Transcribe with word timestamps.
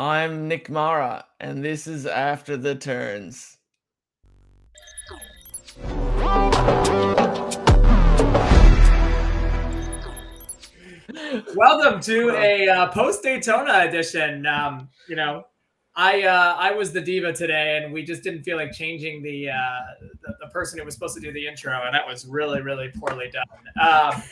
I'm 0.00 0.46
Nick 0.46 0.70
Mara, 0.70 1.24
and 1.40 1.64
this 1.64 1.88
is 1.88 2.06
After 2.06 2.56
the 2.56 2.76
Turns. 2.76 3.56
Welcome 11.56 12.00
to 12.02 12.30
a 12.30 12.68
uh, 12.68 12.86
post 12.92 13.24
Daytona 13.24 13.86
edition. 13.88 14.46
Um, 14.46 14.88
you 15.08 15.16
know, 15.16 15.46
I 15.98 16.22
uh, 16.22 16.54
I 16.56 16.70
was 16.70 16.92
the 16.92 17.00
diva 17.00 17.32
today, 17.32 17.80
and 17.82 17.92
we 17.92 18.04
just 18.04 18.22
didn't 18.22 18.44
feel 18.44 18.56
like 18.56 18.70
changing 18.72 19.20
the, 19.20 19.50
uh, 19.50 19.80
the, 20.22 20.34
the 20.42 20.46
person 20.50 20.78
who 20.78 20.84
was 20.84 20.94
supposed 20.94 21.16
to 21.16 21.20
do 21.20 21.32
the 21.32 21.44
intro, 21.44 21.72
and 21.84 21.92
that 21.92 22.06
was 22.06 22.24
really 22.24 22.62
really 22.62 22.88
poorly 23.00 23.30
done. 23.32 23.44
Um, 23.82 24.22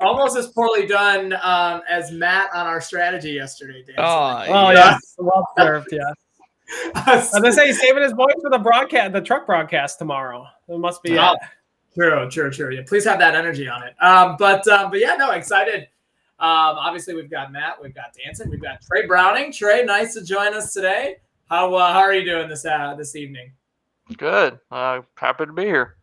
almost 0.00 0.38
as 0.38 0.48
poorly 0.48 0.86
done 0.86 1.34
um, 1.42 1.82
as 1.86 2.12
Matt 2.12 2.48
on 2.54 2.66
our 2.66 2.80
strategy 2.80 3.32
yesterday. 3.32 3.84
Dan. 3.86 3.96
Oh, 3.98 4.42
Oh 4.48 4.70
yeah. 4.70 4.96
well 5.18 5.46
served. 5.58 5.88
Yes. 5.92 6.14
As 7.06 7.32
I 7.44 7.50
say, 7.50 7.66
he's 7.68 7.80
saving 7.80 8.02
his 8.02 8.12
voice 8.12 8.34
for 8.40 8.50
the 8.50 8.58
broadcast, 8.58 9.12
the 9.12 9.20
truck 9.20 9.46
broadcast 9.46 10.00
tomorrow. 10.00 10.46
It 10.68 10.78
must 10.80 11.00
be. 11.02 11.16
Oh, 11.16 11.22
Uh, 11.22 11.36
True, 11.94 12.28
true, 12.28 12.50
true. 12.50 12.74
Yeah, 12.74 12.82
please 12.86 13.04
have 13.04 13.18
that 13.20 13.34
energy 13.34 13.68
on 13.68 13.82
it. 13.82 13.94
Um, 14.02 14.36
but 14.38 14.66
um, 14.68 14.90
but 14.90 14.98
yeah, 15.00 15.14
no, 15.16 15.30
excited. 15.30 15.88
Um, 16.38 16.76
obviously, 16.76 17.14
we've 17.14 17.30
got 17.30 17.50
Matt, 17.50 17.82
we've 17.82 17.94
got 17.94 18.12
Danson, 18.12 18.50
we've 18.50 18.60
got 18.60 18.82
Trey 18.82 19.06
Browning. 19.06 19.52
Trey, 19.52 19.84
nice 19.84 20.12
to 20.14 20.22
join 20.22 20.54
us 20.54 20.72
today. 20.72 21.16
How 21.46 21.74
uh, 21.74 21.92
how 21.92 22.00
are 22.00 22.12
you 22.12 22.24
doing 22.24 22.48
this 22.48 22.64
uh, 22.64 22.94
this 22.94 23.16
evening? 23.16 23.52
Good. 24.16 24.58
Uh, 24.70 25.00
happy 25.16 25.46
to 25.46 25.52
be 25.52 25.64
here. 25.64 25.96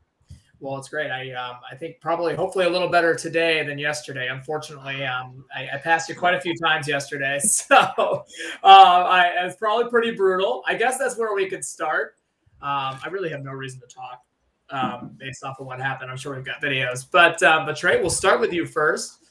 Well, 0.59 0.78
it's 0.78 0.88
great. 0.88 1.12
I 1.12 1.32
um, 1.34 1.58
I 1.70 1.76
think 1.76 2.00
probably 2.00 2.36
hopefully 2.36 2.66
a 2.66 2.70
little 2.70 2.88
better 2.88 3.14
today 3.14 3.64
than 3.64 3.78
yesterday. 3.78 4.30
Unfortunately, 4.30 5.04
um, 5.04 5.44
I, 5.54 5.68
I 5.73 5.78
passed 5.78 6.08
you 6.08 6.16
quite 6.16 6.36
a 6.36 6.40
few 6.40 6.56
times 6.56 6.88
yesterday, 6.88 7.40
so 7.44 7.76
uh, 7.76 8.23
I 8.64 9.34
it's 9.42 9.58
probably 9.58 9.89
pretty 9.89 10.11
brutal. 10.11 10.64
I 10.66 10.76
guess 10.76 10.98
that's 10.98 11.17
where 11.17 11.36
we 11.36 11.50
could 11.50 11.66
start. 11.66 12.16
Um, 12.61 12.98
I 13.04 13.09
really 13.11 13.30
have 13.30 13.44
no 13.44 13.52
reason 13.52 13.81
to 13.81 13.88
talk 13.88 14.22
um, 14.70 15.11
based 15.17 15.44
off 15.44 15.59
of 15.59 15.67
what 15.67 15.81
happened. 15.81 16.09
I'm 16.09 16.16
sure 16.16 16.34
we've 16.34 16.45
got 16.45 16.61
videos, 16.61 17.06
but 17.11 17.44
um, 17.44 17.66
but 17.66 17.76
Trey, 17.76 18.00
we'll 18.00 18.09
start 18.09 18.39
with 18.39 18.54
you 18.54 18.66
first. 18.66 19.23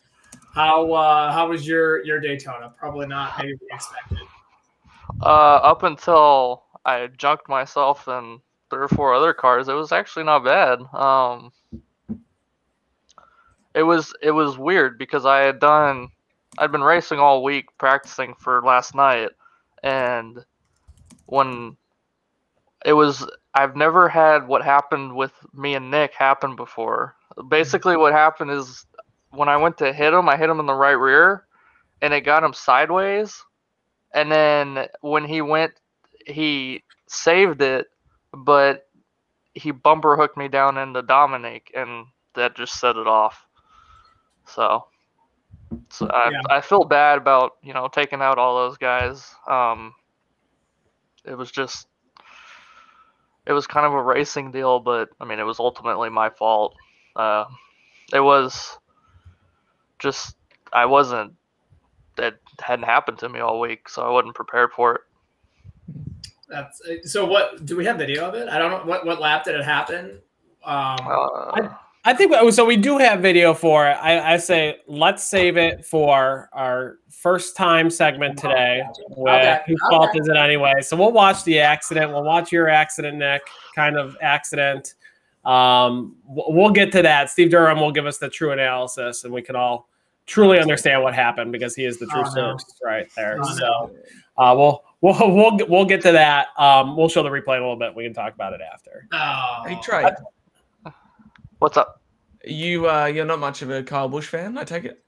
How 0.55 0.93
uh, 0.93 1.33
how 1.33 1.49
was 1.49 1.67
your 1.67 2.05
your 2.05 2.21
Daytona? 2.21 2.73
Probably 2.79 3.07
not 3.07 3.39
maybe 3.39 3.55
we 3.61 3.69
expected. 3.71 4.19
Uh, 5.23 5.57
up 5.63 5.83
until 5.83 6.65
I 6.85 7.09
junked 7.17 7.49
myself 7.49 8.07
and 8.09 8.41
three 8.69 8.83
or 8.83 8.89
four 8.89 9.15
other 9.15 9.33
cars, 9.33 9.69
it 9.69 9.75
was 9.75 9.93
actually 9.93 10.25
not 10.25 10.45
bad. 10.45 10.81
Um, 10.93 11.53
it 13.75 13.83
was 13.83 14.13
it 14.23 14.33
was 14.33 14.59
weird 14.59 14.99
because 14.99 15.25
I 15.25 15.41
had 15.41 15.59
done 15.59 16.11
I'd 16.59 16.73
been 16.73 16.83
racing 16.83 17.19
all 17.19 17.43
week 17.43 17.67
practicing 17.79 18.35
for 18.35 18.61
last 18.63 18.95
night, 18.95 19.31
and 19.83 20.45
when 21.27 21.77
it 22.85 22.93
was 22.93 23.27
I've 23.55 23.75
never 23.75 24.09
had 24.09 24.47
what 24.47 24.63
happened 24.63 25.15
with 25.15 25.33
me 25.55 25.75
and 25.75 25.91
Nick 25.91 26.13
happen 26.13 26.57
before. 26.57 27.17
Basically, 27.49 27.97
what 27.97 28.13
happened 28.13 28.51
is 28.51 28.85
when 29.33 29.49
I 29.49 29.57
went 29.57 29.79
to 29.79 29.93
hit 29.93 30.13
him, 30.15 30.29
I 30.29 30.37
hit 30.37 30.51
him 30.51 30.61
in 30.61 30.67
the 30.67 30.75
right 30.75 30.93
rear, 30.93 31.47
and 32.03 32.13
it 32.15 32.23
got 32.23 32.45
him 32.45 32.53
sideways. 32.55 33.43
And 34.15 34.31
then 34.31 34.87
when 35.01 35.25
he 35.25 35.41
went, 35.43 35.73
he 36.27 36.83
saved 37.09 37.63
it, 37.63 37.87
but 38.33 38.87
he 39.55 39.71
bumper 39.71 40.17
hooked 40.17 40.37
me 40.37 40.49
down 40.49 40.79
into 40.79 41.03
Dominic, 41.03 41.71
and 41.75 42.07
that 42.35 42.57
just 42.57 42.79
set 42.79 42.97
it 42.97 43.07
off. 43.07 43.47
So, 44.47 44.87
so 45.91 46.07
I, 46.09 46.31
Yeah. 46.31 46.41
I 46.51 46.61
feel 46.61 46.85
bad 46.85 47.19
about 47.19 47.53
you 47.63 47.73
know 47.75 47.89
taking 47.89 48.23
out 48.23 48.39
all 48.39 48.57
those 48.57 48.79
guys. 48.79 49.35
Um, 49.47 49.95
it 51.25 51.35
was 51.37 51.51
just 51.51 51.87
it 53.47 53.53
was 53.53 53.67
kind 53.67 53.87
of 53.87 53.93
a 53.93 54.03
racing 54.03 54.53
deal, 54.53 54.81
but 54.81 55.09
I 55.21 55.25
mean 55.25 55.39
it 55.39 55.45
was 55.45 55.61
ultimately 55.61 56.11
my 56.11 56.31
fault. 56.31 56.75
Uh, 57.17 57.45
it 58.13 58.21
was 58.21 58.79
just 60.03 60.37
I 60.73 60.85
wasn't 60.85 61.33
that 62.17 62.35
hadn't 62.61 62.85
happened 62.85 63.19
to 63.19 63.29
me 63.29 63.41
all 63.41 63.61
week, 63.61 63.89
so 63.89 64.03
I 64.03 64.11
wasn't 64.11 64.35
prepared 64.35 64.73
for 64.73 64.97
it. 64.97 65.01
That's 66.49 66.83
so. 67.05 67.25
What 67.25 67.65
do 67.65 67.77
we 67.77 67.85
have 67.87 67.97
video 67.97 68.27
of 68.27 68.35
it? 68.35 68.49
I 68.49 68.59
don't 68.59 68.71
know 68.71 68.85
what 68.85 69.07
what 69.07 69.21
lap 69.21 69.45
did 69.45 69.55
it 69.55 69.65
happen. 69.65 70.19
Um, 70.65 70.99
Uh, 71.01 71.69
I 72.05 72.13
think 72.13 72.35
so. 72.53 72.65
We 72.65 72.77
do 72.77 72.99
have 72.99 73.21
video 73.21 73.55
for 73.55 73.89
it. 73.89 73.95
I, 73.95 74.35
I 74.35 74.37
say 74.37 74.79
let's 74.89 75.23
save 75.23 75.57
it 75.57 75.85
for 75.87 76.49
our 76.53 76.99
first 77.09 77.57
time 77.57 77.89
segment 77.89 78.39
today. 78.39 78.83
With 79.11 79.33
Okay, 79.33 79.61
whose 79.67 79.81
fault 79.89 80.11
is 80.15 80.27
it 80.27 80.37
anyway? 80.37 80.75
So 80.81 80.97
we'll 80.97 81.13
watch 81.13 81.45
the 81.45 81.61
accident. 81.61 82.11
We'll 82.11 82.25
watch 82.25 82.51
your 82.51 82.69
accident, 82.69 83.19
Nick. 83.19 83.43
Kind 83.77 83.97
of 83.97 84.17
accident. 84.21 84.95
Um, 85.45 86.17
we'll 86.25 86.71
get 86.71 86.91
to 86.93 87.03
that. 87.03 87.31
Steve 87.31 87.51
Durham 87.51 87.81
will 87.81 87.93
give 87.93 88.07
us 88.07 88.19
the 88.19 88.29
true 88.29 88.51
analysis, 88.51 89.25
and 89.25 89.33
we 89.33 89.41
can 89.41 89.55
all 89.55 89.89
truly 90.27 90.59
understand 90.61 91.03
what 91.03 91.15
happened 91.15 91.53
because 91.53 91.75
he 91.75 91.85
is 91.85 91.99
the 91.99 92.07
true 92.07 92.21
Oh, 92.21 92.25
no. 92.25 92.31
source 92.59 92.65
right 92.85 93.09
there. 93.17 93.39
Oh, 93.41 93.57
so 93.57 93.91
uh, 94.39 94.55
we'll 94.57 94.83
we'll 95.01 95.35
we'll 95.35 95.57
get- 95.57 95.69
we'll 95.69 95.85
get 95.85 96.01
to 96.03 96.13
that. 96.13 96.49
Um, 96.59 96.97
we'll 96.97 97.09
show 97.09 97.23
the 97.23 97.29
replay 97.29 97.57
in 97.57 97.63
a 97.63 97.67
little 97.67 97.77
bit. 97.77 97.95
We 97.95 98.05
can 98.05 98.15
talk 98.15 98.35
about 98.35 98.53
it 98.53 98.61
after. 98.61 99.07
oh, 99.13 99.63
Hey, 99.67 99.79
Trey, 99.83 100.05
what's 101.59 101.77
up? 101.77 102.01
you 102.45 102.89
uh, 102.91 103.07
you're 103.07 103.25
not 103.25 103.39
much 103.39 103.63
of 103.63 103.71
a 103.71 103.83
Kyle 103.83 104.09
Busch 104.09 104.27
fan, 104.27 104.57
I 104.59 104.65
take 104.65 104.85
it. 104.85 105.03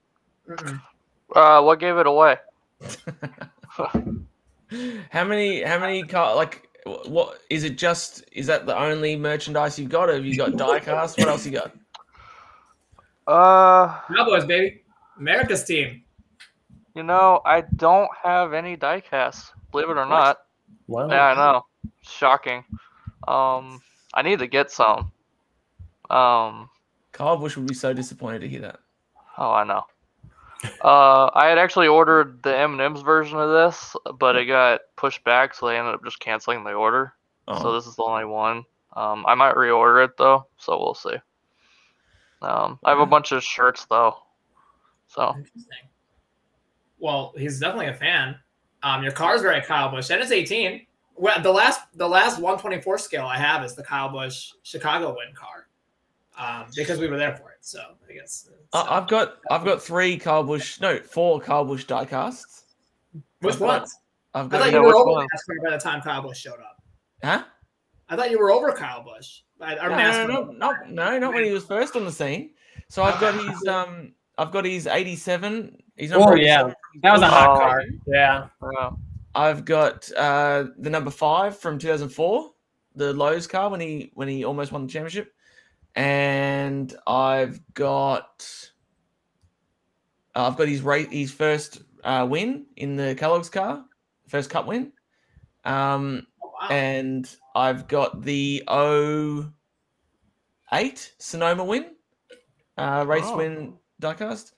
Uh, 1.35 1.63
what 1.63 1.81
gave 1.81 1.97
it 1.97 2.07
away? 2.07 2.37
How 5.11 5.25
many? 5.25 5.63
How 5.63 5.79
many? 5.79 6.03
Car, 6.03 6.35
like, 6.37 6.69
what 7.07 7.41
is 7.51 7.65
it? 7.65 7.77
Just 7.79 8.25
is 8.33 8.47
that 8.47 8.67
the 8.67 8.77
only 8.79 9.17
merchandise 9.17 9.79
you've 9.79 9.91
got? 9.91 10.09
Or 10.11 10.15
have 10.15 10.25
you 10.25 10.37
got 10.37 10.51
diecast? 10.53 11.19
What 11.19 11.29
else 11.29 11.47
you 11.47 11.53
got? 11.53 11.73
Uh, 13.27 14.01
Cowboys, 14.15 14.45
baby, 14.45 14.83
America's 15.19 15.65
team. 15.65 16.03
you 16.95 17.03
know, 17.03 17.41
I 17.45 17.63
don't 17.77 18.11
have 18.23 18.53
any 18.53 18.77
diecasts, 18.77 19.51
believe 19.73 19.91
it 19.91 19.97
or 19.97 20.07
not. 20.07 20.39
Wow. 20.87 21.09
Yeah, 21.09 21.27
I 21.27 21.35
know. 21.35 21.67
Shocking. 22.03 22.65
Um, 23.27 23.81
I 24.13 24.23
need 24.23 24.39
to 24.41 24.47
get 24.47 24.71
some. 24.71 25.11
Um, 26.11 26.69
Kyle 27.13 27.37
Busch 27.37 27.57
would 27.57 27.67
be 27.67 27.75
so 27.75 27.93
disappointed 27.93 28.41
to 28.41 28.49
hear 28.49 28.61
that. 28.63 28.81
oh, 29.39 29.51
I 29.53 29.65
know. 29.65 29.85
Uh, 30.83 31.31
I 31.35 31.47
had 31.49 31.59
actually 31.59 31.89
ordered 31.89 32.43
the 32.43 32.57
M&M's 32.57 33.03
version 33.03 33.39
of 33.39 33.51
this, 33.51 33.95
but 34.19 34.37
it 34.37 34.47
got 34.47 34.81
pushed 34.97 35.23
back, 35.25 35.55
so 35.55 35.67
they 35.67 35.77
ended 35.77 35.95
up 35.95 36.05
just 36.05 36.21
canceling 36.21 36.65
the 36.65 36.73
order. 36.73 37.13
Oh, 37.49 37.61
So 37.61 37.73
this 37.73 37.87
is 37.87 37.97
the 37.97 38.03
only 38.03 38.25
one. 38.25 38.65
Um, 38.95 39.25
I 39.27 39.35
might 39.35 39.57
reorder 39.57 40.05
it 40.05 40.17
though, 40.17 40.47
so 40.57 40.79
we'll 40.79 40.95
see. 40.95 41.17
Um, 42.41 42.79
I 42.85 42.91
have 42.91 43.01
a 43.01 43.07
bunch 43.07 43.33
of 43.33 43.43
shirts 43.43 43.85
though, 43.87 44.17
so 45.15 45.35
Interesting. 45.37 45.89
Well, 46.99 47.33
he's 47.37 47.61
definitely 47.61 47.87
a 47.89 47.95
fan. 47.95 48.37
Um, 48.83 49.03
your 49.03 49.13
car's 49.13 49.43
very 49.43 49.61
Kyle 49.63 49.91
Busch, 49.91 50.11
and 50.11 50.21
it's 50.21 50.31
18. 50.33 50.87
Well, 51.17 51.41
the 51.43 51.51
last 51.53 51.81
the 51.95 52.09
last 52.09 52.39
124 52.41 52.99
scale 52.99 53.27
I 53.27 53.39
have 53.39 53.65
is 53.65 53.75
the 53.75 53.83
Kyle 53.83 54.09
Busch 54.09 54.53
Chicago 54.63 55.11
win 55.17 55.35
car, 55.35 55.69
um, 56.39 56.67
because 56.75 56.99
we 56.99 57.07
were 57.09 57.17
there 57.17 57.37
for 57.37 57.51
it. 57.53 57.59
So 57.61 57.81
I 58.09 58.13
guess. 58.13 58.49
I- 58.73 58.83
so- 58.85 58.91
I've 58.91 59.09
got 59.09 59.37
I've 59.51 59.65
got 59.65 59.81
three 59.83 60.17
Kyle 60.19 60.43
Busch, 60.43 60.81
no, 60.81 60.99
four 60.99 61.41
Kyle 61.41 61.65
Busch 61.65 61.85
diecasts. 61.87 62.63
which 63.41 63.55
I've 63.55 63.61
got- 63.61 63.67
ones? 63.81 63.97
I've 64.35 64.47
I 64.47 64.49
got 64.49 64.61
thought 64.63 64.73
you 64.73 64.83
were 64.83 64.95
over 64.97 65.11
ones? 65.13 65.29
NASCAR 65.35 65.65
by 65.65 65.71
the 65.71 65.79
time 65.79 66.01
Kyle 66.03 66.23
Busch 66.23 66.39
showed 66.41 66.55
up. 66.61 66.83
huh? 67.23 67.45
I 68.09 68.17
thought 68.17 68.31
you 68.31 68.39
were 68.39 68.51
over 68.51 68.73
Kyle 68.73 69.03
Busch. 69.05 69.41
I, 69.61 69.77
No, 69.77 69.89
no, 69.89 70.27
no, 70.27 70.51
no, 70.53 70.73
no, 70.89 71.19
not 71.19 71.33
when 71.33 71.45
he 71.45 71.53
was 71.53 71.65
first 71.65 71.95
on 71.97 72.05
the 72.05 72.11
scene. 72.13 72.51
So 72.89 73.03
I've 73.05 73.19
got 73.21 73.35
his 73.35 73.67
um, 73.69 74.13
I've 74.39 74.51
got 74.51 74.65
his 74.65 74.87
'87. 74.87 75.77
He's 75.97 76.13
Oh, 76.13 76.35
yeah. 76.35 76.73
That 77.03 77.13
was 77.13 77.23
a 77.23 77.27
hot 77.29 77.51
Oh. 77.51 77.59
car. 77.61 77.83
Yeah. 78.07 78.49
yeah. 78.73 78.91
I've 79.35 79.65
got 79.65 80.11
uh, 80.17 80.65
the 80.79 80.91
number 80.91 81.11
five 81.11 81.59
from 81.59 81.79
2004, 81.79 82.51
the 82.95 83.13
Lowe's 83.13 83.47
car 83.47 83.69
when 83.71 83.81
he 83.81 84.11
when 84.15 84.29
he 84.29 84.45
almost 84.45 84.71
won 84.73 84.87
the 84.87 84.93
championship, 84.93 85.33
and 85.95 86.95
I've 87.07 87.61
got 87.75 88.47
uh, 90.35 90.47
I've 90.49 90.57
got 90.57 90.69
his 90.69 90.83
rate 90.83 91.13
his 91.13 91.31
first 91.33 91.83
uh, 92.05 92.27
win 92.29 92.67
in 92.77 92.97
the 92.97 93.15
Kellogg's 93.17 93.49
car, 93.51 93.85
first 94.29 94.51
Cup 94.51 94.67
win, 94.67 94.93
um, 95.65 96.27
Oh, 96.43 96.53
wow. 96.61 96.69
and 96.71 97.37
I've 97.57 97.89
got 97.89 98.23
the 98.23 98.63
08 98.69 99.47
Sonoma 101.19 101.65
win, 101.65 101.87
uh, 102.77 103.05
race 103.07 103.25
Oh. 103.27 103.37
win 103.39 103.79
diecast, 104.01 104.53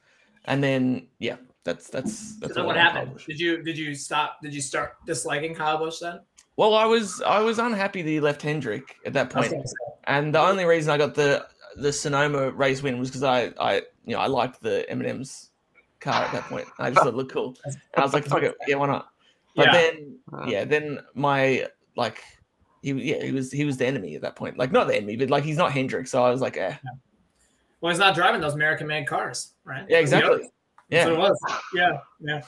and 0.45 0.63
then 0.63 1.09
yeah, 1.19 1.37
that's 1.65 1.89
that's 1.89 2.37
that's 2.37 2.55
so 2.55 2.65
what 2.65 2.77
happened? 2.77 3.07
published. 3.07 3.27
Did 3.27 3.41
you 3.41 3.63
did 3.63 3.77
you 3.79 3.95
stop? 3.95 4.39
Did 4.43 4.55
you 4.55 4.61
start 4.61 4.95
disliking 5.07 5.55
Kyle 5.55 5.79
Busch 5.79 6.01
then? 6.01 6.21
Well, 6.57 6.75
I 6.75 6.87
was 6.87 7.21
I 7.23 7.41
was 7.41 7.59
unhappy 7.59 8.03
that 8.03 8.09
he 8.09 8.21
left 8.21 8.43
Hendrick 8.43 8.97
at 9.05 9.13
that 9.13 9.31
point, 9.31 9.55
and 10.05 10.35
the 10.35 10.41
only 10.41 10.65
reason 10.65 10.91
I 10.91 10.99
got 10.99 11.15
the 11.15 11.47
the 11.77 11.93
Sonoma 11.93 12.51
race 12.51 12.83
win 12.83 12.99
was 12.99 13.11
because 13.11 13.23
I 13.23 13.53
I 13.61 13.83
you 14.05 14.15
know 14.15 14.21
I 14.21 14.27
liked 14.27 14.63
the 14.63 14.89
M 14.91 15.01
and 15.01 15.09
M's 15.09 15.51
car 16.01 16.25
at 16.25 16.33
that 16.33 16.49
point. 16.49 16.67
I 16.79 16.91
just 16.91 17.03
thought 17.03 17.13
it 17.13 17.17
looked 17.17 17.33
cool, 17.33 17.57
and 17.65 17.77
I 17.97 18.03
was 18.03 18.15
like, 18.15 18.27
fuck 18.27 18.43
it, 18.43 18.55
yeah, 18.67 18.77
why 18.77 18.87
not? 18.87 19.09
But 19.55 19.67
Yeah. 19.67 19.73
then, 19.73 20.19
yeah, 20.47 20.65
then 20.65 21.01
my 21.15 21.67
like, 21.97 22.23
he 22.83 22.93
yeah 22.93 23.23
he 23.23 23.33
was 23.33 23.51
he 23.53 23.65
was 23.65 23.77
the 23.77 23.87
enemy 23.87 24.15
at 24.15 24.23
that 24.23 24.37
point. 24.37 24.57
Like 24.57 24.73
not 24.73 24.87
the 24.87 24.97
enemy, 24.97 25.17
but 25.17 25.31
like 25.31 25.45
he's 25.45 25.57
not 25.59 25.73
Hendrick. 25.73 26.07
So 26.07 26.25
I 26.25 26.31
was 26.31 26.41
like, 26.41 26.57
eh, 26.57 26.77
Well, 27.87 27.95
he's 27.95 28.01
not 28.01 28.17
driving 28.17 28.41
those 28.41 28.55
American-made 28.55 29.07
cars, 29.07 29.53
right? 29.63 29.87
yeah, 29.89 29.99
exactly. 29.99 30.39
That's 30.39 30.51
Yeah, 30.89 31.05
what 31.05 31.13
it 31.13 31.19
was. 31.19 31.39
Yeah, 31.73 31.99
yeah, 32.19 32.43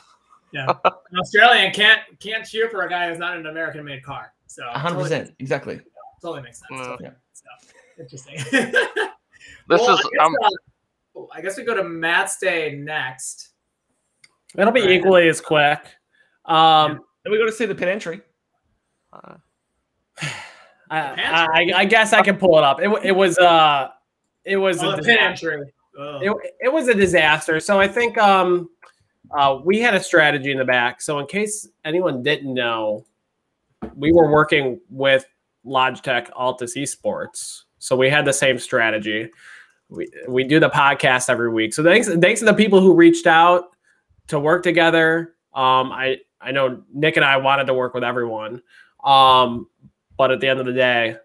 yeah. 0.50 0.66
An 1.12 1.18
Australian 1.20 1.72
can't 1.72 2.00
can't 2.18 2.44
cheer 2.44 2.68
for 2.68 2.82
a 2.82 2.88
guy 2.90 3.08
who's 3.08 3.20
not 3.20 3.34
in 3.34 3.40
an 3.42 3.46
American-made 3.46 4.02
car. 4.02 4.32
So 4.48 4.64
hundred 4.64 4.96
totally, 4.96 5.02
percent, 5.04 5.34
exactly. 5.38 5.80
totally 6.20 6.42
makes 6.42 6.58
sense. 6.58 6.68
Yeah. 6.72 6.86
Totally 6.86 7.10
makes 7.10 7.40
sense. 7.44 8.20
So, 8.26 8.32
interesting. 8.32 8.62
This 9.68 9.80
Well, 9.80 9.94
is 9.94 10.00
I 10.00 10.02
guess, 10.10 10.26
um, 10.26 10.34
uh, 10.42 11.26
I 11.32 11.40
guess 11.40 11.56
we 11.56 11.62
go 11.62 11.74
to 11.76 11.84
Matt's 11.84 12.38
day 12.38 12.74
next. 12.76 13.50
It'll 14.56 14.72
be 14.72 14.80
Right. 14.80 14.90
equally 14.90 15.28
as 15.28 15.40
quick. 15.40 15.78
Um, 16.46 17.00
And 17.24 17.30
we 17.30 17.38
got 17.38 17.46
to 17.46 17.52
see 17.52 17.64
the 17.66 17.76
pit 17.76 17.86
entry. 17.86 18.22
uh, 19.12 19.34
I, 20.90 20.98
I, 21.70 21.72
I 21.76 21.84
guess 21.84 22.12
I 22.12 22.22
can 22.22 22.38
pull 22.38 22.58
it 22.58 22.64
up. 22.64 22.80
It, 22.80 22.90
it 23.04 23.12
was 23.12 23.38
uh, 23.38 23.90
it 24.44 24.56
was 24.56 24.82
Oh, 24.82 24.90
a 24.90 24.96
disaster. 24.96 25.52
entry. 25.52 25.72
It, 26.00 26.54
it 26.60 26.72
was 26.72 26.88
a 26.88 26.94
disaster. 26.94 27.58
So 27.58 27.80
I 27.80 27.88
think 27.88 28.16
um, 28.18 28.70
uh, 29.36 29.58
we 29.64 29.80
had 29.80 29.94
a 29.94 30.02
strategy 30.02 30.52
in 30.52 30.58
the 30.58 30.64
back. 30.64 31.00
So 31.02 31.18
in 31.18 31.26
case 31.26 31.68
anyone 31.84 32.22
didn't 32.22 32.54
know, 32.54 33.04
we 33.96 34.12
were 34.12 34.30
working 34.30 34.80
with 34.90 35.26
Logitech 35.66 36.30
Altus 36.32 36.76
Esports. 36.76 37.62
So 37.78 37.96
we 37.96 38.08
had 38.08 38.24
the 38.24 38.32
same 38.32 38.58
strategy. 38.58 39.28
We 39.88 40.08
we 40.28 40.44
do 40.44 40.60
the 40.60 40.70
podcast 40.70 41.30
every 41.30 41.50
week. 41.50 41.72
So 41.74 41.82
thanks 41.82 42.08
thanks 42.08 42.40
to 42.40 42.46
the 42.46 42.54
people 42.54 42.80
who 42.80 42.94
reached 42.94 43.26
out 43.26 43.70
to 44.28 44.38
work 44.38 44.62
together. 44.62 45.34
Um, 45.54 45.90
I 45.92 46.18
I 46.40 46.52
know 46.52 46.82
Nick 46.92 47.16
and 47.16 47.24
I 47.24 47.38
wanted 47.38 47.66
to 47.68 47.74
work 47.74 47.94
with 47.94 48.04
everyone. 48.04 48.62
Um, 49.02 49.68
but 50.16 50.30
at 50.30 50.40
the 50.40 50.48
end 50.48 50.60
of 50.60 50.66
the 50.66 50.72
day, 50.72 51.16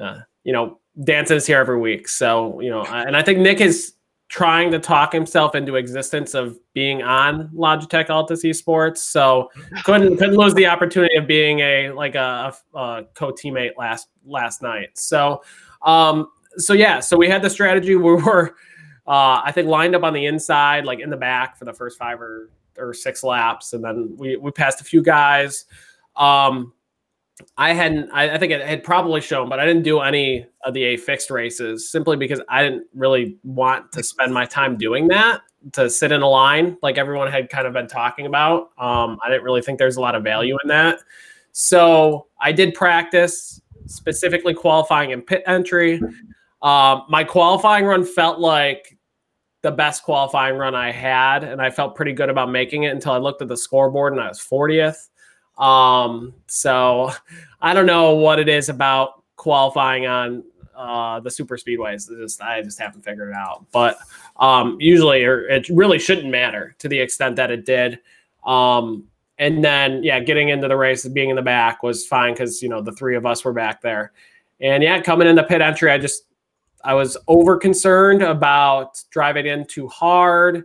uh, 0.00 0.20
you 0.42 0.52
know, 0.52 0.78
Danson's 1.02 1.46
here 1.46 1.58
every 1.58 1.78
week. 1.78 2.08
So, 2.08 2.60
you 2.60 2.70
know, 2.70 2.84
and 2.84 3.16
I 3.16 3.22
think 3.22 3.40
Nick 3.40 3.60
is 3.60 3.94
trying 4.28 4.70
to 4.70 4.78
talk 4.78 5.12
himself 5.12 5.54
into 5.54 5.76
existence 5.76 6.34
of 6.34 6.58
being 6.72 7.02
on 7.02 7.48
Logitech 7.54 8.08
Altus 8.08 8.42
Esports. 8.44 8.98
So 8.98 9.50
couldn't 9.84 10.16
couldn't 10.16 10.36
lose 10.36 10.54
the 10.54 10.66
opportunity 10.66 11.16
of 11.16 11.26
being 11.26 11.60
a 11.60 11.90
like 11.90 12.14
a, 12.14 12.54
a 12.74 13.04
co-teammate 13.14 13.72
last 13.76 14.08
last 14.24 14.62
night. 14.62 14.90
So 14.98 15.42
um 15.82 16.28
so 16.56 16.72
yeah, 16.72 17.00
so 17.00 17.16
we 17.16 17.28
had 17.28 17.42
the 17.42 17.50
strategy 17.50 17.94
we 17.96 18.14
were 18.14 18.56
uh 19.06 19.42
I 19.44 19.52
think 19.52 19.68
lined 19.68 19.94
up 19.94 20.02
on 20.02 20.12
the 20.12 20.26
inside, 20.26 20.84
like 20.84 21.00
in 21.00 21.10
the 21.10 21.16
back 21.16 21.56
for 21.56 21.64
the 21.64 21.72
first 21.72 21.98
five 21.98 22.20
or 22.20 22.50
or 22.76 22.92
six 22.92 23.22
laps, 23.22 23.72
and 23.72 23.84
then 23.84 24.16
we 24.16 24.36
we 24.36 24.50
passed 24.50 24.80
a 24.80 24.84
few 24.84 25.02
guys. 25.02 25.66
Um 26.16 26.72
I 27.56 27.72
hadn't. 27.72 28.10
I, 28.12 28.34
I 28.34 28.38
think 28.38 28.52
it 28.52 28.64
had 28.64 28.84
probably 28.84 29.20
shown, 29.20 29.48
but 29.48 29.58
I 29.58 29.66
didn't 29.66 29.82
do 29.82 30.00
any 30.00 30.46
of 30.64 30.74
the 30.74 30.84
A 30.84 30.96
fixed 30.96 31.30
races 31.30 31.90
simply 31.90 32.16
because 32.16 32.40
I 32.48 32.62
didn't 32.62 32.86
really 32.94 33.38
want 33.42 33.90
to 33.92 34.02
spend 34.02 34.32
my 34.32 34.44
time 34.44 34.76
doing 34.76 35.08
that 35.08 35.42
to 35.72 35.88
sit 35.90 36.12
in 36.12 36.22
a 36.22 36.28
line 36.28 36.76
like 36.82 36.98
everyone 36.98 37.30
had 37.30 37.48
kind 37.48 37.66
of 37.66 37.72
been 37.72 37.88
talking 37.88 38.26
about. 38.26 38.70
Um, 38.78 39.18
I 39.24 39.30
didn't 39.30 39.44
really 39.44 39.62
think 39.62 39.78
there's 39.78 39.96
a 39.96 40.00
lot 40.00 40.14
of 40.14 40.22
value 40.22 40.56
in 40.62 40.68
that. 40.68 41.00
So 41.52 42.26
I 42.40 42.52
did 42.52 42.74
practice 42.74 43.60
specifically 43.86 44.54
qualifying 44.54 45.10
in 45.10 45.22
pit 45.22 45.42
entry. 45.46 46.00
Um, 46.62 47.04
my 47.08 47.24
qualifying 47.24 47.84
run 47.84 48.04
felt 48.04 48.38
like 48.38 48.96
the 49.62 49.70
best 49.70 50.02
qualifying 50.02 50.56
run 50.56 50.74
I 50.74 50.92
had, 50.92 51.42
and 51.42 51.60
I 51.60 51.70
felt 51.70 51.94
pretty 51.94 52.12
good 52.12 52.28
about 52.28 52.50
making 52.50 52.84
it 52.84 52.88
until 52.92 53.12
I 53.12 53.18
looked 53.18 53.42
at 53.42 53.48
the 53.48 53.56
scoreboard 53.56 54.12
and 54.12 54.20
I 54.20 54.28
was 54.28 54.38
40th. 54.38 55.08
Um, 55.58 56.34
so 56.46 57.10
I 57.60 57.74
don't 57.74 57.86
know 57.86 58.14
what 58.14 58.38
it 58.38 58.48
is 58.48 58.68
about 58.68 59.22
qualifying 59.36 60.06
on 60.06 60.44
uh, 60.74 61.20
the 61.20 61.30
super 61.30 61.56
speedways. 61.56 62.08
Just 62.08 62.40
I 62.42 62.62
just 62.62 62.78
haven't 62.78 63.02
figured 63.02 63.30
it 63.30 63.34
out. 63.34 63.64
But 63.72 63.98
um, 64.36 64.76
usually, 64.80 65.24
or 65.24 65.48
it 65.48 65.68
really 65.68 65.98
shouldn't 65.98 66.30
matter 66.30 66.74
to 66.78 66.88
the 66.88 66.98
extent 66.98 67.36
that 67.36 67.50
it 67.50 67.64
did. 67.64 68.00
Um, 68.44 69.04
and 69.38 69.64
then 69.64 70.02
yeah, 70.02 70.20
getting 70.20 70.48
into 70.48 70.68
the 70.68 70.76
race, 70.76 71.06
being 71.08 71.30
in 71.30 71.36
the 71.36 71.42
back 71.42 71.82
was 71.82 72.06
fine 72.06 72.34
because 72.34 72.62
you 72.62 72.68
know 72.68 72.80
the 72.80 72.92
three 72.92 73.16
of 73.16 73.26
us 73.26 73.44
were 73.44 73.52
back 73.52 73.80
there. 73.82 74.12
And 74.60 74.82
yeah, 74.82 75.00
coming 75.00 75.26
in 75.26 75.36
the 75.36 75.42
pit 75.42 75.60
entry, 75.60 75.90
I 75.90 75.98
just 75.98 76.24
I 76.84 76.94
was 76.94 77.16
over 77.28 77.56
concerned 77.56 78.22
about 78.22 79.02
driving 79.10 79.46
in 79.46 79.66
too 79.66 79.88
hard. 79.88 80.64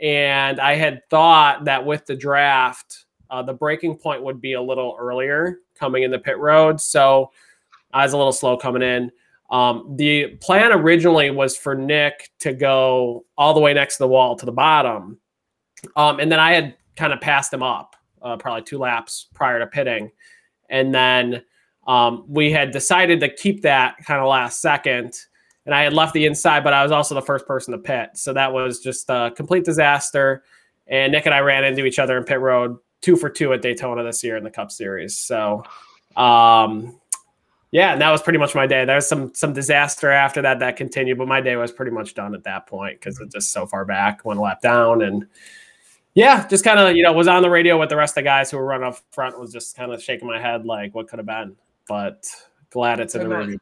And 0.00 0.60
I 0.60 0.74
had 0.74 1.08
thought 1.08 1.64
that 1.64 1.86
with 1.86 2.04
the 2.04 2.16
draft, 2.16 3.03
uh, 3.30 3.42
the 3.42 3.54
braking 3.54 3.96
point 3.96 4.22
would 4.22 4.40
be 4.40 4.54
a 4.54 4.62
little 4.62 4.96
earlier 4.98 5.58
coming 5.78 6.02
in 6.02 6.10
the 6.10 6.18
pit 6.18 6.38
road. 6.38 6.80
So 6.80 7.30
I 7.92 8.04
was 8.04 8.12
a 8.12 8.16
little 8.16 8.32
slow 8.32 8.56
coming 8.56 8.82
in. 8.82 9.10
Um, 9.50 9.94
the 9.96 10.36
plan 10.40 10.72
originally 10.72 11.30
was 11.30 11.56
for 11.56 11.74
Nick 11.74 12.30
to 12.40 12.52
go 12.52 13.24
all 13.36 13.54
the 13.54 13.60
way 13.60 13.74
next 13.74 13.96
to 13.96 14.04
the 14.04 14.08
wall 14.08 14.36
to 14.36 14.46
the 14.46 14.52
bottom. 14.52 15.18
Um, 15.96 16.18
and 16.18 16.30
then 16.32 16.40
I 16.40 16.54
had 16.54 16.76
kind 16.96 17.12
of 17.12 17.20
passed 17.20 17.52
him 17.52 17.62
up 17.62 17.94
uh, 18.22 18.36
probably 18.36 18.62
two 18.62 18.78
laps 18.78 19.28
prior 19.34 19.58
to 19.58 19.66
pitting. 19.66 20.10
And 20.70 20.94
then 20.94 21.42
um, 21.86 22.24
we 22.26 22.50
had 22.50 22.70
decided 22.70 23.20
to 23.20 23.28
keep 23.28 23.62
that 23.62 23.96
kind 24.04 24.20
of 24.20 24.28
last 24.28 24.60
second. 24.60 25.14
And 25.66 25.74
I 25.74 25.82
had 25.82 25.92
left 25.92 26.14
the 26.14 26.26
inside, 26.26 26.64
but 26.64 26.72
I 26.72 26.82
was 26.82 26.92
also 26.92 27.14
the 27.14 27.22
first 27.22 27.46
person 27.46 27.72
to 27.72 27.78
pit. 27.78 28.10
So 28.14 28.32
that 28.32 28.52
was 28.52 28.80
just 28.80 29.08
a 29.08 29.32
complete 29.36 29.64
disaster. 29.64 30.42
And 30.86 31.12
Nick 31.12 31.26
and 31.26 31.34
I 31.34 31.40
ran 31.40 31.64
into 31.64 31.84
each 31.84 31.98
other 31.98 32.18
in 32.18 32.24
pit 32.24 32.40
road 32.40 32.76
two 33.04 33.16
for 33.16 33.28
two 33.28 33.52
at 33.52 33.60
Daytona 33.60 34.02
this 34.02 34.24
year 34.24 34.36
in 34.36 34.44
the 34.44 34.50
Cup 34.50 34.72
Series. 34.72 35.18
So, 35.18 35.62
um, 36.16 36.98
yeah, 37.70 37.92
and 37.92 38.00
that 38.00 38.10
was 38.10 38.22
pretty 38.22 38.38
much 38.38 38.54
my 38.54 38.66
day. 38.66 38.86
There 38.86 38.96
was 38.96 39.06
some 39.06 39.34
some 39.34 39.52
disaster 39.52 40.10
after 40.10 40.40
that 40.42 40.60
that 40.60 40.76
continued, 40.76 41.18
but 41.18 41.28
my 41.28 41.40
day 41.40 41.56
was 41.56 41.70
pretty 41.70 41.90
much 41.90 42.14
done 42.14 42.34
at 42.34 42.44
that 42.44 42.66
point 42.66 42.98
because 42.98 43.20
it's 43.20 43.34
just 43.34 43.52
so 43.52 43.66
far 43.66 43.84
back, 43.84 44.24
one 44.24 44.38
lap 44.38 44.62
down, 44.62 45.02
and 45.02 45.26
yeah, 46.14 46.46
just 46.48 46.64
kind 46.64 46.78
of 46.78 46.96
you 46.96 47.02
know 47.02 47.12
was 47.12 47.28
on 47.28 47.42
the 47.42 47.50
radio 47.50 47.78
with 47.78 47.90
the 47.90 47.96
rest 47.96 48.12
of 48.12 48.16
the 48.16 48.22
guys 48.22 48.50
who 48.50 48.56
were 48.56 48.64
running 48.64 48.86
up 48.86 48.98
front. 49.10 49.38
Was 49.38 49.52
just 49.52 49.76
kind 49.76 49.92
of 49.92 50.02
shaking 50.02 50.26
my 50.26 50.40
head 50.40 50.64
like 50.64 50.94
what 50.94 51.08
could 51.08 51.18
have 51.18 51.26
been, 51.26 51.56
but 51.86 52.24
glad 52.70 53.00
it's 53.00 53.14
in 53.14 53.22
the 53.22 53.26
So, 53.26 53.30
Matt, 53.30 53.40
review. 53.40 53.58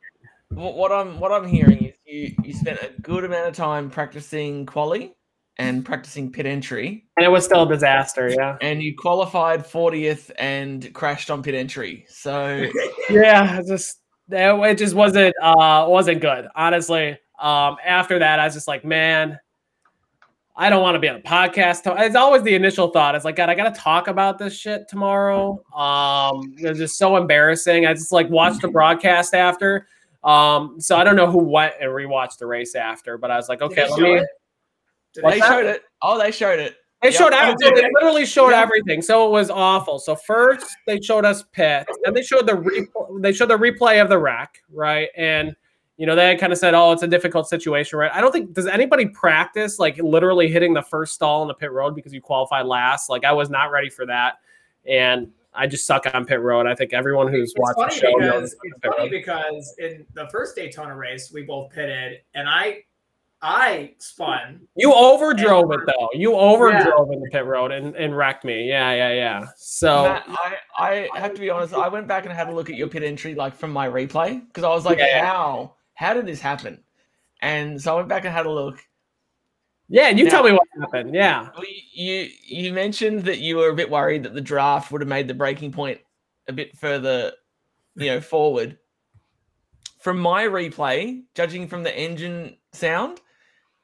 What, 0.50 0.76
what 0.76 0.92
I'm 0.92 1.18
what 1.18 1.32
I'm 1.32 1.48
hearing 1.48 1.86
is 1.86 1.94
you 2.04 2.36
you 2.44 2.54
spent 2.54 2.80
a 2.80 2.92
good 3.00 3.24
amount 3.24 3.48
of 3.48 3.54
time 3.54 3.90
practicing 3.90 4.66
quali 4.66 5.14
and 5.62 5.84
practicing 5.84 6.30
pit 6.30 6.46
entry, 6.46 7.04
And 7.16 7.24
it 7.24 7.28
was 7.28 7.44
still 7.44 7.62
a 7.62 7.68
disaster. 7.68 8.28
Yeah, 8.28 8.56
and 8.60 8.82
you 8.82 8.96
qualified 8.96 9.64
40th 9.64 10.30
and 10.38 10.92
crashed 10.94 11.30
on 11.30 11.42
pit 11.42 11.54
entry. 11.54 12.04
So 12.08 12.68
yeah, 13.10 13.60
just 13.66 14.00
it 14.30 14.78
just 14.78 14.94
wasn't 14.94 15.34
uh 15.42 15.86
wasn't 15.88 16.20
good 16.20 16.48
honestly. 16.54 17.18
Um, 17.38 17.76
after 17.84 18.18
that, 18.18 18.38
I 18.38 18.44
was 18.44 18.54
just 18.54 18.68
like, 18.68 18.84
man. 18.84 19.38
I 20.54 20.68
don't 20.68 20.82
want 20.82 20.96
to 20.96 20.98
be 20.98 21.08
on 21.08 21.16
a 21.16 21.20
podcast. 21.20 21.80
It's 22.04 22.14
always 22.14 22.42
the 22.42 22.54
initial 22.54 22.88
thought. 22.88 23.14
It's 23.14 23.24
like, 23.24 23.36
God, 23.36 23.48
I 23.48 23.54
got 23.54 23.74
to 23.74 23.80
talk 23.80 24.08
about 24.08 24.38
this 24.38 24.54
shit 24.54 24.86
tomorrow. 24.86 25.62
Um, 25.74 26.54
it's 26.58 26.78
just 26.78 26.98
so 26.98 27.16
embarrassing. 27.16 27.86
I 27.86 27.94
just 27.94 28.12
like 28.12 28.28
watched 28.28 28.60
the 28.60 28.68
broadcast 28.68 29.32
after. 29.32 29.86
Um, 30.22 30.78
so 30.78 30.96
I 30.96 31.04
don't 31.04 31.16
know 31.16 31.30
who 31.30 31.38
went 31.38 31.74
and 31.80 31.90
rewatched 31.90 32.36
the 32.38 32.46
race 32.46 32.74
after, 32.74 33.16
but 33.16 33.30
I 33.30 33.36
was 33.36 33.48
like, 33.48 33.62
okay, 33.62 33.88
let 33.88 34.00
me. 34.00 34.20
It? 35.16 35.20
Did 35.20 35.24
they 35.24 35.40
they 35.40 35.46
showed 35.46 35.66
it. 35.66 35.82
Oh, 36.02 36.18
they 36.18 36.30
showed 36.30 36.58
it. 36.58 36.76
They 37.02 37.08
Yep. 37.08 37.18
showed 37.18 37.32
everything. 37.32 37.74
They 37.74 37.80
they? 37.82 37.88
literally 37.94 38.24
showed 38.26 38.50
Yeah. 38.50 38.62
everything. 38.62 39.02
So 39.02 39.26
it 39.26 39.30
was 39.30 39.50
awful. 39.50 39.98
So 39.98 40.14
first 40.14 40.64
they 40.86 41.00
showed 41.00 41.24
us 41.24 41.42
pit, 41.52 41.84
and 42.04 42.14
they 42.16 42.22
showed 42.22 42.46
the 42.46 42.54
re- 42.56 42.86
they 43.20 43.32
showed 43.32 43.48
the 43.48 43.58
replay 43.58 44.00
of 44.00 44.08
the 44.08 44.18
wreck, 44.18 44.62
right? 44.72 45.08
And 45.16 45.56
you 45.96 46.06
know 46.06 46.14
they 46.14 46.36
kind 46.36 46.52
of 46.52 46.58
said, 46.60 46.74
"Oh, 46.74 46.92
it's 46.92 47.02
a 47.02 47.08
difficult 47.08 47.48
situation, 47.48 47.98
right?" 47.98 48.10
I 48.14 48.20
don't 48.20 48.30
think 48.32 48.52
does 48.54 48.66
anybody 48.68 49.06
practice 49.06 49.78
like 49.80 49.96
literally 49.98 50.48
hitting 50.48 50.74
the 50.74 50.82
first 50.82 51.14
stall 51.14 51.42
in 51.42 51.48
the 51.48 51.54
pit 51.54 51.72
road 51.72 51.94
because 51.96 52.12
you 52.14 52.20
qualified 52.20 52.66
last. 52.66 53.10
Like 53.10 53.24
I 53.24 53.32
was 53.32 53.50
not 53.50 53.72
ready 53.72 53.90
for 53.90 54.06
that, 54.06 54.34
and 54.86 55.30
I 55.54 55.66
just 55.66 55.86
suck 55.86 56.06
on 56.14 56.24
pit 56.24 56.40
road. 56.40 56.66
I 56.68 56.74
think 56.76 56.92
everyone 56.94 57.26
who's 57.28 57.50
It's 57.50 57.58
watched 57.58 57.78
the 57.78 57.90
show 58.00 58.16
because 58.18 58.30
knows 58.40 58.56
it's 58.62 58.80
funny 58.86 59.02
road. 59.02 59.10
because 59.10 59.74
in 59.78 60.06
the 60.14 60.28
first 60.30 60.54
Daytona 60.56 60.96
race 60.96 61.30
we 61.32 61.42
both 61.42 61.70
pitted 61.72 62.20
and 62.34 62.48
I 62.48 62.84
I 63.44 63.94
spun. 63.98 64.60
You 64.76 64.92
overdrove 64.92 65.74
it 65.74 65.80
though. 65.86 66.08
You 66.14 66.30
overdrove 66.30 67.12
in 67.12 67.20
the 67.20 67.28
pit 67.32 67.44
road 67.44 67.72
and, 67.72 67.94
and 67.96 68.16
wrecked 68.16 68.44
me. 68.44 68.68
Yeah, 68.68 68.92
yeah, 68.94 69.12
yeah. 69.12 69.46
So 69.56 70.04
Matt, 70.04 70.24
I, 70.78 71.08
I 71.12 71.18
have 71.18 71.34
to 71.34 71.40
be 71.40 71.50
honest. 71.50 71.74
I 71.74 71.88
went 71.88 72.06
back 72.06 72.24
and 72.24 72.32
had 72.32 72.48
a 72.48 72.52
look 72.54 72.70
at 72.70 72.76
your 72.76 72.86
pit 72.86 73.02
entry, 73.02 73.34
like 73.34 73.56
from 73.56 73.72
my 73.72 73.88
replay, 73.88 74.46
because 74.46 74.62
I 74.62 74.68
was 74.68 74.84
like, 74.84 74.98
Yeah. 74.98 75.26
how 75.26 75.74
how 75.94 76.14
did 76.14 76.26
this 76.26 76.40
happen? 76.40 76.82
And 77.40 77.82
so 77.82 77.94
I 77.94 77.96
went 77.96 78.08
back 78.08 78.24
and 78.24 78.32
had 78.32 78.46
a 78.46 78.50
look. 78.50 78.78
yeah, 79.88 80.06
and 80.08 80.18
you 80.20 80.26
Now- 80.26 80.30
tell 80.30 80.44
me 80.44 80.52
what 80.52 80.62
happened. 80.80 81.12
Yeah. 81.12 81.48
You 81.92 82.28
you 82.46 82.72
mentioned 82.72 83.24
that 83.24 83.38
you 83.40 83.56
were 83.56 83.70
a 83.70 83.74
bit 83.74 83.90
worried 83.90 84.22
that 84.22 84.34
the 84.34 84.40
draft 84.40 84.92
would 84.92 85.00
have 85.00 85.08
made 85.08 85.26
the 85.26 85.34
braking 85.34 85.72
point 85.72 86.00
a 86.48 86.52
bit 86.52 86.78
further, 86.78 87.32
you 87.96 88.06
know, 88.06 88.20
forward. 88.20 88.78
From 90.00 90.18
my 90.20 90.44
replay, 90.44 91.22
judging 91.34 91.66
from 91.68 91.82
the 91.82 91.96
engine 91.96 92.56
sound, 92.72 93.20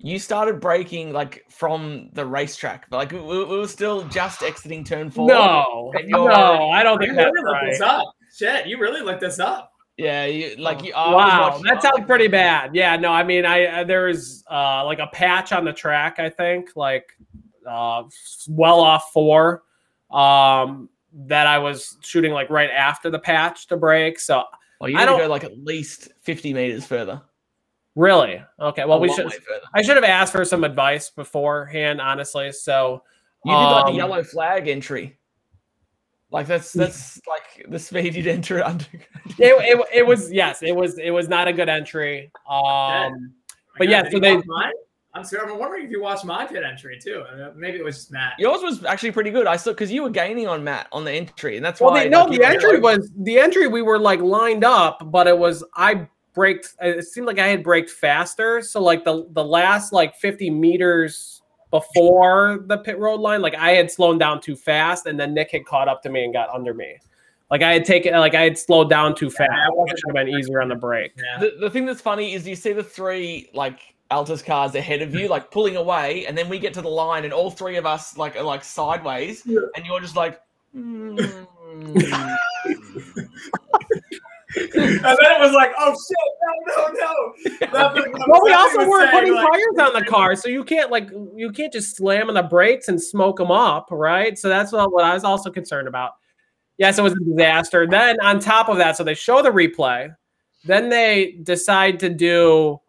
you 0.00 0.18
started 0.18 0.60
braking 0.60 1.12
like 1.12 1.44
from 1.50 2.10
the 2.12 2.24
racetrack, 2.24 2.88
but 2.90 2.98
like 2.98 3.12
we, 3.12 3.18
we 3.20 3.58
were 3.58 3.66
still 3.68 4.04
just 4.08 4.42
exiting 4.44 4.84
turn 4.84 5.10
four. 5.10 5.26
No, 5.28 5.92
And 5.96 6.08
you're- 6.08 6.24
no, 6.28 6.70
I 6.70 6.82
don't 6.82 6.98
think 6.98 7.14
that's 7.16 7.32
really 7.32 7.44
looked 7.52 7.66
this 7.72 7.80
right. 7.80 7.88
up. 7.88 8.14
Shit, 8.36 8.66
you 8.66 8.78
really 8.78 9.00
looked 9.00 9.20
this 9.20 9.38
up. 9.40 9.72
Yeah, 9.96 10.26
you, 10.26 10.54
like 10.58 10.84
you. 10.84 10.92
I 10.94 11.08
was 11.12 11.14
Wow, 11.16 11.60
that 11.64 11.82
sounds 11.82 12.06
pretty 12.06 12.28
bad. 12.28 12.72
Yeah, 12.76 12.94
no, 12.94 13.08
I 13.10 13.24
mean, 13.24 13.44
I 13.44 13.64
uh, 13.66 13.84
there 13.84 14.04
was 14.06 14.44
uh, 14.48 14.84
like 14.84 15.00
a 15.00 15.08
patch 15.08 15.50
on 15.52 15.64
the 15.64 15.72
track. 15.72 16.20
I 16.20 16.30
think 16.30 16.70
like 16.76 17.06
uh, 17.68 18.04
well 18.48 18.78
off 18.78 19.10
four 19.12 19.64
um, 20.12 20.88
that 21.12 21.48
I 21.48 21.58
was 21.58 21.96
shooting 22.00 22.30
like 22.32 22.48
right 22.48 22.70
after 22.70 23.10
the 23.10 23.18
patch 23.18 23.66
to 23.68 23.76
brake. 23.76 24.20
So 24.20 24.44
Well, 24.80 24.88
you 24.88 24.96
I 24.96 25.00
need 25.00 25.06
to 25.06 25.10
don't- 25.12 25.20
go 25.22 25.26
like 25.28 25.42
at 25.42 25.58
least 25.58 26.10
fifty 26.22 26.54
meters 26.54 26.86
further. 26.86 27.20
Really, 27.98 28.42
okay. 28.60 28.84
Well, 28.84 28.98
A 28.98 29.00
we 29.00 29.12
should. 29.12 29.30
I 29.74 29.82
should 29.82 29.96
have 29.96 30.04
asked 30.04 30.32
for 30.32 30.44
some 30.44 30.64
advice 30.64 31.10
beforehand, 31.10 32.00
honestly. 32.00 32.52
So 32.52 33.02
You 33.44 33.52
did 33.52 33.56
like 33.58 33.84
Um, 33.86 33.92
the 33.92 33.96
yellow 33.96 34.22
flag 34.24 34.68
entry. 34.68 35.18
Like 36.30 36.46
that's 36.46 36.72
that's 36.72 37.20
like 37.26 37.70
the 37.70 37.78
speed 37.78 38.14
you'd 38.14 38.26
enter 38.26 38.62
under. 38.62 38.84
it, 39.38 39.54
it, 39.78 39.86
it 40.00 40.06
was 40.06 40.30
yes, 40.30 40.62
it 40.62 40.76
was 40.76 40.98
it 40.98 41.10
was 41.10 41.28
not 41.28 41.48
a 41.48 41.52
good 41.52 41.68
entry. 41.68 42.30
Um, 42.48 43.32
But 43.78 43.88
yeah, 43.88 44.08
so 44.10 44.18
they- 44.18 44.36
mine? 44.36 44.72
I'm 45.14 45.24
sorry. 45.24 45.50
I'm 45.50 45.58
wondering 45.58 45.86
if 45.86 45.90
you 45.90 46.02
watched 46.02 46.26
my 46.26 46.44
pit 46.44 46.62
entry 46.62 46.98
too. 47.02 47.22
Uh, 47.22 47.50
Maybe 47.56 47.78
it 47.78 47.84
was 47.84 47.96
just 47.96 48.12
Matt. 48.12 48.34
Yours 48.38 48.60
was 48.62 48.84
actually 48.84 49.10
pretty 49.10 49.30
good. 49.30 49.46
I 49.46 49.56
saw 49.56 49.70
because 49.70 49.90
you 49.90 50.02
were 50.02 50.10
gaining 50.10 50.46
on 50.46 50.62
Matt 50.62 50.86
on 50.92 51.04
the 51.04 51.12
entry, 51.12 51.56
and 51.56 51.64
that's 51.64 51.80
Well, 51.80 51.92
why. 51.92 52.04
the, 52.04 52.10
no, 52.10 52.24
like, 52.24 52.38
the 52.38 52.44
entry 52.46 52.74
like- 52.74 52.82
was 52.82 53.10
the 53.16 53.38
entry. 53.38 53.66
We 53.66 53.80
were 53.82 53.98
like 53.98 54.20
lined 54.20 54.64
up, 54.64 55.10
but 55.10 55.26
it 55.26 55.36
was 55.36 55.64
I 55.74 56.06
braked. 56.38 56.74
It 56.80 57.04
seemed 57.06 57.26
like 57.26 57.38
I 57.38 57.48
had 57.48 57.62
braked 57.62 57.90
faster. 57.90 58.62
So 58.62 58.80
like 58.82 59.04
the 59.04 59.26
the 59.32 59.44
last 59.44 59.92
like 59.92 60.14
fifty 60.16 60.48
meters 60.50 61.42
before 61.70 62.64
the 62.66 62.78
pit 62.78 62.98
road 62.98 63.20
line, 63.20 63.42
like 63.42 63.54
I 63.56 63.72
had 63.72 63.90
slowed 63.90 64.18
down 64.18 64.40
too 64.40 64.56
fast, 64.56 65.06
and 65.06 65.18
then 65.20 65.34
Nick 65.34 65.50
had 65.50 65.66
caught 65.66 65.88
up 65.88 66.02
to 66.04 66.08
me 66.10 66.24
and 66.24 66.32
got 66.32 66.48
under 66.50 66.72
me. 66.72 66.98
Like 67.50 67.62
I 67.62 67.72
had 67.72 67.84
taken, 67.84 68.12
like 68.14 68.34
I 68.34 68.42
had 68.42 68.56
slowed 68.58 68.88
down 68.90 69.14
too 69.14 69.30
fast. 69.30 69.50
that 69.50 69.70
wasn't- 69.74 69.98
It 69.98 70.00
should 70.00 70.16
have 70.16 70.26
been 70.26 70.34
easier 70.38 70.60
on 70.62 70.68
the 70.68 70.74
brake. 70.76 71.12
Yeah. 71.16 71.38
The, 71.40 71.56
the 71.60 71.70
thing 71.70 71.86
that's 71.86 72.00
funny 72.00 72.34
is 72.34 72.46
you 72.46 72.54
see 72.54 72.72
the 72.74 72.82
three 72.84 73.48
like 73.54 73.80
Altus 74.10 74.44
cars 74.44 74.74
ahead 74.74 75.02
of 75.02 75.14
you, 75.14 75.28
like 75.28 75.50
pulling 75.50 75.76
away, 75.76 76.26
and 76.26 76.36
then 76.36 76.48
we 76.48 76.58
get 76.58 76.72
to 76.74 76.82
the 76.82 76.88
line, 76.88 77.24
and 77.24 77.32
all 77.32 77.50
three 77.50 77.76
of 77.76 77.84
us 77.86 78.16
like 78.16 78.36
are 78.36 78.42
like 78.42 78.62
sideways, 78.64 79.42
Yeah. 79.44 79.60
and 79.76 79.84
you're 79.86 80.00
just 80.00 80.16
like. 80.16 80.40
"Hmm." 80.72 81.16
and 84.60 85.02
then 85.02 85.32
it 85.32 85.40
was 85.40 85.52
like, 85.52 85.72
oh 85.78 85.94
shit, 85.94 86.32
no, 86.66 86.86
no, 86.86 86.92
no. 86.92 87.58
That's 87.60 87.94
what- 87.94 88.28
Well, 88.28 88.40
we 88.44 88.52
also 88.52 88.76
what 88.78 88.84
he 88.84 88.88
was 88.88 88.88
weren't 88.88 89.10
putting 89.10 89.34
like- 89.34 89.46
tires 89.52 89.88
on 89.88 89.92
the 90.00 90.04
car, 90.08 90.34
so 90.36 90.48
you 90.48 90.64
can't 90.64 90.90
like 90.90 91.08
you 91.36 91.52
can't 91.52 91.72
just 91.72 91.96
slam 91.96 92.28
on 92.28 92.34
the 92.34 92.42
brakes 92.42 92.88
and 92.88 93.00
smoke 93.02 93.36
them 93.38 93.50
up, 93.50 93.88
right? 93.90 94.38
So 94.38 94.48
that's 94.48 94.72
what, 94.72 94.92
what 94.92 95.04
I 95.04 95.14
was 95.14 95.24
also 95.24 95.50
concerned 95.50 95.88
about. 95.88 96.12
Yes, 96.78 96.98
it 96.98 97.02
was 97.02 97.12
a 97.14 97.24
disaster. 97.24 97.86
Then 97.86 98.16
on 98.22 98.38
top 98.40 98.68
of 98.68 98.76
that, 98.78 98.96
so 98.96 99.04
they 99.04 99.14
show 99.14 99.42
the 99.42 99.50
replay, 99.50 100.14
then 100.64 100.88
they 100.88 101.38
decide 101.42 101.98
to 102.00 102.08
do 102.08 102.80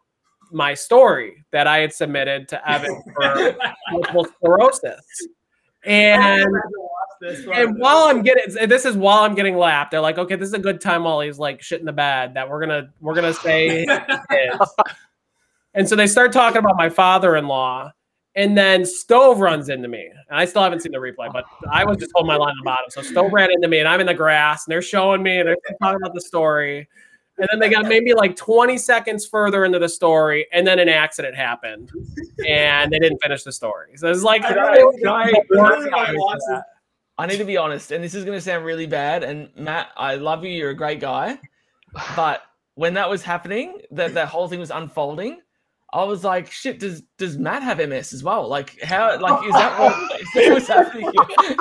my 0.52 0.74
story 0.74 1.44
that 1.52 1.68
I 1.68 1.80
had 1.80 1.94
submitted 1.94 2.48
to 2.50 2.70
Evan 2.70 3.02
for 3.16 3.56
multiple 3.92 4.26
sclerosis, 4.26 5.02
and 5.86 6.46
oh 6.46 6.90
This 7.22 7.46
one. 7.46 7.58
and 7.60 7.78
while 7.80 8.06
I'm 8.08 8.22
getting 8.22 8.68
this 8.70 8.86
is 8.86 8.96
while 8.96 9.24
I'm 9.24 9.36
getting 9.36 9.58
lapped, 9.58 9.92
they're 9.92 10.00
like, 10.02 10.18
okay, 10.18 10.36
this 10.36 10.48
is 10.48 10.54
a 10.54 10.60
good 10.60 10.80
time 10.80 11.04
while 11.04 11.20
he's 11.20 11.38
like 11.40 11.62
shit 11.62 11.80
in 11.80 11.86
the 11.86 11.92
bed 11.94 12.34
that 12.36 12.50
we're 12.50 12.60
gonna 12.62 12.90
we're 13.02 13.14
gonna 13.16 13.34
say. 13.34 13.86
And 15.76 15.88
so 15.88 15.96
they 15.96 16.08
start 16.08 16.32
talking 16.34 16.58
about 16.58 16.76
my 16.78 16.90
father-in-law, 16.90 17.92
and 18.36 18.58
then 18.58 18.84
Stove 18.86 19.40
runs 19.40 19.70
into 19.70 19.88
me. 19.88 20.10
And 20.30 20.40
I 20.40 20.46
still 20.46 20.64
haven't 20.64 20.82
seen 20.82 20.92
the 20.92 20.98
replay, 20.98 21.32
but 21.32 21.46
I 21.72 21.86
was 21.86 21.98
just 21.98 22.12
holding 22.16 22.28
my 22.28 22.38
line 22.38 22.50
on 22.50 22.58
the 22.58 22.64
bottom. 22.66 22.86
So 22.90 23.02
Stove 23.04 23.32
ran 23.32 23.52
into 23.52 23.68
me, 23.68 23.78
and 23.80 23.88
I'm 23.88 24.00
in 24.02 24.08
the 24.08 24.14
grass, 24.16 24.66
and 24.66 24.72
they're 24.72 24.82
showing 24.82 25.22
me, 25.22 25.38
and 25.38 25.48
they're 25.48 25.58
talking 25.82 26.02
about 26.02 26.16
the 26.16 26.22
story. 26.22 26.88
And 27.38 27.48
then 27.52 27.60
they 27.60 27.70
got 27.70 27.86
maybe 27.86 28.14
like 28.14 28.36
20 28.36 28.78
seconds 28.80 29.26
further 29.28 29.64
into 29.64 29.78
the 29.80 29.88
story, 29.88 30.48
and 30.52 30.66
then 30.66 30.80
an 30.80 30.90
accident 30.90 31.36
happened, 31.36 31.92
and 32.48 32.92
they 32.92 32.98
didn't 33.00 33.20
finish 33.22 33.44
the 33.44 33.52
story. 33.52 33.96
So 33.96 34.10
it's 34.10 34.24
like, 34.24 34.44
I 34.44 34.54
I- 34.74 34.82
I- 35.12 35.32
I 36.52 36.64
really 37.28 37.28
be 37.28 37.28
like 37.28 37.28
honest 37.28 37.28
watching- 37.28 37.28
with 37.28 37.28
I 37.28 37.28
need 37.28 37.38
to 37.38 37.46
be 37.46 37.58
honest, 37.58 37.92
and 37.92 38.04
this 38.04 38.16
is 38.16 38.26
going 38.26 38.38
to 38.38 38.42
sound 38.42 38.66
really 38.66 38.88
bad. 38.88 39.24
And 39.24 39.50
Matt, 39.56 39.90
I 39.98 40.16
love 40.16 40.44
you. 40.44 40.52
You're 40.52 40.72
a 40.72 40.76
great 40.76 41.00
guy. 41.00 41.40
But 42.16 42.44
when 42.76 42.94
that 42.94 43.10
was 43.10 43.24
happening, 43.24 43.80
that 43.92 44.14
that 44.14 44.28
whole 44.28 44.48
thing 44.48 44.60
was 44.60 44.72
unfolding, 44.72 45.42
I 45.92 46.04
was 46.04 46.24
like, 46.24 46.52
"Shit! 46.52 46.80
Does 46.80 47.02
does 47.18 47.38
Matt 47.38 47.64
have 47.64 47.80
MS 47.80 48.14
as 48.14 48.24
well? 48.24 48.48
Like, 48.48 48.80
how? 48.82 49.20
Like, 49.20 49.46
is 49.46 49.54
that 49.54 49.80
what? 49.80 50.22
Is 50.22 50.28
that 50.36 50.54
what's 50.54 50.68
happening?" 50.68 51.12
here? 51.12 51.56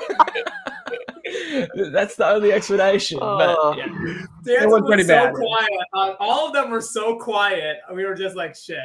That's 1.92 2.16
the 2.16 2.26
only 2.26 2.52
explanation. 2.52 3.18
Uh, 3.20 3.36
but 3.38 3.76
yeah. 3.78 4.62
It 4.62 4.68
was 4.68 4.82
pretty 4.86 5.02
so 5.02 5.08
bad. 5.08 5.34
quiet. 5.34 5.70
Uh, 5.92 6.14
all 6.20 6.46
of 6.48 6.52
them 6.52 6.70
were 6.70 6.80
so 6.80 7.18
quiet. 7.18 7.78
We 7.94 8.04
were 8.04 8.14
just 8.14 8.36
like, 8.36 8.54
shit. 8.56 8.78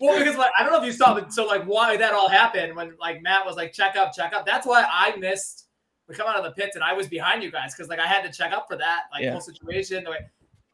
Well, 0.00 0.18
because 0.18 0.36
like 0.36 0.50
I 0.58 0.62
don't 0.62 0.72
know 0.72 0.78
if 0.80 0.84
you 0.84 0.92
saw, 0.92 1.14
but 1.14 1.32
so 1.32 1.44
like 1.44 1.64
why 1.64 1.96
that 1.96 2.12
all 2.14 2.28
happened 2.28 2.74
when 2.74 2.94
like 2.98 3.22
Matt 3.22 3.44
was 3.44 3.56
like 3.56 3.72
check 3.72 3.96
up, 3.96 4.14
check 4.14 4.32
up. 4.32 4.46
That's 4.46 4.66
why 4.66 4.86
I 4.90 5.16
missed. 5.16 5.66
We 6.10 6.14
come 6.16 6.28
out 6.28 6.36
of 6.36 6.44
the 6.44 6.50
pits 6.50 6.74
and 6.76 6.84
I 6.84 6.92
was 6.92 7.06
behind 7.08 7.42
you 7.42 7.50
guys 7.50 7.72
because 7.74 7.88
like 7.88 8.00
I 8.00 8.06
had 8.06 8.22
to 8.30 8.36
check 8.36 8.52
up 8.52 8.66
for 8.68 8.76
that 8.76 9.04
like 9.12 9.22
Yeah. 9.22 9.32
whole 9.32 9.40
situation. 9.40 10.04
the 10.04 10.10
way- 10.10 10.26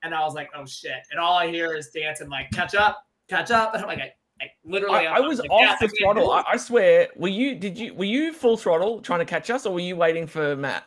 And 0.03 0.15
I 0.15 0.21
was 0.25 0.35
like, 0.35 0.49
oh 0.57 0.67
shit. 0.67 1.07
And 1.13 1.21
all 1.21 1.35
I 1.37 1.47
hear 1.49 1.75
is 1.75 1.91
Danson 1.91 2.29
like 2.29 2.51
catch 2.53 2.75
up, 2.75 3.07
catch 3.29 3.51
up. 3.51 3.73
And 3.75 3.83
I'm 3.83 3.89
like, 3.89 3.99
I, 4.01 4.13
I 4.41 4.47
literally, 4.65 5.07
I, 5.07 5.17
I'm 5.17 5.29
was 5.29 5.39
like, 5.41 5.51
off 5.51 5.61
"Yes, 5.61 5.79
the 5.81 5.87
I 5.87 5.91
throttle. 6.03 6.31
I, 6.33 6.45
I 6.53 6.57
swear. 6.57 7.09
Were 7.17 7.29
you? 7.29 7.55
Did 7.55 7.79
you? 7.79 7.95
Were 7.95 8.05
you 8.05 8.33
full 8.35 8.57
throttle 8.59 9.01
trying 9.01 9.21
to 9.21 9.25
catch 9.25 9.49
us, 9.49 9.65
or 9.65 9.73
were 9.73 9.81
you 9.81 9.97
waiting 9.97 10.27
for 10.27 10.55
Matt? 10.57 10.85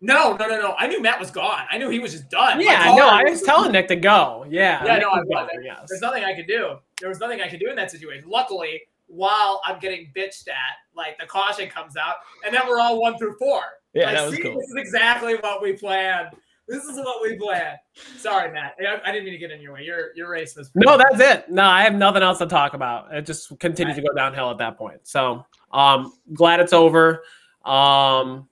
No, 0.00 0.34
no, 0.36 0.46
no, 0.48 0.58
no. 0.58 0.74
I 0.78 0.86
knew 0.88 1.00
Matt 1.00 1.20
was 1.20 1.30
gone. 1.30 1.64
I 1.70 1.78
knew 1.78 1.88
he 1.90 1.98
was 2.00 2.12
just 2.12 2.28
done. 2.30 2.60
Yeah, 2.60 2.82
car 2.84 2.96
no, 2.96 3.08
I 3.08 3.22
was 3.24 3.42
telling 3.42 3.70
Nick 3.72 3.88
to 3.88 3.96
go. 3.96 4.44
Yeah, 4.48 4.84
Yeah, 4.84 4.94
Nick 4.94 5.02
no, 5.02 5.10
I 5.10 5.18
was 5.18 5.26
was. 5.28 5.48
yes. 5.62 5.84
There's 5.88 6.00
nothing 6.00 6.24
I 6.24 6.34
could 6.34 6.46
do. 6.48 6.76
There 6.98 7.08
was 7.08 7.20
nothing 7.20 7.40
I 7.40 7.48
could 7.48 7.60
do 7.60 7.68
in 7.70 7.76
that 7.76 7.90
situation. 7.90 8.24
Luckily, 8.28 8.80
while 9.12 9.60
I'm 9.64 9.78
getting 9.78 10.10
bitched 10.16 10.48
at, 10.48 10.76
like 10.96 11.18
the 11.18 11.26
caution 11.26 11.68
comes 11.68 11.96
out, 11.96 12.16
and 12.44 12.54
then 12.54 12.62
we're 12.66 12.80
all 12.80 13.00
one 13.00 13.18
through 13.18 13.36
four. 13.38 13.60
Yeah, 13.92 14.06
Like, 14.06 14.16
that 14.16 14.26
was 14.26 14.34
see, 14.36 14.42
cool. 14.42 14.54
This 14.54 14.68
is 14.70 14.76
exactly 14.76 15.34
what 15.36 15.62
we 15.62 15.74
planned. 15.74 16.28
This 16.66 16.84
is 16.84 16.96
what 16.96 17.20
we 17.22 17.36
planned. 17.36 17.76
Sorry, 18.16 18.50
Matt. 18.50 18.74
I, 18.80 19.00
I 19.04 19.12
didn't 19.12 19.24
mean 19.24 19.34
to 19.34 19.38
get 19.38 19.50
in 19.50 19.60
your 19.60 19.74
way. 19.74 19.82
Your 19.82 20.16
your 20.16 20.30
race 20.30 20.56
was 20.56 20.70
No, 20.74 20.96
that's 20.96 21.20
it. 21.20 21.50
No, 21.50 21.64
I 21.64 21.82
have 21.82 21.94
nothing 21.94 22.22
else 22.22 22.38
to 22.38 22.46
talk 22.46 22.72
about. 22.72 23.12
It 23.14 23.26
just 23.26 23.58
continued 23.60 23.96
to 23.96 24.02
go 24.02 24.14
downhill 24.14 24.50
at 24.50 24.58
that 24.58 24.78
point. 24.78 25.00
So, 25.02 25.44
um, 25.72 26.14
glad 26.32 26.60
it's 26.60 26.72
over. 26.72 27.22
Um, 27.64 28.48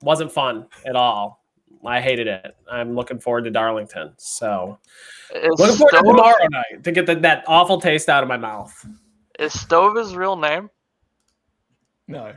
wasn't 0.00 0.32
fun 0.32 0.66
at 0.86 0.96
all. 0.96 1.44
I 1.84 2.00
hated 2.00 2.26
it. 2.26 2.56
I'm 2.70 2.94
looking 2.94 3.18
forward 3.18 3.44
to 3.44 3.50
Darlington. 3.50 4.12
So, 4.16 4.78
Is 5.34 5.58
looking 5.58 5.76
forward 5.76 5.92
to 5.92 5.98
tomorrow 5.98 6.46
night 6.50 6.82
to 6.82 6.90
get 6.90 7.06
the, 7.06 7.14
that 7.16 7.44
awful 7.46 7.80
taste 7.80 8.08
out 8.08 8.22
of 8.22 8.28
my 8.28 8.36
mouth. 8.36 8.72
Is 9.38 9.58
Stove 9.58 9.96
his 9.96 10.14
real 10.16 10.36
name? 10.36 10.70
No. 12.08 12.32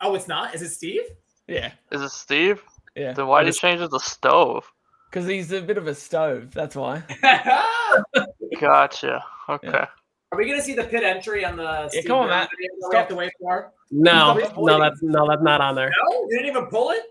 Oh, 0.00 0.14
it's 0.14 0.28
not. 0.28 0.54
Is 0.54 0.62
it 0.62 0.70
Steve? 0.70 1.02
Yeah. 1.48 1.72
Is 1.90 2.02
it 2.02 2.10
Steve? 2.10 2.62
Yeah. 2.94 3.12
Then 3.12 3.26
why 3.26 3.42
did 3.42 3.54
he 3.54 3.58
change 3.58 3.80
it 3.80 3.90
to 3.90 4.00
Stove? 4.00 4.70
Because 5.10 5.26
he's 5.26 5.50
a 5.52 5.60
bit 5.60 5.76
of 5.76 5.88
a 5.88 5.94
stove. 5.94 6.52
That's 6.54 6.76
why. 6.76 7.02
Gotcha. 8.60 9.24
Okay. 9.48 9.84
Are 10.32 10.38
we 10.38 10.46
gonna 10.48 10.62
see 10.62 10.74
the 10.74 10.84
pit 10.84 11.02
entry 11.02 11.44
on 11.44 11.56
the? 11.56 11.88
Steve 11.88 12.04
come 12.04 12.18
on, 12.18 12.26
Durham 12.28 12.38
Matt. 12.38 12.50
video 12.50 12.68
that 12.80 12.88
We 12.90 12.96
have 12.96 13.08
to 13.08 13.14
wait 13.16 13.32
for. 13.40 13.72
No, 13.90 14.34
no, 14.56 14.78
that's 14.78 15.02
no, 15.02 15.28
that's 15.28 15.42
not 15.42 15.60
on 15.60 15.74
there. 15.74 15.88
No, 15.90 16.20
you 16.28 16.38
didn't 16.38 16.46
even 16.46 16.66
pull 16.66 16.90
it. 16.90 17.02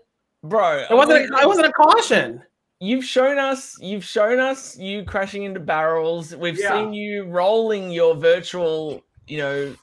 Bro, 0.42 0.86
It 0.88 0.94
wasn't. 0.94 1.30
A, 1.30 1.38
it 1.42 1.46
wasn't 1.46 1.66
a 1.66 1.72
caution. 1.72 2.42
You've 2.80 3.04
shown 3.04 3.38
us. 3.38 3.76
You've 3.80 4.04
shown 4.04 4.40
us 4.40 4.78
you 4.78 5.04
crashing 5.04 5.42
into 5.42 5.60
barrels. 5.60 6.34
We've 6.34 6.58
Yeah. 6.58 6.70
seen 6.72 6.94
you 6.94 7.24
rolling 7.24 7.90
your 7.90 8.14
virtual, 8.14 9.04
you 9.26 9.38
know, 9.38 9.76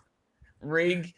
rig. 0.62 1.14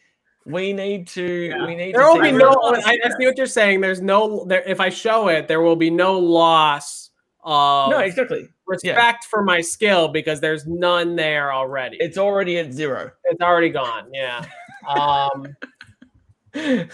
We 0.46 0.74
need 0.74 1.08
to. 1.10 1.24
Yeah. 1.24 1.66
We 1.66 1.76
need 1.76 1.96
There 1.96 2.02
to. 2.02 2.08
will 2.08 2.16
see 2.16 2.22
be 2.32 2.36
I 2.36 2.38
no. 2.38 2.50
I, 2.64 2.82
see 2.82 3.02
I 3.06 3.10
see 3.18 3.26
what 3.26 3.38
you're 3.38 3.46
saying. 3.48 3.82
There's 3.82 4.02
no. 4.02 4.44
There, 4.46 4.64
if 4.64 4.80
I 4.82 4.90
show 4.90 5.30
it, 5.30 5.48
there 5.48 5.62
will 5.62 5.76
be 5.78 5.90
no 5.90 6.20
loss 6.20 7.12
of 7.44 7.92
No, 7.92 8.00
exactly. 8.00 8.50
respect 8.68 9.26
for 9.26 9.42
my 9.44 9.62
skill 9.62 10.10
because 10.10 10.42
there's 10.42 10.68
none 10.68 11.16
there 11.16 11.54
already. 11.54 11.98
It's 12.02 12.18
already 12.18 12.58
at 12.58 12.74
zero. 12.74 13.12
It's 13.26 13.42
already 13.42 13.70
gone. 13.70 14.10
Yeah. 14.14 14.46
Um, 14.88 15.46
You 16.56 16.88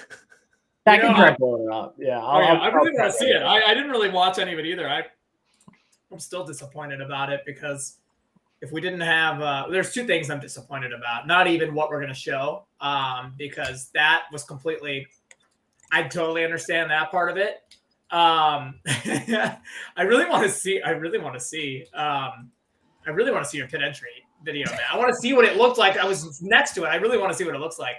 I 0.87 0.97
can 0.97 1.15
try 1.15 1.35
pulling 1.35 1.63
it 1.67 1.71
up. 1.73 1.95
Yeah. 1.97 2.19
Oh, 2.21 2.39
yeah, 2.39 2.45
I'll- 2.53 2.61
I 2.61 2.65
I'll 2.67 2.71
really 2.73 2.91
want 2.93 3.11
to 3.11 3.17
see 3.17 3.25
it. 3.27 3.41
I, 3.41 3.61
I 3.71 3.73
didn't 3.73 3.89
really 3.91 4.09
watch 4.09 4.37
any 4.39 4.53
of 4.53 4.59
it 4.59 4.65
either. 4.65 4.87
I, 4.89 5.03
I'm 6.11 6.19
still 6.19 6.45
disappointed 6.45 7.01
about 7.01 7.31
it 7.31 7.41
because 7.45 7.97
if 8.61 8.71
we 8.71 8.81
didn't 8.81 9.01
have, 9.01 9.41
uh, 9.41 9.65
there's 9.69 9.91
two 9.93 10.05
things 10.05 10.29
I'm 10.29 10.39
disappointed 10.39 10.93
about. 10.93 11.27
Not 11.27 11.47
even 11.47 11.73
what 11.73 11.89
we're 11.89 11.99
going 12.01 12.13
to 12.13 12.19
show, 12.19 12.65
um, 12.81 13.33
because 13.37 13.89
that 13.93 14.23
was 14.31 14.43
completely, 14.43 15.07
I 15.91 16.03
totally 16.03 16.43
understand 16.43 16.89
that 16.91 17.11
part 17.11 17.29
of 17.31 17.37
it. 17.37 17.61
Um, 18.11 18.79
I 18.85 20.03
really 20.03 20.25
want 20.29 20.43
to 20.43 20.49
see, 20.49 20.81
I 20.81 20.91
really 20.91 21.17
want 21.17 21.33
to 21.33 21.39
see, 21.39 21.85
um, 21.93 22.51
I 23.05 23.11
really 23.11 23.31
want 23.31 23.43
to 23.43 23.49
see 23.49 23.57
your 23.57 23.67
pit 23.67 23.81
entry. 23.83 24.09
video, 24.43 24.69
man. 24.69 24.79
I 24.91 24.97
want 24.97 25.09
to 25.09 25.15
see 25.15 25.33
what 25.33 25.45
it 25.45 25.57
looked 25.57 25.77
like. 25.77 25.97
I 25.97 26.05
was 26.05 26.41
next 26.41 26.73
to 26.75 26.83
it. 26.83 26.87
I 26.87 26.95
really 26.95 27.17
want 27.17 27.31
to 27.31 27.37
see 27.37 27.43
what 27.43 27.55
it 27.55 27.59
looks 27.59 27.79
like. 27.79 27.95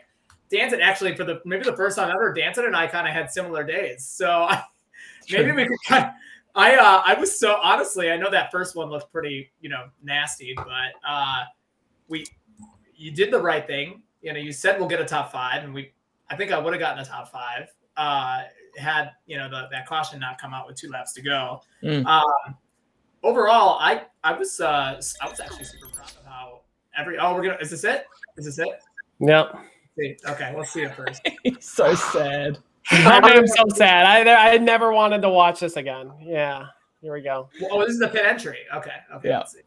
Danson 0.50 0.80
actually 0.80 1.16
for 1.16 1.24
the 1.24 1.40
maybe 1.44 1.64
the 1.64 1.76
first 1.76 1.96
time 1.96 2.10
ever, 2.10 2.32
Danson 2.32 2.66
and 2.66 2.76
I 2.76 2.86
kind 2.86 3.06
of 3.06 3.14
had 3.14 3.30
similar 3.30 3.64
days. 3.64 4.04
So 4.04 4.28
I, 4.28 4.62
maybe 5.30 5.52
we 5.52 5.66
could 5.66 5.78
kind. 5.86 6.04
Of, 6.06 6.10
I 6.54 6.76
uh, 6.76 7.02
I 7.04 7.14
was 7.18 7.38
so 7.38 7.58
honestly, 7.62 8.10
I 8.10 8.16
know 8.16 8.30
that 8.30 8.50
first 8.50 8.76
one 8.76 8.88
looked 8.88 9.12
pretty 9.12 9.50
you 9.60 9.68
know 9.68 9.88
nasty, 10.02 10.54
but 10.56 10.92
uh, 11.06 11.44
we 12.08 12.26
you 12.94 13.10
did 13.10 13.32
the 13.32 13.40
right 13.40 13.66
thing. 13.66 14.02
You 14.22 14.32
know, 14.32 14.38
you 14.38 14.52
said 14.52 14.78
we'll 14.78 14.88
get 14.88 15.00
a 15.00 15.04
top 15.04 15.30
five, 15.30 15.64
and 15.64 15.74
we 15.74 15.92
I 16.30 16.36
think 16.36 16.52
I 16.52 16.58
would 16.58 16.72
have 16.72 16.80
gotten 16.80 17.02
a 17.02 17.04
top 17.04 17.30
five. 17.30 17.68
Uh, 17.96 18.42
had 18.76 19.10
you 19.26 19.36
know 19.36 19.48
the, 19.48 19.68
that 19.70 19.86
caution 19.86 20.20
not 20.20 20.40
come 20.40 20.54
out 20.54 20.66
with 20.66 20.76
two 20.76 20.88
laps 20.90 21.12
to 21.14 21.22
go. 21.22 21.60
Mm. 21.82 22.06
Um, 22.06 22.56
overall, 23.22 23.78
I 23.80 24.04
I 24.24 24.32
was 24.32 24.60
uh, 24.60 25.00
I 25.22 25.28
was 25.28 25.40
actually 25.40 25.64
super 25.64 25.88
proud 25.92 26.12
of 26.18 26.24
how 26.24 26.60
every 26.96 27.18
oh 27.18 27.34
we're 27.34 27.42
gonna 27.42 27.58
is 27.60 27.70
this 27.70 27.84
it 27.84 28.06
is 28.36 28.46
this 28.46 28.58
it 28.58 28.68
Yep. 29.20 29.56
See, 29.98 30.16
okay 30.28 30.54
let's 30.56 30.70
see 30.70 30.82
it 30.82 30.94
first. 30.94 31.26
He's 31.42 31.56
so 31.64 31.94
sad. 31.94 32.58
I 32.90 33.32
am 33.34 33.46
so 33.46 33.64
sad. 33.74 34.06
I 34.28 34.52
I 34.54 34.58
never 34.58 34.92
wanted 34.92 35.22
to 35.22 35.28
watch 35.30 35.60
this 35.60 35.76
again. 35.76 36.12
Yeah. 36.22 36.66
Here 37.00 37.12
we 37.12 37.20
go. 37.22 37.48
oh 37.70 37.80
this 37.80 37.90
is 37.94 37.98
the 37.98 38.08
pit 38.08 38.24
entry. 38.26 38.58
Okay 38.74 38.90
okay 39.14 39.28
Yeah. 39.28 39.38
let's 39.38 39.52
see. 39.52 39.60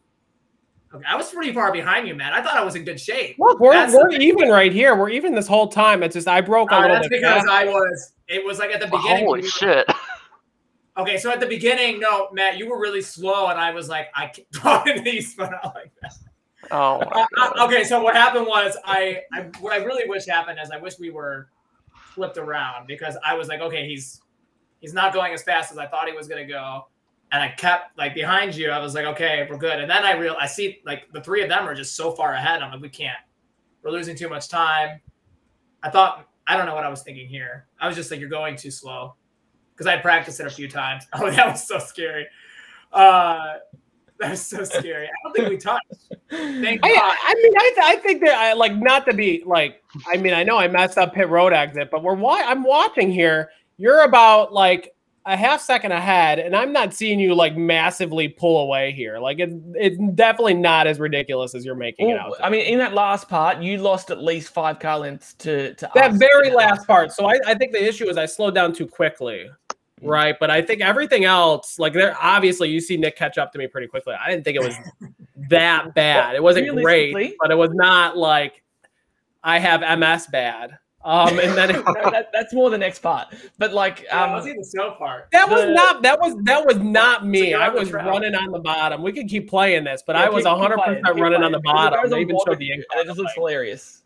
Okay, 0.93 1.05
I 1.07 1.15
was 1.15 1.29
pretty 1.31 1.53
far 1.53 1.71
behind 1.71 2.07
you, 2.07 2.15
man. 2.15 2.33
I 2.33 2.41
thought 2.41 2.55
I 2.57 2.63
was 2.63 2.75
in 2.75 2.83
good 2.83 2.99
shape. 2.99 3.35
Look, 3.37 3.59
we're, 3.59 3.73
That's- 3.73 3.93
we're 3.93 4.09
even 4.19 4.49
right 4.49 4.73
here. 4.73 4.95
We're 4.95 5.09
even 5.11 5.35
this 5.35 5.47
whole 5.47 5.67
time. 5.67 6.01
It's 6.01 6.15
just 6.15 6.27
I 6.27 6.41
broke 6.41 6.71
a 6.71 6.75
Uh, 6.75 6.81
little 6.81 6.95
that's 6.95 7.07
bit. 7.09 7.21
because 7.21 7.43
fast. 7.43 7.47
I 7.47 7.65
was. 7.65 8.13
It 8.27 8.43
was 8.43 8.57
like 8.57 8.71
at 8.71 8.79
the 8.79 8.87
beginning. 8.87 9.25
Holy 9.25 9.41
we 9.41 9.45
were- 9.45 9.49
shit! 9.51 9.87
Okay, 10.97 11.17
so 11.19 11.31
at 11.31 11.39
the 11.39 11.45
beginning, 11.45 11.99
no, 11.99 12.29
Matt, 12.33 12.57
you 12.57 12.67
were 12.67 12.79
really 12.79 13.01
slow, 13.03 13.47
and 13.49 13.59
I 13.59 13.69
was 13.71 13.87
like, 13.87 14.07
I 14.15 14.27
can't. 14.27 14.87
and 14.97 15.05
these, 15.05 15.35
but 15.35 15.53
out 15.53 15.75
like 15.75 15.91
that. 16.01 16.11
Oh 16.71 16.99
Uh, 16.99 17.25
uh, 17.37 17.65
okay, 17.65 17.83
so 17.83 18.01
what 18.01 18.15
happened 18.15 18.45
was 18.47 18.77
I, 18.85 19.21
I 19.33 19.49
what 19.59 19.73
I 19.73 19.77
really 19.77 20.07
wish 20.07 20.25
happened 20.25 20.59
is 20.61 20.71
I 20.71 20.77
wish 20.77 20.99
we 20.99 21.09
were 21.09 21.49
flipped 21.93 22.37
around 22.37 22.87
because 22.87 23.17
I 23.25 23.35
was 23.35 23.47
like, 23.47 23.61
okay, 23.61 23.87
he's 23.87 24.21
he's 24.79 24.93
not 24.93 25.13
going 25.13 25.33
as 25.33 25.43
fast 25.43 25.71
as 25.71 25.77
I 25.77 25.87
thought 25.87 26.07
he 26.07 26.13
was 26.13 26.27
gonna 26.27 26.45
go, 26.45 26.87
and 27.31 27.41
I 27.41 27.49
kept 27.49 27.97
like 27.97 28.13
behind 28.13 28.55
you. 28.55 28.69
I 28.69 28.79
was 28.79 28.93
like, 28.95 29.05
okay, 29.05 29.47
we're 29.49 29.57
good. 29.57 29.79
And 29.79 29.89
then 29.89 30.03
I 30.03 30.13
real 30.13 30.35
I 30.39 30.47
see 30.47 30.79
like 30.85 31.11
the 31.11 31.21
three 31.21 31.41
of 31.41 31.49
them 31.49 31.67
are 31.67 31.75
just 31.75 31.95
so 31.95 32.11
far 32.11 32.33
ahead. 32.33 32.61
I'm 32.61 32.71
like, 32.71 32.81
we 32.81 32.89
can't. 32.89 33.17
We're 33.83 33.91
losing 33.91 34.15
too 34.15 34.29
much 34.29 34.49
time. 34.49 34.99
I 35.81 35.89
thought 35.89 36.27
I 36.47 36.57
don't 36.57 36.65
know 36.65 36.75
what 36.75 36.83
I 36.83 36.89
was 36.89 37.03
thinking 37.03 37.27
here. 37.27 37.67
I 37.79 37.87
was 37.87 37.95
just 37.95 38.11
like, 38.11 38.19
you're 38.19 38.29
going 38.29 38.55
too 38.55 38.71
slow 38.71 39.15
because 39.71 39.87
I 39.87 39.97
practiced 39.97 40.39
it 40.39 40.47
a 40.47 40.49
few 40.49 40.67
times. 40.67 41.05
Oh, 41.13 41.29
that 41.29 41.47
was 41.47 41.65
so 41.65 41.79
scary. 41.79 42.27
Uh, 42.91 43.55
that 44.19 44.31
was 44.31 44.41
so 44.41 44.63
scary. 44.63 45.07
I 45.07 45.09
don't 45.23 45.35
think 45.35 45.49
we 45.49 45.57
touched. 45.57 45.85
Thank 46.29 46.81
God. 46.81 46.91
I, 46.91 47.17
I 47.23 47.33
mean, 47.41 47.53
I, 47.57 47.73
I 47.83 47.95
think 47.97 48.21
that 48.21 48.35
I 48.35 48.53
like 48.53 48.75
not 48.75 49.05
to 49.07 49.13
be 49.13 49.43
like. 49.45 49.81
I 50.07 50.17
mean, 50.17 50.33
I 50.33 50.43
know 50.43 50.57
I 50.57 50.67
messed 50.67 50.97
up 50.97 51.13
pit 51.13 51.29
road 51.29 51.53
exit, 51.53 51.89
but 51.91 52.03
we're 52.03 52.15
wa- 52.15 52.41
I'm 52.43 52.63
watching 52.63 53.11
here. 53.11 53.49
You're 53.77 54.03
about 54.03 54.53
like 54.53 54.93
a 55.25 55.37
half 55.37 55.61
second 55.61 55.91
ahead, 55.91 56.39
and 56.39 56.55
I'm 56.55 56.73
not 56.73 56.93
seeing 56.93 57.19
you 57.19 57.33
like 57.35 57.55
massively 57.55 58.27
pull 58.27 58.61
away 58.61 58.91
here. 58.91 59.19
Like 59.19 59.39
it, 59.39 59.51
it's 59.75 59.97
definitely 60.15 60.55
not 60.55 60.87
as 60.87 60.99
ridiculous 60.99 61.55
as 61.55 61.63
you're 61.63 61.75
making 61.75 62.09
it 62.09 62.17
out. 62.17 62.37
to 62.37 62.45
I 62.45 62.49
mean, 62.49 62.65
in 62.65 62.79
that 62.79 62.93
last 62.93 63.29
part, 63.29 63.61
you 63.61 63.77
lost 63.77 64.11
at 64.11 64.21
least 64.21 64.49
five 64.49 64.79
car 64.79 64.99
lengths 64.99 65.33
to 65.35 65.73
to 65.75 65.89
that 65.95 66.11
us. 66.11 66.17
very 66.17 66.51
last 66.51 66.85
part. 66.87 67.11
So 67.11 67.25
I, 67.25 67.39
I 67.47 67.53
think 67.55 67.71
the 67.71 67.83
issue 67.83 68.09
is 68.09 68.17
I 68.17 68.25
slowed 68.25 68.55
down 68.55 68.73
too 68.73 68.87
quickly. 68.87 69.49
Right. 70.01 70.35
But 70.39 70.49
I 70.49 70.61
think 70.61 70.81
everything 70.81 71.25
else, 71.25 71.77
like 71.79 71.93
there 71.93 72.15
obviously 72.21 72.69
you 72.69 72.79
see 72.79 72.97
Nick 72.97 73.15
catch 73.15 73.37
up 73.37 73.51
to 73.53 73.59
me 73.59 73.67
pretty 73.67 73.87
quickly. 73.87 74.13
I 74.13 74.29
didn't 74.29 74.43
think 74.45 74.57
it 74.57 74.63
was 74.63 74.75
that 75.49 75.93
bad. 75.93 76.35
It 76.35 76.43
wasn't 76.43 76.69
great, 76.81 77.35
but 77.39 77.51
it 77.51 77.55
was 77.55 77.71
not 77.73 78.17
like 78.17 78.63
I 79.43 79.59
have 79.59 79.81
MS 79.99 80.27
bad. 80.31 80.77
Um 81.03 81.39
and 81.39 81.57
then 81.57 81.69
it, 81.69 81.75
No, 81.85 81.93
that, 82.11 82.29
that's 82.33 82.53
more 82.53 82.69
the 82.69 82.77
next 82.77 82.99
part. 82.99 83.27
But 83.57 83.73
like, 83.73 84.01
Yeah, 84.03 84.25
um, 84.25 84.33
let's 84.33 84.45
see 84.45 84.53
the 84.53 84.63
snow 84.65 84.91
part. 84.97 85.29
that 85.31 85.49
was 85.49 85.61
the- 85.61 85.71
not 85.73 86.01
that 86.03 86.19
was 86.19 86.35
that 86.43 86.65
was 86.65 86.77
not 86.77 87.25
me. 87.25 87.53
I 87.53 87.69
was 87.69 87.89
track. 87.89 88.05
running 88.05 88.35
on 88.35 88.51
the 88.51 88.59
bottom. 88.59 89.01
We 89.01 89.13
could 89.13 89.29
keep 89.29 89.49
playing 89.49 89.85
this, 89.85 90.03
but 90.05 90.17
yeah, 90.17 90.23
I 90.25 90.29
was 90.29 90.45
hundred 90.45 90.77
percent 90.77 91.19
running 91.19 91.41
on 91.41 91.51
the 91.53 91.59
playing. 91.61 91.77
'Cause 91.77 91.85
it 91.87 91.91
bottom. 91.91 92.09
They 92.09 92.19
even 92.21 92.37
showed 92.45 92.59
the 92.59 92.71
incline. 92.71 92.99
it 92.99 93.05
just 93.05 93.17
looks 93.17 93.33
hilarious. 93.33 94.03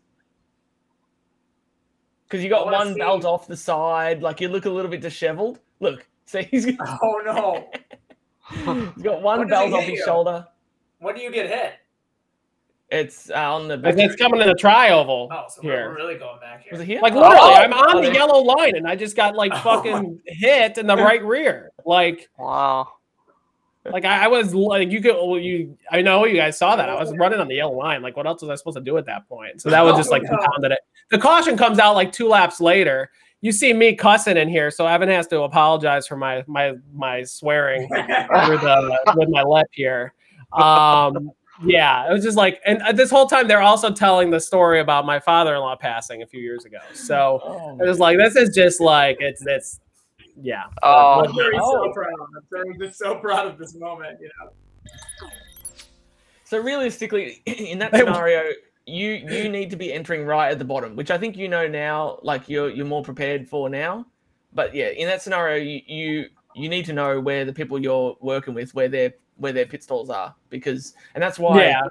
Because 2.28 2.42
you 2.42 2.50
got 2.50 2.66
one 2.66 2.94
belt 2.94 3.24
off 3.24 3.46
the 3.46 3.56
side, 3.56 4.22
like 4.22 4.40
you 4.40 4.48
look 4.48 4.64
a 4.64 4.70
little 4.70 4.90
bit 4.90 5.00
disheveled. 5.00 5.60
Look, 5.80 6.06
see, 6.26 6.42
he's 6.50 6.66
got, 6.66 6.98
Oh 7.02 7.20
no! 7.24 7.70
he's 8.94 9.02
got 9.02 9.22
one 9.22 9.40
When 9.40 9.48
does 9.48 9.64
he 9.64 9.70
belt 9.70 9.82
off 9.82 9.88
his 9.88 9.98
you? 9.98 10.04
shoulder. 10.04 10.46
When 10.98 11.14
do 11.14 11.20
you 11.22 11.30
get 11.30 11.48
hit? 11.48 11.74
It's 12.90 13.30
uh, 13.30 13.54
on 13.54 13.66
the. 13.68 13.76
Like, 13.78 13.96
It's 13.98 14.14
coming 14.16 14.40
in 14.40 14.46
the 14.46 14.54
tri-oval 14.54 15.28
Oh, 15.32 15.44
so 15.48 15.62
here. 15.62 15.72
we're, 15.72 15.88
we're 15.90 15.96
really 15.96 16.14
going 16.18 16.38
back 16.40 16.62
here. 16.62 16.72
Was 16.72 16.80
it 16.80 16.86
here? 16.86 17.00
Like 17.02 17.14
Oh, 17.14 17.20
literally, 17.20 17.38
oh, 17.40 17.54
I'm 17.54 17.72
on 17.72 17.96
oh, 17.96 18.00
the 18.00 18.06
there- 18.06 18.14
yellow 18.14 18.38
line 18.40 18.76
and 18.76 18.86
I 18.86 18.94
just 18.94 19.16
got 19.16 19.34
like 19.34 19.52
Oh. 19.54 19.58
fucking 19.58 20.20
hit 20.26 20.78
in 20.78 20.86
the 20.86 20.96
right 20.96 21.24
rear. 21.24 21.72
Like, 21.84 22.28
Wow. 22.38 22.88
like 23.84 24.04
I, 24.04 24.24
I 24.26 24.28
was 24.28 24.54
like, 24.54 24.90
you 24.90 25.00
could, 25.00 25.14
well, 25.16 25.38
you, 25.38 25.76
I 25.90 26.02
know 26.02 26.24
you 26.26 26.36
guys 26.36 26.56
saw 26.56 26.76
that. 26.76 26.88
I 26.88 26.94
was 26.94 27.12
running 27.16 27.40
on 27.40 27.48
the 27.48 27.56
yellow 27.56 27.76
line. 27.76 28.00
Like, 28.02 28.16
what 28.16 28.26
else 28.26 28.42
was 28.42 28.50
I 28.50 28.54
supposed 28.54 28.76
to 28.76 28.82
do 28.84 28.96
at 28.98 29.06
that 29.06 29.28
point? 29.28 29.60
So 29.60 29.70
that 29.70 29.80
was 29.82 29.96
just 29.98 30.10
like 30.10 30.22
Oh, 30.24 30.28
compounded 30.36 30.72
it. 30.72 30.78
The 31.10 31.18
caution 31.18 31.56
comes 31.56 31.78
out 31.78 31.94
like 31.94 32.12
two 32.12 32.28
laps 32.28 32.60
later. 32.60 33.10
You 33.44 33.52
see 33.52 33.74
me 33.74 33.94
cussing 33.94 34.38
in 34.38 34.48
here, 34.48 34.70
so 34.70 34.86
Evan 34.86 35.10
has 35.10 35.26
to 35.26 35.42
apologize 35.42 36.06
for 36.06 36.16
my 36.16 36.42
my 36.46 36.72
my 36.94 37.22
swearing 37.24 37.86
through 37.88 38.56
the 38.56 38.98
with 39.16 39.28
my 39.28 39.42
lip 39.42 39.66
here. 39.70 40.14
Um, 40.54 41.30
yeah, 41.62 42.08
it 42.08 42.12
was 42.14 42.24
just 42.24 42.38
like, 42.38 42.58
and 42.64 42.80
uh, 42.80 42.92
this 42.92 43.10
whole 43.10 43.26
time 43.26 43.46
they're 43.46 43.60
also 43.60 43.90
telling 43.92 44.30
the 44.30 44.40
story 44.40 44.80
about 44.80 45.04
my 45.04 45.20
father-in-law 45.20 45.76
passing 45.76 46.22
a 46.22 46.26
few 46.26 46.40
years 46.40 46.64
ago. 46.64 46.78
So 46.94 47.40
Oh, 47.44 47.78
it 47.78 47.86
was 47.86 47.98
like 47.98 48.16
this 48.16 48.34
is 48.34 48.54
just 48.54 48.80
like 48.80 49.18
it's 49.20 49.44
it's 49.46 49.78
yeah. 50.40 50.62
Oh. 50.82 51.26
I'm 51.26 51.34
sure 51.34 51.52
he's 51.52 51.60
so 51.60 51.84
Oh. 51.90 51.92
proud. 51.92 52.08
I'm 52.18 52.44
sure 52.50 52.86
just 52.86 52.98
so 52.98 53.16
proud 53.16 53.46
of 53.46 53.58
this 53.58 53.74
moment. 53.74 54.20
You 54.22 54.30
know. 54.40 55.28
So 56.44 56.58
realistically, 56.62 57.42
in 57.46 57.78
that 57.80 57.92
They- 57.92 57.98
scenario, 57.98 58.52
you 58.86 59.10
you 59.12 59.48
need 59.56 59.70
to 59.70 59.76
be 59.76 59.92
entering 59.92 60.24
right 60.26 60.50
at 60.50 60.58
the 60.58 60.64
bottom, 60.64 60.96
which 60.96 61.10
I 61.10 61.18
think 61.18 61.36
you 61.36 61.48
know 61.48 61.66
now. 61.68 62.18
Like 62.22 62.48
you're 62.48 62.70
you're 62.70 62.86
more 62.86 63.02
prepared 63.02 63.48
for 63.48 63.68
now. 63.68 64.06
But 64.52 64.74
yeah, 64.74 64.88
in 64.88 65.06
that 65.08 65.22
scenario, 65.22 65.56
you 65.56 65.80
you, 65.86 66.26
you 66.54 66.68
need 66.68 66.84
to 66.86 66.92
know 66.92 67.20
where 67.20 67.44
the 67.44 67.52
people 67.52 67.78
you're 67.78 68.16
working 68.20 68.54
with, 68.54 68.74
where 68.74 68.88
their 68.88 69.14
where 69.36 69.52
their 69.52 69.66
pit 69.66 69.82
stalls 69.82 70.10
are, 70.10 70.34
because 70.50 70.94
and 71.14 71.22
that's 71.22 71.38
why. 71.38 71.62
Yeah. 71.64 71.80
uh, 71.84 71.88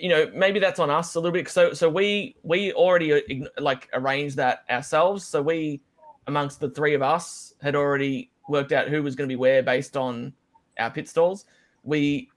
You 0.00 0.08
know, 0.08 0.30
maybe 0.34 0.60
that's 0.60 0.78
on 0.78 0.88
us 0.88 1.14
a 1.14 1.20
little 1.20 1.32
bit. 1.32 1.48
So, 1.48 1.74
so 1.74 1.90
we 1.90 2.36
we 2.42 2.72
already 2.72 3.12
uh, 3.12 3.20
like 3.58 3.88
arranged 3.92 4.36
that 4.36 4.64
ourselves. 4.70 5.26
So 5.26 5.42
we, 5.42 5.82
amongst 6.26 6.60
the 6.60 6.70
three 6.70 6.94
of 6.94 7.02
us, 7.02 7.54
had 7.60 7.74
already 7.74 8.30
worked 8.48 8.72
out 8.72 8.88
who 8.88 9.02
was 9.02 9.14
going 9.14 9.28
to 9.28 9.32
be 9.32 9.36
where 9.36 9.62
based 9.62 9.96
on 9.96 10.32
our 10.78 10.90
pit 10.90 11.08
stalls. 11.08 11.44
We 11.82 12.30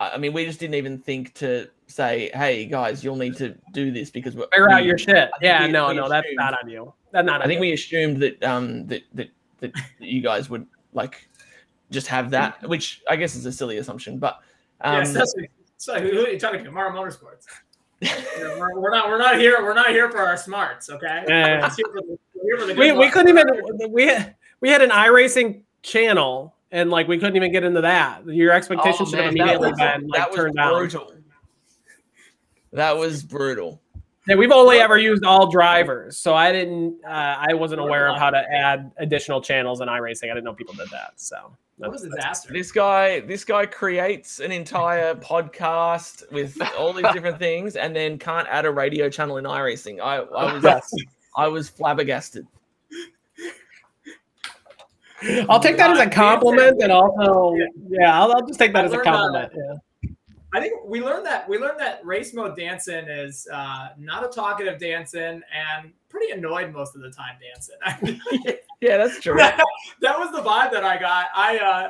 I 0.00 0.10
I 0.10 0.18
mean, 0.18 0.32
we 0.32 0.44
just 0.44 0.60
didn't 0.60 0.74
even 0.74 0.98
think 0.98 1.34
to 1.34 1.68
say, 1.86 2.30
"Hey, 2.34 2.66
guys, 2.66 3.02
you'll 3.04 3.16
need 3.16 3.36
to 3.36 3.54
do 3.72 3.90
this 3.90 4.10
because 4.10 4.34
we're, 4.34 4.46
Figure 4.52 4.70
out 4.70 4.84
your 4.84 4.98
shit. 4.98 5.30
Yeah, 5.40 5.66
we- 5.66 5.72
no, 5.72 5.88
we 5.88 5.94
no, 5.94 6.08
that's 6.08 6.26
not 6.34 6.54
on 6.62 6.68
you. 6.68 6.92
That's 7.12 7.26
not. 7.26 7.42
I 7.42 7.46
think 7.46 7.56
you. 7.56 7.62
we 7.62 7.72
assumed 7.72 8.20
that 8.22 8.42
um 8.42 8.86
that 8.88 9.02
that 9.14 9.30
that, 9.60 9.72
that 9.74 9.82
you 9.98 10.20
guys 10.20 10.50
would 10.50 10.66
like 10.92 11.28
just 11.90 12.06
have 12.08 12.30
that, 12.30 12.68
which 12.68 13.02
I 13.08 13.16
guess 13.16 13.34
is 13.34 13.46
a 13.46 13.52
silly 13.52 13.78
assumption, 13.78 14.18
but 14.18 14.40
um, 14.80 14.96
yes, 14.96 15.12
that's 15.12 15.34
so 15.78 16.00
who 16.00 16.24
are 16.24 16.28
you 16.28 16.38
talking 16.38 16.64
to? 16.64 16.70
Mara 16.70 16.90
Motorsports. 16.90 17.44
We're, 18.38 18.78
we're 18.78 18.90
not. 18.90 19.08
We're 19.08 19.18
not 19.18 19.38
here. 19.38 19.62
We're 19.62 19.74
not 19.74 19.88
here 19.90 20.10
for 20.10 20.18
our 20.18 20.36
smarts. 20.36 20.90
Okay. 20.90 21.24
Yeah. 21.28 21.60
We're 21.60 21.68
here 21.70 21.86
for 21.86 22.00
the- 22.02 22.18
here 22.42 22.58
for 22.58 22.66
the 22.66 22.74
we, 22.74 22.88
good 22.88 22.98
we 22.98 23.10
couldn't 23.10 23.28
even 23.28 23.92
we 23.92 24.06
had 24.06 24.34
we 24.60 24.68
had 24.68 24.82
an 24.82 24.90
iRacing 24.90 25.62
channel 25.82 26.54
and 26.72 26.90
like 26.90 27.08
we 27.08 27.18
couldn't 27.18 27.36
even 27.36 27.52
get 27.52 27.64
into 27.64 27.80
that. 27.82 28.26
Your 28.26 28.52
expectations 28.52 29.08
oh, 29.08 29.10
should 29.10 29.24
have 29.24 29.34
man, 29.34 29.46
that 29.46 29.56
immediately 29.56 29.70
was, 29.70 29.78
been 29.78 30.08
like 30.08 30.20
that 30.20 30.30
was 30.30 30.36
turned 30.36 30.56
down. 30.56 31.22
That 32.72 32.96
was 32.96 33.22
brutal. 33.22 33.80
Yeah, 34.28 34.34
we've 34.34 34.50
only 34.50 34.78
ever 34.78 34.98
used 34.98 35.24
all 35.24 35.48
drivers, 35.48 36.18
so 36.18 36.34
I 36.34 36.50
didn't. 36.50 36.96
Uh, 37.04 37.36
I 37.48 37.54
wasn't 37.54 37.80
aware 37.80 38.08
of 38.08 38.18
how 38.18 38.30
to 38.30 38.38
add 38.38 38.90
additional 38.96 39.40
channels 39.40 39.80
in 39.80 39.88
iRacing. 39.88 40.24
I 40.24 40.34
didn't 40.34 40.44
know 40.44 40.52
people 40.52 40.74
did 40.74 40.90
that. 40.90 41.12
So 41.14 41.56
What 41.76 41.88
a 41.88 41.90
that's, 41.90 42.02
that's- 42.02 42.16
disaster. 42.16 42.52
This 42.52 42.72
guy, 42.72 43.20
this 43.20 43.44
guy 43.44 43.66
creates 43.66 44.40
an 44.40 44.50
entire 44.50 45.14
podcast 45.14 46.30
with 46.32 46.60
all 46.76 46.92
these 46.92 47.06
different 47.12 47.38
things, 47.38 47.76
and 47.76 47.94
then 47.94 48.18
can't 48.18 48.48
add 48.48 48.64
a 48.66 48.70
radio 48.72 49.08
channel 49.08 49.36
in 49.36 49.44
iRacing. 49.44 50.00
I, 50.00 50.16
I 50.16 50.54
was, 50.54 50.64
Yes. 50.64 50.92
I 51.36 51.46
was 51.46 51.68
flabbergasted. 51.68 52.48
I'll 55.48 55.60
take 55.60 55.76
that 55.76 55.90
as 55.90 55.98
a 55.98 56.08
compliment, 56.10 56.82
and 56.82 56.92
also 56.92 57.54
yeah, 57.88 58.20
I'll, 58.20 58.32
I'll 58.32 58.46
just 58.46 58.58
take 58.58 58.72
that 58.72 58.84
I 58.84 58.86
as 58.86 58.92
a 58.92 58.98
compliment. 58.98 59.52
Yeah. 59.54 60.10
I 60.54 60.60
think 60.60 60.72
we 60.86 61.02
learned 61.02 61.26
that 61.26 61.48
we 61.48 61.58
learned 61.58 61.78
that 61.80 62.04
race 62.04 62.32
mode 62.32 62.56
Danson 62.56 63.08
is 63.08 63.46
uh, 63.52 63.88
not 63.98 64.24
a 64.24 64.28
talkative 64.28 64.78
Danson 64.78 65.42
and 65.52 65.92
pretty 66.08 66.32
annoyed 66.32 66.72
most 66.72 66.96
of 66.96 67.02
the 67.02 67.10
time. 67.10 67.36
Danson. 67.40 67.76
I 67.82 67.98
mean, 68.02 68.56
Yeah, 68.80 68.98
that's 68.98 69.20
true. 69.20 69.36
that, 69.36 69.62
that 70.02 70.18
was 70.18 70.32
the 70.32 70.42
vibe 70.42 70.70
that 70.72 70.84
I 70.84 70.98
got. 70.98 71.26
I 71.34 71.58
uh, 71.58 71.88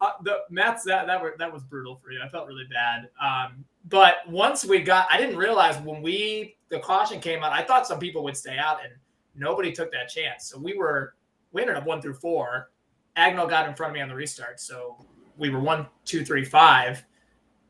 uh, 0.00 0.12
the 0.22 0.38
Matt's 0.50 0.84
that 0.84 1.06
that 1.06 1.20
were, 1.20 1.34
that 1.38 1.52
was 1.52 1.62
brutal 1.64 1.96
for 1.96 2.12
you. 2.12 2.20
I 2.24 2.28
felt 2.28 2.46
really 2.46 2.66
bad. 2.70 3.08
Um, 3.20 3.64
but 3.88 4.16
once 4.28 4.64
we 4.64 4.80
got, 4.80 5.08
I 5.10 5.18
didn't 5.18 5.36
realize 5.36 5.78
when 5.78 6.02
we 6.02 6.56
the 6.68 6.78
caution 6.80 7.20
came 7.20 7.42
out. 7.42 7.52
I 7.52 7.62
thought 7.62 7.86
some 7.86 7.98
people 7.98 8.22
would 8.24 8.36
stay 8.36 8.56
out, 8.58 8.78
and 8.84 8.92
nobody 9.34 9.72
took 9.72 9.90
that 9.92 10.08
chance. 10.08 10.48
So 10.48 10.58
we 10.58 10.76
were 10.76 11.14
we 11.52 11.62
ended 11.62 11.76
up 11.76 11.86
one 11.86 12.00
through 12.00 12.14
four. 12.14 12.70
Agnell 13.16 13.48
got 13.48 13.68
in 13.68 13.74
front 13.74 13.90
of 13.90 13.94
me 13.94 14.00
on 14.00 14.08
the 14.08 14.14
restart, 14.14 14.60
so 14.60 15.04
we 15.36 15.50
were 15.50 15.60
one, 15.60 15.86
two, 16.04 16.24
three, 16.24 16.44
five, 16.44 17.04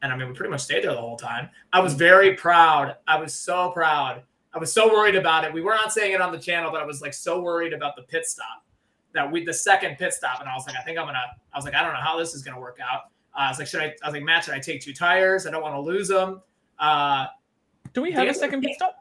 and 0.02 0.12
I 0.12 0.16
mean 0.16 0.28
we 0.28 0.34
pretty 0.34 0.50
much 0.50 0.62
stayed 0.62 0.84
there 0.84 0.92
the 0.92 1.00
whole 1.00 1.16
time. 1.16 1.48
I 1.72 1.80
was 1.80 1.94
very 1.94 2.34
proud. 2.34 2.96
I 3.06 3.18
was 3.18 3.34
so 3.34 3.70
proud. 3.70 4.22
I 4.54 4.58
was 4.58 4.72
so 4.72 4.92
worried 4.92 5.14
about 5.16 5.44
it. 5.44 5.52
We 5.52 5.60
were 5.62 5.74
not 5.74 5.92
saying 5.92 6.12
it 6.12 6.20
on 6.20 6.32
the 6.32 6.38
channel, 6.38 6.70
but 6.70 6.80
I 6.80 6.84
was 6.84 7.00
like 7.00 7.14
so 7.14 7.40
worried 7.40 7.72
about 7.72 7.96
the 7.96 8.02
pit 8.02 8.26
stop 8.26 8.64
that 9.14 9.30
we 9.30 9.44
the 9.44 9.54
second 9.54 9.96
pit 9.96 10.12
stop, 10.12 10.40
and 10.40 10.48
I 10.48 10.54
was 10.54 10.66
like, 10.66 10.76
I 10.76 10.82
think 10.82 10.98
I'm 10.98 11.06
gonna. 11.06 11.24
I 11.52 11.56
was 11.56 11.64
like, 11.64 11.74
I 11.74 11.82
don't 11.82 11.92
know 11.92 12.00
how 12.00 12.18
this 12.18 12.34
is 12.34 12.42
gonna 12.42 12.60
work 12.60 12.78
out. 12.82 13.04
Uh, 13.34 13.40
I 13.40 13.48
was 13.48 13.58
like, 13.58 13.68
should 13.68 13.80
I? 13.80 13.94
I 14.02 14.06
was 14.06 14.14
like, 14.14 14.22
Matt, 14.22 14.44
should 14.44 14.54
I 14.54 14.58
take 14.58 14.80
two 14.80 14.92
tires? 14.92 15.46
I 15.46 15.50
don't 15.50 15.62
want 15.62 15.74
to 15.74 15.80
lose 15.80 16.08
them. 16.08 16.42
Uh, 16.78 17.26
Do 17.92 18.02
we 18.02 18.12
have 18.12 18.28
a 18.28 18.34
second 18.34 18.62
pit 18.62 18.74
stop? 18.74 18.96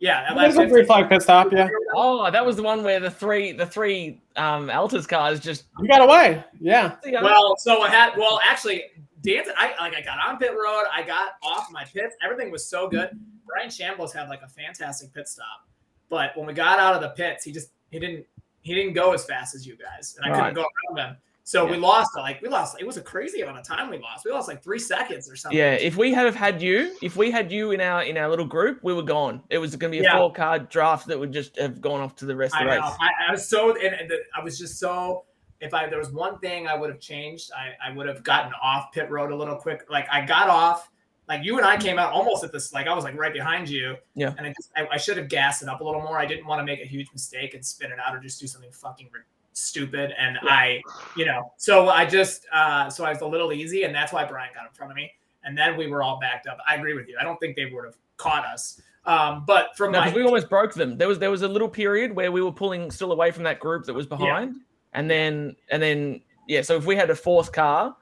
Yeah, 0.00 0.22
that 0.28 0.40
There's 0.40 0.56
last 0.56 0.66
a 0.66 0.68
free 0.70 0.84
flag 0.84 1.08
pit 1.08 1.22
stop. 1.22 1.52
Yeah, 1.52 1.68
Oh, 1.94 2.30
that 2.30 2.44
was 2.44 2.56
the 2.56 2.62
one 2.62 2.84
where 2.84 3.00
the 3.00 3.10
three 3.10 3.52
the 3.52 3.66
three 3.66 4.20
um 4.36 4.68
Altus 4.68 5.08
cars 5.08 5.40
just 5.40 5.64
you 5.80 5.88
got 5.88 6.00
away. 6.02 6.44
Yeah. 6.60 6.94
Well, 7.04 7.56
so 7.56 7.82
I 7.82 7.88
had 7.88 8.16
well 8.16 8.40
actually 8.44 8.84
Danton, 9.22 9.54
I 9.56 9.74
like 9.80 9.94
I 9.96 10.00
got 10.02 10.18
on 10.24 10.38
pit 10.38 10.52
road, 10.52 10.84
I 10.94 11.02
got 11.02 11.32
off 11.42 11.68
my 11.72 11.84
pits, 11.84 12.14
everything 12.24 12.50
was 12.52 12.64
so 12.64 12.88
good. 12.88 13.10
Brian 13.46 13.70
Shambles 13.70 14.12
had 14.12 14.28
like 14.28 14.42
a 14.42 14.48
fantastic 14.48 15.12
pit 15.12 15.26
stop. 15.26 15.66
But 16.08 16.36
when 16.36 16.46
we 16.46 16.52
got 16.52 16.78
out 16.78 16.94
of 16.94 17.00
the 17.00 17.10
pits, 17.10 17.44
he 17.44 17.50
just 17.52 17.70
he 17.90 17.98
didn't 17.98 18.24
he 18.62 18.74
didn't 18.74 18.92
go 18.92 19.12
as 19.12 19.24
fast 19.24 19.54
as 19.54 19.66
you 19.66 19.76
guys. 19.76 20.16
And 20.16 20.26
I 20.26 20.30
Right. 20.30 20.38
couldn't 20.38 20.54
go 20.54 20.66
around 20.96 21.08
him. 21.10 21.16
So 21.48 21.64
we 21.64 21.78
lost 21.78 22.10
like 22.14 22.42
we 22.42 22.50
lost 22.50 22.76
it 22.78 22.86
was 22.86 22.98
a 22.98 23.00
crazy 23.00 23.40
amount 23.40 23.56
of 23.56 23.64
time 23.66 23.88
we 23.88 23.96
lost. 23.96 24.26
We 24.26 24.32
lost 24.32 24.48
like 24.48 24.62
three 24.62 24.78
seconds 24.78 25.30
or 25.30 25.34
something. 25.34 25.56
Yeah, 25.58 25.72
if 25.72 25.96
we 25.96 26.12
had 26.12 26.26
have 26.26 26.34
had 26.34 26.60
you, 26.60 26.94
if 27.00 27.16
we 27.16 27.30
had 27.30 27.50
you 27.50 27.70
in 27.70 27.80
our 27.80 28.02
in 28.02 28.18
our 28.18 28.28
little 28.28 28.44
group, 28.44 28.80
we 28.82 28.92
were 28.92 29.02
gone. 29.02 29.42
It 29.48 29.56
was 29.56 29.74
going 29.74 29.90
to 29.90 29.98
be 29.98 30.04
a 30.04 30.10
Yeah. 30.10 30.18
four 30.18 30.30
card 30.30 30.68
draft 30.68 31.06
that 31.06 31.18
would 31.18 31.32
just 31.32 31.56
have 31.56 31.80
gone 31.80 32.02
off 32.02 32.14
to 32.16 32.26
the 32.26 32.36
rest 32.36 32.54
I 32.54 32.64
of 32.64 32.68
the 32.68 32.74
know. 32.74 32.82
race. 32.82 32.96
I, 33.00 33.28
I 33.28 33.32
was 33.32 33.48
so 33.48 33.70
and, 33.70 33.94
and 33.94 34.10
the, 34.10 34.18
I 34.36 34.44
was 34.44 34.58
just 34.58 34.78
so 34.78 35.24
if 35.62 35.72
I 35.72 35.88
there 35.88 35.98
was 35.98 36.10
one 36.12 36.38
thing 36.40 36.68
I 36.68 36.74
would 36.76 36.90
have 36.90 37.00
changed, 37.00 37.50
I, 37.56 37.72
I 37.88 37.96
would 37.96 38.06
have 38.06 38.22
gotten 38.22 38.52
off 38.62 38.92
pit 38.92 39.08
road 39.10 39.32
a 39.32 39.36
little 39.36 39.56
quick. 39.56 39.86
Like 39.88 40.06
I 40.12 40.26
got 40.26 40.50
off, 40.50 40.90
like 41.28 41.44
you 41.44 41.56
and 41.56 41.66
I 41.66 41.78
came 41.78 41.98
out 41.98 42.12
almost 42.12 42.44
at 42.44 42.52
this, 42.52 42.74
like 42.74 42.86
I 42.86 42.94
was 42.94 43.04
like 43.04 43.16
right 43.16 43.32
behind 43.32 43.70
you. 43.70 43.96
Yeah. 44.14 44.34
And 44.36 44.46
I 44.48 44.50
just 44.50 44.70
I, 44.76 44.86
I 44.92 44.96
should 44.98 45.16
have 45.16 45.30
gassed 45.30 45.62
it 45.62 45.68
up 45.70 45.80
a 45.80 45.84
little 45.84 46.02
more. 46.02 46.18
I 46.18 46.26
didn't 46.26 46.44
want 46.46 46.58
to 46.60 46.64
make 46.64 46.82
a 46.82 46.86
huge 46.86 47.08
mistake 47.10 47.54
and 47.54 47.64
spin 47.64 47.90
it 47.90 47.98
out 47.98 48.14
or 48.14 48.20
just 48.20 48.38
do 48.38 48.46
something 48.46 48.70
fucking 48.70 49.08
ri- 49.14 49.22
stupid. 49.58 50.12
And 50.18 50.38
I, 50.42 50.82
you 51.16 51.26
know, 51.26 51.52
so 51.56 51.88
I 51.88 52.06
just 52.06 52.46
uh 52.52 52.88
so 52.90 53.04
I 53.04 53.10
was 53.10 53.20
a 53.20 53.26
little 53.26 53.52
easy, 53.52 53.84
and 53.84 53.94
that's 53.94 54.12
why 54.12 54.24
Brian 54.24 54.50
got 54.54 54.66
in 54.66 54.72
front 54.72 54.92
of 54.92 54.96
me. 54.96 55.10
And 55.44 55.56
then 55.56 55.76
we 55.76 55.86
were 55.86 56.02
all 56.02 56.18
backed 56.20 56.46
up. 56.46 56.58
I 56.68 56.74
agree 56.74 56.94
with 56.94 57.08
you. 57.08 57.16
I 57.20 57.24
don't 57.24 57.38
think 57.38 57.56
they 57.56 57.66
would 57.66 57.84
have 57.84 57.96
caught 58.16 58.44
us. 58.44 58.80
Um, 59.06 59.44
but 59.46 59.76
from 59.76 59.92
No, 59.92 60.00
my 60.00 60.12
we 60.12 60.22
almost 60.22 60.50
broke 60.50 60.74
them. 60.74 60.98
There 60.98 61.08
was 61.08 61.18
there 61.18 61.30
was 61.30 61.42
a 61.42 61.48
little 61.48 61.68
period 61.68 62.14
where 62.14 62.30
we 62.30 62.42
were 62.42 62.52
pulling 62.52 62.90
still 62.90 63.12
away 63.12 63.30
from 63.30 63.44
that 63.44 63.58
group 63.58 63.86
that 63.86 63.94
was 63.94 64.06
behind, 64.06 64.56
and 64.92 65.10
then 65.10 65.56
and 65.70 65.82
then 65.82 66.20
yeah. 66.46 66.60
So 66.60 66.76
if 66.76 66.84
we 66.84 66.94
had 66.94 67.08
a 67.08 67.14
fourth 67.14 67.50
car, 67.50 67.96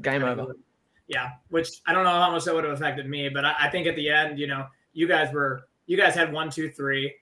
game 0.00 0.22
over. 0.22 0.54
Yeah, 1.08 1.30
which 1.48 1.80
I 1.86 1.92
don't 1.92 2.04
know 2.04 2.10
how 2.10 2.30
much 2.30 2.44
that 2.44 2.54
would 2.54 2.64
have 2.64 2.72
affected 2.72 3.08
me, 3.08 3.28
but 3.28 3.44
I, 3.44 3.54
I 3.62 3.68
think 3.68 3.86
at 3.86 3.96
the 3.96 4.08
end, 4.08 4.38
you 4.38 4.46
know, 4.46 4.66
you 4.92 5.06
guys 5.06 5.32
were 5.34 5.66
you 5.86 5.96
guys 5.96 6.14
had 6.14 6.32
one, 6.32 6.50
two, 6.50 6.70
three. 6.70 7.14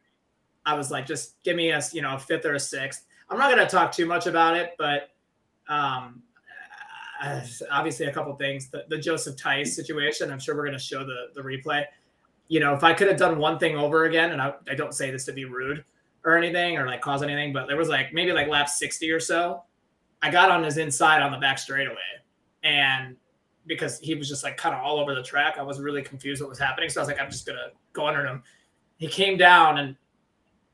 I 0.65 0.75
was 0.75 0.91
like, 0.91 1.07
just 1.07 1.43
give 1.43 1.57
me 1.57 1.71
a 1.71 1.83
you 1.93 2.03
know 2.03 2.15
a 2.15 2.19
fifth 2.19 2.45
or 2.45 2.55
a 2.55 2.61
sixth. 2.61 3.07
I'm 3.31 3.39
not 3.39 3.51
gonna 3.51 3.69
talk 3.69 3.93
too 3.93 4.07
much 4.07 4.27
about 4.27 4.57
it, 4.57 4.73
but 4.79 5.11
um, 5.69 6.23
obviously 7.71 8.07
a 8.07 8.13
couple 8.13 8.35
things. 8.37 8.69
The, 8.69 8.85
the 8.89 8.99
Joseph 8.99 9.37
Tice 9.37 9.75
situation. 9.75 10.31
I'm 10.31 10.39
sure 10.39 10.57
we're 10.57 10.65
gonna 10.65 10.79
show 10.79 11.05
the 11.05 11.29
the 11.35 11.41
replay. 11.41 11.85
You 12.49 12.61
know, 12.61 12.75
if 12.75 12.85
I 12.85 12.93
could 12.93 13.09
have 13.09 13.17
done 13.17 13.39
one 13.39 13.59
thing 13.59 13.77
over 13.77 14.05
again, 14.05 14.33
and 14.33 14.43
I, 14.43 14.55
I 14.69 14.75
don't 14.75 14.93
say 14.93 15.11
this 15.11 15.25
to 15.27 15.33
be 15.33 15.45
rude 15.45 15.85
or 16.25 16.37
anything 16.37 16.77
or 16.77 16.87
like 16.87 17.01
cause 17.01 17.23
anything, 17.23 17.53
but 17.53 17.67
there 17.67 17.77
was 17.77 17.89
like 17.89 18.13
maybe 18.13 18.33
like 18.33 18.49
lap 18.49 18.69
60 18.69 19.11
or 19.11 19.21
so. 19.21 19.63
I 20.21 20.31
got 20.31 20.51
on 20.51 20.63
his 20.63 20.77
inside 20.77 21.23
on 21.23 21.33
the 21.33 21.39
back 21.39 21.59
straightaway, 21.59 21.97
and 22.63 23.17
because 23.67 23.99
he 24.01 24.15
was 24.15 24.29
just 24.29 24.45
like 24.45 24.57
kind 24.57 24.75
of 24.75 24.83
all 24.83 24.99
over 24.99 25.15
the 25.15 25.23
track. 25.23 25.57
I 25.59 25.63
was 25.63 25.81
really 25.81 26.03
confused 26.03 26.43
what 26.43 26.51
was 26.51 26.59
happening. 26.59 26.89
So 26.91 27.01
I 27.01 27.03
was 27.03 27.09
like, 27.09 27.21
I'm 27.21 27.31
just 27.31 27.47
gonna 27.47 27.69
go 27.93 28.07
under 28.07 28.27
him. 28.27 28.43
He 28.97 29.09
came 29.09 29.37
down 29.37 29.79
and 29.79 29.97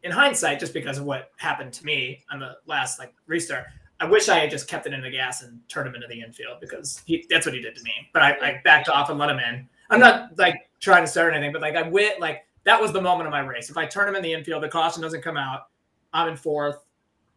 in 0.02 0.10
hindsight, 0.10 0.60
just 0.60 0.72
because 0.72 0.98
of 0.98 1.04
what 1.04 1.30
happened 1.36 1.72
to 1.74 1.84
me 1.84 2.24
on 2.30 2.38
the 2.38 2.56
last 2.66 2.98
like 2.98 3.12
restart, 3.26 3.66
I 4.00 4.04
wish 4.04 4.28
I 4.28 4.38
had 4.38 4.50
just 4.50 4.68
kept 4.68 4.86
it 4.86 4.92
in 4.92 5.02
the 5.02 5.10
gas 5.10 5.42
and 5.42 5.60
turned 5.68 5.88
him 5.88 5.94
into 5.94 6.06
the 6.06 6.20
infield 6.20 6.60
because 6.60 7.02
he 7.04 7.26
that's 7.28 7.46
what 7.46 7.54
he 7.54 7.60
did 7.60 7.74
to 7.76 7.82
me. 7.82 7.92
But 8.12 8.22
I, 8.22 8.30
I 8.40 8.60
backed 8.64 8.88
off 8.88 9.10
and 9.10 9.18
let 9.18 9.30
him 9.30 9.38
in. 9.38 9.68
I'm 9.90 10.00
not 10.00 10.38
like 10.38 10.70
trying 10.80 11.02
to 11.02 11.08
start 11.08 11.34
anything, 11.34 11.52
but 11.52 11.62
like 11.62 11.74
I 11.74 11.82
went 11.82 12.20
like 12.20 12.46
that 12.64 12.80
was 12.80 12.92
the 12.92 13.00
moment 13.00 13.26
of 13.26 13.32
my 13.32 13.40
race. 13.40 13.70
If 13.70 13.76
I 13.76 13.86
turn 13.86 14.08
him 14.08 14.14
in 14.14 14.22
the 14.22 14.32
infield, 14.32 14.62
the 14.62 14.68
caution 14.68 15.02
doesn't 15.02 15.22
come 15.22 15.36
out. 15.36 15.68
I'm 16.12 16.28
in 16.28 16.36
fourth. 16.36 16.84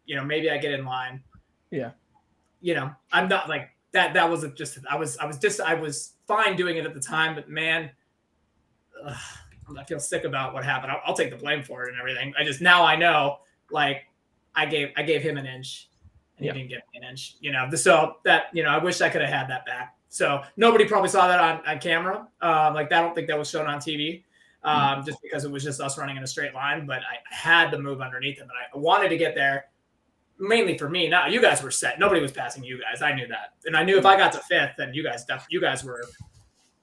You 0.06 0.16
know, 0.16 0.24
maybe 0.24 0.52
I 0.52 0.58
get 0.58 0.74
in 0.74 0.86
line. 0.86 1.24
Yeah. 1.72 1.92
You 2.62 2.76
know, 2.76 2.92
I'm 3.12 3.28
not 3.28 3.50
like 3.50 3.70
that. 3.94 4.14
That 4.14 4.30
was 4.30 4.46
just 4.56 4.80
I 4.90 4.96
was 4.98 5.18
I 5.18 5.26
was 5.26 5.40
just 5.40 5.62
I 5.62 5.74
was 5.74 6.14
fine 6.28 6.56
doing 6.56 6.78
it 6.78 6.86
at 6.86 6.94
the 6.94 7.00
time, 7.00 7.34
but 7.34 7.50
man, 7.50 7.90
ugh, 9.04 9.16
I 9.80 9.84
feel 9.84 10.00
sick 10.00 10.24
about 10.24 10.54
what 10.54 10.64
happened. 10.64 10.92
I'll, 10.92 11.02
I'll 11.06 11.16
take 11.16 11.30
the 11.32 11.38
blame 11.38 11.64
for 11.64 11.86
it 11.86 11.90
and 11.92 12.00
everything. 12.00 12.34
I 12.38 12.44
just 12.44 12.62
now 12.62 12.84
I 12.84 12.96
know 12.96 13.40
like 13.72 14.04
I 14.56 14.66
gave 14.66 14.90
I 14.98 15.04
gave 15.04 15.22
him 15.22 15.38
an 15.38 15.46
inch 15.46 15.90
and 16.38 16.46
Yeah. 16.46 16.54
he 16.54 16.60
didn't 16.60 16.70
give 16.72 16.80
me 16.94 17.00
an 17.06 17.10
inch. 17.10 17.36
You 17.40 17.52
know, 17.52 17.70
so 17.76 18.16
that 18.26 18.46
you 18.54 18.64
know 18.64 18.70
I 18.70 18.78
wish 18.78 19.02
I 19.02 19.10
could 19.10 19.22
have 19.22 19.30
had 19.32 19.50
that 19.50 19.66
back. 19.66 19.96
So 20.10 20.44
nobody 20.58 20.86
probably 20.86 21.10
saw 21.10 21.28
that 21.28 21.40
on, 21.40 21.66
on 21.66 21.80
camera. 21.80 22.28
Um, 22.42 22.74
like 22.74 22.92
I 22.92 23.02
don't 23.02 23.16
think 23.16 23.28
that 23.28 23.38
was 23.40 23.50
shown 23.50 23.68
on 23.68 23.80
TV. 23.80 24.24
Um, 24.64 25.04
just 25.04 25.18
because 25.24 25.44
it 25.44 25.50
was 25.50 25.64
just 25.64 25.82
us 25.82 25.98
running 25.98 26.18
in 26.18 26.24
a 26.24 26.28
straight 26.28 26.54
line, 26.54 26.86
but 26.86 27.00
I 27.00 27.16
had 27.34 27.72
to 27.72 27.80
move 27.80 28.00
underneath 28.00 28.38
him, 28.38 28.44
and 28.44 28.52
I 28.72 28.78
wanted 28.78 29.10
to 29.10 29.18
get 29.18 29.34
there 29.34 29.66
mainly 30.38 30.78
for 30.78 30.88
me. 30.88 31.08
Now 31.10 31.26
you 31.26 31.42
guys 31.42 31.64
were 31.64 31.72
set. 31.72 31.98
Nobody 31.98 32.22
was 32.22 32.32
passing 32.32 32.64
you 32.64 32.80
guys. 32.80 33.02
I 33.02 33.12
knew 33.12 33.26
that, 33.28 33.54
and 33.66 33.76
I 33.76 33.84
knew 33.84 33.98
if 33.98 34.06
I 34.06 34.16
got 34.18 34.32
to 34.34 34.40
fifth, 34.40 34.74
then 34.78 34.94
you 34.94 35.02
guys, 35.04 35.26
def- 35.26 35.48
you 35.50 35.60
guys 35.60 35.84
were, 35.84 36.04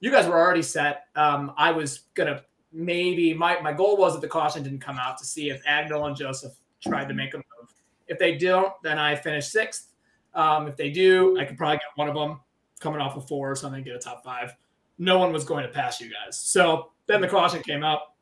you 0.01 0.11
guys 0.11 0.27
were 0.27 0.37
already 0.39 0.63
set. 0.63 1.05
Um, 1.15 1.53
I 1.57 1.71
was 1.71 2.01
gonna 2.15 2.43
maybe 2.73 3.35
my 3.35 3.61
my 3.61 3.73
goal 3.73 3.97
was 3.97 4.15
that 4.15 4.21
the 4.21 4.29
caution 4.29 4.63
didn't 4.63 4.81
come 4.81 4.99
out 4.99 5.19
to 5.19 5.25
see 5.25 5.51
if 5.51 5.65
Agnell 5.65 6.07
and 6.07 6.17
Joseph 6.17 6.53
tried 6.83 7.09
to 7.09 7.15
make 7.15 7.35
a 7.35 7.39
move. 7.39 7.73
If 8.07 8.19
they 8.19 8.37
don't, 8.37 8.73
then 8.83 8.99
I 8.99 9.15
finish 9.15 9.49
sixth. 9.49 9.89
Um, 10.35 10.69
if 10.69 10.77
they 10.77 10.91
do, 10.91 11.39
I 11.39 11.45
could 11.45 11.57
probably 11.57 11.79
get 11.79 11.87
one 11.97 12.09
of 12.09 12.15
them 12.15 12.41
coming 12.81 13.01
off 13.01 13.17
a 13.17 13.21
four 13.21 13.51
or 13.51 13.57
something, 13.57 13.83
get 13.83 13.95
a 13.95 13.99
top 13.99 14.25
five. 14.25 14.55
No 14.99 15.19
one 15.19 15.33
was 15.33 15.45
going 15.45 15.65
to 15.65 15.73
pass 15.73 16.01
you 16.01 16.11
guys. 16.11 16.39
So 16.39 16.91
then 17.07 17.21
the 17.21 17.29
caution 17.29 17.63
came 17.63 17.83
up. 17.83 18.17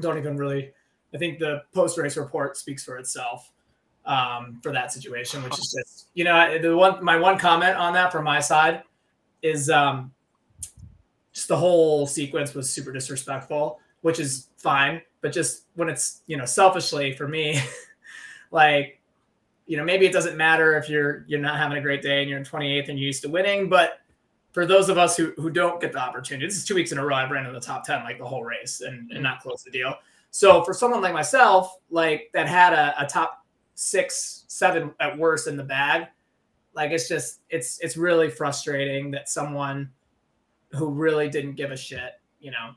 Don't 0.00 0.18
even 0.18 0.36
really. 0.36 0.72
I 1.12 1.18
think 1.18 1.38
the 1.38 1.62
post 1.74 1.98
race 1.98 2.16
report 2.16 2.56
speaks 2.56 2.84
for 2.84 2.98
itself 2.98 3.52
um, 4.06 4.60
for 4.62 4.72
that 4.72 4.92
situation, 4.92 5.42
which 5.42 5.58
is 5.58 5.74
just 5.76 6.08
you 6.14 6.24
know 6.24 6.58
the 6.58 6.76
one 6.76 7.04
my 7.04 7.16
one 7.16 7.38
comment 7.38 7.76
on 7.76 7.92
that 7.94 8.12
from 8.12 8.24
my 8.24 8.40
side 8.40 8.82
is 9.42 9.70
um, 9.70 10.12
just 11.40 11.48
the 11.48 11.56
whole 11.56 12.06
sequence 12.06 12.52
was 12.52 12.70
super 12.70 12.92
disrespectful, 12.92 13.80
which 14.02 14.20
is 14.20 14.48
fine, 14.58 15.00
but 15.22 15.32
just 15.32 15.62
when 15.74 15.88
it's 15.88 16.20
you 16.26 16.36
know 16.36 16.44
selfishly 16.44 17.14
for 17.14 17.26
me, 17.26 17.58
like 18.50 19.00
you 19.66 19.78
know 19.78 19.84
maybe 19.84 20.04
it 20.04 20.12
doesn't 20.12 20.36
matter 20.36 20.76
if 20.76 20.90
you're 20.90 21.24
you're 21.28 21.40
not 21.40 21.56
having 21.56 21.78
a 21.78 21.80
great 21.80 22.02
day 22.02 22.20
and 22.20 22.28
you're 22.28 22.38
in 22.38 22.44
28th 22.44 22.90
and 22.90 22.98
you're 22.98 23.06
used 23.06 23.22
to 23.22 23.30
winning, 23.30 23.70
but 23.70 24.00
for 24.52 24.66
those 24.66 24.90
of 24.90 24.98
us 24.98 25.16
who, 25.16 25.32
who 25.38 25.48
don't 25.48 25.80
get 25.80 25.92
the 25.92 25.98
opportunity, 25.98 26.44
this 26.44 26.56
is 26.56 26.64
two 26.66 26.74
weeks 26.74 26.92
in 26.92 26.98
a 26.98 27.06
row 27.06 27.14
I've 27.14 27.30
ran 27.30 27.46
in 27.46 27.54
the 27.54 27.60
top 27.60 27.86
10 27.86 28.04
like 28.04 28.18
the 28.18 28.26
whole 28.26 28.44
race 28.44 28.82
and, 28.82 29.10
and 29.12 29.22
not 29.22 29.40
close 29.40 29.62
the 29.62 29.70
deal. 29.70 29.94
So 30.32 30.62
for 30.64 30.74
someone 30.74 31.00
like 31.00 31.14
myself, 31.14 31.76
like 31.88 32.30
that 32.34 32.48
had 32.48 32.74
a, 32.74 32.92
a 33.00 33.06
top 33.06 33.46
six, 33.76 34.44
seven 34.48 34.92
at 35.00 35.16
worst 35.16 35.46
in 35.46 35.56
the 35.56 35.62
bag, 35.62 36.08
like 36.74 36.90
it's 36.90 37.08
just 37.08 37.40
it's 37.48 37.78
it's 37.80 37.96
really 37.96 38.28
frustrating 38.28 39.10
that 39.12 39.30
someone 39.30 39.90
who 40.72 40.90
really 40.90 41.28
didn't 41.28 41.54
give 41.54 41.70
a 41.70 41.76
shit, 41.76 42.20
you 42.40 42.50
know, 42.50 42.72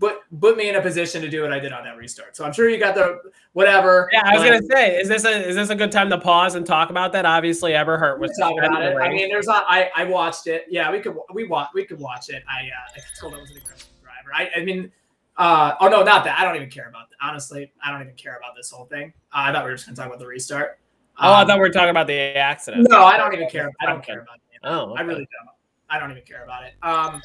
put 0.00 0.16
put 0.40 0.56
me 0.56 0.68
in 0.68 0.74
a 0.76 0.82
position 0.82 1.22
to 1.22 1.28
do 1.28 1.42
what 1.42 1.52
I 1.52 1.58
did 1.60 1.72
on 1.72 1.84
that 1.84 1.96
restart. 1.96 2.36
So 2.36 2.44
I'm 2.44 2.52
sure 2.52 2.68
you 2.68 2.78
got 2.78 2.94
the 2.94 3.20
whatever. 3.52 4.08
Yeah, 4.12 4.22
I 4.24 4.34
was 4.36 4.44
gonna 4.44 4.62
say, 4.62 5.00
is 5.00 5.08
this 5.08 5.24
a 5.24 5.48
is 5.48 5.54
this 5.54 5.70
a 5.70 5.74
good 5.76 5.92
time 5.92 6.10
to 6.10 6.18
pause 6.18 6.54
and 6.56 6.66
talk 6.66 6.90
about 6.90 7.12
that? 7.12 7.24
Obviously, 7.24 7.72
Eberhart 7.72 8.18
was 8.18 8.30
Let's 8.30 8.38
talk 8.40 8.58
about 8.58 8.82
it. 8.82 8.96
I 8.96 9.08
mean, 9.08 9.28
there's 9.28 9.46
not. 9.46 9.64
I 9.68 9.90
I 9.94 10.04
watched 10.04 10.46
it. 10.48 10.66
Yeah, 10.68 10.90
we 10.90 11.00
could 11.00 11.16
we 11.32 11.46
watch 11.46 11.68
we 11.74 11.84
could 11.84 12.00
watch 12.00 12.28
it. 12.28 12.42
I 12.48 12.62
uh, 12.62 12.96
I 12.96 13.00
told 13.20 13.34
I 13.34 13.38
was 13.38 13.50
an 13.50 13.58
aggressive 13.58 13.88
driver. 14.02 14.34
I 14.34 14.50
I 14.60 14.64
mean, 14.64 14.90
uh 15.36 15.74
oh 15.80 15.88
no, 15.88 16.02
not 16.02 16.24
that. 16.24 16.38
I 16.38 16.44
don't 16.44 16.56
even 16.56 16.70
care 16.70 16.88
about 16.88 17.08
that. 17.10 17.16
Honestly, 17.20 17.72
I 17.84 17.92
don't 17.92 18.02
even 18.02 18.14
care 18.14 18.36
about 18.36 18.56
this 18.56 18.70
whole 18.70 18.86
thing. 18.86 19.12
Uh, 19.32 19.46
I 19.46 19.52
thought 19.52 19.64
we 19.64 19.70
were 19.70 19.76
just 19.76 19.86
gonna 19.86 19.96
talk 19.96 20.06
about 20.06 20.18
the 20.18 20.26
restart. 20.26 20.80
oh, 21.18 21.32
I 21.32 21.42
Um, 21.42 21.46
thought 21.46 21.58
we 21.58 21.60
were 21.60 21.70
talking 21.70 21.90
about 21.90 22.08
the 22.08 22.18
accident. 22.36 22.88
No, 22.90 23.04
I 23.04 23.16
don't 23.16 23.32
even 23.32 23.48
care. 23.48 23.70
I 23.80 23.86
don't 23.86 24.04
care 24.04 24.20
about 24.22 24.36
it. 24.36 24.58
Oh, 24.64 24.94
I 24.96 25.02
really 25.02 25.20
don't. 25.20 25.55
I 25.88 25.98
don't 25.98 26.10
even 26.10 26.22
care 26.24 26.44
about 26.44 26.64
it. 26.64 26.74
Um, 26.82 27.22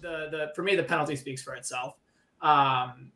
the 0.00 0.28
the 0.30 0.52
for 0.54 0.62
me 0.62 0.76
the 0.76 0.82
penalty 0.82 1.16
speaks 1.16 1.42
for 1.42 1.54
itself. 1.54 1.96
Um, 2.42 3.10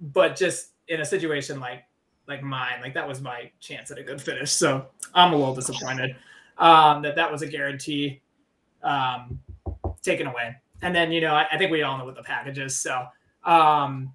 but 0.00 0.36
just 0.36 0.70
in 0.88 1.00
a 1.00 1.04
situation 1.04 1.60
like 1.60 1.84
like 2.26 2.42
mine, 2.42 2.80
like 2.82 2.94
that 2.94 3.06
was 3.08 3.20
my 3.20 3.50
chance 3.60 3.90
at 3.90 3.98
a 3.98 4.02
good 4.02 4.20
finish. 4.20 4.52
So 4.52 4.86
I'm 5.14 5.32
a 5.32 5.36
little 5.36 5.54
disappointed. 5.54 6.16
um, 6.58 7.02
that 7.02 7.16
that 7.16 7.30
was 7.30 7.42
a 7.42 7.46
guarantee 7.46 8.20
um, 8.82 9.40
taken 10.02 10.26
away. 10.26 10.54
And 10.82 10.94
then 10.94 11.10
you 11.12 11.20
know 11.20 11.34
I, 11.34 11.46
I 11.52 11.58
think 11.58 11.70
we 11.70 11.82
all 11.82 11.98
know 11.98 12.04
what 12.04 12.16
the 12.16 12.22
package 12.22 12.58
is. 12.58 12.76
So 12.76 13.06
um, 13.44 14.12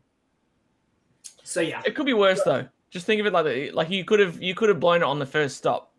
so 1.43 1.61
yeah, 1.61 1.81
It 1.85 1.95
could 1.95 2.05
be 2.05 2.13
worse 2.13 2.41
though. 2.43 2.67
Just 2.89 3.05
think 3.05 3.19
of 3.19 3.25
it 3.25 3.33
like 3.33 3.45
that. 3.45 3.73
Like 3.73 3.89
you 3.89 4.05
could 4.05 4.19
have 4.19 4.41
you 4.41 4.55
could 4.55 4.69
have 4.69 4.79
blown 4.79 4.97
it 4.97 5.03
on 5.03 5.19
the 5.19 5.25
first 5.25 5.57
stop. 5.57 5.92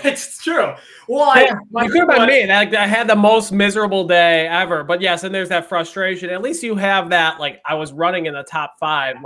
it's 0.04 0.42
true. 0.42 0.74
Well, 1.08 1.28
I, 1.30 1.50
my 1.70 1.84
you 1.84 1.90
could 1.90 2.00
have 2.00 2.08
thing 2.08 2.16
been 2.16 2.26
was- 2.26 2.28
me. 2.28 2.46
Like 2.46 2.74
I 2.74 2.86
had 2.86 3.08
the 3.08 3.16
most 3.16 3.52
miserable 3.52 4.06
day 4.06 4.46
ever. 4.48 4.84
But 4.84 5.00
yes, 5.00 5.24
and 5.24 5.34
there's 5.34 5.48
that 5.50 5.68
frustration. 5.68 6.30
At 6.30 6.42
least 6.42 6.62
you 6.62 6.74
have 6.76 7.10
that. 7.10 7.40
Like 7.40 7.60
I 7.64 7.74
was 7.74 7.92
running 7.92 8.26
in 8.26 8.34
the 8.34 8.42
top 8.42 8.76
five, 8.78 9.16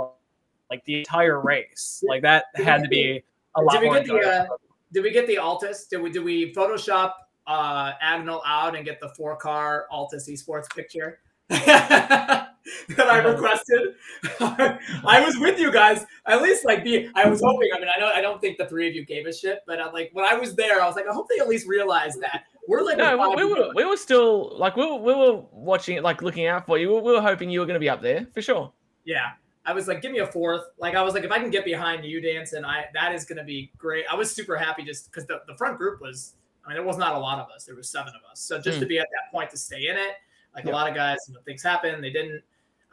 like 0.69 0.83
the 0.85 0.99
entire 0.99 1.39
race. 1.39 2.03
Like 2.07 2.21
that 2.23 2.45
had 2.55 2.83
to 2.83 2.89
be 2.89 3.23
a 3.55 3.61
lot 3.61 3.73
Did 3.73 3.81
we 3.81 3.87
more 3.87 3.95
get 3.95 4.05
the, 4.05 4.19
uh, 4.19 4.45
Did 4.93 5.03
we 5.03 5.11
get 5.11 5.27
the 5.27 5.35
Altus? 5.35 5.87
Did 5.89 6.01
we 6.01 6.11
did 6.11 6.23
we 6.23 6.53
Photoshop 6.53 7.13
uh 7.47 7.93
Agnel 8.03 8.41
out 8.45 8.75
and 8.75 8.85
get 8.85 8.99
the 8.99 9.09
four 9.09 9.35
car 9.35 9.87
Altus 9.91 10.29
esports 10.29 10.69
picture 10.75 11.19
that 12.95 13.07
I 13.09 13.17
requested? 13.17 13.95
I 14.39 15.21
was 15.25 15.37
with 15.37 15.59
you 15.59 15.71
guys. 15.71 16.05
At 16.25 16.41
least 16.41 16.63
like 16.65 16.83
the 16.83 17.09
I 17.15 17.27
was 17.27 17.39
mm-hmm. 17.41 17.47
hoping. 17.49 17.69
I 17.75 17.79
mean, 17.79 17.89
I 17.93 17.99
know 17.99 18.07
I 18.07 18.21
don't 18.21 18.39
think 18.39 18.57
the 18.57 18.67
three 18.67 18.87
of 18.87 18.95
you 18.95 19.05
gave 19.05 19.25
a 19.25 19.33
shit, 19.33 19.59
but 19.67 19.81
I'm 19.81 19.91
like 19.91 20.11
when 20.13 20.25
I 20.25 20.35
was 20.35 20.55
there, 20.55 20.81
I 20.81 20.87
was 20.87 20.95
like, 20.95 21.07
I 21.09 21.13
hope 21.13 21.27
they 21.29 21.39
at 21.39 21.49
least 21.49 21.67
realize 21.67 22.15
that 22.17 22.43
we're 22.67 22.83
like 22.83 22.97
No, 22.97 23.17
we, 23.35 23.43
we 23.43 23.53
were 23.53 23.71
we 23.75 23.85
were 23.85 23.97
still 23.97 24.57
like 24.57 24.77
we 24.77 24.85
were, 24.85 24.95
we 24.95 25.13
were 25.13 25.43
watching 25.51 25.97
it, 25.97 26.03
like 26.03 26.21
looking 26.21 26.47
out 26.47 26.65
for 26.65 26.77
you. 26.77 26.87
We 26.87 26.95
were, 26.95 27.01
we 27.01 27.11
were 27.11 27.21
hoping 27.21 27.49
you 27.49 27.59
were 27.59 27.65
going 27.65 27.75
to 27.75 27.81
be 27.81 27.89
up 27.89 28.01
there 28.01 28.27
for 28.33 28.41
sure. 28.41 28.71
Yeah. 29.03 29.31
I 29.63 29.73
was 29.73 29.87
like, 29.87 30.01
give 30.01 30.11
me 30.11 30.19
a 30.19 30.27
fourth. 30.27 30.63
Like 30.79 30.95
I 30.95 31.03
was 31.03 31.13
like, 31.13 31.23
if 31.23 31.31
I 31.31 31.37
can 31.37 31.51
get 31.51 31.65
behind 31.65 32.03
you, 32.05 32.21
Danson, 32.21 32.65
I 32.65 32.85
that 32.93 33.13
is 33.13 33.25
gonna 33.25 33.43
be 33.43 33.71
great. 33.77 34.05
I 34.09 34.15
was 34.15 34.31
super 34.31 34.55
happy 34.55 34.83
just 34.83 35.11
because 35.11 35.27
the, 35.27 35.41
the 35.47 35.55
front 35.55 35.77
group 35.77 36.01
was 36.01 36.35
I 36.65 36.69
mean, 36.69 36.77
it 36.77 36.85
was 36.85 36.97
not 36.97 37.15
a 37.15 37.19
lot 37.19 37.39
of 37.39 37.49
us. 37.53 37.65
There 37.65 37.75
was 37.75 37.89
seven 37.89 38.09
of 38.09 38.31
us. 38.31 38.39
So 38.39 38.59
just 38.59 38.77
hmm. 38.77 38.81
to 38.81 38.87
be 38.87 38.99
at 38.99 39.07
that 39.11 39.31
point 39.31 39.49
to 39.51 39.57
stay 39.57 39.87
in 39.87 39.97
it, 39.97 40.15
like 40.55 40.65
Yeah. 40.65 40.71
a 40.71 40.73
lot 40.73 40.89
of 40.89 40.95
guys, 40.95 41.17
you 41.27 41.33
know, 41.33 41.39
things 41.45 41.63
happen. 41.63 42.01
They 42.01 42.09
didn't. 42.11 42.41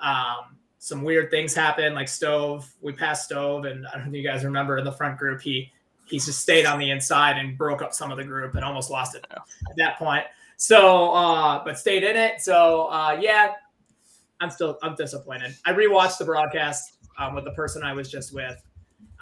Um, 0.01 0.57
some 0.81 1.03
weird 1.03 1.31
things 1.31 1.55
happen, 1.55 1.93
like 1.95 2.07
Stove. 2.09 2.73
We 2.81 2.93
passed 2.93 3.25
Stove, 3.25 3.65
and 3.65 3.87
I 3.89 3.93
don't 3.97 4.05
know 4.05 4.09
if 4.11 4.15
you 4.15 4.23
guys 4.23 4.45
remember 4.45 4.79
in 4.79 4.85
the 4.85 4.93
front 4.93 5.19
group, 5.19 5.41
he 5.41 5.73
he 6.07 6.19
just 6.19 6.39
stayed 6.41 6.65
on 6.67 6.79
the 6.79 6.91
inside 6.91 7.37
and 7.37 7.59
broke 7.59 7.83
up 7.83 7.93
some 7.93 8.11
of 8.11 8.17
the 8.17 8.25
group 8.25 8.55
and 8.55 8.65
almost 8.65 8.91
lost 8.91 9.15
it 9.15 9.27
at 9.31 9.43
that 9.77 9.99
point. 9.99 10.25
So, 10.57 11.13
uh, 11.13 11.63
but 11.65 11.79
stayed 11.79 12.03
in 12.03 12.17
it. 12.17 12.41
So, 12.41 12.87
uh, 12.87 13.19
yeah, 13.21 13.53
I'm 14.41 14.51
still 14.51 14.79
I'm 14.83 14.95
disappointed. 14.95 15.55
I 15.67 15.73
rewatched 15.73 16.19
the 16.19 16.25
broadcast 16.25 16.95
um, 17.19 17.35
with 17.35 17.45
the 17.45 17.51
person 17.53 17.83
I 17.83 17.93
was 17.93 18.11
just 18.11 18.33
with. 18.33 18.63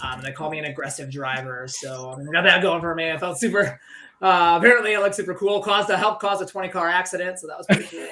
Um, 0.02 0.20
they 0.20 0.30
call 0.30 0.50
me 0.50 0.58
an 0.58 0.66
aggressive 0.66 1.10
driver, 1.10 1.66
so 1.68 2.18
I 2.20 2.32
got 2.32 2.42
that 2.42 2.60
going 2.60 2.82
for 2.82 2.94
me. 2.94 3.10
I 3.10 3.16
felt 3.18 3.38
super. 3.40 3.80
Uh, 4.22 4.56
apparently, 4.58 4.92
it 4.92 5.00
looked 5.00 5.14
super 5.14 5.34
cool. 5.34 5.62
Caused 5.62 5.90
a 5.90 5.96
help 5.96 6.20
cause 6.20 6.40
a 6.40 6.46
20 6.46 6.68
car 6.68 6.88
accident, 6.88 7.38
so 7.38 7.46
that 7.46 7.58
was 7.58 7.66
pretty 7.66 7.84
cool. 7.84 8.06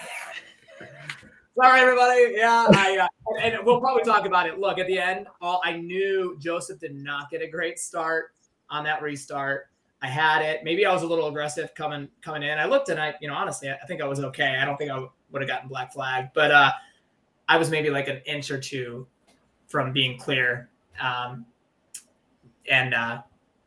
Sorry, 1.57 1.81
everybody. 1.81 2.35
Yeah, 2.37 2.67
I 2.71 2.99
uh, 2.99 3.37
and 3.41 3.59
we'll 3.65 3.81
probably 3.81 4.03
talk 4.03 4.27
about 4.27 4.49
it. 4.49 4.59
Look, 4.59 4.79
at 4.79 4.89
the 4.89 4.99
end, 4.99 5.29
all 5.41 5.61
I 5.65 5.77
knew 5.77 6.37
Joseph 6.41 6.81
did 6.81 6.97
not 6.97 7.31
get 7.31 7.43
a 7.43 7.47
great 7.47 7.79
start 7.79 8.33
on 8.71 8.83
that 8.85 9.03
restart. 9.03 9.69
I 10.03 10.09
had 10.09 10.43
it. 10.43 10.65
Maybe 10.65 10.85
I 10.85 10.93
was 10.93 11.03
a 11.03 11.07
little 11.07 11.29
aggressive 11.29 11.73
coming 11.77 12.09
coming 12.23 12.43
in. 12.43 12.59
I 12.59 12.65
looked 12.65 12.89
and 12.89 13.01
I, 13.01 13.15
you 13.21 13.29
know, 13.29 13.35
honestly, 13.35 13.71
I 13.71 13.87
think 13.87 14.03
I 14.03 14.07
was 14.07 14.19
okay. 14.21 14.59
I 14.61 14.65
don't 14.65 14.77
think 14.77 14.91
I 14.91 15.07
would 15.31 15.43
have 15.43 15.49
gotten 15.49 15.69
black 15.69 15.93
flag, 15.93 16.31
but 16.35 16.51
uh, 16.51 16.73
I 17.49 17.57
was 17.57 17.71
maybe 17.71 17.89
like 17.89 18.09
an 18.09 18.21
inch 18.27 18.51
or 18.51 18.59
two 18.59 19.07
from 19.69 19.93
being 19.93 20.19
clear. 20.19 20.69
Um, 21.01 21.47
and 22.69 22.95
uh, 22.95 23.23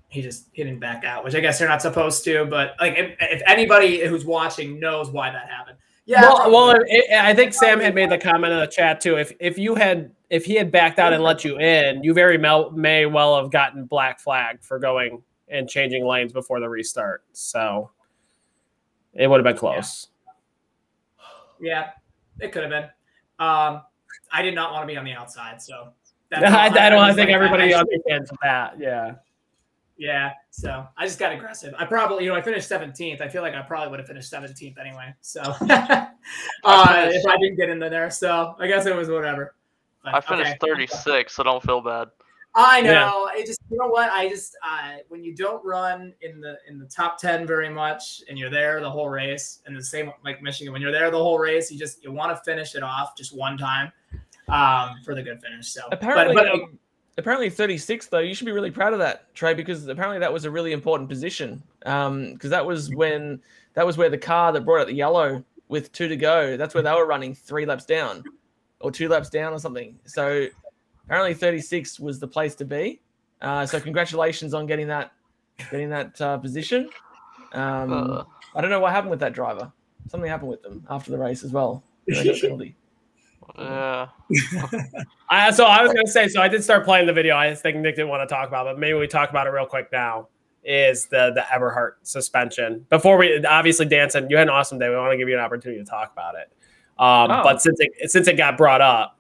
he 0.10 0.22
just 0.22 0.48
he 0.52 0.64
didn't 0.64 0.80
back 0.80 1.06
out, 1.06 1.24
which 1.24 1.36
I 1.36 1.40
guess 1.40 1.58
they're 1.58 1.70
not 1.70 1.82
supposed 1.82 2.26
to. 2.26 2.46
But 2.46 2.76
like, 2.82 2.98
if, 2.98 3.16
if 3.22 3.42
anybody 3.48 4.06
who's 4.06 4.26
watching 4.26 4.78
knows 4.78 5.10
why 5.10 5.32
that 5.32 5.50
happened, 5.50 5.78
yeah. 6.08 6.22
well, 6.22 6.52
well 6.52 6.76
it, 6.88 7.12
I 7.12 7.34
think 7.36 7.54
Sam 7.54 7.80
had 7.80 7.94
made 7.94 8.10
the 8.10 8.18
comment 8.18 8.54
in 8.54 8.60
the 8.60 8.68
chat 8.68 9.00
too. 9.02 9.18
If 9.18 9.34
if 9.40 9.58
you 9.58 9.76
had 9.76 10.12
if 10.30 10.46
he 10.46 10.56
had 10.56 10.72
backed 10.72 11.00
out 11.00 11.14
and 11.14 11.22
let 11.22 11.44
you 11.44 11.60
in, 11.60 12.04
you 12.04 12.14
very 12.14 12.38
may 12.38 13.06
well 13.06 13.40
have 13.40 13.52
gotten 13.52 13.86
black 13.86 14.20
flag 14.20 14.62
for 14.62 14.80
going 14.80 15.22
and 15.50 15.70
changing 15.70 16.06
lanes 16.06 16.34
before 16.34 16.60
the 16.60 16.68
restart. 16.68 17.24
So 17.34 17.92
it 19.14 19.28
would 19.28 19.38
have 19.38 19.46
been 19.46 19.58
close. 19.58 20.08
yeah, 21.60 21.92
it 22.40 22.52
could 22.52 22.64
have 22.64 22.72
been. 22.72 22.84
Um, 23.40 23.84
I 24.32 24.42
did 24.42 24.56
not 24.56 24.74
want 24.74 24.84
to 24.84 24.88
be 24.88 24.98
on 24.98 25.06
the 25.06 25.14
outside, 25.14 25.62
so. 25.62 25.90
I, 26.34 26.68
I 26.68 26.90
don't. 26.90 27.00
I 27.00 27.14
think 27.14 27.30
everybody 27.30 27.74
I- 27.74 27.80
understands 27.80 28.32
that. 28.42 28.80
Yeah. 28.80 29.16
Yeah, 29.98 30.34
so 30.52 30.88
I 30.96 31.06
just 31.06 31.18
got 31.18 31.34
aggressive. 31.34 31.74
I 31.78 31.86
probably, 31.86 32.24
you 32.24 32.30
know, 32.30 32.36
I 32.36 32.42
finished 32.42 32.70
17th. 32.70 33.20
I 33.20 33.28
feel 33.28 33.42
like 33.42 33.56
I 33.56 33.62
probably 33.62 33.90
would 33.90 34.00
have 34.00 34.08
finished 34.08 34.32
17th 34.32 34.80
anyway. 34.80 35.14
So 35.22 35.42
uh, 35.42 36.08
if 36.64 37.26
I 37.26 37.38
didn't 37.38 37.58
get 37.58 37.70
into 37.70 37.90
there, 37.90 38.12
so 38.12 38.56
I 38.60 38.68
guess 38.68 38.86
it 38.86 38.96
was 38.96 39.10
whatever. 39.10 39.56
But, 40.04 40.14
I 40.14 40.22
finished 40.22 40.58
okay. 40.64 40.72
36, 40.72 41.36
so 41.36 41.44
don't 41.44 41.64
feel 41.64 41.82
bad. 41.82 42.10
I 42.54 42.80
Yeah. 42.80 42.94
know. 42.94 43.30
It 43.34 43.46
just, 43.46 43.60
you 43.70 43.78
know 43.78 43.88
what? 43.88 44.10
I 44.12 44.30
just, 44.30 44.56
uh, 44.64 44.98
when 45.10 45.24
you 45.24 45.36
don't 45.36 45.64
run 45.66 46.14
in 46.22 46.42
the 46.42 46.58
in 46.68 46.80
the 46.80 46.86
top 46.86 47.20
10 47.20 47.46
very 47.46 47.70
much, 47.70 48.22
and 48.30 48.38
you're 48.38 48.50
there 48.50 48.80
the 48.82 48.90
whole 48.90 49.10
race, 49.10 49.62
and 49.66 49.76
the 49.76 49.84
same 49.84 50.12
like 50.24 50.42
Michigan, 50.42 50.74
when 50.74 50.82
you're 50.82 50.92
there 50.92 51.12
the 51.12 51.18
whole 51.18 51.38
race, 51.40 51.72
you 51.72 51.78
just 51.78 52.04
you 52.04 52.12
want 52.12 52.36
to 52.36 52.44
finish 52.44 52.76
it 52.76 52.84
off 52.84 53.16
just 53.16 53.36
one 53.36 53.58
time 53.58 53.92
um, 54.48 54.96
for 55.04 55.14
the 55.14 55.22
good 55.22 55.42
finish. 55.42 55.68
So 55.68 55.82
Apparently, 55.92 56.36
but, 56.36 56.46
but 56.46 56.54
um, 56.54 56.80
apparently 57.18 57.50
36 57.50 58.08
though. 58.08 58.20
You 58.20 58.34
should 58.34 58.46
be 58.46 58.52
really 58.52 58.72
proud 58.72 58.94
of 58.94 59.00
that, 59.00 59.34
Trey, 59.34 59.54
because 59.54 59.88
apparently 59.88 60.20
that 60.20 60.32
was 60.32 60.46
a 60.46 60.52
really 60.52 60.72
important 60.72 61.10
position. 61.10 61.62
Um, 61.86 62.34
because 62.34 62.50
that 62.50 62.66
was 62.66 62.94
when 62.94 63.40
that 63.74 63.86
was 63.86 63.98
where 63.98 64.10
the 64.10 64.18
car 64.18 64.52
that 64.52 64.62
brought 64.66 64.82
out 64.82 64.88
the 64.88 64.94
yellow 64.94 65.44
with 65.68 65.92
two 65.92 66.08
to 66.08 66.16
go. 66.16 66.58
That's 66.58 66.74
where 66.74 66.84
they 66.84 66.92
were 66.92 67.06
running 67.06 67.36
three 67.36 67.66
laps 67.66 67.86
down, 67.86 68.24
or 68.80 68.92
two 68.92 69.10
laps 69.10 69.30
down, 69.30 69.54
or 69.54 69.60
something. 69.60 70.00
So 70.06 70.48
apparently 71.06 71.34
36 71.34 72.00
was 72.00 72.20
the 72.20 72.28
place 72.28 72.56
to 72.56 72.66
be. 72.66 73.02
Uh, 73.42 73.66
so 73.66 73.80
congratulations 73.80 74.54
on 74.54 74.66
getting 74.66 74.88
that, 74.88 75.12
getting 75.72 75.90
that 75.90 76.20
uh, 76.22 76.38
position. 76.38 76.90
Um, 77.54 77.94
Uh. 77.94 78.24
I 78.56 78.62
don't 78.62 78.72
know 78.72 78.80
what 78.80 78.92
happened 78.92 79.12
with 79.12 79.20
that 79.20 79.34
driver. 79.34 79.72
Something 80.10 80.30
happened 80.30 80.50
with 80.50 80.64
them 80.64 80.84
after 80.90 81.12
the 81.12 81.18
race 81.18 81.44
as 81.44 81.52
well. 81.52 81.84
They 83.56 83.64
got 83.64 83.90
penalty. 84.30 84.46
Yeah. 84.52 85.02
I, 85.30 85.52
so 85.52 85.66
I 85.66 85.82
was 85.82 85.94
gonna 85.94 86.08
say, 86.08 86.28
so 86.28 86.42
I 86.42 86.48
did 86.48 86.64
start 86.64 86.86
playing 86.86 87.08
the 87.08 87.14
video. 87.14 87.36
I 87.36 87.54
think 87.56 87.78
Nick 87.78 87.96
didn't 87.96 88.10
want 88.10 88.28
to 88.28 88.34
talk 88.34 88.48
about, 88.48 88.66
but 88.66 88.80
maybe 88.80 88.94
we 88.98 89.08
talk 89.08 89.30
about 89.30 89.48
it 89.48 89.52
real 89.52 89.66
quick 89.66 89.90
now. 89.92 90.28
Is 90.64 91.06
the 91.08 91.32
the 91.34 91.42
Everhart 91.42 91.94
suspension? 92.04 92.86
Before 92.90 93.18
we 93.18 93.44
obviously 93.46 93.86
Danson, 93.86 94.30
you 94.30 94.38
had 94.38 94.48
an 94.48 94.54
awesome 94.54 94.80
day. 94.80 94.90
We 94.90 94.96
want 94.96 95.12
to 95.12 95.18
give 95.18 95.30
you 95.30 95.36
an 95.36 95.44
opportunity 95.44 95.82
to 95.84 95.90
talk 95.90 96.12
about 96.12 96.36
it. 96.36 96.52
Um, 97.00 97.32
Oh. 97.32 97.44
But 97.44 97.62
since 97.62 97.80
it 97.80 98.12
since 98.12 98.28
it 98.28 98.38
got 98.38 98.58
brought 98.58 98.82
up, 98.82 99.20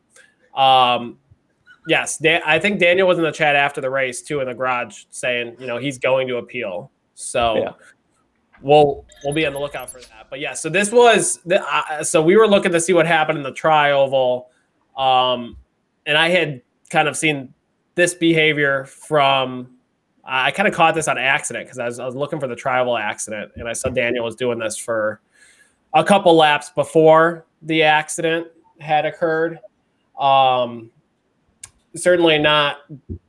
um, 0.59 1.19
yes, 1.87 2.17
Dan, 2.17 2.41
I 2.45 2.59
think 2.59 2.79
Daniel 2.79 3.07
was 3.07 3.17
in 3.17 3.23
the 3.23 3.31
chat 3.31 3.55
after 3.55 3.81
the 3.81 3.89
race 3.89 4.21
too 4.21 4.39
in 4.41 4.47
the 4.47 4.53
garage 4.53 5.03
saying, 5.09 5.55
you 5.59 5.67
know, 5.67 5.77
he's 5.77 5.97
going 5.97 6.27
to 6.27 6.37
appeal. 6.37 6.91
So 7.15 7.57
Yeah. 7.57 7.71
We'll 8.67 9.05
we'll 9.23 9.33
be 9.33 9.45
on 9.45 9.53
the 9.53 9.59
lookout 9.59 9.89
for 9.89 9.99
that. 9.99 10.27
But 10.29 10.39
yeah, 10.39 10.53
so 10.53 10.69
this 10.69 10.91
was 10.91 11.39
the 11.45 11.63
uh, 11.63 12.03
so 12.03 12.21
we 12.21 12.35
were 12.35 12.47
looking 12.47 12.71
to 12.73 12.81
see 12.81 12.93
what 12.93 13.07
happened 13.07 13.37
in 13.37 13.43
the 13.43 13.53
tri 13.53 13.91
oval, 13.91 14.49
um, 14.97 15.55
and 16.05 16.17
I 16.17 16.29
had 16.29 16.61
kind 16.89 17.07
of 17.07 17.15
seen 17.15 17.53
this 17.95 18.13
behavior 18.13 18.85
from. 18.85 19.73
I 20.29 20.51
kind 20.51 20.67
of 20.67 20.73
caught 20.73 20.93
this 20.93 21.07
on 21.07 21.17
accident 21.17 21.67
because 21.67 21.79
I 21.79 21.85
was, 21.85 21.99
I 21.99 22.05
was 22.05 22.13
looking 22.13 22.37
for 22.37 22.47
the 22.47 22.55
tri 22.55 22.81
oval 22.81 22.97
accident, 22.97 23.53
and 23.55 23.69
I 23.69 23.71
saw 23.71 23.87
Daniel 23.87 24.25
was 24.25 24.35
doing 24.35 24.59
this 24.59 24.77
for 24.77 25.21
a 25.93 26.03
couple 26.03 26.35
laps 26.35 26.69
before 26.69 27.45
the 27.61 27.83
accident 27.83 28.47
had 28.81 29.05
occurred. 29.05 29.59
Um, 30.19 30.91
certainly 31.95 32.37
not 32.37 32.79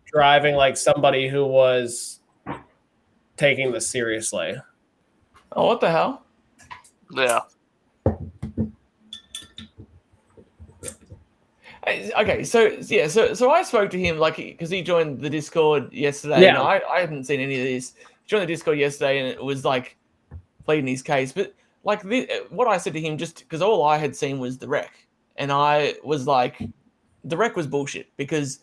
driving 0.07 0.57
like 0.57 0.77
somebody 0.77 1.29
who 1.29 1.47
was 1.47 2.21
taking 3.37 3.71
this 3.71 3.89
seriously. 3.89 4.57
Oh, 5.59 5.67
what 5.67 5.81
the 5.81 5.91
hell? 5.91 6.23
Yeah. 7.11 7.41
Okay, 12.17 12.45
so 12.45 12.77
yeah, 12.83 13.09
so 13.09 13.35
so 13.35 13.51
I 13.51 13.63
spoke 13.65 13.91
to 13.91 13.99
him 13.99 14.19
like 14.19 14.37
because 14.37 14.71
he 14.71 14.83
joined 14.83 15.21
the 15.21 15.29
Discord 15.29 15.93
yesterday. 15.93 16.43
Yeah. 16.43 16.51
and 16.51 16.59
I 16.59 16.81
I 16.89 17.01
hadn't 17.01 17.25
seen 17.25 17.41
any 17.41 17.59
of 17.59 17.65
this. 17.65 17.95
He 17.97 18.29
joined 18.29 18.43
the 18.43 18.47
Discord 18.47 18.79
yesterday, 18.79 19.19
and 19.19 19.27
it 19.27 19.43
was 19.43 19.65
like 19.65 19.97
pleading 20.65 20.87
his 20.87 21.03
case. 21.03 21.33
But 21.33 21.55
like 21.83 22.03
the, 22.03 22.31
uh, 22.31 22.35
what 22.51 22.69
I 22.69 22.77
said 22.77 22.93
to 22.93 23.01
him, 23.01 23.19
just 23.19 23.39
because 23.39 23.61
all 23.61 23.83
I 23.83 23.97
had 23.97 24.15
seen 24.15 24.39
was 24.39 24.59
the 24.59 24.69
wreck, 24.69 25.09
and 25.37 25.51
I 25.51 25.95
was 26.05 26.25
like, 26.25 26.63
the 27.25 27.37
wreck 27.37 27.57
was 27.57 27.67
bullshit 27.67 28.17
because 28.17 28.61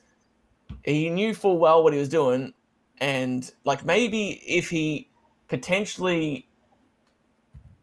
he 0.85 1.09
knew 1.09 1.33
full 1.33 1.57
well 1.57 1.83
what 1.83 1.91
he 1.91 1.99
was 1.99 2.09
doing, 2.09 2.53
and 2.99 3.51
like 3.65 3.83
maybe 3.83 4.41
if 4.47 4.69
he 4.69 5.09
potentially 5.49 6.47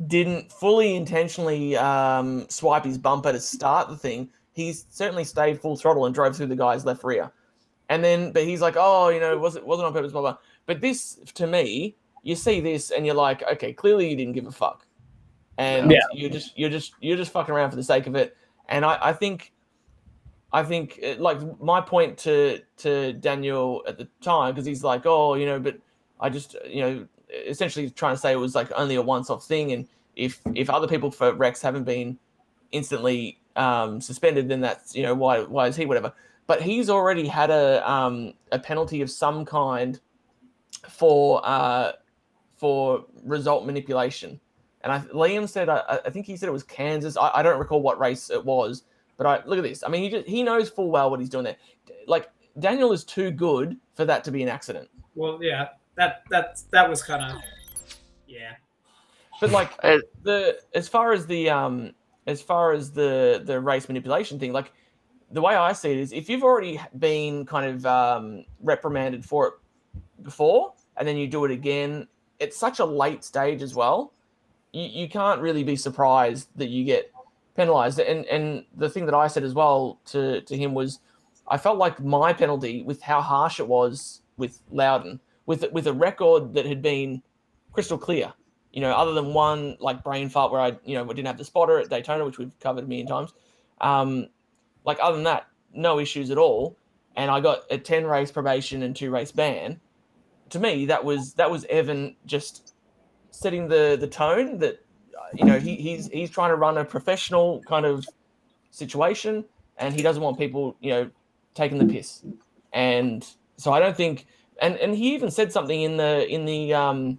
didn't 0.07 0.51
fully 0.53 0.97
intentionally 0.97 1.77
um, 1.77 2.47
swipe 2.49 2.85
his 2.85 2.99
bumper 2.99 3.33
to 3.33 3.41
start 3.41 3.89
the 3.89 3.97
thing, 3.97 4.29
he 4.53 4.73
certainly 4.73 5.25
stayed 5.25 5.61
full 5.61 5.77
throttle 5.77 6.07
and 6.07 6.15
drove 6.15 6.37
through 6.37 6.47
the 6.47 6.57
guy's 6.57 6.85
left 6.85 7.05
rear. 7.05 7.33
And 7.89 8.03
then, 8.03 8.33
but 8.33 8.45
he's 8.45 8.61
like, 8.61 8.75
oh, 8.79 9.09
you 9.09 9.21
know, 9.21 9.37
was 9.39 9.57
it 9.57 9.67
wasn't 9.67 9.87
on 9.87 9.93
purpose, 9.93 10.13
blah 10.13 10.21
blah. 10.23 10.37
But 10.67 10.81
this, 10.81 11.19
to 11.35 11.47
me, 11.47 11.97
you 12.23 12.37
see 12.37 12.61
this 12.61 12.91
and 12.91 13.05
you're 13.05 13.15
like, 13.15 13.43
okay, 13.53 13.73
clearly 13.73 14.09
you 14.11 14.17
didn't 14.17 14.33
give 14.33 14.47
a 14.47 14.53
fuck, 14.53 14.87
and 15.59 15.91
Yeah. 15.91 16.01
you're 16.15 16.31
just 16.31 16.57
you're 16.59 16.71
just 16.71 16.95
you're 17.01 17.17
just 17.17 17.33
fucking 17.33 17.55
around 17.55 17.71
for 17.71 17.77
the 17.77 17.83
sake 17.83 18.07
of 18.07 18.15
it. 18.15 18.37
And 18.69 18.85
I, 18.85 18.99
I 19.03 19.13
think, 19.13 19.53
I 20.53 20.63
think 20.63 21.01
uh, 21.05 21.17
like 21.19 21.39
my 21.61 21.81
point 21.81 22.17
to 22.19 22.61
to 22.79 23.13
Daniel 23.15 23.83
at 23.87 23.99
the 23.99 24.09
time 24.21 24.55
because 24.55 24.65
he's 24.65 24.85
like, 24.85 25.03
oh, 25.05 25.35
you 25.35 25.45
know, 25.47 25.59
but 25.59 25.77
I 26.21 26.31
just 26.31 26.57
you 26.67 26.81
know 26.81 27.07
essentially 27.33 27.91
trying 27.91 28.15
to 28.15 28.21
say 28.21 28.33
it 28.33 28.37
was 28.37 28.55
like 28.55 28.71
only 28.73 28.95
a 28.95 29.03
once 29.03 29.31
off 29.31 29.45
thing, 29.45 29.73
and 29.73 29.89
if 30.17 30.41
if 30.55 30.71
other 30.71 30.87
people 30.87 31.11
for 31.11 31.33
wrecks 31.33 31.63
haven't 31.63 31.85
been 31.85 32.19
instantly 32.71 33.39
um, 33.57 34.01
suspended, 34.01 34.49
then 34.49 34.61
that's 34.61 34.95
you 34.95 35.03
know 35.03 35.15
why 35.15 35.43
why 35.43 35.69
is 35.69 35.77
he 35.77 35.87
whatever. 35.87 36.13
But 36.47 36.63
he's 36.63 36.91
already 36.91 37.27
had 37.27 37.51
a 37.51 37.89
um, 37.91 38.35
a 38.51 38.59
penalty 38.59 39.01
of 39.01 39.11
some 39.11 39.45
kind 39.45 40.01
for 40.89 41.41
uh, 41.45 41.93
for 42.57 43.05
result 43.25 43.67
manipulation. 43.67 44.41
And 44.83 44.93
I, 44.93 44.99
Liam 45.15 45.49
said, 45.49 45.69
I, 45.69 46.01
I 46.05 46.11
think 46.11 46.27
he 46.27 46.37
said 46.37 46.49
it 46.49 46.53
was 46.53 46.65
Kansas. 46.65 47.17
I, 47.17 47.31
I 47.35 47.43
don't 47.43 47.59
recall 47.59 47.81
what 47.81 48.01
race 48.01 48.31
it 48.31 48.45
was, 48.45 48.83
but 49.17 49.27
I 49.27 49.41
look 49.47 49.59
at 49.59 49.63
this. 49.63 49.85
I 49.85 49.89
mean, 49.89 50.03
he 50.03 50.11
just, 50.11 50.27
he 50.27 50.43
knows 50.43 50.69
full 50.69 50.91
well 50.91 51.09
what 51.09 51.21
he's 51.21 51.29
doing 51.29 51.45
there. 51.45 51.57
Like 52.09 52.29
Daniel 52.59 52.93
is 52.93 53.05
too 53.05 53.31
good 53.31 53.77
for 53.95 54.05
that 54.05 54.25
to 54.25 54.33
be 54.33 54.43
an 54.43 54.49
accident. 54.49 54.89
Well, 55.15 55.39
yeah, 55.41 55.69
that 55.97 56.23
that 56.31 56.61
that 56.71 56.89
was 56.89 57.03
kind 57.03 57.33
of 57.33 57.43
yeah. 58.27 58.55
But 59.41 59.51
like 59.51 59.81
the 60.23 60.61
as 60.75 60.89
far 60.89 61.13
as 61.13 61.27
the 61.27 61.51
um 61.51 61.93
as 62.27 62.41
far 62.41 62.73
as 62.73 62.93
the 62.93 63.43
the 63.45 63.61
race 63.61 63.89
manipulation 63.89 64.39
thing, 64.39 64.53
like 64.53 64.73
the 65.33 65.41
way 65.41 65.55
I 65.55 65.73
see 65.73 65.91
it 65.91 65.99
is, 65.99 66.13
if 66.13 66.29
you've 66.29 66.43
already 66.43 66.81
been 66.99 67.47
kind 67.47 67.75
of 67.75 67.87
um, 67.87 68.45
reprimanded 68.61 69.25
for 69.25 69.49
it 69.49 69.55
before, 70.23 70.75
and 70.97 71.09
then 71.09 71.17
you 71.17 71.27
do 71.27 71.45
it 71.45 71.51
again, 71.51 72.07
it's 72.39 72.57
such 72.57 72.79
a 72.79 72.85
late 72.85 73.25
stage 73.25 73.63
as 73.63 73.75
well. 73.75 74.13
You 74.73 74.85
you 74.85 75.09
can't 75.09 75.41
really 75.41 75.65
be 75.65 75.77
surprised 75.77 76.49
that 76.57 76.69
you 76.69 76.85
get 76.85 77.11
penalised. 77.57 77.99
And 77.99 78.25
and 78.27 78.65
the 78.77 78.89
thing 78.89 79.07
that 79.07 79.15
I 79.15 79.27
said 79.27 79.43
as 79.43 79.55
well 79.55 79.99
to 80.07 80.43
to 80.43 80.57
him 80.57 80.75
was, 80.75 81.01
I 81.49 81.57
felt 81.57 81.79
like 81.79 82.01
my 82.01 82.33
penalty 82.33 82.83
with 82.83 83.03
how 83.03 83.21
harsh 83.21 83.59
it 83.59 83.67
was 83.67 84.21
with 84.37 84.61
Loudon, 84.71 85.21
with 85.47 85.65
with 85.73 85.87
a 85.87 85.93
record 85.93 86.55
that 86.55 86.67
had 86.67 86.83
been 86.83 87.23
crystal 87.73 87.99
clear 87.99 88.33
you 88.73 88.81
know, 88.81 88.93
other 88.93 89.13
than 89.13 89.35
one 89.35 89.77
like 89.81 90.03
brain 90.03 90.29
fart 90.29 90.51
where 90.51 90.61
I, 90.61 90.77
you 90.85 90.95
know, 90.95 91.05
we 91.05 91.15
didn't 91.15 91.27
have 91.27 91.39
the 91.39 91.45
spotter 91.45 91.79
at 91.79 91.91
Daytona, 91.91 92.25
which 92.25 92.39
we've 92.39 92.59
covered 92.59 92.85
a 92.85 92.87
million 92.87 93.07
times. 93.07 93.33
Um, 93.81 94.29
like 94.85 94.99
other 95.01 95.17
than 95.17 95.25
that, 95.25 95.47
no 95.75 95.99
issues 95.99 96.31
at 96.31 96.39
all. 96.39 96.79
And 97.15 97.31
I 97.31 97.41
got 97.41 97.65
a 97.71 97.77
ten 97.77 98.07
race 98.07 98.33
probation 98.33 98.83
and 98.83 98.97
two 98.97 99.11
race 99.11 99.31
ban. 99.31 99.79
To 100.51 100.59
me, 100.59 100.87
that 100.87 101.05
was 101.05 101.35
that 101.35 101.51
was 101.51 101.67
Evan 101.67 102.17
just 102.25 102.75
setting 103.31 103.69
the 103.69 103.99
the 104.01 104.07
tone 104.07 104.59
that 104.59 104.83
uh, 105.15 105.29
you 105.35 105.45
know 105.45 105.59
he, 105.59 105.77
he's 105.77 106.09
he's 106.09 106.31
trying 106.31 106.51
to 106.51 106.57
run 106.57 106.79
a 106.79 106.85
professional 106.85 107.63
kind 107.69 107.85
of 107.85 108.07
situation, 108.71 109.45
and 109.77 109.95
he 109.95 110.03
doesn't 110.03 110.23
want 110.23 110.39
people 110.39 110.77
you 110.81 110.91
know 110.91 111.11
taking 111.55 111.77
the 111.77 111.93
piss. 111.93 112.25
And 112.73 113.27
so 113.59 113.71
I 113.73 113.81
don't 113.81 113.97
think, 113.97 114.27
and 114.61 114.77
and 114.77 114.95
he 114.95 115.15
even 115.15 115.31
said 115.31 115.53
something 115.53 115.83
in 115.83 115.97
the 115.97 116.27
in 116.29 116.45
the 116.45 116.75
um, 116.75 117.19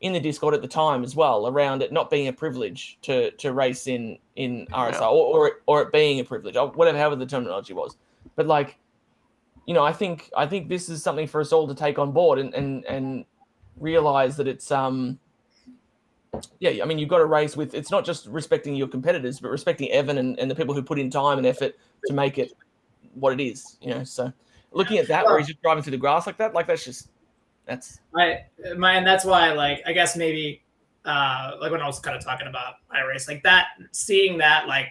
in 0.00 0.12
the 0.12 0.20
Discord 0.20 0.54
at 0.54 0.62
the 0.62 0.68
time 0.68 1.02
as 1.02 1.14
well 1.14 1.46
around 1.46 1.82
it 1.82 1.92
not 1.92 2.10
being 2.10 2.28
a 2.28 2.32
privilege 2.32 2.98
to 3.02 3.30
to 3.32 3.52
race 3.52 3.86
in 3.86 4.18
in 4.36 4.66
RSR 4.72 5.10
or, 5.10 5.12
or 5.12 5.52
or 5.66 5.82
it 5.82 5.92
being 5.92 6.20
a 6.20 6.24
privilege 6.24 6.56
or 6.56 6.68
whatever 6.68 6.98
however 6.98 7.16
the 7.16 7.26
terminology 7.26 7.74
was. 7.74 7.96
But 8.36 8.46
like, 8.46 8.78
you 9.66 9.74
know, 9.74 9.84
I 9.84 9.92
think 9.92 10.30
I 10.36 10.46
think 10.46 10.68
this 10.68 10.88
is 10.88 11.02
something 11.02 11.26
for 11.26 11.40
us 11.40 11.52
all 11.52 11.68
to 11.68 11.74
take 11.74 11.98
on 11.98 12.12
board 12.12 12.38
and 12.38 12.54
and 12.54 12.84
and 12.86 13.24
realize 13.78 14.36
that 14.36 14.48
it's 14.48 14.70
um 14.70 15.18
yeah, 16.60 16.82
I 16.82 16.86
mean 16.86 16.98
you've 16.98 17.08
got 17.08 17.18
to 17.18 17.26
race 17.26 17.56
with 17.56 17.74
it's 17.74 17.90
not 17.90 18.04
just 18.04 18.26
respecting 18.26 18.74
your 18.74 18.88
competitors, 18.88 19.40
but 19.40 19.50
respecting 19.50 19.90
Evan 19.90 20.18
and, 20.18 20.38
and 20.38 20.50
the 20.50 20.54
people 20.54 20.74
who 20.74 20.82
put 20.82 20.98
in 20.98 21.10
time 21.10 21.38
and 21.38 21.46
effort 21.46 21.74
to 22.06 22.12
make 22.12 22.38
it 22.38 22.52
what 23.14 23.38
it 23.38 23.42
is, 23.42 23.76
you 23.82 23.90
know. 23.90 24.04
So 24.04 24.32
looking 24.72 24.98
at 24.98 25.08
that 25.08 25.24
where 25.26 25.38
he's 25.38 25.48
just 25.48 25.62
driving 25.62 25.82
through 25.82 25.92
the 25.92 25.96
grass 25.98 26.26
like 26.26 26.36
that, 26.38 26.54
like 26.54 26.66
that's 26.66 26.84
just 26.84 27.08
that's 27.66 28.00
I 28.16 28.44
my 28.76 28.94
and 28.94 29.06
that's 29.06 29.24
why 29.24 29.52
like 29.52 29.82
I 29.86 29.92
guess 29.92 30.16
maybe 30.16 30.62
uh 31.04 31.52
like 31.60 31.70
when 31.70 31.80
I 31.80 31.86
was 31.86 31.98
kind 32.00 32.16
of 32.16 32.24
talking 32.24 32.46
about 32.46 32.74
my 32.90 33.02
race 33.02 33.28
like 33.28 33.42
that 33.44 33.68
seeing 33.92 34.38
that 34.38 34.66
like 34.66 34.86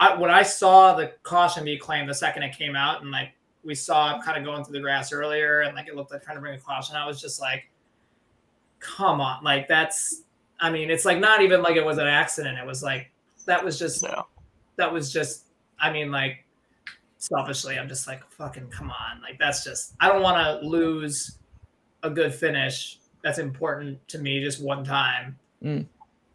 I 0.00 0.14
when 0.16 0.30
I 0.30 0.42
saw 0.42 0.94
the 0.94 1.12
caution 1.22 1.64
be 1.64 1.76
claimed 1.78 2.08
the 2.08 2.14
second 2.14 2.42
it 2.42 2.56
came 2.56 2.74
out 2.76 3.02
and 3.02 3.10
like 3.10 3.30
we 3.64 3.74
saw 3.74 4.16
it 4.16 4.24
kind 4.24 4.36
of 4.38 4.44
going 4.44 4.64
through 4.64 4.72
the 4.74 4.80
grass 4.80 5.12
earlier 5.12 5.60
and 5.60 5.74
like 5.76 5.88
it 5.88 5.94
looked 5.94 6.10
like 6.10 6.22
trying 6.22 6.36
to 6.36 6.40
bring 6.40 6.54
a 6.54 6.58
caution 6.60 6.96
I 6.96 7.06
was 7.06 7.20
just 7.20 7.40
like 7.40 7.68
come 8.80 9.20
on 9.20 9.42
like 9.44 9.68
that's 9.68 10.22
I 10.60 10.70
mean 10.70 10.90
it's 10.90 11.04
like 11.04 11.18
not 11.18 11.42
even 11.42 11.62
like 11.62 11.76
it 11.76 11.84
was 11.84 11.98
an 11.98 12.06
accident 12.06 12.58
it 12.58 12.66
was 12.66 12.82
like 12.82 13.10
that 13.46 13.64
was 13.64 13.78
just 13.78 14.02
Yeah. 14.02 14.22
that 14.76 14.92
was 14.92 15.12
just 15.12 15.46
I 15.80 15.92
mean 15.92 16.10
like 16.10 16.44
selfishly 17.22 17.78
I'm 17.78 17.88
just 17.88 18.06
like 18.06 18.28
fucking 18.30 18.68
come 18.68 18.90
on 18.90 19.20
like 19.22 19.38
that's 19.38 19.62
just 19.64 19.94
I 20.00 20.08
don't 20.08 20.22
want 20.22 20.36
to 20.36 20.66
lose 20.66 21.38
a 22.02 22.10
good 22.10 22.34
finish 22.34 22.98
that's 23.22 23.38
important 23.38 24.06
to 24.08 24.18
me 24.18 24.42
just 24.42 24.62
one 24.62 24.84
time 24.84 25.38
Mm. 25.62 25.86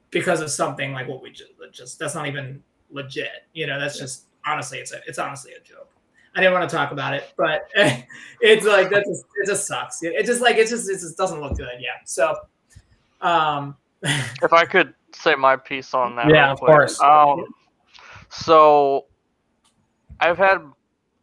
because 0.09 0.39
of 0.39 0.49
something 0.49 0.93
like 0.93 1.05
what 1.09 1.21
we 1.21 1.31
just, 1.31 1.51
just 1.73 1.99
that's 1.99 2.15
not 2.15 2.27
even 2.27 2.63
legit 2.91 3.43
you 3.53 3.67
know 3.67 3.77
that's 3.77 3.99
just 3.99 4.23
honestly 4.45 4.77
it's 4.77 4.93
a, 4.93 5.01
it's 5.05 5.19
honestly 5.19 5.51
a 5.51 5.59
joke 5.59 5.89
i 6.33 6.39
didn't 6.39 6.53
want 6.53 6.69
to 6.69 6.73
talk 6.73 6.93
about 6.93 7.13
it 7.13 7.33
but 7.35 7.67
it's 8.39 8.65
like 8.65 8.89
that 8.89 9.03
just 9.05 9.25
it 9.35 9.45
just 9.45 9.67
sucks 9.67 10.01
it, 10.03 10.13
it 10.13 10.25
just 10.25 10.39
like 10.39 10.55
it 10.55 10.69
just 10.69 10.89
it 10.89 10.93
just 10.93 11.17
doesn't 11.17 11.41
look 11.41 11.57
good 11.57 11.75
yeah 11.81 11.89
so 12.05 12.37
um 13.19 13.75
if 14.03 14.53
I 14.53 14.63
could 14.63 14.93
say 15.13 15.35
my 15.35 15.55
piece 15.55 15.93
on 15.93 16.15
that. 16.15 16.29
Yeah, 16.29 16.43
real 16.43 16.53
of 16.53 16.59
course. 16.59 17.01
Um, 17.01 17.45
so 18.29 19.05
I've 20.19 20.37
had 20.37 20.59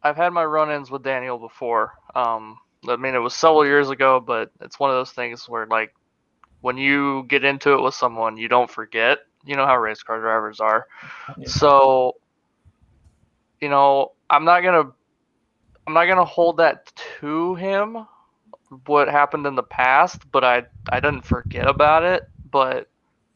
I've 0.04 0.16
had 0.16 0.32
my 0.32 0.44
run-ins 0.44 0.90
with 0.90 1.02
Daniel 1.02 1.38
before. 1.38 1.92
Um, 2.14 2.58
I 2.88 2.96
mean, 2.96 3.14
it 3.14 3.18
was 3.20 3.34
several 3.34 3.66
years 3.66 3.90
ago, 3.90 4.20
but 4.20 4.52
it's 4.60 4.78
one 4.78 4.90
of 4.90 4.96
those 4.96 5.12
things 5.12 5.48
where 5.48 5.66
like 5.66 5.94
when 6.60 6.76
you 6.76 7.24
get 7.28 7.44
into 7.44 7.72
it 7.72 7.82
with 7.82 7.94
someone, 7.94 8.36
you 8.36 8.48
don't 8.48 8.70
forget. 8.70 9.18
You 9.44 9.56
know 9.56 9.66
how 9.66 9.78
race 9.78 10.02
car 10.02 10.20
drivers 10.20 10.60
are. 10.60 10.86
Yeah. 11.38 11.48
So, 11.48 12.14
you 13.60 13.68
know, 13.68 14.12
I'm 14.30 14.44
not 14.44 14.62
gonna 14.62 14.92
I'm 15.86 15.94
not 15.94 16.06
gonna 16.06 16.24
hold 16.24 16.58
that 16.58 16.92
to 17.20 17.54
him 17.56 18.06
what 18.86 19.08
happened 19.08 19.46
in 19.46 19.54
the 19.54 19.62
past, 19.62 20.30
but 20.30 20.44
I 20.44 20.64
I 20.90 21.00
didn't 21.00 21.24
forget 21.24 21.66
about 21.68 22.02
it, 22.04 22.22
but 22.50 22.88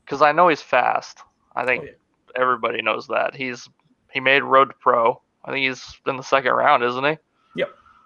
because 0.05 0.23
I 0.23 0.33
know 0.33 0.49
he's 0.49 0.63
fast. 0.63 1.23
I 1.55 1.65
think 1.65 1.85
Oh, 1.85 1.87
yeah. 1.87 2.41
everybody 2.43 2.83
knows 2.83 3.07
that. 3.09 3.35
He's 3.35 3.69
he 4.13 4.21
made 4.21 4.43
Road 4.43 4.67
to 4.67 4.75
Pro. 4.81 5.21
I 5.49 5.53
think 5.53 5.67
he's 5.67 5.97
in 6.07 6.19
the 6.19 6.23
second 6.23 6.53
round, 6.53 6.85
isn't 6.85 7.05
he? 7.05 7.17
Yeah, 7.57 7.65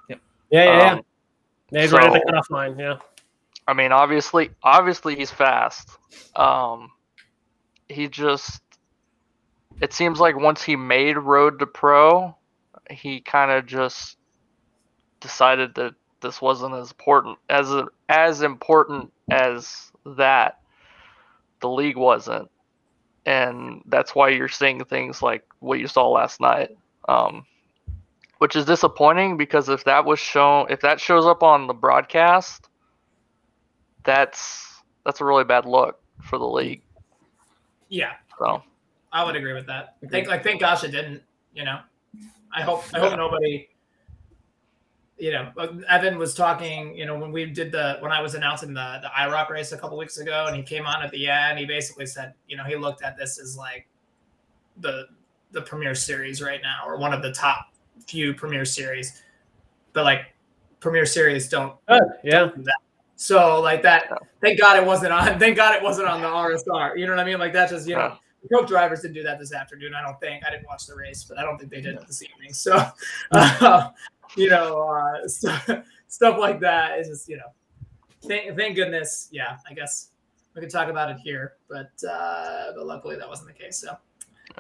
yeah, 0.09 0.17
yeah. 0.51 0.93
Um, 0.93 1.03
yeah 1.73 1.83
he's 1.83 1.93
right 1.93 2.05
at 2.05 2.13
the 2.13 2.21
so- 2.21 2.25
cutoff 2.25 2.51
line. 2.51 2.79
Yeah. 2.79 2.99
I 3.67 3.75
mean, 3.75 3.93
obviously, 3.93 4.51
obviously 4.63 5.17
he's 5.17 5.31
fast. 5.31 5.91
Um, 6.37 6.91
he 7.89 8.09
just, 8.09 8.61
it 9.81 9.93
seems 9.93 10.19
like 10.19 10.37
once 10.37 10.63
he 10.63 10.77
made 10.77 11.17
Road 11.17 11.59
to 11.61 11.67
Pro, 11.67 12.37
he 12.91 13.21
kind 13.21 13.51
of 13.51 13.67
just 13.67 14.17
decided 15.21 15.75
that 15.77 15.95
this 16.21 16.41
wasn't 16.41 16.75
as 16.75 16.91
important 16.91 17.39
as 17.49 17.73
as 18.09 18.43
important 18.43 19.13
as 19.31 19.93
that. 20.05 20.61
The 21.61 21.69
league 21.69 21.97
wasn't, 21.97 22.51
and 23.25 23.83
that's 23.87 24.17
why 24.17 24.31
you're 24.31 24.49
seeing 24.49 24.85
things 24.85 25.23
like 25.23 25.45
what 25.61 25.79
you 25.79 25.87
saw 25.87 26.11
last 26.11 26.41
night. 26.41 26.77
Um, 27.09 27.47
which 28.39 28.57
is 28.57 28.65
disappointing 28.65 29.37
because 29.37 29.69
if 29.69 29.85
that 29.85 30.05
was 30.05 30.19
shown, 30.19 30.67
if 30.69 30.81
that 30.81 31.01
shows 31.01 31.27
up 31.27 31.43
on 31.43 31.69
the 31.69 31.75
broadcast, 31.75 32.69
that's 34.05 34.83
that's 35.05 35.21
a 35.21 35.25
really 35.25 35.45
bad 35.45 35.65
look 35.65 36.01
for 36.23 36.39
the 36.39 36.49
league. 36.49 36.83
yeah. 37.89 38.13
So. 38.39 38.63
I 39.13 39.25
would 39.25 39.37
agree 39.37 39.53
with 39.53 39.67
that. 39.67 39.97
Thank 40.11 40.27
like 40.27 40.43
thank 40.43 40.61
gosh 40.61 40.83
it 40.85 40.91
didn't 40.91 41.23
you 41.55 41.65
know? 41.65 41.81
I 42.55 42.63
hope 42.63 42.85
i 42.95 42.99
hope 42.99 43.17
nobody 43.17 43.69
you 45.23 45.31
know, 45.31 45.53
Evan 45.89 46.19
was 46.19 46.35
talking, 46.35 46.97
you 46.97 47.07
know, 47.07 47.17
when 47.17 47.31
we 47.31 47.47
did 47.47 47.71
the 47.71 47.99
when 48.01 48.11
I 48.11 48.21
was 48.21 48.35
announcing 48.35 48.75
the 48.75 48.99
the 49.03 49.09
IROC 49.17 49.51
race 49.51 49.71
a 49.71 49.79
couple 49.79 49.97
weeks 49.97 50.19
ago, 50.19 50.47
and 50.49 50.57
he 50.57 50.65
came 50.65 50.85
on 50.85 51.01
at 51.01 51.13
the 51.13 51.29
end. 51.29 51.61
He 51.61 51.65
basically 51.65 52.07
said, 52.07 52.35
you 52.49 52.57
know, 52.57 52.65
he 52.65 52.75
looked 52.75 53.05
at 53.05 53.17
this 53.17 53.39
as 53.39 53.57
like 53.57 53.87
the 54.79 55.05
the 55.53 55.63
premier 55.63 55.95
series 55.95 56.43
right 56.43 56.61
now, 56.63 56.83
or 56.87 56.97
one 56.97 57.13
of 57.13 57.23
the 57.23 57.33
top 57.33 57.73
few 58.07 58.35
premier 58.35 58.65
series. 58.65 59.23
But 59.93 60.05
like 60.05 60.35
premier 60.81 61.07
series 61.07 61.49
don't 61.49 61.75
Good. 61.87 62.03
Yeah. 62.25 62.51
so 63.17 63.61
like 63.61 63.83
that. 63.83 64.07
Yeah. 64.11 64.17
Thank 64.41 64.61
God 64.61 64.77
it 64.77 64.85
wasn't 64.85 65.13
on. 65.13 65.39
Thank 65.39 65.57
God 65.57 65.75
it 65.75 65.83
wasn't 65.83 66.09
on 66.09 66.21
the 66.21 66.29
RSR. 66.29 66.99
You 66.99 67.07
know 67.07 67.13
what 67.13 67.21
I 67.21 67.25
mean? 67.25 67.39
Like 67.39 67.53
that 67.53 67.71
just 67.71 67.89
you 67.89 67.95
know. 67.95 68.01
Yeah. 68.01 68.17
The 68.43 68.49
Coke 68.57 68.67
drivers 68.67 69.03
didn't 69.03 69.15
do 69.15 69.23
that 69.23 69.39
this 69.39 69.53
afternoon. 69.53 69.95
I 69.95 70.03
don't 70.03 70.19
think. 70.19 70.45
I 70.45 70.51
didn't 70.51 70.67
watch 70.67 70.87
the 70.89 70.97
race, 70.97 71.23
but 71.23 71.39
I 71.39 71.43
don't 71.43 71.59
think 71.59 71.71
they 71.71 71.81
did 71.81 71.95
it 71.95 72.05
this 72.09 72.25
evening. 72.25 72.53
So, 72.53 72.85
uh, 73.31 73.91
you 74.37 74.51
know, 74.51 74.81
uh, 74.81 75.29
stuff, 75.29 75.71
stuff 76.09 76.39
like 76.39 76.59
that 76.59 76.99
is 76.99 77.07
just 77.07 77.29
you 77.29 77.37
know, 77.37 77.53
thank, 78.27 78.57
thank 78.57 78.75
goodness. 78.75 79.29
Yeah, 79.31 79.59
I 79.71 79.75
guess 79.75 80.09
we 80.55 80.61
could 80.61 80.71
talk 80.71 80.89
about 80.89 81.09
it 81.11 81.19
here, 81.19 81.55
but 81.69 81.93
uh, 82.09 82.73
but 82.75 82.85
luckily 82.85 83.17
that 83.17 83.29
wasn't 83.29 83.49
the 83.49 83.55
case. 83.55 83.79
So 83.79 83.97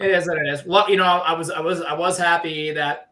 it 0.00 0.10
is 0.10 0.26
what 0.26 0.38
it 0.38 0.46
is. 0.48 0.64
Well, 0.64 0.88
you 0.90 0.96
know, 0.96 1.04
I 1.04 1.32
was 1.34 1.50
I 1.50 1.60
was 1.60 1.80
I 1.82 1.94
was 1.94 2.18
happy 2.18 2.72
that 2.72 3.10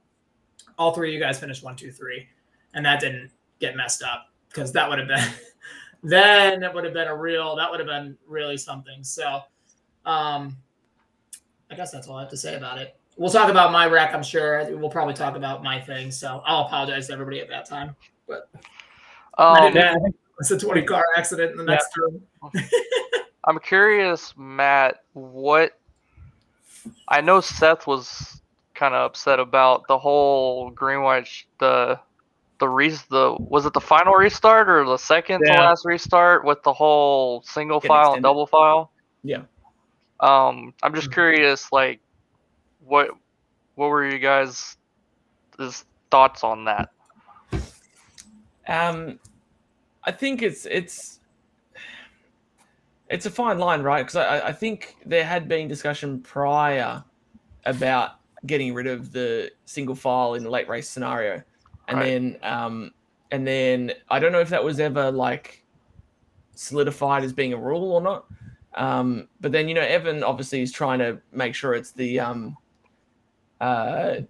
all 0.78 0.92
three 0.92 1.08
of 1.10 1.14
you 1.14 1.20
guys 1.20 1.38
finished 1.38 1.62
one, 1.62 1.76
two, 1.76 1.92
three, 1.92 2.26
and 2.74 2.84
that 2.84 3.00
didn't 3.00 3.30
get 3.60 3.76
messed 3.76 4.02
up 4.02 4.26
because 4.48 4.72
that 4.72 4.88
would 4.88 4.98
have 4.98 5.08
been 5.08 5.24
then 6.02 6.62
it 6.62 6.72
would 6.74 6.84
have 6.84 6.94
been 6.94 7.08
a 7.08 7.16
real 7.16 7.54
that 7.56 7.70
would 7.70 7.80
have 7.80 7.86
been 7.88 8.16
really 8.26 8.56
something. 8.56 9.04
So 9.04 9.40
um 10.06 10.56
I 11.70 11.74
guess 11.76 11.90
that's 11.92 12.08
all 12.08 12.16
I 12.16 12.22
have 12.22 12.30
to 12.30 12.36
say 12.36 12.56
about 12.56 12.78
it. 12.78 12.96
We'll 13.16 13.30
talk 13.30 13.50
about 13.50 13.70
my 13.70 13.86
wreck, 13.86 14.14
I'm 14.14 14.22
sure. 14.22 14.64
We'll 14.76 14.88
probably 14.90 15.14
talk 15.14 15.36
about 15.36 15.62
my 15.62 15.78
thing. 15.80 16.10
So 16.10 16.42
I'll 16.46 16.62
apologize 16.66 17.08
to 17.08 17.12
everybody 17.12 17.40
at 17.40 17.48
that 17.50 17.66
time. 17.68 17.94
But 18.26 18.48
I 19.36 19.66
Um, 19.66 19.72
didn't- 19.72 20.16
it's 20.38 20.50
a 20.50 20.58
20 20.58 20.82
car 20.84 21.04
accident 21.18 21.50
in 21.52 21.58
the 21.58 21.64
next 21.64 21.94
room. 21.98 22.22
I'm 23.44 23.58
curious, 23.58 24.32
Matt, 24.38 25.02
what 25.12 25.78
I 27.08 27.20
know 27.20 27.40
Seth 27.40 27.86
was 27.86 28.40
kind 28.74 28.94
of 28.94 29.06
upset 29.06 29.38
about 29.40 29.86
the 29.88 29.98
whole 29.98 30.70
green 30.70 31.02
white 31.02 31.28
the 31.58 32.00
the 32.60 32.68
re 32.68 32.88
the 33.10 33.36
was 33.38 33.66
it 33.66 33.72
the 33.72 33.80
final 33.80 34.14
restart 34.14 34.68
or 34.68 34.84
the 34.84 34.96
second 34.96 35.42
Yeah. 35.44 35.54
to 35.54 35.60
last 35.60 35.84
restart 35.84 36.44
with 36.44 36.62
the 36.62 36.72
whole 36.72 37.42
single 37.42 37.80
file 37.80 38.14
and 38.14 38.22
double 38.22 38.46
file? 38.46 38.92
Yeah. 39.22 39.42
Um, 40.20 40.74
I'm 40.82 40.94
just 40.94 41.12
curious, 41.12 41.72
like, 41.72 42.00
what 42.84 43.10
what 43.74 43.88
were 43.88 44.06
you 44.06 44.18
guys' 44.18 44.76
thoughts 46.10 46.44
on 46.44 46.66
that? 46.66 46.90
Um, 48.68 49.18
I 50.04 50.12
think 50.12 50.42
it's 50.42 50.66
it's 50.66 51.19
it's 53.10 53.26
a 53.26 53.30
fine 53.30 53.58
line, 53.58 53.82
right? 53.82 54.02
Because 54.02 54.16
I, 54.16 54.48
I 54.48 54.52
think 54.52 54.96
there 55.04 55.24
had 55.24 55.48
been 55.48 55.68
discussion 55.68 56.20
prior 56.20 57.04
about 57.66 58.12
getting 58.46 58.72
rid 58.72 58.86
of 58.86 59.12
the 59.12 59.50
single 59.66 59.94
file 59.94 60.34
in 60.34 60.44
the 60.44 60.50
late 60.50 60.68
race 60.68 60.88
scenario, 60.88 61.42
and 61.88 61.98
Right. 61.98 62.06
then 62.06 62.38
um, 62.42 62.92
and 63.32 63.46
then 63.46 63.92
I 64.08 64.18
don't 64.20 64.32
know 64.32 64.40
if 64.40 64.48
that 64.50 64.62
was 64.62 64.78
ever 64.80 65.10
like 65.10 65.64
solidified 66.54 67.24
as 67.24 67.32
being 67.32 67.52
a 67.52 67.56
rule 67.56 67.92
or 67.92 68.00
not. 68.00 68.26
Um, 68.74 69.28
but 69.40 69.50
then 69.50 69.68
you 69.68 69.74
know 69.74 69.82
Evan 69.82 70.22
obviously 70.22 70.62
is 70.62 70.70
trying 70.70 71.00
to 71.00 71.20
make 71.32 71.54
sure 71.56 71.74
it's 71.74 71.90
the 71.90 72.20
um, 72.20 72.56
uh, 73.60 74.20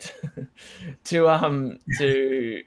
to 1.05 1.28
um 1.28 1.78
to 1.99 2.62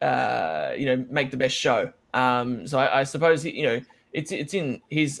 uh, 0.00 0.72
you 0.76 0.86
know 0.86 1.06
make 1.08 1.30
the 1.30 1.36
best 1.36 1.54
show. 1.54 1.92
Um, 2.14 2.66
so 2.66 2.78
I, 2.78 3.00
I 3.00 3.04
suppose 3.04 3.44
you 3.44 3.62
know 3.62 3.80
it's 4.12 4.32
it's 4.32 4.54
in 4.54 4.80
his. 4.88 5.20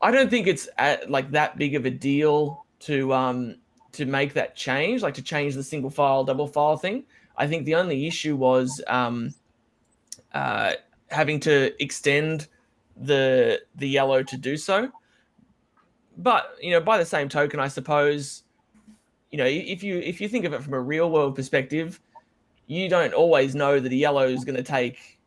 I 0.00 0.10
don't 0.10 0.30
think 0.30 0.46
it's 0.46 0.68
at, 0.78 1.10
like 1.10 1.32
that 1.32 1.58
big 1.58 1.74
of 1.74 1.84
a 1.84 1.90
deal 1.90 2.64
to 2.80 3.12
um 3.12 3.56
to 3.92 4.06
make 4.06 4.34
that 4.34 4.54
change, 4.54 5.02
like 5.02 5.14
to 5.14 5.22
change 5.22 5.54
the 5.54 5.62
single 5.62 5.90
file 5.90 6.24
double 6.24 6.46
file 6.46 6.76
thing. 6.76 7.04
I 7.36 7.46
think 7.46 7.64
the 7.64 7.76
only 7.76 8.06
issue 8.06 8.36
was 8.36 8.82
um, 8.88 9.34
uh, 10.34 10.72
having 11.08 11.40
to 11.40 11.82
extend 11.82 12.48
the 12.96 13.60
the 13.76 13.88
yellow 13.88 14.22
to 14.22 14.36
do 14.36 14.56
so. 14.56 14.90
But 16.16 16.56
you 16.60 16.72
know, 16.72 16.80
by 16.80 16.98
the 16.98 17.04
same 17.04 17.28
token, 17.28 17.60
I 17.60 17.68
suppose 17.68 18.42
you 19.30 19.38
know 19.38 19.46
if 19.46 19.82
you 19.82 19.98
if 19.98 20.20
you 20.20 20.28
think 20.28 20.44
of 20.44 20.52
it 20.52 20.62
from 20.62 20.74
a 20.74 20.80
real 20.80 21.10
world 21.10 21.36
perspective, 21.36 22.00
you 22.66 22.88
don't 22.88 23.14
always 23.14 23.54
know 23.54 23.78
that 23.78 23.92
a 23.92 23.96
yellow 23.96 24.26
is 24.26 24.44
going 24.44 24.56
to 24.56 24.62
take 24.62 25.17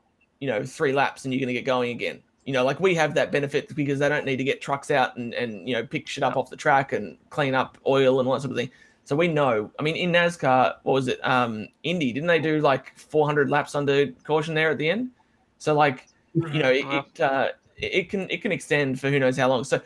you 0.42 0.48
know 0.48 0.64
three 0.66 0.92
laps 0.92 1.24
and 1.24 1.34
you're 1.34 1.40
going 1.40 1.48
to 1.48 1.54
get 1.54 1.66
going 1.66 1.92
again. 1.92 2.22
You 2.46 2.54
know, 2.54 2.66
like 2.66 2.80
we 2.80 2.96
have 2.96 3.14
that 3.14 3.32
benefit 3.32 3.74
because 3.76 4.00
they 4.00 4.10
don't 4.10 4.26
need 4.26 4.38
to 4.38 4.44
get 4.44 4.60
trucks 4.62 4.92
out 4.92 5.16
and 5.16 5.34
and 5.34 5.70
you 5.70 5.76
know 5.76 5.86
pick 5.86 6.08
shit 6.08 6.24
up 6.24 6.36
off 6.36 6.50
the 6.50 6.58
track 6.58 6.92
and 6.92 7.18
clean 7.30 7.56
up 7.56 7.78
oil 7.88 8.20
and 8.20 8.28
all 8.28 8.34
that 8.34 8.42
sort 8.42 8.52
of 8.52 8.58
thing. 8.58 8.72
So 9.06 9.16
we 9.16 9.28
know. 9.28 9.72
I 9.80 9.84
mean, 9.84 9.96
in 9.96 10.12
NASCAR, 10.12 10.76
what 10.84 10.94
was 10.94 11.08
it? 11.08 11.20
Um, 11.26 11.68
Indy 11.84 12.12
didn't 12.12 12.28
they 12.28 12.40
do 12.40 12.60
like 12.60 12.98
400 12.98 13.50
laps 13.50 13.76
under 13.76 14.08
caution 14.24 14.54
there 14.54 14.72
at 14.72 14.78
the 14.78 14.90
end? 14.90 15.12
So 15.58 15.74
like, 15.74 16.08
you 16.34 16.60
know, 16.62 16.70
it 16.72 16.86
Uh-huh. 16.86 17.04
it, 17.14 17.22
uh, 17.22 17.48
it 17.78 18.10
can 18.10 18.30
it 18.30 18.42
can 18.42 18.52
extend 18.52 19.00
for 19.00 19.10
who 19.10 19.20
knows 19.20 19.38
how 19.38 19.48
long. 19.50 19.64
So, 19.64 19.82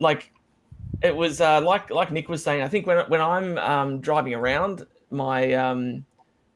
like, 0.00 0.32
it 1.02 1.14
was 1.14 1.40
uh, 1.40 1.60
like 1.60 1.90
like 1.90 2.10
Nick 2.10 2.28
was 2.28 2.42
saying. 2.42 2.62
I 2.62 2.68
think 2.68 2.86
when 2.86 2.98
when 3.08 3.20
I'm 3.20 3.58
um, 3.58 4.00
driving 4.00 4.34
around, 4.34 4.86
my 5.10 5.52
um, 5.52 6.04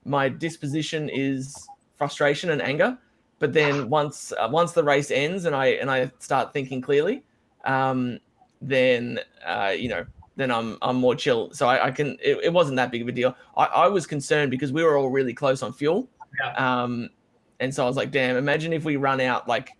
my 0.04 0.28
disposition 0.28 1.08
is 1.10 1.54
frustration 1.96 2.50
and 2.50 2.62
anger. 2.62 2.98
But 3.40 3.52
then 3.52 3.88
once 3.90 4.32
uh, 4.38 4.48
once 4.50 4.72
the 4.72 4.84
race 4.84 5.10
ends 5.10 5.46
and 5.46 5.56
I 5.56 5.66
and 5.80 5.90
I 5.90 6.12
start 6.20 6.52
thinking 6.52 6.80
clearly, 6.80 7.24
um, 7.64 8.20
then 8.62 9.18
uh, 9.44 9.74
you 9.76 9.88
know 9.88 10.04
then 10.36 10.50
I'm 10.50 10.76
I'm 10.82 10.96
more 10.96 11.14
chill. 11.16 11.50
So 11.52 11.66
I, 11.66 11.86
I 11.86 11.90
can 11.90 12.16
it, 12.22 12.38
it 12.44 12.52
wasn't 12.52 12.76
that 12.76 12.92
big 12.92 13.02
of 13.02 13.08
a 13.08 13.12
deal. 13.12 13.34
I, 13.56 13.64
I 13.64 13.88
was 13.88 14.06
concerned 14.06 14.50
because 14.50 14.72
we 14.72 14.84
were 14.84 14.96
all 14.98 15.08
really 15.10 15.32
close 15.34 15.62
on 15.62 15.72
fuel. 15.72 16.08
Yeah. 16.40 16.52
Um, 16.82 17.08
and 17.60 17.74
so 17.74 17.82
I 17.84 17.88
was 17.88 17.96
like, 17.96 18.10
damn, 18.12 18.36
imagine 18.36 18.72
if 18.72 18.84
we 18.84 18.96
run 18.96 19.20
out 19.20 19.48
like, 19.48 19.70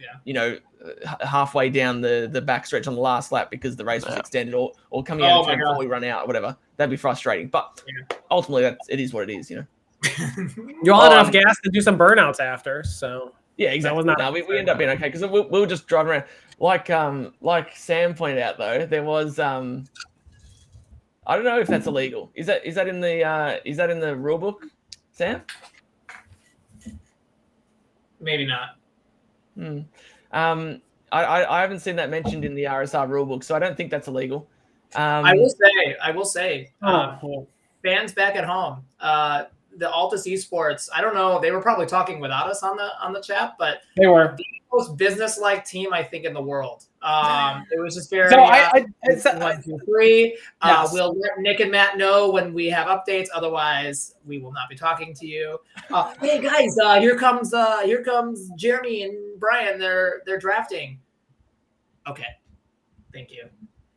Yeah. 0.00 0.06
you 0.24 0.34
know, 0.34 0.58
h- 0.84 1.08
halfway 1.20 1.68
down 1.70 2.00
the 2.00 2.28
the 2.32 2.40
back 2.40 2.66
stretch 2.66 2.86
on 2.86 2.94
the 2.94 3.00
last 3.00 3.32
lap 3.32 3.50
because 3.50 3.76
the 3.76 3.84
race 3.84 4.04
was 4.04 4.14
Yeah. 4.14 4.20
extended 4.20 4.54
or 4.54 4.72
or 4.90 5.02
coming 5.04 5.26
Oh 5.26 5.28
out 5.28 5.40
of 5.42 5.46
my 5.48 5.56
before 5.56 5.78
we 5.78 5.86
run 5.86 6.04
out 6.04 6.24
or 6.24 6.26
whatever. 6.26 6.56
That'd 6.78 6.90
be 6.90 6.96
frustrating. 6.96 7.48
But 7.48 7.82
Yeah. 7.86 8.16
ultimately, 8.30 8.62
that's 8.62 8.88
it 8.88 8.98
is 8.98 9.12
what 9.12 9.28
it 9.28 9.32
is. 9.34 9.50
You 9.50 9.56
know. 9.58 9.66
You'll 10.82 11.00
have 11.00 11.12
enough 11.12 11.26
Um, 11.26 11.32
gas 11.32 11.56
to 11.64 11.70
do 11.70 11.80
some 11.80 11.98
burnouts 11.98 12.40
after. 12.40 12.82
So 12.84 13.32
Yeah, 13.56 13.70
exactly. 13.70 13.96
was 13.96 14.06
not- 14.06 14.18
no, 14.18 14.32
we, 14.32 14.42
we 14.42 14.58
end 14.58 14.68
up 14.68 14.78
being 14.78 14.90
okay 14.90 15.08
because 15.08 15.22
we, 15.22 15.40
we 15.40 15.60
were 15.60 15.66
just 15.66 15.86
driving 15.86 16.12
around. 16.12 16.24
Like 16.58 16.88
um 16.90 17.34
like 17.40 17.76
Sam 17.76 18.14
pointed 18.14 18.40
out 18.40 18.58
though, 18.58 18.86
there 18.86 19.02
was 19.02 19.38
um 19.38 19.84
I 21.26 21.36
don't 21.36 21.44
know 21.44 21.58
if 21.58 21.68
that's 21.68 21.86
illegal. 21.86 22.30
Is 22.34 22.46
that 22.46 22.64
is 22.64 22.74
that 22.76 22.86
in 22.88 23.00
the 23.00 23.24
uh 23.24 23.58
is 23.64 23.76
that 23.78 23.90
in 23.90 23.98
the 24.00 24.14
rule 24.14 24.38
book, 24.38 24.64
Sam? 25.12 25.42
Maybe 28.20 28.46
not. 28.46 28.76
Hmm. 29.56 29.80
Um 30.32 30.80
I, 31.12 31.24
I 31.24 31.58
I 31.58 31.60
haven't 31.60 31.80
seen 31.80 31.96
that 31.96 32.10
mentioned 32.10 32.44
in 32.44 32.54
the 32.54 32.64
RSR 32.64 33.08
rulebook, 33.08 33.44
so 33.44 33.54
I 33.54 33.58
don't 33.58 33.76
think 33.76 33.90
that's 33.90 34.08
illegal. 34.08 34.48
Um 34.94 35.24
I 35.24 35.34
will 35.34 35.50
say, 35.50 35.96
I 36.02 36.10
will 36.12 36.24
say, 36.24 36.70
uh, 36.82 37.18
oh, 37.22 37.46
fans 37.82 38.12
back 38.14 38.36
at 38.36 38.44
home, 38.44 38.84
uh, 39.00 39.44
the 39.78 39.86
Altus 39.86 40.26
Esports. 40.26 40.88
I 40.94 41.00
don't 41.00 41.14
know. 41.14 41.40
They 41.40 41.50
were 41.50 41.62
probably 41.62 41.86
talking 41.86 42.20
without 42.20 42.48
us 42.48 42.62
on 42.62 42.76
the 42.76 42.90
on 43.02 43.12
the 43.12 43.20
chat, 43.20 43.54
but 43.58 43.78
they 43.96 44.06
were. 44.06 44.34
The 44.36 44.44
most 44.72 44.96
business-like 44.96 45.64
team 45.64 45.92
I 45.92 46.02
think 46.02 46.24
in 46.24 46.34
the 46.34 46.42
world. 46.42 46.86
Um, 47.00 47.64
it 47.70 47.78
was 47.78 47.94
just 47.94 48.10
very. 48.10 48.28
So 48.30 48.40
uh, 48.40 48.46
I, 48.46 48.70
I, 48.72 48.86
it's, 49.04 49.24
one, 49.24 49.62
two, 49.62 49.78
three. 49.84 50.36
Uh, 50.60 50.82
Yes. 50.82 50.92
We'll 50.92 51.16
let 51.16 51.38
Nick 51.38 51.60
and 51.60 51.70
Matt 51.70 51.96
know 51.96 52.30
when 52.30 52.52
we 52.52 52.66
have 52.70 52.88
updates. 52.88 53.28
Otherwise, 53.32 54.16
we 54.24 54.38
will 54.38 54.52
not 54.52 54.68
be 54.68 54.74
talking 54.74 55.14
to 55.14 55.26
you. 55.26 55.58
Uh, 55.92 56.12
hey 56.20 56.40
guys, 56.40 56.76
uh, 56.82 56.98
here 56.98 57.16
comes 57.16 57.54
uh, 57.54 57.80
here 57.80 58.02
comes 58.02 58.50
Jeremy 58.56 59.02
and 59.04 59.38
Brian. 59.38 59.78
They're 59.78 60.22
they're 60.26 60.40
drafting. 60.40 60.98
Okay, 62.08 62.26
thank 63.12 63.30
you, 63.30 63.48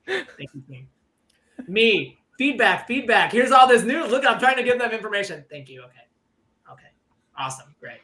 thank 0.05 0.49
you, 0.53 0.61
team. 0.69 0.88
Me 1.67 2.16
feedback, 2.38 2.88
feedback. 2.88 3.31
Here's 3.31 3.51
all 3.51 3.67
this 3.67 3.83
news. 3.83 4.09
Look, 4.09 4.25
I'm 4.25 4.39
trying 4.39 4.57
to 4.57 4.63
give 4.63 4.79
them 4.79 4.91
information. 4.91 5.43
Thank 5.49 5.69
you. 5.69 5.81
Okay, 5.81 6.71
okay, 6.71 6.88
awesome, 7.38 7.75
great. 7.79 7.99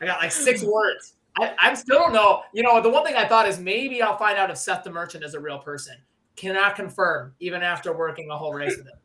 I 0.00 0.06
got 0.06 0.20
like 0.20 0.32
six 0.32 0.62
words. 0.62 1.14
I, 1.38 1.54
I 1.58 1.74
still 1.74 1.98
don't 1.98 2.12
know. 2.12 2.42
You 2.52 2.62
know, 2.62 2.80
the 2.80 2.90
one 2.90 3.04
thing 3.04 3.14
I 3.14 3.26
thought 3.26 3.48
is 3.48 3.58
maybe 3.58 4.02
I'll 4.02 4.18
find 4.18 4.36
out 4.38 4.50
if 4.50 4.58
Seth 4.58 4.84
the 4.84 4.90
Merchant 4.90 5.24
is 5.24 5.34
a 5.34 5.40
real 5.40 5.58
person. 5.58 5.96
Cannot 6.36 6.76
confirm, 6.76 7.34
even 7.40 7.62
after 7.62 7.96
working 7.96 8.30
a 8.30 8.36
whole 8.36 8.52
race 8.52 8.76
with 8.76 8.86
him. 8.86 8.98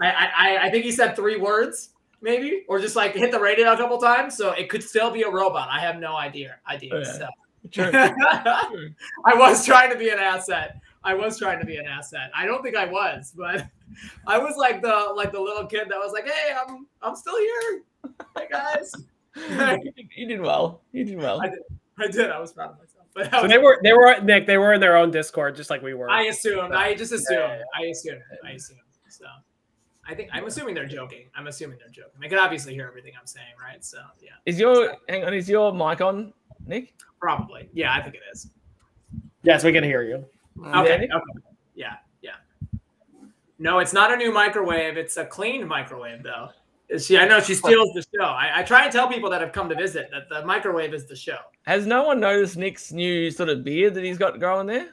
I, 0.00 0.28
I, 0.36 0.58
I 0.66 0.70
think 0.70 0.84
he 0.84 0.92
said 0.92 1.14
three 1.14 1.36
words, 1.36 1.90
maybe, 2.22 2.64
or 2.68 2.78
just 2.78 2.96
like 2.96 3.14
hit 3.14 3.30
the 3.30 3.40
radio 3.40 3.72
a 3.72 3.76
couple 3.76 3.98
times. 3.98 4.36
So 4.36 4.52
it 4.52 4.68
could 4.68 4.82
still 4.82 5.10
be 5.10 5.22
a 5.22 5.30
robot. 5.30 5.68
I 5.70 5.80
have 5.80 5.98
no 5.98 6.16
idea. 6.16 6.56
Idea. 6.68 6.94
Oh, 6.94 6.98
yeah. 6.98 7.12
So. 7.12 7.28
True. 7.70 7.90
I 7.92 9.34
was 9.34 9.66
trying 9.66 9.90
to 9.92 9.98
be 9.98 10.08
an 10.08 10.18
asset. 10.18 10.80
I 11.02 11.14
was 11.14 11.38
trying 11.38 11.58
to 11.60 11.66
be 11.66 11.76
an 11.76 11.86
asset. 11.86 12.30
I 12.34 12.46
don't 12.46 12.62
think 12.62 12.76
I 12.76 12.84
was, 12.86 13.32
but 13.36 13.66
I 14.26 14.38
was 14.38 14.56
like 14.56 14.82
the 14.82 15.12
like 15.16 15.32
the 15.32 15.40
little 15.40 15.66
kid 15.66 15.88
that 15.88 15.98
was 15.98 16.12
like, 16.12 16.26
"Hey, 16.28 16.52
I'm 16.54 16.86
I'm 17.02 17.16
still 17.16 17.38
here. 17.38 17.82
Hey 18.36 18.46
guys." 18.50 18.92
you, 19.36 19.92
did, 19.92 20.08
you 20.16 20.26
did 20.26 20.40
well. 20.40 20.82
You 20.92 21.04
did 21.04 21.18
well. 21.18 21.40
I 21.42 21.48
did. 21.48 21.58
I 21.98 22.06
did. 22.08 22.30
I 22.30 22.38
was 22.40 22.52
proud 22.52 22.70
of 22.70 22.78
myself. 22.78 23.06
But 23.14 23.30
so 23.30 23.42
was- 23.42 23.50
they 23.50 23.58
were 23.58 23.78
they 23.82 23.92
were 23.92 24.20
Nick. 24.20 24.46
They 24.46 24.58
were 24.58 24.72
in 24.72 24.80
their 24.80 24.96
own 24.96 25.10
Discord, 25.10 25.54
just 25.56 25.70
like 25.70 25.82
we 25.82 25.94
were. 25.94 26.10
I 26.10 26.24
assumed. 26.24 26.72
I 26.72 26.94
just 26.94 27.12
assumed. 27.12 27.40
Yeah, 27.40 27.62
I 27.78 27.86
assumed. 27.86 28.22
I 28.44 28.50
assumed. 28.52 28.80
So 29.08 29.24
I 30.06 30.14
think 30.14 30.30
I'm 30.32 30.46
assuming 30.46 30.74
they're 30.74 30.86
joking. 30.86 31.26
I'm 31.34 31.46
assuming 31.46 31.78
they're 31.78 31.88
joking. 31.88 32.20
They 32.20 32.28
can 32.28 32.38
obviously 32.38 32.74
hear 32.74 32.86
everything 32.86 33.12
I'm 33.18 33.26
saying, 33.26 33.54
right? 33.62 33.84
So 33.84 33.98
yeah, 34.22 34.30
Is 34.46 34.58
your 34.58 34.96
hang 35.08 35.24
on? 35.24 35.34
Is 35.34 35.48
your 35.48 35.72
mic 35.72 36.00
on, 36.00 36.32
Nick? 36.66 36.94
probably. 37.20 37.68
Yeah, 37.72 37.92
I 37.92 38.00
think 38.02 38.14
it 38.14 38.22
is. 38.32 38.48
yes, 39.42 39.62
we 39.64 39.72
can 39.72 39.84
hear 39.84 40.02
you. 40.02 40.24
Okay. 40.58 40.98
Nick? 40.98 41.10
Okay. 41.12 41.40
Yeah. 41.74 41.96
Yeah. 42.22 42.32
No, 43.58 43.78
it's 43.78 43.92
not 43.92 44.12
a 44.12 44.16
new 44.16 44.32
microwave. 44.32 44.96
It's 44.96 45.16
a 45.16 45.24
cleaned 45.24 45.68
microwave, 45.68 46.22
though. 46.22 46.50
She, 46.98 47.16
I 47.18 47.24
know 47.24 47.40
she 47.40 47.54
steals 47.54 47.92
the 47.94 48.04
show. 48.14 48.24
I, 48.24 48.60
I 48.60 48.62
try 48.64 48.84
and 48.84 48.92
tell 48.92 49.06
people 49.08 49.30
that 49.30 49.40
have 49.40 49.52
come 49.52 49.68
to 49.68 49.76
visit 49.76 50.10
that 50.10 50.28
the 50.28 50.44
microwave 50.44 50.92
is 50.92 51.06
the 51.06 51.14
show. 51.14 51.38
Has 51.62 51.86
no 51.86 52.02
one 52.02 52.18
noticed 52.18 52.56
Nick's 52.56 52.90
new 52.90 53.30
sort 53.30 53.48
of 53.48 53.62
beard 53.62 53.94
that 53.94 54.02
he's 54.02 54.18
got 54.18 54.40
growing 54.40 54.66
there? 54.66 54.88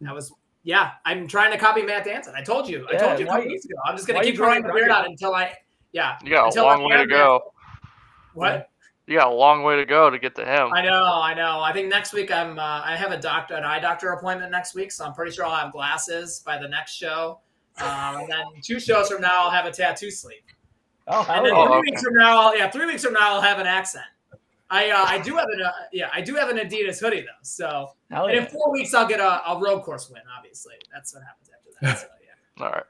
That 0.00 0.14
was 0.14 0.32
yeah. 0.62 0.92
I'm 1.04 1.28
trying 1.28 1.52
to 1.52 1.58
copy 1.58 1.82
Matt 1.82 2.04
Danson. 2.04 2.34
I 2.34 2.42
told 2.42 2.68
you. 2.68 2.86
I 2.88 2.96
told 2.96 3.18
you 3.18 3.26
a 3.26 3.28
why- 3.28 3.36
couple 3.36 3.50
weeks 3.50 3.66
ago. 3.66 3.74
I'm 3.84 3.96
just 3.96 4.08
gonna 4.08 4.22
keep 4.22 4.36
growing 4.36 4.62
the 4.62 4.72
beard 4.72 4.88
copy 4.88 5.00
out 5.04 5.06
until 5.06 5.34
I 5.34 5.52
yeah. 5.92 6.16
You 6.24 6.30
got 6.30 6.44
a 6.44 6.46
Until 6.46 6.64
long 6.64 6.80
I 6.80 6.86
way 6.86 6.92
to 6.92 6.98
find 6.98 7.10
go. 7.10 7.52
What? 8.34 8.70
You 9.12 9.18
got 9.18 9.28
a 9.28 9.34
long 9.34 9.62
way 9.62 9.76
to 9.76 9.84
go 9.84 10.08
to 10.08 10.18
get 10.18 10.34
to 10.36 10.42
him. 10.46 10.72
I 10.72 10.80
know, 10.80 11.04
I 11.04 11.34
know. 11.34 11.60
I 11.60 11.70
think 11.74 11.90
next 11.90 12.14
week 12.14 12.32
I'm 12.32 12.58
uh, 12.58 12.80
I 12.82 12.96
have 12.96 13.12
a 13.12 13.18
doctor 13.20 13.54
an 13.56 13.62
eye 13.62 13.78
doctor 13.78 14.08
appointment 14.12 14.50
next 14.50 14.74
week, 14.74 14.90
so 14.90 15.04
I'm 15.04 15.12
pretty 15.12 15.32
sure 15.32 15.44
I'll 15.44 15.54
have 15.54 15.70
glasses 15.70 16.42
by 16.46 16.56
the 16.56 16.66
next 16.66 16.94
show. 16.94 17.40
Um, 17.78 18.20
and 18.20 18.28
then 18.30 18.44
two 18.62 18.80
shows 18.80 19.10
from 19.10 19.20
now 19.20 19.42
I'll 19.44 19.50
have 19.50 19.66
a 19.66 19.70
tattoo 19.70 20.10
sleeve. 20.10 20.40
Oh, 21.08 21.26
And 21.28 21.44
then 21.44 21.54
yeah. 21.54 21.66
three 21.66 21.74
Oh, 21.76 21.80
weeks 21.80 22.02
from 22.02 22.14
now, 22.14 22.40
I'll, 22.40 22.56
yeah, 22.56 22.70
three 22.70 22.86
weeks 22.86 23.04
from 23.04 23.12
now 23.12 23.34
I'll 23.34 23.42
have 23.42 23.58
an 23.58 23.66
accent. 23.66 24.06
I 24.70 24.88
uh, 24.90 25.04
I 25.06 25.18
do 25.18 25.36
have 25.36 25.48
an 25.52 25.60
uh, 25.62 25.72
yeah 25.92 26.08
I 26.14 26.22
do 26.22 26.34
have 26.36 26.48
an 26.48 26.56
Adidas 26.56 26.98
hoodie 26.98 27.20
though. 27.20 27.26
So 27.42 27.90
hell 28.10 28.24
and 28.28 28.34
yeah. 28.34 28.44
in 28.44 28.46
four 28.48 28.72
weeks 28.72 28.94
I'll 28.94 29.06
get 29.06 29.20
a, 29.20 29.46
a 29.46 29.60
road 29.60 29.82
course 29.82 30.08
win. 30.08 30.22
Obviously, 30.38 30.76
that's 30.90 31.12
what 31.12 31.22
happens 31.22 31.50
after 31.54 31.70
that. 31.82 31.98
So 31.98 32.06
yeah, 32.58 32.64
All 32.64 32.72
right. 32.72 32.84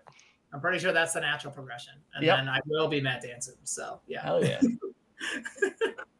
I'm 0.52 0.60
pretty 0.60 0.78
sure 0.78 0.92
that's 0.92 1.14
the 1.14 1.20
natural 1.20 1.52
progression, 1.52 1.94
and 2.14 2.24
Yep. 2.24 2.36
then 2.36 2.48
I 2.48 2.60
will 2.66 2.86
be 2.86 3.00
Matt 3.00 3.22
Danson. 3.22 3.54
So 3.64 3.98
yeah. 4.06 4.22
Hell 4.22 4.44
yeah. 4.44 4.60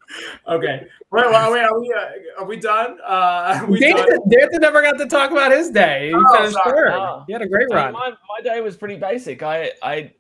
Okay. 0.49 0.87
Wait, 1.11 1.25
wait, 1.27 1.53
wait, 1.53 1.63
are 1.63 1.81
we 1.81 1.93
uh, 1.93 2.41
are 2.41 2.47
we 2.47 2.57
done? 2.57 2.99
Uh, 3.07 3.65
we 3.69 3.81
done? 3.81 3.97
Danson, 3.97 4.29
Danson 4.29 4.61
never 4.61 4.83
got 4.83 4.99
to 4.99 5.07
talk 5.07 5.31
about 5.31 5.53
his 5.53 5.71
day. 5.71 6.09
He 6.09 6.15
Oh, 6.15 6.37
finished 6.37 6.55
sorry. 6.65 6.77
third. 6.91 6.93
Oh. 6.95 7.25
He 7.27 7.33
had 7.33 7.43
a 7.43 7.49
great 7.49 7.69
run. 7.71 7.93
my, 7.93 8.11
my 8.11 8.41
day 8.43 8.61
was 8.61 8.77
pretty 8.77 8.97
basic. 8.97 9.43
I 9.43 9.73
I 9.83 10.13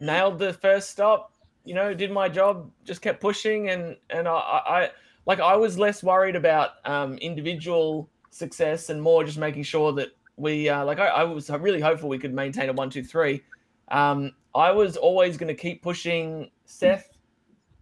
nailed 0.00 0.38
the 0.38 0.52
first 0.52 0.90
stop. 0.90 1.32
You 1.64 1.74
know, 1.74 1.92
did 1.94 2.12
my 2.12 2.28
job. 2.28 2.70
Just 2.84 3.02
kept 3.02 3.20
pushing, 3.20 3.70
and 3.70 3.96
and 4.10 4.28
I, 4.28 4.32
I 4.32 4.82
I- 4.84 4.90
like 5.26 5.40
I 5.40 5.56
was 5.56 5.76
less 5.76 6.04
worried 6.04 6.36
about 6.36 6.70
um, 6.84 7.18
individual 7.18 8.08
success 8.30 8.90
and 8.90 9.02
more 9.02 9.24
just 9.24 9.38
making 9.38 9.64
sure 9.64 9.92
that 9.94 10.10
we 10.36 10.68
uh, 10.68 10.84
like 10.84 11.00
I, 11.00 11.08
I 11.08 11.24
was 11.24 11.50
really 11.50 11.80
hopeful 11.80 12.08
we 12.08 12.18
could 12.18 12.32
maintain 12.32 12.68
a 12.68 12.72
one 12.72 12.90
two 12.90 13.02
three. 13.02 13.42
Um, 13.88 14.32
I 14.54 14.70
was 14.70 14.96
always 14.96 15.36
going 15.36 15.48
to 15.48 15.60
keep 15.60 15.82
pushing 15.82 16.50
Seth 16.64 17.08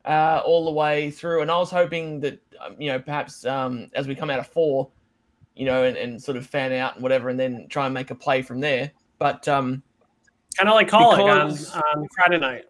uh, 0.04 0.42
all 0.44 0.64
the 0.64 0.70
way 0.72 1.10
through, 1.10 1.42
and 1.42 1.50
I 1.50 1.56
was 1.58 1.70
hoping 1.70 2.20
that 2.20 2.40
um, 2.64 2.76
you 2.78 2.90
know 2.92 2.98
perhaps 2.98 3.44
um, 3.46 3.90
as 3.94 4.06
we 4.06 4.14
come 4.14 4.30
out 4.30 4.38
of 4.38 4.46
four, 4.46 4.90
you 5.56 5.64
know, 5.66 5.84
and, 5.84 5.96
and 5.96 6.22
sort 6.22 6.36
of 6.36 6.46
fan 6.46 6.72
out 6.72 6.94
and 6.94 7.02
whatever, 7.02 7.28
and 7.28 7.38
then 7.38 7.66
try 7.68 7.86
and 7.86 7.94
make 7.94 8.10
a 8.10 8.14
play 8.14 8.42
from 8.42 8.60
there. 8.60 8.90
But 9.18 9.46
um, 9.48 9.82
Kind 10.56 10.68
of 10.68 10.74
like 10.74 10.88
calling 10.88 11.28
on, 11.28 11.48
because- 11.48 11.74
on 11.74 12.06
Friday 12.14 12.38
night. 12.38 12.64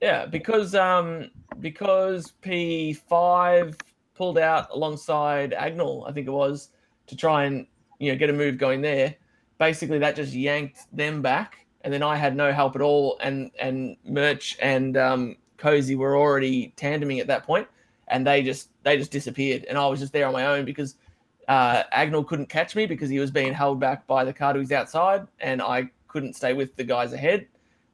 yeah, 0.00 0.26
because 0.26 0.74
um, 0.74 1.30
because 1.60 2.32
P 2.40 2.92
five 2.92 3.76
pulled 4.14 4.38
out 4.38 4.68
alongside 4.70 5.52
Agnell, 5.52 6.08
I 6.08 6.12
think 6.12 6.26
it 6.28 6.30
was, 6.30 6.68
to 7.08 7.16
try 7.16 7.44
and 7.44 7.66
you 7.98 8.12
know 8.12 8.18
get 8.18 8.30
a 8.30 8.32
move 8.32 8.58
going 8.58 8.80
there. 8.80 9.14
Basically, 9.58 9.98
that 10.00 10.14
just 10.16 10.32
yanked 10.34 10.80
them 10.92 11.22
back, 11.22 11.66
and 11.82 11.92
then 11.92 12.02
I 12.02 12.16
had 12.16 12.36
no 12.36 12.52
help 12.52 12.76
at 12.76 12.82
all. 12.82 13.16
And 13.20 13.50
and 13.58 13.96
Merch 14.04 14.56
and 14.60 14.96
um, 14.96 15.36
Cozy 15.64 15.94
were 15.96 16.16
already 16.16 16.72
tandeming 16.76 17.20
at 17.20 17.26
that 17.28 17.44
point, 17.44 17.66
and 18.08 18.26
they 18.26 18.42
just 18.42 18.68
they 18.82 18.96
just 18.96 19.10
disappeared, 19.10 19.64
and 19.68 19.78
I 19.78 19.86
was 19.86 20.00
just 20.00 20.12
there 20.12 20.26
on 20.26 20.32
my 20.32 20.46
own 20.46 20.64
because 20.64 20.96
uh, 21.48 21.82
Agnell 21.92 22.26
couldn't 22.26 22.48
catch 22.48 22.76
me 22.76 22.86
because 22.86 23.08
he 23.10 23.18
was 23.18 23.30
being 23.30 23.52
held 23.52 23.80
back 23.80 24.06
by 24.06 24.24
the 24.24 24.32
car 24.32 24.52
who's 24.54 24.72
outside, 24.72 25.26
and 25.40 25.60
I 25.62 25.90
couldn't 26.08 26.34
stay 26.34 26.52
with 26.52 26.76
the 26.76 26.84
guys 26.84 27.12
ahead 27.12 27.46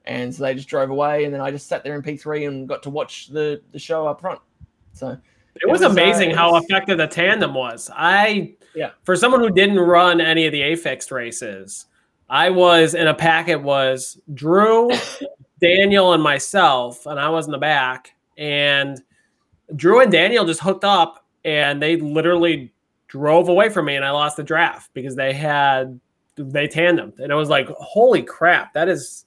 and 0.06 0.34
so 0.34 0.42
they 0.42 0.54
just 0.54 0.68
drove 0.68 0.88
away 0.90 1.24
and 1.24 1.32
then 1.32 1.40
i 1.42 1.50
just 1.50 1.66
sat 1.68 1.84
there 1.84 1.94
in 1.94 2.02
p3 2.02 2.48
and 2.48 2.66
got 2.66 2.82
to 2.82 2.88
watch 2.90 3.28
the 3.28 3.60
the 3.72 3.78
show 3.78 4.06
up 4.06 4.18
front 4.20 4.40
so 4.94 5.16
It 5.56 5.68
was, 5.68 5.80
was, 5.80 5.82
uh, 5.82 5.90
amazing 5.90 6.30
it 6.30 6.36
how 6.36 6.52
was- 6.52 6.64
effective 6.64 6.96
the 6.98 7.06
tandem 7.06 7.52
was. 7.54 7.90
I, 7.94 8.54
Yeah. 8.74 8.90
for 9.04 9.14
someone 9.14 9.40
who 9.40 9.50
didn't 9.50 9.78
run 9.78 10.20
any 10.20 10.46
of 10.46 10.52
the 10.52 10.62
A 10.62 10.76
races, 11.10 11.86
I 12.30 12.48
was 12.50 12.94
in 12.94 13.06
a 13.08 13.14
packet 13.14 13.60
was 13.62 14.18
Drew, 14.34 14.90
Daniel, 15.60 16.12
and 16.12 16.22
myself, 16.22 17.06
and 17.06 17.18
I 17.18 17.28
was 17.28 17.46
in 17.46 17.52
the 17.52 17.58
back. 17.58 18.14
And 18.38 19.00
Drew 19.76 20.00
and 20.00 20.10
Daniel 20.10 20.44
just 20.44 20.60
hooked 20.60 20.84
up, 20.84 21.26
and 21.44 21.80
they 21.82 21.96
literally 21.96 22.72
drove 23.08 23.48
away 23.48 23.68
from 23.68 23.86
me, 23.86 23.96
and 23.96 24.04
I 24.04 24.10
lost 24.10 24.36
the 24.36 24.42
draft 24.42 24.90
because 24.94 25.16
they 25.16 25.32
had 25.32 25.98
they 26.36 26.66
tandemed, 26.66 27.18
and 27.18 27.32
I 27.32 27.34
was 27.34 27.48
like, 27.48 27.68
"Holy 27.68 28.22
crap, 28.22 28.72
that 28.72 28.88
is 28.88 29.26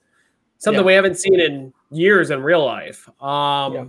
something 0.58 0.82
Yeah. 0.82 0.88
we 0.88 0.94
haven't 0.94 1.20
seen 1.20 1.40
in 1.40 1.74
years 1.92 2.32
in 2.32 2.42
real 2.42 2.66
life." 2.66 3.08
Um, 3.22 3.74
Yeah. 3.74 3.86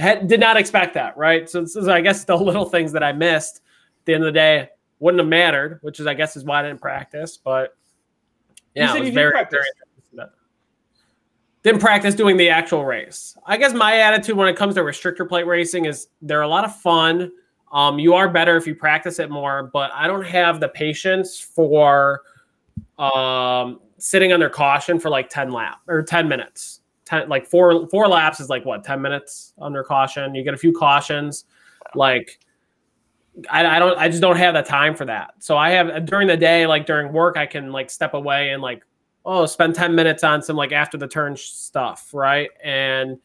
had, 0.00 0.28
did 0.28 0.40
not 0.40 0.56
expect 0.56 0.94
that, 0.94 1.16
right? 1.16 1.48
So 1.48 1.62
this 1.62 1.76
is, 1.76 1.88
I 1.88 2.00
guess, 2.00 2.24
the 2.24 2.36
little 2.36 2.66
things 2.66 2.92
that 2.92 3.02
I 3.02 3.12
missed. 3.12 3.62
At 4.00 4.06
the 4.06 4.14
end 4.14 4.24
of 4.24 4.26
the 4.26 4.38
day, 4.38 4.68
wouldn't 4.98 5.20
have 5.20 5.28
mattered, 5.28 5.78
which 5.82 6.00
is, 6.00 6.06
I 6.06 6.14
guess, 6.14 6.36
is 6.36 6.44
why 6.44 6.60
I 6.60 6.62
didn't 6.62 6.80
practice. 6.80 7.36
But 7.36 7.76
yeah, 8.74 8.88
said 8.88 8.96
it 8.96 9.00
was 9.00 9.08
you 9.08 9.14
very, 9.14 9.32
very 9.50 9.64
Didn't 11.62 11.80
practice 11.80 12.14
doing 12.14 12.36
the 12.36 12.48
actual 12.48 12.84
race. 12.84 13.36
I 13.44 13.56
guess 13.56 13.74
my 13.74 14.00
attitude 14.00 14.36
when 14.36 14.48
it 14.48 14.56
comes 14.56 14.74
to 14.76 14.80
restrictor 14.80 15.28
plate 15.28 15.46
racing 15.46 15.84
is 15.84 16.08
they're 16.22 16.42
a 16.42 16.48
lot 16.48 16.64
of 16.64 16.74
fun. 16.74 17.30
Um, 17.72 17.98
you 17.98 18.14
are 18.14 18.28
better 18.28 18.56
if 18.56 18.66
you 18.66 18.74
practice 18.74 19.18
it 19.18 19.30
more, 19.30 19.70
but 19.72 19.90
I 19.92 20.06
don't 20.06 20.24
have 20.24 20.58
the 20.58 20.68
patience 20.68 21.38
for 21.38 22.22
um, 22.98 23.80
sitting 23.98 24.32
under 24.32 24.48
caution 24.48 24.98
for 24.98 25.10
like 25.10 25.28
10 25.28 25.52
lap 25.52 25.80
or 25.86 26.02
10 26.02 26.28
minutes. 26.28 26.80
10, 27.04 27.28
like 27.28 27.46
four 27.46 27.88
four 27.88 28.06
laps 28.08 28.40
is 28.40 28.48
like 28.48 28.64
what 28.64 28.84
10 28.84 29.02
minutes 29.02 29.52
under 29.60 29.82
caution. 29.82 30.34
You 30.34 30.42
get 30.44 30.54
a 30.54 30.58
few 30.58 30.72
cautions. 30.72 31.44
Like 31.94 32.38
I, 33.50 33.66
I 33.66 33.78
don't 33.78 33.98
I 33.98 34.08
just 34.08 34.20
don't 34.20 34.36
have 34.36 34.54
the 34.54 34.62
time 34.62 34.94
for 34.94 35.04
that. 35.06 35.34
So 35.40 35.56
I 35.56 35.70
have 35.70 36.06
during 36.06 36.28
the 36.28 36.36
day, 36.36 36.66
like 36.66 36.86
during 36.86 37.12
work, 37.12 37.36
I 37.36 37.46
can 37.46 37.72
like 37.72 37.90
step 37.90 38.14
away 38.14 38.50
and 38.50 38.62
like 38.62 38.84
oh 39.24 39.46
spend 39.46 39.74
10 39.74 39.94
minutes 39.94 40.24
on 40.24 40.42
some 40.42 40.56
like 40.56 40.72
after 40.72 40.96
the 40.96 41.08
turn 41.08 41.36
stuff, 41.36 42.10
right? 42.12 42.50
And 42.62 43.18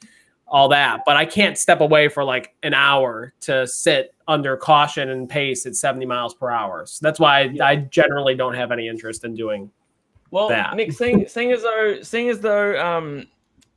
all 0.47 0.69
that. 0.69 1.01
But 1.05 1.17
I 1.17 1.25
can't 1.25 1.57
step 1.57 1.81
away 1.81 2.07
for 2.07 2.23
like 2.23 2.53
an 2.63 2.73
hour 2.73 3.33
to 3.41 3.65
sit 3.67 4.13
under 4.27 4.55
caution 4.57 5.09
and 5.09 5.27
pace 5.27 5.65
at 5.65 5.75
70 5.75 6.05
miles 6.05 6.33
per 6.33 6.49
hour. 6.49 6.85
So 6.85 6.99
that's 7.01 7.19
why 7.19 7.39
I, 7.39 7.57
I 7.61 7.75
generally 7.77 8.35
don't 8.35 8.53
have 8.53 8.71
any 8.71 8.87
interest 8.87 9.23
in 9.23 9.33
doing 9.33 9.71
well 10.31 10.49
that. 10.49 10.75
nick 10.75 10.91
seeing, 10.91 11.27
seeing 11.27 11.51
as 11.51 11.63
though 11.63 12.01
seeing 12.01 12.29
as 12.29 12.39
though 12.39 12.79
um 12.83 13.25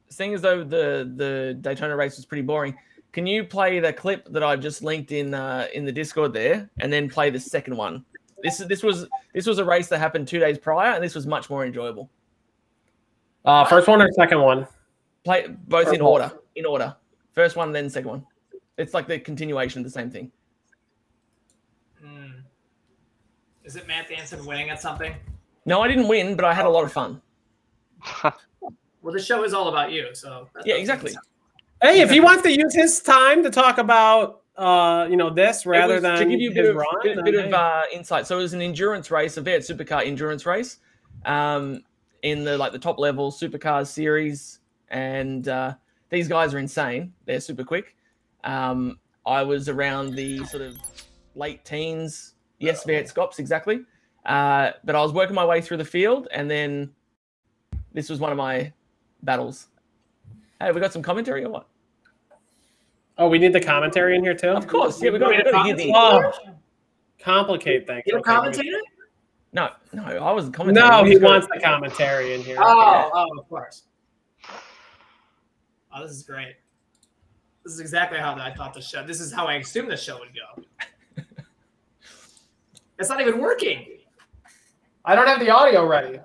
seeing 0.09 0.35
as 0.35 0.43
though 0.43 0.65
the 0.65 1.11
the 1.17 1.57
daytona 1.61 1.95
race 1.95 2.17
was 2.17 2.27
pretty 2.27 2.43
boring 2.43 2.75
can 3.13 3.27
you 3.27 3.45
play 3.45 3.79
the 3.81 3.93
clip 3.93 4.27
that 4.33 4.43
i've 4.43 4.61
just 4.61 4.83
linked 4.83 5.13
in 5.13 5.35
uh 5.35 5.67
in 5.75 5.85
the 5.85 5.93
discord 5.93 6.33
there 6.33 6.69
and 6.81 6.93
then 6.93 7.09
play 7.09 7.31
the 7.31 7.39
second 7.39 7.77
one 7.77 8.05
this 8.43 8.61
is 8.61 8.69
this 8.69 8.83
was 8.83 9.07
this 9.35 9.47
was 9.47 9.59
a 9.59 9.65
race 9.65 9.89
that 9.89 9.99
happened 9.99 10.27
two 10.29 10.39
days 10.39 10.59
prior 10.59 10.93
and 10.95 11.03
this 11.03 11.15
was 11.15 11.27
much 11.27 11.49
more 11.51 11.65
enjoyable 11.65 12.09
uh 13.45 13.65
first 13.65 13.89
one 13.89 14.01
or 14.03 14.11
second 14.13 14.41
one. 14.41 14.67
play 15.25 15.47
both 15.69 15.89
Or 15.89 15.95
in 15.95 16.01
both. 16.01 16.09
order 16.09 16.33
in 16.57 16.67
order 16.67 16.95
first 17.33 17.57
one 17.57 17.73
then 17.73 17.89
second 17.91 18.11
one 18.11 18.27
it's 18.77 18.95
like 18.95 19.07
the 19.09 19.19
continuation 19.19 19.81
of 19.81 19.85
the 19.85 19.91
same 19.91 20.11
thing 20.11 20.31
Hmm. 22.03 22.27
Is 23.65 23.75
it 23.77 23.87
Matt 23.89 24.09
Danson 24.09 24.45
winning 24.47 24.71
at 24.71 24.81
something? 24.81 25.15
no 25.67 25.81
i 25.83 25.89
didn't 25.89 26.09
win 26.09 26.37
but 26.37 26.45
i 26.45 26.55
had 26.55 26.65
a 26.67 26.69
lot 26.71 26.85
of 26.85 26.93
fun 26.93 27.21
Well, 29.01 29.15
the 29.15 29.23
show 29.23 29.45
is 29.45 29.55
all 29.55 29.69
about 29.69 29.93
you, 29.93 30.09
so 30.13 30.49
Yeah, 30.65 30.75
exactly. 30.75 31.13
Hey, 31.81 32.01
if 32.01 32.11
he 32.11 32.19
wants 32.21 32.43
to 32.43 32.51
use 32.51 32.75
his 32.75 33.01
time 33.01 33.45
to 33.45 33.49
talk 33.51 33.79
about 33.79 34.43
uh, 34.59 35.07
you 35.09 35.17
know, 35.17 35.31
this 35.31 35.65
rather 35.65 35.95
was 35.95 36.03
than 36.03 36.19
to 36.19 36.25
give 36.25 36.41
you 36.41 36.51
a 36.51 36.55
bit 36.55 36.67
of, 36.67 36.77
run, 36.77 36.87
bit, 37.03 37.25
bit 37.25 37.35
of 37.47 37.55
uh, 37.55 37.83
insight. 37.93 38.27
So 38.27 38.39
it 38.39 38.43
was 38.43 38.55
an 38.55 38.61
endurance 38.61 39.11
race, 39.11 39.37
a 39.37 39.43
V8 39.43 39.59
supercar 39.59 40.05
endurance 40.05 40.45
race, 40.45 40.79
um, 41.25 41.85
in 42.23 42.43
the 42.43 42.59
like 42.59 42.73
the 42.73 42.79
top 42.79 42.99
level 42.99 43.31
supercars 43.31 43.87
series, 43.87 44.59
and 44.89 45.47
uh, 45.47 45.75
these 46.11 46.27
guys 46.27 46.55
are 46.55 46.59
insane. 46.59 47.13
They're 47.25 47.41
super 47.41 47.63
quick. 47.63 47.95
Um, 48.43 48.99
I 49.25 49.45
was 49.45 49.69
around 49.69 50.15
the 50.15 50.45
sort 50.47 50.65
of 50.65 50.77
late 51.37 51.65
teens. 51.65 52.35
Yes, 52.59 52.85
V8 52.85 53.07
Scops 53.07 53.39
exactly. 53.39 53.85
Uh, 54.27 54.73
but 54.83 54.97
I 54.97 55.01
was 55.01 55.13
working 55.13 55.37
my 55.37 55.45
way 55.45 55.61
through 55.61 55.77
the 55.77 55.85
field, 55.85 56.27
and 56.33 56.51
then 56.51 56.91
this 57.93 58.11
was 58.11 58.19
one 58.19 58.33
of 58.33 58.37
my 58.37 58.73
battles. 59.23 59.69
Hey, 60.61 60.73
we 60.73 60.81
got 60.81 60.93
some 60.93 61.03
commentary 61.03 61.45
or 61.45 61.51
what? 61.51 61.69
Oh, 63.19 63.29
we 63.29 63.39
need 63.39 63.53
the 63.53 63.61
commentary 63.61 64.17
in 64.17 64.23
here 64.23 64.35
too. 64.35 64.51
Of 64.51 64.69
course, 64.69 65.03
yeah, 65.03 65.11
we 65.11 65.19
got, 65.19 65.31
we 65.31 65.43
to 65.43 65.63
hear 65.65 65.75
the. 65.75 65.93
Oh, 65.95 66.33
complicate 67.19 67.87
things. 67.87 68.05
You 68.07 68.19
Okay, 68.19 68.31
let 68.31 68.43
me- 68.43 68.53
commentator? 68.53 68.79
No, 69.53 69.71
no, 69.93 70.05
I 70.05 70.33
wasn't 70.33 70.55
commentating. 70.55 70.75
No, 70.91 71.03
We 71.03 71.11
he 71.11 71.19
wants 71.19 71.49
the 71.53 71.59
commentary 71.61 72.35
in 72.35 72.43
here. 72.43 72.57
Oh, 72.61 73.11
oh, 73.13 73.39
of 73.39 73.49
course. 73.49 73.85
Oh, 75.93 76.03
this 76.03 76.13
is 76.13 76.23
great. 76.23 76.55
This 77.65 77.73
is 77.73 77.81
exactly 77.81 78.19
how 78.19 78.35
I 78.35 78.55
thought 78.55 78.73
the 78.73 78.81
show. 78.81 79.05
This 79.05 79.21
is 79.21 79.33
how 79.33 79.47
I 79.47 79.55
assumed 79.55 79.91
the 79.91 79.97
show 79.97 80.19
would 80.19 80.29
go. 80.35 80.63
it's 82.99 83.09
not 83.09 83.21
even 83.21 83.41
working. 83.41 83.99
I 85.05 85.15
don't 85.15 85.27
have 85.27 85.41
the 85.41 85.51
audio 85.51 85.87
ready. 85.87 86.21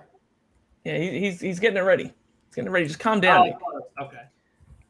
Yeah, 0.83 0.97
he, 0.97 1.19
he's 1.19 1.39
he's 1.39 1.59
getting 1.59 1.77
it 1.77 1.81
ready. 1.81 2.03
He's 2.03 2.55
getting 2.55 2.67
it 2.67 2.71
ready. 2.71 2.85
Just 2.85 2.99
calm 2.99 3.19
down. 3.21 3.53
Oh, 3.99 4.05
okay. 4.05 4.23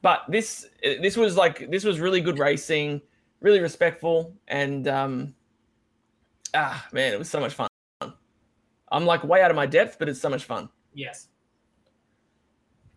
But 0.04 0.26
this 0.28 0.68
this 0.84 1.18
was 1.18 1.36
like 1.36 1.72
this 1.72 1.84
was 1.84 2.00
really 2.00 2.22
good 2.22 2.38
racing, 2.38 3.02
really 3.40 3.62
respectful, 3.62 4.36
and 4.50 4.88
um, 4.88 5.34
ah 6.54 6.86
man, 6.92 7.14
it 7.14 7.18
was 7.18 7.30
so 7.30 7.40
much 7.40 7.54
fun. 7.54 7.68
I'm 8.92 9.06
like 9.06 9.24
way 9.24 9.42
out 9.42 9.50
of 9.50 9.56
my 9.56 9.66
depth, 9.66 9.98
but 9.98 10.08
it's 10.08 10.22
so 10.22 10.30
much 10.30 10.44
fun. 10.44 10.70
Yes. 10.94 11.30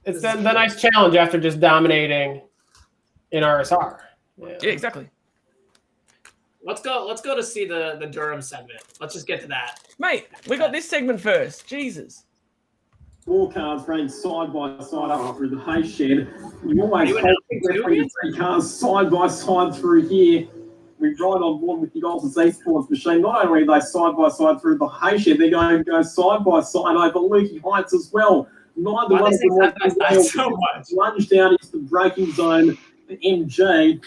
It's 0.05 0.21
the, 0.21 0.33
the 0.33 0.53
nice 0.53 0.81
challenge 0.81 1.17
after 1.17 1.41
just 1.41 1.59
dominating 1.59 2.43
in 3.31 3.43
RSR. 3.43 3.99
Yeah, 4.37 4.57
exactly. 4.63 5.09
Let's 6.65 6.83
go. 6.83 7.07
Let's 7.09 7.23
go 7.23 7.37
to 7.37 7.43
see 7.43 7.65
the 7.65 7.97
the 8.01 8.07
Durham 8.07 8.43
segment. 8.43 8.83
Let's 9.01 9.15
just 9.15 9.29
get 9.29 9.41
to 9.43 9.47
that. 9.47 9.79
Mate, 10.01 10.27
we 10.49 10.59
got 10.59 10.73
this 10.73 10.89
segment 10.89 11.21
first. 11.21 11.69
Jesus. 11.69 12.26
Four 13.27 13.51
cars 13.51 13.89
running 13.89 14.09
side 14.09 14.53
by 14.53 14.79
side 14.79 15.11
up 15.11 15.37
through 15.37 15.51
the 15.51 15.59
hay 15.59 15.85
shed. 15.85 16.29
You 16.65 16.81
always 16.83 17.09
You 17.09 17.19
hold 17.19 17.37
announcing 17.51 17.83
two 17.83 18.09
three 18.23 18.37
cars 18.37 18.73
side 18.73 19.11
by 19.11 19.27
side 19.27 19.75
through 19.75 20.07
here. 20.07 20.47
We 21.01 21.09
ride 21.09 21.43
on 21.43 21.61
board 21.61 21.81
with 21.81 21.93
the 21.93 22.03
Golden 22.03 22.31
Esports 22.31 22.89
machine. 22.89 23.23
Not 23.23 23.45
only 23.45 23.63
are 23.63 23.67
they 23.67 23.85
side 23.85 24.17
by 24.17 24.29
side 24.29 24.61
through 24.61 24.79
the 24.79 24.87
hay 24.87 25.19
shed, 25.19 25.39
they're 25.39 25.51
going 25.51 25.79
to 25.79 25.85
go 25.85 26.03
side 26.03 26.45
by 26.45 26.61
side 26.61 26.95
over 26.95 27.19
Lukey 27.19 27.61
Heights 27.65 27.93
as 27.93 28.11
well. 28.13 28.49
Neither 28.77 29.15
one 29.15 29.35
of 29.35 29.41
them 29.41 29.51
side 29.61 29.75
by 29.75 29.89
wants 29.89 29.97
to 29.97 30.01
side 30.01 30.15
go 30.15 30.23
so 30.23 31.11
much? 31.11 31.29
down 31.29 31.53
into 31.53 31.73
the 31.73 31.79
braking 31.79 32.31
zone 32.33 32.79
for 33.09 33.17
MJ. 33.17 34.01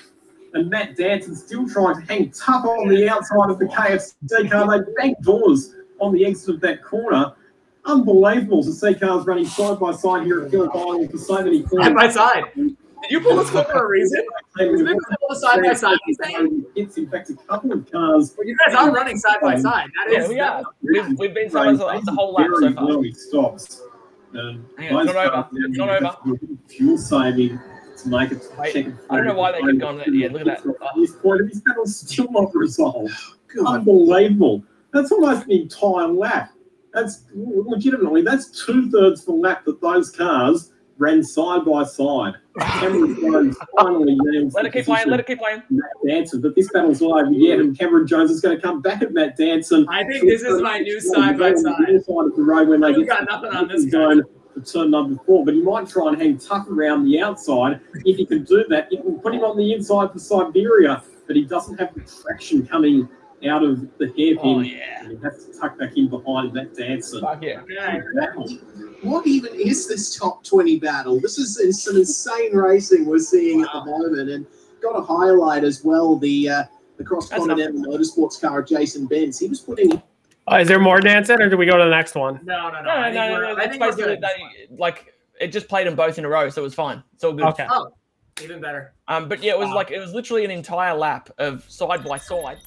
And 0.53 0.69
Matt 0.69 0.95
Danson 0.95 1.35
still 1.35 1.67
trying 1.67 1.99
to 1.99 2.05
hang 2.11 2.31
tough 2.31 2.65
on 2.65 2.87
the 2.87 3.09
outside 3.09 3.49
of 3.49 3.59
the 3.59 3.65
KFC 3.65 4.49
car. 4.49 4.79
They 4.79 4.93
bank 4.93 5.21
doors 5.21 5.75
on 5.99 6.13
the 6.13 6.25
exit 6.25 6.55
of 6.55 6.61
that 6.61 6.81
corner. 6.83 7.35
Unbelievable 7.85 8.63
to 8.63 8.71
see 8.71 8.93
cars 8.93 9.25
running 9.25 9.45
side 9.45 9.79
by 9.79 9.91
side 9.93 10.25
here 10.25 10.43
at 10.43 10.51
Phillip 10.51 10.75
Island 10.75 11.11
for 11.11 11.17
so 11.17 11.43
many 11.43 11.65
Side 11.65 11.95
by 11.95 12.09
side. 12.09 12.43
Did 12.55 13.11
you 13.11 13.21
pull 13.21 13.37
this 13.37 13.49
clip 13.49 13.67
for 13.69 13.85
a 13.85 13.87
reason? 13.87 14.19
Is 14.59 14.81
it 14.81 14.85
because 14.85 15.07
they 15.07 15.15
pull 15.19 15.29
the 15.29 15.35
side 15.35 15.63
by 15.63 15.73
side? 15.73 15.97
It's 16.75 16.97
in 16.97 17.09
fact 17.09 17.29
a 17.29 17.35
couple 17.35 17.71
of 17.71 17.89
cars. 17.89 18.35
Well, 18.37 18.45
you 18.45 18.57
guys 18.65 18.75
are 18.75 18.91
running 18.91 19.17
side 19.17 19.37
by 19.41 19.57
side. 19.59 19.89
That 19.95 20.11
Yeah, 20.11 20.27
we 20.27 20.39
are. 20.39 20.63
We've, 20.81 21.17
we've 21.17 21.33
been 21.33 21.49
side 21.49 21.77
by 21.77 21.97
side 21.97 22.05
the 22.05 22.11
whole 22.11 22.33
lap 22.33 22.47
so 22.59 22.73
far. 22.73 22.85
well 22.87 23.01
he 23.01 23.13
stops. 23.13 23.81
Um, 24.37 24.65
Hang 24.77 24.95
on, 24.95 25.07
it's 25.07 25.13
not 25.15 25.33
over. 25.33 25.49
It's 25.53 25.77
not 25.77 26.01
have 26.03 26.39
Fuel 26.67 26.97
saving 26.97 27.59
to 27.97 28.09
make 28.09 28.31
it. 28.31 28.43
Wait, 28.57 28.75
I 29.09 29.15
don't 29.17 29.25
know 29.25 29.33
why 29.33 29.53
they 29.53 29.61
keep 29.61 29.79
going. 29.79 29.97
That. 29.97 30.13
Yeah, 30.13 30.27
look 30.31 30.41
at 30.41 30.63
that. 30.63 30.67
At 30.67 30.95
this 30.97 31.15
point, 31.15 31.49
his 31.49 31.61
battle's 31.61 31.95
still 31.95 32.27
not 32.29 32.53
resolved. 32.53 33.13
Unbelievable. 33.65 34.63
That's 34.93 35.11
almost 35.11 35.45
an 35.45 35.51
entire 35.51 36.07
lap. 36.07 36.51
That's 36.93 37.23
legitimately 37.33 38.21
that's 38.23 38.65
two 38.65 38.89
thirds 38.89 39.21
of 39.21 39.25
the 39.27 39.31
lap 39.33 39.65
that 39.65 39.81
those 39.81 40.09
cars 40.09 40.71
ran 40.97 41.23
side 41.23 41.63
by 41.65 41.83
side. 41.83 42.33
Cameron 42.59 43.15
Jones 43.21 43.57
finally 43.79 44.17
nails 44.21 44.53
Let 44.53 44.65
it 44.65 44.73
keep 44.73 44.85
playing. 44.85 45.07
Let 45.09 45.19
it 45.19 45.27
keep 45.27 45.39
playing. 45.39 45.63
Matt 45.69 45.89
Danson, 46.05 46.41
but 46.41 46.55
this 46.55 46.69
battle's 46.71 47.01
live 47.01 47.31
yet, 47.31 47.59
and 47.59 47.77
Cameron 47.77 48.05
Jones 48.05 48.31
is 48.31 48.41
going 48.41 48.57
to 48.57 48.61
come 48.61 48.81
back 48.81 49.01
at 49.01 49.13
Matt 49.13 49.37
Danson. 49.37 49.85
I 49.89 50.03
think 50.03 50.25
this 50.25 50.41
is 50.41 50.61
my 50.61 50.79
new 50.79 50.99
side 50.99 51.39
by 51.39 51.53
side. 51.53 51.63
The 51.87 52.03
side 52.05 52.25
of 52.25 52.35
the 52.35 52.41
road 52.43 52.67
when 52.67 52.81
they 52.81 52.91
We've 52.91 53.07
get 53.07 53.25
got 53.25 53.29
nothing 53.29 53.57
on 53.57 53.67
this 53.69 53.85
the 53.85 53.91
guy. 53.91 53.97
zone 53.97 54.23
for 54.53 54.61
turn 54.61 54.91
number 54.91 55.21
four, 55.25 55.45
but 55.45 55.53
he 55.53 55.61
might 55.61 55.87
try 55.87 56.09
and 56.09 56.21
hang 56.21 56.37
tough 56.37 56.67
around 56.67 57.05
the 57.05 57.21
outside. 57.21 57.79
If 58.03 58.17
he 58.17 58.25
can 58.25 58.43
do 58.43 58.65
that, 58.69 58.91
you 58.91 59.01
can 59.01 59.19
put 59.19 59.33
him 59.33 59.43
on 59.43 59.55
the 59.57 59.71
inside 59.73 60.11
for 60.11 60.19
Siberia, 60.19 61.01
but 61.27 61.35
he 61.37 61.45
doesn't 61.45 61.79
have 61.79 61.93
the 61.93 62.01
traction 62.01 62.65
coming 62.67 63.07
out 63.47 63.63
of 63.63 63.81
the 63.97 64.07
hairpin. 64.07 64.39
Oh 64.43 64.59
yeah. 64.61 65.01
And 65.01 65.11
he 65.11 65.17
has 65.23 65.45
to 65.45 65.59
tuck 65.59 65.77
back 65.79 65.95
in 65.95 66.09
behind 66.09 66.53
Matt 66.53 66.75
Danson. 66.75 67.21
Fuck 67.21 67.43
yeah. 67.43 67.61
Okay. 67.61 68.55
What 69.01 69.25
even 69.27 69.53
is 69.55 69.87
this 69.87 70.17
top 70.17 70.43
20 70.43 70.79
battle? 70.79 71.19
This 71.19 71.37
is 71.37 71.83
some 71.83 71.95
insane 71.95 72.53
racing 72.55 73.05
we're 73.05 73.19
seeing 73.19 73.61
at 73.61 73.71
the 73.71 73.85
moment. 73.85 74.29
And 74.29 74.45
got 74.81 74.93
to 74.93 75.01
highlight 75.01 75.63
as 75.63 75.83
well 75.83 76.17
the 76.17 76.49
uh, 76.49 76.63
the 76.97 77.03
cross 77.03 77.29
continental 77.29 77.81
motorsports 77.81 78.39
car 78.41 78.59
of 78.59 78.67
Jason 78.67 79.05
Benz. 79.07 79.39
He 79.39 79.47
was 79.47 79.59
putting 79.61 80.01
Uh, 80.51 80.57
is 80.57 80.67
there 80.67 80.79
more 80.79 80.99
dancing, 80.99 81.41
or 81.41 81.49
do 81.49 81.55
we 81.57 81.65
go 81.65 81.77
to 81.77 81.83
the 81.85 81.89
next 81.89 82.15
one? 82.15 82.39
No, 82.43 82.69
no, 82.69 82.81
no. 82.81 82.81
No, 82.83 82.89
I 82.89 83.11
no, 83.11 83.27
no, 83.29 83.41
no. 83.41 83.51
I 83.51 83.55
That's 83.55 83.69
think 83.69 83.81
basically 83.83 84.15
good. 84.15 84.21
they, 84.21 84.75
like 84.75 85.13
it 85.39 85.47
just 85.53 85.69
played 85.69 85.87
them 85.87 85.95
both 85.95 86.17
in 86.17 86.25
a 86.25 86.29
row, 86.29 86.49
so 86.49 86.61
it 86.61 86.65
was 86.65 86.75
fine. 86.75 87.01
It's 87.13 87.23
all 87.23 87.31
good. 87.33 87.45
Okay. 87.45 87.67
Oh, 87.69 87.91
even 88.43 88.59
better. 88.59 88.93
Um, 89.07 89.29
but 89.29 89.41
yeah, 89.41 89.53
it 89.53 89.59
was 89.59 89.69
Wow. 89.69 89.75
like 89.75 89.91
it 89.91 89.99
was 89.99 90.13
literally 90.13 90.43
an 90.43 90.51
entire 90.51 90.93
lap 90.93 91.29
of 91.37 91.63
side 91.69 92.03
by 92.03 92.17
side, 92.17 92.57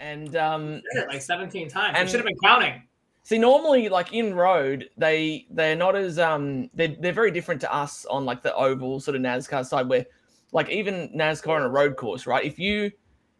and 0.00 0.34
um, 0.36 0.82
like 1.08 1.22
17 1.22 1.68
times. 1.68 1.94
And- 1.98 2.08
should 2.08 2.18
have 2.20 2.26
been 2.26 2.38
counting. 2.42 2.82
See, 3.22 3.38
normally, 3.38 3.88
like 3.90 4.12
in 4.14 4.34
road, 4.34 4.88
they 4.96 5.46
they're 5.50 5.76
not 5.76 5.94
as 5.94 6.18
um 6.18 6.70
they're 6.74 6.96
they're 6.98 7.12
very 7.12 7.30
different 7.30 7.60
to 7.60 7.72
us 7.72 8.06
on 8.06 8.24
like 8.24 8.42
the 8.42 8.52
oval 8.54 8.98
sort 8.98 9.14
of 9.14 9.20
NASCAR 9.22 9.64
side, 9.64 9.88
where 9.88 10.06
like 10.52 10.70
even 10.70 11.10
NASCAR 11.14 11.54
on 11.56 11.62
a 11.62 11.68
road 11.68 11.96
course, 11.96 12.26
right? 12.26 12.44
If 12.44 12.58
you 12.58 12.90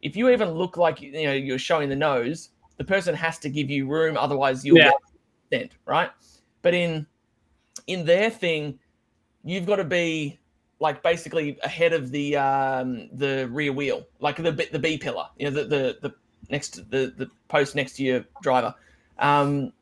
if 0.03 0.17
you 0.17 0.29
even 0.29 0.51
look 0.51 0.77
like 0.77 1.01
you 1.01 1.25
know 1.25 1.33
you're 1.33 1.59
showing 1.59 1.89
the 1.89 1.97
nose, 1.97 2.51
the 2.77 2.85
person 2.85 3.15
has 3.15 3.39
to 3.39 3.49
give 3.49 3.71
you 3.71 3.89
room, 3.89 4.17
otherwise 4.19 4.65
you'll 4.65 4.79
Yeah. 4.79 4.91
sent, 5.51 5.73
right? 5.87 6.11
But 6.61 6.75
in 6.75 7.07
in 7.87 8.05
their 8.05 8.29
thing, 8.31 8.79
you've 9.43 9.67
got 9.67 9.77
to 9.77 9.85
be 9.85 10.39
like 10.79 11.03
basically 11.03 11.59
ahead 11.63 11.95
of 11.95 12.11
the 12.11 12.37
um 12.37 13.09
the 13.15 13.49
rear 13.51 13.73
wheel, 13.73 14.07
like 14.21 14.37
the 14.37 14.53
B- 14.53 14.69
the 14.71 14.79
B 14.79 14.99
pillar, 14.99 15.27
you 15.39 15.47
know, 15.51 15.51
the 15.51 15.65
the 15.65 15.99
the 16.03 16.15
next 16.49 16.91
the 16.91 17.13
the 17.17 17.31
post 17.49 17.75
next 17.75 17.95
to 17.97 18.03
your 18.03 18.25
driver. 18.43 18.75
Um, 19.19 19.73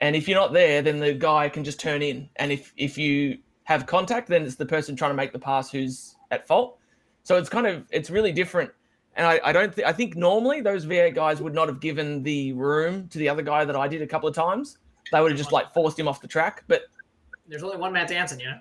and 0.00 0.14
if 0.14 0.28
you're 0.28 0.38
not 0.38 0.52
there, 0.52 0.82
then 0.82 0.98
the 0.98 1.14
guy 1.14 1.48
can 1.48 1.64
just 1.64 1.80
turn 1.80 2.02
in. 2.02 2.28
And 2.36 2.52
if 2.52 2.72
if 2.76 2.96
you 2.98 3.38
have 3.64 3.86
contact, 3.86 4.28
then 4.28 4.42
it's 4.44 4.54
the 4.56 4.66
person 4.66 4.94
trying 4.94 5.10
to 5.10 5.16
make 5.16 5.32
the 5.32 5.38
pass 5.38 5.70
who's 5.70 6.14
at 6.30 6.46
fault. 6.46 6.78
So 7.24 7.36
it's 7.36 7.48
kind 7.48 7.66
of 7.66 7.84
it's 7.90 8.10
really 8.10 8.32
different. 8.32 8.70
And 9.16 9.26
I, 9.26 9.40
I 9.42 9.52
don't 9.52 9.74
think 9.74 9.88
I 9.88 9.92
think 9.92 10.14
normally 10.14 10.60
those 10.60 10.84
V8 10.86 11.14
guys 11.14 11.40
would 11.40 11.54
not 11.54 11.68
have 11.68 11.80
given 11.80 12.22
the 12.22 12.52
room 12.52 13.08
to 13.08 13.18
the 13.18 13.28
other 13.28 13.42
guy 13.42 13.64
that 13.64 13.74
I 13.74 13.88
did 13.88 14.02
a 14.02 14.06
couple 14.06 14.28
of 14.28 14.34
times. 14.34 14.78
They 15.10 15.20
would 15.20 15.30
have 15.30 15.38
just 15.38 15.52
like 15.52 15.72
forced 15.72 15.98
him 15.98 16.06
off 16.08 16.20
the 16.20 16.28
track. 16.28 16.64
But 16.68 16.82
There's 17.48 17.62
only 17.62 17.76
one 17.78 17.92
Matt 17.92 18.08
Danson, 18.08 18.38
you 18.40 18.46
know? 18.46 18.58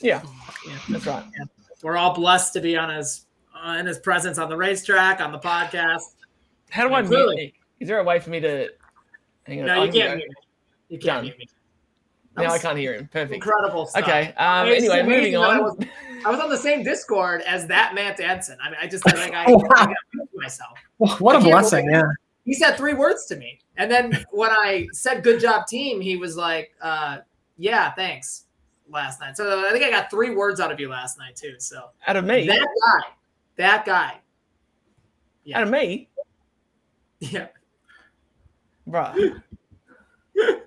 yeah, 0.00 0.22
Yeah. 0.66 0.78
that's 0.88 1.06
right. 1.06 1.24
We're 1.82 1.96
all 1.96 2.14
blessed 2.14 2.52
to 2.54 2.60
be 2.60 2.76
on 2.76 2.88
his 2.90 3.26
uh, 3.54 3.76
in 3.78 3.86
his 3.86 3.98
presence 3.98 4.38
on 4.38 4.48
the 4.48 4.56
racetrack, 4.56 5.20
on 5.20 5.30
the 5.30 5.38
podcast. 5.38 6.14
How 6.72 6.88
do 6.88 6.94
I 6.94 7.00
Yeah, 7.02 7.08
mute 7.08 7.52
Is 7.80 7.88
there 7.88 7.98
a 7.98 8.04
way 8.04 8.18
for 8.18 8.30
me 8.30 8.40
to? 8.40 8.68
Hang 9.44 9.60
on. 9.60 9.66
No, 9.66 9.82
I 9.82 9.84
you 9.84 9.92
can 9.92 10.00
can't 10.00 10.10
go- 10.12 10.16
mute 10.16 10.28
me. 10.28 10.34
You 10.88 10.98
can't 10.98 11.04
Done. 11.16 11.24
mute 11.24 11.38
me. 11.38 11.48
Now 12.36 12.50
I 12.52 12.58
can't 12.58 12.78
hear 12.78 12.94
him. 12.94 13.08
Perfect. 13.12 13.34
Incredible 13.34 13.86
stuff. 13.86 14.02
Okay. 14.04 14.32
Um. 14.38 14.68
Anyway, 14.68 15.02
moving 15.02 15.32
that 15.32 15.40
I 15.40 15.56
on. 15.58 15.62
was- 15.62 15.86
I 16.24 16.30
was 16.30 16.40
on 16.40 16.48
the 16.48 16.56
same 16.56 16.82
Discord 16.84 17.42
as 17.42 17.66
that 17.66 17.94
Matt 17.94 18.16
Danson. 18.16 18.56
I 18.62 18.70
mean, 18.70 18.78
I 18.80 18.86
just 18.86 19.04
like 19.04 19.34
I, 19.34 19.44
Oh, 19.48 19.60
I 19.76 19.84
wow. 19.84 19.86
gotta 19.86 19.94
myself. 20.34 20.78
What 20.96 21.34
I 21.34 21.40
a 21.40 21.42
can't 21.42 21.52
blessing! 21.52 21.90
Yeah. 21.90 22.04
He 22.44 22.54
said 22.54 22.76
three 22.76 22.94
words 22.94 23.26
to 23.26 23.36
me, 23.36 23.58
and 23.76 23.90
then 23.90 24.24
when 24.30 24.50
I 24.50 24.86
said 24.92 25.22
"good 25.24 25.40
job, 25.40 25.66
team," 25.66 26.00
he 26.00 26.16
was 26.16 26.36
like, 26.36 26.72
uh, 26.80 27.18
"Yeah, 27.58 27.92
thanks." 27.94 28.44
Last 28.88 29.20
night, 29.20 29.36
so 29.36 29.64
I 29.66 29.72
think 29.72 29.84
I 29.84 29.90
got 29.90 30.10
three 30.10 30.34
words 30.34 30.60
out 30.60 30.70
of 30.70 30.78
you 30.78 30.88
last 30.90 31.16
night 31.18 31.34
too. 31.34 31.54
So 31.58 31.90
Out 32.06 32.16
of 32.16 32.24
me. 32.26 32.46
that 32.46 32.58
guy, 32.58 33.08
that 33.56 33.84
guy, 33.86 34.16
yeah. 35.44 35.56
Out 35.58 35.62
of 35.64 35.70
me, 35.70 36.08
yeah. 37.30 37.46
bruh. 38.88 39.40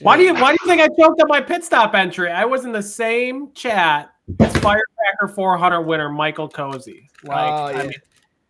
Why 0.00 0.16
do 0.16 0.22
you 0.24 0.34
Why 0.34 0.52
do 0.52 0.58
you 0.62 0.66
think 0.68 0.80
I 0.82 0.88
choked 1.00 1.20
up 1.20 1.28
my 1.28 1.40
pit 1.40 1.64
stop 1.64 1.94
entry? 1.94 2.30
I 2.30 2.44
was 2.44 2.64
in 2.64 2.72
the 2.72 2.82
same 2.82 3.52
chat 3.52 4.10
as 4.40 4.52
Firecracker 4.56 5.28
400 5.34 5.82
winner 5.82 6.08
Michael 6.08 6.48
Cozy. 6.48 7.08
Like 7.24 7.52
Oh, 7.52 7.64
I 7.66 7.82
mean, 7.84 7.92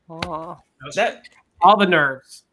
oh, 0.09 0.59
that 0.95 1.25
all 1.61 1.77
the 1.77 1.85
nerves. 1.87 2.45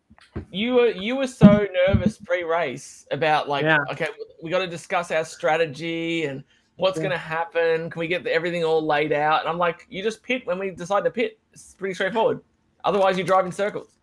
you 0.52 0.74
were 0.74 0.88
you 0.88 1.16
were 1.16 1.28
so 1.28 1.66
nervous 1.88 2.18
pre-race 2.18 3.06
about 3.12 3.48
like 3.48 3.64
Yeah. 3.64 3.78
okay 3.92 4.08
we 4.44 4.50
got 4.50 4.60
to 4.60 4.68
discuss 4.68 5.12
our 5.12 5.24
strategy 5.24 6.26
and 6.26 6.44
what's 6.76 6.98
Yeah. 6.98 7.04
going 7.04 7.12
to 7.12 7.18
happen 7.18 7.90
can 7.90 8.00
we 8.00 8.08
get 8.08 8.24
the, 8.24 8.34
everything 8.34 8.64
all 8.64 8.86
laid 8.86 9.12
out 9.12 9.42
and 9.42 9.50
i'm 9.50 9.58
like 9.58 9.86
you 9.90 10.04
just 10.04 10.22
pit 10.24 10.46
when 10.46 10.60
we 10.60 10.70
decide 10.72 11.04
to 11.06 11.10
pit 11.12 11.40
it's 11.54 11.74
pretty 11.74 11.94
straightforward 11.96 12.42
otherwise 12.86 13.18
you 13.18 13.24
drive 13.24 13.46
in 13.46 13.52
circles 13.52 13.98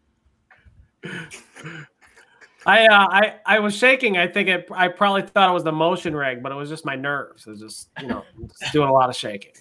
I 2.67 2.87
uh, 2.87 3.07
I 3.11 3.35
I 3.47 3.59
was 3.61 3.77
shaking. 3.77 4.19
I 4.19 4.27
think 4.27 4.49
it. 4.49 4.69
I 4.73 4.89
probably 4.89 5.23
thought 5.23 5.51
it 5.51 5.53
was 5.53 5.65
the 5.65 5.73
motion 5.73 6.15
rig, 6.17 6.43
but 6.43 6.51
it 6.51 6.57
was 6.57 6.69
just 6.69 6.85
my 6.85 6.97
nerves. 6.97 7.47
It 7.47 7.51
was 7.51 7.61
just 7.61 7.89
you 8.01 8.09
know 8.09 8.25
just 8.61 8.73
doing 8.73 8.89
a 8.89 8.93
lot 8.93 9.09
of 9.09 9.17
shaking. 9.17 9.53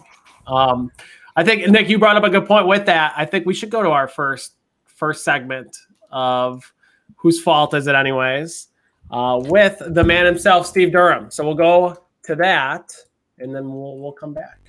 Um, 0.48 0.92
I 1.36 1.44
think 1.44 1.68
Nick, 1.68 1.90
you 1.90 2.00
brought 2.00 2.16
up 2.16 2.24
a 2.24 2.30
good 2.30 2.48
point 2.48 2.68
with 2.68 2.86
that. 2.88 3.14
I 3.16 3.26
think 3.26 3.46
we 3.46 3.54
should 3.54 3.70
go 3.70 3.84
to 3.84 3.90
our 3.90 4.08
first 4.08 4.54
first 4.86 5.24
segment 5.24 5.78
of 6.12 6.72
whose 7.16 7.42
fault 7.42 7.74
is 7.74 7.88
it, 7.88 7.96
anyways, 7.96 8.70
uh, 9.12 9.40
with 9.44 9.82
the 9.86 10.04
man 10.04 10.26
himself, 10.26 10.66
Steve 10.66 10.92
Durham. 10.92 11.30
So 11.30 11.46
we'll 11.46 11.56
go 11.56 11.98
to 12.24 12.36
that, 12.36 12.92
and 13.38 13.54
then 13.54 13.72
we'll 13.72 14.00
we'll 14.00 14.14
come 14.14 14.34
back. 14.34 14.60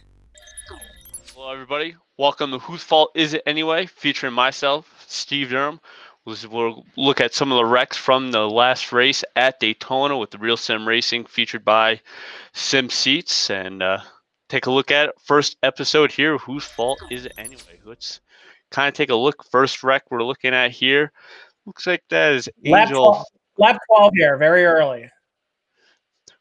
Hello, 1.34 1.52
everybody. 1.52 1.96
Welcome 2.18 2.50
to 2.50 2.58
Whose 2.58 2.82
Fault 2.82 3.10
Is 3.14 3.34
It 3.34 3.42
Anyway? 3.44 3.84
Featuring 3.84 4.32
myself, 4.32 5.04
Steve 5.06 5.50
Durham. 5.50 5.80
We'll 6.26 6.36
we'll 6.50 6.84
look 6.96 7.20
at 7.20 7.34
some 7.34 7.52
of 7.52 7.56
the 7.56 7.64
wrecks 7.64 7.96
from 7.96 8.32
the 8.32 8.50
last 8.50 8.90
race 8.90 9.22
at 9.36 9.60
Daytona 9.60 10.18
with 10.18 10.32
the 10.32 10.38
Real 10.38 10.56
Sim 10.56 10.86
Racing, 10.86 11.24
featured 11.24 11.64
by 11.64 12.00
Sim 12.52 12.90
Seats. 12.90 13.48
And 13.48 13.80
uh, 13.80 14.00
take 14.48 14.66
a 14.66 14.72
look 14.72 14.90
at 14.90 15.10
it. 15.10 15.14
First 15.22 15.56
episode 15.62 16.10
here. 16.10 16.36
Whose 16.38 16.64
fault 16.64 16.98
is 17.12 17.26
it 17.26 17.32
anyway? 17.38 17.78
Let's 17.84 18.20
kind 18.72 18.88
of 18.88 18.94
take 18.94 19.10
a 19.10 19.14
look. 19.14 19.44
First 19.52 19.84
wreck 19.84 20.02
we're 20.10 20.24
looking 20.24 20.52
at 20.52 20.72
here. 20.72 21.12
Looks 21.64 21.86
like 21.86 22.02
that 22.10 22.32
is 22.32 22.48
Lap 22.64 22.88
Angel. 22.88 23.04
12, 23.04 23.26
lap 23.58 23.78
12 23.96 24.12
here, 24.16 24.36
very 24.36 24.64
early. 24.64 25.08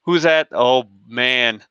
Who's 0.02 0.24
that? 0.24 0.48
Oh 0.52 0.86
man. 1.08 1.64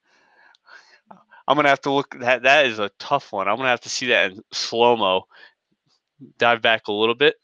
I'm 1.48 1.56
gonna 1.56 1.68
have 1.68 1.80
to 1.82 1.92
look 1.92 2.16
that 2.20 2.44
that 2.44 2.66
is 2.66 2.78
a 2.78 2.92
tough 3.00 3.32
one. 3.32 3.48
I'm 3.48 3.56
gonna 3.56 3.70
have 3.70 3.80
to 3.80 3.88
see 3.88 4.06
that 4.06 4.30
in 4.30 4.44
slow 4.52 4.96
mo. 4.96 5.24
Dive 6.38 6.62
back 6.62 6.86
a 6.86 6.92
little 6.92 7.16
bit 7.16 7.34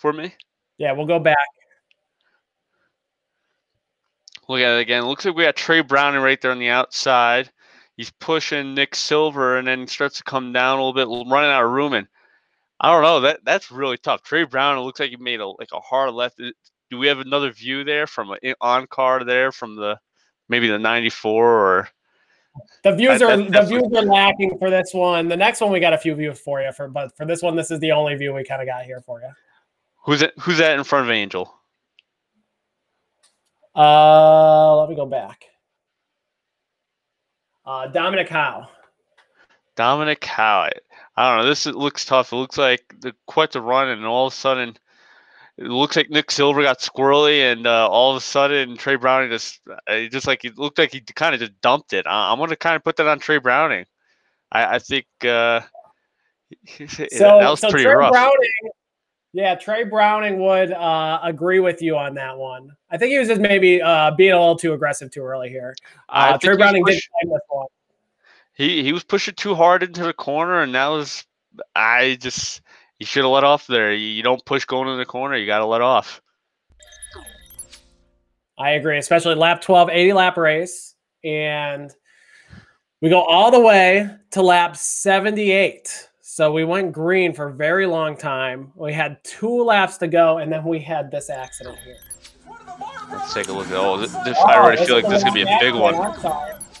for 0.00 0.12
me. 0.12 0.34
Yeah, 0.78 0.92
we'll 0.92 1.06
go 1.06 1.18
back. 1.18 1.36
Look 4.48 4.60
at 4.60 4.78
it 4.78 4.80
again. 4.80 5.04
Looks 5.04 5.24
like 5.24 5.36
we 5.36 5.44
got 5.44 5.54
Trey 5.54 5.80
Browning 5.82 6.22
right 6.22 6.40
there 6.40 6.50
on 6.50 6.58
the 6.58 6.70
outside. 6.70 7.50
He's 7.96 8.10
pushing 8.10 8.74
Nick 8.74 8.94
Silver 8.94 9.58
and 9.58 9.68
then 9.68 9.86
starts 9.86 10.16
to 10.16 10.24
come 10.24 10.52
down 10.52 10.78
a 10.78 10.84
little 10.84 10.94
bit, 10.94 11.30
running 11.30 11.50
out 11.50 11.64
of 11.64 11.70
room. 11.70 11.92
And 11.92 12.08
I 12.80 12.90
don't 12.90 13.02
know. 13.02 13.20
That 13.20 13.40
that's 13.44 13.70
really 13.70 13.98
tough. 13.98 14.22
Trey 14.22 14.44
Brown, 14.44 14.78
it 14.78 14.80
looks 14.80 14.98
like 14.98 15.10
he 15.10 15.16
made 15.16 15.40
a 15.40 15.46
like 15.46 15.68
a 15.72 15.80
hard 15.80 16.12
left. 16.14 16.38
Do 16.38 16.98
we 16.98 17.06
have 17.06 17.20
another 17.20 17.52
view 17.52 17.84
there 17.84 18.06
from 18.06 18.30
an 18.42 18.54
on 18.60 18.86
car 18.86 19.22
there 19.22 19.52
from 19.52 19.76
the 19.76 20.00
maybe 20.48 20.66
the 20.66 20.78
94 20.78 21.44
or 21.44 21.88
The 22.82 22.96
views 22.96 23.22
are 23.22 23.36
that- 23.36 23.52
the 23.52 23.62
views 23.62 23.92
are 23.94 24.02
lacking 24.02 24.58
for 24.58 24.70
this 24.70 24.92
one. 24.92 25.28
The 25.28 25.36
next 25.36 25.60
one 25.60 25.70
we 25.70 25.78
got 25.78 25.92
a 25.92 25.98
few 25.98 26.14
views 26.14 26.40
for 26.40 26.60
you 26.60 26.72
for, 26.72 26.88
but 26.88 27.16
for 27.16 27.24
this 27.26 27.42
one, 27.42 27.54
this 27.54 27.70
is 27.70 27.78
the 27.78 27.92
only 27.92 28.16
view 28.16 28.34
we 28.34 28.42
kind 28.42 28.60
of 28.62 28.66
got 28.66 28.84
here 28.84 29.00
for 29.02 29.20
you. 29.20 29.28
Who's 30.04 30.22
it? 30.22 30.32
Who's 30.40 30.58
that 30.58 30.78
in 30.78 30.84
front 30.84 31.06
of 31.06 31.10
Angel? 31.10 31.52
Uh, 33.74 34.80
let 34.80 34.88
me 34.90 34.96
go 34.96 35.06
back. 35.06 35.44
Uh, 37.64 37.86
Dominic 37.86 38.28
Howe. 38.28 38.68
Dominic 39.76 40.24
Howe. 40.24 40.70
I 41.16 41.28
don't 41.36 41.42
know. 41.44 41.48
This 41.48 41.66
is- 41.66 41.74
looks 41.74 42.04
tough. 42.04 42.32
It 42.32 42.36
looks 42.36 42.58
like 42.58 42.82
the, 43.00 43.14
quite 43.26 43.52
the 43.52 43.60
run, 43.60 43.88
and 43.88 44.04
all 44.04 44.26
of 44.26 44.32
a 44.32 44.36
sudden, 44.36 44.76
it 45.56 45.66
looks 45.66 45.94
like 45.96 46.10
Nick 46.10 46.30
Silver 46.30 46.62
got 46.62 46.80
squirrely, 46.80 47.52
and 47.52 47.66
uh, 47.66 47.88
all 47.88 48.10
of 48.10 48.16
a 48.16 48.20
sudden, 48.20 48.76
Trey 48.76 48.96
Browning 48.96 49.30
just 49.30 49.60
uh, 49.86 50.06
just 50.10 50.26
like 50.26 50.44
it 50.44 50.58
looked 50.58 50.78
like 50.78 50.92
he 50.92 51.00
kind 51.00 51.34
of 51.34 51.40
just 51.40 51.60
dumped 51.60 51.92
it. 51.92 52.06
I, 52.06 52.32
I'm 52.32 52.38
gonna 52.38 52.56
kind 52.56 52.76
of 52.76 52.82
put 52.84 52.96
that 52.96 53.06
on 53.06 53.18
Trey 53.18 53.38
Browning. 53.38 53.84
I, 54.50 54.76
I 54.76 54.78
think 54.78 55.06
uh, 55.22 55.60
So, 56.66 57.04
that 57.06 57.50
was 57.50 57.60
so 57.60 57.70
pretty 57.70 57.84
Trey 57.84 57.94
rough. 57.94 58.10
Browning, 58.12 58.50
yeah, 59.32 59.54
Trey 59.54 59.84
Browning 59.84 60.40
would 60.40 60.72
uh, 60.72 61.20
agree 61.22 61.60
with 61.60 61.80
you 61.82 61.96
on 61.96 62.14
that 62.14 62.36
one. 62.36 62.70
I 62.90 62.98
think 62.98 63.12
he 63.12 63.18
was 63.18 63.28
just 63.28 63.40
maybe 63.40 63.80
uh, 63.80 64.10
being 64.12 64.32
a 64.32 64.38
little 64.38 64.56
too 64.56 64.72
aggressive 64.72 65.10
too 65.10 65.22
early 65.22 65.48
here. 65.48 65.74
Uh, 66.08 66.36
Trey 66.38 66.56
Browning 66.56 66.84
did 66.84 66.94
push- 66.94 67.08
claim 67.20 67.32
this 67.32 67.42
one. 67.48 67.66
he 68.54 68.82
he 68.82 68.92
was 68.92 69.04
pushing 69.04 69.34
too 69.34 69.54
hard 69.54 69.82
into 69.82 70.02
the 70.02 70.12
corner, 70.12 70.62
and 70.62 70.74
that 70.74 70.88
was 70.88 71.24
I 71.74 72.16
just 72.20 72.62
he 72.98 73.04
should 73.04 73.24
have 73.24 73.32
let 73.32 73.44
off 73.44 73.66
there. 73.66 73.92
You, 73.92 74.06
you 74.06 74.22
don't 74.22 74.44
push 74.44 74.64
going 74.64 74.88
in 74.88 74.98
the 74.98 75.06
corner. 75.06 75.36
You 75.36 75.46
got 75.46 75.58
to 75.60 75.66
let 75.66 75.80
off. 75.80 76.20
I 78.58 78.72
agree, 78.72 78.98
especially 78.98 79.36
lap 79.36 79.62
12, 79.62 79.88
80 79.88 80.12
lap 80.12 80.36
race. 80.36 80.94
And 81.24 81.90
we 83.00 83.08
go 83.08 83.22
all 83.22 83.50
the 83.50 83.60
way 83.60 84.10
to 84.32 84.42
lap 84.42 84.76
78. 84.76 86.09
So 86.40 86.50
we 86.50 86.64
went 86.64 86.92
green 86.92 87.34
for 87.34 87.48
a 87.48 87.52
very 87.52 87.84
long 87.84 88.16
time. 88.16 88.72
We 88.74 88.94
had 88.94 89.22
two 89.22 89.62
laps 89.62 89.98
to 89.98 90.08
go, 90.08 90.38
and 90.38 90.50
then 90.50 90.64
we 90.64 90.78
had 90.78 91.10
this 91.10 91.28
accident 91.28 91.76
here. 91.84 91.98
Let's 93.10 93.34
take 93.34 93.48
a 93.48 93.52
look 93.52 93.66
at 93.66 93.74
oh, 93.74 93.98
this, 93.98 94.10
this 94.24 94.38
I 94.38 94.56
already 94.56 94.82
feel 94.86 94.96
like 94.96 95.06
this 95.06 95.18
is 95.18 95.24
gonna 95.24 95.34
be 95.34 95.42
a 95.42 95.58
big 95.60 95.74
one. 95.74 95.94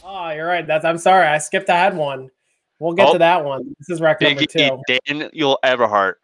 Oh, 0.02 0.30
you're 0.30 0.46
right. 0.46 0.66
That's 0.66 0.86
I'm 0.86 0.96
sorry. 0.96 1.26
I 1.26 1.36
skipped 1.36 1.68
ahead 1.68 1.94
one. 1.94 2.30
We'll 2.78 2.94
get 2.94 3.08
Oh. 3.08 3.12
to 3.12 3.18
that 3.18 3.44
one. 3.44 3.74
This 3.78 3.90
is 3.90 4.00
number 4.00 4.16
Big 4.18 4.48
two. 4.48 4.80
E, 4.88 4.98
Daniel 5.06 5.58
Everhart. 5.62 6.14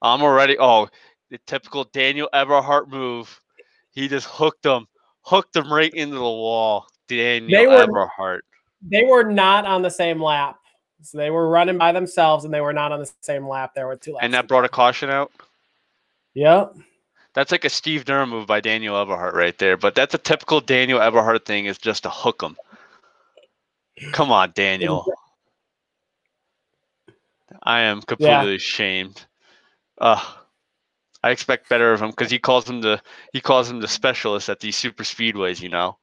I'm 0.00 0.22
already. 0.22 0.56
Oh, 0.58 0.88
the 1.30 1.36
typical 1.46 1.84
Daniel 1.92 2.30
Everhart 2.32 2.88
move. 2.88 3.38
He 3.90 4.08
just 4.08 4.26
hooked 4.28 4.64
him, 4.64 4.86
hooked 5.20 5.54
him 5.54 5.70
right 5.70 5.92
into 5.92 6.14
the 6.14 6.22
wall. 6.22 6.86
Daniel 7.06 7.50
They 7.50 7.66
were- 7.66 8.08
Everhart. 8.18 8.40
They 8.80 9.04
were 9.04 9.24
not 9.24 9.66
on 9.66 9.82
the 9.82 9.90
same 9.90 10.22
lap. 10.22 10.56
So 11.02 11.18
they 11.18 11.30
were 11.30 11.48
running 11.48 11.78
by 11.78 11.92
themselves 11.92 12.44
and 12.44 12.54
they 12.54 12.60
were 12.60 12.72
not 12.72 12.92
on 12.92 13.00
the 13.00 13.10
same 13.20 13.46
lap. 13.46 13.74
There 13.74 13.86
were 13.86 13.96
two 13.96 14.12
laps. 14.12 14.24
And 14.24 14.34
that 14.34 14.48
brought 14.48 14.64
a 14.64 14.68
caution 14.68 15.10
out. 15.10 15.32
Yep. 16.34 16.76
That's 17.34 17.50
like 17.50 17.64
a 17.64 17.70
Steve 17.70 18.04
Durham 18.04 18.30
move 18.30 18.46
by 18.46 18.60
Daniel 18.60 18.94
Everhart 18.94 19.32
right 19.32 19.56
there. 19.58 19.76
But 19.76 19.94
that's 19.94 20.14
a 20.14 20.18
typical 20.18 20.60
Daniel 20.60 21.00
Everhart 21.00 21.44
thing 21.44 21.66
is 21.66 21.78
just 21.78 22.02
to 22.04 22.10
hook 22.10 22.42
him. 22.42 22.56
Come 24.12 24.30
on, 24.30 24.52
Daniel. 24.54 25.06
I 27.62 27.80
am 27.80 28.02
completely 28.02 28.56
ashamed. 28.56 29.26
Uh, 29.98 30.22
I 31.22 31.30
expect 31.30 31.68
better 31.68 31.92
of 31.92 32.02
him 32.02 32.10
because 32.10 32.30
he 32.30 32.38
calls 32.38 32.68
him 32.68 32.80
the 32.80 33.00
he 33.32 33.40
calls 33.40 33.70
him 33.70 33.80
the 33.80 33.88
specialist 33.88 34.48
at 34.48 34.60
these 34.60 34.76
super 34.76 35.04
speedways. 35.04 35.60
You 35.60 35.68
know. 35.68 35.98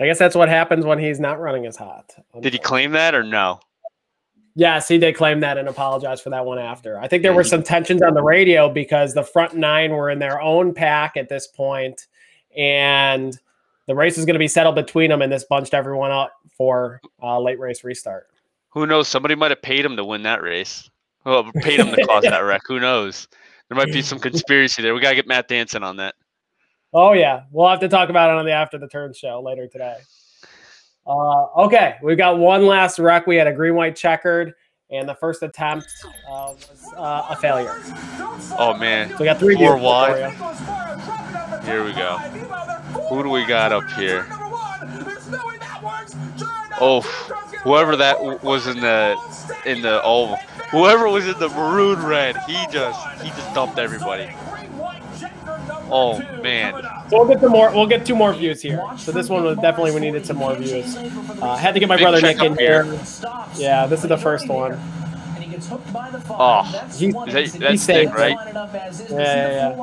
I 0.00 0.06
guess 0.06 0.18
that's 0.18 0.34
what 0.34 0.48
happens 0.48 0.86
when 0.86 0.98
he's 0.98 1.20
not 1.20 1.38
running 1.38 1.66
as 1.66 1.76
hot. 1.76 2.14
Did 2.40 2.54
he 2.54 2.58
claim 2.58 2.92
that 2.92 3.14
or 3.14 3.22
no? 3.22 3.60
Yes, 4.54 4.88
he 4.88 4.98
did 4.98 5.14
claim 5.14 5.40
that 5.40 5.58
and 5.58 5.68
apologize 5.68 6.20
for 6.20 6.30
that 6.30 6.44
one 6.44 6.58
after. 6.58 6.98
I 6.98 7.06
think 7.06 7.22
there 7.22 7.34
were 7.34 7.44
some 7.44 7.62
tensions 7.62 8.02
on 8.02 8.14
the 8.14 8.22
radio 8.22 8.68
because 8.68 9.14
the 9.14 9.22
front 9.22 9.54
nine 9.54 9.92
were 9.92 10.10
in 10.10 10.18
their 10.18 10.40
own 10.40 10.74
pack 10.74 11.16
at 11.16 11.28
this 11.28 11.46
point, 11.46 12.06
and 12.56 13.38
the 13.86 13.94
race 13.94 14.18
is 14.18 14.24
going 14.24 14.34
to 14.34 14.40
be 14.40 14.48
settled 14.48 14.74
between 14.74 15.10
them, 15.10 15.22
and 15.22 15.32
this 15.32 15.44
bunched 15.44 15.74
everyone 15.74 16.10
up 16.10 16.34
for 16.56 17.00
uh, 17.22 17.38
late 17.38 17.60
race 17.60 17.84
restart. 17.84 18.28
Who 18.70 18.86
knows? 18.86 19.06
Somebody 19.06 19.34
might 19.34 19.50
have 19.50 19.62
paid 19.62 19.84
him 19.84 19.96
to 19.96 20.04
win 20.04 20.22
that 20.22 20.42
race. 20.42 20.90
Well, 21.24 21.50
paid 21.56 21.78
him 21.78 21.94
to 21.94 22.06
cause 22.06 22.22
that 22.28 22.40
wreck. 22.40 22.62
Who 22.66 22.80
knows? 22.80 23.28
There 23.68 23.76
might 23.76 23.92
be 23.92 24.02
some 24.02 24.18
conspiracy 24.18 24.82
there. 24.82 24.94
We 24.94 25.00
gotta 25.00 25.16
get 25.16 25.28
Matt 25.28 25.48
Danson 25.48 25.84
on 25.84 25.96
that. 25.98 26.14
Oh 26.92 27.12
yeah, 27.12 27.44
we'll 27.52 27.68
have 27.68 27.80
to 27.80 27.88
talk 27.88 28.08
about 28.08 28.30
it 28.30 28.36
on 28.38 28.44
the 28.44 28.52
After 28.52 28.76
the 28.78 28.88
Turn 28.88 29.12
show 29.12 29.40
later 29.40 29.68
today. 29.68 29.96
Uh, 31.06 31.44
okay, 31.64 31.96
we've 32.02 32.18
got 32.18 32.38
one 32.38 32.66
last 32.66 32.98
wreck. 32.98 33.26
We 33.26 33.36
had 33.36 33.46
a 33.46 33.52
green 33.52 33.74
white 33.74 33.94
checkered, 33.94 34.54
and 34.90 35.08
the 35.08 35.14
first 35.14 35.42
attempt 35.42 35.86
uh, 36.28 36.52
was 36.52 36.92
uh, 36.96 37.26
a 37.30 37.36
failure. 37.36 37.76
Oh 38.58 38.76
man, 38.78 39.10
So 39.10 39.18
we 39.20 39.24
got 39.24 39.38
three 39.38 39.54
Four 39.54 39.76
views 39.76 39.84
wide. 39.84 40.32
here 41.64 41.84
we 41.84 41.92
go. 41.92 42.16
Who 43.08 43.22
do 43.22 43.30
we 43.30 43.46
got 43.46 43.72
up 43.72 43.88
here? 43.92 44.26
Oh, 46.82 47.02
whoever 47.62 47.94
that 47.96 48.42
was 48.42 48.66
in 48.66 48.80
the 48.80 49.16
in 49.64 49.80
the 49.82 50.00
oh, 50.02 50.34
whoever 50.70 51.08
was 51.08 51.26
in 51.28 51.38
the 51.38 51.48
maroon 51.50 52.04
red, 52.04 52.36
he 52.48 52.54
just 52.72 53.22
he 53.22 53.28
just 53.30 53.54
dumped 53.54 53.78
everybody. 53.78 54.28
Oh 55.92 56.18
man, 56.42 56.74
We'll 57.10 57.26
get 57.26 57.40
some 57.40 57.50
more. 57.52 57.70
We'll 57.72 57.86
get 57.86 58.06
two 58.06 58.14
more 58.14 58.32
views 58.32 58.62
here. 58.62 58.82
So 58.96 59.10
this 59.12 59.28
one 59.28 59.42
was 59.42 59.56
definitely 59.58 59.92
we 59.92 60.00
needed 60.00 60.24
some 60.24 60.36
more 60.36 60.54
views. 60.54 60.96
Uh, 60.96 61.56
had 61.56 61.74
to 61.74 61.80
get 61.80 61.88
my 61.88 61.96
Big 61.96 62.04
brother 62.04 62.20
Nick 62.20 62.40
in 62.40 62.56
here. 62.56 62.84
here. 62.84 63.00
Yeah, 63.56 63.86
this 63.86 64.02
is 64.02 64.08
the 64.08 64.18
first 64.18 64.48
one. 64.48 64.78
Oh, 66.30 66.62
He- 66.96 67.06
is 67.08 67.12
that, 67.14 67.34
He's 67.42 67.52
that's 67.54 67.82
safe. 67.82 68.08
Nick, 68.08 68.14
right? 68.18 68.36
Yeah, 69.10 69.18
yeah, 69.18 69.48
yeah. 69.70 69.76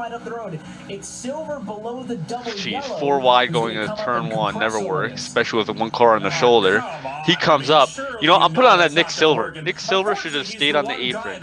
Jeez, 2.55 2.99
four 2.99 3.19
wide 3.19 3.51
going 3.53 3.78
into 3.78 3.95
turn 4.03 4.30
one 4.30 4.57
never 4.59 4.80
works, 4.80 5.21
especially 5.28 5.59
with 5.59 5.69
one 5.78 5.91
car 5.91 6.15
on 6.15 6.23
the 6.23 6.30
shoulder. 6.32 6.84
He 7.25 7.36
comes 7.36 7.69
up. 7.69 7.89
You 8.21 8.28
know, 8.28 8.36
I'm 8.36 8.53
putting 8.53 8.69
on 8.69 8.80
that 8.80 8.93
Nick 8.93 9.09
Silver. 9.09 9.51
Nick 9.61 9.80
Silver 9.80 10.15
should 10.15 10.34
have 10.34 10.47
stayed 10.47 10.75
on 10.75 10.86
the 10.86 10.93
apron. 10.99 11.41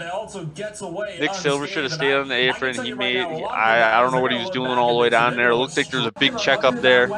Nick 1.19 1.33
Silver 1.35 1.67
should 1.67 1.83
have 1.83 1.93
stayed 1.93 2.13
on 2.15 2.27
the 2.27 2.35
apron. 2.35 2.75
He 2.83 2.93
made. 2.93 3.17
I 3.19 3.97
I 3.97 4.01
don't 4.01 4.11
know 4.11 4.19
what 4.21 4.31
he 4.31 4.37
was 4.37 4.49
doing 4.49 4.71
all 4.71 4.93
the 4.95 4.99
way 5.01 5.09
down 5.09 5.35
there. 5.35 5.51
It 5.51 5.55
looked 5.55 5.77
like 5.77 5.89
there 5.89 5.99
was 5.99 6.07
a 6.07 6.11
big 6.19 6.37
check 6.37 6.63
up 6.63 6.81
there. 6.81 7.09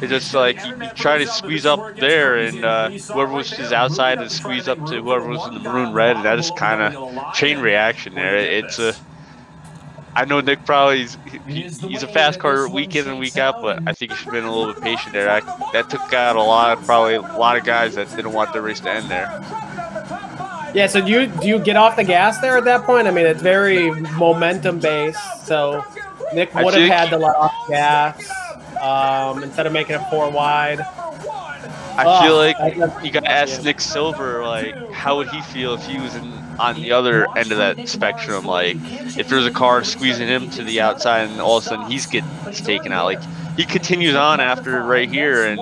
It 0.00 0.08
just 0.08 0.32
like 0.32 0.60
he, 0.60 0.68
he 0.68 0.88
tried 0.94 1.18
to 1.18 1.26
squeeze 1.26 1.66
up 1.66 1.96
there, 1.96 2.38
and 2.38 2.64
uh, 2.64 2.90
whoever 2.90 3.32
was 3.32 3.50
his 3.50 3.72
outside 3.72 4.18
and 4.18 4.30
squeeze 4.30 4.68
up 4.68 4.78
to 4.86 5.02
whoever 5.02 5.26
was 5.28 5.44
in 5.48 5.54
the 5.54 5.60
maroon 5.60 5.92
red. 5.92 6.16
And 6.16 6.24
that 6.24 6.38
is 6.38 6.52
kind 6.52 6.80
of 6.82 7.34
chain 7.34 7.58
reaction 7.58 8.14
there. 8.14 8.36
It's 8.36 8.78
a. 8.78 8.94
I 10.14 10.24
know 10.24 10.40
Nick 10.40 10.64
probably 10.64 11.02
is, 11.02 11.18
he, 11.46 11.62
he's 11.62 12.02
a 12.02 12.08
fast 12.08 12.40
car 12.40 12.68
week 12.68 12.96
in 12.96 13.06
and 13.06 13.20
week 13.20 13.36
out, 13.36 13.62
but 13.62 13.86
I 13.86 13.92
think 13.92 14.10
he 14.10 14.16
should 14.16 14.24
have 14.26 14.34
been 14.34 14.44
a 14.44 14.52
little 14.52 14.74
bit 14.74 14.82
patient 14.82 15.12
there. 15.12 15.30
I, 15.30 15.40
that 15.72 15.90
took 15.90 16.12
out 16.12 16.34
a 16.34 16.42
lot, 16.42 16.76
of, 16.76 16.84
probably 16.84 17.14
a 17.14 17.20
lot 17.20 17.56
of 17.56 17.64
guys 17.64 17.94
that 17.94 18.08
didn't 18.16 18.32
want 18.32 18.52
the 18.52 18.60
race 18.60 18.80
to 18.80 18.90
end 18.90 19.08
there. 19.08 19.28
Yeah. 20.74 20.86
So 20.88 21.04
do 21.04 21.10
you 21.10 21.26
do 21.26 21.46
you 21.46 21.58
get 21.58 21.76
off 21.76 21.96
the 21.96 22.04
gas 22.04 22.38
there 22.40 22.56
at 22.56 22.64
that 22.64 22.84
point? 22.84 23.06
I 23.06 23.10
mean, 23.10 23.26
it's 23.26 23.42
very 23.42 23.90
momentum 23.90 24.80
based. 24.80 25.46
So 25.46 25.84
Nick 26.34 26.54
would 26.54 26.74
have 26.74 26.88
had 26.88 27.10
to 27.10 27.16
let 27.16 27.36
off 27.36 27.68
gas 27.68 28.28
um, 28.80 29.42
instead 29.42 29.66
of 29.66 29.72
making 29.72 29.96
it 29.96 30.02
four 30.10 30.30
wide. 30.30 30.80
I 30.80 32.04
Oh, 32.06 32.22
feel 32.22 32.36
like 32.36 32.56
I 32.60 33.02
you 33.02 33.10
gotta 33.10 33.30
ask 33.30 33.62
Nick 33.62 33.80
Silver, 33.80 34.44
like, 34.44 34.92
how 34.92 35.16
would 35.16 35.28
he 35.28 35.40
feel 35.42 35.74
if 35.74 35.84
he 35.84 35.98
was 35.98 36.14
in 36.14 36.32
on 36.58 36.76
the 36.76 36.92
other 36.92 37.26
end 37.36 37.50
of 37.50 37.58
that 37.58 37.88
spectrum? 37.88 38.44
Like, 38.44 38.76
if 39.18 39.28
there's 39.28 39.46
a 39.46 39.50
car 39.50 39.82
squeezing 39.82 40.28
him 40.28 40.48
to 40.50 40.62
the 40.62 40.80
outside 40.80 41.28
and 41.28 41.40
all 41.40 41.56
of 41.58 41.64
a 41.64 41.68
sudden 41.68 41.86
he's 41.90 42.06
getting 42.06 42.30
taken 42.52 42.92
out, 42.92 43.04
like, 43.04 43.20
he 43.58 43.64
continues 43.64 44.14
on 44.14 44.38
after 44.38 44.84
right 44.84 45.10
here, 45.10 45.44
and 45.44 45.58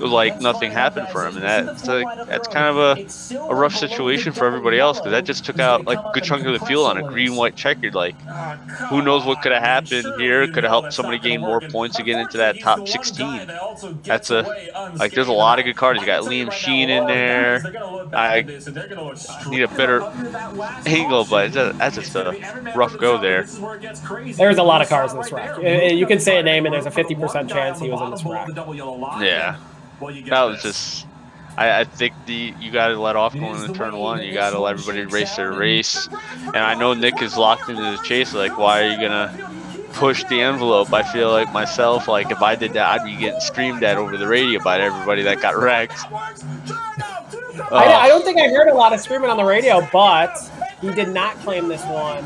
like 0.00 0.40
nothing 0.40 0.72
happened 0.72 1.06
for 1.10 1.24
him, 1.24 1.36
and 1.36 1.44
that's 1.44 1.86
like 1.86 2.26
that's 2.26 2.48
kind 2.48 2.66
of 2.66 2.76
a, 2.76 3.38
a 3.48 3.54
rough 3.54 3.76
situation 3.76 4.32
for 4.32 4.44
everybody 4.44 4.80
else 4.80 4.98
because 4.98 5.12
that 5.12 5.24
just 5.24 5.44
took 5.44 5.60
out 5.60 5.84
like 5.84 6.00
a 6.00 6.10
good 6.12 6.24
chunk 6.24 6.44
of 6.46 6.58
the 6.58 6.66
field 6.66 6.86
on 6.86 6.98
a 6.98 7.02
green 7.04 7.36
white 7.36 7.54
checkered. 7.54 7.94
Like, 7.94 8.20
who 8.90 9.02
knows 9.02 9.24
what 9.24 9.40
could 9.40 9.52
have 9.52 9.62
happened 9.62 10.20
here? 10.20 10.48
Could 10.48 10.64
have 10.64 10.70
helped 10.72 10.92
somebody 10.92 11.20
gain 11.20 11.40
more 11.40 11.60
points 11.60 11.96
to 11.98 12.02
get 12.02 12.18
into 12.18 12.38
that 12.38 12.58
top 12.58 12.88
16. 12.88 13.46
That's 14.02 14.30
a 14.30 14.42
like. 14.96 15.12
There's 15.12 15.28
a 15.28 15.32
lot 15.32 15.60
of 15.60 15.64
good 15.64 15.76
cards. 15.76 16.00
You 16.00 16.06
got 16.06 16.24
Liam 16.24 16.50
Sheen 16.50 16.90
in 16.90 17.06
there. 17.06 17.62
I 18.12 18.42
need 19.48 19.62
a 19.62 19.68
better 19.68 20.02
angle, 20.86 21.24
but 21.24 21.52
that's 21.52 21.94
just 21.94 22.16
a 22.16 22.72
rough 22.74 22.98
go 22.98 23.16
there. 23.16 23.44
There's 23.44 24.58
a 24.58 24.64
lot 24.64 24.82
of 24.82 24.88
cars 24.88 25.12
in 25.12 25.18
this 25.18 25.30
wreck. 25.30 25.56
You 25.94 26.06
can 26.06 26.18
say 26.18 26.40
a 26.40 26.42
name, 26.42 26.66
and 26.66 26.74
there's 26.74 26.86
a 26.86 26.90
50% 26.90 27.27
chance 27.28 27.80
he 27.80 27.90
was 27.90 28.00
in 28.02 28.10
this 28.10 28.24
wreck. 28.24 28.48
Yeah, 29.20 29.56
that 30.28 30.42
was 30.42 30.62
just. 30.62 31.06
I, 31.56 31.80
I 31.80 31.84
think 31.84 32.14
the 32.26 32.54
you 32.60 32.70
got 32.70 32.88
to 32.88 33.00
let 33.00 33.16
off 33.16 33.34
going 33.34 33.60
into 33.60 33.72
turn 33.72 33.96
one. 33.96 34.22
You 34.22 34.32
got 34.32 34.50
to 34.50 34.60
let 34.60 34.74
everybody 34.78 35.06
race 35.06 35.34
their 35.34 35.52
race. 35.52 36.08
And 36.46 36.56
I 36.56 36.74
know 36.74 36.94
Nick 36.94 37.20
is 37.20 37.36
locked 37.36 37.68
into 37.68 37.82
the 37.82 37.98
chase. 38.04 38.32
Like, 38.32 38.56
why 38.56 38.84
are 38.84 38.90
you 38.90 38.96
gonna 38.96 39.88
push 39.94 40.22
the 40.24 40.40
envelope? 40.40 40.92
I 40.92 41.02
feel 41.02 41.32
like 41.32 41.52
myself, 41.52 42.06
like 42.06 42.30
if 42.30 42.42
I 42.42 42.54
did 42.54 42.74
that, 42.74 43.00
I'd 43.00 43.04
be 43.04 43.16
getting 43.16 43.40
screamed 43.40 43.82
at 43.82 43.98
over 43.98 44.16
the 44.16 44.28
radio 44.28 44.62
by 44.62 44.80
everybody 44.80 45.22
that 45.22 45.40
got 45.40 45.56
wrecked. 45.56 45.98
I, 47.60 47.68
oh. 47.70 47.76
I, 47.76 48.08
don't 48.08 48.24
think 48.24 48.38
I 48.38 48.48
heard 48.48 48.68
a 48.68 48.74
lot 48.74 48.92
of 48.92 49.00
screaming 49.00 49.30
on 49.30 49.36
the 49.36 49.44
radio, 49.44 49.86
but 49.92 50.36
he 50.80 50.92
did 50.92 51.08
not 51.08 51.36
claim 51.40 51.66
this 51.66 51.84
one, 51.86 52.24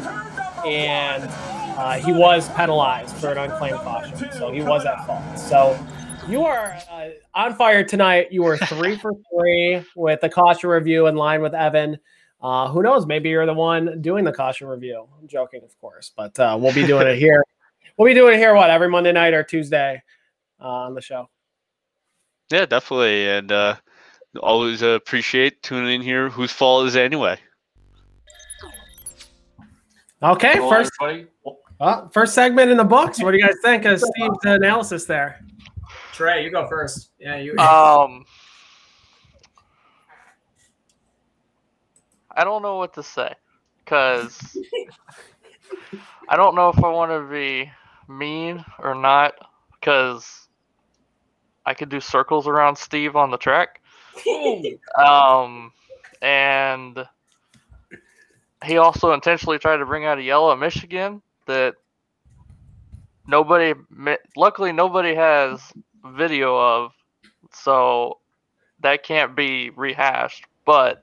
and 0.66 1.22
uh, 1.77 1.99
he 1.99 2.12
was 2.12 2.49
penalized 2.51 3.16
for 3.16 3.33
an 3.33 3.39
unclaimed 3.39 3.79
caution, 3.79 4.31
so 4.33 4.53
he 4.53 4.62
was 4.62 4.85
at 4.85 5.07
fault. 5.07 5.39
So 5.39 5.79
you 6.29 6.45
are 6.45 6.77
uh, 6.91 7.09
on 7.35 7.55
fire 7.55 7.83
tonight. 7.83 8.31
You 8.31 8.43
were 8.43 8.57
three 8.57 8.97
for 8.97 9.12
three 9.33 9.85
with 9.97 10.20
the 10.20 10.29
caution 10.29 10.70
review 10.70 11.07
in 11.07 11.16
line 11.16 11.43
with 11.43 11.55
Evan. 11.55 11.99
Uh, 12.41 12.68
who 12.68 12.83
knows? 12.83 13.07
Maybe 13.07 13.31
you're 13.31 13.47
the 13.47 13.55
one 13.55 14.01
doing 14.01 14.25
the 14.25 14.33
caution 14.33 14.66
review. 14.66 15.07
I'm 15.20 15.29
joking, 15.29 15.62
of 15.62 15.77
course, 15.81 16.12
but 16.16 16.39
uh, 16.39 16.57
we'll 16.61 16.75
be 16.75 16.87
doing 16.87 17.07
it 17.07 17.18
here. 17.18 17.45
We'll 17.99 18.09
be 18.09 18.14
doing 18.14 18.35
it 18.35 18.39
here. 18.39 18.55
What 18.55 18.70
every 18.70 18.89
Monday 18.89 19.12
night 19.12 19.35
or 19.35 19.45
Tuesday 19.45 20.03
uh, 20.59 20.66
on 20.66 20.95
the 20.95 21.03
show. 21.03 21.29
Yeah, 22.51 22.64
definitely, 22.64 23.29
and 23.29 23.53
uh, 23.53 23.77
always 24.41 24.81
appreciate 24.81 25.62
tuning 25.62 25.97
in 25.97 26.01
here. 26.01 26.31
Whose 26.31 26.51
fault 26.51 26.87
is 26.87 26.95
it 26.95 27.03
anyway? 27.03 27.39
Okay, 30.23 30.55
first 30.55 30.93
uh, 31.83 32.09
first 32.09 32.33
segment 32.33 32.70
in 32.70 32.76
the 32.76 32.85
books. 32.85 33.20
What 33.20 33.33
do 33.33 33.39
you 33.39 33.43
guys 33.43 33.57
think 33.62 33.85
of 33.85 34.01
Steve's 34.14 34.39
analysis 34.45 35.05
there? 35.05 35.45
Trey, 36.12 36.45
you 36.45 36.51
go 36.51 36.68
first. 36.68 37.11
Yeah, 37.18 37.37
you. 37.37 37.59
Um, 37.59 38.24
I 42.30 42.45
don't 42.45 42.62
know 42.62 42.76
what 42.76 42.95
to 42.95 43.03
say 43.03 43.35
because 43.85 44.57
I 46.28 46.37
don't 46.37 46.55
know 46.55 46.68
if 46.68 46.83
I 46.83 46.89
want 46.89 47.11
to 47.11 47.28
be 47.28 47.70
mean 48.09 48.64
or 48.78 48.95
not 48.95 49.35
because 49.72 50.49
I 51.66 51.74
could 51.74 51.89
do 51.89 52.01
circles 52.01 52.47
around 52.47 52.76
Steve 52.76 53.16
on 53.16 53.30
the 53.30 53.39
track. 53.39 53.80
um, 55.05 55.72
and 56.20 57.05
he 58.64 58.76
also 58.76 59.12
intentionally 59.12 59.59
tried 59.59 59.78
to 59.78 59.87
bring 59.87 60.05
out 60.05 60.18
a 60.18 60.22
yellow 60.22 60.53
at 60.53 60.59
Michigan 60.59 61.20
that 61.47 61.74
nobody, 63.26 63.74
luckily, 64.36 64.72
nobody 64.72 65.14
has 65.14 65.61
video 66.07 66.57
of, 66.57 66.93
so 67.53 68.18
that 68.80 69.03
can't 69.03 69.36
be 69.36 69.70
rehashed. 69.70 70.45
But 70.64 71.03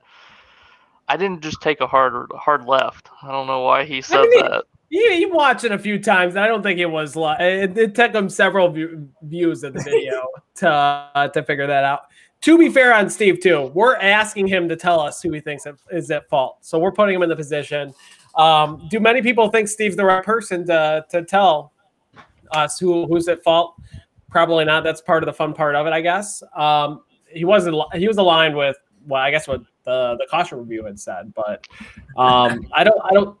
I 1.08 1.16
didn't 1.16 1.42
just 1.42 1.60
take 1.60 1.80
a 1.80 1.86
hard 1.86 2.30
hard 2.34 2.66
left. 2.66 3.08
I 3.22 3.30
don't 3.30 3.46
know 3.46 3.60
why 3.60 3.84
he 3.84 4.00
said 4.00 4.20
I 4.20 4.22
mean, 4.22 4.44
that. 4.44 4.64
He, 4.88 5.16
he 5.18 5.26
watched 5.26 5.64
it 5.64 5.72
a 5.72 5.78
few 5.78 5.98
times. 5.98 6.36
I 6.36 6.46
don't 6.46 6.62
think 6.62 6.78
it 6.78 6.86
was 6.86 7.16
like 7.16 7.40
it, 7.40 7.76
it 7.76 7.94
took 7.94 8.14
him 8.14 8.28
several 8.28 8.70
view, 8.70 9.08
views 9.22 9.62
of 9.62 9.74
the 9.74 9.82
video 9.82 10.28
to 10.56 10.68
uh, 10.68 11.28
to 11.28 11.42
figure 11.42 11.66
that 11.66 11.84
out 11.84 12.02
to 12.42 12.56
be 12.56 12.68
fair 12.70 12.94
on 12.94 13.10
Steve 13.10 13.40
too, 13.40 13.70
we're 13.74 13.96
asking 13.96 14.46
him 14.46 14.68
to 14.68 14.76
tell 14.76 15.00
us 15.00 15.20
who 15.22 15.32
he 15.32 15.40
thinks 15.40 15.66
is 15.90 16.10
at 16.10 16.28
fault. 16.28 16.58
So 16.62 16.78
we're 16.78 16.92
putting 16.92 17.14
him 17.14 17.22
in 17.22 17.28
the 17.28 17.36
position. 17.36 17.92
Um, 18.34 18.86
do 18.90 19.00
many 19.00 19.22
people 19.22 19.48
think 19.48 19.68
Steve's 19.68 19.96
the 19.96 20.04
right 20.04 20.24
person 20.24 20.66
to 20.66 21.04
to 21.10 21.22
tell 21.22 21.72
us 22.52 22.78
who 22.78 23.06
who's 23.06 23.28
at 23.28 23.42
fault? 23.42 23.74
Probably 24.30 24.64
not. 24.64 24.84
That's 24.84 25.00
part 25.00 25.22
of 25.22 25.26
the 25.26 25.32
fun 25.32 25.52
part 25.52 25.74
of 25.74 25.86
it, 25.86 25.92
I 25.92 26.00
guess. 26.00 26.42
Um, 26.56 27.02
he 27.28 27.44
wasn't. 27.44 27.76
He 27.94 28.06
was 28.06 28.18
aligned 28.18 28.56
with 28.56 28.76
well, 29.06 29.22
I 29.22 29.30
guess 29.30 29.48
what 29.48 29.62
the 29.84 30.16
the 30.18 30.26
caution 30.30 30.58
review 30.58 30.84
had 30.84 30.98
said, 30.98 31.32
but 31.34 31.66
um, 32.16 32.66
I 32.72 32.84
don't. 32.84 33.00
I 33.04 33.12
don't. 33.12 33.36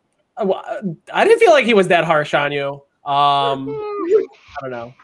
I 1.12 1.24
didn't 1.24 1.38
feel 1.38 1.50
like 1.50 1.66
he 1.66 1.74
was 1.74 1.88
that 1.88 2.04
harsh 2.04 2.34
on 2.34 2.52
you. 2.52 2.82
Um, 3.04 3.68
I 3.70 4.26
don't 4.62 4.70
know. 4.70 4.94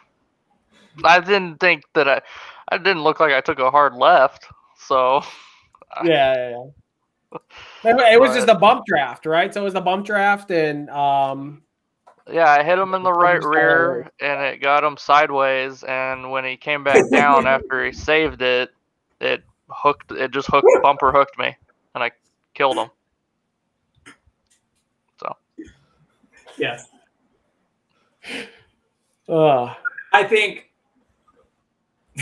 I 1.05 1.21
didn't 1.21 1.59
think 1.59 1.85
that 1.95 2.09
I. 2.09 2.23
I 2.69 2.79
didn't 2.79 3.05
look 3.05 3.21
like 3.21 3.33
I 3.33 3.41
took 3.41 3.61
a 3.61 3.71
hard 3.71 3.95
left. 3.95 4.47
So 4.77 5.23
yeah, 6.05 6.35
yeah, 6.35 6.65
yeah. 7.33 7.39
It 7.87 8.21
was 8.21 8.35
just 8.35 8.49
a 8.49 8.55
bump 8.55 8.85
draft, 8.87 9.27
right? 9.27 9.53
So 9.53 9.61
it 9.61 9.65
was 9.65 9.75
a 9.75 9.81
bump 9.81 10.07
draft, 10.07 10.51
and 10.51 10.91
um, 10.91 11.63
yeah, 12.31 12.51
I 12.51 12.65
hit 12.65 12.79
him 12.79 12.95
in 12.95 13.03
the 13.03 13.13
right 13.13 13.43
rear, 13.43 14.11
and 14.21 14.43
it 14.43 14.61
got 14.61 14.83
him 14.83 14.97
sideways. 14.97 15.85
And 15.85 16.31
when 16.31 16.45
he 16.45 16.57
came 16.57 16.83
back 16.83 17.09
down 17.13 17.47
after 17.47 17.85
he 17.85 17.93
saved 17.93 18.43
it, 18.43 18.71
it 19.21 19.45
hooked. 19.69 20.11
It 20.13 20.33
just 20.33 20.49
hooked, 20.49 20.67
bumper 20.83 21.13
hooked 21.13 21.39
me, 21.39 21.57
and 21.95 22.03
I 22.03 22.11
killed 22.55 22.77
him. 22.77 22.91
So, 25.21 25.37
yes. 26.59 26.89
Uh, 29.29 29.75
I 30.13 30.25
think 30.25 30.71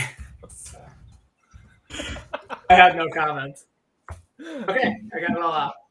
I 2.69 2.73
had 2.75 2.95
no 2.95 3.07
comments. 3.09 3.65
Okay, 4.45 4.95
I 5.15 5.19
got 5.19 5.37
it 5.37 5.41
all 5.41 5.53
out. 5.53 5.73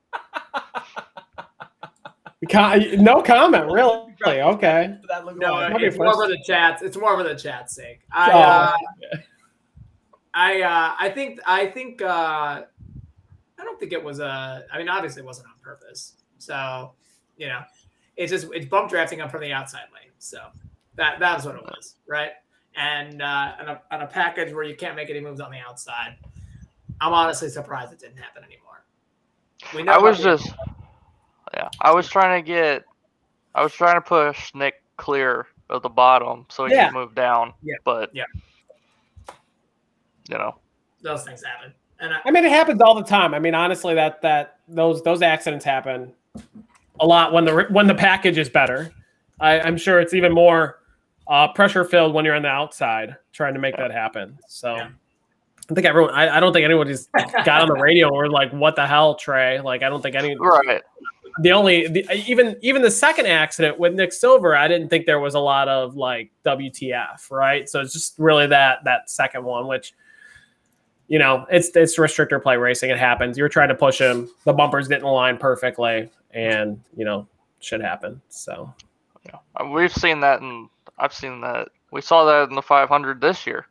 No 2.52 3.22
comment, 3.22 3.66
really. 3.72 4.12
Okay. 4.26 4.98
No, 5.36 5.68
it's 5.80 5.96
more 5.96 6.12
for 6.12 6.28
the 6.28 6.38
chats. 6.46 6.82
It's 6.82 6.96
more 6.96 7.16
for 7.16 7.22
the 7.22 7.34
chat's 7.34 7.74
sake. 7.74 8.00
I, 8.12 8.30
oh, 8.30 8.38
uh, 8.38 8.72
I, 10.34 10.60
uh, 10.60 10.94
I 10.98 11.08
think, 11.08 11.40
I 11.46 11.66
think, 11.66 12.02
uh, 12.02 12.64
I 13.64 13.64
don't 13.64 13.80
think 13.80 13.92
it 13.92 14.02
was 14.02 14.20
a. 14.20 14.64
I 14.70 14.78
mean, 14.78 14.88
obviously, 14.88 15.22
it 15.22 15.26
wasn't 15.26 15.48
on 15.48 15.54
purpose. 15.62 16.14
So, 16.38 16.92
you 17.36 17.48
know, 17.48 17.60
it's 18.16 18.30
just 18.30 18.48
it's 18.52 18.66
bump 18.66 18.90
drafting 18.90 19.20
up 19.20 19.30
from 19.30 19.40
the 19.40 19.52
outside 19.52 19.86
lane. 19.94 20.12
So 20.18 20.38
that 20.96 21.18
that's 21.18 21.44
what 21.44 21.54
it 21.56 21.62
was, 21.62 21.94
right? 22.06 22.32
And 22.76 23.22
uh, 23.22 23.52
on 23.60 23.68
a, 23.68 23.82
on 23.90 24.02
a 24.02 24.06
package 24.06 24.52
where 24.52 24.64
you 24.64 24.76
can't 24.76 24.96
make 24.96 25.08
any 25.08 25.20
moves 25.20 25.40
on 25.40 25.50
the 25.50 25.58
outside, 25.58 26.16
I'm 27.04 27.12
honestly 27.12 27.50
surprised 27.50 27.92
it 27.92 27.98
didn't 27.98 28.16
happen 28.16 28.42
anymore. 28.44 28.82
We 29.74 29.82
know 29.82 29.92
I 29.92 29.98
was 29.98 30.18
just, 30.20 30.50
yeah, 31.52 31.68
I 31.82 31.92
was 31.92 32.08
trying 32.08 32.42
to 32.42 32.46
get, 32.46 32.84
I 33.54 33.62
was 33.62 33.74
trying 33.74 33.96
to 33.96 34.00
push 34.00 34.54
Nick 34.54 34.82
clear 34.96 35.46
of 35.68 35.82
the 35.82 35.90
bottom 35.90 36.46
so 36.48 36.64
he 36.64 36.72
yeah. 36.72 36.86
could 36.86 36.94
move 36.94 37.14
down. 37.14 37.52
Yeah, 37.62 37.74
but 37.84 38.08
yeah, 38.14 38.24
you 40.30 40.38
know, 40.38 40.56
those 41.02 41.24
things 41.24 41.44
happen. 41.44 41.74
And 42.00 42.14
I, 42.14 42.20
I 42.24 42.30
mean, 42.30 42.46
it 42.46 42.50
happens 42.50 42.80
all 42.80 42.94
the 42.94 43.04
time. 43.04 43.34
I 43.34 43.38
mean, 43.38 43.54
honestly, 43.54 43.94
that 43.94 44.22
that 44.22 44.60
those 44.66 45.02
those 45.02 45.20
accidents 45.20 45.62
happen 45.62 46.10
a 47.00 47.06
lot 47.06 47.34
when 47.34 47.44
the 47.44 47.66
when 47.68 47.86
the 47.86 47.94
package 47.94 48.38
is 48.38 48.48
better. 48.48 48.90
I, 49.40 49.60
I'm 49.60 49.76
sure 49.76 50.00
it's 50.00 50.14
even 50.14 50.32
more 50.32 50.80
uh, 51.26 51.48
pressure 51.48 51.84
filled 51.84 52.14
when 52.14 52.24
you're 52.24 52.34
on 52.34 52.42
the 52.42 52.48
outside 52.48 53.16
trying 53.30 53.52
to 53.52 53.60
make 53.60 53.76
that 53.76 53.90
happen. 53.90 54.38
So. 54.48 54.76
Yeah. 54.76 54.88
I 55.70 55.74
think 55.74 55.86
everyone. 55.86 56.14
I, 56.14 56.36
I 56.36 56.40
don't 56.40 56.52
think 56.52 56.64
anyone 56.64 56.86
just 56.88 57.10
got 57.12 57.62
on 57.62 57.68
the 57.68 57.74
radio 57.80 58.10
or 58.10 58.28
like, 58.28 58.52
"What 58.52 58.76
the 58.76 58.86
hell, 58.86 59.14
Trey?" 59.14 59.60
Like, 59.60 59.82
I 59.82 59.88
don't 59.88 60.02
think 60.02 60.14
any. 60.14 60.36
Right. 60.36 60.82
The 61.40 61.50
only, 61.52 61.88
the, 61.88 62.12
even 62.28 62.56
even 62.60 62.82
the 62.82 62.90
second 62.90 63.26
accident 63.26 63.78
with 63.78 63.94
Nick 63.94 64.12
Silver, 64.12 64.54
I 64.54 64.68
didn't 64.68 64.88
think 64.88 65.06
there 65.06 65.18
was 65.18 65.34
a 65.34 65.40
lot 65.40 65.68
of 65.68 65.96
like 65.96 66.30
WTF, 66.44 67.30
right? 67.30 67.68
So 67.68 67.80
it's 67.80 67.92
just 67.92 68.18
really 68.18 68.46
that 68.48 68.84
that 68.84 69.10
second 69.10 69.42
one, 69.44 69.66
which, 69.66 69.94
you 71.08 71.18
know, 71.18 71.46
it's 71.50 71.74
it's 71.74 71.98
restrictor 71.98 72.40
plate 72.40 72.58
racing. 72.58 72.90
It 72.90 72.98
happens. 72.98 73.38
You're 73.38 73.48
trying 73.48 73.70
to 73.70 73.74
push 73.74 73.98
him. 73.98 74.30
The 74.44 74.52
bumpers 74.52 74.86
didn't 74.86 75.04
align 75.04 75.38
perfectly, 75.38 76.10
and 76.32 76.80
you 76.96 77.04
know, 77.04 77.26
should 77.60 77.80
happen. 77.80 78.20
So. 78.28 78.72
Yeah, 79.24 79.38
uh, 79.56 79.66
we've 79.66 79.92
seen 79.92 80.20
that, 80.20 80.42
and 80.42 80.68
I've 80.98 81.14
seen 81.14 81.40
that. 81.40 81.68
We 81.90 82.02
saw 82.02 82.26
that 82.26 82.50
in 82.50 82.54
the 82.54 82.62
500 82.62 83.20
this 83.20 83.46
year. 83.46 83.66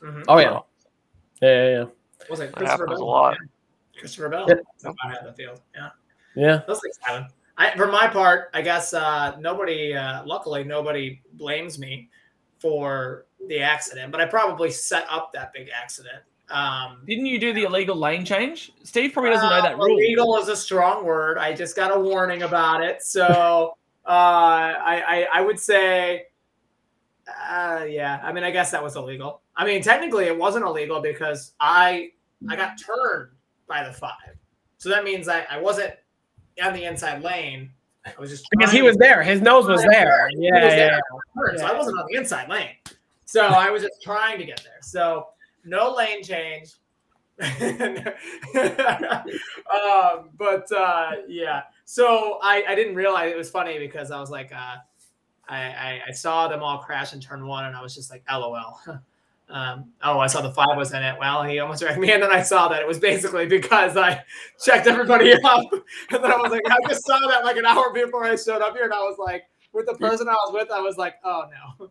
Mm-hmm. 0.00 0.22
Oh 0.28 0.38
yeah. 0.38 0.60
Yeah, 1.42 1.48
yeah, 1.48 1.78
yeah. 1.78 1.84
Was 2.30 2.40
it 2.40 2.52
Christopher 2.52 2.86
Bell? 2.86 3.02
a 3.02 3.04
lot. 3.04 3.36
Christopher 3.98 4.28
Bell. 4.28 4.46
Yeah. 4.48 4.54
Somebody 4.76 5.08
had 5.08 5.26
the 5.26 5.32
field. 5.32 5.60
Yeah. 5.74 5.88
Yeah. 6.34 6.62
Those 6.66 6.80
things 6.80 6.98
happen. 7.00 7.28
I, 7.58 7.76
for 7.76 7.88
my 7.88 8.06
part, 8.06 8.50
I 8.54 8.62
guess 8.62 8.94
uh, 8.94 9.36
nobody, 9.38 9.94
uh, 9.94 10.24
luckily, 10.24 10.64
nobody 10.64 11.20
blames 11.34 11.78
me 11.78 12.08
for 12.58 13.26
the 13.48 13.60
accident, 13.60 14.12
but 14.12 14.20
I 14.20 14.26
probably 14.26 14.70
set 14.70 15.06
up 15.10 15.32
that 15.34 15.52
big 15.52 15.68
accident. 15.68 16.22
Um, 16.48 17.02
Didn't 17.06 17.26
you 17.26 17.38
do 17.38 17.52
the 17.52 17.64
illegal 17.64 17.96
lane 17.96 18.24
change? 18.24 18.72
Steve 18.84 19.12
probably 19.12 19.30
doesn't 19.30 19.48
know 19.48 19.62
that 19.62 19.74
uh, 19.74 19.78
rule. 19.78 19.98
Illegal 19.98 20.38
is 20.38 20.48
a 20.48 20.56
strong 20.56 21.04
word. 21.04 21.38
I 21.38 21.52
just 21.52 21.76
got 21.76 21.94
a 21.94 21.98
warning 21.98 22.42
about 22.42 22.82
it, 22.82 23.02
so 23.02 23.76
uh, 24.06 24.08
I, 24.08 25.26
I 25.34 25.38
I 25.38 25.40
would 25.40 25.58
say, 25.58 26.24
uh, 27.28 27.84
yeah. 27.88 28.20
I 28.22 28.32
mean, 28.32 28.44
I 28.44 28.50
guess 28.50 28.70
that 28.70 28.82
was 28.82 28.96
illegal. 28.96 29.42
I 29.56 29.64
mean, 29.64 29.82
technically, 29.82 30.24
it 30.26 30.36
wasn't 30.36 30.64
illegal 30.64 31.00
because 31.00 31.52
I 31.60 32.10
I 32.48 32.56
got 32.56 32.78
turned 32.78 33.30
by 33.68 33.84
the 33.84 33.92
five, 33.92 34.36
so 34.78 34.88
that 34.88 35.04
means 35.04 35.28
I, 35.28 35.42
I 35.50 35.60
wasn't 35.60 35.94
on 36.62 36.72
the 36.72 36.84
inside 36.84 37.22
lane. 37.22 37.70
I 38.04 38.12
was 38.18 38.30
just 38.30 38.46
Because 38.50 38.72
he 38.72 38.82
was 38.82 38.96
there. 38.96 39.22
His 39.22 39.40
nose 39.40 39.66
was 39.66 39.82
there. 39.82 40.28
Yeah, 40.36 40.64
was 40.64 40.72
yeah. 40.72 40.76
there. 40.76 41.00
Turn, 41.36 41.58
So 41.58 41.66
I 41.66 41.72
wasn't 41.76 41.98
on 41.98 42.06
the 42.10 42.18
inside 42.18 42.48
lane. 42.48 42.74
So 43.24 43.46
I 43.46 43.70
was 43.70 43.82
just 43.82 44.02
trying 44.02 44.38
to 44.38 44.44
get 44.44 44.60
there. 44.64 44.78
So 44.82 45.28
no 45.64 45.94
lane 45.94 46.22
change. 46.22 46.74
um, 47.42 47.50
but 50.36 50.70
uh, 50.72 51.12
yeah, 51.28 51.62
so 51.84 52.38
I, 52.42 52.64
I 52.68 52.74
didn't 52.74 52.94
realize 52.94 53.32
it 53.32 53.36
was 53.36 53.50
funny 53.50 53.78
because 53.78 54.10
I 54.10 54.20
was 54.20 54.30
like, 54.30 54.52
uh, 54.54 54.76
I, 55.48 55.56
I, 55.62 56.00
I 56.08 56.12
saw 56.12 56.48
them 56.48 56.62
all 56.62 56.78
crash 56.78 57.12
in 57.12 57.20
turn 57.20 57.46
one, 57.46 57.64
and 57.64 57.76
I 57.76 57.82
was 57.82 57.94
just 57.94 58.10
like, 58.10 58.24
LOL. 58.30 58.80
Um, 59.50 59.92
oh, 60.02 60.18
I 60.18 60.28
saw 60.28 60.40
the 60.40 60.50
five 60.50 60.78
was 60.78 60.94
in 60.94 61.02
it. 61.02 61.14
Well, 61.20 61.42
he 61.42 61.58
almost 61.58 61.82
wrecked 61.82 61.98
me, 61.98 62.10
and 62.12 62.22
then 62.22 62.30
I 62.32 62.40
saw 62.40 62.68
that 62.68 62.80
it 62.80 62.88
was 62.88 62.98
basically 62.98 63.44
because 63.44 63.98
I 63.98 64.22
checked 64.64 64.86
everybody 64.86 65.30
up, 65.44 65.64
and 66.10 66.24
then 66.24 66.32
I 66.32 66.36
was 66.38 66.50
like, 66.50 66.62
I 66.70 66.76
just 66.88 67.04
saw 67.04 67.18
that 67.28 67.44
like 67.44 67.58
an 67.58 67.66
hour 67.66 67.92
before 67.92 68.24
I 68.24 68.34
showed 68.36 68.62
up 68.62 68.72
here, 68.74 68.84
and 68.84 68.94
I 68.94 69.00
was 69.00 69.18
like, 69.18 69.44
with 69.74 69.84
the 69.84 69.94
person 69.94 70.26
I 70.26 70.32
was 70.32 70.54
with, 70.54 70.70
I 70.70 70.80
was 70.80 70.96
like, 70.96 71.16
oh 71.22 71.44
no. 71.50 71.90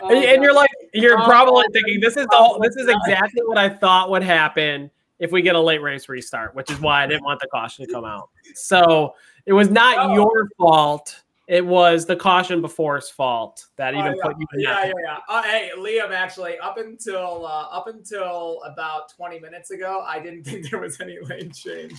Oh, 0.00 0.08
And, 0.08 0.24
and 0.24 0.42
you're 0.42 0.54
like, 0.54 0.70
you're 0.94 1.20
Oh, 1.20 1.24
probably 1.26 1.64
thinking 1.74 2.00
this 2.00 2.16
is 2.16 2.26
all. 2.32 2.58
This 2.62 2.76
is 2.76 2.88
exactly 2.88 3.42
what 3.44 3.58
I 3.58 3.68
thought 3.68 4.08
would 4.08 4.22
happen 4.22 4.90
if 5.18 5.30
we 5.32 5.42
get 5.42 5.54
a 5.54 5.60
late 5.60 5.82
race 5.82 6.08
restart, 6.08 6.54
which 6.54 6.70
is 6.70 6.80
why 6.80 7.04
I 7.04 7.06
didn't 7.06 7.24
want 7.24 7.40
the 7.40 7.48
caution 7.48 7.84
to 7.86 7.92
come 7.92 8.06
out. 8.06 8.30
So 8.54 9.16
it 9.44 9.52
was 9.52 9.68
not 9.68 9.98
Oh. 9.98 10.14
your 10.14 10.48
fault. 10.56 11.20
It 11.52 11.66
was 11.66 12.06
the 12.06 12.16
caution 12.16 12.62
before's 12.62 13.10
fault 13.10 13.66
that 13.76 13.94
Oh, 13.94 13.98
even 13.98 14.16
yeah. 14.16 14.22
put 14.22 14.38
you 14.38 14.46
in 14.54 14.60
yeah, 14.60 14.86
yeah, 14.86 14.92
yeah. 15.04 15.18
Uh, 15.28 15.42
hey, 15.42 15.70
Liam, 15.76 16.10
actually, 16.10 16.58
up 16.58 16.78
until 16.78 17.44
uh, 17.44 17.66
up 17.66 17.88
until 17.88 18.62
about 18.64 19.10
20 19.14 19.38
minutes 19.38 19.70
ago, 19.70 20.02
I 20.08 20.18
didn't 20.18 20.44
think 20.46 20.70
there 20.70 20.80
was 20.80 20.98
any 21.02 21.18
lane 21.20 21.52
change 21.52 21.92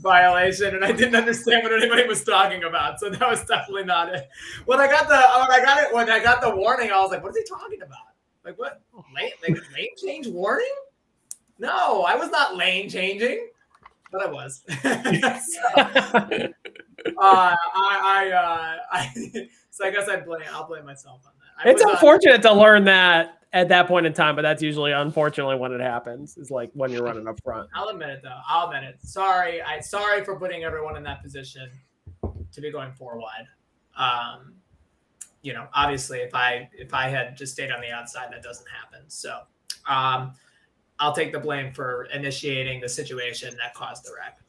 violation, 0.00 0.74
and 0.74 0.84
I 0.84 0.92
didn't 0.92 1.14
understand 1.14 1.62
what 1.62 1.72
anybody 1.72 2.06
was 2.06 2.22
talking 2.24 2.64
about. 2.64 3.00
So 3.00 3.08
that 3.08 3.26
was 3.26 3.42
definitely 3.46 3.84
not 3.84 4.14
it. 4.14 4.28
When 4.66 4.78
I 4.78 4.86
got 4.86 5.08
the 5.08 5.16
when 5.16 5.50
I 5.50 5.64
got 5.64 5.82
it 5.82 5.94
when 5.94 6.10
I 6.10 6.22
got 6.22 6.42
the 6.42 6.54
warning, 6.54 6.90
I 6.90 7.00
was 7.00 7.10
like, 7.10 7.22
"What 7.22 7.30
is 7.30 7.38
he 7.38 7.44
talking 7.44 7.80
about? 7.80 8.12
Like 8.44 8.58
what 8.58 8.82
lane 9.16 9.32
like 9.42 9.62
lane 9.74 9.96
change 9.96 10.26
warning? 10.26 10.74
No, 11.58 12.02
I 12.02 12.16
was 12.16 12.28
not 12.28 12.54
lane 12.54 12.90
changing." 12.90 13.48
But 14.12 14.26
I 14.26 14.30
was. 14.30 14.62
So, 14.82 15.80
uh, 15.80 16.48
I, 17.18 17.56
I, 17.74 18.30
uh, 18.30 18.76
I, 18.92 19.48
so 19.70 19.86
I 19.86 19.90
guess 19.90 20.08
I 20.08 20.20
blame. 20.20 20.42
I'll 20.52 20.66
blame 20.66 20.84
myself 20.84 21.22
on 21.26 21.32
that. 21.38 21.68
I 21.68 21.70
It's 21.70 21.84
was 21.84 21.92
unfortunate 21.92 22.42
to 22.42 22.52
learn 22.52 22.84
that 22.84 23.38
at 23.52 23.68
that 23.68 23.88
point 23.88 24.06
in 24.06 24.12
time, 24.12 24.36
but 24.36 24.42
that's 24.42 24.62
usually 24.62 24.92
unfortunately 24.92 25.56
when 25.56 25.72
it 25.72 25.80
happens. 25.80 26.36
Is 26.36 26.50
like 26.50 26.70
when 26.74 26.90
you're 26.92 27.02
running 27.02 27.26
up 27.26 27.42
front. 27.42 27.68
I'll 27.74 27.88
admit 27.88 28.10
it 28.10 28.20
though. 28.22 28.38
I'll 28.48 28.68
admit 28.68 28.84
it. 28.84 28.98
Sorry. 29.02 29.60
I 29.62 29.80
sorry 29.80 30.24
for 30.24 30.36
putting 30.36 30.64
everyone 30.64 30.96
in 30.96 31.02
that 31.04 31.22
position 31.22 31.70
to 32.52 32.60
be 32.60 32.70
going 32.70 32.92
four 32.92 33.18
wide. 33.18 33.46
Um, 33.96 34.54
you 35.42 35.52
know, 35.52 35.66
obviously, 35.74 36.18
if 36.18 36.34
I 36.34 36.68
if 36.72 36.94
I 36.94 37.08
had 37.08 37.36
just 37.36 37.52
stayed 37.52 37.70
on 37.70 37.80
the 37.80 37.90
outside, 37.90 38.28
that 38.30 38.42
doesn't 38.42 38.66
happen. 38.68 39.08
So, 39.08 39.40
um, 39.88 40.34
I'll 40.98 41.14
take 41.14 41.32
the 41.32 41.40
blame 41.40 41.72
for 41.72 42.04
initiating 42.12 42.80
the 42.80 42.88
situation 42.88 43.56
that 43.56 43.74
caused 43.74 44.04
the 44.04 44.10
wreck. 44.14 44.39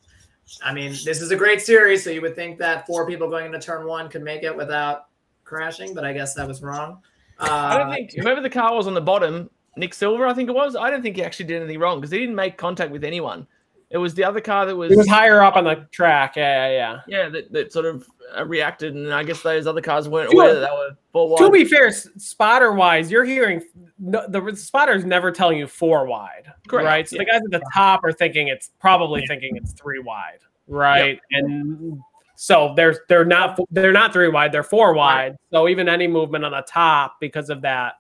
I 0.64 0.74
mean, 0.74 0.92
this 0.92 1.22
is 1.22 1.32
a 1.32 1.36
great 1.36 1.62
series, 1.62 2.04
so 2.04 2.10
you 2.10 2.22
would 2.22 2.36
think 2.36 2.58
that 2.60 2.86
four 2.86 3.08
people 3.08 3.30
going 3.30 3.46
into 3.46 3.60
turn 3.60 3.86
one 3.86 4.10
could 4.10 4.24
make 4.24 4.44
it 4.44 4.56
without 4.56 5.08
crashing, 5.44 5.94
but 5.94 6.04
I 6.04 6.14
guess 6.14 6.34
that 6.36 6.48
was 6.48 6.62
wrong. 6.62 7.02
Uh, 7.40 7.50
I 7.50 7.78
don't 7.78 7.92
think 7.92 8.14
whoever 8.14 8.42
the 8.42 8.50
car 8.50 8.76
was 8.76 8.88
on 8.88 8.94
the 8.94 9.02
bottom, 9.02 9.50
Nick 9.78 9.94
Silver, 9.94 10.28
I 10.28 10.34
think 10.34 10.50
it 10.50 10.54
was. 10.54 10.76
I 10.76 10.90
don't 10.90 11.02
think 11.02 11.16
he 11.16 11.24
actually 11.24 11.46
did 11.46 11.62
anything 11.62 11.80
wrong 11.80 12.00
because 12.00 12.12
he 12.12 12.20
didn't 12.20 12.36
make 12.36 12.58
contact 12.58 12.92
with 12.92 13.04
anyone. 13.04 13.48
It 13.92 13.98
was 13.98 14.14
the 14.14 14.24
other 14.24 14.40
car 14.40 14.66
that 14.66 14.76
was, 14.76 14.90
He 14.90 14.96
was 14.96 15.08
higher 15.08 15.42
up 15.42 15.58
on 15.58 15.66
the 15.66 15.86
track. 15.92 16.38
Yeah, 16.38 16.70
yeah, 16.70 16.72
yeah. 16.72 17.02
yeah, 17.08 17.30
that, 17.30 17.52
that 17.52 17.74
sort 17.74 17.86
of 17.86 18.08
uh, 18.38 18.46
reacted, 18.46 18.96
and 18.96 19.14
I 19.14 19.24
guess 19.24 19.42
those 19.42 19.68
other 19.68 19.82
cars 19.82 20.08
weren't 20.08 20.32
aware 20.32 20.54
that 20.54 20.62
they 20.62 20.66
were 20.66 20.96
four 21.12 21.30
wide. 21.30 21.40
To 21.40 21.52
be 21.52 21.66
fair, 21.66 21.92
spotter 21.92 22.72
wise, 22.72 23.12
you're 23.12 23.26
hearing 23.26 23.62
no, 24.00 24.26
the 24.28 24.56
spotters 24.56 25.04
never 25.04 25.30
telling 25.32 25.58
you 25.58 25.68
four 25.68 26.06
wide, 26.06 26.52
Correct, 26.70 26.86
right? 26.86 27.10
So 27.10 27.18
the 27.18 27.26
guys 27.26 27.42
at 27.44 27.52
the 27.52 27.62
top 27.74 28.04
are 28.06 28.14
thinking 28.14 28.48
it's 28.48 28.72
probably 28.80 29.26
thinking 29.28 29.58
it's 29.58 29.74
three 29.74 30.00
wide, 30.00 30.40
right? 30.68 31.20
And 31.32 32.02
so 32.36 32.74
they're 32.76 33.04
they're 33.10 33.26
not 33.26 33.60
they're 33.72 33.92
not 33.92 34.14
three 34.14 34.30
wide, 34.30 34.54
they're 34.54 34.64
four 34.64 34.94
wide. 34.94 35.36
So 35.52 35.68
even 35.68 35.90
any 35.90 36.08
movement 36.08 36.46
on 36.46 36.52
the 36.52 36.64
top 36.68 37.18
because 37.20 37.50
of 37.50 37.62
that. 37.64 37.96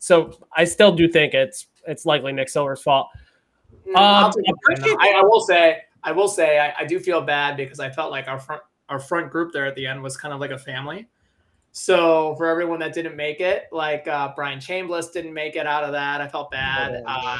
So 0.00 0.36
I 0.56 0.64
still 0.64 0.92
do 0.92 1.08
think 1.08 1.34
it's 1.34 1.68
it's 1.86 2.04
likely 2.04 2.32
Nick 2.32 2.48
Silver's 2.48 2.82
fault. 2.82 3.08
Mm, 3.86 3.92
I'll 3.96 4.26
Um, 4.26 4.32
take 4.32 4.34
the 4.36 4.42
blame, 4.42 4.56
appreciate- 4.78 4.98
though. 4.98 5.18
I, 5.18 5.20
I 5.20 5.22
will 5.22 5.40
say, 5.40 5.78
I 6.02 6.12
will 6.12 6.28
say, 6.28 6.58
I, 6.58 6.74
I 6.80 6.84
do 6.84 6.98
feel 7.00 7.20
bad 7.22 7.56
because 7.56 7.80
I 7.80 7.90
felt 7.90 8.10
like 8.10 8.28
our 8.28 8.38
front 8.38 8.62
our 8.88 8.98
front 8.98 9.30
group 9.30 9.52
there 9.52 9.66
at 9.66 9.76
the 9.76 9.86
end 9.86 10.02
was 10.02 10.16
kind 10.16 10.34
of 10.34 10.40
like 10.40 10.50
a 10.50 10.58
family. 10.58 11.06
So 11.72 12.34
for 12.36 12.46
everyone 12.46 12.80
that 12.80 12.92
didn't 12.92 13.14
make 13.16 13.38
it, 13.40 13.66
like 13.70 14.08
uh, 14.08 14.32
Brian 14.34 14.58
Chambliss 14.58 15.12
didn't 15.12 15.32
make 15.32 15.54
it 15.54 15.66
out 15.66 15.84
of 15.84 15.92
that, 15.92 16.20
I 16.20 16.26
felt 16.26 16.50
bad. 16.50 17.00
Uh, 17.06 17.38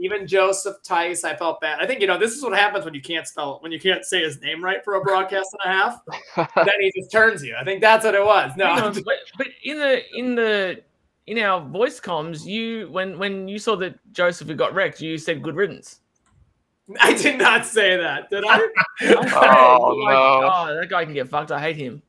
even 0.00 0.26
Joseph 0.26 0.76
Tice, 0.82 1.22
I 1.22 1.36
felt 1.36 1.60
bad. 1.60 1.78
I 1.80 1.86
think 1.86 2.00
you 2.00 2.08
know 2.08 2.18
this 2.18 2.32
is 2.32 2.42
what 2.42 2.56
happens 2.58 2.84
when 2.84 2.94
you 2.94 3.00
can't 3.00 3.26
spell 3.26 3.58
when 3.60 3.70
you 3.70 3.78
can't 3.78 4.04
say 4.04 4.22
his 4.22 4.40
name 4.40 4.62
right 4.64 4.82
for 4.84 4.94
a 4.94 5.00
broadcast 5.00 5.54
and 5.62 5.72
a 5.72 5.76
half. 5.76 6.54
then 6.56 6.74
he 6.80 6.92
just 6.98 7.12
turns 7.12 7.44
you. 7.44 7.54
I 7.60 7.62
think 7.64 7.80
that's 7.80 8.04
what 8.04 8.14
it 8.16 8.24
was. 8.24 8.50
No, 8.56 8.66
Hang 8.66 8.82
on, 8.84 8.92
but, 8.94 9.16
but 9.36 9.46
in 9.62 9.78
the 9.78 10.02
in 10.16 10.34
the 10.34 10.82
in 11.28 11.38
our 11.38 11.60
voice 11.60 12.00
comms, 12.00 12.44
you 12.46 12.88
when 12.90 13.18
when 13.18 13.48
you 13.48 13.58
saw 13.58 13.76
that 13.76 13.94
Joseph 14.12 14.48
had 14.48 14.58
got 14.58 14.74
wrecked, 14.74 15.00
you 15.00 15.18
said 15.18 15.42
good 15.42 15.54
riddance. 15.56 16.00
I 17.00 17.12
did 17.14 17.38
not 17.38 17.66
say 17.66 17.96
that. 17.96 18.30
Did 18.30 18.44
I? 18.48 18.58
Oh, 19.02 19.14
oh 19.14 19.94
Like, 19.94 20.14
no. 20.14 20.50
oh, 20.52 20.76
that 20.80 20.88
guy 20.88 21.04
can 21.04 21.14
get 21.14 21.28
fucked. 21.28 21.52
I 21.52 21.60
hate 21.60 21.76
him. 21.76 22.02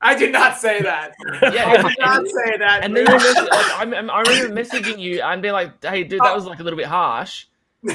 I 0.00 0.14
did 0.14 0.32
not 0.32 0.58
say 0.58 0.82
that. 0.82 1.12
Yeah, 1.54 1.66
I 1.68 1.82
did 1.88 1.98
not 1.98 2.26
say 2.26 2.58
that. 2.58 2.84
And 2.84 2.96
then 2.96 3.06
you 3.06 3.12
mess- 3.12 3.34
like, 3.36 3.80
I'm, 3.80 3.94
I'm- 3.94 4.10
I 4.10 4.20
remember 4.22 4.54
messaging 4.62 4.98
you 4.98 5.20
and 5.22 5.40
being 5.42 5.54
like, 5.54 5.82
"Hey, 5.84 6.04
dude, 6.04 6.20
that 6.20 6.34
was 6.34 6.44
like 6.46 6.60
a 6.60 6.62
little 6.62 6.76
bit 6.76 6.86
harsh." 6.86 7.46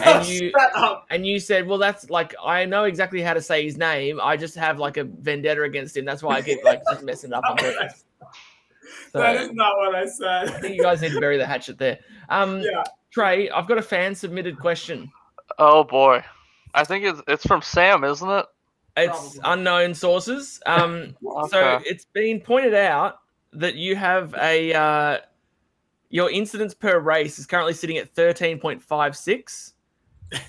and 0.04 0.26
you- 0.28 0.52
And 1.10 1.26
you 1.28 1.40
said, 1.40 1.68
"Well, 1.68 1.78
that's 1.78 2.10
like 2.10 2.34
I 2.44 2.66
know 2.66 2.84
exactly 2.86 3.22
how 3.22 3.34
to 3.34 3.42
say 3.42 3.64
his 3.64 3.78
name. 3.78 4.20
I 4.22 4.38
just 4.38 4.56
have 4.56 4.80
like 4.80 4.98
a 4.98 5.04
vendetta 5.04 5.64
against 5.64 5.96
him. 5.98 6.06
That's 6.06 6.24
why 6.24 6.36
I 6.38 6.42
keep 6.42 6.64
like 6.64 6.82
just 6.90 7.04
messing 7.04 7.34
up 7.34 7.44
on 7.50 7.58
purpose." 7.58 8.06
So 9.12 9.20
that 9.20 9.36
is 9.36 9.52
not 9.54 9.78
what 9.78 9.96
I 9.96 10.06
said. 10.06 10.50
I 10.50 10.60
think 10.60 10.76
you 10.76 10.82
guys 10.82 11.02
need 11.02 11.12
to 11.12 11.20
bury 11.20 11.38
the 11.38 11.46
hatchet 11.46 11.78
there. 11.78 12.00
Um, 12.30 12.62
Yeah. 12.62 12.84
Trey, 13.12 13.50
I've 13.50 13.68
got 13.68 13.78
a 13.78 13.82
fan 13.82 14.16
submitted 14.16 14.58
question. 14.60 15.12
Oh 15.60 15.84
boy, 15.84 16.24
I 16.74 16.84
think 16.86 17.04
it's 17.04 17.22
it's 17.28 17.46
from 17.46 17.62
Sam, 17.62 18.04
isn't 18.04 18.30
it? 18.30 18.46
It's 18.98 19.38
Probably. 19.38 19.54
unknown 19.60 19.94
sources. 19.94 20.62
Um, 20.66 21.16
So 21.50 21.82
it's 21.86 22.06
been 22.06 22.40
pointed 22.40 22.74
out 22.74 23.20
that 23.54 23.76
you 23.76 23.96
have 23.98 24.34
a 24.36 24.74
uh, 24.74 25.18
your 26.10 26.32
incidents 26.32 26.74
per 26.74 27.00
race 27.00 27.38
is 27.40 27.46
currently 27.46 27.74
sitting 27.74 27.98
at 27.98 28.14
thirteen 28.16 28.60
point 28.60 28.82
five 28.82 29.18
six. 29.18 29.74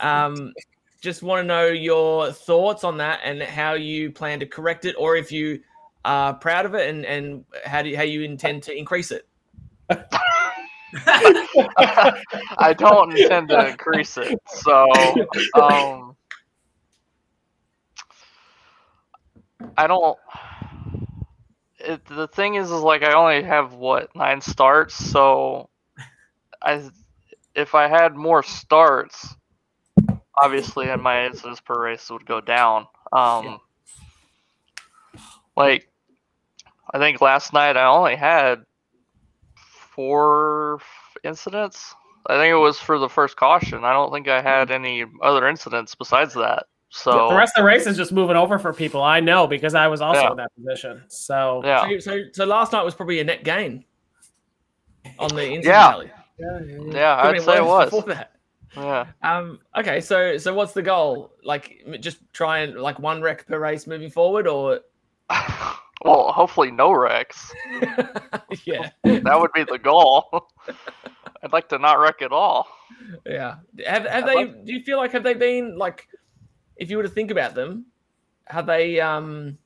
Um, 0.00 0.52
just 1.00 1.24
want 1.24 1.42
to 1.42 1.46
know 1.46 1.66
your 1.66 2.30
thoughts 2.30 2.84
on 2.84 2.96
that 2.98 3.18
and 3.24 3.42
how 3.42 3.72
you 3.74 4.12
plan 4.12 4.38
to 4.38 4.46
correct 4.46 4.84
it, 4.84 4.94
or 4.96 5.16
if 5.16 5.32
you 5.32 5.60
are 6.04 6.34
proud 6.34 6.66
of 6.66 6.74
it 6.74 6.90
and 6.90 7.04
and 7.04 7.44
how 7.64 7.82
do 7.82 7.88
you, 7.88 7.96
how 7.96 8.02
you 8.02 8.22
intend 8.22 8.64
to 8.64 8.76
increase 8.76 9.10
it. 9.10 9.26
I 11.06 12.74
don't 12.76 13.16
intend 13.16 13.48
to 13.48 13.68
increase 13.68 14.16
it. 14.16 14.38
So, 14.46 14.86
um, 15.60 16.16
I 19.76 19.86
don't. 19.86 20.18
It, 21.78 22.04
the 22.06 22.28
thing 22.28 22.54
is, 22.54 22.70
is 22.70 22.80
like 22.80 23.02
I 23.02 23.14
only 23.14 23.42
have 23.42 23.74
what 23.74 24.14
nine 24.14 24.40
starts, 24.40 24.94
so 24.94 25.68
I, 26.60 26.88
if 27.54 27.74
I 27.74 27.88
had 27.88 28.14
more 28.14 28.42
starts, 28.42 29.34
obviously, 30.40 30.88
and 30.88 31.02
my 31.02 31.26
incidents 31.26 31.60
per 31.60 31.82
race 31.82 32.08
would 32.10 32.26
go 32.26 32.40
down. 32.40 32.86
Um, 33.12 33.60
like 35.56 35.91
I 36.92 36.98
think 36.98 37.20
last 37.20 37.52
night 37.52 37.76
I 37.76 37.84
only 37.86 38.16
had 38.16 38.64
four 39.54 40.80
incidents. 41.24 41.94
I 42.26 42.34
think 42.34 42.52
it 42.52 42.56
was 42.58 42.78
for 42.78 42.98
the 42.98 43.08
first 43.08 43.36
caution. 43.36 43.84
I 43.84 43.92
don't 43.92 44.12
think 44.12 44.28
I 44.28 44.40
had 44.40 44.70
any 44.70 45.04
other 45.22 45.48
incidents 45.48 45.94
besides 45.94 46.34
that. 46.34 46.66
So 46.90 47.28
the 47.30 47.34
rest 47.36 47.54
of 47.56 47.62
the 47.62 47.66
race 47.66 47.86
is 47.86 47.96
just 47.96 48.12
moving 48.12 48.36
over 48.36 48.58
for 48.58 48.72
people. 48.72 49.02
I 49.02 49.18
know 49.20 49.46
because 49.46 49.74
I 49.74 49.86
was 49.88 50.00
also 50.02 50.20
Yeah. 50.20 50.30
in 50.32 50.36
that 50.36 50.52
position. 50.54 51.02
So 51.08 51.62
yeah, 51.64 51.88
So, 51.88 51.98
so 51.98 52.22
so 52.32 52.44
last 52.44 52.72
night 52.72 52.82
was 52.84 52.94
probably 52.94 53.20
a 53.20 53.24
net 53.24 53.44
gain. 53.44 53.84
on 55.18 55.28
the 55.34 55.42
incident 55.44 55.64
Yeah. 55.64 55.90
tally. 55.90 56.12
Yeah, 56.38 56.58
Could've 56.58 56.94
I'd 56.94 57.32
been 57.32 57.40
say 57.42 57.56
it 57.56 57.64
was. 57.64 57.90
before 57.90 58.14
that. 58.14 58.32
Yeah. 58.76 59.06
Um. 59.22 59.58
Okay. 59.76 60.00
So 60.00 60.36
so 60.38 60.54
what's 60.54 60.72
the 60.72 60.82
goal? 60.82 61.32
Like 61.44 61.82
just 62.00 62.18
try 62.32 62.58
and 62.60 62.76
like 62.76 62.98
one 62.98 63.20
wreck 63.20 63.46
per 63.46 63.58
race 63.58 63.86
moving 63.86 64.10
forward, 64.10 64.46
or 64.46 64.80
well, 66.04 66.32
hopefully 66.32 66.70
no 66.70 66.92
wrecks. 66.92 67.52
yeah, 68.64 68.90
That 69.04 69.38
would 69.40 69.52
be 69.52 69.64
the 69.64 69.78
goal. 69.78 70.48
I'd 71.44 71.52
like 71.52 71.68
to 71.70 71.78
not 71.78 71.98
wreck 71.98 72.22
at 72.22 72.32
all. 72.32 72.68
yeah. 73.26 73.56
Have 73.86 74.04
have 74.06 74.24
I'd 74.24 74.28
they? 74.28 74.34
like- 74.34 74.64
Do 74.64 74.72
you 74.72 74.82
feel 74.82 74.98
like 74.98 75.12
have 75.12 75.22
they 75.24 75.34
been 75.34 75.76
like, 75.76 76.06
if 76.76 76.90
you 76.90 76.96
were 76.96 77.02
to 77.02 77.08
think 77.08 77.30
about 77.30 77.54
them, 77.54 77.86
have 78.46 78.66
they? 78.66 79.00
Um, 79.00 79.58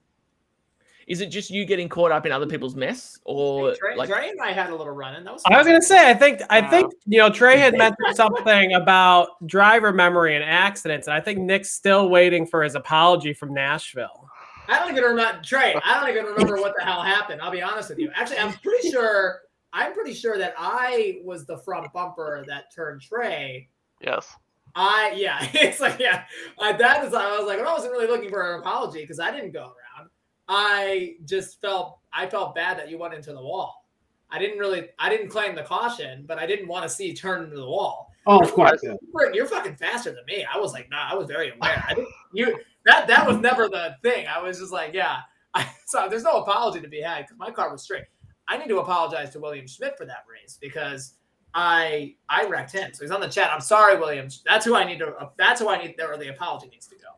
is 1.06 1.20
it 1.20 1.26
just 1.26 1.50
you 1.50 1.64
getting 1.64 1.88
caught 1.88 2.10
up 2.10 2.26
in 2.26 2.32
other 2.32 2.46
people's 2.46 2.74
mess, 2.74 3.16
or 3.24 3.74
Trey, 3.76 3.94
like? 3.94 4.08
Trey 4.08 4.28
and 4.30 4.40
I 4.40 4.50
had 4.52 4.70
a 4.70 4.74
little 4.74 4.92
run 4.92 5.14
in. 5.14 5.22
That 5.24 5.34
was. 5.34 5.42
I 5.46 5.56
was 5.56 5.66
gonna 5.66 5.80
say, 5.80 6.10
I 6.10 6.14
think, 6.14 6.40
I 6.50 6.60
Wow. 6.62 6.70
think 6.70 6.92
you 7.06 7.18
know, 7.18 7.30
Trey 7.30 7.58
had 7.58 7.74
mentioned 7.78 8.16
something 8.16 8.72
about 8.74 9.28
driver 9.46 9.92
memory 9.92 10.34
and 10.34 10.42
accidents, 10.44 11.06
and 11.06 11.14
I 11.14 11.20
think 11.20 11.38
Nick's 11.38 11.70
still 11.72 12.08
waiting 12.08 12.44
for 12.46 12.62
his 12.62 12.74
apology 12.74 13.32
from 13.34 13.54
Nashville. 13.54 14.28
I 14.68 14.78
don't 14.78 14.90
even 14.90 15.04
remember 15.04 15.42
Trey. 15.42 15.74
I 15.84 16.00
don't 16.00 16.10
even 16.10 16.24
remember 16.26 16.56
what 16.56 16.74
the 16.76 16.84
hell 16.84 17.02
happened. 17.02 17.40
I'll 17.40 17.50
be 17.50 17.62
honest 17.62 17.90
with 17.90 17.98
you. 17.98 18.10
Actually, 18.14 18.38
I'm 18.38 18.52
pretty 18.54 18.90
sure. 18.90 19.40
I'm 19.72 19.92
pretty 19.92 20.14
sure 20.14 20.38
that 20.38 20.54
I 20.56 21.20
was 21.24 21.44
the 21.44 21.58
front 21.58 21.92
bumper 21.92 22.44
that 22.48 22.74
turned 22.74 23.02
Trey. 23.02 23.68
Yes. 24.00 24.34
I 24.74 25.14
yeah, 25.16 25.38
it's 25.54 25.80
like 25.80 25.98
yeah. 25.98 26.24
I, 26.58 26.72
that 26.72 27.04
is 27.04 27.14
I 27.14 27.38
was 27.38 27.46
like 27.46 27.58
I 27.58 27.72
wasn't 27.72 27.92
really 27.92 28.06
looking 28.06 28.30
for 28.30 28.54
an 28.54 28.60
apology 28.60 29.00
because 29.00 29.18
I 29.18 29.30
didn't 29.30 29.52
go 29.52 29.60
around. 29.60 30.10
I 30.48 31.16
just 31.24 31.60
felt 31.60 31.98
I 32.12 32.26
felt 32.28 32.54
bad 32.54 32.78
that 32.78 32.90
you 32.90 32.98
went 32.98 33.14
into 33.14 33.32
the 33.32 33.42
wall. 33.42 33.86
I 34.30 34.38
didn't 34.38 34.58
really 34.58 34.88
I 34.98 35.08
didn't 35.08 35.28
claim 35.28 35.54
the 35.54 35.62
caution, 35.62 36.24
but 36.26 36.38
I 36.38 36.46
didn't 36.46 36.68
want 36.68 36.84
to 36.84 36.88
see 36.88 37.06
you 37.06 37.14
turn 37.14 37.42
into 37.42 37.56
the 37.56 37.66
wall. 37.66 38.12
Oh, 38.28 38.40
of 38.40 38.52
course. 38.52 38.82
You're, 38.82 39.32
you're 39.32 39.46
fucking 39.46 39.76
faster 39.76 40.10
than 40.10 40.24
me. 40.26 40.44
I 40.52 40.58
was 40.58 40.72
like, 40.72 40.90
nah, 40.90 41.08
I 41.08 41.14
was 41.14 41.28
very 41.28 41.52
aware. 41.52 41.84
I 41.88 41.94
didn't 41.94 42.08
you 42.32 42.58
that 42.86 43.08
that 43.08 43.26
was 43.26 43.36
never 43.38 43.68
the 43.68 43.96
thing. 44.02 44.26
I 44.26 44.40
was 44.40 44.58
just 44.58 44.72
like, 44.72 44.94
yeah. 44.94 45.18
I, 45.54 45.68
so 45.86 46.06
there's 46.08 46.22
no 46.22 46.42
apology 46.42 46.80
to 46.80 46.88
be 46.88 47.00
had 47.00 47.24
because 47.24 47.36
my 47.36 47.50
car 47.50 47.70
was 47.70 47.82
straight. 47.82 48.04
I 48.48 48.56
need 48.56 48.68
to 48.68 48.78
apologize 48.78 49.30
to 49.30 49.40
William 49.40 49.66
Schmidt 49.66 49.98
for 49.98 50.06
that 50.06 50.24
race 50.30 50.56
because 50.60 51.14
I 51.52 52.14
I 52.28 52.46
wrecked 52.46 52.72
him. 52.72 52.92
So 52.94 53.04
he's 53.04 53.10
on 53.10 53.20
the 53.20 53.28
chat. 53.28 53.50
I'm 53.52 53.60
sorry, 53.60 53.98
William. 53.98 54.28
That's 54.44 54.64
who 54.64 54.76
I 54.76 54.84
need 54.84 55.00
to. 55.00 55.30
That's 55.36 55.60
who 55.60 55.68
I 55.68 55.82
need. 55.82 55.94
Where 55.98 56.16
the 56.16 56.28
apology 56.28 56.68
needs 56.68 56.86
to 56.86 56.96
go. 56.96 57.08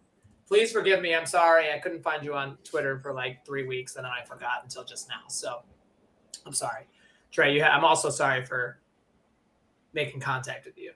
Please 0.46 0.72
forgive 0.72 1.02
me. 1.02 1.14
I'm 1.14 1.26
sorry. 1.26 1.70
I 1.70 1.78
couldn't 1.78 2.02
find 2.02 2.24
you 2.24 2.34
on 2.34 2.56
Twitter 2.64 2.98
for 3.00 3.12
like 3.12 3.44
three 3.44 3.66
weeks, 3.66 3.96
and 3.96 4.04
then 4.04 4.12
I 4.12 4.24
forgot 4.24 4.60
until 4.62 4.84
just 4.84 5.08
now. 5.08 5.20
So 5.28 5.60
I'm 6.46 6.54
sorry, 6.54 6.86
Trey. 7.30 7.54
You. 7.54 7.62
Ha- 7.62 7.70
I'm 7.70 7.84
also 7.84 8.08
sorry 8.08 8.44
for 8.46 8.78
making 9.92 10.20
contact 10.20 10.64
with 10.64 10.78
you. 10.78 10.92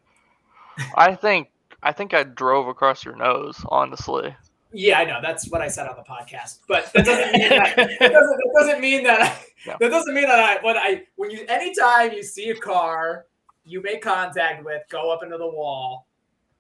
I 0.97 1.15
think 1.15 1.51
I 1.83 1.93
think 1.93 2.15
I 2.15 2.23
drove 2.23 2.69
across 2.69 3.05
your 3.05 3.17
nose, 3.17 3.63
honestly. 3.69 4.35
Yeah, 4.73 4.99
I 4.99 5.05
know. 5.05 5.19
That's 5.23 5.49
what 5.51 5.61
I 5.61 5.69
said 5.69 5.87
on 5.87 5.97
the 5.97 6.03
podcast. 6.03 6.61
But 6.67 6.91
that 6.95 7.05
doesn't 7.05 7.33
mean 7.33 7.49
that, 7.51 7.77
that, 7.77 8.13
doesn't, 8.13 8.13
that 8.13 8.53
doesn't 8.59 8.81
mean 8.81 9.05
that 9.05 9.23
I, 9.23 9.47
No. 9.67 9.77
that 9.81 9.89
doesn't 9.91 10.15
mean 10.15 10.27
that 10.27 10.39
I 10.39 10.63
when 10.65 10.77
I 10.77 11.05
when 11.17 11.31
you 11.31 11.45
anytime 11.49 12.13
you 12.13 12.23
see 12.23 12.51
a 12.51 12.57
car 12.57 13.27
you 13.65 13.81
make 13.83 14.03
contact 14.03 14.65
with 14.65 14.83
go 14.89 15.13
up 15.13 15.23
into 15.23 15.39
the 15.39 15.47
wall, 15.47 16.09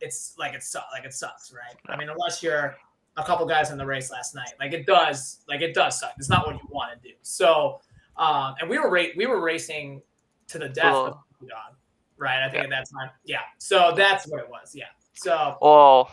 it's 0.00 0.34
like 0.38 0.54
it 0.54 0.62
sucks 0.62 0.86
like 0.92 1.04
it 1.04 1.12
sucks, 1.12 1.52
right? 1.52 1.76
I 1.88 1.96
mean, 1.96 2.08
unless 2.08 2.42
you're 2.42 2.76
a 3.16 3.24
couple 3.24 3.44
guys 3.46 3.70
in 3.70 3.78
the 3.78 3.84
race 3.86 4.10
last 4.10 4.34
night, 4.34 4.50
like 4.60 4.72
it 4.72 4.86
does, 4.86 5.40
like 5.48 5.60
it 5.62 5.74
does 5.74 5.98
suck. 5.98 6.12
It's 6.18 6.28
not 6.28 6.46
what 6.46 6.54
you 6.56 6.68
want 6.70 6.92
to 7.02 7.08
do. 7.08 7.14
So, 7.22 7.80
um, 8.16 8.54
and 8.60 8.70
we 8.70 8.78
were 8.78 8.88
ra- 8.90 9.12
we 9.16 9.26
were 9.26 9.40
racing 9.40 10.00
to 10.48 10.58
the 10.58 10.68
death 10.68 10.84
Well, 10.92 11.04
with 11.04 11.14
the 11.40 11.46
dog, 11.48 11.74
right? 12.18 12.42
I 12.42 12.50
think 12.50 12.58
yeah. 12.58 12.64
at 12.64 12.70
that 12.70 12.86
time, 12.98 13.10
yeah. 13.24 13.40
So 13.58 13.92
that's 13.96 14.26
what 14.28 14.40
it 14.40 14.48
was, 14.48 14.74
yeah. 14.74 14.84
So 15.14 15.56
Well, 15.60 16.10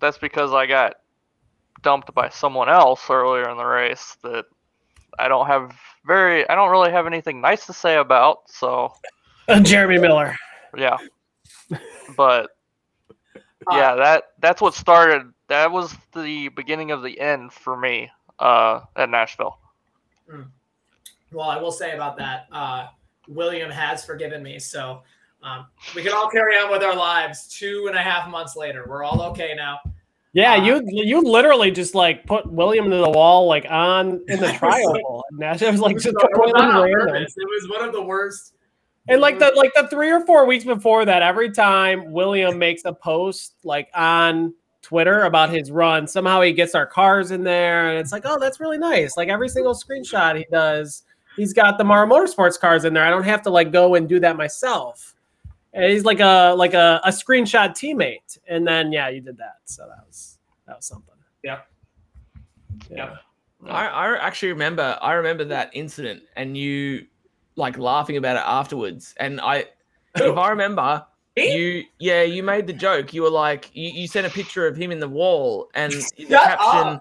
that's 0.00 0.18
because 0.18 0.52
I 0.52 0.66
got 0.66 0.94
dumped 1.84 2.12
by 2.14 2.28
someone 2.30 2.68
else 2.68 3.08
earlier 3.08 3.48
in 3.50 3.56
the 3.56 3.64
race 3.64 4.16
that 4.22 4.46
I 5.18 5.28
don't 5.28 5.46
have 5.46 5.72
very 6.06 6.48
I 6.48 6.54
don't 6.56 6.70
really 6.70 6.90
have 6.90 7.06
anything 7.06 7.40
nice 7.40 7.66
to 7.66 7.72
say 7.72 7.96
about, 7.96 8.50
so 8.50 8.92
Jeremy 9.62 9.98
Miller. 9.98 10.34
yeah. 10.76 10.96
But 12.16 12.50
Uh, 13.70 13.76
yeah, 13.76 13.94
that 13.94 14.24
that's 14.40 14.60
what 14.60 14.74
started 14.74 15.32
that 15.48 15.70
was 15.70 15.94
the 16.14 16.48
beginning 16.48 16.90
of 16.90 17.02
the 17.02 17.18
end 17.20 17.52
for 17.52 17.76
me 17.76 18.10
uh 18.38 18.80
at 18.96 19.08
Nashville. 19.08 19.58
Well, 21.32 21.48
I 21.48 21.60
will 21.60 21.72
say 21.72 21.94
about 21.94 22.16
that, 22.18 22.46
uh, 22.52 22.86
William 23.28 23.70
has 23.70 24.04
forgiven 24.04 24.42
me, 24.42 24.58
so 24.58 25.02
um, 25.42 25.66
we 25.94 26.02
can 26.02 26.12
all 26.12 26.30
carry 26.30 26.54
on 26.56 26.70
with 26.70 26.82
our 26.82 26.94
lives. 26.94 27.48
Two 27.48 27.86
and 27.88 27.96
a 27.96 28.00
half 28.00 28.28
months 28.30 28.56
later, 28.56 28.84
we're 28.88 29.02
all 29.02 29.20
okay 29.22 29.52
now. 29.56 29.80
Yeah, 30.34 30.54
Uh, 30.54 30.64
you 30.64 30.82
you 30.86 31.22
literally 31.22 31.70
just 31.70 31.94
like 31.94 32.26
put 32.26 32.50
William 32.52 32.90
to 32.90 32.96
the 32.96 33.10
wall 33.10 33.46
like 33.46 33.66
on 33.70 34.20
in 34.28 34.40
the 34.40 34.52
triangle. 34.58 35.24
Nash 35.32 35.62
it 35.62 35.70
was 35.70 35.80
like 35.80 35.96
just 35.96 36.04
So 36.04 36.10
it 36.10 36.14
was 36.14 36.52
totally 36.52 36.52
not 36.52 36.74
on 36.76 36.92
random. 36.92 37.22
It 37.22 37.30
was 37.36 37.68
one 37.70 37.88
of 37.88 37.94
the 37.94 38.02
worst. 38.02 38.54
And 39.08 39.20
like 39.20 39.38
the 39.38 39.52
like 39.54 39.72
the 39.74 39.86
three 39.88 40.10
or 40.10 40.26
four 40.26 40.44
weeks 40.44 40.64
before 40.64 41.04
that, 41.04 41.22
every 41.22 41.50
time 41.50 42.10
William 42.12 42.58
makes 42.58 42.84
a 42.84 42.92
post 42.92 43.54
like 43.62 43.88
on 43.94 44.54
Twitter 44.82 45.22
about 45.22 45.50
his 45.50 45.70
run, 45.70 46.06
somehow 46.06 46.40
he 46.40 46.52
gets 46.52 46.74
our 46.74 46.86
cars 46.86 47.30
in 47.30 47.44
there, 47.44 47.90
and 47.90 47.98
it's 47.98 48.12
like, 48.12 48.22
oh, 48.24 48.38
that's 48.40 48.60
really 48.60 48.78
nice. 48.78 49.16
Like 49.16 49.28
every 49.28 49.48
single 49.48 49.74
screenshot 49.74 50.36
he 50.36 50.46
does, 50.50 51.04
he's 51.36 51.52
got 51.52 51.78
the 51.78 51.84
Mara 51.84 52.08
Motorsports 52.08 52.58
cars 52.58 52.84
in 52.84 52.92
there. 52.92 53.04
I 53.04 53.10
don't 53.10 53.24
have 53.24 53.42
to 53.42 53.50
like 53.50 53.70
go 53.70 53.94
and 53.94 54.08
do 54.08 54.18
that 54.20 54.36
myself. 54.36 55.14
And 55.74 55.84
he's 55.90 56.04
like 56.04 56.20
a 56.20 56.54
like 56.56 56.72
a, 56.74 57.00
a 57.04 57.10
screenshot 57.10 57.70
teammate. 57.70 58.38
And 58.48 58.66
then 58.66 58.92
yeah, 58.92 59.08
you 59.08 59.20
did 59.20 59.36
that. 59.38 59.56
So 59.64 59.82
that 59.88 60.06
was 60.06 60.38
that 60.66 60.76
was 60.76 60.86
something. 60.86 61.14
Yeah. 61.42 61.60
Yeah. 62.90 63.16
I, 63.68 63.86
I 63.86 64.16
actually 64.18 64.50
remember 64.52 64.98
I 65.02 65.14
remember 65.14 65.44
that 65.46 65.70
incident 65.72 66.22
and 66.36 66.56
you 66.56 67.06
like 67.56 67.78
laughing 67.78 68.16
about 68.16 68.36
it 68.36 68.42
afterwards. 68.46 69.14
And 69.18 69.40
I 69.40 69.66
if 70.14 70.36
I 70.36 70.50
remember 70.50 71.04
you 71.36 71.82
yeah, 71.98 72.22
you 72.22 72.42
made 72.42 72.66
the 72.68 72.72
joke. 72.72 73.12
You 73.12 73.22
were 73.22 73.30
like 73.30 73.70
you, 73.74 73.88
you 73.88 74.06
sent 74.06 74.26
a 74.26 74.30
picture 74.30 74.66
of 74.68 74.76
him 74.76 74.92
in 74.92 75.00
the 75.00 75.08
wall 75.08 75.70
and 75.74 75.92
the 76.18 76.38
caption 76.38 77.00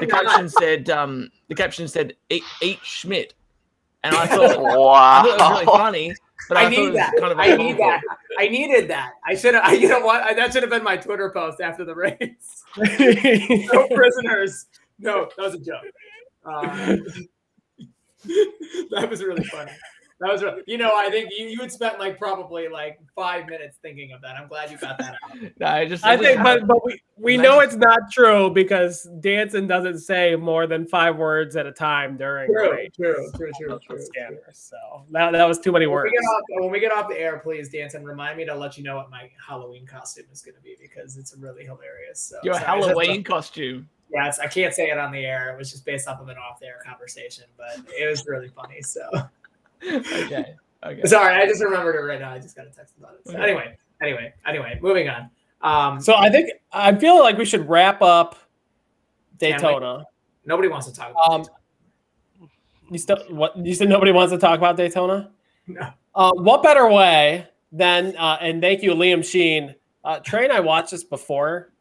the 0.00 0.06
caption 0.06 0.48
said 0.48 0.88
um 0.88 1.30
the 1.48 1.54
caption 1.54 1.86
said 1.86 2.14
eat, 2.30 2.44
eat 2.62 2.78
Schmidt. 2.82 3.34
And 4.04 4.14
I 4.14 4.26
thought 4.26 4.54
I 4.54 4.58
Wow. 4.58 5.22
thought 5.22 5.34
it 5.34 5.38
was 5.38 5.50
really 5.50 5.66
funny, 5.66 6.14
but 6.48 6.58
I, 6.58 6.64
I 6.64 6.68
need 6.68 6.94
that. 6.94 7.12
kind 7.18 7.32
of 7.32 7.38
I 7.38 7.56
need 7.56 7.78
that. 7.78 8.02
I 8.38 8.48
needed 8.48 8.88
that. 8.88 9.12
I 9.24 9.34
should 9.34 9.54
have. 9.54 9.72
You 9.80 9.88
know 9.88 10.00
what? 10.00 10.22
I, 10.22 10.34
that 10.34 10.52
should 10.52 10.62
have 10.62 10.70
been 10.70 10.84
my 10.84 10.96
Twitter 10.96 11.30
post 11.30 11.60
after 11.60 11.84
the 11.84 11.94
race. 11.94 12.64
no 13.72 13.88
prisoners. 13.88 14.66
No, 14.98 15.28
that 15.36 15.42
was 15.42 15.54
a 15.54 15.58
joke. 15.58 15.84
Uh, 16.44 16.96
that 18.90 19.08
was 19.10 19.22
really 19.22 19.44
funny. 19.44 19.72
That 20.20 20.32
was 20.32 20.42
really, 20.42 20.62
you 20.66 20.78
know, 20.78 20.92
I 20.94 21.10
think 21.10 21.28
you, 21.36 21.46
you 21.46 21.60
had 21.60 21.70
spent 21.70 21.98
like 21.98 22.16
probably 22.18 22.68
like 22.68 22.98
five 23.14 23.46
minutes 23.46 23.76
thinking 23.82 24.12
of 24.12 24.22
that. 24.22 24.34
I'm 24.36 24.48
glad 24.48 24.70
you 24.70 24.78
got 24.78 24.96
that 24.98 25.14
out. 25.24 25.36
No, 25.60 25.66
I 25.66 25.86
just 25.86 26.04
I 26.06 26.14
it 26.14 26.20
think, 26.20 26.42
but 26.42 26.66
but 26.66 26.82
we, 26.86 26.98
we 27.18 27.36
know 27.36 27.60
it's 27.60 27.74
not 27.76 27.98
true 28.10 28.48
because 28.50 29.06
Danson 29.20 29.66
doesn't 29.66 29.98
say 29.98 30.34
more 30.34 30.66
than 30.66 30.86
five 30.86 31.16
words 31.16 31.54
at 31.56 31.66
a 31.66 31.72
time 31.72 32.16
during 32.16 32.50
True, 32.50 32.72
race 32.72 32.88
true, 32.96 33.30
true, 33.36 33.50
true, 33.60 33.74
of 33.74 33.82
true. 33.82 34.00
scanner. 34.00 34.38
So 34.54 34.76
that, 35.10 35.32
that 35.32 35.46
was 35.46 35.58
too 35.58 35.70
many 35.72 35.86
When 35.86 35.92
words. 35.96 36.12
we, 36.12 36.18
get 36.18 36.24
off, 36.24 36.42
when 36.62 36.70
we 36.70 36.80
get 36.80 36.92
off 36.92 37.08
the 37.10 37.18
air, 37.20 37.38
please, 37.38 37.68
Danson, 37.68 38.02
remind 38.02 38.38
me 38.38 38.46
to 38.46 38.54
let 38.54 38.78
you 38.78 38.84
know 38.84 38.96
what 38.96 39.10
my 39.10 39.30
Halloween 39.46 39.86
costume 39.86 40.24
is 40.32 40.40
going 40.40 40.54
to 40.54 40.62
be 40.62 40.76
because 40.80 41.18
it's 41.18 41.36
really 41.36 41.64
hilarious. 41.64 42.20
So, 42.20 42.38
your 42.42 42.54
sorry, 42.54 42.64
that's 42.66 42.86
a- 42.86 42.88
Halloween 42.88 43.22
costume. 43.22 43.88
Yeah, 44.10 44.28
it's, 44.28 44.38
I 44.38 44.46
can't 44.46 44.72
say 44.72 44.88
it 44.90 44.98
on 44.98 45.12
the 45.12 45.24
air. 45.26 45.52
It 45.52 45.58
was 45.58 45.70
just 45.72 45.84
based 45.84 46.06
off 46.08 46.20
of 46.20 46.28
an 46.28 46.36
off-the-air 46.38 46.80
conversation, 46.86 47.44
but 47.58 47.76
it 47.88 48.08
was 48.08 48.24
really 48.26 48.48
funny. 48.48 48.80
So 48.80 49.02
Okay. 49.86 50.54
Okay. 50.84 51.02
sorry, 51.04 51.34
I 51.34 51.46
just 51.46 51.62
remembered 51.62 51.96
it 51.96 52.00
right 52.00 52.20
now. 52.20 52.30
I 52.32 52.38
just 52.38 52.56
got 52.56 52.66
a 52.66 52.70
text 52.70 52.94
about 52.98 53.14
it. 53.14 53.20
So 53.30 53.36
anyway, 53.38 53.76
anyway, 54.02 54.32
anyway, 54.46 54.78
moving 54.82 55.08
on. 55.08 55.30
Um, 55.62 56.00
So 56.00 56.14
I 56.14 56.28
think 56.30 56.50
I 56.72 56.94
feel 56.94 57.18
like 57.20 57.38
we 57.38 57.44
should 57.44 57.68
wrap 57.68 58.02
up 58.02 58.32
Can 59.40 59.52
we? 59.52 59.58
Daytona. 59.58 60.04
nobody 60.44 60.68
wants 60.68 60.86
to 60.86 60.92
talk 60.94 61.10
about 61.10 61.30
Um, 61.32 61.40
it. 61.42 61.48
You 62.90 62.98
still 62.98 63.16
what 63.30 63.56
you 63.56 63.74
said 63.74 63.88
nobody 63.88 64.12
wants 64.12 64.32
to 64.32 64.38
talk 64.38 64.58
about 64.58 64.76
Daytona? 64.76 65.30
No. 65.66 65.88
Uh, 66.14 66.32
what 66.34 66.62
better 66.62 66.88
way 66.88 67.48
than 67.72 68.16
uh, 68.16 68.38
and 68.40 68.62
thank 68.62 68.82
you, 68.82 68.92
Liam 68.92 69.24
Sheen. 69.24 69.74
Uh, 70.04 70.20
Trey 70.20 70.44
and 70.44 70.52
I 70.52 70.60
watched 70.60 70.92
this 70.92 71.02
before 71.02 71.72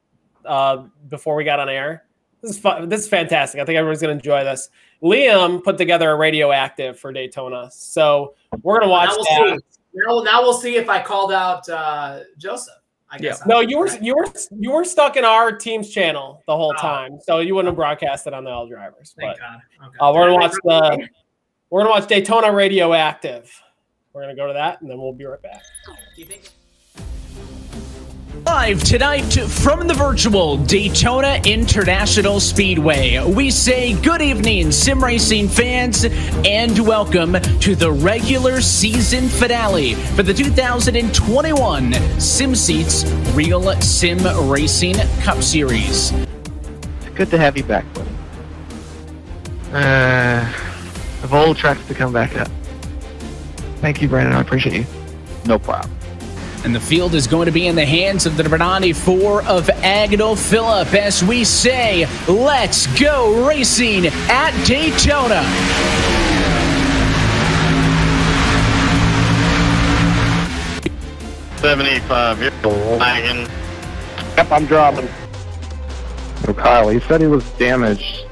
uh, 0.45 0.85
before 1.09 1.35
we 1.35 1.43
got 1.43 1.59
on 1.59 1.69
air. 1.69 2.04
This 2.45 2.57
is 2.57 2.61
fun. 2.61 2.87
This 2.89 3.01
is 3.01 3.07
fantastic. 3.07 3.59
I 3.59 3.65
think 3.65 3.75
everyone's 3.77 4.01
gonna 4.01 4.13
enjoy 4.13 4.43
this. 4.43 4.69
Liam 5.01 5.63
put 5.63 5.79
together 5.79 6.11
a 6.11 6.15
radioactive 6.15 6.99
for 6.99 7.11
Daytona, 7.11 7.69
so 7.71 8.35
we're 8.61 8.79
gonna 8.79 8.91
watch 8.91 9.09
now 9.09 9.15
we'll 9.17 9.49
that. 9.55 9.61
see. 9.61 9.79
Now, 9.95 10.19
now 10.19 10.41
we'll 10.43 10.53
see 10.53 10.75
if 10.75 10.87
I 10.87 11.01
called 11.01 11.31
out 11.33 11.67
uh, 11.67 12.19
Joseph. 12.37 12.75
I 13.09 13.17
guess. 13.17 13.43
No, 13.47 13.61
you 13.61 13.79
were 13.79 13.89
you 13.97 14.15
were 14.15 14.27
you 14.51 14.71
were 14.71 14.83
stuck 14.83 15.17
in 15.17 15.25
our 15.25 15.51
team's 15.51 15.89
channel 15.89 16.43
the 16.45 16.55
whole 16.55 16.73
Oh. 16.77 16.81
time, 16.81 17.19
so 17.19 17.39
you 17.39 17.55
wouldn't 17.55 17.69
have 17.69 17.77
broadcasted 17.77 18.33
on 18.33 18.43
the 18.43 18.51
L 18.51 18.67
drivers. 18.67 19.15
But 19.17 19.25
Thank 19.25 19.39
God. 19.39 19.61
Okay. 19.87 19.97
uh, 19.99 20.13
we're 20.13 20.27
gonna 20.27 20.35
watch 20.35 20.53
the 20.63 21.07
we're 21.71 21.79
gonna 21.81 21.89
watch 21.89 22.07
Daytona 22.07 22.51
Radioactive 22.51 23.51
we're 24.13 24.21
gonna 24.21 24.35
go 24.35 24.47
to 24.47 24.53
that, 24.53 24.81
and 24.81 24.89
then 24.89 24.97
we'll 24.97 25.11
be 25.13 25.25
right 25.25 25.41
back. 25.41 25.61
Do 28.45 28.51
you 28.51 28.57
think? 28.57 28.79
Live 28.79 28.83
tonight 28.83 29.33
from 29.33 29.87
the 29.87 29.93
virtual 29.93 30.57
Daytona 30.57 31.41
International 31.45 32.39
Speedway, 32.39 33.19
we 33.33 33.51
say 33.51 33.93
good 34.01 34.21
evening, 34.21 34.71
sim 34.71 35.03
racing 35.03 35.47
fans, 35.47 36.05
and 36.45 36.77
welcome 36.79 37.33
to 37.59 37.75
the 37.75 37.91
regular 37.91 38.61
season 38.61 39.29
finale 39.29 39.93
for 39.93 40.23
the 40.23 40.33
2021 40.33 41.91
SimSeats 41.91 43.35
Real 43.35 43.73
Sim 43.81 44.19
Racing 44.49 44.95
Cup 45.21 45.41
Series. 45.41 46.11
Good 47.15 47.29
to 47.29 47.37
have 47.37 47.57
you 47.57 47.63
back, 47.63 47.85
buddy. 47.93 48.09
Uh, 49.73 50.51
of 51.23 51.33
all 51.33 51.53
tracks 51.53 51.85
to 51.87 51.93
come 51.93 52.13
back 52.13 52.35
up. 52.37 52.49
Thank 53.81 54.01
you, 54.01 54.07
Brandon. 54.07 54.33
I 54.33 54.41
appreciate 54.41 54.75
you. 54.75 54.85
No 55.45 55.59
problem. 55.59 55.91
And 56.65 56.73
the 56.73 56.79
field 56.79 57.13
is 57.13 57.27
going 57.27 57.45
to 57.45 57.51
be 57.51 57.67
in 57.67 57.75
the 57.75 57.85
hands 57.85 58.25
of 58.25 58.37
the 58.37 58.43
Bernani 58.43 58.91
4 58.91 59.43
of 59.43 59.67
Agnell 59.67 60.35
Phillip 60.35 60.91
as 60.95 61.23
we 61.23 61.43
say, 61.43 62.07
let's 62.27 62.87
go 62.99 63.47
racing 63.47 64.07
at 64.07 64.49
Daytona. 64.65 65.43
Seventy-five 71.61 72.39
year 72.39 72.51
old 72.63 72.99
wagon. 72.99 73.47
Yep, 74.35 74.51
I'm 74.51 74.65
dropping. 74.65 75.07
So 76.45 76.53
Kyle, 76.55 76.89
he 76.89 76.99
said 77.01 77.21
he 77.21 77.27
was 77.27 77.47
damaged. 77.59 78.25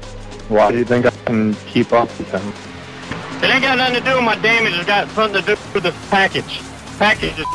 Why 0.48 0.72
do 0.72 0.78
you 0.78 0.84
think 0.84 1.06
I 1.06 1.10
can 1.24 1.54
keep 1.68 1.92
up 1.92 2.08
with 2.18 2.32
him? 2.32 2.52
It 3.44 3.54
ain't 3.54 3.62
got 3.62 3.78
nothing 3.78 4.02
to 4.02 4.10
do 4.10 4.16
with 4.16 4.24
my 4.24 4.34
damage. 4.34 4.74
It's 4.74 4.86
got 4.86 5.08
something 5.10 5.40
to 5.40 5.54
do 5.54 5.60
with 5.72 5.84
the 5.84 5.94
package. 6.10 6.60
Package 6.98 7.38
is 7.38 7.46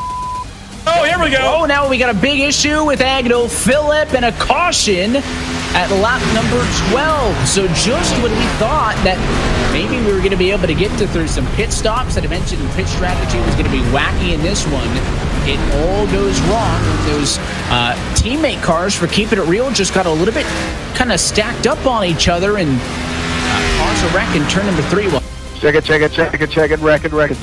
Oh, 0.92 1.04
here 1.04 1.22
we 1.24 1.30
go. 1.30 1.38
Oh, 1.42 1.66
now 1.66 1.88
we 1.88 2.00
got 2.00 2.10
a 2.10 2.20
big 2.20 2.40
issue 2.40 2.84
with 2.84 3.00
Agnell 3.00 3.48
Phillip 3.48 4.14
and 4.16 4.26
a 4.26 4.32
caution 4.34 5.18
at 5.18 5.92
lap 6.02 6.22
number 6.34 6.66
12. 6.90 7.48
So 7.48 7.68
just 7.78 8.12
when 8.24 8.32
we 8.32 8.46
thought 8.58 8.98
that 9.06 9.22
maybe 9.72 10.04
we 10.04 10.12
were 10.12 10.18
going 10.18 10.32
to 10.32 10.38
be 10.38 10.50
able 10.50 10.66
to 10.66 10.74
get 10.74 10.90
to 10.98 11.08
through 11.08 11.28
some 11.28 11.46
pit 11.54 11.72
stops 11.72 12.16
that 12.16 12.24
I 12.24 12.28
mentioned 12.28 12.68
pit 12.72 12.88
strategy 12.88 13.38
was 13.38 13.54
going 13.54 13.70
to 13.70 13.72
be 13.72 13.86
wacky 13.94 14.34
in 14.34 14.42
this 14.42 14.66
one, 14.66 14.90
it 15.46 15.62
all 15.86 16.08
goes 16.08 16.42
wrong. 16.50 16.82
Those 17.06 17.38
uh, 17.70 17.94
teammate 18.18 18.64
cars 18.64 18.96
for 18.96 19.06
keeping 19.06 19.38
it 19.38 19.46
real 19.46 19.70
just 19.70 19.94
got 19.94 20.08
a 20.08 20.12
little 20.12 20.34
bit 20.34 20.48
kind 20.96 21.12
of 21.12 21.20
stacked 21.20 21.68
up 21.68 21.86
on 21.86 22.04
each 22.06 22.28
other 22.28 22.58
and 22.58 22.70
uh, 22.74 23.78
cause 23.78 24.04
a 24.10 24.16
wreck 24.16 24.36
in 24.36 24.42
turn 24.50 24.66
number 24.66 24.82
three. 24.90 25.08
Well, 25.08 25.24
check 25.54 25.76
it, 25.76 25.84
check 25.84 26.02
it, 26.02 26.12
check 26.12 26.42
it, 26.42 26.50
check 26.50 26.72
it, 26.72 26.80
wreck 26.80 27.06
it, 27.06 27.12
wreck 27.12 27.30
it. 27.30 27.38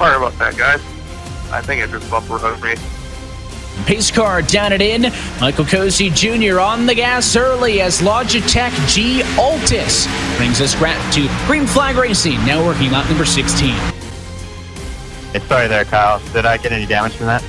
Sorry 0.00 0.16
about 0.16 0.32
that, 0.38 0.56
guys. 0.56 0.95
I 1.52 1.60
think 1.60 1.82
I 1.82 1.86
just 1.86 2.10
bumper 2.10 2.36
rode 2.36 2.62
me. 2.62 2.74
Pace 3.84 4.10
car 4.10 4.42
down 4.42 4.72
it 4.72 4.80
in. 4.80 5.12
Michael 5.40 5.64
Cozy 5.64 6.10
Jr. 6.10 6.58
on 6.58 6.86
the 6.86 6.94
gas 6.94 7.36
early 7.36 7.80
as 7.80 8.00
Logitech 8.00 8.72
G 8.88 9.20
Altus 9.36 10.06
brings 10.38 10.60
us 10.60 10.74
back 10.74 11.12
to 11.12 11.28
Green 11.46 11.66
Flag 11.66 11.96
Racing, 11.96 12.44
now 12.46 12.64
working 12.64 12.90
lap 12.90 13.08
number 13.08 13.26
16. 13.26 13.68
Hey, 13.68 15.38
sorry 15.40 15.68
there, 15.68 15.84
Kyle. 15.84 16.20
Did 16.32 16.46
I 16.46 16.56
get 16.56 16.72
any 16.72 16.86
damage 16.86 17.12
from 17.12 17.26
that? 17.26 17.44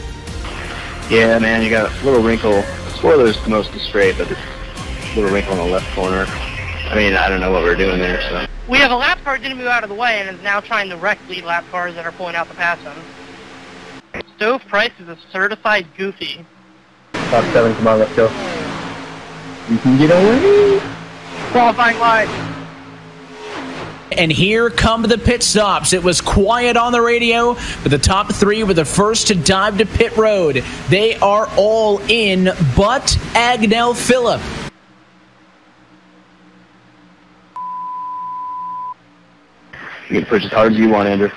Yeah, 1.10 1.40
man, 1.40 1.64
you 1.64 1.70
got 1.70 1.90
a 1.90 2.06
little 2.06 2.22
wrinkle. 2.22 2.62
Spoiler's 2.96 3.48
mostly 3.48 3.80
straight, 3.80 4.18
but 4.18 4.28
this 4.28 4.40
little 5.16 5.32
wrinkle 5.32 5.54
on 5.54 5.60
the 5.60 5.74
left 5.74 5.90
corner. 5.96 6.26
I 6.28 6.96
mean, 6.96 7.14
I 7.14 7.30
don't 7.30 7.40
know 7.40 7.52
what 7.52 7.64
we're 7.64 7.76
doing 7.76 8.00
there, 8.00 8.22
so. 8.30 8.46
We 8.68 8.78
have 8.80 8.92
a 8.92 8.96
lap 8.96 9.24
car 9.24 9.38
didn't 9.38 9.58
move 9.58 9.68
out 9.68 9.84
of 9.84 9.90
the 9.90 9.96
way 9.96 10.20
and 10.20 10.36
is 10.36 10.44
now 10.44 10.60
trying 10.60 10.90
to 10.90 10.98
wreck 10.98 11.18
lead 11.30 11.46
lap 11.46 11.64
cars 11.72 11.96
that 11.96 12.06
are 12.06 12.12
pulling 12.12 12.36
out 12.36 12.50
the 12.50 12.56
pass 12.56 12.78
him. 12.80 13.02
Stove 14.38 14.62
Price 14.68 14.92
is 15.00 15.10
a 15.10 15.18
certified 15.32 15.88
goofy. 15.98 16.46
Top 17.14 17.44
seven, 17.46 17.74
come 17.74 17.88
on, 17.88 17.98
let's 17.98 18.16
go. 18.16 18.26
You 19.68 19.80
can 19.80 19.98
get 19.98 20.12
away. 20.12 20.80
Qualifying 21.50 21.98
line. 21.98 22.28
And 24.12 24.32
here 24.32 24.70
come 24.70 25.02
the 25.02 25.18
pit 25.18 25.42
stops. 25.42 25.92
It 25.92 26.04
was 26.04 26.22
quiet 26.22 26.78
on 26.78 26.92
the 26.92 27.02
radio, 27.02 27.56
but 27.82 27.90
the 27.90 27.98
top 27.98 28.32
three 28.32 28.64
were 28.64 28.76
the 28.76 28.86
first 28.86 29.26
to 29.28 29.36
dive 29.36 29.80
to 29.80 29.88
pit 29.88 30.16
road. 30.16 30.64
They 30.88 31.16
are 31.16 31.50
all 31.58 32.00
in, 32.08 32.46
but 32.76 33.18
Agnell 33.34 33.96
Phillip. 33.96 34.42
You 40.10 40.22
can 40.22 40.26
push 40.26 40.46
as 40.46 40.52
hard 40.52 40.74
as 40.74 40.78
you 40.78 40.90
want, 40.90 41.10
Andrew. 41.10 41.32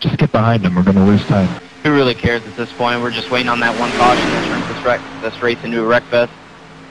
Just 0.00 0.18
get 0.18 0.32
behind 0.32 0.62
them. 0.62 0.74
We're 0.74 0.82
going 0.82 0.96
to 0.96 1.04
lose 1.04 1.24
time. 1.26 1.48
Who 1.82 1.92
really 1.92 2.14
cares 2.14 2.44
at 2.46 2.56
this 2.56 2.72
point? 2.72 3.00
We're 3.00 3.10
just 3.10 3.30
waiting 3.30 3.48
on 3.48 3.60
that 3.60 3.78
one 3.78 3.90
caution 3.92 4.24
that 4.24 4.48
turns 4.48 4.74
this, 4.74 4.84
wreck, 4.84 5.00
this 5.22 5.40
race 5.42 5.62
into 5.64 5.82
a 5.82 5.86
wreck 5.86 6.02
fest. 6.04 6.32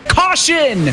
Caution! 0.05 0.89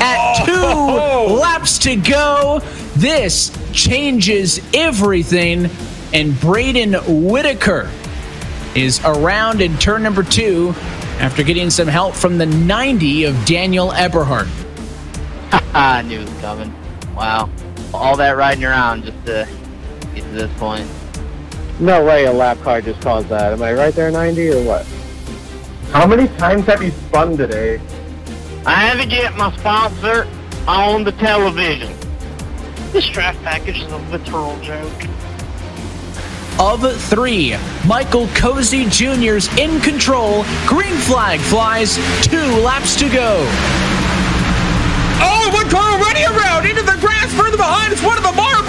At 0.00 0.16
oh. 0.18 0.44
two 0.44 0.52
Oh! 0.54 1.34
laps 1.40 1.78
to 1.78 1.96
go, 1.96 2.60
this 2.96 3.50
changes 3.72 4.60
everything. 4.74 5.70
And 6.12 6.38
Braden 6.40 6.94
Whitaker 6.94 7.90
is 8.74 9.00
around 9.04 9.60
in 9.60 9.76
turn 9.78 10.02
number 10.02 10.22
two 10.22 10.74
after 11.18 11.42
getting 11.42 11.70
some 11.70 11.88
help 11.88 12.14
from 12.14 12.38
the 12.38 12.46
90 12.46 13.24
of 13.24 13.44
Daniel 13.44 13.92
Eberhardt. 13.92 14.48
I 15.74 16.02
knew 16.02 16.20
it 16.20 16.28
was 16.28 16.38
coming. 16.40 16.74
Wow. 17.14 17.50
All 17.92 18.16
that 18.16 18.36
riding 18.36 18.64
around 18.64 19.04
just 19.04 19.26
to 19.26 19.48
get 20.14 20.22
to 20.22 20.30
this 20.30 20.52
point. 20.58 20.88
No 21.80 22.04
way 22.04 22.24
a 22.24 22.32
lap 22.32 22.58
car 22.58 22.80
just 22.80 23.00
caused 23.00 23.28
that. 23.28 23.52
Am 23.52 23.62
I 23.62 23.72
right 23.72 23.94
there, 23.94 24.10
90, 24.10 24.50
or 24.50 24.64
what? 24.64 24.86
How 25.92 26.06
many 26.06 26.26
times 26.36 26.66
have 26.66 26.82
you 26.82 26.90
spun 26.90 27.36
today? 27.36 27.80
I 28.66 28.74
had 28.74 29.00
to 29.00 29.08
get 29.08 29.36
my 29.36 29.54
sponsor 29.56 30.26
on 30.66 31.04
the 31.04 31.12
television. 31.12 31.94
This 32.92 33.08
draft 33.08 33.40
package 33.44 33.80
is 33.80 33.92
a 33.92 33.96
literal 34.10 34.58
joke. 34.60 35.04
Of 36.58 37.00
three, 37.02 37.56
Michael 37.86 38.26
Cozy 38.34 38.86
Jr.'s 38.86 39.46
in 39.56 39.80
control. 39.80 40.44
Green 40.66 40.96
flag 41.06 41.38
flies, 41.38 41.94
two 42.26 42.42
laps 42.60 42.96
to 42.96 43.08
go. 43.08 43.46
Oh, 45.20 45.50
one 45.54 45.70
car 45.70 45.94
already 45.94 46.24
around 46.24 46.66
into 46.66 46.82
the 46.82 46.98
grass 47.00 47.32
further 47.34 47.56
behind. 47.56 47.92
It's 47.92 48.02
one 48.02 48.18
of 48.18 48.24
the 48.24 48.32
Mara 48.32 48.62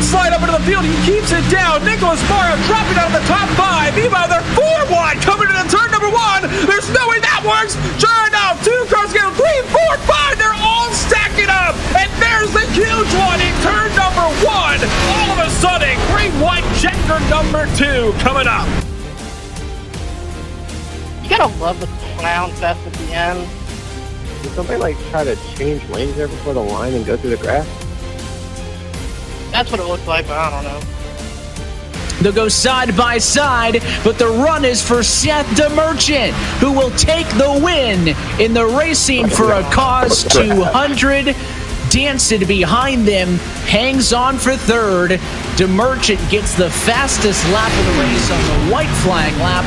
brothers. 0.00 0.10
Slide 0.10 0.32
up 0.32 0.40
into 0.40 0.52
the 0.52 0.64
field. 0.64 0.84
He 0.84 0.94
keeps 1.04 1.32
it 1.32 1.44
down. 1.50 1.84
Nicholas 1.84 2.20
Mara 2.28 2.56
dropping 2.66 2.96
out 2.98 3.12
of 3.12 3.20
the 3.20 3.26
top 3.28 3.48
five. 3.56 3.94
Meanwhile, 3.96 4.28
they're 4.28 4.46
four 4.56 4.80
wide 4.90 5.20
coming 5.20 5.48
into 5.48 5.68
turn 5.68 5.90
number 5.90 6.10
one. 6.10 6.42
There's 6.66 6.88
no 6.90 7.08
way 7.08 7.20
that 7.20 7.44
works. 7.44 7.76
Sure 8.00 8.22
enough, 8.28 8.62
two 8.64 8.84
cars 8.88 9.12
get 9.12 9.28
three, 9.36 9.60
four, 9.70 9.92
five. 10.08 10.38
They're 10.38 10.56
all 10.56 10.90
stacking 10.92 11.50
up. 11.50 11.76
And 11.96 12.10
there's 12.20 12.50
the 12.52 12.64
huge 12.72 13.10
one 13.20 13.40
in 13.40 13.54
turn 13.62 13.92
number 13.96 14.26
one. 14.44 14.80
All 15.12 15.28
of 15.36 15.38
a 15.44 15.50
sudden, 15.60 15.96
green 16.12 16.32
white 16.40 16.66
checker 16.80 17.20
number 17.28 17.68
two 17.76 18.12
coming 18.20 18.48
up. 18.48 18.66
You 21.22 21.28
gotta 21.28 21.52
love 21.60 21.78
the 21.78 21.86
clown 22.18 22.50
fest 22.54 22.84
at 22.86 22.92
the 22.94 23.14
end. 23.14 23.48
Did 24.42 24.52
somebody 24.52 24.80
like 24.80 24.96
try 25.10 25.22
to 25.22 25.36
change 25.54 25.86
lanes 25.90 26.16
there 26.16 26.26
before 26.28 26.54
the 26.54 26.62
line 26.62 26.94
and 26.94 27.04
go 27.04 27.16
through 27.16 27.30
the 27.30 27.36
grass? 27.36 27.68
That's 29.50 29.70
what 29.70 29.80
it 29.80 29.86
looks 29.86 30.06
like, 30.06 30.26
but 30.26 30.38
I 30.38 30.50
don't 30.50 30.64
know. 30.64 30.80
They'll 32.22 32.32
go 32.32 32.48
side 32.48 32.94
by 32.96 33.16
side, 33.18 33.82
but 34.04 34.18
the 34.18 34.26
run 34.26 34.64
is 34.64 34.86
for 34.86 35.02
Seth 35.02 35.46
DeMerchant, 35.56 36.32
who 36.60 36.70
will 36.72 36.90
take 36.90 37.26
the 37.38 37.60
win 37.64 38.14
in 38.38 38.52
the 38.52 38.66
Racing 38.66 39.28
for 39.28 39.52
a 39.52 39.62
Cause 39.72 40.24
200. 40.24 41.34
Danson 41.90 42.46
behind 42.46 43.08
them 43.08 43.38
hangs 43.66 44.12
on 44.12 44.36
for 44.38 44.54
third. 44.54 45.12
DeMerchant 45.56 46.30
gets 46.30 46.54
the 46.54 46.70
fastest 46.70 47.44
lap 47.46 47.72
of 47.72 47.86
the 47.86 48.00
race 48.02 48.30
on 48.30 48.42
the 48.44 48.72
white 48.72 48.94
flag 49.02 49.34
lap. 49.40 49.64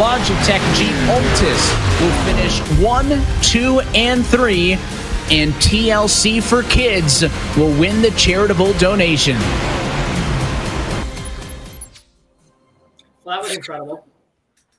Logitech 0.00 0.60
G 0.74 0.86
Altus 1.06 2.00
will 2.00 2.24
finish 2.24 2.58
one, 2.82 3.22
two, 3.42 3.80
and 3.94 4.26
three. 4.26 4.76
And 5.30 5.52
TLC 5.54 6.42
for 6.42 6.62
Kids 6.64 7.22
will 7.56 7.78
win 7.78 8.02
the 8.02 8.10
charitable 8.12 8.72
donation. 8.74 9.38
Well, 13.24 13.36
that 13.36 13.42
was 13.42 13.56
incredible. 13.56 14.06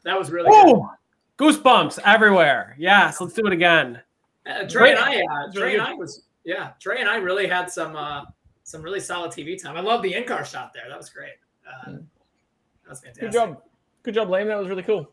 That 0.04 0.20
was 0.20 0.30
really 0.30 0.50
good. 0.52 0.76
Oh, 0.76 0.92
goosebumps 1.38 2.00
everywhere. 2.06 2.76
Yes, 2.78 3.20
let's 3.22 3.34
do 3.34 3.48
it 3.48 3.54
again. 3.54 4.02
Uh, 4.46 4.68
Trey 4.68 4.92
and 4.92 5.00
I, 5.00 5.22
uh, 5.22 5.52
Trey 5.54 5.64
really 5.64 5.80
and. 5.80 5.88
I 5.88 5.94
was, 5.94 6.24
yeah, 6.44 6.72
Trey 6.80 7.00
and 7.00 7.10
I 7.10 7.16
really 7.16 7.48
had 7.48 7.72
some, 7.72 7.96
uh, 7.96 8.26
some 8.64 8.82
really 8.82 9.00
solid 9.00 9.32
TV 9.32 9.62
time. 9.62 9.78
I 9.78 9.80
love 9.80 10.02
the 10.02 10.14
in-car 10.14 10.44
shot 10.46 10.74
there. 10.74 10.84
That 10.90 10.98
was 10.98 11.10
great. 11.10 11.34
Uh, 11.66 11.92
that 11.94 12.90
was 12.90 13.00
fantastic. 13.00 13.22
Good 13.22 13.32
job. 13.32 13.62
Good 14.04 14.14
job, 14.14 14.28
Liam. 14.28 14.48
That 14.48 14.60
was 14.60 14.68
really 14.68 14.84
cool. 14.84 15.10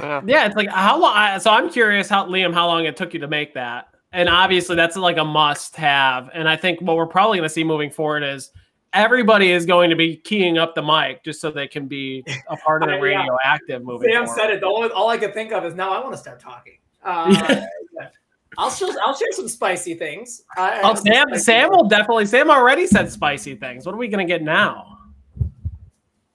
Yeah. 0.00 0.22
Yeah, 0.24 0.46
it's 0.46 0.56
like 0.56 0.70
how 0.70 0.98
long? 0.98 1.38
So 1.38 1.50
I'm 1.50 1.70
curious, 1.70 2.08
how 2.08 2.26
Liam, 2.26 2.54
how 2.54 2.66
long 2.66 2.86
it 2.86 2.96
took 2.96 3.12
you 3.12 3.20
to 3.20 3.28
make 3.28 3.54
that? 3.54 3.93
And 4.14 4.28
obviously, 4.28 4.76
that's 4.76 4.96
like 4.96 5.16
a 5.18 5.24
must-have. 5.24 6.30
And 6.32 6.48
I 6.48 6.56
think 6.56 6.80
what 6.80 6.96
we're 6.96 7.06
probably 7.06 7.38
going 7.38 7.48
to 7.48 7.52
see 7.52 7.64
moving 7.64 7.90
forward 7.90 8.22
is 8.22 8.50
everybody 8.92 9.50
is 9.50 9.66
going 9.66 9.90
to 9.90 9.96
be 9.96 10.16
keying 10.16 10.56
up 10.56 10.74
the 10.76 10.82
mic 10.82 11.24
just 11.24 11.40
so 11.40 11.50
they 11.50 11.66
can 11.66 11.88
be 11.88 12.24
a 12.48 12.56
part 12.56 12.82
of 12.82 12.88
the 12.88 12.94
Yeah. 12.96 13.00
radioactive 13.00 13.84
moving 13.84 14.10
Sam 14.12 14.24
forward. 14.26 14.38
said 14.40 14.50
it. 14.50 14.60
The 14.60 14.66
only, 14.66 14.88
all 14.90 15.08
I 15.08 15.18
could 15.18 15.34
think 15.34 15.50
of 15.52 15.64
is 15.64 15.74
now 15.74 15.92
I 15.92 16.00
want 16.00 16.12
to 16.12 16.18
start 16.18 16.38
talking. 16.40 16.78
Uh. 17.04 17.60
I'll 18.56 18.70
share, 18.70 18.88
I'll 19.04 19.16
share 19.16 19.32
some 19.32 19.48
spicy 19.48 19.94
things. 19.94 20.42
I- 20.56 20.78
I 20.78 20.80
Oh, 20.84 20.94
Sam, 20.94 21.34
Sam 21.36 21.70
will 21.70 21.88
definitely. 21.88 22.24
Sam 22.26 22.50
already 22.50 22.86
said 22.86 23.10
spicy 23.10 23.56
things. 23.56 23.84
What 23.84 23.96
are 23.96 23.98
we 23.98 24.06
gonna 24.06 24.24
get 24.24 24.42
now? 24.42 24.98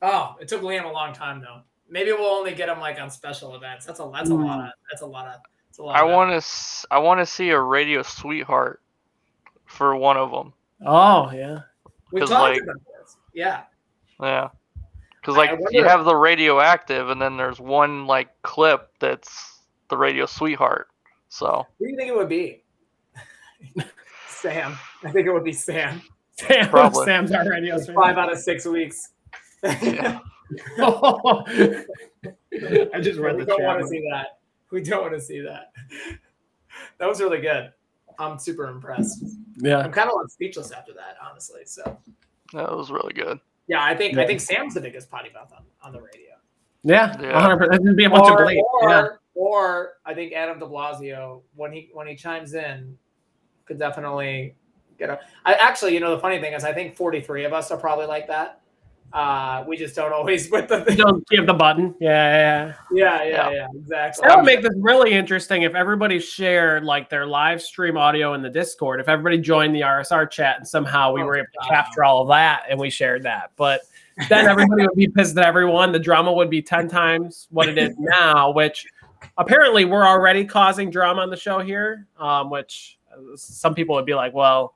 Oh, 0.01 0.35
it 0.41 0.49
took 0.49 0.61
Liam 0.61 0.83
a 0.83 0.91
long 0.91 1.13
time 1.13 1.39
though. 1.39 1.61
Maybe 1.89 2.11
we'll 2.11 2.25
only 2.25 2.53
get 2.53 2.67
him 2.67 2.79
like 2.81 2.99
on 2.99 3.09
special 3.09 3.55
events. 3.55 3.85
That's 3.85 4.01
a 4.01 4.09
that's 4.13 4.29
a 4.29 4.33
lot 4.35 4.59
of 4.59 4.71
that's 4.91 5.01
a 5.01 5.05
lot 5.05 5.27
of 5.27 5.33
that's 5.33 5.41
a 5.41 5.45
lot. 5.45 5.49
I 5.87 6.03
want 6.03 6.41
to. 6.41 6.87
I 6.91 6.99
want 6.99 7.19
to 7.19 7.25
see 7.25 7.49
a 7.51 7.59
radio 7.59 8.01
sweetheart 8.01 8.81
for 9.65 9.95
one 9.95 10.17
of 10.17 10.31
them. 10.31 10.53
Oh 10.85 11.31
yeah. 11.31 11.59
we 12.11 12.21
'cause, 12.21 12.29
talked 12.29 12.53
like- 12.53 12.61
about 12.63 12.75
this. 13.01 13.17
Yeah. 13.33 13.63
Yeah. 14.21 14.49
Because 15.21 15.37
I- 15.37 15.45
I 15.45 15.51
like 15.51 15.59
you 15.71 15.83
have 15.83 16.05
the 16.05 16.15
radioactive, 16.15 17.09
and 17.09 17.21
then 17.21 17.37
there's 17.37 17.59
one 17.59 18.07
like 18.07 18.29
clip 18.41 18.89
that's 18.99 19.59
the 19.89 19.97
radio 19.97 20.25
sweetheart. 20.25 20.87
So 21.29 21.65
Who 21.77 21.85
do 21.85 21.91
you 21.91 21.97
think 21.97 22.09
it 22.09 22.15
would 22.15 22.29
be? 22.29 22.63
Sam. 24.27 24.77
I 25.03 25.11
think 25.11 25.27
it 25.27 25.31
would 25.31 25.43
be 25.43 25.53
Sam. 25.53 26.01
Sam, 26.37 26.69
Probably. 26.69 27.05
Sam's 27.09 27.31
our 27.31 27.47
radio. 27.49 27.75
It's 27.75 27.89
five 27.91 28.17
out 28.17 28.31
of 28.31 28.39
six 28.39 28.65
weeks. 28.65 29.09
yeah. 29.63 30.19
I 30.79 31.83
just 33.01 33.19
read 33.19 33.35
we 33.35 33.43
the 33.43 33.45
don't 33.45 33.63
want 33.63 33.81
to 33.81 33.87
see 33.87 34.01
that. 34.11 34.38
We 34.71 34.81
don't 34.81 35.01
want 35.01 35.13
to 35.13 35.21
see 35.21 35.39
that. 35.41 35.71
That 36.99 37.07
was 37.07 37.19
really 37.19 37.39
good. 37.41 37.71
I'm 38.19 38.37
super 38.37 38.67
impressed. 38.69 39.23
Yeah. 39.57 39.79
I'm 39.79 39.91
kind 39.91 40.09
of 40.09 40.15
like 40.21 40.29
speechless 40.29 40.71
after 40.71 40.93
that, 40.93 41.17
honestly. 41.27 41.61
So 41.65 41.97
that 42.53 42.71
was 42.75 42.91
really 42.91 43.13
good. 43.13 43.39
yeah, 43.67 43.83
I 43.83 43.95
think 43.95 44.15
Yeah. 44.15 44.21
I 44.23 44.27
think 44.27 44.41
Sam's 44.41 44.73
the 44.75 44.81
biggest 44.81 45.09
potty 45.09 45.29
mouth 45.33 45.51
on, 45.55 45.63
on 45.81 45.93
the 45.93 45.99
radio. 46.01 46.35
Yeah. 46.83 47.15
Yeah. 47.19 47.33
100. 47.33 47.57
percent 47.57 47.83
This 47.85 47.95
be 47.95 48.05
a 48.05 48.09
bunch 48.09 48.29
or, 48.29 48.43
of 48.43 48.49
bleep. 48.49 48.61
or, 48.81 48.89
Yeah. 48.89 49.07
or 49.33 49.93
I 50.05 50.13
think 50.13 50.33
Adam 50.33 50.59
De 50.59 50.65
Blasio 50.65 51.41
when 51.55 51.71
he 51.73 51.89
when 51.93 52.07
he 52.07 52.15
chimes 52.15 52.53
in 52.53 52.97
could 53.65 53.79
definitely 53.79 54.55
get 54.97 55.09
a. 55.09 55.19
I 55.45 55.53
actually, 55.55 55.93
you 55.93 55.99
know, 55.99 56.11
the 56.11 56.21
funny 56.21 56.39
thing 56.39 56.53
is, 56.53 56.63
I 56.63 56.73
think 56.73 56.95
43 56.95 57.45
of 57.45 57.53
us 57.53 57.71
are 57.71 57.77
probably 57.77 58.05
like 58.05 58.27
that. 58.27 58.58
Uh, 59.11 59.63
we 59.67 59.75
just 59.75 59.95
don't 59.95 60.13
always 60.13 60.51
with 60.51 60.67
the 60.67 60.81
thing. 60.81 60.97
Don't 60.97 61.27
give 61.29 61.47
the 61.47 61.53
button. 61.53 61.95
Yeah, 61.99 62.09
yeah. 62.11 62.73
Yeah, 62.91 63.23
yeah, 63.23 63.29
Yeah. 63.29 63.49
yeah, 63.51 63.67
exactly. 63.75 64.27
That 64.27 64.37
would 64.37 64.45
make 64.45 64.61
this 64.61 64.73
really 64.77 65.13
interesting 65.13 65.63
if 65.63 65.73
everybody 65.73 66.19
shared 66.19 66.83
like 66.83 67.09
their 67.09 67.25
live 67.25 67.61
stream 67.61 67.97
audio 67.97 68.33
in 68.35 68.41
the 68.43 68.49
Discord. 68.49 68.99
If 68.99 69.09
everybody 69.09 69.39
joined 69.39 69.73
the 69.73 69.81
RSR 69.81 70.29
chat 70.29 70.57
and 70.57 70.67
somehow 70.67 71.11
we 71.11 71.21
Oh, 71.21 71.25
were 71.25 71.37
able 71.37 71.47
to 71.47 71.59
God. 71.59 71.69
capture 71.69 72.03
all 72.03 72.21
of 72.21 72.27
that 72.29 72.63
and 72.69 72.79
we 72.79 72.89
shared 72.91 73.23
that, 73.23 73.51
but 73.55 73.81
then 74.27 74.47
everybody 74.47 74.83
would 74.83 74.95
be 74.95 75.07
pissed 75.07 75.37
at 75.37 75.45
everyone. 75.45 75.91
The 75.91 75.99
drama 75.99 76.31
would 76.31 76.49
be 76.51 76.61
ten 76.61 76.87
times 76.87 77.47
what 77.49 77.67
it 77.67 77.77
is 77.77 77.95
now, 77.97 78.51
which 78.51 78.85
apparently 79.37 79.85
we're 79.85 80.05
already 80.05 80.45
causing 80.45 80.91
drama 80.91 81.21
on 81.21 81.29
the 81.31 81.37
show 81.37 81.59
here. 81.59 82.05
Um, 82.19 82.49
which 82.51 82.99
uh, 83.11 83.35
some 83.35 83.73
people 83.73 83.95
would 83.95 84.05
be 84.05 84.13
like, 84.13 84.33
"Well, 84.35 84.75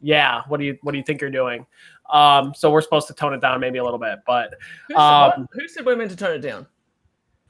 yeah, 0.00 0.42
what 0.48 0.58
do 0.60 0.66
you 0.66 0.78
what 0.82 0.92
do 0.92 0.98
you 0.98 1.04
think 1.04 1.20
you're 1.20 1.30
doing?" 1.30 1.66
Um, 2.10 2.54
so 2.54 2.70
we're 2.70 2.82
supposed 2.82 3.06
to 3.08 3.14
tone 3.14 3.34
it 3.34 3.40
down 3.40 3.58
maybe 3.60 3.78
a 3.78 3.84
little 3.84 3.98
bit, 3.98 4.20
but 4.26 4.54
Who 4.88 4.94
said, 4.94 5.00
Um. 5.00 5.48
Who 5.52 5.68
said 5.68 5.84
we're 5.86 5.96
meant 5.96 6.10
to 6.10 6.16
tone 6.16 6.34
it 6.36 6.40
down? 6.40 6.66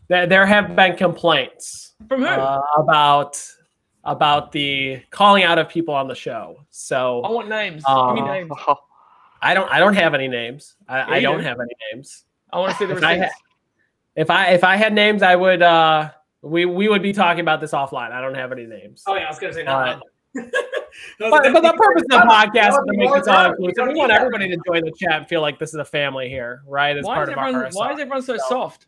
there, 0.09 0.27
there 0.27 0.47
have 0.47 0.75
been 0.77 0.97
complaints 0.97 1.95
From 2.09 2.21
who? 2.21 2.27
uh, 2.27 2.61
about 2.79 3.43
about 4.05 4.53
the 4.53 5.03
calling 5.11 5.43
out 5.43 5.59
of 5.59 5.69
people 5.69 5.93
on 5.95 6.07
the 6.09 6.15
show. 6.15 6.65
So 6.71 7.23
I 7.23 7.31
want 7.31 7.49
names. 7.49 7.83
Uh, 7.87 8.07
Give 8.15 8.25
me 8.25 8.31
names. 8.31 8.51
I 9.43 9.53
don't 9.53 9.71
I 9.71 9.79
don't 9.81 9.95
have 9.95 10.15
any 10.15 10.29
names. 10.29 10.77
I, 10.89 11.17
I 11.17 11.21
don't 11.21 11.39
do. 11.39 11.45
have 11.45 11.59
any 11.61 11.75
names. 11.93 12.25
I 12.53 12.59
want 12.61 12.73
to 12.73 12.79
see 12.79 12.87
the 12.87 12.97
If 12.97 13.03
I, 13.05 13.15
receipts. 13.17 13.35
ha- 13.35 13.41
if 14.15 14.31
I 14.31 14.47
if 14.53 14.65
I 14.65 14.77
had 14.77 14.95
names, 14.95 15.23
I 15.23 15.35
would 15.37 15.61
uh 15.61 16.11
we 16.41 16.65
we 16.65 16.89
would 16.89 17.03
be 17.03 17.13
talking 17.13 17.41
about 17.41 17.61
this 17.61 17.73
offline. 17.73 18.13
I 18.13 18.21
don't 18.21 18.35
have 18.37 18.53
any 18.53 18.65
names. 18.67 19.03
Oh 19.07 19.15
yeah, 19.17 19.25
I 19.25 19.29
was 19.29 19.39
gonna 19.39 19.53
say 19.53 19.67
Uh, 19.67 19.85
not. 19.85 20.03
But, 21.19 21.31
but 21.31 21.43
the 21.63 21.73
purpose 21.77 22.03
of 22.03 22.09
the 22.09 22.27
podcast 22.27 22.69
is 22.71 22.75
to 22.75 22.83
make 22.89 23.09
more 23.09 23.19
this 23.19 23.29
all 23.29 23.35
fun. 23.35 23.51
inclusive. 23.59 23.87
We 23.87 23.93
We 23.95 23.99
want 23.99 24.13
everybody 24.13 24.49
to 24.49 24.57
join 24.67 24.83
the 24.85 24.93
chat 24.99 25.13
and 25.13 25.29
feel 25.29 25.41
like 25.43 25.59
this 25.59 25.69
is 25.71 25.75
a 25.77 25.85
family 25.85 26.29
here, 26.29 26.63
right? 26.67 26.97
As 26.97 27.05
why, 27.05 27.15
part 27.17 27.29
is 27.29 27.33
of 27.33 27.39
our 27.39 27.49
everyone, 27.49 27.71
why 27.73 27.93
is 27.93 28.01
everyone 28.01 28.23
so 28.23 28.37
So- 28.39 28.45
soft? 28.49 28.87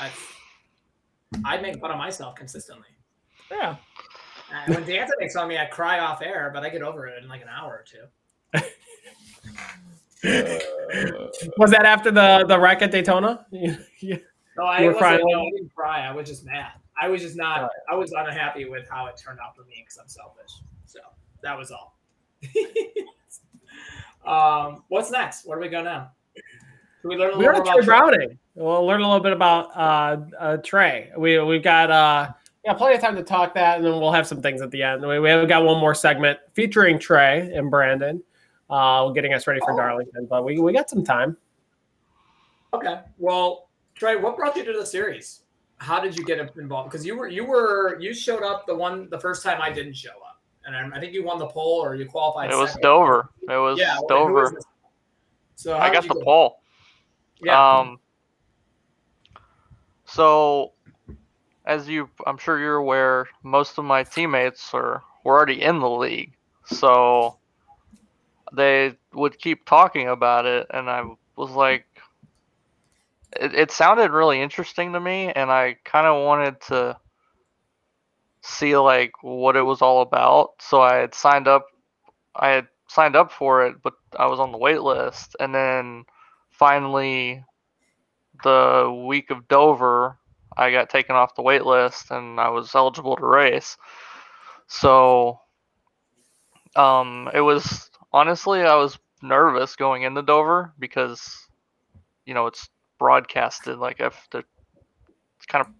I, 0.00 0.10
I 1.44 1.60
make 1.60 1.80
fun 1.80 1.90
of 1.92 1.98
myself 1.98 2.34
consistently. 2.34 2.88
Yeah. 3.50 3.76
Uh, 4.52 4.74
when 4.74 4.84
Danza 4.84 5.12
makes 5.20 5.34
fun 5.34 5.44
of 5.44 5.48
me, 5.48 5.58
I 5.58 5.66
cry 5.66 6.00
off 6.00 6.22
air, 6.22 6.50
but 6.52 6.64
I 6.64 6.70
get 6.70 6.82
over 6.82 7.06
it 7.06 7.22
in 7.22 7.28
like 7.28 7.40
an 7.42 7.48
hour 7.48 7.70
or 7.72 7.84
two. 7.84 8.04
Was 11.56 11.70
that 11.70 11.84
after 11.86 12.10
the 12.10 12.44
the 12.46 12.58
wreck 12.58 12.82
at 12.82 12.90
Daytona? 12.90 13.46
yeah. 13.52 13.76
No, 14.56 14.64
I 14.66 14.82
wasn't, 14.88 15.22
no, 15.24 15.40
I 15.46 15.50
didn't 15.56 15.72
cry. 15.74 16.00
I 16.06 16.12
was 16.12 16.28
just 16.28 16.44
mad. 16.44 16.72
I 17.00 17.08
was 17.08 17.22
just 17.22 17.36
not. 17.36 17.62
Right. 17.62 17.70
I 17.90 17.94
was 17.94 18.12
unhappy 18.12 18.66
with 18.66 18.88
how 18.88 19.06
it 19.06 19.16
turned 19.16 19.38
out 19.44 19.56
for 19.56 19.62
me 19.62 19.76
because 19.78 19.98
I'm 19.98 20.08
selfish. 20.08 20.52
So 20.86 21.00
that 21.42 21.56
was 21.56 21.70
all. 21.70 21.96
um, 24.26 24.84
what's 24.88 25.10
next? 25.10 25.46
Where 25.46 25.56
do 25.58 25.62
we 25.62 25.68
go 25.68 25.82
now? 25.82 26.10
Can 27.00 27.10
we 27.10 27.16
learn 27.16 27.32
a 27.32 27.38
little 27.38 27.52
more 27.52 27.62
Trey 27.62 27.72
about 27.72 27.84
Browning. 27.86 28.38
We'll 28.54 28.84
learn 28.84 29.00
a 29.00 29.06
little 29.06 29.22
bit 29.22 29.32
about 29.32 29.74
uh, 29.74 30.18
uh, 30.38 30.56
Trey. 30.58 31.10
We 31.16 31.40
we've 31.40 31.62
got 31.62 31.90
uh, 31.90 32.28
yeah 32.64 32.74
plenty 32.74 32.96
of 32.96 33.00
time 33.00 33.16
to 33.16 33.22
talk 33.22 33.54
that, 33.54 33.78
and 33.78 33.86
then 33.86 33.92
we'll 33.92 34.12
have 34.12 34.26
some 34.26 34.42
things 34.42 34.60
at 34.60 34.70
the 34.70 34.82
end. 34.82 35.06
We 35.06 35.18
we 35.18 35.30
have 35.30 35.48
got 35.48 35.64
one 35.64 35.80
more 35.80 35.94
segment 35.94 36.38
featuring 36.52 36.98
Trey 36.98 37.50
and 37.54 37.70
Brandon, 37.70 38.22
uh, 38.68 39.08
getting 39.10 39.32
us 39.32 39.46
ready 39.46 39.60
for 39.60 39.72
Oh. 39.72 39.76
Darlington. 39.78 40.26
But 40.26 40.44
we 40.44 40.58
we 40.58 40.74
got 40.74 40.90
some 40.90 41.02
time. 41.02 41.38
Okay. 42.74 43.00
Well, 43.16 43.70
Trey, 43.94 44.16
what 44.16 44.36
brought 44.36 44.54
you 44.56 44.64
to 44.64 44.72
the 44.74 44.84
series? 44.84 45.40
How 45.80 45.98
did 45.98 46.16
you 46.16 46.24
get 46.24 46.38
involved? 46.56 46.90
Because 46.90 47.06
you 47.06 47.16
were 47.16 47.26
you 47.28 47.44
were 47.44 47.98
you 47.98 48.12
showed 48.12 48.42
up 48.42 48.66
the 48.66 48.74
one 48.74 49.08
the 49.10 49.18
first 49.18 49.42
time 49.42 49.60
I 49.62 49.70
didn't 49.70 49.94
show 49.94 50.10
up, 50.10 50.40
and 50.66 50.76
I, 50.76 50.96
I 50.96 51.00
think 51.00 51.14
you 51.14 51.24
won 51.24 51.38
the 51.38 51.46
pole 51.46 51.80
or 51.82 51.94
you 51.94 52.04
qualified. 52.06 52.50
It 52.50 52.56
was 52.56 52.70
second. 52.70 52.82
Dover. 52.82 53.30
It 53.48 53.56
was 53.56 53.78
Yeah. 53.78 53.98
Dover. 54.06 54.60
So 55.56 55.76
I 55.76 55.90
got 55.90 56.02
the 56.02 56.14
get- 56.14 56.22
pole. 56.24 56.60
Yeah. 57.42 57.78
Um, 57.78 57.98
so, 60.04 60.72
as 61.64 61.88
you, 61.88 62.10
I'm 62.26 62.36
sure 62.36 62.58
you're 62.58 62.76
aware, 62.76 63.26
most 63.42 63.78
of 63.78 63.84
my 63.86 64.02
teammates 64.02 64.74
are 64.74 65.02
were 65.24 65.34
already 65.34 65.62
in 65.62 65.78
the 65.80 65.88
league, 65.88 66.34
so 66.66 67.38
they 68.52 68.96
would 69.14 69.38
keep 69.38 69.64
talking 69.64 70.08
about 70.08 70.44
it, 70.44 70.66
and 70.70 70.90
I 70.90 71.04
was 71.36 71.50
like, 71.52 71.86
it, 73.36 73.54
it 73.54 73.70
sounded 73.70 74.10
really 74.12 74.40
interesting 74.40 74.92
to 74.92 75.00
me, 75.00 75.32
and 75.32 75.50
I 75.50 75.76
kind 75.84 76.06
of 76.06 76.24
wanted 76.24 76.60
to 76.68 76.98
see 78.42 78.76
like 78.76 79.12
what 79.22 79.56
it 79.56 79.62
was 79.62 79.82
all 79.82 80.02
about. 80.02 80.50
So 80.60 80.80
I 80.80 80.96
had 80.96 81.14
signed 81.14 81.48
up. 81.48 81.66
I 82.34 82.50
had 82.50 82.68
signed 82.88 83.16
up 83.16 83.32
for 83.32 83.66
it, 83.66 83.82
but 83.82 83.94
I 84.18 84.26
was 84.26 84.40
on 84.40 84.52
the 84.52 84.58
wait 84.58 84.82
list, 84.82 85.36
and 85.40 85.54
then 85.54 86.04
finally 86.50 87.44
the 88.42 89.04
week 89.06 89.30
of 89.30 89.48
Dover, 89.48 90.18
I 90.56 90.70
got 90.70 90.90
taken 90.90 91.16
off 91.16 91.34
the 91.34 91.42
wait 91.42 91.64
list 91.64 92.10
and 92.10 92.40
I 92.40 92.48
was 92.50 92.74
eligible 92.74 93.16
to 93.16 93.26
race. 93.26 93.76
So 94.66 95.40
um 96.76 97.28
it 97.34 97.40
was 97.40 97.90
honestly 98.12 98.62
I 98.62 98.76
was 98.76 98.98
nervous 99.22 99.76
going 99.76 100.02
into 100.02 100.22
Dover 100.22 100.72
because 100.78 101.48
you 102.24 102.34
know 102.34 102.46
it's 102.46 102.68
broadcasted 103.00 103.78
like 103.78 103.98
if 103.98 104.28
the 104.30 104.44
it's 105.38 105.46
kind 105.48 105.66
of 105.66 105.72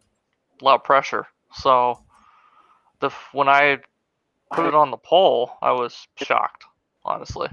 a 0.61 0.65
lot 0.65 0.75
of 0.75 0.83
pressure. 0.83 1.27
So 1.53 2.01
the 3.01 3.11
when 3.33 3.49
I 3.49 3.79
put 4.53 4.67
it 4.67 4.75
on 4.75 4.91
the 4.91 4.97
pole, 4.97 5.53
I 5.63 5.71
was 5.71 6.09
shocked, 6.17 6.65
honestly. 7.05 7.49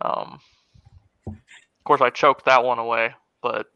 Um 0.00 0.38
of 1.26 1.84
course 1.84 2.02
I 2.02 2.10
choked 2.10 2.44
that 2.44 2.62
one 2.62 2.78
away, 2.78 3.14
but 3.42 3.66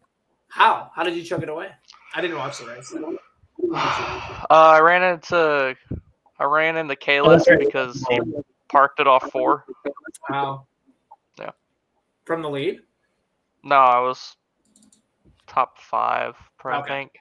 How? 0.48 0.90
How 0.94 1.02
did 1.02 1.16
you 1.16 1.24
choke 1.24 1.42
it 1.42 1.48
away? 1.48 1.68
I 2.14 2.20
didn't 2.20 2.36
watch 2.38 2.58
the 2.58 2.66
race. 2.66 2.94
Uh, 4.50 4.74
I 4.76 4.80
ran 4.80 5.02
into 5.02 5.76
I 6.38 6.44
ran 6.44 6.76
into 6.76 6.94
Kalis 6.94 7.44
because 7.58 8.04
he 8.10 8.20
parked 8.68 9.00
it 9.00 9.06
off 9.06 9.30
four. 9.30 9.64
Wow. 10.28 10.66
Yeah. 11.38 11.52
From 12.24 12.42
the 12.42 12.50
lead? 12.50 12.80
No, 13.62 13.76
I 13.76 14.00
was 14.00 14.36
top 15.52 15.78
five, 15.78 16.34
I 16.64 16.78
Okay. 16.78 16.88
think. 16.88 17.12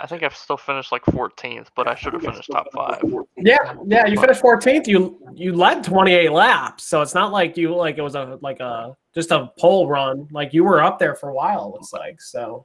I 0.00 0.06
think 0.06 0.22
I've 0.22 0.34
still 0.34 0.56
finished 0.56 0.90
like 0.90 1.02
14th, 1.04 1.68
but 1.76 1.86
I 1.86 1.94
should 1.94 2.14
have 2.14 2.22
finished 2.22 2.50
top 2.50 2.72
five. 2.72 3.02
Yeah, 3.36 3.74
yeah. 3.86 4.06
You 4.06 4.18
finished 4.18 4.40
14th. 4.40 4.86
You 4.86 5.20
you 5.34 5.54
led 5.54 5.84
28 5.84 6.32
laps, 6.32 6.84
so 6.84 7.02
it's 7.02 7.14
not 7.14 7.30
like 7.30 7.58
you 7.58 7.74
like 7.76 7.98
it 7.98 8.02
was 8.02 8.14
a 8.14 8.38
like 8.40 8.60
a 8.60 8.96
just 9.14 9.30
a 9.32 9.52
pole 9.58 9.86
run. 9.88 10.26
Like 10.30 10.54
you 10.54 10.64
were 10.64 10.82
up 10.82 10.98
there 10.98 11.14
for 11.14 11.28
a 11.28 11.34
while. 11.34 11.66
It 11.68 11.72
looks 11.72 11.92
like 11.92 12.22
so. 12.22 12.64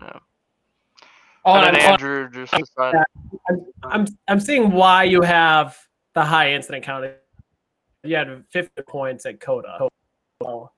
Yeah. 0.00 0.18
Oh, 1.44 1.54
and 1.54 1.66
and 1.68 1.76
then 1.76 1.82
I'm- 1.82 1.92
Andrew 1.92 2.28
just 2.30 2.52
decided. 2.52 3.00
I'm, 3.48 3.66
I'm 3.84 4.06
I'm 4.26 4.40
seeing 4.40 4.72
why 4.72 5.04
you 5.04 5.22
have 5.22 5.78
the 6.14 6.24
high 6.24 6.50
incident 6.52 6.84
count 6.84 7.12
you 8.02 8.16
had 8.16 8.44
50 8.50 8.82
points 8.82 9.26
at 9.26 9.40
COTA. 9.40 9.88
So, 10.42 10.70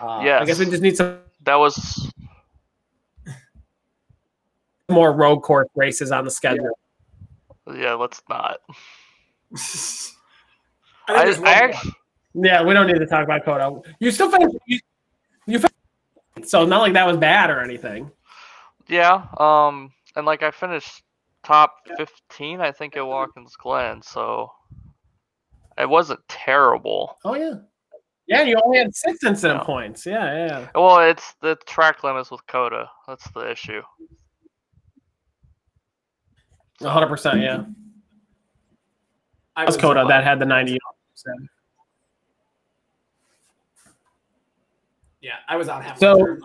uh, 0.00 0.20
yes. 0.24 0.42
I 0.42 0.44
guess 0.44 0.58
we 0.58 0.66
just 0.66 0.82
need 0.82 0.96
some 0.96 1.18
That 1.44 1.56
was 1.56 2.10
more 4.90 5.12
road 5.12 5.40
course 5.40 5.68
races 5.74 6.12
on 6.12 6.24
the 6.24 6.30
schedule. 6.30 6.78
yeah. 7.74 7.94
Let's 7.94 8.22
not. 8.28 8.58
I 11.08 11.12
think 11.12 11.18
I, 11.18 11.24
there's 11.24 11.38
I 11.40 11.50
actually, 11.52 11.92
Yeah, 12.34 12.62
we 12.62 12.74
don't 12.74 12.86
need 12.86 12.98
to 12.98 13.06
talk 13.06 13.24
about 13.24 13.44
COTA. 13.44 13.94
You 13.98 14.10
still 14.10 14.30
finished. 14.30 14.54
You, 14.66 14.78
you 15.46 15.58
finished, 15.58 16.50
so 16.50 16.64
not 16.64 16.80
like 16.82 16.92
that 16.92 17.06
was 17.06 17.16
bad 17.16 17.50
or 17.50 17.60
anything. 17.60 18.10
yeah. 18.88 19.26
Um, 19.38 19.92
and 20.16 20.26
like 20.26 20.42
I 20.42 20.50
finished 20.50 21.02
top 21.42 21.74
15, 21.96 22.60
I 22.60 22.70
think, 22.72 22.96
at 22.96 23.06
Watkins 23.06 23.56
Glen, 23.56 24.02
so 24.02 24.52
it 25.78 25.88
wasn't 25.88 26.20
terrible. 26.28 27.16
Oh 27.24 27.34
yeah. 27.34 27.54
Yeah, 28.26 28.42
you 28.42 28.56
only 28.64 28.78
had 28.78 28.94
six 28.94 29.24
incident 29.24 29.60
No. 29.60 29.64
points. 29.64 30.06
Yeah, 30.06 30.46
yeah. 30.46 30.68
Well, 30.76 31.00
it's 31.00 31.34
the 31.42 31.56
track 31.66 32.04
limits 32.04 32.30
with 32.30 32.46
COTA. 32.46 32.88
That's 33.08 33.28
the 33.32 33.50
issue. 33.50 33.82
A 36.82 36.88
hundred 36.88 37.08
percent. 37.08 37.40
Yeah. 37.40 37.64
I 39.56 39.64
was 39.64 39.76
was, 39.76 39.82
COTA 39.82 40.06
that 40.08 40.24
had 40.24 40.38
the 40.38 40.46
ninety. 40.46 40.78
Yeah, 45.20 45.32
I 45.48 45.56
was 45.56 45.68
out 45.68 45.84
half. 45.84 45.98
So- 45.98 46.38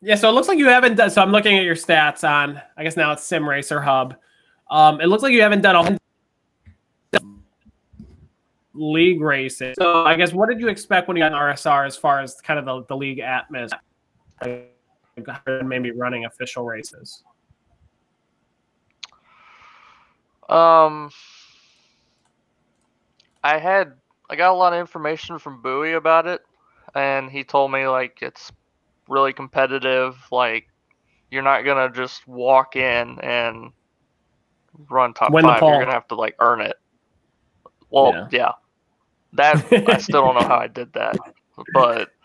Yeah, 0.00 0.16
so 0.16 0.28
it 0.28 0.32
looks 0.32 0.48
like 0.48 0.58
you 0.58 0.66
haven't 0.66 0.96
done. 0.96 1.08
So 1.10 1.22
I'm 1.22 1.30
looking 1.30 1.56
at 1.56 1.64
your 1.64 1.76
stats 1.76 2.28
on. 2.28 2.60
I 2.76 2.82
guess 2.82 2.96
now 2.96 3.12
it's 3.12 3.22
Sim 3.22 3.48
Racer 3.48 3.80
Hub. 3.80 4.16
Um, 4.70 5.00
it 5.00 5.06
looks 5.06 5.22
like 5.22 5.32
you 5.32 5.40
haven't 5.40 5.62
done 5.62 5.98
a 7.14 7.20
league 8.74 9.20
races. 9.20 9.76
So 9.78 10.04
I 10.04 10.16
guess 10.16 10.32
what 10.32 10.48
did 10.48 10.60
you 10.60 10.68
expect 10.68 11.08
when 11.08 11.16
you 11.16 11.22
got 11.22 11.32
an 11.32 11.38
RSR 11.38 11.86
as 11.86 11.96
far 11.96 12.20
as 12.20 12.40
kind 12.40 12.58
of 12.58 12.64
the, 12.64 12.84
the 12.88 12.96
league 12.96 13.20
atmosphere? 13.20 13.80
Maybe 15.62 15.92
running 15.92 16.24
official 16.26 16.64
races. 16.64 17.22
Um, 20.48 21.10
I 23.42 23.58
had 23.58 23.94
I 24.28 24.36
got 24.36 24.52
a 24.52 24.56
lot 24.56 24.72
of 24.72 24.80
information 24.80 25.38
from 25.38 25.62
Bowie 25.62 25.94
about 25.94 26.26
it, 26.26 26.40
and 26.94 27.30
he 27.30 27.44
told 27.44 27.72
me 27.72 27.86
like 27.86 28.18
it's 28.22 28.52
really 29.08 29.32
competitive. 29.32 30.16
Like 30.30 30.66
you're 31.30 31.42
not 31.42 31.64
gonna 31.64 31.90
just 31.90 32.26
walk 32.26 32.76
in 32.76 33.18
and 33.20 33.72
run 34.90 35.14
top 35.14 35.32
Win 35.32 35.44
five. 35.44 35.62
You're 35.62 35.78
gonna 35.78 35.92
have 35.92 36.08
to 36.08 36.14
like 36.14 36.36
earn 36.40 36.60
it. 36.60 36.76
Well, 37.90 38.12
Yeah. 38.12 38.28
yeah. 38.30 38.52
That 39.34 39.64
I 39.88 39.98
still 39.98 40.22
don't 40.22 40.34
know 40.34 40.48
how 40.48 40.58
I 40.58 40.68
did 40.68 40.92
that, 40.92 41.16
but 41.72 42.10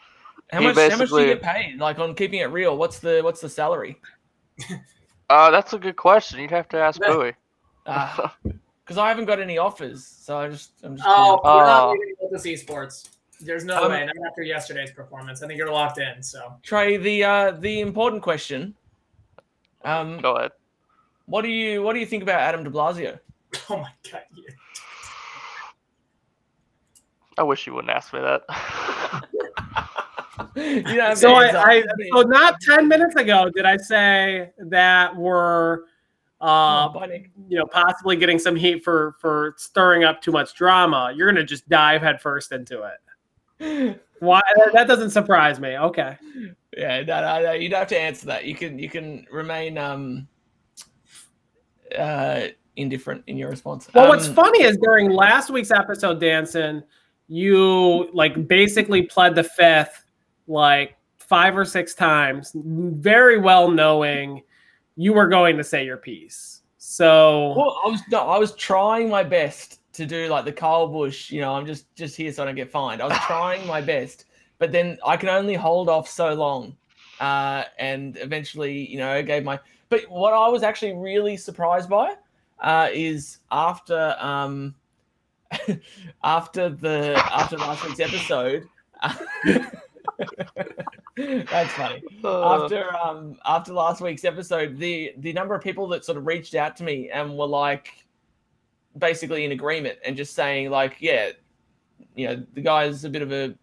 How 0.52 0.62
much? 0.62 0.78
How 0.78 0.98
much 0.98 1.10
do 1.10 1.22
you 1.22 1.26
get 1.28 1.42
paid? 1.44 1.78
Like 1.78 2.00
on 2.00 2.16
keeping 2.16 2.40
it 2.40 2.46
real, 2.52 2.76
what's 2.78 3.00
the 3.00 3.22
what's 3.24 3.42
the 3.42 3.50
salary? 3.50 4.00
uh, 5.30 5.52
that's 5.52 5.74
a 5.74 5.78
good 5.78 5.96
question. 5.96 6.40
You'd 6.40 6.52
have 6.52 6.68
to 6.70 6.78
ask 6.78 7.00
Bowie. 7.00 7.34
Because 8.84 8.98
I 8.98 9.08
haven't 9.10 9.26
got 9.26 9.40
any 9.40 9.58
offers, 9.58 10.06
so 10.06 10.38
I 10.38 10.50
just 10.50 10.72
I'm 10.84 10.96
just. 10.96 11.08
Oh, 11.08 11.40
Uh, 11.44 11.56
you're 11.56 11.66
not 11.66 11.92
leaving 11.92 12.16
with 12.22 12.44
this 12.44 12.64
esports. 12.64 13.10
There's 13.42 13.64
no 13.64 13.84
Um, 13.86 13.92
way. 13.92 14.06
Not 14.06 14.16
after 14.28 14.42
yesterday's 14.44 14.92
performance. 14.92 15.42
I 15.44 15.48
think 15.48 15.58
you're 15.58 15.72
locked 15.72 15.98
in. 16.00 16.22
So 16.24 16.56
Trey, 16.64 16.98
the 16.98 17.24
uh, 17.24 17.52
the 17.52 17.80
important 17.82 18.22
question. 18.24 18.76
Um, 19.86 20.18
Go 20.20 20.36
ahead. 20.36 20.52
what 21.28 21.44
do 21.44 21.48
you 21.50 21.82
what 21.84 21.94
do 21.94 22.00
you 22.00 22.06
think 22.06 22.22
about 22.24 22.40
Adam 22.42 22.64
De 22.64 22.70
Blasio? 22.70 23.18
oh 23.70 23.78
my 23.78 23.90
god. 24.12 24.24
yeah. 24.36 24.54
I 27.38 27.44
wish 27.44 27.66
you 27.66 27.74
wouldn't 27.74 27.92
ask 27.94 28.12
me 28.14 28.20
that. 28.20 28.42
you 30.56 31.16
So 31.16 31.34
I. 31.36 31.50
I 31.64 31.84
so 32.12 32.22
not 32.24 32.56
ten 32.62 32.88
minutes 32.90 33.16
ago 33.16 33.50
did 33.56 33.66
I 33.66 33.78
say 33.78 34.52
that 34.58 35.16
we're 35.16 35.84
uh 36.42 36.90
Oh, 36.94 37.06
you 37.48 37.58
know 37.58 37.66
possibly 37.66 38.16
getting 38.16 38.40
some 38.40 38.56
heat 38.56 38.84
for 38.84 39.16
for 39.20 39.56
stirring 39.58 40.04
up 40.04 40.22
too 40.22 40.32
much 40.32 40.54
drama. 40.54 41.14
You're 41.16 41.30
gonna 41.32 41.44
just 41.44 41.68
dive 41.70 42.02
headfirst 42.02 42.52
into 42.52 42.84
it. 42.84 44.02
Why 44.20 44.42
that 44.74 44.88
doesn't 44.88 45.12
surprise 45.12 45.60
me. 45.60 45.78
Okay. 45.78 46.18
Yeah, 46.78 47.02
no, 47.04 47.22
no, 47.22 47.44
no, 47.44 47.52
you 47.54 47.68
don't 47.70 47.80
have 47.80 47.88
to 47.90 48.00
answer 48.00 48.26
that. 48.28 48.46
You 48.46 48.56
can 48.56 48.80
you 48.80 48.90
can 48.90 49.26
remain 49.32 49.78
um 49.78 50.28
uh 51.98 52.48
indifferent 52.76 53.24
in 53.28 53.38
your 53.38 53.50
response. 53.50 53.90
Well, 53.94 54.08
what's 54.08 54.28
Um, 54.28 54.36
funny 54.36 54.64
is 54.64 54.78
during 54.78 55.12
last 55.12 55.50
week's 55.50 55.72
episode, 55.72 56.20
Danson, 56.20 56.84
you 57.28 58.10
like 58.14 58.48
basically 58.48 59.04
pled 59.04 59.36
the 59.36 59.44
fifth 59.44 60.06
like 60.48 60.96
five 61.18 61.58
or 61.58 61.66
six 61.66 61.94
times, 61.94 62.52
very 62.56 63.38
well 63.38 63.70
knowing 63.70 64.42
you 65.00 65.14
were 65.14 65.30
going 65.30 65.56
to 65.56 65.64
say 65.64 65.86
your 65.86 65.96
piece. 65.96 66.62
So 66.78 67.54
Well, 67.56 67.82
I 67.86 67.90
was 67.90 68.02
no, 68.12 68.20
I 68.28 68.38
was 68.38 68.54
trying 68.56 69.10
my 69.10 69.24
best 69.24 69.80
to 69.94 70.06
do 70.06 70.28
like 70.28 70.44
the 70.44 70.52
Kyle 70.52 70.88
Busch. 70.88 71.32
You 71.32 71.40
know, 71.40 71.54
I'm 71.54 71.66
just 71.66 71.94
just 71.96 72.18
here 72.18 72.34
so 72.34 72.44
I 72.44 72.46
don't 72.46 72.56
get 72.56 72.70
fined. 72.70 73.02
I 73.02 73.06
was 73.06 73.18
trying 73.20 73.66
my 73.66 73.80
best, 73.80 74.26
but 74.58 74.74
then 74.74 74.98
I 75.06 75.16
can 75.16 75.30
only 75.30 75.56
hold 75.56 75.88
off 75.88 76.10
so 76.10 76.34
long, 76.34 76.76
uh, 77.22 77.64
and 77.78 78.18
eventually, 78.18 78.90
you 78.90 78.98
know, 78.98 79.10
I 79.10 79.22
gave 79.22 79.46
my. 79.46 79.58
But 79.88 80.02
what 80.10 80.34
I 80.34 80.50
was 80.50 80.64
actually 80.64 80.94
really 80.94 81.38
surprised 81.38 81.90
by 81.90 82.16
uh, 82.60 82.90
is 82.92 83.38
after 83.52 84.18
um, 84.20 84.76
after 86.26 86.68
the 86.68 87.14
after 87.32 87.58
last 87.58 87.86
week's 87.86 88.02
episode. 88.02 88.68
That's 91.20 91.74
funny. 91.74 92.04
Uh, 92.24 92.64
after 92.64 92.96
um 92.98 93.38
after 93.46 93.74
last 93.74 94.02
week's 94.02 94.24
episode 94.24 94.78
the 94.78 95.14
the 95.18 95.34
number 95.34 95.56
of 95.56 95.62
people 95.62 95.88
that 95.90 96.06
sort 96.06 96.18
of 96.18 96.26
reached 96.26 96.56
out 96.56 96.78
to 96.78 96.84
me 96.84 97.10
and 97.10 97.38
were 97.38 97.48
like 97.48 98.06
basically 98.98 99.46
in 99.46 99.52
agreement 99.52 99.98
and 100.06 100.16
just 100.16 100.34
saying 100.34 100.70
like 100.70 100.98
yeah 101.00 101.32
you 102.16 102.28
know 102.28 102.44
the 102.54 102.62
guy's 102.62 103.04
a 103.06 103.10
bit 103.10 103.22
of 103.22 103.32
a 103.32 103.54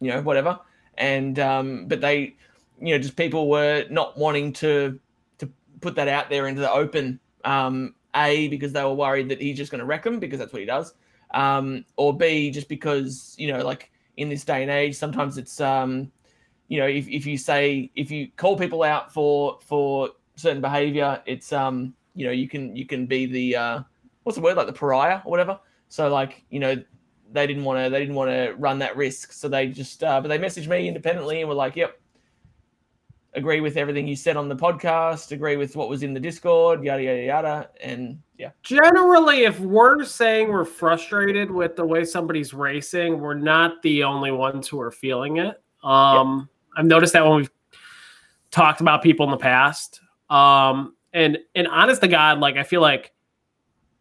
you 0.00 0.10
know 0.10 0.20
whatever. 0.22 0.58
And 0.98 1.38
um 1.38 1.86
but 1.86 2.00
they 2.00 2.36
you 2.80 2.94
know 2.94 2.98
just 2.98 3.16
people 3.16 3.48
were 3.48 3.86
not 3.90 4.18
wanting 4.18 4.52
to 4.54 4.98
to 5.38 5.50
put 5.80 5.94
that 5.96 6.08
out 6.08 6.28
there 6.28 6.46
into 6.46 6.60
the 6.60 6.70
open 6.70 7.20
um 7.44 7.94
a 8.14 8.48
because 8.48 8.72
they 8.72 8.84
were 8.84 8.94
worried 8.94 9.28
that 9.28 9.40
he's 9.40 9.56
just 9.56 9.70
going 9.70 9.80
to 9.80 9.84
wreck 9.84 10.02
them 10.04 10.18
because 10.18 10.38
that's 10.38 10.52
what 10.52 10.60
he 10.60 10.66
does 10.66 10.94
um 11.32 11.84
or 11.96 12.16
b 12.16 12.50
just 12.50 12.68
because 12.68 13.34
you 13.38 13.52
know 13.52 13.64
like 13.64 13.90
in 14.16 14.28
this 14.28 14.44
day 14.44 14.62
and 14.62 14.70
age 14.70 14.94
sometimes 14.94 15.36
it's 15.36 15.60
um 15.60 16.10
you 16.68 16.78
know 16.78 16.86
if, 16.86 17.08
if 17.08 17.26
you 17.26 17.36
say 17.36 17.90
if 17.94 18.10
you 18.10 18.28
call 18.36 18.56
people 18.56 18.82
out 18.82 19.12
for 19.12 19.58
for 19.60 20.10
certain 20.36 20.60
behavior 20.60 21.22
it's 21.26 21.52
um 21.52 21.94
you 22.14 22.26
know 22.26 22.32
you 22.32 22.48
can 22.48 22.74
you 22.74 22.86
can 22.86 23.06
be 23.06 23.26
the 23.26 23.56
uh 23.56 23.80
what's 24.24 24.36
the 24.36 24.42
word? 24.42 24.56
Like 24.56 24.66
the 24.66 24.72
pariah 24.72 25.20
or 25.24 25.30
whatever. 25.30 25.60
So 25.88 26.08
like 26.08 26.44
you 26.50 26.58
know 26.58 26.82
they 27.32 27.46
didn't 27.46 27.64
want 27.64 27.84
to 27.84 27.90
they 27.90 28.00
didn't 28.00 28.16
want 28.16 28.30
to 28.30 28.54
run 28.58 28.78
that 28.80 28.96
risk. 28.96 29.32
So 29.32 29.48
they 29.48 29.68
just 29.68 30.02
uh 30.02 30.20
but 30.20 30.28
they 30.28 30.38
messaged 30.38 30.66
me 30.66 30.88
independently 30.88 31.40
and 31.40 31.48
were 31.48 31.54
like 31.54 31.76
yep 31.76 32.00
agree 33.36 33.60
with 33.60 33.76
everything 33.76 34.06
you 34.06 34.14
said 34.14 34.36
on 34.36 34.48
the 34.48 34.54
podcast. 34.54 35.32
Agree 35.32 35.56
with 35.56 35.74
what 35.74 35.88
was 35.88 36.02
in 36.02 36.14
the 36.14 36.20
discord 36.20 36.82
yada 36.84 37.02
yada 37.02 37.22
yada. 37.22 37.70
And 37.82 38.20
yeah. 38.38 38.50
Generally, 38.62 39.44
if 39.44 39.60
we're 39.60 40.04
saying 40.04 40.48
we're 40.48 40.64
frustrated 40.64 41.50
with 41.50 41.76
the 41.76 41.84
way 41.84 42.04
somebody's 42.04 42.54
racing, 42.54 43.20
we're 43.20 43.34
not 43.34 43.82
the 43.82 44.04
only 44.04 44.30
ones 44.30 44.68
who 44.68 44.80
are 44.80 44.90
feeling 44.90 45.38
it. 45.38 45.60
Um, 45.82 46.48
I've 46.76 46.86
noticed 46.86 47.12
that 47.12 47.24
when 47.24 47.36
we've 47.36 47.50
talked 48.50 48.80
about 48.80 49.02
people 49.02 49.24
in 49.24 49.30
the 49.30 49.36
past. 49.36 50.00
Um, 50.30 50.94
and 51.12 51.38
and 51.54 51.66
honest 51.68 52.00
to 52.02 52.08
God, 52.08 52.40
like 52.40 52.56
I 52.56 52.62
feel 52.62 52.80
like 52.80 53.12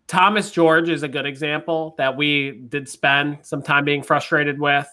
Thomas 0.08 0.52
George 0.52 0.90
is 0.90 1.04
a 1.04 1.08
good 1.08 1.26
example 1.26 1.96
that 1.98 2.16
we 2.16 2.52
did 2.70 2.90
spend 2.90 3.40
some 3.42 3.62
time 3.62 3.86
being 3.86 4.02
frustrated 4.04 4.60
with. 4.60 4.88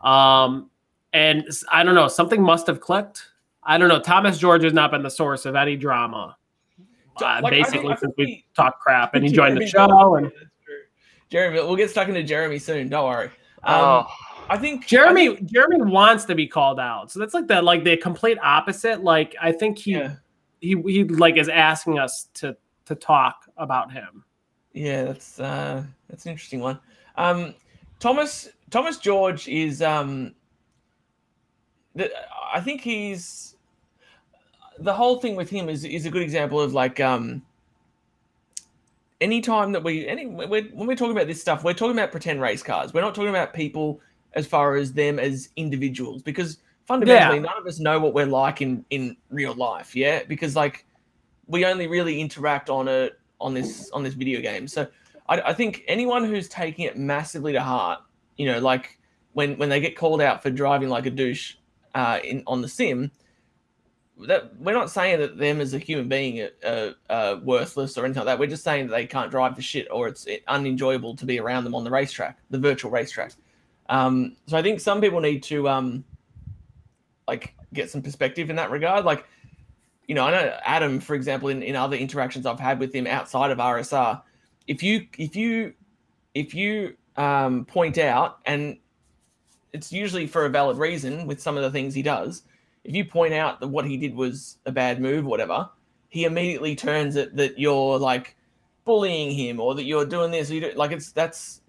Um, 0.00 0.70
and 1.12 1.44
I 1.70 1.82
don't 1.82 1.94
know, 1.94 2.08
something 2.08 2.40
must 2.42 2.66
have 2.66 2.80
clicked. 2.80 3.26
I 3.62 3.76
don't 3.78 3.88
know. 3.88 4.00
Thomas 4.00 4.38
George 4.38 4.62
has 4.62 4.72
not 4.72 4.90
been 4.90 5.02
the 5.02 5.10
source 5.10 5.44
of 5.44 5.54
any 5.54 5.76
drama. 5.76 6.36
Uh, 7.20 7.40
like, 7.42 7.44
I 7.44 7.50
basically, 7.50 7.80
think- 7.80 7.92
I 7.92 7.94
since 7.96 8.14
think 8.14 8.16
we 8.16 8.44
talked 8.56 8.80
crap, 8.80 9.14
and 9.14 9.24
he 9.24 9.30
joined 9.34 9.56
the 9.56 9.66
Jeremy- 9.66 9.90
show, 9.90 10.14
and 10.14 10.32
Jeremy, 11.28 11.58
we'll 11.60 11.76
get 11.76 11.90
stuck 11.90 12.08
into 12.08 12.22
Jeremy 12.22 12.58
soon. 12.58 12.88
Don't 12.88 13.08
worry. 13.08 13.26
Um, 13.62 13.74
oh, 13.74 14.06
I 14.50 14.58
think 14.58 14.82
I 14.82 14.86
Jeremy 14.86 15.36
think- 15.36 15.50
Jeremy 15.50 15.82
wants 15.82 16.24
to 16.26 16.34
be 16.34 16.46
called 16.46 16.80
out. 16.80 17.10
So 17.10 17.20
that's 17.20 17.34
like 17.34 17.46
the 17.46 17.62
like 17.62 17.84
the 17.84 17.96
complete 17.96 18.38
opposite. 18.42 19.02
Like 19.02 19.34
I 19.40 19.52
think 19.52 19.78
he 19.78 19.92
yeah, 19.92 20.16
he 20.60 20.76
he 20.86 21.04
like 21.04 21.36
is 21.36 21.48
asking 21.48 21.98
us 21.98 22.28
to 22.34 22.56
to 22.86 22.94
talk 22.96 23.46
about 23.56 23.92
him. 23.92 24.24
yeah, 24.72 25.04
that's 25.04 25.38
uh, 25.38 25.84
that's 26.08 26.26
an 26.26 26.32
interesting 26.32 26.60
one. 26.60 26.80
Um, 27.16 27.54
Thomas 28.00 28.48
Thomas 28.70 28.98
George 28.98 29.46
is 29.48 29.82
um, 29.82 30.34
the, 31.94 32.10
I 32.52 32.60
think 32.60 32.80
he's 32.80 33.54
the 34.80 34.92
whole 34.92 35.20
thing 35.20 35.36
with 35.36 35.48
him 35.48 35.68
is 35.68 35.84
is 35.84 36.06
a 36.06 36.10
good 36.10 36.22
example 36.22 36.60
of 36.60 36.72
like 36.74 36.98
um, 36.98 37.42
any 39.20 39.40
time 39.40 39.70
that 39.72 39.84
we 39.84 40.08
any 40.08 40.26
we're, 40.26 40.46
when 40.46 40.86
we're 40.88 40.96
talking 40.96 41.12
about 41.16 41.28
this 41.28 41.40
stuff, 41.40 41.62
we're 41.62 41.72
talking 41.74 41.96
about 41.96 42.10
pretend 42.10 42.40
race 42.40 42.62
cars. 42.64 42.92
We're 42.92 43.02
not 43.02 43.14
talking 43.14 43.30
about 43.30 43.54
people 43.54 44.00
as 44.34 44.46
far 44.46 44.76
as 44.76 44.92
them 44.92 45.18
as 45.18 45.48
individuals 45.56 46.22
because 46.22 46.58
fundamentally 46.86 47.36
Yeah. 47.36 47.42
none 47.42 47.58
of 47.58 47.66
us 47.66 47.78
know 47.80 47.98
what 47.98 48.14
we're 48.14 48.26
like 48.26 48.62
in 48.62 48.84
in 48.90 49.16
real 49.30 49.54
life. 49.54 49.94
Yeah, 49.96 50.22
because 50.24 50.56
like 50.56 50.86
we 51.46 51.64
only 51.64 51.86
really 51.86 52.20
interact 52.20 52.70
on 52.70 52.88
a 52.88 53.10
on 53.40 53.54
this 53.54 53.90
on 53.90 54.02
this 54.02 54.14
video 54.14 54.40
game. 54.40 54.68
So 54.68 54.86
I, 55.28 55.40
I 55.40 55.52
think 55.52 55.82
anyone 55.88 56.24
who's 56.24 56.48
taking 56.48 56.84
it 56.84 56.96
massively 56.96 57.52
to 57.52 57.60
heart, 57.62 58.00
you 58.36 58.46
know, 58.46 58.58
like 58.58 58.98
when 59.32 59.56
when 59.58 59.68
they 59.68 59.80
get 59.80 59.96
called 59.96 60.20
out 60.20 60.42
for 60.42 60.50
driving 60.50 60.88
like 60.88 61.06
a 61.06 61.10
douche 61.10 61.54
uh, 61.94 62.18
in 62.22 62.42
on 62.46 62.62
the 62.62 62.68
sim, 62.68 63.10
that 64.26 64.54
we're 64.58 64.74
not 64.74 64.90
saying 64.90 65.18
that 65.20 65.38
them 65.38 65.60
as 65.60 65.72
a 65.74 65.78
human 65.78 66.08
being 66.08 66.40
are, 66.42 66.50
are, 66.64 66.94
are 67.08 67.36
worthless 67.38 67.96
or 67.96 68.04
anything 68.04 68.20
like 68.20 68.26
that. 68.26 68.38
We're 68.38 68.46
just 68.48 68.64
saying 68.64 68.88
that 68.88 68.92
they 68.92 69.06
can't 69.06 69.30
drive 69.30 69.56
for 69.56 69.62
shit 69.62 69.88
or 69.90 70.08
it's 70.08 70.26
unenjoyable 70.48 71.16
to 71.16 71.26
be 71.26 71.40
around 71.40 71.64
them 71.64 71.74
on 71.74 71.84
the 71.84 71.90
racetrack, 71.90 72.38
the 72.50 72.58
virtual 72.58 72.90
racetrack. 72.90 73.32
Um, 73.90 74.36
so 74.46 74.56
I 74.56 74.62
think 74.62 74.80
some 74.80 75.00
people 75.00 75.20
need 75.20 75.42
to 75.44 75.68
um, 75.68 76.04
like 77.28 77.54
get 77.74 77.90
some 77.90 78.00
perspective 78.00 78.48
in 78.48 78.56
that 78.56 78.70
regard. 78.70 79.04
Like, 79.04 79.26
you 80.06 80.14
know, 80.14 80.24
I 80.24 80.30
know 80.30 80.58
Adam, 80.64 81.00
for 81.00 81.14
example, 81.14 81.50
in, 81.50 81.62
in 81.62 81.76
other 81.76 81.96
interactions 81.96 82.46
I've 82.46 82.60
had 82.60 82.78
with 82.78 82.94
him 82.94 83.06
outside 83.06 83.50
of 83.50 83.58
RSR, 83.58 84.22
if 84.66 84.82
you 84.82 85.06
if 85.18 85.36
you 85.36 85.74
if 86.34 86.54
you 86.54 86.96
um, 87.16 87.64
point 87.64 87.98
out 87.98 88.38
and 88.46 88.78
it's 89.72 89.92
usually 89.92 90.26
for 90.26 90.46
a 90.46 90.48
valid 90.48 90.78
reason 90.78 91.26
with 91.26 91.40
some 91.40 91.56
of 91.56 91.62
the 91.62 91.70
things 91.70 91.94
he 91.94 92.02
does. 92.02 92.42
If 92.84 92.94
you 92.94 93.04
point 93.04 93.34
out 93.34 93.60
that 93.60 93.68
what 93.68 93.84
he 93.84 93.96
did 93.96 94.14
was 94.14 94.58
a 94.66 94.72
bad 94.72 95.00
move, 95.00 95.24
whatever, 95.24 95.68
he 96.08 96.24
immediately 96.24 96.74
turns 96.74 97.16
it 97.16 97.36
that 97.36 97.58
you're 97.58 97.98
like 97.98 98.36
bullying 98.84 99.30
him 99.30 99.60
or 99.60 99.74
that 99.74 99.84
you're 99.84 100.06
doing 100.06 100.30
this. 100.30 100.50
You 100.50 100.72
like 100.74 100.92
it's 100.92 101.12
that's 101.12 101.60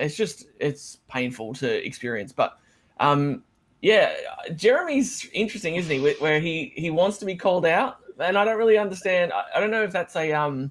it's 0.00 0.16
just 0.16 0.46
it's 0.58 0.98
painful 1.08 1.54
to 1.54 1.86
experience. 1.86 2.32
But 2.32 2.58
um, 2.98 3.44
yeah, 3.82 4.12
Jeremy's 4.56 5.28
interesting, 5.32 5.76
isn't 5.76 5.90
he? 5.90 6.14
Where- 6.20 6.40
he 6.40 6.72
he 6.76 6.90
wants 6.90 7.18
to 7.18 7.24
be 7.24 7.36
called 7.36 7.66
out, 7.66 7.98
and 8.18 8.36
I 8.36 8.44
don't 8.44 8.58
really 8.58 8.78
understand. 8.78 9.32
I, 9.32 9.44
I 9.56 9.60
don't 9.60 9.70
know 9.70 9.82
if 9.82 9.92
that's 9.92 10.16
a 10.16 10.32
um 10.32 10.70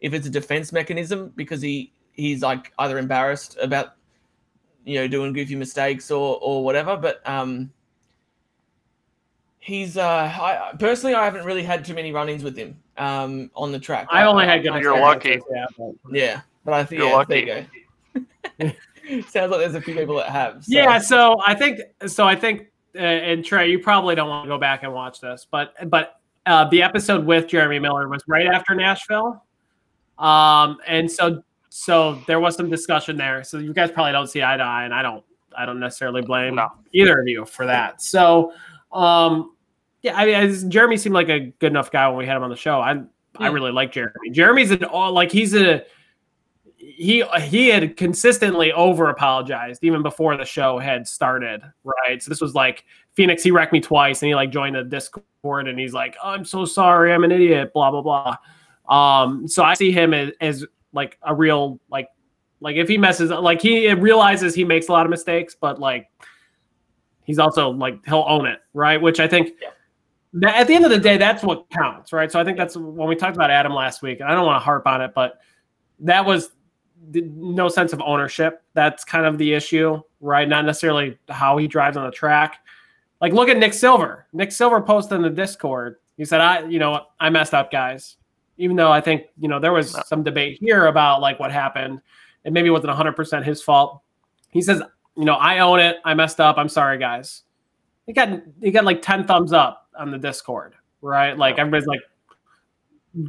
if 0.00 0.12
it's 0.12 0.26
a 0.26 0.30
defense 0.30 0.72
mechanism 0.72 1.32
because 1.36 1.62
he 1.62 1.92
he's 2.12 2.42
like 2.42 2.72
either 2.78 2.98
embarrassed 2.98 3.56
about 3.60 3.94
you 4.84 4.98
know 4.98 5.08
doing 5.08 5.32
goofy 5.32 5.56
mistakes 5.56 6.10
or 6.10 6.38
or 6.42 6.62
whatever 6.62 6.96
but 6.96 7.26
um 7.28 7.72
he's 9.58 9.96
uh 9.96 10.30
i 10.40 10.72
personally 10.78 11.14
i 11.14 11.24
haven't 11.24 11.44
really 11.44 11.62
had 11.62 11.84
too 11.84 11.94
many 11.94 12.12
run-ins 12.12 12.44
with 12.44 12.56
him 12.56 12.76
um 12.98 13.50
on 13.56 13.72
the 13.72 13.78
track 13.78 14.06
I 14.10 14.24
only 14.26 14.44
had 14.44 14.62
good 14.62 14.74
You're 14.82 15.00
lucky. 15.00 15.40
Yeah, 16.12 16.40
but- 16.64 16.74
i 16.74 16.84
think 16.84 17.00
You're 17.00 17.08
yeah, 17.10 17.16
there 17.44 17.66
you 17.72 17.83
sounds 19.28 19.50
like 19.50 19.60
there's 19.60 19.74
a 19.74 19.80
few 19.80 19.94
people 19.94 20.16
that 20.16 20.28
have 20.28 20.64
so. 20.64 20.72
Yeah, 20.72 20.98
so 20.98 21.36
I 21.46 21.54
think 21.54 21.80
so. 22.06 22.26
I 22.26 22.34
think 22.36 22.70
uh, 22.94 22.98
and 22.98 23.44
Trey, 23.44 23.70
you 23.70 23.78
probably 23.78 24.14
don't 24.14 24.28
want 24.28 24.44
to 24.44 24.48
go 24.48 24.58
back 24.58 24.82
and 24.82 24.92
watch 24.92 25.20
this, 25.20 25.46
but 25.50 25.74
but 25.90 26.20
uh, 26.46 26.68
the 26.68 26.82
episode 26.82 27.24
with 27.24 27.48
Jeremy 27.48 27.78
Miller 27.78 28.08
was 28.08 28.22
right 28.26 28.46
after 28.46 28.74
Nashville, 28.74 29.42
um, 30.18 30.78
and 30.86 31.10
so 31.10 31.42
so 31.70 32.20
there 32.26 32.40
was 32.40 32.56
some 32.56 32.70
discussion 32.70 33.16
there. 33.16 33.42
So 33.44 33.58
you 33.58 33.72
guys 33.72 33.90
probably 33.90 34.12
don't 34.12 34.28
see 34.28 34.42
eye 34.42 34.56
to 34.56 34.62
eye, 34.62 34.84
and 34.84 34.94
I 34.94 35.02
don't 35.02 35.24
I 35.56 35.66
don't 35.66 35.80
necessarily 35.80 36.22
blame 36.22 36.56
No. 36.56 36.68
either 36.92 37.20
of 37.20 37.28
you 37.28 37.44
for 37.44 37.66
that. 37.66 38.00
So 38.00 38.52
um, 38.92 39.54
yeah, 40.02 40.16
I 40.16 40.26
mean, 40.26 40.34
as 40.34 40.64
Jeremy 40.64 40.96
seemed 40.96 41.14
like 41.14 41.28
a 41.28 41.40
good 41.40 41.72
enough 41.72 41.90
guy 41.90 42.06
when 42.08 42.18
we 42.18 42.26
had 42.26 42.36
him 42.36 42.42
on 42.42 42.50
the 42.50 42.56
show. 42.56 42.80
I 42.80 43.02
I 43.38 43.48
really 43.48 43.72
like 43.72 43.90
Jeremy. 43.90 44.30
Jeremy's 44.30 44.70
an 44.70 44.84
all 44.84 45.12
like 45.12 45.32
he's 45.32 45.54
a 45.54 45.84
he 46.86 47.24
he 47.42 47.68
had 47.68 47.96
consistently 47.96 48.72
over 48.72 49.08
apologized 49.08 49.82
even 49.84 50.02
before 50.02 50.36
the 50.36 50.44
show 50.44 50.78
had 50.78 51.06
started 51.08 51.62
right? 51.84 52.22
So 52.22 52.28
this 52.28 52.40
was 52.40 52.54
like 52.54 52.84
phoenix 53.14 53.42
he 53.42 53.50
wrecked 53.50 53.72
me 53.72 53.80
twice 53.80 54.20
and 54.22 54.28
he 54.28 54.34
like 54.34 54.50
joined 54.50 54.76
the 54.76 54.84
discord 54.84 55.68
and 55.68 55.78
he's 55.78 55.92
like 55.94 56.16
i'm 56.22 56.44
so 56.44 56.64
sorry 56.64 57.12
i'm 57.12 57.24
an 57.24 57.32
idiot 57.32 57.72
blah 57.72 57.90
blah 57.90 58.02
blah. 58.02 58.36
Um 59.24 59.48
so 59.48 59.62
i 59.62 59.74
see 59.74 59.92
him 59.92 60.12
as, 60.12 60.30
as 60.40 60.64
like 60.92 61.18
a 61.22 61.34
real 61.34 61.80
like 61.90 62.08
like 62.60 62.76
if 62.76 62.88
he 62.88 62.98
messes 62.98 63.30
up 63.30 63.42
like 63.42 63.62
he 63.62 63.92
realizes 63.94 64.54
he 64.54 64.64
makes 64.64 64.88
a 64.88 64.92
lot 64.92 65.06
of 65.06 65.10
mistakes 65.10 65.56
but 65.58 65.80
like 65.80 66.08
he's 67.24 67.38
also 67.38 67.70
like 67.70 68.04
he'll 68.04 68.24
own 68.28 68.46
it 68.46 68.58
right? 68.74 69.00
Which 69.00 69.20
i 69.20 69.28
think 69.28 69.52
Yeah. 69.62 70.50
at 70.50 70.66
the 70.66 70.74
end 70.74 70.84
of 70.84 70.90
the 70.90 70.98
day 70.98 71.16
that's 71.16 71.42
what 71.42 71.70
counts 71.70 72.12
right? 72.12 72.30
So 72.30 72.38
i 72.40 72.44
think 72.44 72.58
that's 72.58 72.76
when 72.76 73.08
we 73.08 73.14
talked 73.16 73.36
about 73.36 73.50
adam 73.50 73.72
last 73.72 74.02
week 74.02 74.20
and 74.20 74.28
i 74.28 74.34
don't 74.34 74.44
want 74.44 74.60
to 74.60 74.64
harp 74.64 74.86
on 74.86 75.00
it 75.00 75.12
but 75.14 75.38
that 76.00 76.26
was 76.26 76.50
no 77.12 77.68
sense 77.68 77.92
of 77.92 78.00
ownership. 78.04 78.62
That's 78.74 79.04
kind 79.04 79.26
of 79.26 79.38
the 79.38 79.52
issue, 79.52 80.00
right? 80.20 80.48
Not 80.48 80.64
necessarily 80.64 81.18
how 81.28 81.56
he 81.56 81.66
drives 81.66 81.96
on 81.96 82.04
the 82.04 82.10
track. 82.10 82.56
Like, 83.20 83.32
look 83.32 83.48
at 83.48 83.56
Nick 83.56 83.72
Silver. 83.72 84.26
Nick 84.32 84.52
Silver 84.52 84.80
posted 84.80 85.16
in 85.16 85.22
the 85.22 85.30
Discord. 85.30 85.96
He 86.16 86.24
said, 86.24 86.40
"I, 86.40 86.66
you 86.66 86.78
know, 86.78 87.06
I 87.20 87.30
messed 87.30 87.54
up, 87.54 87.70
guys." 87.70 88.16
Even 88.56 88.76
though 88.76 88.92
I 88.92 89.00
think, 89.00 89.24
you 89.38 89.48
know, 89.48 89.58
there 89.58 89.72
was 89.72 89.96
some 90.06 90.22
debate 90.22 90.58
here 90.60 90.86
about 90.86 91.20
like 91.20 91.40
what 91.40 91.50
happened, 91.50 92.00
and 92.44 92.54
maybe 92.54 92.68
it 92.68 92.72
wasn't 92.72 92.88
100 92.88 93.12
percent 93.12 93.44
his 93.44 93.62
fault. 93.62 94.02
He 94.50 94.62
says, 94.62 94.82
"You 95.16 95.24
know, 95.24 95.34
I 95.34 95.58
own 95.60 95.80
it. 95.80 95.96
I 96.04 96.14
messed 96.14 96.40
up. 96.40 96.56
I'm 96.58 96.68
sorry, 96.68 96.98
guys." 96.98 97.42
He 98.06 98.12
got 98.12 98.40
he 98.60 98.70
got 98.70 98.84
like 98.84 99.02
10 99.02 99.26
thumbs 99.26 99.52
up 99.52 99.88
on 99.98 100.10
the 100.10 100.18
Discord, 100.18 100.74
right? 101.00 101.36
Like 101.36 101.58
everybody's 101.58 101.86
like, 101.86 102.00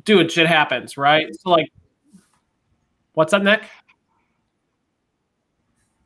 "Dude, 0.03 0.31
shit 0.31 0.47
happens," 0.47 0.97
right? 0.97 1.27
So 1.39 1.49
like, 1.49 1.71
What's 3.15 3.33
up, 3.33 3.43
Nick? 3.43 3.63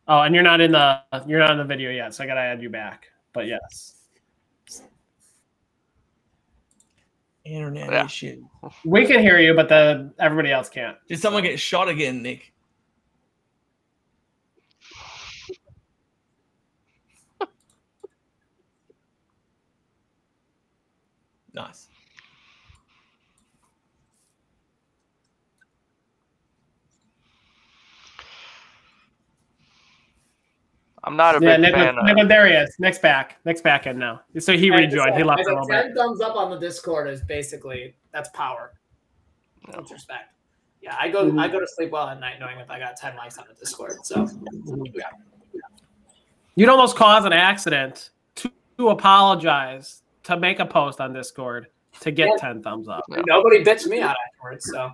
Oh, 0.08 0.22
and 0.22 0.36
you're 0.36 0.44
not 0.44 0.62
in 0.62 0.72
the 0.72 1.02
you're 1.28 1.40
not 1.40 1.52
in 1.52 1.58
the 1.58 1.64
video 1.66 1.90
yet, 1.92 2.14
so 2.14 2.24
I 2.24 2.28
gotta 2.28 2.40
add 2.42 2.62
you 2.62 2.70
back. 2.70 3.08
But 3.34 3.48
yes, 3.48 3.96
internet 7.46 7.92
Yeah. 7.92 8.06
issue 8.06 8.48
we 8.86 9.08
can 9.08 9.20
hear 9.22 9.40
you, 9.40 9.56
but 9.56 9.70
the 9.70 10.14
everybody 10.20 10.52
else 10.52 10.70
can't. 10.70 10.98
did 11.08 11.20
someone 11.20 11.42
get 11.44 11.60
shot 11.60 11.90
again 11.90 12.22
nick 12.22 12.54
nice 21.54 21.88
I'm 31.04 31.16
not 31.16 31.36
a 31.36 31.40
Yeah, 31.44 31.56
big 31.56 31.62
Nick, 31.62 31.76
fan 31.76 31.96
Nick, 32.04 32.18
of. 32.18 32.28
there 32.28 32.48
he 32.48 32.54
is. 32.54 32.76
Nick's 32.80 33.00
back. 33.00 33.38
next 33.46 33.62
back 33.62 33.88
in 33.88 33.98
now. 33.98 34.22
So 34.40 34.58
he 34.58 34.70
rejoined. 34.70 35.16
He 35.16 35.24
left 35.24 35.40
I 35.40 35.44
a 35.44 35.46
little 35.46 35.66
think 35.66 35.70
bit. 35.70 35.82
ten 35.88 35.96
thumbs 35.96 36.22
up 36.22 36.36
on 36.36 36.52
the 36.52 36.60
Discord 36.60 37.08
is 37.10 37.22
basically 37.24 37.96
that's 38.12 38.30
power. 38.30 38.74
With 39.76 39.90
respect. 39.92 40.34
Yeah, 40.82 40.96
I 41.00 41.10
go 41.10 41.38
I 41.38 41.48
go 41.48 41.60
to 41.60 41.68
sleep 41.68 41.92
well 41.92 42.08
at 42.08 42.20
night 42.20 42.40
knowing 42.40 42.58
if 42.60 42.70
I 42.70 42.80
got 42.80 42.96
ten 42.98 43.16
likes 43.16 43.38
on 43.38 43.46
the 43.48 43.54
Discord. 43.56 43.94
So 44.04 44.28
yeah. 44.94 45.04
You'd 46.56 46.70
almost 46.70 46.96
cause 46.96 47.26
an 47.26 47.34
accident 47.34 48.10
to, 48.36 48.52
to 48.78 48.90
apologize 48.90 50.02
to 50.24 50.38
make 50.38 50.60
a 50.60 50.66
post 50.66 51.00
on 51.00 51.14
Discord 51.14 51.68
to 52.02 52.12
get 52.12 52.28
Yeah. 52.30 52.36
ten 52.38 52.62
thumbs 52.64 52.88
up. 52.90 53.04
nobody 53.10 53.64
bitched 53.64 53.88
me 53.88 54.02
out 54.02 54.16
afterwards. 54.34 54.70
So 54.72 54.92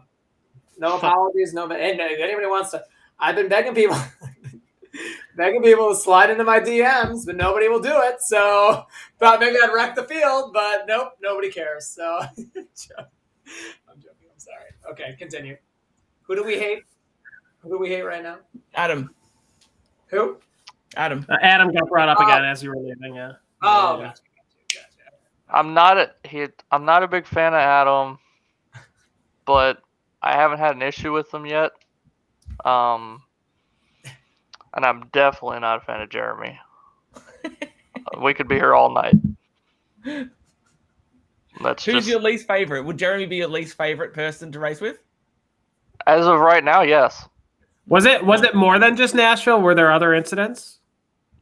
no 0.78 0.98
apologies, 0.98 1.54
no. 1.54 1.64
And 1.64 2.00
if 2.00 2.20
anybody 2.20 2.48
wants 2.48 2.72
to, 2.72 2.84
I've 3.20 3.36
been 3.36 3.48
begging 3.48 3.74
people, 3.74 3.98
begging 5.36 5.64
able 5.66 5.90
to 5.90 5.96
slide 5.96 6.30
into 6.30 6.44
my 6.44 6.60
DMs, 6.60 7.26
but 7.26 7.36
nobody 7.36 7.68
will 7.68 7.80
do 7.82 7.94
it. 7.94 8.16
So 8.22 8.86
thought 9.20 9.40
maybe 9.40 9.58
I'd 9.62 9.74
wreck 9.74 9.96
the 9.96 10.04
field, 10.04 10.52
but 10.54 10.86
nope, 10.88 11.14
nobody 11.22 11.52
cares. 11.52 11.88
So 11.88 12.04
I'm 12.22 12.28
joking. 13.98 14.28
I'm 14.32 14.40
sorry. 14.40 14.72
Okay, 14.92 15.16
continue. 15.18 15.58
Who 16.24 16.36
do 16.36 16.44
we 16.44 16.58
hate? 16.58 16.84
Who 17.60 17.70
do 17.70 17.78
we 17.80 17.90
hate 17.90 18.04
right 18.04 18.24
now? 18.24 18.38
adam 18.76 19.14
Who? 20.08 20.38
adam 20.98 21.26
Uh, 21.30 21.36
Adam 21.42 21.72
got 21.74 21.88
brought 21.90 22.10
up 22.10 22.18
Oh. 22.20 22.24
again 22.26 22.46
as 22.46 22.64
you 22.64 22.70
were 22.70 22.78
leaving. 22.78 23.16
Yeah. 23.16 23.34
Oh, 23.62 24.00
Yeah. 24.00 24.08
gotcha, 24.08 24.22
gotcha, 24.74 24.88
gotcha. 24.98 25.18
I'm 25.50 25.74
not 25.74 25.98
a 25.98 26.12
he. 26.24 26.48
I'm 26.72 26.86
not 26.86 27.04
a 27.04 27.08
big 27.08 27.26
fan 27.26 27.54
of 27.54 27.60
Adam, 27.60 28.20
but 29.46 29.82
I 30.22 30.34
haven't 30.34 30.60
had 30.60 30.76
an 30.76 30.82
issue 30.82 31.12
with 31.12 31.34
him 31.34 31.46
yet. 31.46 31.72
Um, 32.64 33.22
and 34.76 34.86
I'm 34.86 35.08
definitely 35.14 35.60
not 35.60 35.82
a 35.82 35.86
fan 35.86 36.02
of 36.02 36.10
Jeremy. 36.10 36.60
we 38.22 38.34
could 38.34 38.48
be 38.48 38.56
here 38.56 38.74
all 38.74 38.94
night. 38.94 39.16
That's 41.64 41.86
who's 41.86 41.96
just 41.96 42.08
your 42.08 42.20
least 42.20 42.48
favorite 42.48 42.84
would 42.84 42.98
jeremy 42.98 43.26
be 43.26 43.38
your 43.38 43.48
least 43.48 43.78
favorite 43.78 44.14
person 44.14 44.52
to 44.52 44.60
race 44.60 44.82
with 44.82 45.00
as 46.06 46.26
of 46.26 46.40
right 46.40 46.64
now. 46.64 46.82
Yes, 46.82 47.28
Was 47.88 48.06
it 48.06 48.24
was 48.26 48.44
it 48.44 48.56
more 48.56 48.78
than 48.78 48.96
just 48.96 49.16
Nashville? 49.16 49.62
Were 49.62 49.74
there 49.76 49.92
other 49.92 50.14
incidents? 50.14 50.80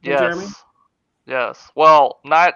yes, 0.03 0.19
Jeremy? 0.19 0.47
yes. 1.25 1.69
Well, 1.75 2.19
not. 2.23 2.55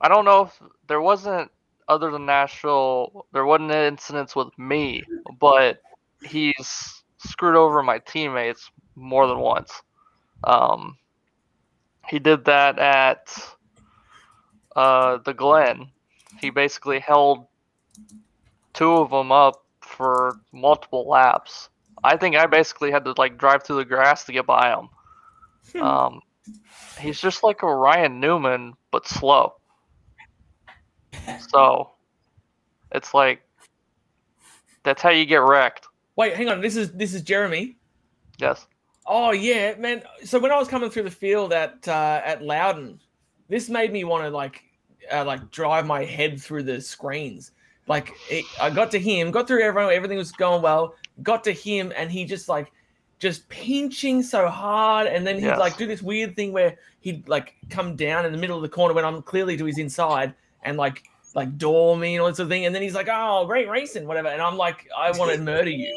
I 0.00 0.08
don't 0.08 0.24
know 0.24 0.42
if 0.42 0.60
there 0.88 1.00
wasn't. 1.00 1.50
other 1.88 2.10
than 2.10 2.26
Nashville, 2.26 3.26
there 3.32 3.44
wasn't 3.44 3.70
incidents 3.72 4.34
with 4.34 4.56
me, 4.58 5.02
but 5.38 5.80
he's 6.24 7.03
screwed 7.24 7.56
over 7.56 7.82
my 7.82 7.98
teammates 7.98 8.70
more 8.94 9.26
than 9.26 9.38
once. 9.38 9.82
Um, 10.44 10.96
he 12.08 12.18
did 12.18 12.44
that 12.44 12.78
at 12.78 13.36
uh, 14.76 15.18
the 15.24 15.34
Glen. 15.34 15.88
He 16.40 16.50
basically 16.50 17.00
held 17.00 17.46
two 18.72 18.92
of 18.92 19.10
them 19.10 19.32
up 19.32 19.64
for 19.80 20.40
multiple 20.52 21.08
laps. 21.08 21.68
I 22.02 22.16
think 22.16 22.36
I 22.36 22.46
basically 22.46 22.90
had 22.90 23.04
to 23.04 23.14
like 23.16 23.38
drive 23.38 23.62
through 23.62 23.76
the 23.76 23.84
grass 23.84 24.24
to 24.24 24.32
get 24.32 24.46
by 24.46 24.74
him. 24.74 25.82
um, 25.82 26.20
he's 26.98 27.20
just 27.20 27.42
like 27.42 27.62
a 27.62 27.74
Ryan 27.74 28.20
Newman, 28.20 28.74
but 28.90 29.06
slow. 29.06 29.54
So 31.48 31.92
it's 32.90 33.14
like 33.14 33.40
that's 34.82 35.00
how 35.00 35.10
you 35.10 35.24
get 35.24 35.36
wrecked. 35.36 35.86
Wait, 36.16 36.34
hang 36.34 36.48
on. 36.48 36.60
This 36.60 36.76
is 36.76 36.92
this 36.92 37.14
is 37.14 37.22
Jeremy. 37.22 37.76
Yes. 38.38 38.66
Oh 39.06 39.32
yeah, 39.32 39.74
man. 39.76 40.02
So 40.24 40.38
when 40.38 40.50
I 40.52 40.58
was 40.58 40.68
coming 40.68 40.90
through 40.90 41.02
the 41.04 41.10
field 41.10 41.52
at 41.52 41.86
uh, 41.88 42.20
at 42.24 42.42
Loudon, 42.42 43.00
this 43.48 43.68
made 43.68 43.92
me 43.92 44.04
want 44.04 44.24
to 44.24 44.30
like 44.30 44.62
uh, 45.12 45.24
like 45.24 45.50
drive 45.50 45.86
my 45.86 46.04
head 46.04 46.40
through 46.40 46.62
the 46.64 46.80
screens. 46.80 47.52
Like 47.86 48.12
it, 48.30 48.44
I 48.60 48.70
got 48.70 48.90
to 48.92 48.98
him, 48.98 49.30
got 49.30 49.46
through 49.46 49.62
everyone, 49.62 49.92
everything 49.92 50.16
was 50.16 50.32
going 50.32 50.62
well. 50.62 50.94
Got 51.22 51.44
to 51.44 51.52
him, 51.52 51.92
and 51.96 52.10
he 52.10 52.24
just 52.24 52.48
like 52.48 52.72
just 53.18 53.48
pinching 53.48 54.22
so 54.22 54.48
hard, 54.48 55.06
and 55.06 55.26
then 55.26 55.36
he'd 55.36 55.44
Yes. 55.44 55.58
like 55.58 55.76
do 55.76 55.86
this 55.86 56.02
weird 56.02 56.34
thing 56.34 56.52
where 56.52 56.76
he'd 57.00 57.28
like 57.28 57.54
come 57.70 57.94
down 57.96 58.24
in 58.24 58.32
the 58.32 58.38
middle 58.38 58.56
of 58.56 58.62
the 58.62 58.68
corner 58.68 58.94
when 58.94 59.04
I'm 59.04 59.20
clearly 59.22 59.56
to 59.58 59.64
his 59.64 59.78
inside, 59.78 60.32
and 60.62 60.76
like 60.78 61.04
like 61.34 61.58
door 61.58 61.96
me 61.96 62.14
and 62.14 62.22
all 62.22 62.28
that 62.28 62.36
sort 62.36 62.44
of 62.44 62.50
thing. 62.50 62.64
And 62.64 62.74
then 62.74 62.82
he's 62.82 62.94
like, 62.94 63.08
"Oh, 63.10 63.44
great 63.46 63.68
racing, 63.68 64.06
whatever," 64.06 64.28
and 64.28 64.40
I'm 64.40 64.56
like, 64.56 64.88
"I 64.96 65.10
want 65.12 65.32
to 65.32 65.40
murder 65.40 65.70
you," 65.70 65.96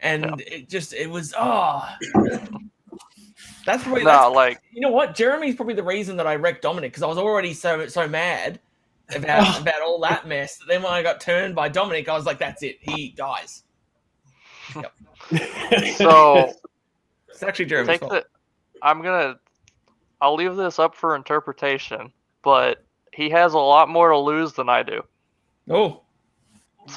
and 0.00 0.40
it 0.46 0.68
just 0.68 0.92
it 0.92 1.08
was 1.08 1.34
oh. 1.38 1.88
That's 3.64 3.84
probably 3.84 4.02
No, 4.02 4.10
that's, 4.10 4.34
like 4.34 4.62
you 4.72 4.80
know 4.80 4.90
what? 4.90 5.14
Jeremy's 5.14 5.54
probably 5.54 5.74
the 5.74 5.84
reason 5.84 6.16
that 6.16 6.26
I 6.26 6.34
wrecked 6.34 6.62
Dominic 6.62 6.90
because 6.92 7.02
I 7.04 7.06
was 7.06 7.18
already 7.18 7.54
so 7.54 7.86
so 7.86 8.08
mad 8.08 8.58
about 9.14 9.60
about 9.60 9.82
all 9.82 10.00
that 10.00 10.26
mess. 10.26 10.58
that 10.58 10.66
Then 10.68 10.82
when 10.82 10.92
I 10.92 11.02
got 11.02 11.20
turned 11.20 11.54
by 11.54 11.68
Dominic, 11.68 12.08
I 12.08 12.16
was 12.16 12.26
like, 12.26 12.38
"That's 12.38 12.62
it. 12.62 12.78
He 12.80 13.10
dies." 13.10 13.62
so 15.96 16.52
It's 17.28 17.42
actually 17.42 17.66
Jeremy's 17.66 17.98
fault. 17.98 18.12
the. 18.12 18.24
I'm 18.82 19.02
gonna. 19.02 19.38
I'll 20.20 20.34
leave 20.34 20.56
this 20.56 20.78
up 20.78 20.94
for 20.94 21.14
interpretation, 21.16 22.12
but 22.42 22.84
he 23.12 23.30
has 23.30 23.54
a 23.54 23.58
lot 23.58 23.88
more 23.88 24.10
to 24.10 24.18
lose 24.18 24.52
than 24.54 24.68
I 24.68 24.82
do. 24.82 25.02
Oh, 25.70 26.02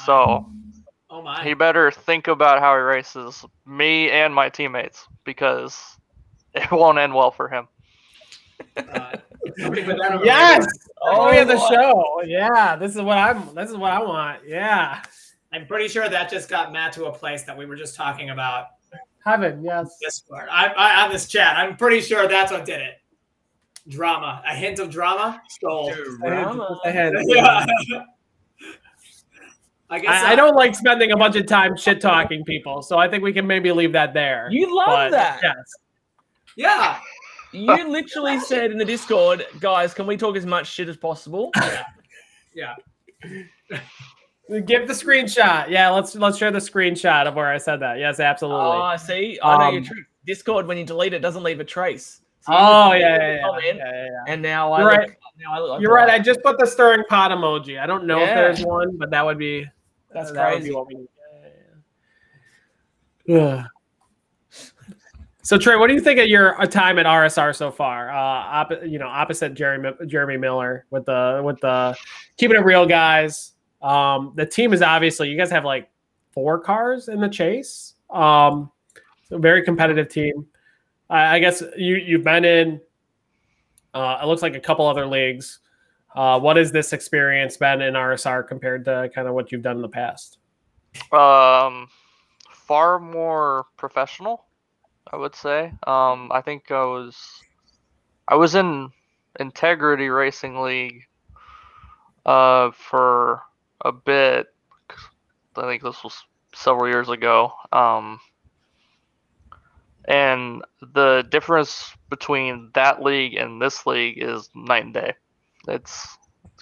So 0.06 0.46
Oh 1.08 1.22
my. 1.22 1.42
he 1.44 1.54
better 1.54 1.90
think 1.90 2.26
about 2.26 2.60
how 2.60 2.74
he 2.74 2.80
races 2.82 3.44
me 3.64 4.10
and 4.10 4.34
my 4.34 4.48
teammates 4.48 5.06
because 5.24 5.96
it 6.54 6.70
won't 6.72 6.98
end 6.98 7.14
well 7.14 7.30
for 7.30 7.48
him. 7.48 7.68
Uh, 8.76 9.16
somebody 9.58 9.84
put 9.84 9.96
that 9.98 10.12
over 10.14 10.24
Yes. 10.24 10.64
there. 10.64 10.72
Oh, 11.02 11.30
yeah, 11.30 11.44
the 11.44 11.54
boy. 11.54 11.68
show. 11.70 12.22
Yeah, 12.24 12.74
this 12.76 12.94
is 12.96 13.02
what 13.02 13.18
I'm. 13.18 13.54
This 13.54 13.70
is 13.70 13.76
what 13.76 13.92
I 13.92 14.02
want. 14.02 14.40
Yeah, 14.46 15.02
I'm 15.52 15.66
pretty 15.66 15.88
sure 15.88 16.08
that 16.08 16.30
just 16.30 16.48
got 16.48 16.72
Matt 16.72 16.92
to 16.94 17.04
a 17.04 17.12
place 17.12 17.42
that 17.44 17.56
we 17.56 17.66
were 17.66 17.76
just 17.76 17.94
talking 17.94 18.30
about 18.30 18.66
heaven. 19.24 19.62
Yes. 19.62 19.98
Discord. 20.02 20.48
I, 20.50 20.66
I 20.68 21.04
on 21.04 21.12
this 21.12 21.28
chat. 21.28 21.56
I'm 21.56 21.76
pretty 21.76 22.00
sure 22.00 22.26
that's 22.26 22.50
what 22.50 22.64
did 22.64 22.80
it. 22.80 22.94
Drama. 23.88 24.42
A 24.46 24.54
hint 24.54 24.78
of 24.78 24.90
drama. 24.90 25.40
Stole. 25.48 25.92
Drama. 26.18 26.78
I 26.84 26.90
had- 26.90 27.12
Yeah. 27.26 27.66
I 29.88 30.00
guess 30.00 30.10
I, 30.24 30.32
I 30.32 30.34
don't 30.34 30.56
like 30.56 30.74
spending 30.74 31.12
a 31.12 31.16
bunch 31.16 31.36
of 31.36 31.46
time 31.46 31.76
shit 31.76 32.00
talking 32.00 32.44
people, 32.44 32.82
so 32.82 32.98
I 32.98 33.08
think 33.08 33.22
we 33.22 33.32
can 33.32 33.46
maybe 33.46 33.70
leave 33.70 33.92
that 33.92 34.12
there. 34.14 34.48
You 34.50 34.74
love 34.76 34.86
But, 34.88 35.10
that. 35.12 35.38
Yes. 35.40 35.54
Yeah. 36.56 36.98
You 37.52 37.88
literally 37.88 38.40
said 38.40 38.72
in 38.72 38.78
the 38.78 38.84
Discord, 38.84 39.46
guys, 39.60 39.94
can 39.94 40.08
we 40.08 40.16
talk 40.16 40.34
as 40.36 40.44
much 40.44 40.66
shit 40.66 40.88
as 40.88 40.96
possible? 40.96 41.52
Yeah. 42.54 42.74
Yeah. 43.70 43.80
Give 44.64 44.88
the 44.88 44.94
screenshot. 44.94 45.68
Yeah, 45.68 45.90
let's 45.90 46.14
let's 46.14 46.38
share 46.38 46.50
the 46.50 46.58
screenshot 46.58 47.26
of 47.26 47.34
where 47.34 47.52
I 47.52 47.58
said 47.58 47.80
that. 47.80 47.98
Yes, 47.98 48.18
absolutely. 48.18 48.62
Oh, 48.64 48.80
I 48.80 48.96
see, 48.96 49.38
I 49.42 49.58
know 49.58 49.70
your 49.72 49.80
Um, 49.80 49.84
trick. 49.84 50.06
Discord, 50.26 50.66
when 50.66 50.78
you 50.78 50.84
delete 50.84 51.12
it, 51.12 51.18
doesn't 51.20 51.42
leave 51.42 51.60
a 51.60 51.64
trace. 51.64 52.22
Oh 52.48 52.92
yeah, 52.92 53.18
yeah, 53.18 53.58
yeah, 53.62 53.72
yeah. 53.74 54.08
And 54.28 54.40
now 54.42 54.72
I 54.72 54.80
You're 54.80 54.90
look, 54.90 54.98
right. 54.98 55.10
now 55.38 55.52
I 55.54 55.58
look 55.58 55.80
You're 55.80 55.92
right. 55.92 56.08
I 56.08 56.18
just 56.18 56.42
put 56.42 56.58
the 56.58 56.66
stirring 56.66 57.04
pot 57.08 57.30
emoji. 57.30 57.80
I 57.80 57.86
don't 57.86 58.06
know 58.06 58.20
if 58.20 58.28
there's 58.28 58.62
one, 58.64 58.96
but 58.96 59.10
that 59.10 59.24
would 59.24 59.38
be 59.38 59.66
That's 60.12 60.32
that 60.32 60.50
would 60.52 60.58
be 60.58 60.70
crazy. 60.70 60.74
what 60.74 60.86
we 60.86 60.94
need. 60.94 61.08
Yeah, 63.26 63.36
yeah, 63.36 63.36
yeah. 63.36 63.64
So 65.42 65.56
Trey, 65.56 65.76
what 65.76 65.86
do 65.86 65.94
you 65.94 66.00
think 66.00 66.18
of 66.18 66.26
your 66.26 66.60
uh, 66.60 66.66
time 66.66 66.98
at 66.98 67.06
RSR 67.06 67.54
so 67.54 67.70
far? 67.70 68.10
Uh, 68.10 68.14
op- 68.16 68.84
you 68.84 68.98
know, 68.98 69.06
opposite 69.06 69.54
Jeremy 69.54 69.92
Jeremy 70.08 70.36
Miller 70.36 70.86
with 70.90 71.04
the 71.04 71.40
with 71.44 71.60
the 71.60 71.96
keeping 72.36 72.56
it 72.56 72.64
real 72.64 72.84
guys. 72.84 73.52
Um, 73.80 74.32
the 74.34 74.44
team 74.44 74.72
is 74.72 74.82
obviously 74.82 75.28
you 75.28 75.36
guys 75.36 75.48
have 75.50 75.64
like 75.64 75.88
four 76.32 76.58
cars 76.58 77.06
in 77.06 77.20
the 77.20 77.28
chase. 77.28 77.94
Um, 78.10 78.72
so 79.28 79.38
very 79.38 79.62
competitive 79.62 80.08
team. 80.08 80.46
I, 81.10 81.36
I 81.36 81.38
guess 81.38 81.62
you 81.76 81.96
you've 81.96 82.24
been 82.24 82.44
in. 82.44 82.80
Uh, 83.94 84.18
it 84.22 84.26
looks 84.26 84.42
like 84.42 84.54
a 84.54 84.60
couple 84.60 84.86
other 84.86 85.06
leagues. 85.06 85.60
Uh, 86.14 86.38
what 86.40 86.56
has 86.56 86.72
this 86.72 86.92
experience 86.92 87.56
been 87.56 87.82
in 87.82 87.94
RSR 87.94 88.46
compared 88.46 88.84
to 88.86 89.10
kind 89.14 89.28
of 89.28 89.34
what 89.34 89.52
you've 89.52 89.62
done 89.62 89.76
in 89.76 89.82
the 89.82 89.88
past? 89.88 90.38
Um, 91.12 91.88
far 92.50 92.98
more 92.98 93.66
professional, 93.76 94.46
I 95.12 95.16
would 95.16 95.34
say. 95.34 95.72
Um, 95.86 96.30
I 96.32 96.40
think 96.42 96.70
I 96.70 96.84
was, 96.84 97.16
I 98.28 98.34
was 98.34 98.54
in 98.54 98.90
Integrity 99.40 100.08
Racing 100.08 100.60
League, 100.62 101.02
uh, 102.26 102.70
for 102.72 103.42
a 103.82 103.92
bit. 103.92 104.48
I 105.56 105.62
think 105.62 105.82
this 105.82 106.02
was 106.04 106.24
several 106.54 106.88
years 106.88 107.08
ago. 107.08 107.52
Um, 107.72 108.20
and 110.06 110.62
the 110.94 111.24
difference 111.30 111.92
between 112.08 112.70
that 112.74 113.02
league 113.02 113.34
and 113.34 113.60
this 113.60 113.86
league 113.86 114.22
is 114.22 114.48
night 114.54 114.84
and 114.84 114.94
day. 114.94 115.14
It's 115.68 116.16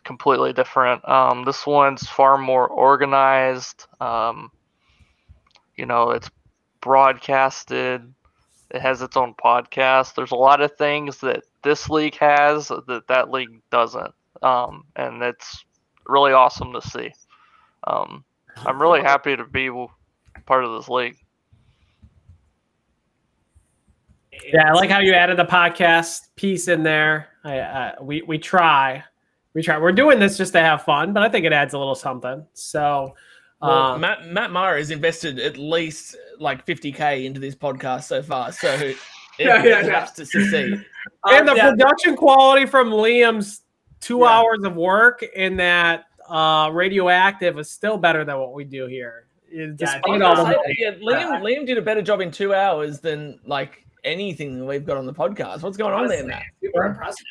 completely 0.05 0.53
different. 0.53 1.07
Um, 1.09 1.45
this 1.45 1.67
one's 1.67 2.07
far 2.07 2.39
more 2.39 2.67
organized. 2.69 3.87
Um, 4.01 4.51
you 5.77 5.87
know, 5.87 6.11
it's 6.11 6.31
broadcasted. 6.81 8.13
It 8.71 8.81
has 8.81 9.03
its 9.03 9.17
own 9.17 9.35
podcast. 9.35 10.15
There's 10.15 10.33
a 10.33 10.37
lot 10.37 10.61
of 10.61 10.77
things 10.77 11.19
that 11.19 11.45
this 11.63 11.89
league 11.89 12.17
has 12.17 12.69
that 12.69 13.05
that 13.09 13.31
league 13.31 13.61
doesn't, 13.71 14.15
um, 14.43 14.85
and 14.97 15.23
it's 15.23 15.65
really 16.07 16.33
awesome 16.33 16.73
to 16.73 16.83
see. 16.83 17.13
Um, 17.87 18.25
I'm 18.57 18.81
really 18.81 19.03
happy 19.03 19.37
to 19.37 19.45
be 19.45 19.71
part 20.47 20.65
of 20.65 20.73
this 20.77 20.89
league. 20.89 21.17
Yeah, 24.53 24.69
I 24.69 24.73
like 24.73 24.91
how 24.91 25.01
you 25.01 25.13
added 25.15 25.39
the 25.39 25.45
podcast 25.45 26.21
piece 26.37 26.69
in 26.69 26.83
there. 26.83 27.29
I, 27.45 27.59
uh, 27.59 27.93
we 28.03 28.23
we 28.23 28.39
try, 28.39 29.03
we 29.55 29.63
try. 29.63 29.79
We're 29.79 29.93
doing 29.93 30.19
this 30.19 30.37
just 30.37 30.53
to 30.55 30.61
have 30.61 30.83
fun, 30.83 31.13
but 31.13 31.23
I 31.23 31.29
think 31.29 31.45
it 31.47 31.53
adds 31.53 31.75
a 31.75 31.79
little 31.79 31.95
something. 31.95 32.45
So, 32.55 33.15
Well, 33.61 33.95
um, 33.95 34.01
Matt 34.01 34.27
Matt 34.27 34.51
Mara 34.51 34.79
has 34.79 34.91
invested 34.91 35.39
at 35.39 35.57
least 35.57 36.17
like 36.39 36.67
50k 36.67 37.25
into 37.25 37.41
this 37.41 37.55
podcast 37.55 38.05
so 38.05 38.23
far, 38.23 38.53
so 38.53 38.69
it, 38.75 38.97
Yeah, 39.39 39.63
yeah, 39.65 39.77
has 39.79 39.87
yeah. 39.87 40.05
to 40.05 40.27
succeed. 40.27 40.85
and 41.25 41.47
the 41.49 41.53
Um, 41.53 41.57
yeah. 41.57 41.71
production 41.71 42.17
quality 42.17 42.67
from 42.67 42.91
Liam's 42.91 43.63
two 44.01 44.21
Yeah. 44.21 44.27
hours 44.29 44.61
of 44.65 44.75
work 44.77 45.23
in 45.23 45.57
that 45.57 46.05
uh, 46.29 46.71
radioactive 46.73 47.59
is 47.59 47.71
still 47.71 47.97
better 47.99 48.25
than 48.25 48.39
what 48.39 48.55
we 48.55 48.65
do 48.65 48.87
here. 48.87 49.27
I 49.53 49.73
Despite 49.77 50.03
think 50.05 50.23
all 50.25 50.37
I'll 50.37 50.47
say 50.47 50.57
yeah, 50.79 50.93
Liam 50.93 51.41
Liam 51.43 51.67
did 51.67 51.79
a 51.79 51.83
better 51.83 52.03
job 52.03 52.21
in 52.21 52.31
two 52.31 52.53
hours 52.55 53.01
than 53.01 53.39
like 53.47 53.84
anything 54.05 54.59
that 54.59 54.65
we've 54.65 54.85
got 54.85 54.97
on 54.97 55.07
the 55.07 55.13
podcast. 55.15 55.63
What's 55.63 55.77
going 55.77 55.93
on 55.95 56.07
there, 56.09 56.19
Honestly, 56.19 56.29
Matt? 56.29 56.43
Super 56.63 56.87
impressive. 56.87 57.27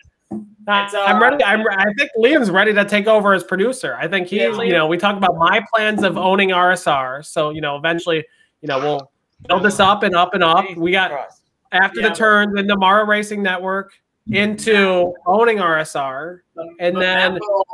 I- 0.67 0.85
It's, 0.85 0.93
uh, 0.93 1.03
I'm 1.03 1.21
ready. 1.21 1.43
I'm, 1.43 1.61
I 1.69 1.93
think 1.97 2.09
Liam's 2.17 2.49
ready 2.49 2.73
to 2.73 2.85
take 2.85 3.05
over 3.07 3.33
as 3.33 3.43
producer. 3.43 3.95
I 3.99 4.07
think 4.07 4.27
he's, 4.27 4.41
Yeah, 4.41 4.61
you 4.61 4.71
know, 4.71 4.87
we 4.87 4.97
talk 4.97 5.15
about 5.17 5.35
my 5.37 5.63
plans 5.73 6.03
of 6.03 6.17
owning 6.17 6.49
RSR. 6.49 7.23
So, 7.25 7.49
you 7.51 7.61
know, 7.61 7.75
eventually, 7.75 8.25
you 8.61 8.67
know, 8.67 8.79
we'll 8.79 9.11
build 9.47 9.63
this 9.63 9.79
up 9.79 10.03
and 10.03 10.15
up 10.15 10.33
and 10.33 10.43
up. 10.43 10.65
We 10.77 10.91
got 10.91 11.11
after 11.73 11.99
Yeah. 12.01 12.09
the 12.09 12.15
turns 12.15 12.53
the 12.55 12.77
Mara 12.77 13.05
Racing 13.05 13.43
Network 13.43 13.93
into 14.31 15.13
owning 15.25 15.57
RSR. 15.59 16.39
And 16.79 16.93
But 16.95 16.99
then 17.01 17.33
Matt 17.33 17.41
will- 17.41 17.65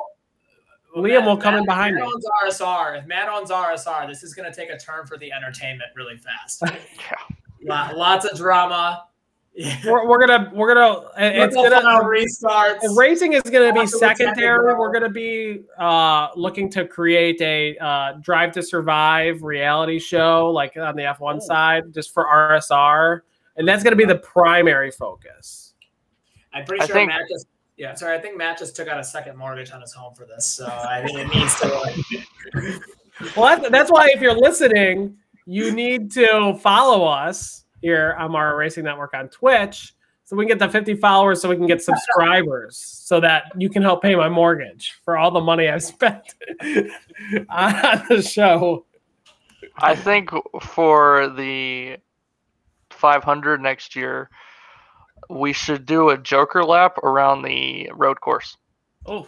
Liam 0.97 1.25
will 1.25 1.35
Matt- 1.35 1.43
come 1.43 1.55
in 1.55 1.65
behind 1.65 1.95
Matt 1.95 2.05
me. 2.07 2.11
owns 2.11 2.25
RSR. 2.43 2.95
If 2.97 3.05
Matt 3.05 3.29
owns 3.29 3.51
RSR, 3.51 4.07
this 4.07 4.23
is 4.23 4.33
going 4.33 4.51
to 4.51 4.55
take 4.59 4.71
a 4.71 4.77
turn 4.77 5.05
for 5.05 5.17
the 5.17 5.31
entertainment 5.31 5.91
really 5.95 6.17
fast. 6.17 6.63
Yeah. 6.65 7.15
Lot, 7.63 7.97
lots 7.97 8.25
of 8.25 8.37
drama. 8.37 9.05
we're, 9.85 10.07
we're 10.07 10.25
gonna 10.25 10.51
we're 10.53 10.73
gonna 10.73 11.07
it's 11.17 11.53
Triple 11.53 11.63
gonna 11.63 11.81
file 11.81 12.03
restarts. 12.03 12.79
the 12.81 12.95
racing 12.97 13.33
is 13.33 13.41
going 13.41 13.67
to 13.67 13.73
be 13.73 13.79
Lots 13.79 13.99
technical- 13.99 14.35
secondary. 14.35 14.73
We're 14.75 14.91
going 14.91 15.03
to 15.03 15.09
be 15.09 15.63
uh, 15.77 16.29
looking 16.35 16.69
to 16.71 16.85
create 16.85 17.41
a 17.41 17.75
uh, 17.77 18.13
Drive 18.21 18.53
to 18.53 18.63
Survive 18.63 19.41
reality 19.41 19.99
show, 19.99 20.49
like 20.51 20.77
on 20.77 20.95
the 20.95 21.01
F1 21.03 21.41
side, 21.41 21.93
just 21.93 22.13
for 22.13 22.25
RSR, 22.25 23.21
and 23.57 23.67
that's 23.67 23.83
going 23.83 23.91
to 23.91 23.97
be 23.97 24.05
the 24.05 24.19
primary 24.19 24.91
focus. 24.91 25.73
I'm 26.53 26.63
pretty 26.63 26.83
I 26.83 26.85
sure 26.85 26.95
think- 26.95 27.09
Matt 27.09 27.21
just 27.29 27.47
yeah, 27.75 27.93
sorry, 27.95 28.17
I 28.17 28.21
think 28.21 28.37
Matt 28.37 28.59
just 28.59 28.75
took 28.75 28.89
out 28.89 28.99
a 28.99 29.03
second 29.03 29.37
mortgage 29.37 29.71
on 29.71 29.79
his 29.79 29.93
home 29.93 30.13
for 30.13 30.25
this, 30.25 30.45
so 30.45 30.67
I 30.67 31.01
think 31.05 31.17
it 31.17 31.27
needs 31.33 31.57
to 31.61 31.67
like 31.69 32.75
Well, 33.37 33.57
that's, 33.57 33.69
that's 33.69 33.91
why 33.91 34.09
if 34.13 34.21
you're 34.21 34.37
listening, 34.37 35.17
you 35.49 35.71
need 35.71 36.11
to 36.11 36.53
follow 36.61 37.05
us 37.05 37.65
here 37.81 38.15
on 38.19 38.35
our 38.35 38.55
Racing 38.55 38.83
Network 38.83 39.15
on 39.15 39.29
Twitch. 39.29 39.95
So 40.23 40.35
we 40.35 40.45
can 40.45 40.49
get 40.49 40.59
the 40.59 40.71
50 40.71 40.93
followers, 40.93 41.41
so 41.41 41.49
we 41.49 41.55
can 41.55 41.65
get 41.65 41.81
subscribers, 41.81 42.77
so 42.77 43.19
that 43.19 43.45
you 43.57 43.67
can 43.67 43.81
help 43.81 44.03
pay 44.03 44.13
my 44.13 44.29
mortgage 44.29 44.99
for 45.03 45.17
all 45.17 45.31
the 45.31 45.41
money 45.41 45.67
I've 45.67 45.81
spent 45.81 46.35
on 47.49 48.03
the 48.09 48.21
show. 48.21 48.85
I 49.77 49.95
think 49.95 50.29
for 50.61 51.29
the 51.29 51.97
500 52.91 53.59
next 53.59 53.95
year, 53.95 54.29
we 55.31 55.51
should 55.51 55.87
do 55.87 56.09
a 56.09 56.17
Joker 56.19 56.63
lap 56.63 56.99
around 56.99 57.41
the 57.41 57.89
road 57.95 58.21
course. 58.21 58.55
Oh, 59.07 59.27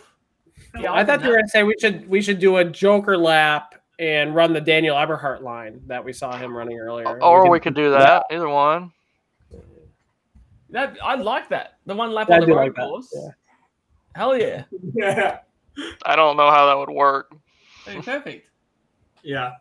Yeah, 0.79 0.93
I 0.93 1.03
thought 1.03 1.23
you 1.23 1.29
were 1.29 1.35
going 1.35 1.45
to 1.45 1.49
say 1.49 1.63
we 1.63 1.75
should 1.81 2.07
we 2.07 2.21
should 2.21 2.37
do 2.37 2.57
a 2.57 2.65
Joker 2.65 3.17
lap 3.17 3.80
and 4.01 4.33
run 4.33 4.51
the 4.51 4.59
Daniel 4.59 4.97
Eberhardt 4.97 5.43
line 5.43 5.79
that 5.85 6.03
we 6.03 6.11
saw 6.11 6.35
him 6.35 6.57
running 6.57 6.79
earlier. 6.79 7.21
Or 7.21 7.47
we 7.49 7.59
could 7.59 7.75
do 7.75 7.91
that. 7.91 8.25
Either 8.31 8.49
one. 8.49 8.91
that 10.71 10.97
I 11.03 11.15
like 11.15 11.47
that. 11.49 11.77
The 11.85 11.93
one 11.93 12.11
lap 12.11 12.29
I 12.31 12.37
on 12.37 12.41
the 12.41 12.47
road 12.47 12.75
like 12.75 12.75
course. 12.75 13.13
yeah. 13.15 13.29
Hell 14.15 14.35
yeah. 14.35 14.63
yeah. 14.95 15.37
I 16.05 16.15
don't 16.15 16.35
know 16.35 16.49
how 16.49 16.65
that 16.65 16.77
would 16.79 16.89
work. 16.89 17.31
Hey, 17.85 18.01
perfect. 18.01 18.49
Yeah. 19.23 19.51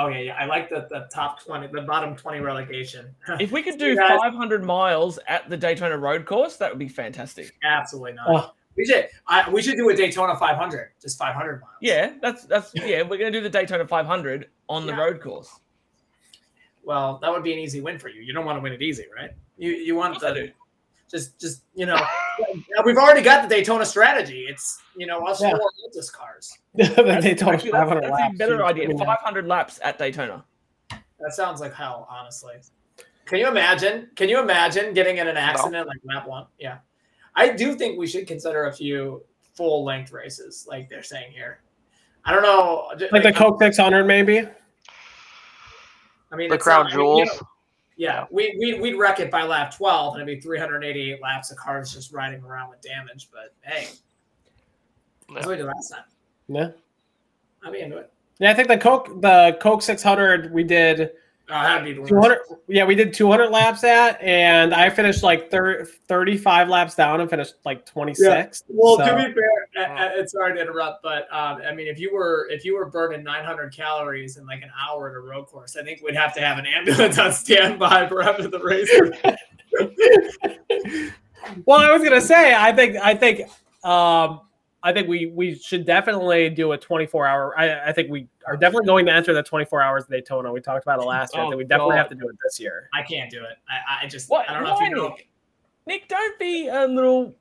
Oh, 0.00 0.06
okay, 0.06 0.26
yeah, 0.26 0.36
I 0.36 0.44
like 0.46 0.68
the, 0.68 0.86
the 0.90 1.08
top 1.12 1.42
twenty, 1.42 1.66
the 1.68 1.82
bottom 1.82 2.14
twenty 2.16 2.40
relegation. 2.40 3.14
If 3.40 3.52
we 3.52 3.62
could 3.62 3.78
do 3.78 3.86
You 3.86 3.96
guys- 3.96 4.18
500 4.18 4.64
miles 4.64 5.18
at 5.28 5.48
the 5.48 5.56
Daytona 5.56 5.96
road 5.96 6.26
course, 6.26 6.56
that 6.56 6.70
would 6.70 6.78
be 6.78 6.88
fantastic. 6.88 7.52
Absolutely 7.64 8.12
not. 8.14 8.26
Oh. 8.28 8.52
We 8.78 8.84
should 8.86 9.08
I, 9.26 9.50
we 9.50 9.60
should 9.60 9.76
do 9.76 9.88
a 9.90 9.94
Daytona 9.96 10.36
500, 10.36 10.90
just 11.02 11.18
500 11.18 11.60
miles. 11.60 11.72
Yeah, 11.82 12.12
that's 12.22 12.44
that's 12.44 12.70
yeah. 12.74 13.02
We're 13.02 13.18
gonna 13.18 13.32
do 13.32 13.40
the 13.40 13.50
Daytona 13.50 13.86
500 13.86 14.48
on 14.68 14.86
the 14.86 14.92
Yeah. 14.92 14.98
road 15.00 15.20
course. 15.20 15.58
Well, 16.84 17.18
that 17.20 17.30
would 17.30 17.42
be 17.42 17.52
an 17.52 17.58
easy 17.58 17.80
win 17.80 17.98
for 17.98 18.08
you. 18.08 18.22
You 18.22 18.32
don't 18.32 18.44
want 18.46 18.56
to 18.56 18.62
win 18.62 18.72
it 18.72 18.80
easy, 18.80 19.06
right? 19.14 19.30
You 19.58 19.72
you 19.72 19.94
want 19.96 20.14
Of 20.14 20.22
course 20.22 20.30
I 20.30 20.34
the 20.34 20.46
do. 20.46 20.52
just 21.10 21.40
just 21.40 21.62
you 21.74 21.86
know 21.86 22.00
we've 22.84 22.96
already 22.96 23.20
got 23.22 23.48
the 23.48 23.54
Daytona 23.54 23.84
strategy. 23.84 24.46
It's 24.48 24.80
you 24.96 25.06
know 25.06 25.26
us 25.26 25.42
Yeah. 25.42 25.50
four 25.50 25.70
Lotus 25.84 26.10
cars. 26.10 26.56
they 26.74 26.86
told 27.34 27.56
us 27.56 27.64
Actually, 27.64 27.72
that's, 27.72 27.72
500 27.72 28.02
that's 28.04 28.12
laps. 28.12 28.34
a 28.34 28.38
better 28.38 28.64
idea. 28.64 28.88
500 28.96 29.46
laps 29.46 29.80
at 29.82 29.98
Daytona. 29.98 30.44
That 31.18 31.32
sounds 31.32 31.60
like 31.60 31.74
hell, 31.74 32.06
honestly. 32.08 32.54
Can 33.24 33.38
you 33.40 33.48
imagine? 33.48 34.08
Can 34.14 34.28
you 34.28 34.38
imagine 34.40 34.94
getting 34.94 35.18
in 35.18 35.26
an 35.26 35.36
accident 35.36 35.88
like 35.88 35.98
lap 36.04 36.28
one? 36.28 36.46
Yeah, 36.58 36.78
I 37.38 37.50
do 37.50 37.74
think 37.74 37.98
we 37.98 38.06
should 38.08 38.26
consider 38.26 38.64
a 38.66 38.72
few 38.72 39.22
full 39.54 39.84
length 39.84 40.12
races, 40.12 40.66
like 40.68 40.88
they're 40.90 41.02
saying 41.04 41.30
here. 41.32 41.60
I 42.24 42.32
don't 42.32 42.42
know, 42.42 42.90
Like 43.12 43.22
the 43.22 43.32
Coke 43.32 43.60
600, 43.62 44.04
maybe. 44.04 44.40
I 46.30 46.36
mean, 46.36 46.48
The 46.48 46.56
it's 46.56 46.64
crown 46.64 46.84
not- 46.84 46.92
I 46.92 46.96
mean, 46.96 47.06
you 47.18 47.24
jewels. 47.26 47.40
know, 47.40 47.48
yeah, 47.96 48.26
we 48.30 48.56
we 48.60 48.74
we'd 48.80 48.94
wreck 48.96 49.18
it 49.20 49.30
by 49.30 49.42
lap 49.44 49.74
twelve, 49.74 50.14
and 50.14 50.22
it'd 50.22 50.36
be 50.36 50.40
388 50.40 51.22
laps 51.22 51.50
of 51.50 51.56
cars 51.56 51.92
just 51.92 52.12
riding 52.12 52.42
around 52.44 52.70
with 52.70 52.80
damage. 52.82 53.28
But 53.32 53.54
hey, 53.62 53.88
that's 55.32 55.46
what 55.46 55.48
we 55.48 55.56
did 55.56 55.66
last 55.66 55.90
time. 55.90 56.04
Yeah. 56.48 56.70
I'd 57.64 57.72
be 57.72 57.80
into 57.80 57.96
it. 57.98 58.12
Yeah, 58.40 58.50
I 58.50 58.54
think 58.54 58.68
the 58.68 58.78
Coke 58.78 59.20
the 59.20 59.56
Coke 59.60 59.82
600 59.82 60.52
we 60.52 60.62
did 60.64 61.12
Oh, 61.50 61.62
that'd 61.62 61.84
be 61.84 61.94
the 62.00 62.06
200 62.06 62.38
yeah, 62.68 62.84
we 62.84 62.94
did 62.94 63.14
200 63.14 63.48
laps 63.48 63.82
at 63.82 64.20
and 64.20 64.74
I 64.74 64.90
finished 64.90 65.22
like 65.22 65.50
30, 65.50 65.90
35 66.06 66.68
laps 66.68 66.94
down 66.94 67.22
and 67.22 67.30
finished 67.30 67.54
like 67.64 67.86
26. 67.86 68.64
Well, 68.68 68.98
So- 68.98 69.06
to 69.06 69.16
be 69.16 69.32
fair, 69.32 70.12
it's 70.18 70.32
sorry 70.32 70.54
to 70.54 70.60
interrupt, 70.60 71.02
but 71.02 71.22
um, 71.32 71.62
I 71.66 71.72
mean, 71.74 71.86
if 71.86 71.98
you 71.98 72.12
were 72.12 72.48
if 72.50 72.64
you 72.66 72.76
were 72.76 72.84
burning 72.86 73.24
900 73.24 73.74
calories 73.74 74.36
in 74.36 74.46
like 74.46 74.60
an 74.62 74.70
hour 74.78 75.08
at 75.08 75.16
a 75.16 75.20
road 75.20 75.46
course, 75.46 75.74
I 75.76 75.82
think 75.82 76.02
we'd 76.02 76.14
have 76.16 76.34
to 76.34 76.40
have 76.40 76.58
an 76.58 76.66
ambulance 76.66 77.18
on 77.18 77.32
standby 77.32 78.08
for 78.08 78.20
after 78.20 78.48
the 78.48 78.58
race. 78.60 78.90
well, 81.64 81.80
I 81.80 81.90
was 81.90 82.02
gonna 82.02 82.20
say, 82.20 82.54
I 82.54 82.72
think, 82.72 82.96
I 82.96 83.14
think, 83.14 83.42
um, 83.84 84.40
I 84.82 84.92
think 84.92 85.08
we 85.08 85.26
we 85.26 85.54
should 85.56 85.84
definitely 85.84 86.50
do 86.50 86.72
a 86.72 86.78
24 86.78 87.26
hour. 87.26 87.58
I, 87.58 87.88
I 87.88 87.92
think 87.92 88.10
we 88.10 88.28
are 88.46 88.56
definitely 88.56 88.86
going 88.86 89.06
to 89.06 89.12
enter 89.12 89.34
the 89.34 89.42
24 89.42 89.82
hours 89.82 90.04
of 90.04 90.10
Daytona. 90.10 90.52
We 90.52 90.60
talked 90.60 90.84
about 90.84 91.00
it 91.00 91.04
last 91.04 91.34
year. 91.34 91.42
I 91.42 91.46
Oh, 91.46 91.50
think 91.50 91.58
we 91.58 91.64
definitely 91.64 91.92
God. 91.94 91.98
have 91.98 92.08
to 92.10 92.14
do 92.14 92.28
it 92.28 92.36
this 92.44 92.60
year. 92.60 92.88
I 92.94 93.02
can't 93.02 93.28
do 93.30 93.38
it. 93.42 93.56
I, 93.68 94.04
I 94.04 94.06
just 94.08 94.30
What? 94.30 94.48
I 94.48 94.54
don't 94.54 94.62
know 94.62 94.74
Why, 94.74 94.84
if 94.84 94.88
you 94.90 94.94
know. 94.96 95.08
Nick? 95.08 95.28
Nick, 95.86 96.08
don't 96.08 96.38
be 96.38 96.68
a 96.68 96.86
little. 96.86 97.34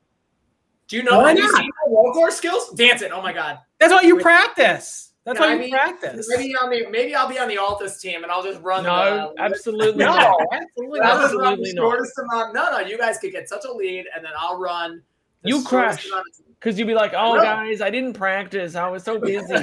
Do 0.88 0.96
you 0.98 1.04
know? 1.04 1.20
Why 1.20 1.30
Have 1.30 1.38
you 1.38 1.44
not? 1.52 1.58
seen 1.62 1.70
my 1.86 1.92
road 1.94 2.14
course 2.14 2.38
skills? 2.38 2.72
Dancing. 2.72 3.12
Oh 3.12 3.22
my 3.22 3.34
god. 3.34 3.60
That's 3.80 3.94
why 3.94 4.02
you 4.02 4.16
Wait. 4.16 4.24
practice. 4.24 5.14
That's 5.26 5.38
Yeah, 5.40 5.46
why 5.46 5.52
I 5.52 5.54
you 5.56 5.60
mean, 5.60 5.72
practice. 5.72 6.28
Maybe 6.36 6.56
I 6.56 6.64
on 6.64 6.70
the 6.72 6.86
maybe 6.90 7.14
I'll 7.14 7.28
be 7.28 7.38
on 7.38 7.50
the 7.50 7.58
Altus 7.58 8.00
team 8.00 8.24
and 8.24 8.32
I'll 8.32 8.42
just 8.44 8.62
run. 8.64 8.84
No, 8.84 9.34
the, 9.36 9.44
uh, 9.44 9.46
absolutely 9.46 9.98
No, 10.06 10.16
not. 10.16 10.38
absolutely 10.54 11.00
not. 11.02 11.22
just 11.22 11.36
run 11.36 11.62
the 11.62 11.68
Absolutely 11.68 11.74
not. 11.76 12.00
amount. 12.34 12.56
No, 12.56 12.72
no, 12.72 12.80
you 12.80 12.98
guys 12.98 13.18
could 13.20 13.34
get 13.34 13.50
such 13.50 13.66
a 13.66 13.72
lead, 13.72 14.06
and 14.16 14.24
then 14.26 14.32
I'll 14.40 14.58
run. 14.58 15.04
the 15.44 15.50
You 15.50 15.64
crash. 15.64 16.08
amount 16.08 16.24
of- 16.40 16.46
Because 16.60 16.78
you'd 16.80 16.88
be 16.88 16.94
like, 16.96 17.14
oh, 17.16 17.36
No. 17.36 17.44
guys, 17.44 17.82
I 17.82 17.90
didn't 17.90 18.14
practice. 18.14 18.76
I 18.76 18.88
was 18.90 19.04
so 19.04 19.20
busy. 19.22 19.54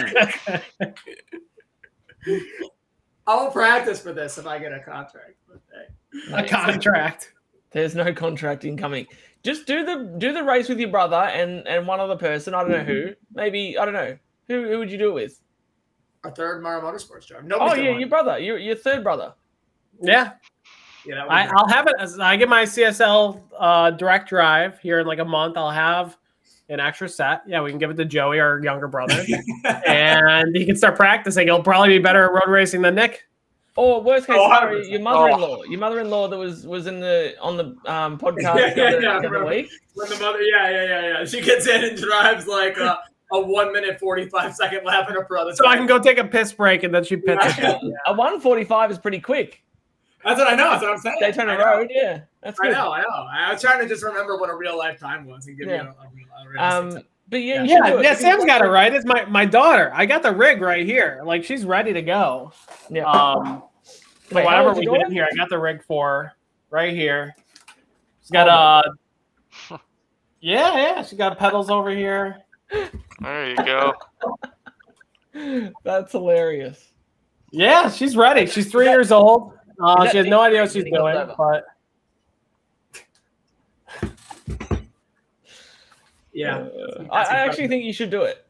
I'll 3.26 3.50
practice 3.50 4.00
for 4.00 4.12
this 4.12 4.38
if 4.38 4.46
I 4.46 4.58
get 4.58 4.72
a 4.72 4.80
contract. 4.80 5.34
But. 5.48 5.62
A 6.32 6.48
contract. 6.48 7.32
There's 7.72 7.94
no 7.94 8.12
contract 8.14 8.64
incoming. 8.64 9.06
Just 9.42 9.66
do 9.66 9.84
the 9.84 10.14
do 10.18 10.32
the 10.32 10.42
race 10.44 10.68
with 10.68 10.78
your 10.78 10.90
brother 10.90 11.16
and 11.16 11.66
and 11.66 11.86
one 11.86 12.00
other 12.00 12.16
person. 12.16 12.54
I 12.54 12.60
don't 12.62 12.70
know 12.70 12.84
who. 12.84 13.10
Maybe 13.34 13.76
I 13.76 13.84
don't 13.84 13.94
know 13.94 14.16
who. 14.48 14.68
Who 14.68 14.78
would 14.78 14.90
you 14.90 14.96
do 14.98 15.10
it 15.10 15.14
with? 15.14 15.40
Our 16.22 16.30
third 16.30 16.62
Mara 16.62 16.80
Motorsports 16.80 17.26
driver. 17.26 17.46
Oh 17.52 17.74
yeah, 17.74 17.90
one. 17.90 18.00
your 18.00 18.08
brother. 18.08 18.38
Your 18.38 18.58
your 18.58 18.76
third 18.76 19.02
brother. 19.02 19.34
Yeah, 20.00 20.32
Yeah, 21.04 21.24
I 21.26 21.46
I'll 21.54 21.68
have 21.68 21.86
it. 21.86 21.94
As, 22.00 22.18
I 22.18 22.36
get 22.36 22.48
my 22.48 22.62
CSL 22.64 23.40
uh, 23.58 23.90
direct 23.92 24.28
drive 24.28 24.78
here 24.80 25.00
in 25.00 25.06
like 25.06 25.18
a 25.18 25.24
month. 25.24 25.56
I'll 25.56 25.70
have 25.70 26.16
an 26.68 26.80
extra 26.80 27.08
set. 27.08 27.42
Yeah, 27.46 27.60
we 27.62 27.70
can 27.70 27.78
give 27.78 27.90
it 27.90 27.96
to 27.96 28.04
Joey, 28.04 28.40
our 28.40 28.62
younger 28.62 28.88
brother, 28.88 29.22
and 29.86 30.54
he 30.56 30.64
can 30.64 30.76
start 30.76 30.96
practicing. 30.96 31.46
He'll 31.46 31.62
probably 31.62 31.90
be 31.98 31.98
better 32.02 32.24
at 32.24 32.32
road 32.32 32.48
racing 32.52 32.82
than 32.82 32.94
Nick. 32.94 33.24
Or 33.76 34.00
worst 34.02 34.28
case 34.28 34.36
Oh, 34.38 34.48
scenario, 34.54 34.84
your 34.88 35.00
mother-in-law. 35.00 35.64
Your 35.64 35.80
mother-in-law 35.80 36.28
that 36.28 36.38
was 36.38 36.64
was 36.64 36.86
in 36.86 37.00
the 37.00 37.34
on 37.40 37.56
the 37.56 37.64
um, 37.92 38.18
podcast 38.20 38.42
Yeah, 38.56 38.72
the 38.74 38.80
yeah, 39.02 39.18
the 39.20 39.28
other 39.28 39.44
week. 39.46 39.68
when 39.94 40.08
the 40.08 40.16
mother. 40.20 40.40
Yeah, 40.42 40.70
yeah, 40.70 40.84
yeah, 40.84 41.18
yeah. 41.18 41.24
She 41.24 41.40
gets 41.40 41.66
in 41.66 41.82
and 41.82 41.98
drives 41.98 42.46
like 42.46 42.76
a, 42.76 43.00
a 43.32 43.40
one 43.40 43.72
minute 43.72 43.98
forty 43.98 44.28
five 44.28 44.54
second 44.54 44.84
lap 44.84 45.08
in 45.08 45.16
her 45.16 45.24
brother. 45.24 45.56
So 45.56 45.66
I 45.66 45.76
can 45.76 45.86
go 45.86 45.98
take 45.98 46.18
a 46.18 46.24
piss 46.24 46.52
break, 46.52 46.84
and 46.84 46.94
then 46.94 47.02
she 47.02 47.16
pits 47.16 47.58
Yeah. 47.58 47.72
it. 47.82 47.94
A 48.06 48.14
one 48.14 48.38
forty-five 48.38 48.92
is 48.92 48.98
pretty 48.98 49.18
quick. 49.18 49.60
That's 50.24 50.38
what 50.38 50.48
I 50.48 50.54
know. 50.54 50.70
That's 50.70 50.82
what 50.82 50.92
I'm 50.92 50.98
saying. 50.98 51.16
Daytona 51.20 51.52
I 51.52 51.56
know. 51.58 51.64
Road, 51.78 51.88
yeah, 51.92 52.20
that's 52.42 52.58
I 52.60 52.66
good. 52.68 52.72
know. 52.74 52.92
I 52.92 53.00
know. 53.02 53.26
I 53.32 53.52
was 53.52 53.60
trying 53.60 53.82
to 53.82 53.88
just 53.88 54.04
remember 54.04 54.38
what 54.38 54.50
a 54.50 54.54
real 54.54 54.78
life 54.78 55.00
time 55.00 55.26
was 55.26 55.48
and 55.48 55.58
give 55.58 55.68
Yeah. 55.68 55.82
you 55.82 55.88
a, 55.88 55.90
a, 55.90 56.10
real- 56.14 56.23
a 56.23 56.23
realistic 56.23 56.23
Um, 56.58 56.98
but 57.28 57.42
yeah, 57.42 57.62
you 57.62 57.68
should 57.68 57.84
Yeah, 57.84 58.00
yeah. 58.00 58.14
Sam's 58.14 58.44
got 58.44 58.60
it 58.60 58.68
right. 58.68 58.92
It's 58.92 59.06
my 59.06 59.24
my 59.26 59.44
daughter. 59.44 59.90
I 59.94 60.06
got 60.06 60.22
the 60.22 60.32
rig 60.32 60.60
right 60.60 60.84
here. 60.84 61.22
Like 61.24 61.44
she's 61.44 61.64
ready 61.64 61.92
to 61.92 62.02
go. 62.02 62.52
Yeah. 62.90 63.10
Um, 63.10 63.62
so 64.28 64.36
Wait, 64.36 64.44
whatever 64.44 64.72
we 64.74 64.84
your 64.84 64.98
did 64.98 65.12
here, 65.12 65.26
I 65.30 65.34
got 65.34 65.48
the 65.48 65.58
rig 65.58 65.82
for 65.84 66.08
her 66.10 66.32
right 66.70 66.94
here. 66.94 67.34
She's 68.20 68.30
got 68.30 68.48
Oh 68.48 69.76
uh, 69.76 69.78
yeah, 70.40 70.76
yeah. 70.76 71.02
She 71.02 71.16
got 71.16 71.38
pedals 71.38 71.70
over 71.70 71.90
here. 71.90 72.38
There 73.20 73.50
you 73.50 73.56
go. 73.56 73.94
That's 75.84 76.12
hilarious. 76.12 76.92
Yeah, 77.50 77.90
she's 77.90 78.16
ready. 78.16 78.46
She's 78.46 78.70
three 78.70 78.88
years 78.88 79.12
old. 79.12 79.52
Uh, 79.80 80.08
she 80.08 80.16
has 80.18 80.26
no 80.26 80.40
idea 80.40 80.62
what 80.62 80.72
she's 80.72 80.84
doing, 80.84 81.28
but 81.36 81.64
Yeah. 86.34 86.56
Uh, 86.58 87.04
I, 87.10 87.22
I 87.22 87.34
actually 87.46 87.68
think 87.68 87.84
you 87.84 87.92
should 87.92 88.10
do 88.10 88.22
it. 88.22 88.46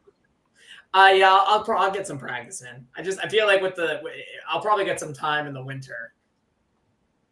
Uh, 0.93 1.11
yeah, 1.13 1.29
I'll, 1.29 1.45
I'll, 1.59 1.63
pro- 1.63 1.77
I'll 1.77 1.91
get 1.91 2.07
some 2.07 2.17
practice 2.17 2.61
in. 2.61 2.85
I 2.97 3.01
just 3.01 3.19
I 3.23 3.27
feel 3.27 3.45
like 3.47 3.61
with 3.61 3.75
the 3.75 4.01
I'll 4.49 4.61
probably 4.61 4.85
get 4.85 4.99
some 4.99 5.13
time 5.13 5.45
in 5.45 5.53
the 5.53 5.63
winter 5.63 6.13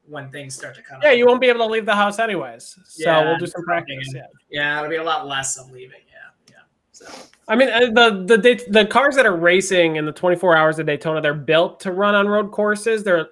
when 0.05 0.29
things 0.29 0.53
start 0.53 0.75
to 0.75 0.81
come. 0.81 0.99
yeah, 1.01 1.11
you 1.11 1.25
won't 1.25 1.39
be 1.39 1.47
able 1.47 1.65
to 1.65 1.71
leave 1.71 1.85
the 1.85 1.95
house 1.95 2.19
anyways. 2.19 2.77
So 2.85 3.03
Yeah, 3.09 3.23
we'll 3.23 3.37
do 3.37 3.47
some 3.47 3.63
practice. 3.63 4.11
Yeah. 4.13 4.21
Yeah, 4.49 4.77
it'll 4.79 4.89
be 4.89 4.97
a 4.97 5.03
lot 5.03 5.27
less 5.27 5.57
of 5.57 5.71
leaving. 5.71 6.01
Yeah, 6.11 6.53
yeah. 6.55 6.55
So 6.91 7.05
I 7.47 7.55
mean, 7.55 7.69
uh, 7.69 7.79
the 7.93 8.25
the 8.37 8.65
the 8.69 8.85
cars 8.85 9.15
that 9.15 9.25
are 9.25 9.35
racing 9.35 9.95
in 9.95 10.05
the 10.05 10.11
24 10.11 10.57
hours 10.57 10.77
of 10.79 10.85
Daytona, 10.85 11.21
they're 11.21 11.33
built 11.33 11.79
to 11.81 11.93
run 11.93 12.15
on 12.15 12.27
road 12.27 12.51
courses. 12.51 13.03
They're 13.03 13.29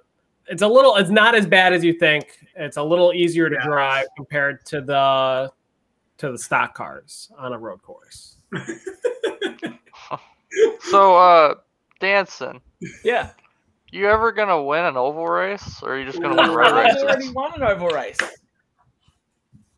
it's 0.48 0.62
a 0.62 0.68
little 0.68 0.96
it's 0.96 1.10
not 1.10 1.36
as 1.36 1.46
bad 1.46 1.74
as 1.74 1.84
you 1.84 1.92
think. 1.94 2.26
It's 2.56 2.78
a 2.78 2.84
little 2.84 3.14
easier 3.14 3.50
to 3.50 3.56
Yeah. 3.56 3.66
drive 3.66 4.06
compared 4.16 4.66
to 4.68 4.80
the 4.82 5.52
to 6.22 6.32
the 6.32 6.38
stock 6.38 6.76
cars 6.76 7.32
on 7.38 7.52
a 7.54 7.58
road 7.58 7.82
course. 7.82 8.38
So, 10.90 11.16
uh, 11.16 11.56
Danson, 12.02 12.60
Yeah. 13.06 13.30
you 13.90 14.10
ever 14.10 14.34
gonna 14.34 14.62
win 14.62 14.84
an 14.84 14.98
oval 14.98 15.26
race, 15.26 15.82
or 15.82 15.94
are 15.94 16.00
you 16.00 16.06
just 16.06 16.22
gonna 16.22 16.36
win 16.36 16.50
I 16.50 16.54
road 16.54 16.76
races? 16.76 17.04
I 17.04 17.06
already 17.06 17.30
won 17.30 17.54
an 17.56 17.64
oval 17.64 17.88
race. 17.88 18.18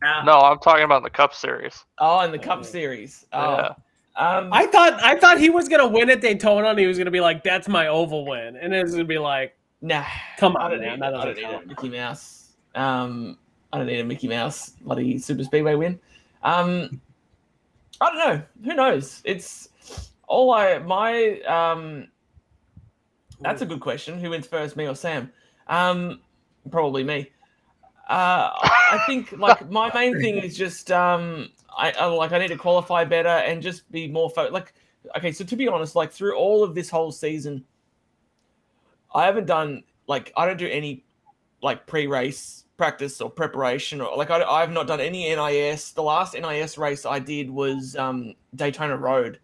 No, 0.02 0.40
I'm 0.40 0.58
talking 0.60 0.84
about 0.84 1.04
the 1.04 1.12
Cup 1.12 1.36
Series. 1.36 1.86
Oh, 2.00 2.22
in 2.22 2.32
the 2.32 2.40
Cup 2.40 2.66
Series. 2.66 3.26
Oh. 3.34 3.56
Yeah. 3.58 3.74
Um, 4.16 4.52
I 4.52 4.66
thought 4.66 5.02
I 5.04 5.16
thought 5.18 5.40
he 5.40 5.50
was 5.52 5.70
gonna 5.70 5.88
win 5.88 6.10
at 6.10 6.22
Daytona 6.22 6.70
and 6.70 6.80
he 6.80 6.88
was 6.88 6.98
gonna 6.98 7.12
be 7.12 7.22
like, 7.22 7.44
"That's 7.44 7.68
my 7.68 7.88
oval 7.88 8.26
win," 8.26 8.56
and 8.56 8.74
it 8.74 8.84
was 8.84 8.94
gonna 8.94 9.04
be 9.06 9.20
like, 9.20 9.56
nah. 9.82 10.04
"Come 10.38 10.58
I 10.58 10.64
on, 10.66 10.72
don't 10.72 10.80
man, 10.82 10.92
need, 10.94 11.02
that 11.02 11.16
I 11.16 11.26
don't 11.26 11.36
need 11.36 11.44
a. 11.46 11.68
Mickey 11.68 11.90
Mouse. 11.90 12.54
Um, 12.76 13.38
I 13.72 13.78
don't 13.78 13.88
need 13.88 14.00
a 14.00 14.04
Mickey 14.04 14.28
Mouse 14.28 14.72
bloody 14.82 15.18
Super 15.20 15.44
Speedway 15.44 15.76
win. 15.76 16.00
Um, 16.44 17.02
I 18.00 18.10
don't 18.10 18.18
know. 18.18 18.44
Who 18.66 18.76
knows? 18.76 19.22
It's 19.26 19.70
all 20.28 20.54
I 20.54 20.78
my 20.80 21.40
um. 21.42 22.08
That's 23.40 23.62
a 23.62 23.66
good 23.66 23.80
question. 23.80 24.20
Who 24.20 24.30
wins 24.30 24.48
first, 24.48 24.78
me 24.78 24.88
or 24.88 24.96
Sam? 24.96 25.32
Um, 25.68 26.22
probably 26.70 27.04
me. 27.04 27.30
Uh, 28.10 28.52
I 28.54 29.02
think 29.06 29.32
like 29.34 29.70
my 29.70 29.92
main 29.94 30.20
thing 30.20 30.38
is 30.38 30.58
just 30.58 30.92
um, 30.92 31.50
I, 31.78 31.92
I 31.92 32.06
like 32.06 32.32
I 32.32 32.40
need 32.40 32.50
to 32.50 32.58
qualify 32.58 33.06
better 33.06 33.30
and 33.30 33.62
just 33.62 33.90
be 33.92 34.08
more 34.08 34.30
fo- 34.30 34.50
like 34.50 34.74
okay. 35.18 35.32
So 35.32 35.46
to 35.46 35.56
be 35.56 35.68
honest, 35.68 35.96
like 35.96 36.12
through 36.12 36.36
all 36.36 36.64
of 36.64 36.76
this 36.76 36.90
whole 36.90 37.12
season, 37.12 37.64
I 39.14 39.26
haven't 39.26 39.48
done 39.48 39.84
like 40.08 40.34
I 40.36 40.46
don't 40.46 40.58
do 40.58 40.68
any 40.68 41.06
like 41.62 41.88
pre-race 41.88 42.63
practice 42.78 43.22
or 43.22 43.30
preparation 43.30 44.02
or 44.02 44.16
like 44.18 44.30
I, 44.30 44.44
I've 44.44 44.72
not 44.72 44.88
done 44.88 45.00
any 45.00 45.34
NIS. 45.36 45.92
The 45.92 46.04
last 46.04 46.34
NIS 46.34 46.78
race 46.78 47.06
I 47.06 47.20
did 47.20 47.50
was 47.50 47.96
um, 47.96 48.34
Daytona 48.56 48.98
Road 48.98 49.40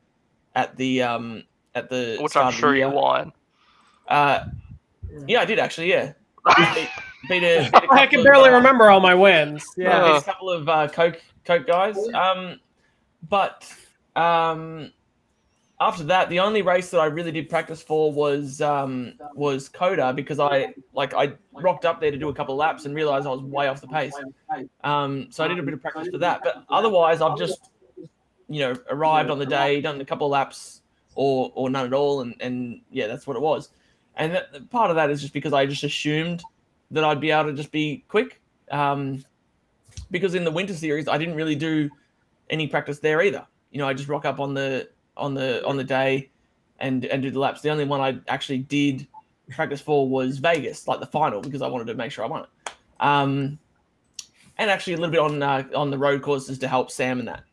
at 0.55 0.75
the 0.75 1.03
um, 1.03 1.43
at 1.75 1.89
the 1.89 2.17
Which 2.19 2.35
I'm 2.35 2.51
sure 2.51 2.75
you 2.75 2.89
won. 2.89 3.31
Uh, 4.07 4.45
yeah, 5.27 5.41
I 5.41 5.45
did 5.45 5.59
actually. 5.59 5.89
Yeah, 5.89 6.13
beat, 6.57 6.89
beat 7.29 7.43
a, 7.43 7.69
beat 7.71 7.73
a 7.73 7.93
I 7.93 8.07
can 8.07 8.23
barely 8.23 8.49
uh, 8.49 8.57
remember 8.57 8.89
all 8.89 8.99
my 8.99 9.13
wins. 9.13 9.65
yeah, 9.77 10.05
Yeah, 10.05 10.13
beat 10.13 10.21
a 10.21 10.25
couple 10.25 10.49
of 10.49 10.67
uh, 10.67 10.87
coke 10.87 11.21
coke 11.45 11.67
guys. 11.67 11.97
Um, 12.13 12.59
but 13.27 13.71
um, 14.15 14.91
after 15.81 16.03
that, 16.05 16.29
the 16.29 16.39
only 16.39 16.61
race 16.61 16.89
that 16.89 16.99
I 16.99 17.05
really 17.05 17.31
did 17.31 17.49
practice 17.49 17.81
for 17.81 18.11
was 18.11 18.59
um, 18.59 19.13
was 19.33 19.69
COTA 19.69 20.13
because 20.13 20.39
I 20.39 20.73
like 20.93 21.13
I 21.13 21.33
rocked 21.53 21.85
up 21.85 22.01
there 22.01 22.11
to 22.11 22.17
do 22.17 22.29
a 22.29 22.33
couple 22.33 22.53
of 22.53 22.59
laps 22.59 22.85
and 22.85 22.93
realized 22.93 23.25
I 23.25 23.29
was 23.29 23.41
way 23.41 23.67
off 23.67 23.79
the 23.79 23.87
pace. 23.87 24.13
Um, 24.83 25.27
so 25.31 25.43
I 25.43 25.47
did 25.47 25.57
a 25.57 25.63
bit 25.63 25.73
of 25.73 25.81
practice 25.81 26.09
for 26.09 26.17
that. 26.17 26.41
But 26.43 26.65
otherwise, 26.69 27.21
I've 27.21 27.37
just 27.37 27.71
you 28.49 28.59
know 28.59 28.75
arrived 28.89 29.29
on 29.29 29.39
the 29.39 29.45
day, 29.45 29.79
done 29.79 30.01
a 30.01 30.05
couple 30.05 30.27
of 30.27 30.31
laps 30.31 30.81
or 31.15 31.51
or 31.55 31.69
none 31.69 31.85
at 31.85 31.93
all, 31.93 32.21
and 32.21 32.35
and 32.41 32.81
yeah, 32.91 33.07
that's 33.07 33.25
what 33.25 33.37
it 33.37 33.41
was. 33.41 33.69
And 34.15 34.33
that, 34.33 34.69
part 34.69 34.89
of 34.89 34.97
that 34.97 35.09
is 35.09 35.21
just 35.21 35.33
because 35.33 35.53
I 35.53 35.65
just 35.65 35.85
assumed 35.85 36.43
that 36.91 37.05
I'd 37.05 37.21
be 37.21 37.31
able 37.31 37.51
to 37.51 37.53
just 37.53 37.71
be 37.71 38.03
quick. 38.09 38.41
Um, 38.69 39.23
because 40.11 40.35
in 40.35 40.43
the 40.43 40.51
winter 40.51 40.73
series, 40.73 41.07
I 41.07 41.17
didn't 41.17 41.35
really 41.35 41.55
do 41.55 41.89
any 42.49 42.67
practice 42.67 42.99
there 42.99 43.21
either. 43.21 43.45
You 43.71 43.77
know, 43.77 43.87
I 43.87 43.93
just 43.93 44.09
rock 44.09 44.25
up 44.25 44.39
on 44.39 44.53
the 44.53 44.89
on 45.19 45.33
the 45.33 45.65
on 45.65 45.77
the 45.77 45.83
day 45.83 46.29
and 46.79 47.05
and 47.05 47.21
do 47.21 47.31
the 47.31 47.39
laps. 47.39 47.61
The 47.61 47.69
only 47.69 47.85
one 47.85 48.01
I 48.01 48.19
actually 48.27 48.59
did 48.59 49.07
practice 49.51 49.81
for 49.81 50.07
was 50.07 50.37
Vegas, 50.37 50.87
like 50.87 50.99
the 50.99 51.05
final, 51.05 51.41
because 51.41 51.61
I 51.61 51.67
wanted 51.67 51.87
to 51.87 51.95
make 51.95 52.11
sure 52.11 52.23
I 52.23 52.27
won 52.27 52.43
it. 52.43 52.71
Um, 52.99 53.59
and 54.57 54.69
actually 54.69 54.93
a 54.93 54.97
little 54.97 55.11
bit 55.11 55.21
on 55.21 55.41
uh, 55.41 55.63
on 55.75 55.91
the 55.91 55.97
road 55.97 56.21
courses 56.21 56.59
to 56.59 56.67
help 56.67 56.91
Sam 56.91 57.19
in 57.19 57.25
that. 57.25 57.43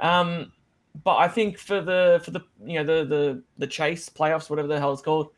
Um, 0.00 0.52
but 1.04 1.16
I 1.16 1.28
think 1.28 1.58
for 1.58 1.80
the 1.80 2.20
for 2.24 2.30
the 2.30 2.40
you 2.64 2.82
know 2.82 2.84
the 2.84 3.04
the 3.04 3.42
the 3.58 3.66
chase 3.66 4.08
playoffs, 4.08 4.50
whatever 4.50 4.68
the 4.68 4.78
hell 4.78 4.92
it's 4.92 5.02
called, 5.02 5.30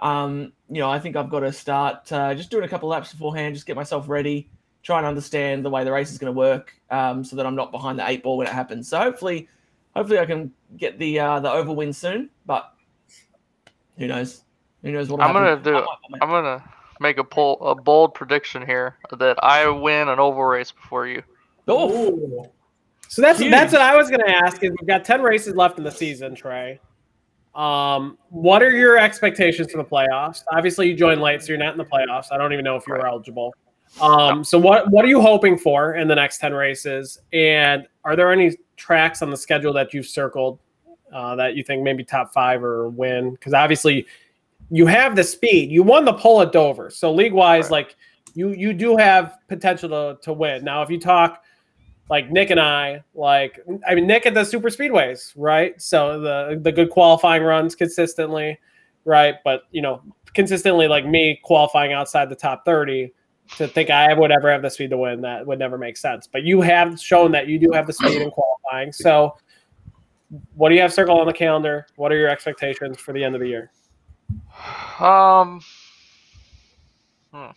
um, 0.00 0.52
you 0.68 0.80
know, 0.80 0.90
I 0.90 0.98
think 0.98 1.16
I've 1.16 1.30
got 1.30 1.40
to 1.40 1.52
start 1.52 2.10
uh, 2.12 2.34
just 2.34 2.50
doing 2.50 2.64
a 2.64 2.68
couple 2.68 2.88
laps 2.88 3.12
beforehand, 3.12 3.54
just 3.54 3.66
get 3.66 3.76
myself 3.76 4.08
ready, 4.08 4.48
try 4.82 4.98
and 4.98 5.06
understand 5.06 5.64
the 5.64 5.70
way 5.70 5.84
the 5.84 5.92
race 5.92 6.10
is 6.10 6.18
going 6.18 6.32
to 6.32 6.38
work, 6.38 6.74
um, 6.90 7.22
so 7.22 7.36
that 7.36 7.46
I'm 7.46 7.54
not 7.54 7.70
behind 7.70 7.98
the 7.98 8.08
eight 8.08 8.22
ball 8.22 8.38
when 8.38 8.46
it 8.46 8.52
happens. 8.52 8.88
So 8.88 8.98
hopefully, 8.98 9.48
hopefully 9.94 10.18
I 10.18 10.26
can 10.26 10.52
get 10.76 10.98
the 10.98 11.18
uh, 11.20 11.40
the 11.40 11.50
oval 11.50 11.76
win 11.76 11.92
soon. 11.92 12.30
But 12.46 12.72
who 13.98 14.06
knows? 14.06 14.44
Who 14.82 14.92
knows 14.92 15.08
what? 15.08 15.20
I'm 15.20 15.32
gonna 15.32 15.60
do. 15.62 15.86
I'm 16.20 16.28
gonna 16.30 16.62
make 17.00 17.18
a 17.18 17.24
pull 17.24 17.60
a 17.60 17.74
bold 17.74 18.14
prediction 18.14 18.64
here 18.64 18.96
that 19.18 19.42
I 19.42 19.68
win 19.68 20.08
an 20.08 20.18
oval 20.18 20.44
race 20.44 20.70
before 20.70 21.06
you. 21.06 21.22
Oh, 21.66 22.50
So 23.08 23.22
that's 23.22 23.38
Huge. 23.40 23.50
that's 23.50 23.72
what 23.72 23.82
I 23.82 23.96
was 23.96 24.08
going 24.08 24.20
to 24.20 24.30
ask. 24.30 24.62
Is 24.62 24.70
we've 24.80 24.86
got 24.88 25.04
ten 25.04 25.22
races 25.22 25.54
left 25.54 25.78
in 25.78 25.84
the 25.84 25.90
season, 25.90 26.34
Trey. 26.34 26.80
Um, 27.54 28.18
what 28.28 28.62
are 28.62 28.70
your 28.70 28.98
expectations 28.98 29.72
for 29.72 29.78
the 29.78 29.84
playoffs? 29.84 30.42
Obviously, 30.52 30.88
you 30.88 30.94
joined 30.94 31.20
late, 31.20 31.42
so 31.42 31.48
you're 31.48 31.58
not 31.58 31.72
in 31.72 31.78
the 31.78 31.84
playoffs. 31.84 32.26
I 32.30 32.38
don't 32.38 32.52
even 32.52 32.64
know 32.64 32.76
if 32.76 32.86
you 32.86 32.94
were 32.94 33.06
eligible. 33.06 33.52
Um, 34.00 34.44
so 34.44 34.58
what 34.58 34.90
what 34.90 35.04
are 35.04 35.08
you 35.08 35.20
hoping 35.20 35.58
for 35.58 35.94
in 35.94 36.06
the 36.06 36.14
next 36.14 36.38
ten 36.38 36.54
races? 36.54 37.18
And 37.32 37.86
are 38.04 38.14
there 38.14 38.32
any 38.32 38.56
tracks 38.80 39.22
on 39.22 39.30
the 39.30 39.36
schedule 39.36 39.72
that 39.74 39.92
you've 39.92 40.06
circled 40.06 40.58
uh, 41.12 41.36
that 41.36 41.54
you 41.54 41.62
think 41.62 41.82
maybe 41.82 42.02
top 42.02 42.32
five 42.32 42.64
or 42.64 42.88
win? 42.88 43.32
Because 43.32 43.52
obviously, 43.52 44.06
you 44.70 44.86
have 44.86 45.14
the 45.14 45.24
speed. 45.24 45.70
You 45.70 45.82
won 45.82 46.04
the 46.04 46.14
pole 46.14 46.40
at 46.42 46.52
Dover, 46.52 46.90
so 46.90 47.12
league 47.12 47.32
wise, 47.32 47.70
like 47.70 47.96
you 48.34 48.50
you 48.50 48.72
do 48.72 48.96
have 48.96 49.38
potential 49.48 49.88
to 49.88 50.18
to 50.22 50.32
win. 50.32 50.64
Now, 50.64 50.82
if 50.82 50.90
you 50.90 50.98
talk 50.98 51.42
like 52.08 52.30
Nick 52.30 52.50
and 52.50 52.60
I, 52.60 53.02
like 53.14 53.60
I 53.86 53.94
mean 53.94 54.06
Nick 54.06 54.26
at 54.26 54.34
the 54.34 54.44
super 54.44 54.68
speedways, 54.68 55.32
right? 55.36 55.80
So 55.80 56.20
the 56.20 56.58
the 56.60 56.72
good 56.72 56.90
qualifying 56.90 57.42
runs 57.42 57.74
consistently, 57.74 58.58
right? 59.04 59.36
But 59.44 59.62
you 59.70 59.82
know, 59.82 60.02
consistently 60.34 60.88
like 60.88 61.06
me 61.06 61.38
qualifying 61.44 61.92
outside 61.92 62.28
the 62.28 62.36
top 62.36 62.64
30 62.64 63.12
to 63.56 63.68
think 63.68 63.90
I 63.90 64.12
would 64.14 64.30
ever 64.30 64.50
have 64.50 64.62
the 64.62 64.70
speed 64.70 64.90
to 64.90 64.98
win, 64.98 65.20
that 65.22 65.46
would 65.46 65.58
never 65.58 65.76
make 65.78 65.96
sense. 65.96 66.26
But 66.26 66.42
you 66.44 66.60
have 66.60 67.00
shown 67.00 67.32
that 67.32 67.48
you 67.48 67.58
do 67.58 67.70
have 67.72 67.86
the 67.86 67.92
speed 67.92 68.22
in 68.22 68.30
qualifying. 68.30 68.92
So 68.92 69.36
what 70.54 70.68
do 70.68 70.74
you 70.74 70.80
have 70.80 70.92
circled 70.92 71.20
on 71.20 71.26
the 71.26 71.32
calendar? 71.32 71.86
What 71.96 72.12
are 72.12 72.16
your 72.16 72.28
expectations 72.28 72.98
for 72.98 73.12
the 73.12 73.22
end 73.22 73.34
of 73.34 73.40
the 73.40 73.48
year? 73.48 73.70
Um, 75.00 75.60
hmm. 77.32 77.50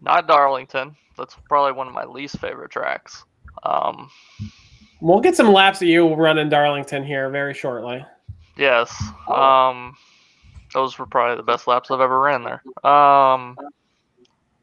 not 0.00 0.28
Darlington. 0.28 0.94
That's 1.16 1.36
probably 1.48 1.72
one 1.72 1.88
of 1.88 1.94
my 1.94 2.04
least 2.04 2.38
favorite 2.38 2.70
tracks. 2.70 3.24
Um, 3.64 4.08
We'll 5.00 5.20
get 5.20 5.36
some 5.36 5.52
laps 5.52 5.80
of 5.80 5.86
you 5.88 6.12
running 6.14 6.48
Darlington 6.48 7.04
here 7.04 7.30
very 7.30 7.54
shortly. 7.54 8.04
yes. 8.56 8.92
Um, 9.28 9.96
those 10.74 10.98
were 10.98 11.06
probably 11.06 11.36
the 11.36 11.44
best 11.44 11.66
laps 11.66 11.90
I've 11.90 12.00
ever 12.00 12.18
ran 12.20 12.42
there. 12.42 12.62
Um, 12.90 13.56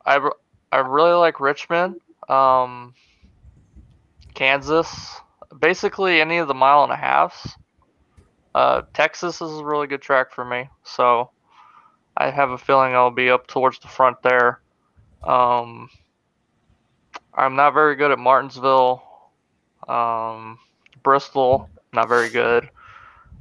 I 0.05 0.29
I 0.71 0.77
really 0.79 1.13
like 1.13 1.39
Richmond. 1.39 2.01
Um, 2.29 2.93
Kansas. 4.33 5.21
Basically, 5.59 6.21
any 6.21 6.37
of 6.37 6.47
the 6.47 6.53
mile 6.53 6.83
and 6.83 6.91
a 6.91 6.97
halfs. 6.97 7.55
Uh, 8.53 8.83
Texas 8.93 9.41
is 9.41 9.59
a 9.59 9.65
really 9.65 9.87
good 9.87 10.01
track 10.01 10.31
for 10.31 10.45
me, 10.45 10.69
so 10.83 11.29
I 12.15 12.29
have 12.29 12.51
a 12.51 12.57
feeling 12.57 12.93
I'll 12.93 13.11
be 13.11 13.29
up 13.29 13.47
towards 13.47 13.79
the 13.79 13.89
front 13.89 14.21
there. 14.21 14.61
Um, 15.23 15.89
I'm 17.33 17.55
not 17.55 17.73
very 17.73 17.95
good 17.95 18.11
at 18.11 18.19
Martinsville. 18.19 19.03
Um, 19.89 20.57
Bristol, 21.03 21.69
not 21.93 22.07
very 22.07 22.29
good. 22.29 22.69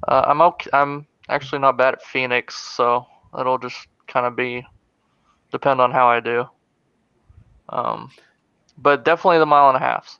Uh, 0.09 0.25
I'm 0.27 0.41
okay. 0.43 0.71
I'm 0.73 1.07
actually 1.29 1.61
not 1.61 1.77
bad 1.77 1.95
at 1.95 2.03
Phoenix, 2.03 2.57
so 2.57 3.07
it'll 3.39 3.59
just 3.59 3.87
kind 4.09 4.27
of 4.27 4.35
be 4.35 4.67
depend 5.53 5.81
on 5.81 5.93
how 5.93 6.09
I 6.09 6.21
do. 6.21 6.49
Um, 7.69 8.11
but 8.79 9.05
definitely 9.05 9.39
the 9.39 9.47
mile 9.47 9.69
and 9.69 9.77
a 9.77 9.81
halves. 9.81 10.19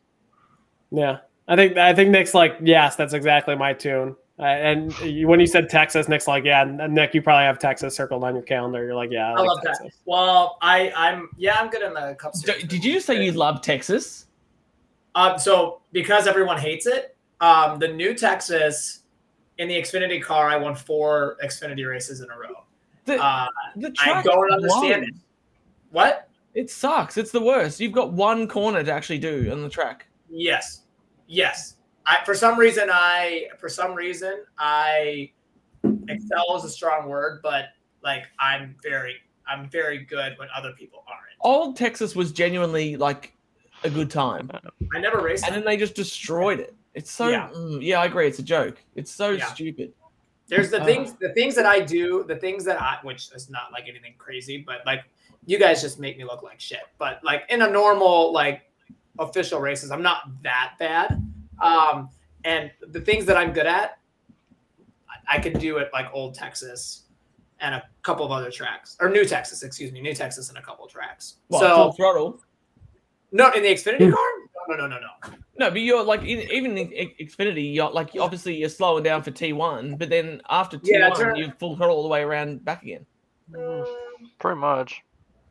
Yeah, 0.91 1.19
I 1.49 1.57
think 1.57 1.77
I 1.77 1.93
think 1.95 2.11
Nick's 2.11 2.35
like, 2.35 2.57
yes, 2.63 2.97
that's 2.97 3.15
exactly 3.15 3.57
my 3.57 3.73
tune. 3.73 4.17
Uh, 4.39 4.43
and 4.43 4.99
you, 5.01 5.29
when 5.29 5.39
you 5.39 5.47
said 5.47 5.69
Texas, 5.71 6.09
Nick's 6.09 6.27
like, 6.27 6.45
yeah, 6.45 6.65
Nick, 6.65 7.15
you 7.15 7.23
probably 7.23 7.45
have 7.45 7.59
Texas 7.59 7.95
circled 7.95 8.25
on 8.25 8.35
your 8.35 8.43
calendar. 8.43 8.85
You're 8.85 8.95
like, 8.97 9.11
yeah, 9.13 9.29
I, 9.29 9.33
I 9.33 9.35
like 9.41 9.49
love 9.49 9.59
Texas. 9.65 9.87
that. 9.87 9.93
Well, 10.07 10.59
I, 10.61 10.93
I'm 10.97 11.29
yeah, 11.37 11.57
I'm 11.61 11.71
good 11.71 11.83
in 11.83 11.95
the 11.95 12.17
Cup 12.19 12.35
Series. 12.35 12.63
D- 12.63 12.67
did 12.69 12.85
you 12.85 12.99
say 13.01 13.25
you 13.25 13.33
love 13.33 13.61
Texas? 13.63 14.27
Um, 15.15 15.39
so 15.39 15.83
because 15.93 16.27
everyone 16.27 16.59
hates 16.59 16.87
it, 16.87 17.17
um, 17.41 17.79
the 17.79 17.87
new 17.89 18.15
Texas 18.15 19.03
in 19.59 19.69
the 19.69 19.75
Xfinity 19.75 20.21
car, 20.21 20.49
I 20.49 20.57
won 20.57 20.75
four 20.75 21.37
Xfinity 21.45 21.89
races 21.89 22.21
in 22.21 22.29
a 22.31 22.37
row. 22.37 22.65
The, 23.05 23.23
Uh, 23.23 23.47
the 23.77 23.95
I 24.01 24.05
track 24.05 24.25
don't 24.25 24.53
understand 24.53 25.03
blows. 25.03 25.09
it. 25.09 25.15
What? 25.93 26.29
It 26.55 26.71
sucks. 26.71 27.17
It's 27.17 27.31
the 27.33 27.41
worst. 27.43 27.81
You've 27.81 27.93
got 27.93 28.13
one 28.13 28.47
corner 28.47 28.83
to 28.85 28.93
actually 28.93 29.19
do 29.19 29.51
on 29.51 29.63
the 29.63 29.69
track. 29.69 30.07
Yes, 30.31 30.83
yes. 31.27 31.77
I 32.07 32.23
for 32.25 32.35
some 32.35 32.59
reason 32.59 32.89
I 32.93 33.47
for 33.59 33.69
some 33.69 33.95
reason 33.95 34.45
I 34.59 35.31
excel 36.09 36.57
is 36.57 36.65
a 36.65 36.69
strong 36.71 37.09
word, 37.09 37.41
but 37.43 37.67
like 38.03 38.25
I'm 38.39 38.77
very 38.83 39.17
I'm 39.49 39.69
very 39.69 39.99
good 40.05 40.35
when 40.39 40.49
other 40.57 40.73
people 40.79 41.03
aren't. 41.09 41.21
Old 41.41 41.77
Texas 41.77 42.15
was 42.15 42.33
genuinely 42.33 42.97
like 42.97 43.35
a 43.83 43.91
good 43.91 44.11
time, 44.11 44.51
I 44.95 44.99
never 44.99 45.19
raced. 45.21 45.45
and 45.47 45.55
then 45.55 45.65
they 45.65 45.77
just 45.77 45.95
destroyed 45.95 46.61
it. 46.61 46.75
It's 46.95 47.11
so 47.11 47.29
Yeah. 47.29 47.51
yeah, 47.55 47.79
yeah 47.81 48.01
I 48.01 48.07
agree. 48.07 48.27
It's 48.27 48.39
a 48.39 48.43
joke. 48.43 48.79
It's 48.95 49.11
so 49.11 49.31
Yeah. 49.31 49.47
stupid. 49.47 49.93
There's 50.47 50.71
the 50.71 50.81
Uh. 50.81 50.85
things, 50.85 51.15
the 51.15 51.33
things 51.35 51.55
that 51.57 51.67
I 51.67 51.81
do, 51.81 52.25
the 52.29 52.37
things 52.37 52.65
that 52.65 52.81
I, 52.81 52.99
which 53.03 53.31
is 53.35 53.51
not 53.51 53.73
like 53.73 53.89
anything 53.89 54.15
crazy, 54.19 54.59
but 54.59 54.85
like 54.87 55.05
you 55.47 55.59
guys 55.59 55.81
just 55.83 55.99
make 55.99 56.17
me 56.19 56.25
look 56.25 56.43
like 56.43 56.61
shit. 56.61 56.81
But 56.99 57.21
like 57.25 57.43
in 57.49 57.63
a 57.63 57.71
normal 57.71 58.33
like 58.33 58.63
official 59.19 59.61
races, 59.61 59.91
I'm 59.91 60.03
not 60.03 60.23
that 60.43 60.73
bad. 60.79 61.23
Um, 61.63 62.09
and 62.45 62.71
the 62.89 63.01
things 63.01 63.25
that 63.27 63.37
I'm 63.37 63.53
good 63.53 63.67
at, 63.67 63.99
I- 65.09 65.37
I 65.37 65.39
can 65.39 65.53
do 65.59 65.79
at 65.79 65.93
like 65.93 66.07
Old 66.13 66.35
Texas 66.35 67.03
and 67.61 67.75
a 67.75 67.83
couple 68.03 68.27
of 68.27 68.33
other 68.33 68.51
tracks, 68.51 68.97
or 69.01 69.09
New 69.09 69.25
Texas, 69.25 69.63
excuse 69.63 69.93
me, 69.93 70.01
New 70.01 70.15
Texas 70.15 70.49
and 70.49 70.59
a 70.59 70.63
couple 70.63 70.85
of 70.85 70.91
tracks. 70.91 71.37
What, 71.49 71.61
so 71.61 71.75
full 71.77 71.93
throttle. 71.93 72.41
no, 73.33 73.51
in 73.53 73.63
the 73.63 73.69
Xfinity 73.71 74.13
car, 74.13 74.21
no, 74.69 74.75
no, 74.77 74.87
no, 74.87 74.99
no, 74.99 75.07
no. 75.29 75.35
No, 75.57 75.71
but 75.71 75.81
you're 75.81 76.03
like 76.03 76.23
in, 76.23 76.41
even 76.51 76.77
in 76.77 76.93
X- 76.95 77.37
Xfinity, 77.37 77.73
you're 77.75 77.91
like 77.91 78.11
obviously 78.19 78.57
you're 78.57 78.69
slowing 78.69 79.05
down 79.05 79.23
for 79.23 79.31
T1, 79.31 79.97
but 79.99 80.11
then 80.11 80.43
after 80.51 80.79
T1, 80.79 80.89
Yeah, 81.19 81.35
you're 81.37 81.53
full 81.61 81.77
throttle 81.77 81.97
all 81.97 82.03
the 82.03 82.09
way 82.09 82.23
around 82.23 82.65
back 82.65 82.83
again. 82.83 83.07
Pretty 84.39 84.59
much. 84.59 85.03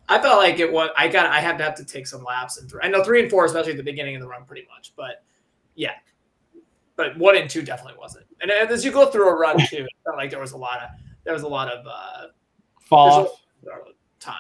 I 0.09 0.19
felt 0.19 0.37
like 0.37 0.59
it 0.59 0.71
was. 0.71 0.89
I 0.97 1.07
got. 1.07 1.25
I 1.27 1.39
had 1.39 1.57
to 1.57 1.63
have 1.63 1.75
to 1.75 1.85
take 1.85 2.07
some 2.07 2.23
laps 2.23 2.57
and 2.57 2.69
three. 2.69 2.81
I 2.83 2.89
know 2.89 3.03
three 3.03 3.21
and 3.21 3.29
four, 3.29 3.45
especially 3.45 3.71
at 3.71 3.77
the 3.77 3.83
beginning 3.83 4.15
of 4.15 4.21
the 4.21 4.27
run, 4.27 4.43
pretty 4.45 4.67
much. 4.73 4.93
But 4.95 5.23
yeah, 5.75 5.93
but 6.95 7.17
one 7.17 7.37
and 7.37 7.49
two 7.49 7.61
definitely 7.61 7.97
wasn't. 7.99 8.25
And 8.41 8.51
as 8.51 8.83
you 8.83 8.91
go 8.91 9.05
through 9.07 9.29
a 9.29 9.35
run 9.35 9.57
too, 9.67 9.85
it 9.85 9.89
felt 10.03 10.17
like 10.17 10.29
there 10.29 10.39
was 10.41 10.51
a 10.51 10.57
lot 10.57 10.81
of 10.81 10.89
there 11.23 11.33
was 11.33 11.43
a 11.43 11.47
lot 11.47 11.69
of 11.71 11.85
uh, 11.87 12.27
Fall 12.81 13.05
there's 13.05 13.31
off. 13.31 13.41
a 13.63 13.69
lot 13.69 13.89
of 13.89 13.95
time. 14.19 14.35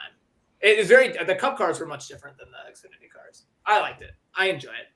It 0.61 0.79
is 0.79 0.87
very. 0.87 1.13
The 1.25 1.35
Cup 1.35 1.57
cars 1.57 1.79
were 1.79 1.85
much 1.85 2.07
different 2.07 2.37
than 2.37 2.47
the 2.51 2.71
Xfinity 2.71 3.11
cars. 3.11 3.43
I 3.65 3.79
liked 3.79 4.01
it. 4.01 4.11
I 4.35 4.47
enjoy 4.47 4.69
it. 4.71 4.87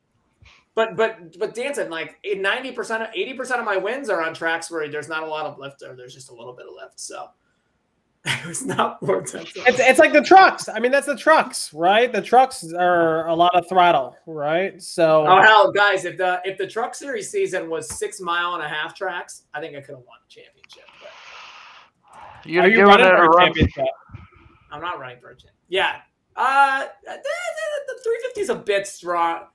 But 0.76 0.96
but 0.96 1.40
but 1.40 1.56
Danson 1.56 1.90
like 1.90 2.18
ninety 2.36 2.72
percent, 2.72 3.10
eighty 3.16 3.34
percent 3.34 3.60
of 3.60 3.66
my 3.66 3.78
wins 3.78 4.10
are 4.10 4.22
on 4.22 4.34
tracks 4.34 4.70
where 4.70 4.88
there's 4.90 5.10
not 5.10 5.24
a 5.24 5.26
lot 5.26 5.46
of 5.46 5.58
lift 5.58 5.82
or 5.82 5.96
there's 5.96 6.14
just 6.14 6.30
a 6.30 6.36
little 6.36 6.54
bit 6.54 6.68
of 6.68 6.74
lift. 6.76 7.00
So 7.00 7.30
it 8.28 8.46
was 8.48 8.66
not 8.66 9.02
more 9.02 9.20
intense. 9.20 9.52
It's, 9.56 9.80
it's 9.80 10.00
like 10.00 10.14
the 10.14 10.22
trucks. 10.22 10.68
I 10.70 10.80
mean, 10.80 10.92
that's 10.92 11.08
the 11.08 11.16
trucks, 11.16 11.74
right? 11.74 12.12
The 12.12 12.22
trucks 12.22 12.74
are 12.74 13.28
a 13.28 13.34
lot 13.36 13.56
of 13.56 13.68
throttle, 13.70 14.16
right? 14.26 14.82
So 14.82 15.26
Oh 15.28 15.42
hell, 15.42 15.72
guys! 15.72 16.06
If 16.06 16.18
the 16.18 16.42
if 16.46 16.58
the 16.58 16.68
Truck 16.68 16.94
Series 16.96 17.30
season 17.30 17.70
was 17.70 17.88
six 17.98 18.20
mile 18.20 18.56
and 18.56 18.64
a 18.64 18.68
half 18.70 18.96
tracks, 18.96 19.44
I 19.54 19.60
think 19.60 19.76
I 19.76 19.82
could 19.82 19.96
have 19.96 20.04
won 20.06 20.18
the 20.28 20.30
championship. 20.42 20.84
But 21.02 22.50
You 22.50 22.62
are 22.62 22.68
you 22.70 22.86
running 22.86 23.06
for 23.06 23.16
a 23.24 23.28
run? 23.30 23.46
championship? 23.48 23.86
I'm 24.72 24.82
not 24.82 25.00
running 25.00 25.20
for 25.20 25.30
a 25.30 25.36
champ. 25.36 25.54
Yeah, 25.70 25.98
uh, 26.36 26.86
the, 27.06 27.14
the 27.14 28.02
350 28.04 28.42
is 28.42 28.50
a 28.50 28.56
bit 28.56 28.88
strong. 28.88 29.46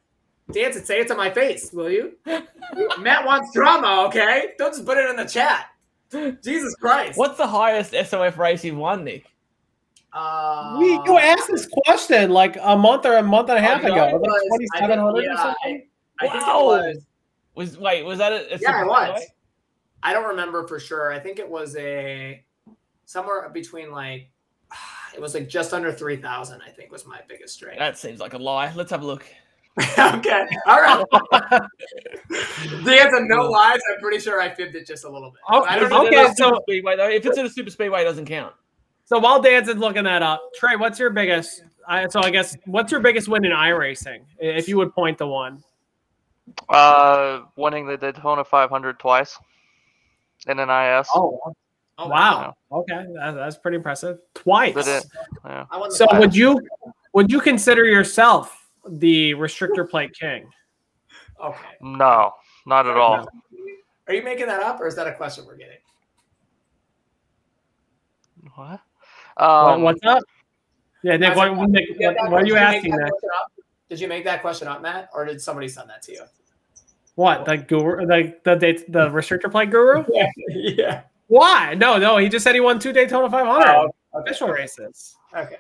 Danson 0.51 0.85
say 0.85 1.01
it 1.01 1.09
to 1.09 1.15
my 1.15 1.31
face, 1.31 1.73
will 1.73 1.90
you? 1.90 2.15
Matt 2.99 3.24
wants 3.24 3.53
drama, 3.55 4.05
okay? 4.09 4.53
Don't 4.59 4.73
just 4.73 4.85
put 4.85 4.99
it 4.99 5.09
in 5.09 5.16
the 5.16 5.24
chat. 5.24 5.66
Jesus 6.44 6.74
Christ! 6.76 7.18
What's 7.18 7.36
the 7.39 7.47
highest 7.47 7.93
SOF 7.93 8.39
race 8.39 8.64
you've 8.64 8.76
won, 8.76 9.05
Nick? 9.05 9.26
Uh, 10.12 10.76
We 10.78 10.93
you 10.93 11.18
asked 11.18 11.48
this 11.48 11.66
question 11.86 12.30
like 12.30 12.56
a 12.60 12.76
month 12.76 13.06
or 13.06 13.16
a 13.16 13.22
month 13.22 13.48
and 13.48 13.59
a 13.59 13.62
half 13.62 13.82
oh, 13.82 13.86
ago. 13.86 14.05
it 14.09 14.12
Like 14.12 14.20
was- 14.22 14.68
I 14.74 14.80
think- 14.86 14.90
yeah, 14.90 15.32
or 15.32 15.36
something. 15.36 15.89
I, 16.20 16.26
I 16.26 16.28
think 16.28 16.43
it 16.43 16.47
Wow. 16.47 16.64
was. 16.66 17.06
Was 17.55 17.78
wait, 17.78 18.02
was 18.05 18.18
that 18.18 18.32
a, 18.32 18.55
a 18.55 18.59
Yeah, 18.59 18.82
it 18.82 18.86
was. 18.86 19.06
highway? 19.09 19.26
I 20.02 20.12
don't 20.12 20.28
remember 20.28 20.66
for 20.66 20.78
sure. 20.80 21.12
I 21.12 21.18
think 21.18 21.39
it 21.39 21.48
was 21.48 21.76
a 21.76 22.43
somewhere 23.06 23.48
between 23.51 23.90
like 23.90 24.30
it 25.14 25.20
was 25.20 25.34
like 25.34 25.48
just 25.48 25.72
under 25.72 25.93
three 25.93 26.16
thousand. 26.16 26.60
I 26.66 26.70
think 26.70 26.90
was 26.93 27.06
my 27.06 27.20
biggest 27.28 27.55
straight. 27.55 27.78
That 27.78 27.97
seems 27.98 28.20
like 28.20 28.34
a 28.34 28.39
lie. 28.39 28.72
Let's 28.74 28.90
have 28.90 29.02
a 29.02 29.06
look. 29.06 29.24
okay, 29.99 30.47
all 30.66 30.81
right. 30.82 31.05
the 32.85 32.99
answer, 33.01 33.24
no 33.24 33.49
lies. 33.49 33.81
I'm 33.93 34.01
pretty 34.01 34.19
sure 34.19 34.40
I 34.40 34.55
fibbed 34.55 34.74
it 34.74 34.86
just 34.86 35.05
a 35.05 35.09
little 35.09 35.31
bit. 35.31 35.40
Okay, 35.51 35.69
I 35.69 35.78
don't 35.78 35.89
know. 35.90 36.07
okay, 36.07 36.32
so- 36.36 36.61
speedway 36.62 36.97
though. 36.97 37.09
If 37.09 37.24
it's 37.24 37.39
in 37.39 37.47
a 37.47 37.51
super 37.51 37.70
speedway, 37.70 38.03
it 38.03 38.05
doesn't 38.05 38.27
count. 38.27 38.55
So 39.05 39.19
while 39.19 39.43
Danson's 39.43 39.81
looking 39.81 40.05
that 40.05 40.23
up, 40.23 40.43
Trey, 40.55 40.77
what's 40.77 40.99
your 40.99 41.11
biggest? 41.11 41.65
I, 41.89 42.07
so 42.09 42.20
I 42.23 42.31
guess 42.31 42.57
what's 42.66 42.93
your 42.93 43.01
biggest 43.01 43.28
win 43.28 43.44
in 43.44 43.53
iRacing, 43.53 44.20
if 44.39 44.69
you 44.69 44.77
would 44.77 44.94
point 44.94 45.19
to 45.19 45.27
one? 45.27 45.62
Uh, 46.69 47.40
winning 47.57 47.86
the 47.86 47.97
Daytona 47.97 48.44
500 48.44 48.99
twice 48.99 49.39
in 50.47 50.59
an 50.59 50.69
IS. 50.70 51.09
Oh, 51.15 51.55
Oh, 51.99 52.09
wow. 52.09 52.57
Okay, 52.70 53.07
that, 53.15 53.32
that's 53.32 53.57
pretty 53.57 53.77
impressive. 53.77 54.19
Twice. 54.35 54.74
It? 54.86 55.05
Yeah. 55.44 55.66
I 55.70 55.78
won 55.78 55.90
the 55.90 55.94
So 55.94 56.07
would 56.19 56.35
you 56.35 56.61
would 57.12 57.31
you 57.31 57.40
consider 57.40 57.85
yourself 57.85 58.61
the 58.88 59.32
restrictor 59.34 59.88
plate 59.88 60.12
king? 60.18 60.48
Okay. 61.42 61.59
No, 61.80 62.32
not 62.66 62.86
at 62.86 62.96
all. 62.96 63.26
Are 64.09 64.14
you 64.14 64.22
making 64.22 64.46
that 64.46 64.62
up, 64.62 64.80
or 64.80 64.86
is 64.86 64.96
that 64.96 65.06
a 65.06 65.12
question 65.14 65.44
we're 65.46 65.56
getting? 65.56 65.78
What? 68.54 68.68
What- 68.68 68.80
Um, 69.44 69.82
what's 69.82 70.04
up? 70.04 70.22
Yeah, 71.02 71.16
Nick. 71.16 71.32
I 71.32 71.36
What, 71.36 71.59
said, 71.59 71.68
Nick, 71.70 71.86
did 71.88 71.94
you 71.94 71.98
get 71.98 72.16
what, 72.16 72.30
what 72.30 72.42
are 72.42 72.46
you 72.46 72.56
asking, 72.56 72.90
that 72.92 72.98
Nick? 73.04 73.10
question 73.10 73.30
up? 73.40 73.52
Did 73.88 74.00
you 74.00 74.09
make 74.09 74.24
that 74.24 74.40
question 74.40 74.68
up, 74.68 74.82
Matt, 74.82 75.09
or 75.14 75.24
did 75.24 75.40
somebody 75.40 75.68
send 75.68 75.88
that 75.90 76.02
to 76.02 76.12
you? 76.12 76.22
What 77.14 77.44
the 77.44 77.59
guru, 77.59 78.06
the 78.06 78.34
the 78.44 78.54
date, 78.56 78.90
the 78.90 79.09
restrictor 79.10 79.50
plate 79.50 79.70
guru? 79.70 80.04
Yeah. 80.12 80.26
yeah. 80.48 81.02
Why? 81.28 81.74
No, 81.74 81.98
no. 81.98 82.18
He 82.18 82.28
just 82.28 82.44
said 82.44 82.54
he 82.54 82.60
won 82.60 82.78
two 82.78 82.92
Daytona 82.92 83.28
500 83.30 83.66
Oh, 83.68 83.82
okay. 83.84 83.90
official 84.14 84.48
races. 84.48 85.16
Okay. 85.34 85.56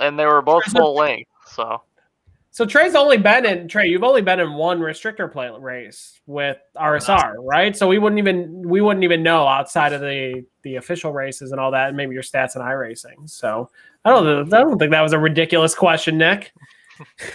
and 0.00 0.18
they 0.18 0.26
were 0.26 0.42
both 0.42 0.64
full 0.64 0.94
length. 0.94 1.30
So 1.46 1.82
So 2.54 2.64
Trey's 2.64 2.94
only 2.94 3.16
been 3.16 3.44
in 3.44 3.66
Trey. 3.66 3.88
You've 3.88 4.04
only 4.04 4.22
been 4.22 4.38
in 4.38 4.52
one 4.54 4.78
restrictor 4.78 5.30
plate 5.30 5.50
race 5.58 6.20
with 6.26 6.56
RSR, 6.76 7.34
right? 7.40 7.76
So 7.76 7.88
we 7.88 7.98
wouldn't 7.98 8.20
even 8.20 8.62
we 8.68 8.80
wouldn't 8.80 9.02
even 9.02 9.24
know 9.24 9.44
outside 9.44 9.92
of 9.92 10.00
the 10.00 10.44
the 10.62 10.76
official 10.76 11.12
races 11.12 11.50
and 11.50 11.60
all 11.60 11.72
that, 11.72 11.88
and 11.88 11.96
maybe 11.96 12.14
your 12.14 12.22
stats 12.22 12.54
in 12.54 12.62
iRacing. 12.62 13.28
So 13.28 13.70
I 14.04 14.10
don't 14.10 14.54
I 14.54 14.60
don't 14.60 14.78
think 14.78 14.92
that 14.92 15.00
was 15.00 15.12
a 15.12 15.18
ridiculous 15.18 15.74
question, 15.74 16.16
Nick. 16.16 16.52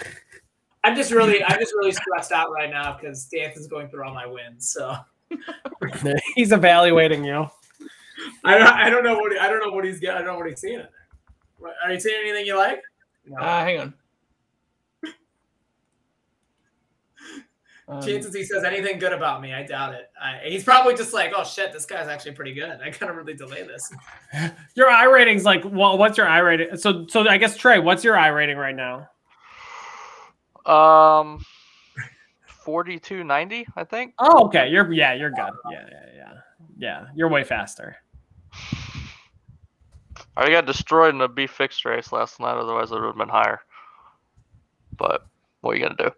I'm 0.86 0.96
just 0.96 1.12
really, 1.12 1.44
I'm 1.44 1.60
just 1.60 1.74
really 1.74 1.92
stressed 1.92 2.32
out 2.32 2.50
right 2.54 2.70
now 2.70 2.94
because 2.98 3.26
Danson's 3.26 3.68
going 3.68 3.90
through 3.90 4.06
all 4.06 4.14
my 4.14 4.26
wins. 4.26 4.72
So 4.72 4.96
He's 6.36 6.54
evaluating 6.54 7.26
you. 7.26 7.46
I 8.46 8.58
don't, 8.58 8.68
I 8.68 8.90
don't 8.90 9.04
know 9.04 9.18
what, 9.18 9.34
he, 9.34 9.38
I 9.38 9.50
don't 9.50 9.60
know 9.60 9.74
what 9.74 9.84
he's 9.84 10.00
getting. 10.00 10.16
I 10.16 10.20
don't 10.20 10.28
know 10.36 10.38
what 10.40 10.48
he's 10.48 10.62
seeing 10.62 10.76
in 10.76 10.80
there. 10.80 10.90
What- 11.58 11.74
Are 11.84 11.92
you 11.92 12.00
seeing 12.00 12.16
anything 12.22 12.46
you 12.46 12.58
like? 12.58 12.82
No. 13.26 13.36
Uh, 13.38 13.64
hang 13.66 13.80
on. 13.82 13.94
Um, 17.90 18.04
Chances 18.04 18.36
he 18.36 18.44
says 18.44 18.64
anything 18.64 19.00
good 19.00 19.14
about 19.14 19.42
me, 19.42 19.52
I 19.52 19.64
doubt 19.64 19.96
it. 19.96 20.12
I, 20.22 20.42
he's 20.44 20.64
probably 20.64 20.94
just 20.96 21.12
like, 21.12 21.32
oh 21.36 21.44
shit, 21.44 21.74
this 21.74 21.88
guy's 21.88 22.08
actually 22.08 22.34
pretty 22.34 22.54
good. 22.54 22.80
I 22.84 22.92
gotta 22.92 23.14
really 23.14 23.34
delay 23.34 23.64
this. 23.64 23.92
Your 24.76 24.92
iRating's 24.92 25.44
like, 25.44 25.64
well, 25.66 25.98
what's 25.98 26.16
your 26.16 26.28
iRating? 26.28 26.80
So 26.80 27.08
so 27.08 27.28
I 27.28 27.38
guess 27.38 27.58
Trey, 27.58 27.80
what's 27.80 28.04
your 28.04 28.16
iRating 28.16 28.58
right 28.58 28.76
now? 28.76 29.10
um, 30.66 31.44
4290, 32.64 33.66
I 33.76 33.84
think. 33.84 34.14
Oh, 34.20 34.46
okay. 34.46 34.70
You're 34.70 34.92
yeah, 34.94 35.14
you're 35.14 35.32
good. 35.32 35.50
Yeah, 35.72 35.86
yeah, 35.92 36.06
yeah. 36.16 36.34
Yeah, 36.78 37.06
you're 37.16 37.28
way 37.28 37.44
faster. 37.44 37.98
I 40.38 40.50
got 40.50 40.66
destroyed 40.66 41.16
in 41.16 41.22
a 41.22 41.28
B 41.28 41.48
fixed 41.48 41.84
race 41.86 42.12
last 42.12 42.40
night. 42.40 42.56
Otherwise, 42.58 42.92
it 42.92 42.96
would 42.96 43.06
have 43.06 43.18
been 43.18 43.30
higher. 43.30 43.60
But 44.96 45.26
what 45.62 45.72
are 45.72 45.76
you 45.76 45.84
gonna 45.84 45.96
do? 45.98 46.12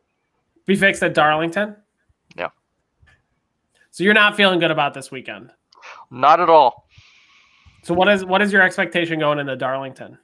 Be 0.65 0.75
fixed 0.75 1.03
at 1.03 1.13
Darlington. 1.13 1.75
Yeah. 2.35 2.49
So 3.91 4.03
you're 4.03 4.13
not 4.13 4.35
feeling 4.35 4.59
good 4.59 4.71
about 4.71 4.93
this 4.93 5.11
weekend. 5.11 5.51
Not 6.09 6.39
at 6.39 6.49
all. 6.49 6.87
So 7.83 7.93
what 7.93 8.07
is 8.07 8.23
what 8.23 8.41
is 8.41 8.53
your 8.53 8.61
expectation 8.61 9.19
going 9.19 9.39
into 9.39 9.55
Darlington? 9.55 10.17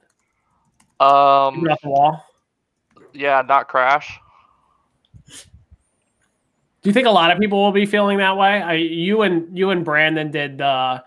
Um, 1.00 1.66
off 1.68 1.80
the 1.82 1.88
wall. 1.88 2.24
yeah, 3.12 3.42
not 3.46 3.68
crash. 3.68 4.18
Do 6.80 6.88
you 6.88 6.92
think 6.92 7.06
a 7.06 7.10
lot 7.10 7.30
of 7.30 7.38
people 7.38 7.62
will 7.62 7.72
be 7.72 7.86
feeling 7.86 8.18
that 8.18 8.36
way? 8.36 8.62
I, 8.62 8.74
you 8.74 9.22
and 9.22 9.56
you 9.56 9.70
and 9.70 9.84
Brandon 9.84 10.30
did 10.30 10.58
the 10.58 11.02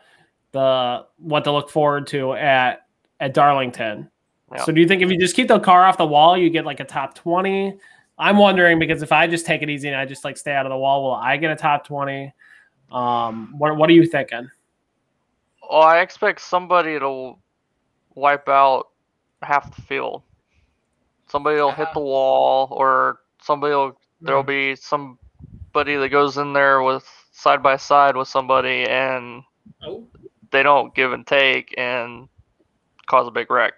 the 0.51 1.05
what 1.17 1.45
to 1.45 1.51
look 1.51 1.69
forward 1.69 2.07
to 2.07 2.33
at 2.33 2.87
at 3.19 3.33
Darlington. 3.33 4.09
Yeah. 4.51 4.65
So 4.65 4.73
do 4.73 4.81
you 4.81 4.87
think 4.87 5.01
if 5.01 5.09
you 5.09 5.17
just 5.17 5.35
keep 5.35 5.47
the 5.47 5.59
car 5.59 5.85
off 5.85 5.97
the 5.97 6.05
wall, 6.05 6.37
you 6.37 6.49
get 6.49 6.65
like 6.65 6.81
a 6.81 6.85
top 6.85 7.15
twenty? 7.15 7.77
I'm 8.21 8.37
wondering 8.37 8.77
because 8.77 9.01
if 9.01 9.11
I 9.11 9.25
just 9.25 9.47
take 9.47 9.63
it 9.63 9.69
easy 9.69 9.87
and 9.87 9.97
I 9.97 10.05
just 10.05 10.23
like 10.23 10.37
stay 10.37 10.53
out 10.53 10.67
of 10.67 10.69
the 10.69 10.77
wall, 10.77 11.03
will 11.03 11.13
I 11.15 11.37
get 11.37 11.49
a 11.51 11.55
top 11.55 11.85
twenty? 11.87 12.31
Um, 12.91 13.55
what 13.57 13.75
what 13.77 13.89
are 13.89 13.93
you 13.93 14.05
thinking? 14.05 14.47
Well, 15.67 15.81
I 15.81 16.01
expect 16.01 16.39
somebody 16.41 16.99
to 16.99 17.35
wipe 18.13 18.47
out 18.47 18.89
half 19.41 19.75
the 19.75 19.81
field. 19.81 20.21
Somebody 21.27 21.57
will 21.59 21.71
hit 21.71 21.87
the 21.95 21.99
wall, 21.99 22.67
or 22.71 23.21
somebody 23.41 23.73
will. 23.73 23.97
There'll 24.21 24.43
be 24.43 24.75
somebody 24.75 25.95
that 25.95 26.09
goes 26.11 26.37
in 26.37 26.53
there 26.53 26.83
with 26.83 27.09
side 27.31 27.63
by 27.63 27.77
side 27.77 28.15
with 28.15 28.27
somebody, 28.27 28.83
and 28.83 29.41
Oh. 29.83 30.05
they 30.51 30.61
don't 30.61 30.93
give 30.93 31.11
and 31.11 31.25
take, 31.25 31.73
and 31.75 32.29
cause 33.07 33.27
a 33.27 33.31
big 33.31 33.49
wreck. 33.49 33.73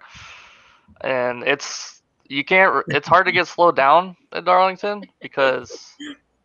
And 0.99 1.43
it's 1.43 2.02
you 2.25 2.43
can't. 2.43 2.83
It's 2.87 3.07
hard 3.07 3.25
to 3.25 3.31
get 3.31 3.47
slowed 3.47 3.75
down 3.75 4.15
at 4.31 4.45
Darlington 4.45 5.03
because 5.21 5.93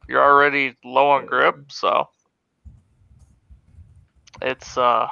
you're 0.08 0.22
already 0.22 0.76
low 0.84 1.10
on 1.10 1.26
grip. 1.26 1.70
So 1.70 2.08
it's 4.42 4.76
uh, 4.76 5.08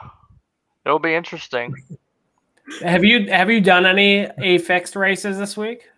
it'll 0.85 0.99
be 0.99 1.15
interesting. 1.15 1.75
Have 2.83 3.05
you 3.05 3.31
have 3.31 3.51
you 3.51 3.61
done 3.61 3.87
any 3.87 4.29
a 4.39 4.59
fixed 4.59 4.97
races 4.97 5.39
this 5.39 5.57
week? 5.57 5.89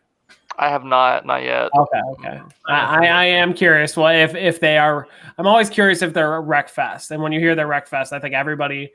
I 0.58 0.68
have 0.68 0.84
not, 0.84 1.24
not 1.24 1.44
yet. 1.44 1.70
Okay, 1.76 2.00
okay. 2.10 2.40
I, 2.66 3.06
I, 3.06 3.24
am 3.26 3.54
curious. 3.54 3.96
Well, 3.96 4.08
if 4.08 4.34
if 4.34 4.58
they 4.58 4.76
are, 4.76 5.06
I'm 5.38 5.46
always 5.46 5.70
curious 5.70 6.02
if 6.02 6.12
they're 6.12 6.34
a 6.34 6.40
wreck 6.40 6.68
fest. 6.68 7.12
And 7.12 7.22
when 7.22 7.30
you 7.30 7.38
hear 7.38 7.54
they're 7.54 7.68
wreck 7.68 7.86
fest, 7.86 8.12
I 8.12 8.18
think 8.18 8.34
everybody 8.34 8.92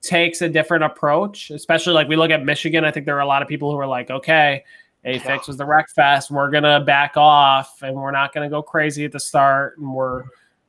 takes 0.00 0.40
a 0.40 0.48
different 0.48 0.84
approach. 0.84 1.50
Especially 1.50 1.92
like 1.92 2.08
we 2.08 2.16
look 2.16 2.30
at 2.30 2.44
Michigan. 2.44 2.84
I 2.84 2.90
think 2.90 3.04
there 3.04 3.16
are 3.16 3.20
a 3.20 3.26
lot 3.26 3.42
of 3.42 3.48
people 3.48 3.70
who 3.70 3.78
are 3.78 3.86
like, 3.86 4.10
okay, 4.10 4.64
a 5.06 5.18
fix 5.20 5.46
was 5.46 5.56
the 5.56 5.64
wreck 5.64 5.88
fest. 5.90 6.30
We're 6.30 6.50
gonna 6.50 6.80
back 6.80 7.16
off, 7.16 7.80
and 7.82 7.94
we're 7.96 8.10
not 8.10 8.34
gonna 8.34 8.50
go 8.50 8.62
crazy 8.62 9.04
at 9.04 9.12
the 9.12 9.20
start, 9.20 9.78
and 9.78 9.92
we're 9.94 10.24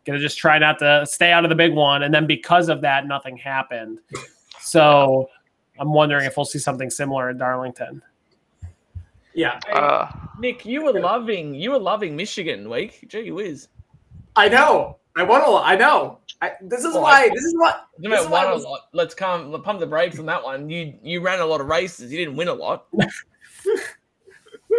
gonna 0.06 0.20
just 0.20 0.38
try 0.38 0.58
not 0.60 0.80
to 0.80 1.06
stay 1.06 1.32
out 1.32 1.44
of 1.44 1.50
the 1.50 1.56
big 1.56 1.74
one. 1.74 2.04
And 2.04 2.14
then 2.14 2.26
because 2.28 2.70
of 2.70 2.82
that, 2.82 3.06
nothing 3.08 3.36
happened. 3.36 4.00
So 4.62 5.30
I'm 5.80 5.92
wondering 5.92 6.26
if 6.26 6.38
we'll 6.38 6.46
see 6.46 6.60
something 6.60 6.90
similar 6.90 7.30
in 7.30 7.38
Darlington. 7.38 8.02
Yeah. 9.34 9.60
Uh, 9.72 10.10
Nick, 10.40 10.66
you 10.66 10.84
were 10.84 11.00
loving 11.00 11.54
you 11.54 11.72
were 11.72 11.80
loving 11.80 12.16
Michigan 12.16 12.70
week. 12.70 13.06
Gee 13.08 13.32
whiz. 13.32 13.68
I 14.36 14.50
know. 14.50 14.98
I 15.16 15.24
want 15.24 15.46
to. 15.46 15.52
I 15.52 15.76
know. 15.76 16.20
I, 16.44 16.52
this 16.62 16.84
is 16.84 16.94
Well, 16.94 17.02
why. 17.04 17.24
I- 17.24 17.30
This 17.34 17.44
is 17.44 17.56
what. 17.58 17.88
You 18.00 18.10
This 18.12 18.20
know, 18.20 18.26
is 18.26 18.30
why 18.30 18.44
I 18.44 18.52
won 18.52 18.62
a 18.62 18.64
lot. 18.64 18.82
Let's 18.94 19.16
come 19.16 19.60
pump 19.64 19.80
the 19.80 19.88
brakes 19.88 20.20
on 20.20 20.28
that 20.28 20.44
one. 20.44 20.70
You 20.70 20.94
you 21.02 21.22
ran 21.22 21.40
a 21.40 21.46
lot 21.46 21.60
of 21.62 21.68
races. 21.68 22.12
You 22.12 22.20
didn't 22.20 22.36
win 22.36 22.48
a 22.48 22.54
lot. 22.54 22.86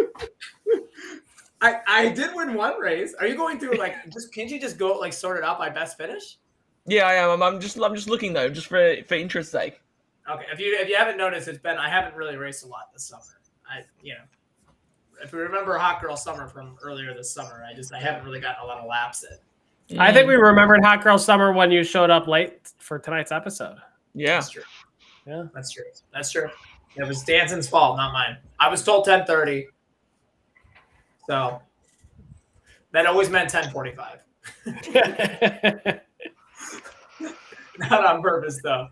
I, 1.61 1.75
I 1.87 2.09
did 2.09 2.33
win 2.33 2.53
one 2.53 2.79
race. 2.79 3.13
Are 3.19 3.27
you 3.27 3.35
going 3.35 3.59
through 3.59 3.77
like 3.77 3.95
just 4.13 4.33
can't 4.33 4.49
you 4.49 4.59
just 4.59 4.77
go 4.77 4.97
like 4.97 5.13
sort 5.13 5.37
it 5.37 5.43
out 5.43 5.57
by 5.57 5.69
best 5.69 5.97
finish? 5.97 6.37
Yeah, 6.85 7.03
I 7.03 7.15
am. 7.15 7.29
I'm, 7.29 7.43
I'm 7.43 7.59
just 7.59 7.77
I'm 7.77 7.95
just 7.95 8.09
looking 8.09 8.33
though, 8.33 8.49
just 8.49 8.67
for 8.67 8.95
for 9.07 9.15
interest's 9.15 9.51
sake. 9.51 9.81
Okay. 10.29 10.45
If 10.51 10.59
you 10.59 10.77
if 10.79 10.87
you 10.87 10.95
haven't 10.95 11.17
noticed, 11.17 11.47
it's 11.47 11.59
been 11.59 11.77
I 11.77 11.89
haven't 11.89 12.15
really 12.15 12.37
raced 12.37 12.63
a 12.63 12.67
lot 12.67 12.93
this 12.93 13.03
summer. 13.03 13.23
I 13.69 13.83
you 14.01 14.13
know 14.13 14.21
if 15.21 15.33
we 15.33 15.39
remember 15.39 15.77
Hot 15.77 16.01
Girl 16.01 16.15
Summer 16.15 16.47
from 16.47 16.77
earlier 16.81 17.13
this 17.13 17.31
summer, 17.31 17.65
I 17.69 17.73
just 17.73 17.93
I 17.93 17.99
haven't 17.99 18.25
really 18.25 18.39
gotten 18.39 18.63
a 18.63 18.65
lot 18.65 18.79
of 18.79 18.87
laps 18.87 19.23
in. 19.23 19.99
I 19.99 20.13
think 20.13 20.27
we 20.27 20.35
remembered 20.35 20.83
Hot 20.83 21.03
Girl 21.03 21.17
Summer 21.17 21.51
when 21.51 21.71
you 21.71 21.83
showed 21.83 22.09
up 22.09 22.27
late 22.27 22.71
for 22.77 22.99
tonight's 22.99 23.31
episode. 23.31 23.77
Yeah. 24.13 24.35
That's 24.35 24.49
true. 24.49 24.63
Yeah. 25.25 25.43
That's 25.53 25.71
true. 25.71 25.83
That's 26.13 26.31
true. 26.31 26.49
It 26.95 27.07
was 27.07 27.23
Danson's 27.23 27.67
fault, 27.67 27.97
not 27.97 28.13
mine. 28.13 28.37
I 28.59 28.69
was 28.69 28.83
told 28.83 29.07
1030. 29.07 29.67
So 31.29 31.61
that 32.91 33.05
always 33.05 33.29
meant 33.29 33.53
1045. 33.53 34.19
not 37.77 38.03
on 38.03 38.23
purpose 38.23 38.59
though. 38.63 38.87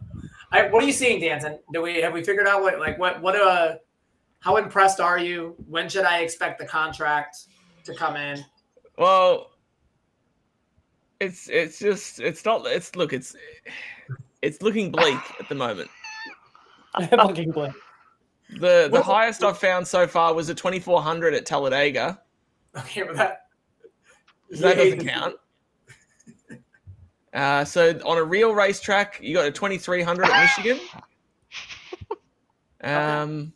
I, 0.51 0.67
what 0.67 0.83
are 0.83 0.85
you 0.85 0.93
seeing, 0.93 1.19
Danson? 1.19 1.57
Do 1.73 1.81
we 1.81 1.99
have 1.99 2.13
we 2.13 2.23
figured 2.23 2.45
out 2.47 2.61
what 2.61 2.77
like 2.77 2.99
what 2.99 3.23
what 3.23 3.35
uh 3.35 3.77
how 4.41 4.57
impressed 4.57 4.99
are 4.99 5.17
you? 5.17 5.55
When 5.67 5.89
should 5.89 6.05
I 6.05 6.19
expect 6.19 6.59
the 6.59 6.67
contract 6.67 7.37
to 7.85 7.95
come 7.95 8.15
in? 8.15 8.45
Well, 8.99 9.49
it's 11.19 11.49
it's 11.49 11.79
just 11.79 12.19
it's 12.19 12.45
not 12.45 12.67
it's 12.67 12.95
look 12.95 13.13
it's 13.13 13.35
it's 14.43 14.61
looking 14.61 14.91
bleak 14.91 15.17
at 15.39 15.49
the 15.49 15.55
moment. 15.55 15.89
Looking 17.11 17.49
bleak. 17.49 17.73
The 18.59 18.83
the 18.85 18.89
Well- 18.91 19.01
highest 19.01 19.43
I've 19.43 19.57
found 19.57 19.87
so 19.87 20.05
far 20.05 20.35
was 20.35 20.49
a 20.49 20.53
2400 20.55 21.33
at 21.33 21.47
Talladega. 21.47 22.21
Okay, 22.77 23.03
but 23.03 23.15
that 23.15 23.47
So 24.53 24.61
that 24.61 24.77
doesn't 24.77 25.05
count. 25.05 25.35
Uh, 27.33 27.63
so 27.65 27.99
on 28.05 28.17
a 28.17 28.23
real 28.23 28.53
racetrack, 28.53 29.19
you 29.21 29.35
got 29.35 29.45
a 29.45 29.51
2300 29.51 30.29
at 30.29 30.41
Michigan. 30.41 30.79
Um, 32.79 33.53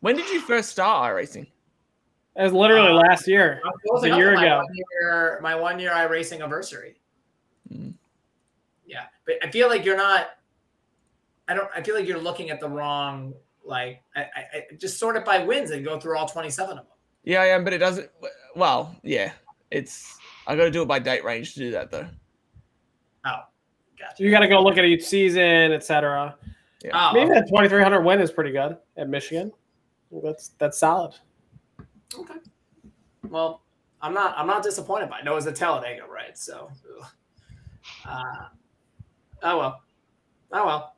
when 0.00 0.16
did 0.16 0.28
you 0.28 0.40
first 0.40 0.68
start 0.68 1.12
iRacing? 1.12 1.46
It 2.36 2.42
was 2.42 2.52
literally 2.52 2.92
last 2.92 3.26
year. 3.26 3.60
It 3.64 3.92
was 3.92 4.04
a 4.04 4.08
year 4.08 4.28
on 4.28 4.36
my 4.36 4.44
ago. 4.44 4.56
One 4.58 4.74
year, 4.74 5.40
my 5.42 5.54
one 5.56 5.80
year 5.80 5.90
iRacing 5.90 6.36
anniversary. 6.36 7.00
Hmm. 7.72 7.90
Yeah, 8.86 9.06
but 9.26 9.36
I 9.42 9.50
feel 9.50 9.68
like 9.68 9.84
you're 9.84 9.96
not. 9.96 10.28
I 11.48 11.54
don't. 11.54 11.68
I 11.74 11.82
feel 11.82 11.96
like 11.96 12.06
you're 12.06 12.20
looking 12.20 12.50
at 12.50 12.60
the 12.60 12.68
wrong. 12.68 13.34
Like, 13.64 14.02
I, 14.14 14.20
I, 14.20 14.26
I 14.54 14.74
just 14.78 14.98
sort 14.98 15.16
it 15.16 15.24
by 15.24 15.42
wins 15.42 15.72
and 15.72 15.84
go 15.84 15.98
through 15.98 16.16
all 16.16 16.28
27 16.28 16.70
of 16.70 16.76
them. 16.76 16.86
Yeah, 17.24 17.42
I 17.42 17.46
am, 17.46 17.64
but 17.64 17.72
it 17.72 17.78
doesn't. 17.78 18.08
Well, 18.58 18.96
yeah, 19.04 19.30
it's. 19.70 20.18
I 20.48 20.56
got 20.56 20.64
to 20.64 20.70
do 20.72 20.82
it 20.82 20.88
by 20.88 20.98
date 20.98 21.22
range 21.22 21.54
to 21.54 21.60
do 21.60 21.70
that 21.70 21.92
though. 21.92 22.08
Oh, 23.24 23.36
gotcha. 23.96 24.20
You 24.20 24.32
got 24.32 24.40
to 24.40 24.48
go 24.48 24.60
look 24.60 24.76
at 24.76 24.84
each 24.84 25.04
season, 25.04 25.70
etc. 25.72 26.34
Oh, 26.92 27.12
Maybe 27.14 27.30
that 27.30 27.46
2300 27.46 28.02
win 28.02 28.20
is 28.20 28.32
pretty 28.32 28.50
good 28.50 28.76
at 28.96 29.08
Michigan. 29.08 29.52
That's 30.24 30.48
that's 30.58 30.76
solid. 30.76 31.14
okay. 32.18 32.34
Well, 33.28 33.62
I'm 34.02 34.12
not. 34.12 34.34
I'm 34.36 34.48
not 34.48 34.64
disappointed 34.64 35.08
by. 35.08 35.20
it. 35.20 35.24
No, 35.24 35.32
it 35.32 35.36
was 35.36 35.46
a 35.46 35.52
Talladega, 35.52 36.02
right? 36.12 36.36
So, 36.36 36.68
uh, 38.08 38.22
oh 39.44 39.58
well. 39.58 39.82
Oh 40.50 40.66
well. 40.66 40.96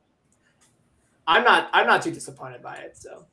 I'm 1.26 1.44
not. 1.44 1.68
I'm 1.74 1.86
not 1.86 2.00
too 2.00 2.10
disappointed 2.10 2.62
by 2.62 2.76
it. 2.76 2.96
So 2.96 3.26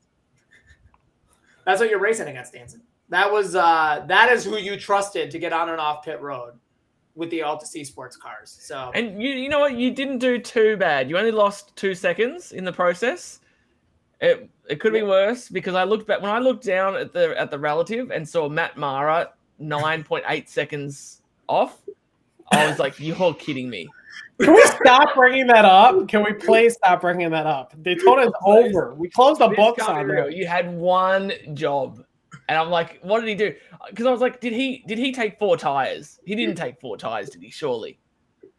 that's 1.64 1.80
what 1.80 1.88
you're 1.88 1.98
racing 1.98 2.28
against, 2.28 2.52
Danson. 2.52 2.82
That 3.10 3.30
was. 3.32 3.54
uh 3.54 4.04
That 4.08 4.30
is 4.32 4.44
who 4.44 4.56
you 4.56 4.76
trusted 4.78 5.30
to 5.30 5.38
get 5.38 5.52
on 5.52 5.68
and 5.70 5.80
off 5.80 6.04
pit 6.04 6.20
road 6.20 6.54
with 7.14 7.30
the 7.30 7.40
Altus 7.40 7.74
eSports 7.74 8.18
cars. 8.18 8.56
So 8.60 8.92
And 8.94 9.20
you, 9.22 9.30
you 9.30 9.48
know 9.48 9.58
what? 9.60 9.74
You 9.74 9.90
didn't 9.90 10.18
do 10.18 10.38
too 10.38 10.76
bad. 10.76 11.10
You 11.10 11.18
only 11.18 11.32
lost 11.32 11.74
two 11.74 11.94
seconds 11.94 12.52
in 12.52 12.64
the 12.64 12.72
process. 12.72 13.40
It 14.20 14.48
it 14.68 14.80
could 14.80 14.92
be 14.92 15.02
worse 15.02 15.48
because 15.48 15.74
I 15.74 15.84
looked 15.84 16.06
back 16.06 16.20
when 16.20 16.30
I 16.30 16.38
looked 16.38 16.64
down 16.64 16.96
at 16.96 17.12
the 17.12 17.38
at 17.38 17.50
the 17.50 17.58
relative 17.58 18.10
and 18.10 18.28
saw 18.28 18.48
Matt 18.48 18.76
Mara 18.76 19.30
nine 19.58 20.02
point 20.04 20.24
eight 20.28 20.48
seconds 20.58 21.22
off. 21.48 21.78
I 22.50 22.66
was 22.66 22.78
like, 22.78 22.98
"You're 22.98 23.34
kidding 23.34 23.68
me." 23.70 23.88
Can 24.40 24.54
we 24.54 24.64
stop 24.66 25.14
bringing 25.14 25.46
that 25.48 25.64
up? 25.64 26.06
Can 26.08 26.24
we 26.24 26.32
please 26.32 26.74
stop 26.74 27.00
bringing 27.00 27.30
that 27.30 27.46
up? 27.46 27.74
Daytona's 27.82 28.32
over. 28.44 28.94
We 28.94 29.08
closed 29.10 29.40
the 29.40 29.48
This 29.48 29.56
books 29.56 29.82
on 29.82 30.06
be 30.06 30.12
real. 30.12 30.24
that. 30.26 30.36
You 30.36 30.46
had 30.46 30.72
one 30.72 31.32
job, 31.54 32.04
and 32.48 32.58
I'm 32.58 32.70
like, 32.70 32.98
"What 33.02 33.20
did 33.20 33.28
he 33.28 33.34
do?" 33.34 33.54
Because 33.90 34.06
I 34.06 34.10
was 34.10 34.20
like, 34.20 34.40
"Did 34.40 34.52
he 34.52 34.84
did 34.86 34.98
he 34.98 35.12
take 35.12 35.38
four 35.38 35.56
tires? 35.56 36.18
He 36.24 36.34
didn't 36.34 36.56
take 36.56 36.80
four 36.80 36.96
tires, 36.96 37.30
did 37.30 37.42
he? 37.42 37.50
Surely." 37.50 37.98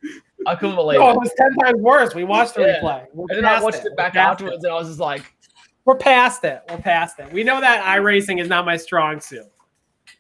I 0.48 0.56
couldn't 0.56 0.76
believe 0.76 1.00
No, 1.00 1.10
it. 1.10 1.14
it 1.14 1.20
was 1.20 1.34
ten 1.38 1.54
times 1.56 1.82
worse. 1.82 2.16
We 2.16 2.24
watched 2.24 2.56
the 2.56 2.62
Yeah. 2.62 2.82
replay. 2.82 3.06
We're 3.14 3.26
And 3.30 3.38
then 3.38 3.46
I 3.46 3.62
watched 3.62 3.80
it 3.80 3.90
We're 3.92 3.96
back 3.96 4.14
past 4.14 4.34
afterwards, 4.34 4.64
and 4.64 4.72
I 4.72 4.76
was 4.78 4.88
just 4.88 5.00
like, 5.00 5.24
We're 5.86 5.98
past 5.98 6.44
it. 6.46 6.62
We're 6.70 6.78
past 6.78 7.20
it. 7.20 7.32
We 7.34 7.44
know 7.44 7.60
that 7.60 7.84
iRacing 7.84 8.40
is 8.40 8.48
not 8.48 8.66
my 8.66 8.78
strong 8.78 9.20
suit. 9.20 9.46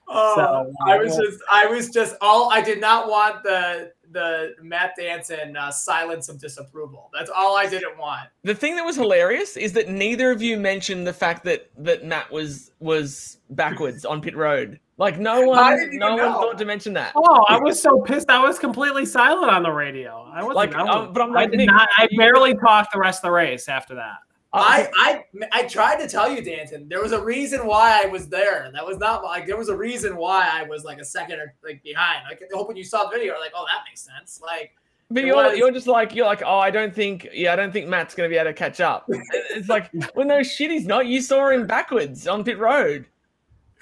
Oh, 0.08 0.34
So, 0.36 0.74
I 0.88 0.98
was 0.98 1.18
uh, 1.18 1.24
just, 1.24 1.40
I 1.52 1.66
was 1.68 1.90
just 1.90 2.16
all. 2.22 2.52
I 2.52 2.62
did 2.62 2.82
not 2.82 3.10
want 3.10 3.44
the 3.44 3.91
the 4.11 4.56
Matt 4.61 4.94
Danson 4.98 5.56
uh, 5.56 5.72
silence 5.72 6.30
of 6.30 6.40
disapproval. 6.40 7.10
That's 7.14 7.30
all 7.30 7.56
I 7.57 7.68
didn't 7.68 7.98
want. 7.98 8.27
The 8.44 8.56
thing 8.56 8.76
that 8.76 8.86
was 8.86 8.95
hilarious 8.95 9.56
is 9.57 9.73
that 9.73 9.90
neither 9.90 10.31
of 10.31 10.41
you 10.41 10.57
mentioned 10.57 11.06
the 11.06 11.14
fact 11.14 11.44
that 11.45 11.69
that 11.77 12.06
Matt 12.06 12.31
was 12.31 12.72
was 12.80 13.38
backwards 13.52 14.06
on 14.06 14.22
pit 14.22 14.36
road. 14.36 14.80
Like 14.98 15.18
no 15.18 15.44
I 15.44 15.45
one, 15.45 15.72
didn't 15.77 15.88
even 15.94 15.99
no 15.99 16.15
one 16.18 16.31
thought 16.34 16.57
to 16.57 16.65
mention 16.65 16.94
that. 16.94 17.14
Oh, 17.15 17.45
I 17.48 17.57
was 17.60 17.81
so 17.81 18.02
pissed. 18.02 18.30
I 18.30 18.44
was 18.45 18.60
completely 18.60 19.06
silent 19.06 19.52
on 19.52 19.64
the 19.64 19.72
radio. 19.72 20.30
I 20.34 20.44
was 20.44 20.56
Like, 20.56 20.73
I 20.76 20.84
was- 20.84 21.07
um, 21.07 21.14
but 21.14 21.22
I'm 21.22 21.31
I 21.31 21.41
like, 21.41 21.52
did 21.52 21.57
Nick, 21.57 21.68
not. 21.68 21.88
I 21.98 22.07
barely 22.18 22.53
talked 22.56 22.91
the 22.94 22.99
rest 22.99 23.19
of 23.19 23.27
the 23.30 23.31
race 23.31 23.69
after 23.69 23.95
that. 23.95 24.18
Uh, 24.51 24.63
I, 24.65 24.89
I, 24.97 25.23
I 25.51 25.63
tried 25.67 25.97
to 25.97 26.07
tell 26.07 26.31
you, 26.31 26.41
Danson. 26.43 26.89
There 26.89 27.03
was 27.03 27.11
a 27.11 27.23
reason 27.23 27.67
why 27.67 28.01
I 28.03 28.07
was 28.07 28.27
there. 28.27 28.67
That 28.73 28.84
was 28.85 28.97
not 28.97 29.23
like 29.23 29.45
there 29.45 29.57
was 29.57 29.69
a 29.69 29.77
reason 29.77 30.15
why 30.15 30.49
I 30.51 30.63
was 30.63 30.84
like 30.84 30.97
a 30.97 31.05
second 31.05 31.39
or 31.39 31.53
like 31.63 31.84
behind. 31.84 32.23
Like 32.27 32.41
I 32.41 32.57
hope 32.57 32.67
when 32.67 32.76
you 32.77 32.84
saw 32.84 33.03
the 33.03 33.11
video, 33.11 33.34
like, 33.39 33.51
oh, 33.55 33.65
that 33.67 33.81
makes 33.88 34.01
sense. 34.01 34.41
Like, 34.43 34.71
But 35.11 35.23
you're 35.23 35.35
was- 35.35 35.55
you're 35.55 35.69
just 35.71 35.85
like 35.85 36.15
you're 36.15 36.26
like, 36.26 36.41
oh, 36.43 36.57
I 36.57 36.71
don't 36.71 36.95
think, 36.95 37.27
yeah, 37.31 37.53
I 37.53 37.55
don't 37.55 37.71
think 37.71 37.88
Matt's 37.88 38.15
gonna 38.15 38.27
be 38.30 38.38
able 38.38 38.49
to 38.49 38.53
catch 38.55 38.81
up. 38.81 39.07
It's 39.51 39.69
like, 39.69 39.91
well, 40.15 40.26
no 40.26 40.41
shit, 40.41 40.71
he's 40.71 40.88
not. 40.88 41.05
You 41.05 41.21
saw 41.21 41.49
him 41.49 41.67
backwards 41.67 42.26
on 42.27 42.43
pit 42.43 42.57
road. 42.57 43.05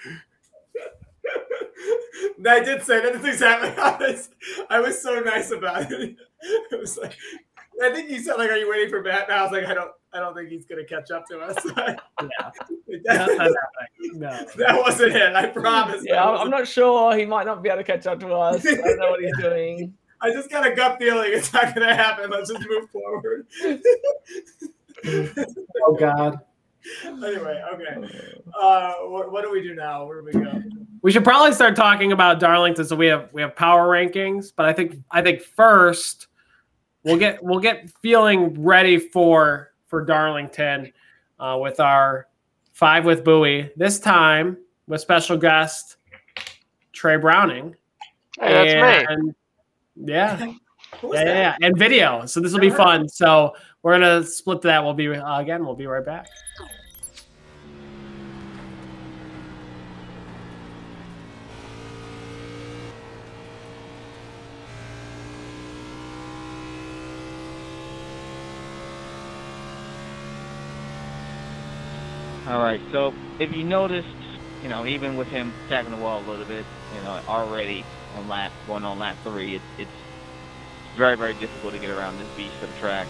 I 2.46 2.60
did 2.60 2.84
say 2.84 3.02
that. 3.02 3.14
That's 3.14 3.26
exactly 3.26 3.70
how 3.72 3.94
I 3.94 3.98
was. 4.00 4.30
I 4.70 4.80
was 4.80 5.02
so 5.02 5.20
nice 5.20 5.52
about 5.52 5.92
it. 5.92 6.16
It 6.72 6.80
was 6.80 6.98
like, 6.98 7.18
I 7.84 7.90
think 7.92 8.12
you 8.12 8.20
said 8.20 8.36
like, 8.36 8.50
"Are 8.52 8.58
you 8.58 8.70
waiting 8.70 8.90
for 8.90 9.02
Matt?" 9.02 9.28
And 9.30 9.40
I 9.40 9.42
was 9.42 9.52
like, 9.52 9.66
"I 9.66 9.74
don't, 9.74 9.92
I 10.14 10.20
don't 10.20 10.34
think 10.36 10.50
he's 10.50 10.66
gonna 10.66 10.86
catch 10.86 11.12
up 11.12 11.26
to 11.28 11.40
us." 11.40 11.58
Yeah, 12.20 12.50
that, 13.04 13.04
that's 13.04 13.38
not 13.38 13.48
happening. 13.80 14.20
No. 14.20 14.46
that 14.58 14.78
wasn't 14.80 15.16
it. 15.16 15.36
I 15.36 15.48
promise. 15.48 16.02
Yeah, 16.06 16.22
I'm 16.24 16.28
I'm 16.30 16.34
wasn't- 16.34 16.52
not 16.52 16.68
sure. 16.68 17.16
He 17.18 17.26
might 17.26 17.46
not 17.46 17.62
be 17.62 17.70
able 17.70 17.80
to 17.80 17.84
catch 17.84 18.08
up 18.08 18.20
to 18.22 18.30
us. 18.34 18.66
I 18.66 18.76
don't 18.76 18.98
know 19.00 19.10
what 19.12 19.20
he's 19.22 19.38
doing. 19.38 19.94
I 20.22 20.32
just 20.32 20.50
got 20.50 20.66
a 20.66 20.74
gut 20.74 20.98
feeling 21.00 21.30
it's 21.32 21.54
not 21.54 21.76
gonna 21.76 21.94
happen. 21.94 22.32
Let's 22.32 22.50
just 22.52 22.66
move 22.68 22.90
forward. 22.90 23.46
Oh 25.06 25.96
God. 26.00 26.40
anyway, 27.06 27.62
okay. 27.74 28.42
Uh, 28.60 28.94
what, 29.04 29.32
what 29.32 29.44
do 29.44 29.52
we 29.52 29.62
do 29.62 29.76
now? 29.76 30.06
Where 30.06 30.22
do 30.22 30.26
we 30.26 30.44
go? 30.46 30.64
We 31.02 31.12
should 31.12 31.24
probably 31.24 31.54
start 31.54 31.76
talking 31.76 32.12
about 32.12 32.40
Darlington. 32.40 32.86
So 32.86 32.96
we 32.96 33.08
have 33.08 33.30
we 33.34 33.42
have 33.42 33.56
power 33.56 33.88
rankings, 33.88 34.52
but 34.56 34.66
I 34.66 34.74
think 34.74 34.96
I 35.12 35.22
think 35.22 35.42
first 35.42 36.28
we'll 37.04 37.18
get 37.18 37.44
we'll 37.44 37.60
get 37.60 37.92
feeling 38.02 38.64
ready 38.64 38.98
for 38.98 39.72
for 39.88 40.06
Darlington 40.06 40.92
uh, 41.40 41.58
with 41.62 41.80
our 41.80 42.28
five 42.74 43.06
with 43.06 43.24
Bowie 43.24 43.72
this 43.76 44.00
time 44.00 44.58
with 44.88 45.02
special 45.02 45.38
guest 45.38 45.98
Trey 46.94 47.18
Browning. 47.18 47.76
Hey, 48.40 48.54
that's 48.54 49.10
me. 49.10 49.16
and, 49.16 49.36
Yeah. 49.96 50.54
Yeah, 51.04 51.10
yeah, 51.12 51.26
yeah, 51.26 51.56
and 51.62 51.78
video. 51.78 52.26
So 52.26 52.40
this 52.40 52.54
will 52.54 52.62
be 52.62 52.70
fun. 52.70 53.10
So 53.10 53.54
we're 53.84 54.00
gonna 54.00 54.24
split 54.24 54.62
that. 54.62 54.82
We'll 54.82 54.94
be 54.94 55.10
uh, 55.10 55.40
again. 55.40 55.66
We'll 55.66 55.76
be 55.76 55.86
right 55.86 56.04
back. 56.04 56.30
All 72.48 72.60
right. 72.64 72.82
So 72.92 73.14
if 73.40 73.52
you 73.54 73.66
noticed, 73.66 74.08
you 74.62 74.70
know, 74.70 74.88
even 74.88 75.18
with 75.18 75.30
him 75.30 75.56
tagging 75.70 75.92
the 75.92 75.98
wall 75.98 76.26
a 76.28 76.30
little 76.32 76.48
bit, 76.48 76.68
you 76.90 77.02
know, 77.02 77.22
already 77.28 77.88
on 78.12 78.28
lap 78.30 78.54
going 78.68 78.86
on 78.86 79.00
lap 79.00 79.20
three, 79.24 79.58
it, 79.58 79.64
it's 79.78 79.94
very 80.98 81.18
very 81.18 81.36
difficult 81.36 81.74
to 81.74 81.80
get 81.80 81.90
around 81.90 82.18
this 82.18 82.30
beast 82.36 82.56
of 82.62 82.76
track. 82.76 83.10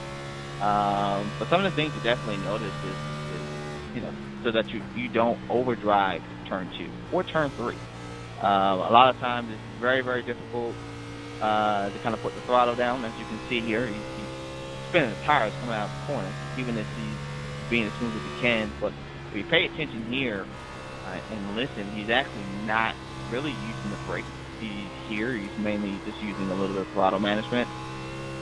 Um, 0.62 1.36
but 1.40 1.50
some 1.50 1.66
of 1.66 1.72
the 1.74 1.76
things 1.76 1.94
to 1.96 2.02
definitely 2.02 2.38
notice 2.38 2.76
is, 2.84 3.00
is 3.30 3.46
you 3.94 4.02
know, 4.02 4.14
so 4.44 4.52
that 4.54 4.66
you 4.74 4.84
you 4.94 5.10
don't 5.10 5.40
overdrive 5.50 6.24
turn 6.50 6.70
two 6.78 6.92
or 7.12 7.24
turn 7.24 7.54
three. 7.56 7.82
Um, 8.42 8.50
a 8.80 8.92
lot 8.92 9.10
of 9.12 9.20
times 9.20 9.50
it's 9.52 9.64
very 9.80 10.02
very 10.02 10.24
difficult 10.24 10.78
uh, 11.42 11.92
to 11.92 12.00
kind 12.00 12.16
of 12.16 12.22
put 12.22 12.36
the 12.36 12.42
throttle 12.44 12.76
down, 12.76 13.06
as 13.06 13.14
you 13.18 13.26
can 13.26 13.42
see 13.50 13.62
here. 13.64 13.90
He, 13.90 14.06
he's 14.16 14.30
spinning 14.88 15.12
the 15.12 15.18
tires 15.26 15.54
coming 15.60 15.76
out 15.76 15.86
of 15.88 15.92
the 15.92 15.98
corner, 15.98 16.38
even 16.56 16.78
if 16.78 16.88
he's 16.96 17.20
being 17.70 17.88
as 17.88 17.94
smooth 17.98 18.16
as 18.16 18.24
he 18.24 18.32
can. 18.40 18.76
But 18.80 18.94
you 19.38 19.46
pay 19.46 19.66
attention 19.66 20.06
here 20.12 20.48
uh, 21.06 21.20
and 21.30 21.56
listen, 21.56 21.92
he's 21.92 22.10
actually 22.10 22.46
not 22.46 22.96
really 23.30 23.52
using 23.52 23.92
the 23.92 23.98
brakes. 23.98 24.28
He's 24.60 24.92
here. 25.08 25.36
He's 25.36 25.52
mainly 25.58 26.02
just 26.06 26.22
using 26.22 26.50
a 26.52 26.56
little 26.56 26.76
bit 26.76 26.82
of 26.84 26.90
throttle 26.94 27.20
management. 27.20 27.70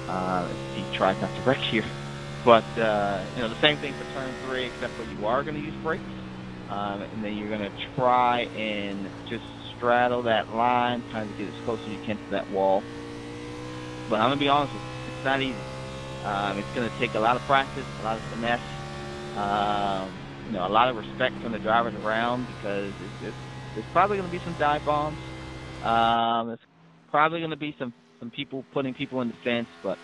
Uh, 0.07 0.55
he 0.73 0.87
tries 0.97 1.17
not 1.21 1.35
to 1.35 1.41
wreck 1.43 1.59
here. 1.71 1.91
But, 2.45 2.65
uh, 2.77 3.27
you 3.35 3.41
know, 3.41 3.49
the 3.49 3.61
same 3.61 3.79
thing 3.79 3.95
for 3.95 4.05
turn 4.05 4.35
three, 4.41 4.65
except 4.67 4.95
for 4.95 5.03
you 5.03 5.25
are 5.25 5.43
going 5.43 5.55
to 5.55 5.61
use 5.61 5.75
brakes. 5.83 6.03
Um, 6.69 7.01
and 7.11 7.23
then 7.23 7.35
you're 7.35 7.49
going 7.49 7.61
to 7.61 7.71
try 7.95 8.41
and 8.55 9.09
just 9.29 9.43
straddle 9.75 10.23
that 10.23 10.53
line, 10.53 11.03
trying 11.11 11.27
to 11.27 11.33
get 11.33 11.47
as 11.49 11.55
close 11.65 11.79
as 11.81 11.87
you 11.87 11.99
can 12.05 12.17
to 12.17 12.23
that 12.31 12.49
wall. 12.49 12.85
But 14.09 14.17
I'm 14.17 14.29
going 14.29 14.39
to 14.39 14.43
be 14.43 14.49
honest 14.49 14.73
with 14.73 14.83
you, 14.83 14.89
it's 15.07 15.23
not 15.23 15.41
easy. 15.41 15.67
Um, 16.23 16.59
it's 16.59 16.69
going 16.75 16.89
to 16.89 16.97
take 16.99 17.15
a 17.15 17.19
lot 17.19 17.35
of 17.35 17.45
practice, 17.45 17.87
a 17.99 18.03
lot 18.03 18.17
of 18.17 18.23
finesse, 18.29 18.61
um, 19.35 20.24
you 20.45 20.53
know, 20.53 20.67
a 20.67 20.69
lot 20.69 20.89
of 20.89 20.95
respect 20.95 21.41
from 21.41 21.53
the 21.53 21.59
drivers 21.59 21.95
around 21.95 22.47
because 22.47 22.95
it's, 22.99 23.15
it's, 23.21 23.37
there's 23.73 23.87
probably 23.91 24.17
going 24.17 24.29
to 24.29 24.37
be 24.37 24.43
some 24.43 24.55
dive 24.55 24.85
bombs. 24.85 25.21
Um, 25.81 26.51
it's 26.51 26.63
probably 27.09 27.39
going 27.39 27.51
to 27.51 27.57
be 27.57 27.75
some, 27.79 27.93
some 28.19 28.31
people 28.31 28.65
putting 28.73 28.93
people 28.93 29.21
in 29.21 29.29
the 29.29 29.35
fence, 29.43 29.69
but 29.83 29.99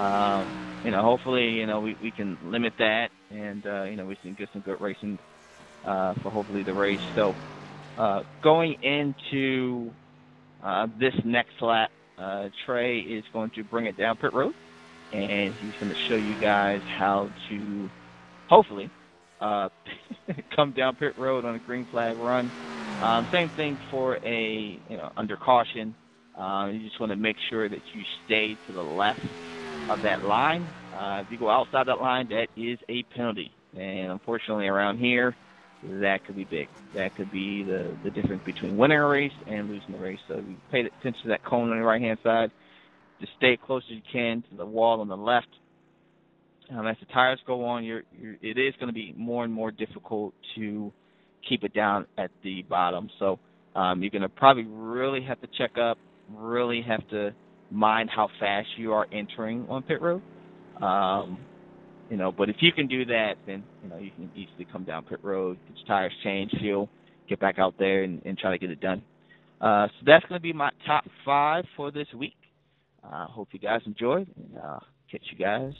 um, 0.00 0.58
you 0.82 0.90
know, 0.92 1.02
hopefully, 1.02 1.44
you 1.50 1.66
know, 1.66 1.80
we, 1.80 1.96
we 2.00 2.12
can 2.12 2.38
limit 2.42 2.74
that 2.78 3.08
and, 3.30 3.66
uh, 3.66 3.84
you 3.84 3.96
know, 3.96 4.06
we 4.06 4.16
can 4.16 4.34
get 4.34 4.50
some 4.52 4.62
good 4.62 4.80
racing 4.80 5.18
uh, 5.84 6.14
for 6.22 6.30
hopefully 6.30 6.62
the 6.64 6.74
race. 6.74 7.00
So 7.14 7.36
uh, 7.96 8.22
going 8.42 8.76
into 8.82 9.94
uh, 10.62 10.88
this 10.98 11.14
next 11.24 11.60
lap, 11.62 11.90
uh, 12.18 12.48
Trey 12.66 13.00
is 13.00 13.24
going 13.32 13.50
to 13.54 13.64
bring 13.64 13.86
it 13.86 13.96
down 13.96 14.16
pit 14.18 14.32
road 14.34 14.54
and 15.12 15.54
he's 15.54 15.74
going 15.80 15.90
to 15.90 15.98
show 16.08 16.16
you 16.16 16.36
guys 16.36 16.82
how 16.98 17.30
to 17.48 17.90
hopefully 18.48 18.90
uh, 19.44 19.68
come 20.56 20.72
down 20.72 20.96
pit 20.96 21.16
road 21.18 21.44
on 21.44 21.54
a 21.54 21.58
green 21.58 21.84
flag 21.86 22.16
run. 22.18 22.50
Um, 23.02 23.26
same 23.30 23.48
thing 23.50 23.76
for 23.90 24.16
a 24.24 24.78
you 24.88 24.96
know 24.96 25.12
under 25.16 25.36
caution. 25.36 25.94
Um, 26.36 26.72
you 26.72 26.80
just 26.80 26.98
want 26.98 27.10
to 27.10 27.16
make 27.16 27.36
sure 27.50 27.68
that 27.68 27.82
you 27.92 28.02
stay 28.24 28.56
to 28.66 28.72
the 28.72 28.82
left 28.82 29.20
of 29.88 30.02
that 30.02 30.24
line. 30.24 30.66
Uh, 30.96 31.22
if 31.24 31.30
you 31.30 31.38
go 31.38 31.48
outside 31.48 31.86
that 31.86 32.00
line, 32.00 32.28
that 32.28 32.48
is 32.56 32.78
a 32.88 33.02
penalty. 33.14 33.52
And 33.76 34.10
unfortunately, 34.10 34.66
around 34.66 34.98
here, 34.98 35.36
that 35.84 36.24
could 36.24 36.36
be 36.36 36.44
big. 36.44 36.68
That 36.94 37.14
could 37.14 37.30
be 37.30 37.62
the, 37.62 37.94
the 38.02 38.10
difference 38.10 38.42
between 38.44 38.76
winning 38.76 38.98
a 38.98 39.06
race 39.06 39.32
and 39.46 39.68
losing 39.68 39.94
a 39.94 39.98
race. 39.98 40.18
So 40.26 40.36
you 40.36 40.56
pay 40.72 40.80
attention 40.80 41.22
to 41.22 41.28
that 41.28 41.44
cone 41.44 41.70
on 41.70 41.78
the 41.78 41.84
right 41.84 42.00
hand 42.00 42.18
side. 42.22 42.50
Just 43.20 43.32
stay 43.36 43.56
close 43.56 43.84
as 43.88 43.96
you 43.96 44.02
can 44.10 44.42
to 44.50 44.56
the 44.56 44.66
wall 44.66 45.00
on 45.00 45.08
the 45.08 45.16
left. 45.16 45.48
Um, 46.70 46.86
as 46.86 46.96
the 47.00 47.06
tires 47.12 47.40
go 47.46 47.64
on, 47.64 47.84
you're, 47.84 48.02
you're, 48.18 48.36
it 48.42 48.58
is 48.58 48.74
going 48.80 48.88
to 48.88 48.94
be 48.94 49.14
more 49.16 49.44
and 49.44 49.52
more 49.52 49.70
difficult 49.70 50.32
to 50.56 50.92
keep 51.48 51.62
it 51.62 51.74
down 51.74 52.06
at 52.16 52.30
the 52.42 52.62
bottom. 52.62 53.10
So 53.18 53.38
um, 53.76 54.02
you're 54.02 54.10
going 54.10 54.22
to 54.22 54.28
probably 54.28 54.64
really 54.64 55.22
have 55.22 55.40
to 55.42 55.48
check 55.58 55.76
up, 55.78 55.98
really 56.34 56.82
have 56.82 57.06
to 57.10 57.34
mind 57.70 58.08
how 58.14 58.28
fast 58.40 58.68
you 58.76 58.92
are 58.92 59.06
entering 59.12 59.66
on 59.68 59.82
pit 59.82 60.00
road. 60.00 60.22
Um, 60.80 61.38
you 62.10 62.16
know, 62.16 62.32
but 62.32 62.48
if 62.48 62.56
you 62.60 62.72
can 62.72 62.86
do 62.86 63.04
that, 63.06 63.34
then 63.46 63.64
you 63.82 63.88
know 63.88 63.98
you 63.98 64.10
can 64.10 64.30
easily 64.34 64.66
come 64.70 64.84
down 64.84 65.04
pit 65.04 65.20
road, 65.22 65.58
get 65.68 65.78
your 65.78 65.86
tires 65.86 66.12
changed, 66.22 66.56
fuel, 66.60 66.88
get 67.28 67.40
back 67.40 67.58
out 67.58 67.74
there, 67.78 68.02
and, 68.02 68.22
and 68.24 68.36
try 68.38 68.50
to 68.50 68.58
get 68.58 68.70
it 68.70 68.80
done. 68.80 69.02
Uh, 69.60 69.86
so 69.86 70.04
that's 70.06 70.24
going 70.26 70.38
to 70.38 70.42
be 70.42 70.52
my 70.52 70.70
top 70.86 71.04
five 71.24 71.64
for 71.76 71.90
this 71.90 72.06
week. 72.16 72.36
I 73.02 73.24
uh, 73.24 73.26
hope 73.26 73.48
you 73.52 73.58
guys 73.58 73.80
enjoyed, 73.86 74.28
and 74.36 74.58
uh, 74.58 74.78
catch 75.10 75.22
you 75.30 75.38
guys. 75.38 75.72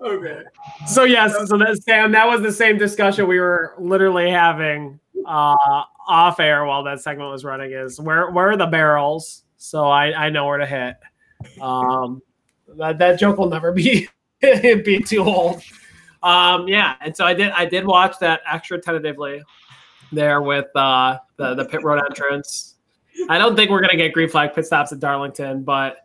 Okay. 0.00 0.42
So 0.86 1.04
yes, 1.04 1.48
so 1.48 1.56
that 1.56 1.82
Sam, 1.82 2.12
that 2.12 2.26
was 2.26 2.42
the 2.42 2.52
same 2.52 2.76
discussion 2.76 3.26
we 3.26 3.40
were 3.40 3.74
literally 3.78 4.30
having 4.30 5.00
uh, 5.24 5.56
off 6.06 6.40
air 6.40 6.64
while 6.66 6.84
that 6.84 7.00
segment 7.00 7.30
was 7.30 7.44
running. 7.44 7.72
Is 7.72 7.98
where 7.98 8.30
where 8.30 8.50
are 8.50 8.56
the 8.56 8.66
barrels? 8.66 9.44
So 9.56 9.84
I 9.84 10.26
I 10.26 10.30
know 10.30 10.46
where 10.46 10.58
to 10.58 10.66
hit. 10.66 10.96
Um, 11.60 12.20
that 12.76 12.98
that 12.98 13.18
joke 13.18 13.38
will 13.38 13.48
never 13.48 13.72
be 13.72 14.08
be 14.40 15.00
too 15.00 15.24
old. 15.24 15.62
Um, 16.22 16.68
yeah, 16.68 16.96
and 17.00 17.16
so 17.16 17.24
I 17.24 17.34
did 17.34 17.50
I 17.52 17.64
did 17.64 17.86
watch 17.86 18.18
that 18.20 18.42
extra 18.50 18.78
tentatively 18.80 19.42
there 20.12 20.42
with 20.42 20.74
uh, 20.76 21.18
the 21.36 21.54
the 21.54 21.64
pit 21.64 21.82
road 21.82 22.02
entrance. 22.04 22.74
I 23.28 23.38
don't 23.38 23.56
think 23.56 23.70
we're 23.70 23.80
gonna 23.80 23.96
get 23.96 24.12
green 24.12 24.28
flag 24.28 24.54
pit 24.54 24.66
stops 24.66 24.92
at 24.92 25.00
Darlington, 25.00 25.62
but 25.62 25.98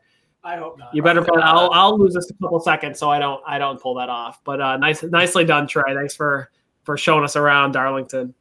I 0.43 0.55
hope 0.57 0.77
not. 0.79 0.93
you 0.93 1.03
better. 1.03 1.21
bet 1.21 1.37
I'll 1.41 1.69
I'll 1.71 1.97
lose 1.97 2.13
this 2.13 2.29
a 2.29 2.33
couple 2.35 2.59
seconds 2.59 2.97
so 2.99 3.09
I 3.09 3.19
don't 3.19 3.41
I 3.45 3.57
don't 3.57 3.79
pull 3.81 3.93
that 3.95 4.09
off. 4.09 4.41
But 4.43 4.61
uh, 4.61 4.77
nice 4.77 5.03
nicely 5.03 5.43
done, 5.45 5.67
Trey. 5.67 5.93
Thanks 5.93 6.15
for 6.15 6.49
for 6.83 6.97
showing 6.97 7.23
us 7.23 7.35
around 7.35 7.73
Darlington. 7.73 8.33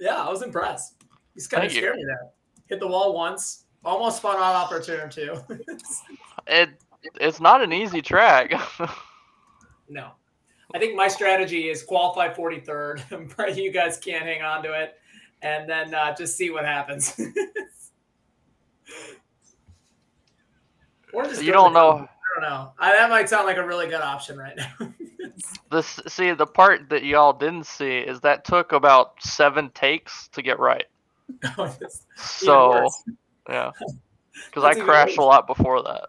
Yeah, 0.00 0.16
I 0.16 0.28
was 0.30 0.42
impressed. 0.42 1.02
He's 1.34 1.46
kind 1.46 1.64
of 1.64 1.70
Thank 1.70 1.82
you. 1.82 1.88
scared 1.88 1.96
me 1.96 2.04
there. 2.06 2.30
Hit 2.66 2.80
the 2.80 2.88
wall 2.88 3.14
once, 3.14 3.64
almost 3.84 4.18
spun 4.18 4.36
out 4.36 4.54
opportunity 4.54 5.26
too. 5.26 5.36
It 6.50 6.70
it's 7.20 7.40
not 7.40 7.62
an 7.62 7.72
easy 7.72 8.00
track. 8.02 8.52
no. 9.88 10.12
I 10.74 10.78
think 10.78 10.96
my 10.96 11.08
strategy 11.08 11.68
is 11.68 11.82
qualify 11.82 12.32
43rd. 12.32 13.10
and 13.12 13.28
pray 13.30 13.54
you 13.54 13.70
guys 13.70 13.98
can't 13.98 14.24
hang 14.24 14.42
on 14.42 14.62
to 14.64 14.72
it. 14.72 14.94
And 15.42 15.68
then 15.68 15.94
uh, 15.94 16.14
just 16.14 16.36
see 16.36 16.50
what 16.50 16.64
happens. 16.64 17.18
or 21.12 21.24
just 21.24 21.42
You 21.42 21.52
don't 21.52 21.72
the- 21.72 21.78
know. 21.80 22.08
I 22.36 22.40
don't 22.40 22.50
know. 22.50 22.72
I, 22.78 22.92
that 22.92 23.10
might 23.10 23.28
sound 23.28 23.46
like 23.46 23.56
a 23.56 23.66
really 23.66 23.86
good 23.88 24.00
option 24.00 24.38
right 24.38 24.56
now. 24.56 24.92
This 25.70 26.00
see 26.08 26.32
the 26.32 26.46
part 26.46 26.88
that 26.88 27.04
y'all 27.04 27.32
didn't 27.34 27.66
see 27.66 27.98
is 27.98 28.20
that 28.20 28.44
took 28.44 28.72
about 28.72 29.22
seven 29.22 29.70
takes 29.70 30.28
to 30.28 30.40
get 30.42 30.58
right. 30.58 30.86
So 32.16 32.88
yeah, 33.48 33.70
because 34.46 34.64
I 34.64 34.74
crashed 34.74 35.18
a 35.18 35.22
lot 35.22 35.46
before 35.46 35.82
that. 35.82 36.06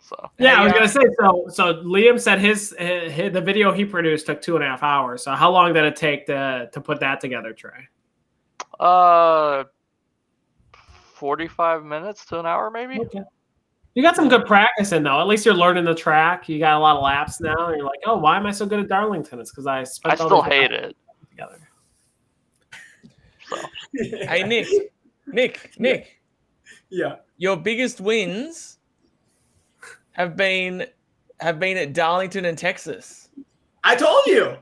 So 0.00 0.30
Yeah, 0.38 0.60
I 0.60 0.64
was 0.64 0.72
gonna 0.72 0.88
say 0.88 1.00
so. 1.20 1.44
So 1.50 1.74
Liam 1.84 2.18
said 2.20 2.38
his, 2.40 2.74
his 2.78 3.32
the 3.32 3.40
video 3.40 3.70
he 3.72 3.84
produced 3.84 4.26
took 4.26 4.40
two 4.40 4.54
and 4.56 4.64
a 4.64 4.66
half 4.66 4.82
hours. 4.82 5.22
So 5.22 5.32
how 5.32 5.50
long 5.50 5.72
did 5.74 5.84
it 5.84 5.94
take 5.96 6.26
to 6.26 6.70
to 6.72 6.80
put 6.80 6.98
that 7.00 7.20
together, 7.20 7.52
Trey? 7.52 7.86
uh, 8.80 9.64
forty-five 11.14 11.84
minutes 11.84 12.24
to 12.26 12.40
an 12.40 12.46
hour 12.46 12.70
maybe. 12.70 12.98
Okay. 13.00 13.22
You 13.94 14.02
got 14.02 14.16
some 14.16 14.28
good 14.28 14.46
practice 14.46 14.92
in 14.92 15.02
though. 15.02 15.20
At 15.20 15.26
least 15.26 15.44
you're 15.44 15.54
learning 15.54 15.84
the 15.84 15.94
track. 15.94 16.48
You 16.48 16.58
got 16.58 16.76
a 16.76 16.78
lot 16.78 16.96
of 16.96 17.02
laps 17.02 17.40
now. 17.40 17.68
And 17.68 17.76
you're 17.76 17.86
like, 17.86 18.00
oh, 18.06 18.16
why 18.16 18.36
am 18.36 18.46
I 18.46 18.50
so 18.50 18.64
good 18.64 18.80
at 18.80 18.88
Darlington? 18.88 19.38
It's 19.38 19.50
because 19.50 19.66
I 19.66 19.84
spent. 19.84 20.18
I 20.18 20.22
all 20.22 20.28
still 20.28 20.42
hate 20.42 20.72
it. 20.72 20.96
Together. 21.30 21.58
So 23.48 23.56
Hey 23.94 24.42
Nick, 24.44 24.66
Nick, 25.26 25.72
Nick, 25.78 26.22
yeah. 26.90 27.16
your 27.36 27.56
biggest 27.56 28.00
wins 28.00 28.78
have 30.12 30.36
been 30.36 30.86
have 31.40 31.58
been 31.58 31.76
at 31.76 31.92
Darlington 31.92 32.46
and 32.46 32.56
Texas. 32.56 33.28
I 33.84 33.96
told 33.96 34.26
you 34.26 34.56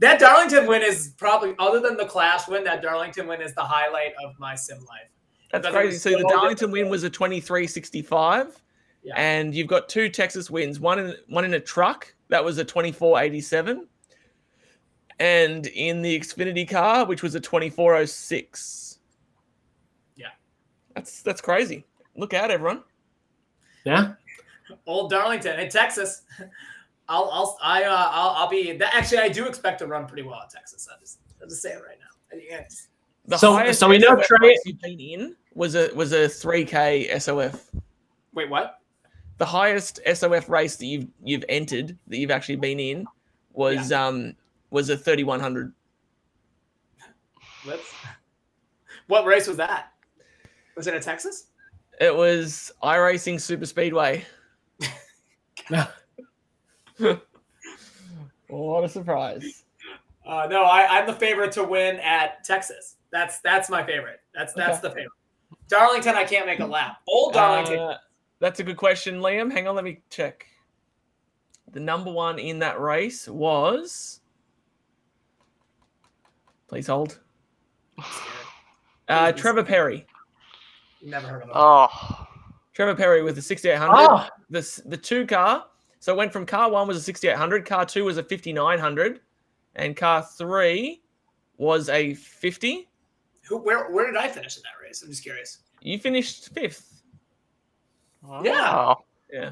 that 0.00 0.18
Darlington 0.18 0.66
win 0.66 0.82
is 0.82 1.14
probably 1.16 1.54
other 1.58 1.80
than 1.80 1.96
the 1.96 2.06
Clash 2.06 2.48
win. 2.48 2.64
That 2.64 2.82
Darlington 2.82 3.28
win 3.28 3.40
is 3.40 3.54
the 3.54 3.62
highlight 3.62 4.14
of 4.24 4.32
my 4.38 4.56
sim 4.56 4.78
life. 4.78 5.08
That's 5.52 5.68
crazy. 5.68 5.88
was 5.88 6.02
So 6.02 6.10
the 6.10 6.28
Darlington 6.28 6.72
win 6.72 6.88
was 6.88 7.04
a 7.04 7.10
23.65. 7.10 8.56
Yeah. 9.04 9.14
And 9.16 9.54
you've 9.54 9.66
got 9.68 9.88
two 9.88 10.08
Texas 10.08 10.50
wins, 10.50 10.80
one 10.80 10.98
in 10.98 11.14
one 11.28 11.44
in 11.44 11.54
a 11.54 11.60
truck, 11.60 12.12
that 12.28 12.42
was 12.42 12.58
a 12.58 12.64
24.87. 12.64 13.86
And 15.20 15.66
in 15.68 16.02
the 16.02 16.18
Xfinity 16.18 16.68
car, 16.68 17.04
which 17.04 17.22
was 17.22 17.34
a 17.34 17.40
24.06. 17.40 18.98
Yeah. 20.16 20.26
That's 20.94 21.22
that's 21.22 21.40
crazy. 21.40 21.84
Look 22.16 22.34
out, 22.34 22.50
everyone. 22.50 22.82
Yeah. 23.84 24.14
Old 24.86 25.10
Darlington 25.10 25.60
in 25.60 25.68
Texas. 25.68 26.22
I'll 27.08 27.28
I'll 27.30 27.58
I 27.62 27.84
uh, 27.84 28.08
I'll, 28.10 28.30
I'll 28.30 28.48
be 28.48 28.72
that. 28.78 28.94
Actually, 28.94 29.18
I 29.18 29.28
do 29.28 29.46
expect 29.46 29.78
to 29.80 29.86
run 29.86 30.06
pretty 30.06 30.22
well 30.22 30.40
in 30.42 30.48
Texas. 30.48 30.88
I 30.90 30.98
just 31.00 31.18
I'll 31.42 31.46
just 31.48 31.60
say 31.60 31.72
it 31.72 31.82
right 31.86 31.98
now. 32.00 32.38
Yeah. 32.48 32.64
The 33.26 33.36
So- 33.36 33.52
highest 33.52 33.80
so 33.80 33.88
we 33.88 33.98
know 33.98 34.16
SOF 34.16 34.26
Trey- 34.26 34.58
you've 34.64 34.80
been 34.80 34.98
in 34.98 35.36
was 35.54 35.74
a 35.76 35.90
was 35.94 36.12
a 36.12 36.26
3K 36.26 37.20
SOF. 37.20 37.70
Wait, 38.32 38.48
what? 38.48 38.80
The 39.38 39.44
highest 39.44 40.00
SOF 40.12 40.48
race 40.48 40.76
that 40.76 40.86
you've 40.86 41.08
you've 41.22 41.44
entered 41.48 41.96
that 42.06 42.16
you've 42.16 42.30
actually 42.30 42.56
been 42.56 42.78
in 42.78 43.06
was 43.52 43.92
um 43.92 44.34
was 44.70 44.90
a 44.90 44.96
3100. 44.96 45.72
Let's. 47.66 47.94
What 49.06 49.24
race 49.24 49.46
was 49.46 49.56
that? 49.58 49.92
Was 50.76 50.86
it 50.86 50.94
in 50.94 51.02
Texas? 51.02 51.46
It 52.00 52.14
was 52.14 52.72
iRacing 52.82 53.40
Super 53.40 53.66
Speedway. 53.66 54.24
what 55.68 57.24
a 58.84 58.88
surprise. 58.88 59.64
Uh, 60.26 60.46
no, 60.50 60.64
I, 60.64 60.98
I'm 60.98 61.06
the 61.06 61.12
favorite 61.12 61.52
to 61.52 61.64
win 61.64 61.96
at 61.96 62.42
Texas. 62.44 62.96
That's 63.12 63.40
that's 63.40 63.70
my 63.70 63.84
favorite. 63.84 64.20
That's 64.34 64.52
that's 64.54 64.80
the 64.80 64.90
favorite. 64.90 65.12
Darlington, 65.68 66.14
I 66.14 66.24
can't 66.24 66.46
make 66.46 66.60
a 66.60 66.66
lap. 66.66 66.98
Old 67.06 67.34
Darlington. 67.34 67.78
Uh, 67.78 67.98
that's 68.44 68.60
a 68.60 68.62
good 68.62 68.76
question, 68.76 69.20
Liam. 69.20 69.50
Hang 69.50 69.66
on, 69.66 69.74
let 69.74 69.84
me 69.84 70.02
check. 70.10 70.46
The 71.72 71.80
number 71.80 72.12
one 72.12 72.38
in 72.38 72.58
that 72.58 72.78
race 72.78 73.26
was. 73.26 74.20
Please 76.68 76.86
hold. 76.86 77.20
Uh, 79.06 79.32
Trevor 79.32 79.62
Perry. 79.62 80.06
Never 81.02 81.26
heard 81.26 81.42
of 81.42 81.48
him. 81.48 81.54
Oh, 81.54 82.26
Trevor 82.72 82.94
Perry 82.94 83.22
with 83.22 83.36
the 83.36 83.42
6800. 83.42 83.94
Oh. 83.94 84.28
The 84.50 84.82
the 84.86 84.96
two 84.96 85.26
car. 85.26 85.66
So 86.00 86.12
it 86.12 86.16
went 86.16 86.32
from 86.32 86.46
car 86.46 86.70
one 86.70 86.88
was 86.88 86.96
a 86.96 87.02
6800, 87.02 87.66
car 87.66 87.84
two 87.84 88.04
was 88.04 88.18
a 88.18 88.22
5900, 88.22 89.20
and 89.76 89.96
car 89.96 90.22
three 90.22 91.02
was 91.56 91.88
a 91.88 92.14
50. 92.14 92.88
Who? 93.48 93.58
Where? 93.58 93.90
Where 93.90 94.06
did 94.06 94.16
I 94.16 94.28
finish 94.28 94.56
in 94.56 94.62
that 94.62 94.82
race? 94.82 95.02
I'm 95.02 95.10
just 95.10 95.22
curious. 95.22 95.58
You 95.82 95.98
finished 95.98 96.54
fifth. 96.54 96.93
Yeah. 98.42 98.50
wow. 98.52 99.04
Yeah. 99.32 99.50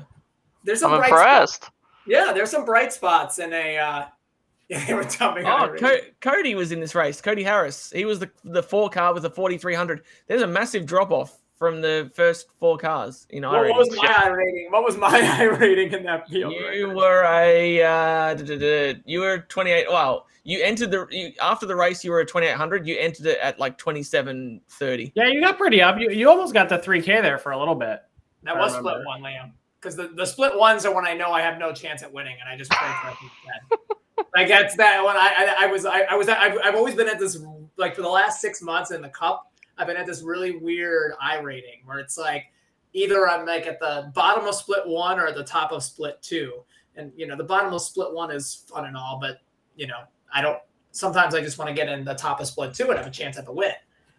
There's 0.65 0.81
some 0.81 0.93
I'm 0.93 0.99
bright 0.99 1.11
impressed. 1.11 1.55
Spots. 1.65 1.77
Yeah, 2.07 2.33
there's 2.33 2.51
some 2.51 2.65
bright 2.65 2.93
spots 2.93 3.39
in 3.39 3.53
a. 3.53 3.79
Uh, 3.79 4.05
yeah, 4.69 4.85
they 4.87 4.95
were 4.95 5.05
dumping 5.05 5.45
Oh, 5.47 5.73
a. 5.75 5.79
Co- 5.79 5.99
Cody 6.21 6.55
was 6.55 6.73
in 6.73 6.81
this 6.81 6.95
race. 6.95 7.21
Cody 7.21 7.43
Harris. 7.43 7.91
He 7.95 8.05
was 8.05 8.19
the 8.21 8.31
the 8.45 8.63
four 8.63 8.89
car 8.91 9.13
with 9.13 9.23
the 9.25 9.31
4300. 9.31 10.03
There's 10.27 10.43
a 10.43 10.47
massive 10.47 10.87
drop 10.87 11.11
off 11.11 11.39
from 11.57 11.81
the 11.81 12.11
first 12.15 12.49
four 12.59 12.77
cars 12.79 13.27
in 13.31 13.45
What, 13.45 13.53
iRating. 13.55 13.71
what 13.71 13.79
was 13.79 13.97
my 13.97 14.15
I 14.25 14.29
rating? 14.29 14.67
What 14.71 14.85
was 14.85 14.97
my 14.97 15.09
I 15.39 15.43
rating 15.45 15.93
in 15.93 16.03
that 16.05 16.29
field? 16.29 16.55
You 16.75 16.89
were 16.91 17.23
a 17.25 17.83
uh, 17.83 18.35
duh, 18.35 18.45
duh, 18.45 18.57
duh, 18.95 18.99
you 19.05 19.21
were 19.21 19.39
28. 19.49 19.87
Well, 19.89 20.27
you 20.45 20.61
entered 20.63 20.91
the 20.91 21.07
you, 21.11 21.33
after 21.41 21.67
the 21.67 21.77
race. 21.77 22.03
You 22.05 22.11
were 22.11 22.21
a 22.21 22.27
2800. 22.27 22.87
You 22.87 22.99
entered 22.99 23.27
it 23.27 23.39
at 23.39 23.61
like 23.61 23.79
2730. 23.79 25.13
Yeah, 25.15 25.27
you 25.29 25.41
got 25.41 25.59
pretty 25.59 25.81
up. 25.83 25.99
You, 26.01 26.11
you 26.11 26.29
almost 26.29 26.53
got 26.55 26.69
the 26.69 26.79
3K 26.79 27.23
there 27.23 27.39
for 27.39 27.53
a 27.53 27.59
little 27.59 27.75
bit. 27.77 28.01
That 28.45 28.57
I 28.57 28.61
was 28.61 28.73
remember. 28.73 28.91
split 28.91 29.07
one, 29.07 29.23
Liam. 29.23 29.53
Because 29.81 29.97
the, 29.97 30.09
the 30.09 30.27
split 30.27 30.57
ones 30.57 30.85
are 30.85 30.95
when 30.95 31.07
I 31.07 31.15
know 31.15 31.33
I 31.33 31.41
have 31.41 31.59
no 31.59 31.73
chance 31.73 32.03
at 32.03 32.13
winning, 32.13 32.37
and 32.41 32.49
I 32.49 32.57
just 32.57 32.71
play 32.71 32.89
for 33.03 33.09
instead. 33.09 34.27
like 34.35 34.49
that's 34.49 34.77
that 34.77 35.05
when 35.05 35.17
I 35.17 35.57
I, 35.59 35.65
I 35.65 35.67
was 35.67 35.85
I, 35.85 36.01
I 36.03 36.15
was 36.15 36.29
I've, 36.29 36.59
I've 36.63 36.75
always 36.75 36.95
been 36.95 37.09
at 37.09 37.19
this 37.19 37.39
like 37.77 37.95
for 37.95 38.03
the 38.03 38.09
last 38.09 38.41
six 38.41 38.63
months 38.63 38.91
in 38.91 39.03
the 39.03 39.09
cup. 39.09 39.51
I've 39.79 39.87
been 39.87 39.97
at 39.97 40.07
this 40.07 40.23
really 40.23 40.57
weird 40.57 41.15
iRating 41.23 41.85
where 41.85 41.99
it's 41.99 42.19
like 42.19 42.45
either 42.93 43.29
I'm 43.29 43.47
like 43.47 43.67
at 43.67 43.81
the 43.81 44.13
bottom 44.15 44.47
of 44.47 44.55
split 44.55 44.87
one 44.87 45.19
or 45.19 45.27
at 45.27 45.35
the 45.35 45.45
top 45.45 45.73
of 45.73 45.83
split 45.83 46.21
two, 46.23 46.63
and 46.97 47.13
you 47.17 47.27
know 47.27 47.37
the 47.37 47.45
bottom 47.45 47.73
of 47.73 47.83
split 47.83 48.13
one 48.13 48.31
is 48.31 48.65
fun 48.69 48.87
and 48.87 48.97
all, 48.97 49.19
but 49.21 49.39
you 49.77 49.87
know 49.87 50.03
I 50.33 50.43
don't. 50.43 50.59
Sometimes 50.93 51.35
I 51.35 51.41
just 51.41 51.59
want 51.59 51.69
to 51.69 51.75
get 51.75 51.89
in 51.89 52.05
the 52.05 52.15
top 52.15 52.41
of 52.41 52.47
split 52.47 52.75
two 52.75 52.89
and 52.89 52.99
have 52.99 53.07
a 53.07 53.11
chance 53.11 53.39
at 53.39 53.47
the 53.47 53.53
win. 53.53 53.73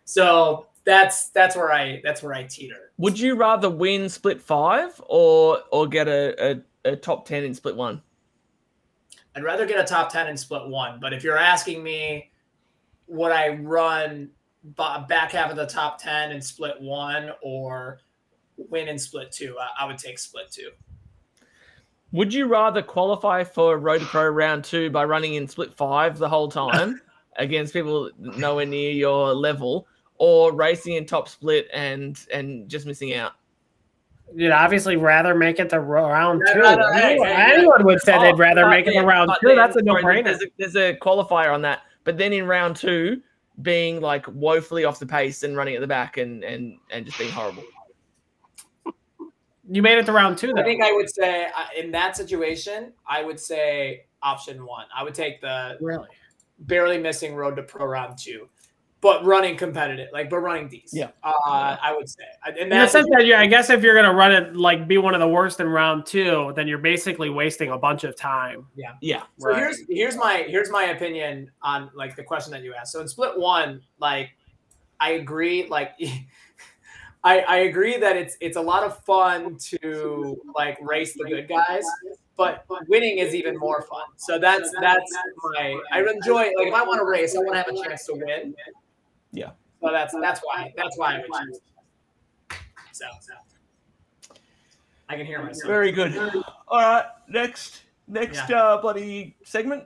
So 0.06 0.68
that's 0.85 1.30
that's 1.30 1.55
where 1.55 1.72
I 1.72 2.01
that's 2.03 2.22
where 2.22 2.34
I 2.34 2.43
teeter. 2.43 2.91
Would 2.97 3.19
you 3.19 3.35
rather 3.35 3.69
win 3.69 4.10
split 4.10 4.41
five 4.41 5.01
or 5.07 5.60
or 5.72 5.88
get 5.88 6.07
a, 6.07 6.61
a, 6.85 6.91
a 6.91 6.95
top 6.95 7.26
10 7.26 7.43
in 7.43 7.53
split 7.53 7.76
one? 7.76 8.01
I'd 9.35 9.43
rather 9.43 9.65
get 9.65 9.80
a 9.80 9.84
top 9.84 10.11
10 10.11 10.27
in 10.27 10.38
split 10.38 10.68
one. 10.68 10.99
But 10.99 11.14
if 11.14 11.23
you're 11.23 11.38
asking 11.38 11.84
me, 11.84 12.31
would 13.07 13.31
I 13.31 13.49
run 13.49 14.30
ba- 14.64 15.05
back 15.07 15.31
half 15.31 15.49
of 15.49 15.57
the 15.57 15.65
top 15.65 15.99
10 15.99 16.31
in 16.31 16.41
split 16.41 16.80
one 16.80 17.31
or 17.41 17.99
win 18.57 18.88
in 18.88 18.99
split 18.99 19.31
two? 19.31 19.57
I, 19.60 19.84
I 19.84 19.88
would 19.88 19.97
take 19.97 20.19
split 20.19 20.51
two. 20.51 20.69
Would 22.11 22.31
you 22.31 22.45
rather 22.45 22.84
qualify 22.84 23.43
for 23.43 23.80
Road 23.80 24.01
to 24.01 24.05
Pro 24.05 24.27
round 24.27 24.64
two 24.64 24.91
by 24.91 25.03
running 25.03 25.34
in 25.34 25.47
split 25.47 25.73
five 25.73 26.19
the 26.19 26.30
whole 26.30 26.47
time 26.47 27.01
against 27.38 27.73
people 27.73 28.11
nowhere 28.19 28.68
near 28.68 28.91
your 28.91 29.34
level, 29.34 29.88
or 30.24 30.54
racing 30.54 30.94
in 30.94 31.06
top 31.06 31.28
split 31.28 31.68
and 31.74 32.18
and 32.34 32.70
just 32.70 32.86
missing 32.86 33.14
out? 33.14 33.34
You'd 34.34 34.52
obviously 34.52 34.95
rather 34.95 35.36
make 35.36 35.60
it 35.60 35.70
to 35.72 35.80
ro- 35.82 36.08
round 36.10 36.41
Yeah, 36.48 36.54
two. 36.54 36.60
no, 36.62 36.76
no, 36.76 36.94
hey, 36.94 37.02
anyone, 37.12 37.28
hey, 37.28 37.34
hey. 37.36 37.54
anyone 37.56 37.84
would 37.86 38.00
say 38.02 38.14
they'd 38.20 38.34
Oh, 38.34 38.38
rather 38.38 38.62
but 38.62 38.70
make 38.70 38.88
it 38.88 38.94
to 38.94 39.02
round 39.02 39.30
two. 39.41 39.48
then- 39.50 39.58
That's 39.58 39.76
a 39.76 39.82
no 39.82 39.95
brainer. 39.95 40.24
There's 40.24 40.41
a, 40.41 40.45
there's 40.58 40.76
a 40.78 40.95
qualifier 40.98 41.54
on 41.54 41.62
that, 41.64 41.82
but 42.06 42.18
then 42.18 42.32
in 42.32 42.48
round 42.48 42.78
two, 42.78 43.22
being 43.62 44.00
like 44.00 44.26
woefully 44.30 44.86
off 44.86 44.98
the 44.98 45.06
pace 45.06 45.44
and 45.44 45.58
running 45.58 45.76
at 45.76 45.82
the 45.82 45.88
back 45.88 46.16
and 46.18 46.44
and 46.45 46.78
and 46.90 47.06
just 47.06 47.18
being 47.18 47.30
horrible. 47.32 47.64
You 49.70 49.82
made 49.82 49.98
it 49.98 50.06
to 50.08 50.12
round 50.14 50.38
two, 50.38 50.54
though. 50.54 50.62
I 50.62 50.64
think 50.64 50.84
I 50.84 50.91
would 50.94 51.10
say 51.10 51.45
uh, 51.45 51.66
in 51.78 51.91
that 51.91 52.16
situation, 52.18 52.94
I 53.08 53.24
would 53.24 53.40
say 53.40 54.06
option 54.22 54.66
one. 54.66 54.86
I 54.95 55.04
would 55.04 55.14
take 55.14 55.41
the 55.41 55.78
really 55.82 56.08
barely 56.60 56.98
missing 56.98 57.36
road 57.36 57.56
to 57.58 57.64
pro 57.64 57.86
round 57.86 58.18
two, 58.18 58.48
but 59.03 59.23
running 59.25 59.57
competitive, 59.57 60.07
like 60.13 60.30
but 60.30 60.39
running 60.39 60.69
these. 60.69 60.89
Yeah. 60.93 61.09
Uh, 61.23 61.75
I 61.81 61.93
would 61.93 62.07
say. 62.07 62.23
In 62.47 62.57
In 62.57 62.69
the 62.69 62.75
that 62.75 62.89
sense 62.89 63.05
that, 63.11 63.25
yeah, 63.25 63.41
I 63.41 63.45
guess 63.45 63.69
if 63.69 63.84
you're 63.84 63.93
gonna 63.95 64.13
run 64.13 64.31
it 64.31 64.55
like 64.55 64.88
be 64.88 64.97
one 64.97 65.13
of 65.13 65.19
the 65.19 65.27
worst 65.27 65.59
in 65.59 65.67
round 65.67 66.05
two, 66.05 66.53
then 66.55 66.69
you're 66.69 66.77
basically 66.77 67.30
wasting 67.30 67.71
a 67.71 67.77
bunch 67.77 68.05
of 68.05 68.15
time. 68.15 68.65
Yeah. 68.75 68.93
Yeah. 69.01 69.23
So 69.38 69.49
Right. 69.49 69.57
here's 69.57 69.81
here's 69.89 70.15
my 70.15 70.45
here's 70.47 70.71
my 70.71 70.85
opinion 70.85 71.51
on 71.61 71.91
like 71.93 72.15
the 72.15 72.23
question 72.23 72.53
that 72.53 72.63
you 72.63 72.73
asked. 72.73 72.93
So 72.93 73.01
in 73.01 73.07
split 73.09 73.38
one, 73.38 73.81
like 73.99 74.30
I 75.01 75.11
agree, 75.11 75.67
like 75.67 75.91
I, 77.25 77.39
I 77.41 77.57
agree 77.57 77.97
that 77.97 78.15
it's 78.15 78.38
it's 78.39 78.55
a 78.55 78.61
lot 78.61 78.84
of 78.84 78.97
fun 79.03 79.57
to 79.69 80.41
like 80.55 80.77
race 80.81 81.13
the 81.13 81.25
good 81.25 81.49
guys, 81.49 81.84
but 82.38 82.65
winning 82.88 83.17
is 83.17 83.35
even 83.35 83.57
more 83.57 83.81
fun. 83.81 84.05
So 84.15 84.39
that's 84.39 84.71
that's 84.80 85.11
my 85.55 85.77
I 85.91 85.99
enjoy 85.99 86.51
like 86.57 86.67
if 86.67 86.73
I 86.73 86.84
want 86.84 86.99
to 86.99 87.05
race, 87.05 87.35
I 87.35 87.39
want 87.39 87.51
to 87.51 87.57
have 87.57 87.67
a 87.67 87.84
chance 87.84 88.05
to 88.05 88.13
win. 88.13 88.55
Yeah. 89.34 89.51
So 89.81 89.91
that's 89.91 90.14
that's 90.22 90.39
why 90.41 90.72
that's 90.77 90.97
why 90.97 91.15
I 91.15 91.18
would 91.18 91.47
choose. 91.47 91.60
So, 92.93 93.05
so. 93.19 93.34
I 95.10 95.18
can 95.18 95.26
hear 95.26 95.43
myself. 95.43 95.68
Very 95.68 95.91
good. 95.91 96.18
All 96.68 96.80
right, 96.80 97.05
next 97.27 97.81
next 98.07 98.49
uh 98.49 98.80
bloody 98.81 99.35
segment. 99.43 99.84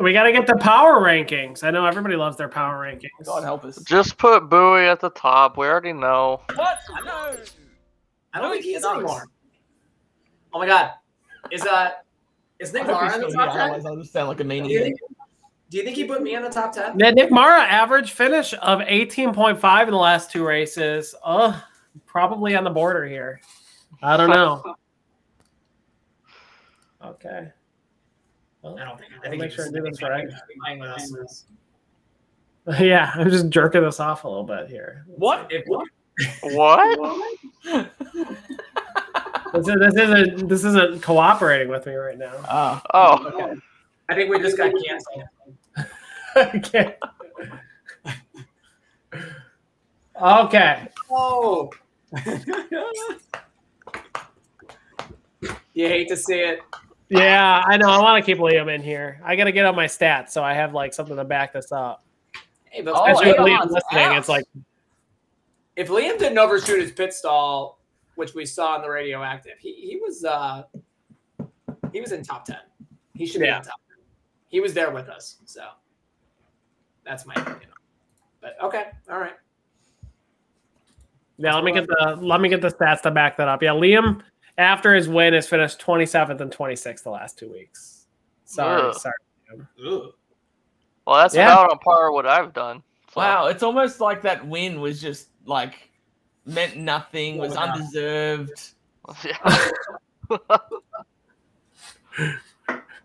We 0.00 0.12
got 0.12 0.22
to 0.22 0.32
get 0.32 0.46
the 0.46 0.56
power 0.56 1.00
rankings. 1.00 1.64
I 1.64 1.72
know 1.72 1.84
everybody 1.84 2.14
loves 2.14 2.36
their 2.36 2.48
power 2.48 2.80
rankings. 2.86 3.26
God 3.26 3.42
help 3.42 3.64
us. 3.64 3.82
Just 3.82 4.16
put 4.16 4.48
Bowie 4.48 4.86
at 4.86 5.00
the 5.00 5.10
top. 5.10 5.56
We 5.58 5.66
already 5.66 5.92
know. 5.92 6.40
What? 6.54 6.78
I 6.94 7.00
know. 7.04 7.36
I 8.32 8.40
don't 8.40 8.52
think 8.52 8.64
he 8.64 8.74
is 8.74 8.84
Nice. 8.84 8.94
anymore. 8.94 9.24
Oh 10.54 10.60
my 10.60 10.66
god. 10.66 10.92
Is 11.50 11.66
uh 11.66 11.90
is 12.60 12.72
Nick 12.72 12.84
I 12.84 12.86
hope 12.86 13.02
Mara 13.02 13.14
in 13.16 13.20
the 13.22 13.32
top 13.32 13.52
ten? 13.52 13.86
I'll 13.86 13.96
just 13.96 14.12
sound 14.12 14.28
like 14.28 14.40
a 14.40 14.44
Do 14.44 14.54
you 14.54 14.62
meanie. 14.62 14.82
think 14.84 14.96
do 15.70 15.76
you 15.76 15.84
think 15.84 15.96
he 15.96 16.04
put 16.04 16.22
me 16.22 16.34
in 16.34 16.42
the 16.42 16.48
top 16.48 16.72
ten? 16.72 16.98
Yeah, 16.98 17.10
Nick 17.10 17.30
Mara 17.30 17.60
average 17.62 18.12
finish 18.12 18.54
of 18.54 18.80
18.5 18.80 19.82
in 19.84 19.90
the 19.90 19.96
last 19.96 20.30
two 20.30 20.46
races. 20.46 21.14
Uh, 21.22 21.60
probably 22.06 22.56
on 22.56 22.64
the 22.64 22.70
border 22.70 23.06
here. 23.06 23.40
I 24.02 24.16
don't 24.16 24.30
know. 24.30 24.62
Okay. 27.00 27.48
Well, 28.60 28.76
I 28.76 28.84
don't 28.84 28.98
think 28.98 29.12
I 29.24 29.28
think 29.28 29.40
make 29.40 29.52
sure 29.52 29.66
I 29.66 29.70
do 29.70 29.82
this 29.82 30.02
right. 30.02 30.28
think 30.28 30.32
he's 30.32 30.40
playing 30.64 30.80
with 30.80 30.90
us. 30.90 31.44
Yeah, 32.80 33.12
I'm 33.14 33.30
just 33.30 33.48
jerking 33.50 33.82
this 33.82 34.00
off 34.00 34.24
a 34.24 34.28
little 34.28 34.42
bit 34.42 34.68
here. 34.68 35.06
What? 35.06 35.50
If, 35.50 35.64
What? 36.42 37.38
This, 39.54 39.66
is, 39.66 39.74
this 39.80 39.94
isn't 39.94 40.48
this 40.48 40.64
isn't 40.64 41.02
cooperating 41.02 41.68
with 41.68 41.86
me 41.86 41.94
right 41.94 42.18
now. 42.18 42.32
Ah. 42.48 42.82
Oh. 42.92 43.26
Okay. 43.28 43.60
I 44.10 44.14
think 44.14 44.30
we 44.30 44.38
just 44.40 44.58
got 44.58 44.72
canceled. 44.86 45.24
Okay. 46.54 46.96
Okay. 50.20 50.88
Oh. 51.10 51.70
you 55.74 55.86
hate 55.86 56.08
to 56.08 56.16
see 56.16 56.40
it. 56.40 56.60
Yeah, 57.08 57.62
I 57.66 57.76
know. 57.76 57.88
I 57.88 58.00
want 58.02 58.24
to 58.24 58.26
keep 58.30 58.38
Liam 58.38 58.74
in 58.74 58.82
here. 58.82 59.20
I 59.24 59.36
got 59.36 59.44
to 59.44 59.52
get 59.52 59.64
on 59.64 59.74
my 59.74 59.86
stats 59.86 60.30
so 60.30 60.42
I 60.42 60.52
have 60.54 60.74
like 60.74 60.92
something 60.92 61.16
to 61.16 61.24
back 61.24 61.52
this 61.52 61.72
up. 61.72 62.04
Hey, 62.64 62.82
but 62.82 62.94
Oh, 62.94 63.04
hey, 63.22 63.32
Liam 63.34 63.70
listening, 63.70 64.18
it's 64.18 64.28
like 64.28 64.44
if 65.76 65.88
Liam 65.88 66.18
didn't 66.18 66.38
overshoot 66.38 66.80
his 66.80 66.92
pit 66.92 67.14
stall, 67.14 67.80
which 68.16 68.34
we 68.34 68.44
saw 68.44 68.76
in 68.76 68.82
the 68.82 68.90
radioactive, 68.90 69.54
he, 69.60 69.72
he 69.74 69.96
was 69.96 70.24
uh 70.24 70.64
he 71.92 72.00
was 72.00 72.12
in 72.12 72.22
top 72.22 72.44
ten. 72.44 72.58
He 73.14 73.24
should 73.26 73.40
be 73.40 73.46
Yeah. 73.46 73.58
in 73.58 73.62
top 73.62 73.80
ten. 73.88 74.04
He 74.48 74.60
was 74.60 74.74
there 74.74 74.90
with 74.90 75.08
us, 75.08 75.38
so 75.46 75.62
that's 77.08 77.26
my 77.26 77.34
opinion. 77.34 77.70
But 78.40 78.56
okay, 78.62 78.86
all 79.10 79.18
right. 79.18 79.32
yeah. 81.38 81.54
Let 81.54 81.64
me 81.64 81.72
get 81.72 81.86
the 81.86 82.18
let 82.20 82.40
me 82.40 82.48
get 82.48 82.60
the 82.60 82.68
stats 82.70 83.02
to 83.02 83.10
back 83.10 83.36
that 83.38 83.48
up. 83.48 83.62
Yeah, 83.62 83.70
Liam 83.70 84.20
after 84.58 84.94
his 84.94 85.08
win 85.08 85.34
has 85.34 85.48
finished 85.48 85.80
27th 85.80 86.40
and 86.40 86.50
26th 86.52 87.02
the 87.02 87.10
last 87.10 87.38
two 87.38 87.50
weeks. 87.50 88.06
Sorry, 88.44 88.82
Ugh. 88.82 88.94
sorry. 88.94 89.14
Ooh. 89.80 90.12
Well, 91.06 91.16
that's 91.16 91.34
Yeah. 91.34 91.46
about 91.52 91.70
on 91.70 91.78
par 91.78 92.12
with 92.12 92.24
what 92.24 92.26
I've 92.26 92.52
done. 92.52 92.82
So. 93.14 93.20
Wow, 93.22 93.46
it's 93.46 93.62
almost 93.62 94.00
like 94.00 94.20
that 94.22 94.46
win 94.46 94.80
was 94.80 95.00
just 95.00 95.28
like 95.46 95.90
meant 96.44 96.76
nothing, 96.76 97.38
was 97.38 97.54
Yeah. 97.54 97.62
undeserved. 97.72 98.70
Yeah. 99.24 99.58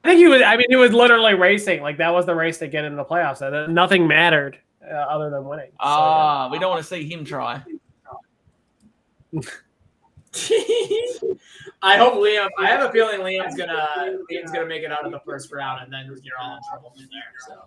I 0.04 0.10
think 0.10 0.20
he 0.20 0.28
was. 0.28 0.42
I 0.42 0.58
mean, 0.58 0.66
he 0.70 0.76
was 0.76 0.92
literally 0.92 1.34
racing. 1.34 1.82
Like 1.82 1.98
that 1.98 2.14
was 2.14 2.26
the 2.26 2.36
race 2.36 2.58
to 2.60 2.68
get 2.68 2.84
into 2.84 2.98
the 2.98 3.06
playoffs. 3.06 3.42
And 3.42 3.74
nothing 3.74 4.06
mattered 4.08 4.58
uh, 4.86 4.94
other 4.94 5.30
than 5.30 5.46
winning. 5.46 5.70
So, 5.72 5.78
Ah, 5.80 6.50
we 6.52 6.60
don't 6.60 6.72
want 6.72 6.82
to 6.82 6.88
see 6.88 7.10
him 7.10 7.24
try. 7.24 7.64
I 11.82 11.98
hope 11.98 12.16
Liam. 12.16 12.50
I 12.60 12.68
have 12.68 12.90
a 12.90 12.92
feeling 12.92 13.20
Liam's 13.22 13.56
gonna 13.56 14.18
Liam's 14.32 14.52
gonna 14.52 14.66
make 14.66 14.84
it 14.84 14.92
out 14.92 15.06
of 15.06 15.12
the 15.12 15.20
first 15.22 15.52
round, 15.52 15.84
and 15.84 15.92
then 15.94 16.06
you're 16.24 16.36
all 16.42 16.56
in 16.56 16.62
trouble 16.70 16.92
from 16.96 17.08
there. 17.12 17.34
So 17.48 17.66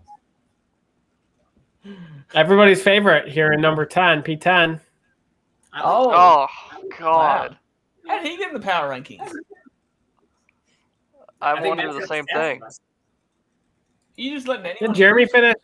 everybody's 2.34 2.82
favorite 2.82 3.28
here 3.28 3.52
in 3.52 3.60
number 3.60 3.86
10, 3.86 4.22
P10. 4.22 4.80
Oh, 5.78 6.10
Oh 6.12 6.46
God, 6.98 7.56
how 8.08 8.20
did 8.22 8.28
he 8.30 8.36
get 8.36 8.48
in 8.48 8.54
the 8.54 8.60
power 8.60 8.90
rankings? 8.90 9.30
I, 11.46 11.52
I 11.52 11.62
think 11.62 11.68
wonder 11.76 11.92
Matt's 11.92 12.00
the 12.00 12.06
same 12.06 12.24
thing. 12.26 12.62
on 12.62 12.68
us. 12.68 12.80
You 14.16 14.34
just 14.34 14.48
letting 14.48 14.74
Did? 14.80 14.94
Jeremy 14.94 15.26
finish 15.26 15.54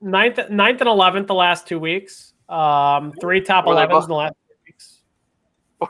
ninth, 0.00 0.38
ninth 0.50 0.80
and 0.80 0.88
eleventh 0.88 1.26
the 1.26 1.34
last 1.34 1.66
two 1.66 1.78
weeks? 1.78 2.32
Um, 2.48 3.12
three 3.20 3.40
top 3.40 3.66
Were 3.66 3.74
11s 3.74 3.88
both- 3.90 4.04
in 4.04 4.08
the 4.08 4.14
last 4.14 4.34
two 4.48 4.54
weeks. 4.66 4.98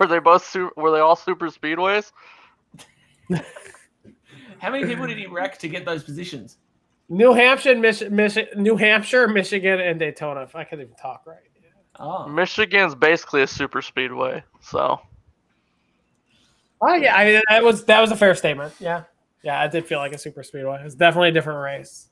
Were 0.00 0.06
they 0.06 0.18
both? 0.18 0.44
Su- 0.44 0.70
were 0.76 0.90
they 0.90 1.00
all 1.00 1.14
super 1.16 1.48
speedways? 1.48 2.10
How 4.58 4.70
many 4.70 4.86
people 4.86 5.06
did 5.06 5.18
he 5.18 5.26
wreck 5.26 5.58
to 5.58 5.68
get 5.68 5.84
those 5.84 6.02
positions? 6.02 6.56
New 7.08 7.32
Hampshire, 7.34 7.76
Mich- 7.76 8.08
Mich- 8.10 8.48
New 8.56 8.76
Hampshire, 8.76 9.28
Michigan, 9.28 9.78
and 9.80 10.00
Daytona. 10.00 10.42
If 10.42 10.56
I 10.56 10.64
could 10.64 10.80
even 10.80 10.94
talk 10.94 11.22
right. 11.26 11.38
Oh, 11.98 12.26
Michigan's 12.26 12.94
basically 12.94 13.42
a 13.42 13.46
super 13.46 13.80
speedway, 13.80 14.42
so 14.60 15.00
Oh 16.82 16.94
yeah, 16.94 17.16
I 17.16 17.24
mean, 17.24 17.42
that 17.48 17.64
was 17.64 17.84
that 17.84 18.00
was 18.00 18.10
a 18.10 18.16
fair 18.16 18.34
statement. 18.34 18.74
Yeah, 18.78 19.04
yeah, 19.46 19.60
I 19.60 19.68
did 19.68 19.86
feel 19.86 20.00
like 20.00 20.12
a 20.12 20.18
super 20.18 20.42
speedway. 20.42 20.80
It 20.80 20.84
was 20.84 20.96
definitely 20.96 21.28
a 21.28 21.32
different 21.32 21.60
race. 21.60 22.08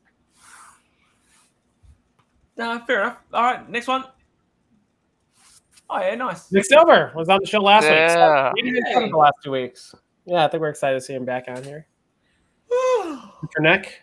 no, 2.57 2.79
fair 2.87 3.01
enough. 3.03 3.19
All 3.33 3.43
right, 3.43 3.69
next 3.69 3.89
one. 3.89 4.05
Oh 5.91 5.99
yeah, 5.99 6.15
nice. 6.15 6.53
Nick 6.53 6.65
Silver 6.65 7.11
was 7.17 7.29
on 7.29 7.41
the 7.41 7.47
show 7.47 7.59
last 7.59 7.83
week. 7.83 7.91
Yeah. 7.91 8.51
So 8.51 8.53
he 8.55 8.63
didn't 8.71 8.85
come 8.93 9.11
the 9.11 9.17
last 9.17 9.35
two 9.43 9.51
weeks. 9.51 9.97
Yeah, 10.27 10.45
I 10.45 10.49
think 10.49 10.61
we're 10.61 10.69
excited 10.69 10.95
to 10.95 11.01
see 11.01 11.13
him 11.13 11.25
back 11.25 11.47
on 11.49 11.61
here. 11.65 11.89
For 12.71 13.61
Nick, 13.61 14.03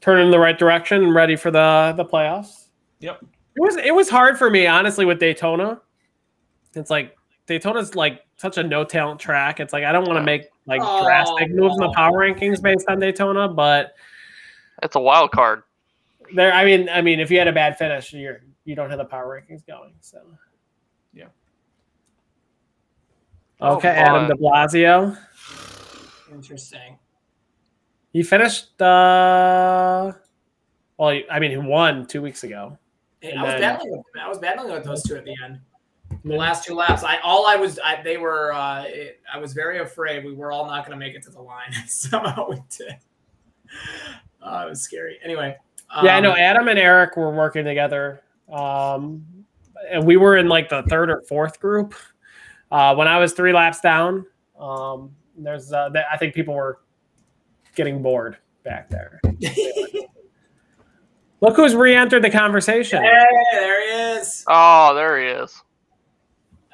turning 0.00 0.26
in 0.26 0.30
the 0.30 0.38
right 0.38 0.56
direction 0.56 1.02
and 1.02 1.12
ready 1.12 1.34
for 1.34 1.50
the 1.50 1.94
the 1.96 2.04
playoffs. 2.04 2.68
Yep. 3.00 3.24
It 3.56 3.60
was 3.60 3.76
it 3.76 3.92
was 3.92 4.08
hard 4.08 4.38
for 4.38 4.50
me 4.50 4.68
honestly 4.68 5.04
with 5.04 5.18
Daytona. 5.18 5.80
It's 6.76 6.90
like 6.90 7.16
Daytona's 7.48 7.96
like 7.96 8.22
such 8.36 8.56
a 8.56 8.62
no 8.62 8.84
talent 8.84 9.18
track. 9.18 9.58
It's 9.58 9.72
like 9.72 9.82
I 9.82 9.90
don't 9.90 10.06
want 10.06 10.18
to 10.18 10.22
make 10.22 10.46
like 10.66 10.80
Oh, 10.84 11.04
drastic 11.04 11.50
moves 11.50 11.74
in 11.76 11.80
the 11.80 11.92
power 11.92 12.18
rankings 12.18 12.62
based 12.62 12.88
on 12.88 12.98
Daytona, 13.00 13.48
but 13.48 13.94
it's 14.82 14.96
a 14.96 15.00
wild 15.00 15.30
card. 15.32 15.62
there. 16.34 16.52
I 16.52 16.64
mean, 16.64 16.88
I 16.88 17.00
mean, 17.02 17.20
if 17.20 17.30
you 17.30 17.38
had 17.38 17.48
a 17.48 17.52
bad 17.52 17.76
finish, 17.78 18.12
you're 18.12 18.40
you 18.64 18.74
don't 18.76 18.90
have 18.90 18.98
the 18.98 19.04
power 19.04 19.40
rankings 19.40 19.66
going. 19.66 19.92
So 20.00 20.20
Yeah. 21.12 21.26
Oh, 23.60 23.76
Okay, 23.76 23.88
Adam 23.88 24.28
boy. 24.28 24.34
De 24.34 24.40
Blasio. 24.40 25.18
Interesting. 26.32 26.98
He 28.12 28.22
finished. 28.22 28.80
uh 28.80 30.12
Well, 30.98 31.20
I 31.30 31.38
mean, 31.40 31.50
he 31.50 31.56
won 31.56 32.06
two 32.06 32.22
weeks 32.22 32.44
ago. 32.44 32.78
Hey, 33.20 33.34
I 33.34 33.42
was 33.42 33.52
then- 33.52 33.60
battling. 33.60 33.90
With, 33.92 34.06
I 34.22 34.28
was 34.28 34.38
battling 34.38 34.72
with 34.72 34.84
those 34.84 35.02
two 35.02 35.16
at 35.16 35.24
the 35.24 35.34
end. 35.44 35.60
The 36.24 36.36
last 36.36 36.64
two 36.64 36.74
laps, 36.74 37.02
I 37.02 37.18
all 37.18 37.46
I 37.46 37.56
was, 37.56 37.78
I, 37.84 38.02
they 38.02 38.16
were. 38.16 38.52
Uh, 38.52 38.84
it, 38.86 39.20
I 39.32 39.38
was 39.38 39.52
very 39.52 39.80
afraid 39.80 40.24
we 40.24 40.32
were 40.34 40.52
all 40.52 40.66
not 40.66 40.86
going 40.86 40.98
to 40.98 41.04
make 41.04 41.14
it 41.14 41.22
to 41.24 41.30
the 41.30 41.40
line. 41.42 41.72
Somehow 41.86 42.48
we 42.50 42.56
did. 42.76 42.96
Uh, 44.40 44.64
it 44.66 44.70
was 44.70 44.82
scary. 44.82 45.18
Anyway. 45.24 45.56
yeah, 46.02 46.16
I 46.16 46.20
know. 46.20 46.32
um, 46.32 46.38
Adam 46.38 46.68
and 46.68 46.78
Eric 46.78 47.16
were 47.16 47.30
working 47.34 47.64
together, 47.64 48.22
um, 48.52 49.24
and 49.90 50.06
we 50.06 50.16
were 50.16 50.36
in 50.36 50.48
like 50.48 50.68
the 50.68 50.82
third 50.84 51.10
or 51.10 51.22
fourth 51.28 51.60
group. 51.60 51.94
Uh, 52.70 52.94
when 52.94 53.08
I 53.08 53.18
was 53.18 53.32
three 53.32 53.52
laps 53.52 53.80
down, 53.80 54.26
um, 54.58 55.10
there's. 55.36 55.72
Uh, 55.72 55.90
th- 55.90 56.04
I 56.10 56.16
think 56.16 56.34
people 56.34 56.54
were 56.54 56.80
getting 57.74 58.02
bored 58.02 58.36
back 58.64 58.88
there. 58.88 59.20
Look 61.40 61.56
who's 61.56 61.74
re-entered 61.74 62.22
the 62.22 62.30
conversation. 62.30 63.02
Hey, 63.02 63.26
there 63.52 63.82
he 63.82 64.18
is. 64.18 64.44
Oh, 64.46 64.94
there 64.94 65.20
he 65.20 65.26
is. 65.26 65.60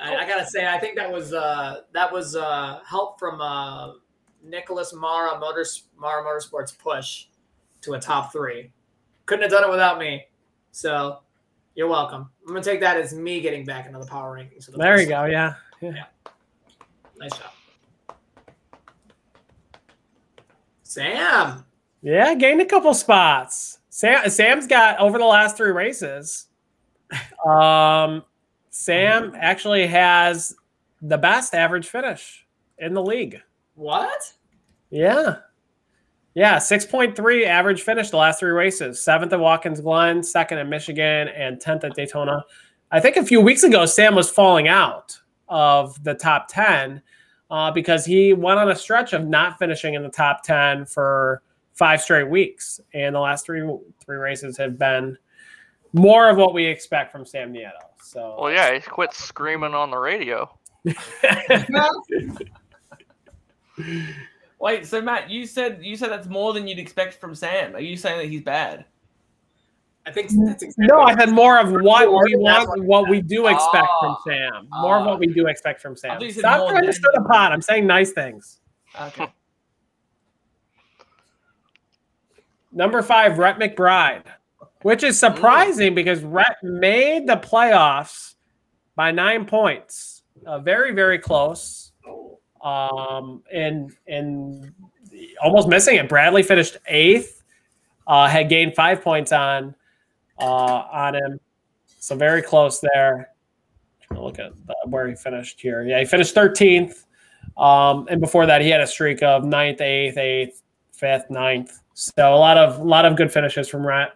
I, 0.00 0.16
I 0.16 0.28
gotta 0.28 0.46
say, 0.46 0.66
I 0.66 0.78
think 0.78 0.96
that 0.96 1.10
was 1.10 1.32
uh, 1.32 1.82
that 1.92 2.12
was 2.12 2.36
uh, 2.36 2.80
help 2.88 3.18
from 3.18 3.40
uh, 3.40 3.94
Nicholas 4.44 4.92
Mara 4.94 5.38
Motors 5.38 5.84
Mara 5.96 6.24
Motorsports 6.24 6.76
push 6.78 7.26
to 7.82 7.94
a 7.94 8.00
top 8.00 8.32
three. 8.32 8.70
Couldn't 9.26 9.42
have 9.42 9.50
done 9.50 9.64
it 9.64 9.70
without 9.70 9.98
me. 9.98 10.24
So 10.70 11.18
you're 11.74 11.88
welcome. 11.88 12.30
I'm 12.42 12.48
gonna 12.48 12.62
take 12.62 12.80
that 12.80 12.96
as 12.96 13.14
me 13.14 13.40
getting 13.40 13.64
back 13.64 13.86
into 13.86 13.98
the 13.98 14.06
power 14.06 14.36
rankings. 14.36 14.66
the 14.66 14.72
There 14.78 15.00
you 15.00 15.06
go. 15.08 15.22
time. 15.22 15.30
Yeah. 15.32 15.54
yeah. 15.80 16.04
Nice 17.18 17.32
job, 17.36 18.16
Sam. 20.84 21.64
Yeah, 22.02 22.34
gained 22.34 22.60
a 22.60 22.66
couple 22.66 22.94
spots. 22.94 23.80
Sam 23.90 24.30
Sam's 24.30 24.68
got 24.68 24.98
over 25.00 25.18
the 25.18 25.24
last 25.24 25.56
three 25.56 25.72
races. 25.72 26.46
Um, 27.46 28.22
Sam 28.78 29.34
actually 29.36 29.88
has 29.88 30.55
the 31.02 31.18
best 31.18 31.52
average 31.52 31.88
finish 31.88 32.46
in 32.78 32.94
the 32.94 33.02
league. 33.02 33.42
What? 33.74 34.32
Yeah. 34.88 35.38
Yeah, 36.34 36.59
6.3 36.59 37.44
average 37.44 37.82
finish 37.82 38.10
the 38.10 38.18
last 38.18 38.38
three 38.38 38.52
races. 38.52 39.02
Seventh 39.02 39.32
at 39.32 39.40
Watkins 39.40 39.80
Glen, 39.80 40.22
second 40.22 40.59
at 40.59 40.68
Michigan, 40.68 41.26
and 41.26 41.59
10th 41.59 41.82
at 41.82 41.96
Daytona. 41.96 42.44
I 42.92 43.00
think 43.00 43.16
a 43.16 43.26
few 43.26 43.40
weeks 43.40 43.64
ago, 43.64 43.84
Sam 43.84 44.14
was 44.14 44.30
falling 44.30 44.68
out 44.68 45.18
of 45.48 46.00
the 46.05 46.14
top 46.14 46.46
10 46.46 47.02
uh, 47.50 47.72
because 47.72 48.05
he 48.05 48.32
went 48.32 48.60
on 48.60 48.70
a 48.70 48.76
stretch 48.76 49.12
of 49.12 49.26
not 49.26 49.59
finishing 49.59 49.94
in 49.94 50.05
the 50.05 50.09
top 50.09 50.44
10 50.44 50.86
for 50.86 51.42
five 51.72 52.00
straight 52.00 52.30
weeks. 52.30 52.80
And 52.94 53.16
the 53.16 53.20
last 53.20 53.44
three 53.44 53.68
three 53.98 54.18
races 54.18 54.56
have 54.56 54.78
been 54.78 55.18
more 55.93 56.28
of 56.28 56.36
what 56.36 56.55
we 56.55 56.65
expect 56.65 57.12
from 57.12 57.24
Sam 57.24 57.52
Nieto. 57.52 57.70
So 58.02 58.36
Well, 58.40 58.52
yeah, 58.52 58.74
he 58.74 58.81
quit 58.81 59.12
screaming 59.15 59.74
on 59.74 59.90
the 59.90 59.98
radio. 59.98 60.51
Wait, 64.60 64.86
so 64.86 65.01
Matt, 65.01 65.31
you 65.31 65.47
said 65.47 65.78
you 65.82 65.97
said 65.97 66.10
that's 66.10 66.27
more 66.28 66.52
than 66.52 66.66
you'd 66.66 66.78
expect 66.78 67.15
from 67.15 67.35
Sam. 67.35 67.74
Are 67.77 67.81
you 67.81 67.97
saying 67.97 68.19
that 68.19 68.27
he's 68.27 68.43
bad? 68.43 68.85
I 70.06 70.10
think 70.10 70.31
mm, 70.31 70.47
that's 70.47 70.62
exactly 70.62 70.86
No, 70.86 71.01
I 71.02 71.15
said 71.15 71.31
more 71.31 71.59
of 71.59 71.70
what 71.70 72.09
we 72.24 72.35
want, 72.36 72.82
what 72.85 73.09
we 73.10 73.20
do 73.20 73.47
ah. 73.47 73.55
expect 73.55 73.89
from. 74.01 74.16
Sam. 74.27 74.69
More 74.81 74.97
of 74.98 75.06
what 75.06 75.19
we 75.19 75.27
do 75.27 75.48
expect 75.48 75.82
from 75.82 75.97
Sam. 75.97 76.12
thought 76.12 76.23
you 76.23 76.32
said 76.32 76.40
Stop 76.40 76.60
more 76.60 76.70
trying 76.70 76.82
to 76.82 76.86
than- 76.86 76.94
stir 76.94 77.10
the 77.15 77.28
pot. 77.28 77.52
I'm 77.52 77.60
saying 77.60 77.86
nice 77.86 78.12
things. 78.12 78.60
Okay. 79.01 79.27
Number 82.73 83.02
five, 83.02 83.39
Rhett 83.39 83.59
McBride, 83.59 84.23
which 84.82 85.02
is 85.02 85.18
surprising 85.18 85.94
because 85.94 86.22
Rhett 86.22 86.56
made 86.62 87.26
the 87.26 87.36
playoffs 87.36 88.34
by 88.96 89.10
nine 89.10 89.44
points. 89.44 90.22
Uh, 90.46 90.59
very, 90.59 90.92
very 90.92 91.18
close. 91.18 91.92
um, 92.62 93.42
and 93.52 93.92
and 94.06 94.72
almost 95.42 95.68
missing 95.68 95.96
it. 95.96 96.09
Bradley 96.09 96.42
finished 96.42 96.76
eighth, 96.86 97.42
uh, 98.06 98.26
had 98.28 98.48
gained 98.48 98.74
five 98.74 99.02
points 99.02 99.32
on 99.32 99.74
uh, 100.40 100.44
on 100.92 101.14
him, 101.14 101.40
so 101.98 102.16
very 102.16 102.42
close 102.42 102.80
there. 102.94 103.30
Look 104.10 104.38
at 104.38 104.52
the, 104.66 104.74
where 104.86 105.06
he 105.06 105.14
finished 105.14 105.60
here. 105.60 105.82
Yeah, 105.82 105.98
he 105.98 106.05
finished 106.05 106.34
thirteenth, 106.34 107.05
um, 107.56 108.06
and 108.10 108.20
before 108.20 108.46
that 108.46 108.60
he 108.62 108.70
had 108.70 108.80
a 108.80 108.86
streak 108.86 109.22
of 109.22 109.44
ninth, 109.44 109.80
eighth, 109.80 110.16
eighth, 110.16 110.62
fifth, 110.92 111.30
ninth. 111.30 111.78
So 111.94 112.34
a 112.34 112.36
lot 112.36 112.56
of 112.56 112.78
a 112.78 112.84
lot 112.84 113.05
of 113.05 113.16
good 113.16 113.32
finishes 113.32 113.68
from 113.68 113.86
Rat. 113.86 114.12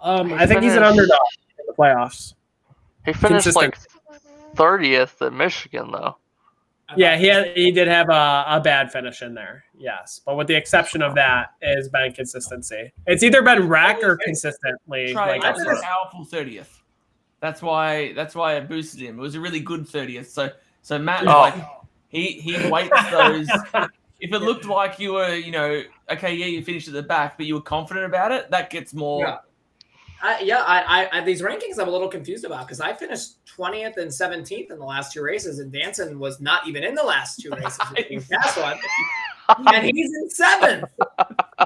Um, 0.00 0.32
I 0.32 0.46
think 0.46 0.62
he's 0.62 0.74
an 0.74 0.82
underdog 0.82 1.18
in 1.58 1.64
the 1.66 1.72
playoffs. 1.72 2.34
He 3.04 3.12
finished 3.12 3.44
Consistent. 3.44 3.74
like 4.10 4.20
thirtieth 4.54 5.20
at 5.22 5.32
Michigan 5.32 5.90
though. 5.92 6.16
Yeah, 6.96 7.18
he 7.18 7.26
had, 7.26 7.48
he 7.54 7.70
did 7.70 7.86
have 7.86 8.08
a, 8.08 8.44
a 8.48 8.60
bad 8.64 8.90
finish 8.90 9.20
in 9.20 9.34
there. 9.34 9.64
Yes, 9.76 10.22
but 10.24 10.36
with 10.36 10.46
the 10.46 10.54
exception 10.54 11.02
of 11.02 11.14
that, 11.16 11.52
has 11.62 11.88
been 11.90 12.12
consistency. 12.12 12.92
It's 13.06 13.22
either 13.22 13.42
been 13.42 13.68
wreck 13.68 14.02
or 14.02 14.16
consistently 14.24 15.12
Try 15.12 15.32
like 15.32 15.42
that's 15.42 15.60
up 15.60 15.66
a 15.66 15.82
powerful 15.82 16.24
thirtieth. 16.24 16.82
That's 17.40 17.60
why 17.62 18.14
that's 18.14 18.34
why 18.34 18.56
I 18.56 18.60
boosted 18.60 19.00
him. 19.02 19.18
It 19.18 19.22
was 19.22 19.34
a 19.34 19.40
really 19.40 19.60
good 19.60 19.86
thirtieth. 19.86 20.30
So 20.30 20.50
so 20.82 20.98
Matt 20.98 21.26
Oh. 21.26 21.40
like 21.40 21.54
he 22.08 22.32
he 22.32 22.70
weights 22.70 23.10
those. 23.10 23.48
if 24.20 24.32
it 24.32 24.38
looked 24.40 24.64
like 24.64 24.98
you 24.98 25.12
were, 25.12 25.34
you 25.34 25.52
know, 25.52 25.82
okay, 26.10 26.34
yeah, 26.34 26.46
you 26.46 26.64
finished 26.64 26.88
at 26.88 26.94
the 26.94 27.02
back, 27.02 27.36
but 27.36 27.46
you 27.46 27.54
were 27.54 27.60
confident 27.60 28.06
about 28.06 28.32
it, 28.32 28.50
that 28.50 28.70
gets 28.70 28.94
more. 28.94 29.26
Yeah. 29.26 29.36
I, 30.20 30.40
yeah, 30.40 30.62
I, 30.66 31.08
I, 31.12 31.20
these 31.20 31.42
rankings 31.42 31.78
I'm 31.78 31.88
a 31.88 31.90
little 31.90 32.08
confused 32.08 32.44
about 32.44 32.66
because 32.66 32.80
I 32.80 32.92
finished 32.92 33.44
20th 33.56 33.98
and 33.98 34.10
17th 34.10 34.70
in 34.70 34.78
the 34.78 34.84
last 34.84 35.12
two 35.12 35.22
races, 35.22 35.60
and 35.60 35.70
Danson 35.70 36.18
was 36.18 36.40
not 36.40 36.66
even 36.66 36.82
in 36.82 36.94
the 36.94 37.02
last 37.02 37.40
two 37.40 37.50
races. 37.50 37.78
one, 38.56 38.78
and 39.74 39.84
he's 39.84 40.10
in 40.14 40.30
seventh. 40.30 40.90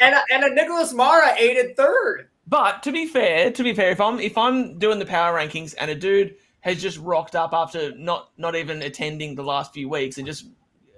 and 0.00 0.14
a, 0.14 0.22
and 0.32 0.44
a 0.44 0.54
Nicholas 0.54 0.92
Mara 0.92 1.34
aided 1.38 1.76
third. 1.76 2.28
But 2.46 2.82
to 2.84 2.92
be 2.92 3.06
fair, 3.06 3.50
to 3.50 3.62
be 3.62 3.74
fair, 3.74 3.90
if 3.90 4.00
I'm 4.00 4.18
if 4.20 4.38
I'm 4.38 4.78
doing 4.78 4.98
the 4.98 5.06
power 5.06 5.38
rankings 5.38 5.74
and 5.78 5.90
a 5.90 5.94
dude 5.94 6.36
has 6.60 6.80
just 6.80 6.98
rocked 6.98 7.36
up 7.36 7.52
after 7.52 7.94
not 7.94 8.30
not 8.38 8.54
even 8.54 8.82
attending 8.82 9.34
the 9.34 9.42
last 9.42 9.72
few 9.72 9.88
weeks 9.88 10.18
and 10.18 10.26
just 10.26 10.46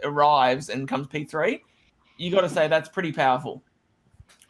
arrives 0.04 0.68
and 0.68 0.88
comes 0.88 1.08
P 1.08 1.24
three, 1.24 1.62
you 2.16 2.30
got 2.30 2.42
to 2.42 2.48
say 2.48 2.68
that's 2.68 2.88
pretty 2.88 3.12
powerful. 3.12 3.62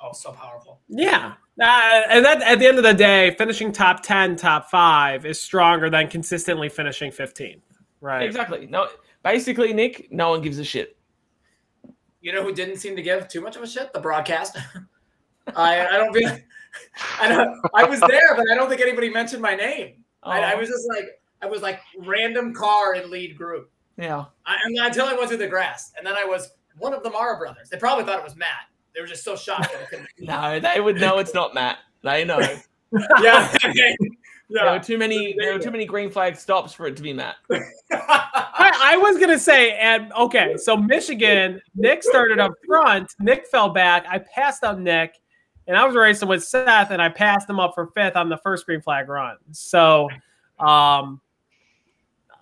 Oh, 0.03 0.13
so 0.13 0.33
powerful. 0.33 0.81
Yeah, 0.89 1.35
uh, 1.61 2.03
and 2.09 2.25
that 2.25 2.41
at 2.43 2.59
the 2.59 2.67
end 2.67 2.79
of 2.79 2.85
the 2.85 2.95
day, 2.95 3.35
finishing 3.37 3.71
top 3.71 4.03
ten, 4.03 4.35
top 4.37 4.71
five 4.71 5.27
is 5.27 5.41
stronger 5.43 5.91
than 5.91 6.09
consistently 6.09 6.69
finishing 6.71 7.11
15th. 7.11 7.61
Right? 8.01 8.23
Exactly. 8.23 8.67
No, 8.67 8.89
basically, 9.23 9.73
Nick, 9.75 10.11
no 10.11 10.31
one 10.31 10.41
gives 10.41 10.59
a 10.59 10.65
shit. 10.65 10.97
You 12.23 12.33
know 12.33 12.43
who 12.43 12.53
didn't 12.53 12.79
seem 12.79 12.97
to 12.97 13.03
give 13.03 13.29
too 13.29 13.41
much 13.43 13.57
of 13.57 13.63
a 13.63 13.67
shit? 13.67 13.93
The 13.93 14.01
broadcast. 14.01 14.57
I 15.57 15.87
I 15.87 15.93
don't 15.99 16.15
feel. 16.15 16.39
I 17.21 17.29
don't. 17.29 17.61
I 17.75 17.85
was 17.85 18.01
there, 18.01 18.35
but 18.37 18.47
I 18.51 18.55
don't 18.55 18.69
think 18.69 18.81
anybody 18.81 19.11
mentioned 19.11 19.43
my 19.43 19.55
name. 19.55 20.05
I, 20.23 20.41
I 20.41 20.53
Oh. 20.55 20.59
was 20.59 20.69
just 20.69 20.87
like 20.89 21.21
I 21.43 21.47
was 21.47 21.61
like 21.63 21.81
random 21.99 22.55
car 22.55 22.95
in 22.95 23.11
lead 23.11 23.37
group. 23.37 23.71
Yeah. 23.99 24.25
I, 24.47 24.55
I 24.55 24.87
until 24.87 25.07
I 25.07 25.15
went 25.15 25.29
through 25.29 25.39
the 25.39 25.47
grass, 25.49 25.93
and 25.99 26.07
then 26.07 26.15
I 26.17 26.25
was 26.25 26.53
one 26.79 26.95
of 26.95 27.03
the 27.03 27.11
Mara 27.11 27.37
brothers. 27.39 27.69
They 27.69 27.77
probably 27.79 28.05
thought 28.05 28.19
it 28.19 28.25
was 28.25 28.37
Matt. 28.37 28.67
They 28.95 29.01
were 29.01 29.07
just 29.07 29.25
so 29.25 29.37
shocked. 29.37 29.73
That 29.91 30.01
I. 30.01 30.59
No, 30.59 30.61
they 30.61 30.81
would 30.81 31.01
know 31.01 31.19
it's 31.19 31.35
not 31.35 31.55
Matt. 31.55 31.79
They 32.03 32.25
know. 32.25 32.39
yeah. 33.23 33.55
There 34.51 34.73
were 34.73 34.81
too 34.81 34.99
many. 34.99 35.35
There 35.39 35.53
were 35.53 35.59
too 35.59 35.71
many 35.71 35.87
green 35.87 36.11
flag 36.11 36.37
stops 36.37 36.73
for 36.73 36.87
it 36.87 36.97
to 36.97 37.03
be 37.03 37.13
Matt. 37.13 37.37
I, 37.93 38.93
I 38.95 38.97
was 38.97 39.19
gonna 39.19 39.39
say, 39.39 39.79
and 39.79 40.13
okay, 40.15 40.57
so 40.57 40.77
Michigan, 40.77 41.61
Nick 41.75 42.03
started 42.03 42.39
up 42.41 42.53
front. 42.67 43.15
Nick 43.21 43.47
fell 43.47 43.69
back. 43.69 44.07
I 44.09 44.19
passed 44.19 44.65
up 44.65 44.79
Nick, 44.79 45.15
and 45.67 45.77
I 45.77 45.87
was 45.87 45.95
racing 45.95 46.29
with 46.29 46.43
Seth, 46.43 46.91
and 46.91 47.01
I 47.01 47.09
passed 47.09 47.49
him 47.49 47.61
up 47.61 47.75
for 47.75 47.89
fifth 47.95 48.17
on 48.17 48.29
the 48.29 48.39
first 48.39 48.67
green 48.67 48.81
flag 48.81 49.09
run. 49.09 49.37
So, 49.53 50.09
um, 50.59 51.21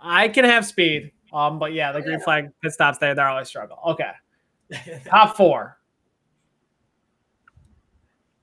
I 0.00 0.28
can 0.28 0.44
have 0.44 0.64
speed. 0.64 1.12
Um, 1.32 1.58
but 1.58 1.74
yeah, 1.74 1.92
the 1.92 2.00
green 2.00 2.20
flag 2.20 2.48
pit 2.62 2.72
stops 2.72 2.96
there, 2.98 3.14
they're 3.14 3.28
always 3.28 3.48
struggle. 3.48 3.78
Okay, 3.86 4.12
top 5.06 5.36
four. 5.36 5.77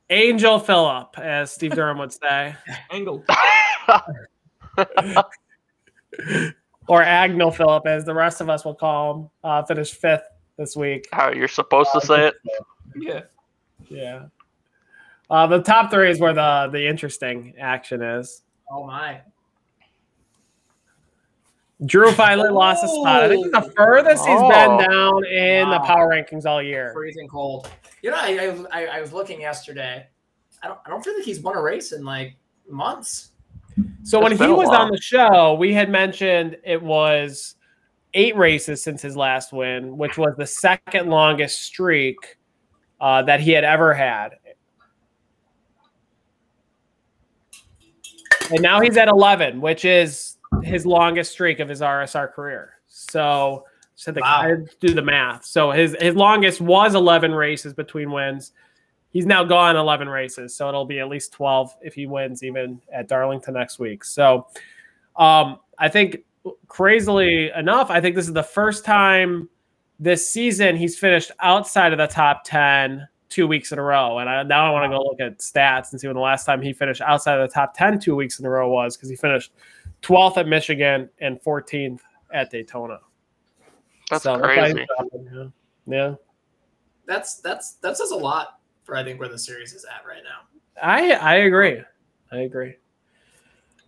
Angel 0.09 0.59
Phillip, 0.59 1.17
as 1.17 1.51
Steve 1.51 1.71
Durham 1.75 1.97
would 1.97 2.13
say. 2.13 2.55
Angle. 2.91 3.23
or 6.87 7.03
Agnel 7.03 7.55
Phillip, 7.55 7.87
as 7.87 8.05
the 8.05 8.13
rest 8.13 8.41
of 8.41 8.49
us 8.49 8.63
will 8.65 8.75
call 8.75 9.13
him, 9.13 9.29
uh, 9.43 9.63
finished 9.63 9.95
fifth 9.95 10.27
this 10.57 10.75
week. 10.75 11.07
How 11.11 11.31
you're 11.31 11.47
supposed 11.47 11.89
to 11.93 12.01
say 12.01 12.27
it? 12.27 12.35
Yeah. 12.95 13.21
Yeah. 13.87 14.25
Uh, 15.29 15.47
the 15.47 15.61
top 15.61 15.89
three 15.89 16.09
is 16.11 16.19
where 16.19 16.33
the 16.33 16.69
the 16.71 16.87
interesting 16.87 17.55
action 17.59 18.01
is. 18.01 18.43
Oh 18.71 18.85
my. 18.85 19.21
Drew 21.85 22.11
finally 22.13 22.49
lost 22.49 22.83
a 22.85 22.87
spot. 22.87 23.23
I 23.23 23.27
think 23.27 23.51
the 23.51 23.73
furthest 23.75 24.25
he's 24.25 24.39
Oh. 24.39 24.49
been 24.49 24.89
down 24.89 25.25
in 25.25 25.69
the 25.69 25.79
power 25.79 26.09
rankings 26.09 26.45
all 26.45 26.61
year. 26.61 26.91
Freezing 26.93 27.27
cold. 27.27 27.69
You 28.01 28.11
know, 28.11 28.17
I, 28.17 28.65
I 28.71 28.85
I 28.85 29.01
was 29.01 29.11
looking 29.11 29.41
yesterday. 29.41 30.07
I 30.63 30.67
don't 30.67 30.79
I 30.85 30.89
don't 30.89 31.03
feel 31.03 31.15
like 31.15 31.25
he's 31.25 31.41
won 31.41 31.57
a 31.57 31.61
race 31.61 31.91
in 31.91 32.05
like 32.05 32.37
months. 32.69 33.31
So 34.03 34.21
when 34.21 34.31
he 34.31 34.47
was 34.47 34.69
while. 34.69 34.83
on 34.83 34.91
the 34.91 35.01
show, 35.01 35.55
we 35.55 35.73
had 35.73 35.89
mentioned 35.89 36.55
it 36.63 36.81
was 36.81 37.55
eight 38.13 38.37
races 38.37 38.81
since 38.81 39.01
his 39.01 39.17
last 39.17 39.51
win, 39.51 39.97
which 39.97 40.17
was 40.17 40.33
the 40.37 40.47
second 40.47 41.09
longest 41.09 41.61
streak 41.61 42.37
uh, 43.01 43.21
that 43.23 43.41
he 43.41 43.51
had 43.51 43.65
ever 43.65 43.93
had. 43.93 44.35
And 48.51 48.61
now 48.61 48.79
he's 48.79 48.95
at 48.95 49.07
11, 49.07 49.59
which 49.59 49.83
is 49.85 50.34
his 50.63 50.85
longest 50.85 51.31
streak 51.31 51.59
of 51.59 51.69
his 51.69 51.81
RSR 51.81 52.31
career. 52.33 52.73
So 52.87 53.65
so 53.95 54.11
had 54.11 54.15
to 54.15 54.25
I 54.25 54.55
do 54.79 54.93
the 54.93 55.01
math. 55.01 55.45
So 55.45 55.71
his 55.71 55.95
his 55.99 56.15
longest 56.15 56.61
was 56.61 56.95
11 56.95 57.33
races 57.33 57.73
between 57.73 58.11
wins. 58.11 58.51
He's 59.11 59.25
now 59.25 59.45
gone 59.45 59.77
11 59.77 60.09
races, 60.09 60.53
so 60.53 60.67
it'll 60.67 60.85
be 60.85 60.99
at 60.99 61.07
least 61.07 61.31
12 61.31 61.77
if 61.81 61.93
he 61.93 62.05
wins 62.05 62.43
even 62.43 62.81
at 62.91 63.07
Darlington 63.07 63.53
next 63.53 63.79
week. 63.79 64.03
So 64.03 64.47
um, 65.15 65.59
I 65.79 65.87
think 65.87 66.17
crazily 66.67 67.49
enough, 67.55 67.89
I 67.89 68.01
think 68.01 68.15
this 68.15 68.27
is 68.27 68.33
the 68.33 68.43
first 68.43 68.83
time 68.83 69.49
this 69.99 70.29
season 70.29 70.75
he's 70.75 70.97
finished 70.99 71.31
outside 71.39 71.93
of 71.93 71.97
the 71.97 72.07
top 72.07 72.43
10 72.43 73.07
two 73.29 73.47
weeks 73.47 73.71
in 73.71 73.79
a 73.79 73.81
row. 73.81 74.19
And 74.19 74.29
I, 74.29 74.43
now 74.43 74.67
I 74.67 74.71
want 74.71 74.91
to 74.91 74.97
go 74.97 75.03
look 75.03 75.19
at 75.19 75.39
stats 75.39 75.91
and 75.91 75.99
see 75.99 76.07
when 76.07 76.15
the 76.15 76.21
last 76.21 76.45
time 76.45 76.61
he 76.61 76.73
finished 76.73 77.01
outside 77.01 77.39
of 77.39 77.49
the 77.49 77.53
top 77.53 77.73
10 77.73 77.99
two 77.99 78.15
weeks 78.15 78.39
in 78.39 78.45
a 78.45 78.49
row 78.49 78.69
was 78.69 78.95
because 78.95 79.09
he 79.09 79.15
finished 79.15 79.51
12th 80.05 80.37
at 80.37 80.47
Michigan 80.47 81.09
and 81.19 81.41
14th 81.41 81.99
at 82.33 82.51
Daytona. 82.51 82.99
That's 84.09 84.25
why 84.25 84.33
he's 84.37 84.73
crazy. 84.73 84.85
dropping, 84.97 85.51
Yeah. 85.87 85.93
yeah. 86.09 86.15
That's 87.07 87.35
that's 87.41 87.73
that 87.75 87.97
says 87.97 88.11
a 88.11 88.15
lot 88.15 88.59
for 88.83 88.95
I 88.95 89.03
think 89.03 89.19
where 89.19 89.29
the 89.29 89.37
series 89.37 89.73
is 89.73 89.85
at 89.85 90.05
right 90.07 90.23
now. 90.23 90.41
I 90.81 91.11
I 91.13 91.35
agree. 91.35 91.81
I 92.31 92.37
agree. 92.37 92.75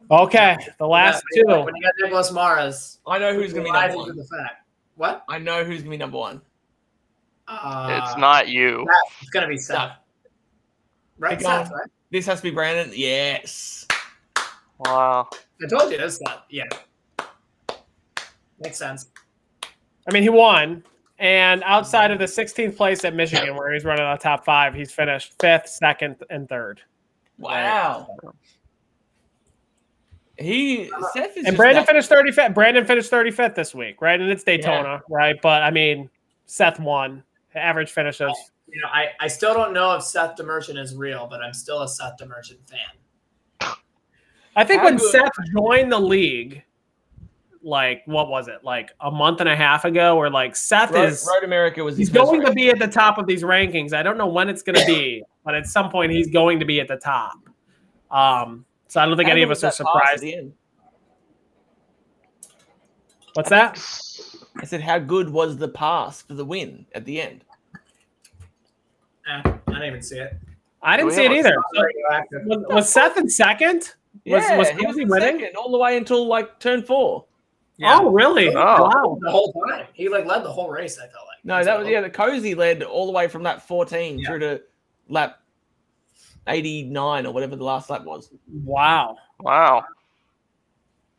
Okay, 0.10 0.56
the 0.78 0.88
last 0.88 1.24
Yeah, 1.34 1.44
two. 1.44 1.62
When 1.66 1.76
you 1.76 1.82
got 1.82 1.94
Nicholas 2.02 2.32
Maras, 2.32 3.00
I 3.08 3.20
know 3.20 3.34
who's 3.34 3.54
going 3.54 3.66
to 3.66 3.72
be 3.74 3.78
number 3.78 3.98
one. 3.98 4.16
the 4.16 4.24
fact. 4.24 4.66
What? 4.96 5.24
I 5.28 5.38
know 5.38 5.64
who's 5.66 5.80
going 5.82 5.86
to 5.86 5.90
be 5.90 5.98
number 5.98 6.18
one. 6.18 6.42
Uh, 7.48 8.02
it's 8.04 8.18
not 8.18 8.48
you. 8.50 8.86
It's 9.22 9.30
gonna 9.30 9.48
be 9.48 9.58
Seth. 9.58 9.92
Right, 11.18 11.38
Pick 11.38 11.48
Seth, 11.48 11.72
right? 11.72 11.90
This 12.12 12.26
has 12.26 12.40
to 12.40 12.44
be 12.44 12.52
Brandon. 12.52 12.92
Yes. 12.94 13.86
Wow. 14.80 15.30
I 15.64 15.68
told 15.68 15.92
you 15.92 15.98
this 15.98 16.18
Seth. 16.18 16.42
Yeah. 16.50 16.64
Makes 18.60 18.78
sense. 18.78 19.08
I 20.08 20.14
mean, 20.14 20.24
he 20.24 20.30
won, 20.30 20.84
and 21.20 21.64
outside 21.64 22.12
of 22.12 22.20
the 22.20 22.26
16th 22.26 22.76
place 22.78 23.04
at 23.06 23.14
Michigan, 23.16 23.56
where 23.56 23.74
he's 23.74 23.84
running 23.86 24.06
on 24.06 24.18
top 24.18 24.46
five, 24.46 24.74
he's 24.74 24.92
finished 24.92 25.34
fifth, 25.40 25.68
second, 25.70 26.16
and 26.30 26.48
third. 26.48 26.82
Wow. 27.38 28.08
He 30.38 30.90
Seth 31.14 31.36
is 31.36 31.46
And 31.46 31.58
Brandon 31.58 31.84
that- 31.84 31.88
finished 31.88 32.10
35th. 32.10 32.54
Brandon 32.54 32.86
finished 32.86 33.10
35th 33.12 33.56
this 33.56 33.74
week, 33.74 34.02
right? 34.02 34.20
And 34.20 34.30
it's 34.30 34.44
Daytona, 34.44 35.02
right? 35.10 35.36
But 35.42 35.64
I 35.64 35.72
mean, 35.72 36.10
Seth 36.46 36.80
won. 36.80 37.24
Average 37.56 37.90
finishes. 37.92 38.32
You 38.68 38.80
know, 38.82 38.88
I, 38.90 39.08
I 39.20 39.28
still 39.28 39.54
don't 39.54 39.74
know 39.74 39.96
if 39.96 40.04
Seth 40.04 40.36
DeMerchant 40.36 40.78
is 40.78 40.96
real, 40.96 41.26
but 41.28 41.42
I'm 41.42 41.54
still 41.54 41.82
a 41.82 41.88
Seth 41.88 42.14
DeMerchant 42.22 42.70
fan. 42.70 42.80
I 44.58 44.64
think 44.64 44.84
when 44.84 44.98
good- 44.98 45.12
Seth 45.12 45.32
joined 45.56 45.92
the 45.92 46.00
league, 46.00 46.64
like 47.62 48.02
what 48.06 48.28
was 48.28 48.48
it, 48.48 48.64
like 48.64 48.92
a 49.00 49.12
month 49.12 49.40
and 49.40 49.48
a 49.48 49.56
half 49.56 49.86
ago, 49.86 50.16
where 50.16 50.32
like 50.32 50.56
Seth 50.56 50.92
Road, 50.92 51.10
is 51.10 51.30
Road 51.32 51.44
America 51.44 51.84
was 51.84 51.96
he's 51.96 52.10
going 52.10 52.44
to 52.44 52.52
be 52.52 52.70
at 52.70 52.80
the 52.80 52.88
top 52.88 53.20
of 53.20 53.28
these 53.28 53.44
rankings. 53.44 53.94
I 53.94 54.02
don't 54.02 54.18
know 54.18 54.28
when 54.28 54.50
it's 54.50 54.64
going 54.64 54.80
to 54.80 54.86
be, 54.86 55.24
but 55.46 55.54
at 55.54 55.68
some 55.68 55.92
point 55.92 56.12
he's 56.12 56.28
going 56.30 56.60
to 56.60 56.66
be 56.66 56.80
at 56.80 56.88
the 56.88 56.98
top. 56.98 57.38
Um, 58.10 58.66
so 58.88 59.00
I 59.00 59.06
don't 59.06 59.16
think 59.16 59.28
How 59.28 59.34
any 59.34 59.44
of 59.44 59.52
us 59.52 59.60
are 59.60 59.68
that 59.68 59.78
pass 59.78 60.14
at 60.14 60.20
surprised. 60.20 60.52
What's 63.34 63.50
that? 63.50 63.78
I 64.60 64.66
said, 64.66 64.82
how 64.82 64.98
good 64.98 65.30
was 65.30 65.58
the 65.58 65.68
pass 65.68 66.24
for 66.24 66.34
the 66.34 66.46
win 66.46 66.88
at 66.96 67.06
the 67.06 67.22
end? 67.22 67.44
Eh, 69.30 69.42
I 69.46 69.52
didn't 69.68 69.84
even 69.84 70.02
see 70.02 70.18
it. 70.18 70.36
I 70.82 70.98
didn't 70.98 71.10
we 71.10 71.16
see 71.16 71.26
it 71.26 71.32
either. 71.32 71.56
Not 71.74 71.84
radioactive. 71.84 72.42
Was, 72.46 72.66
was 72.70 72.92
Seth 72.92 73.18
in 73.18 73.30
second? 73.30 73.94
Was, 74.26 74.44
yeah, 74.44 74.58
was 74.58 74.70
he 74.70 74.76
was 74.76 74.86
Cozy 74.86 75.02
in 75.04 75.10
winning? 75.10 75.40
second 75.40 75.56
all 75.56 75.72
the 75.72 75.78
way 75.78 75.98
until 75.98 76.26
like 76.28 76.60
turn 76.60 76.84
four. 76.84 77.26
Oh, 77.84 78.10
really? 78.10 78.50
Oh. 78.50 78.54
Wow. 78.56 79.18
The 79.22 79.32
whole 79.32 79.54
time. 79.70 79.86
He 79.94 80.10
like 80.10 80.26
led 80.26 80.44
the 80.44 80.52
whole 80.52 80.70
race, 80.70 80.98
I 80.98 81.08
felt 81.08 81.26
like. 81.28 81.44
No, 81.44 81.64
that 81.64 81.80
was 81.80 81.88
yeah. 81.88 82.02
The 82.02 82.10
cozy 82.10 82.56
led 82.56 82.84
all 82.84 83.06
the 83.06 83.12
way 83.12 83.28
from 83.28 83.44
lap 83.44 83.62
fourteen 83.62 84.24
through 84.26 84.40
to 84.40 84.62
lap 85.10 85.40
eighty 86.48 86.84
nine 86.84 87.26
or 87.26 87.34
whatever 87.34 87.56
the 87.56 87.64
last 87.64 87.90
lap 87.90 88.04
was. 88.04 88.32
Wow. 88.64 89.18
Wow. 89.40 89.86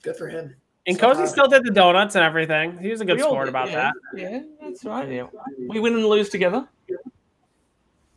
Good 0.02 0.16
for 0.16 0.28
him. 0.28 0.54
And 0.86 0.96
So 0.96 1.12
Cozy 1.12 1.26
still 1.26 1.48
did 1.48 1.64
the 1.64 1.70
donuts 1.70 2.14
and 2.14 2.24
everything. 2.24 2.78
He 2.78 2.88
was 2.88 3.02
a 3.02 3.04
good 3.04 3.16
We 3.18 3.22
sport 3.22 3.44
did, 3.44 3.50
about 3.50 3.68
yeah, 3.68 3.90
that. 4.14 4.20
Yeah, 4.20 4.40
that's 4.62 4.84
right. 4.84 5.08
Yeah, 5.10 5.26
we 5.68 5.80
win 5.80 5.94
and 5.94 6.06
lose 6.06 6.30
together. 6.30 6.66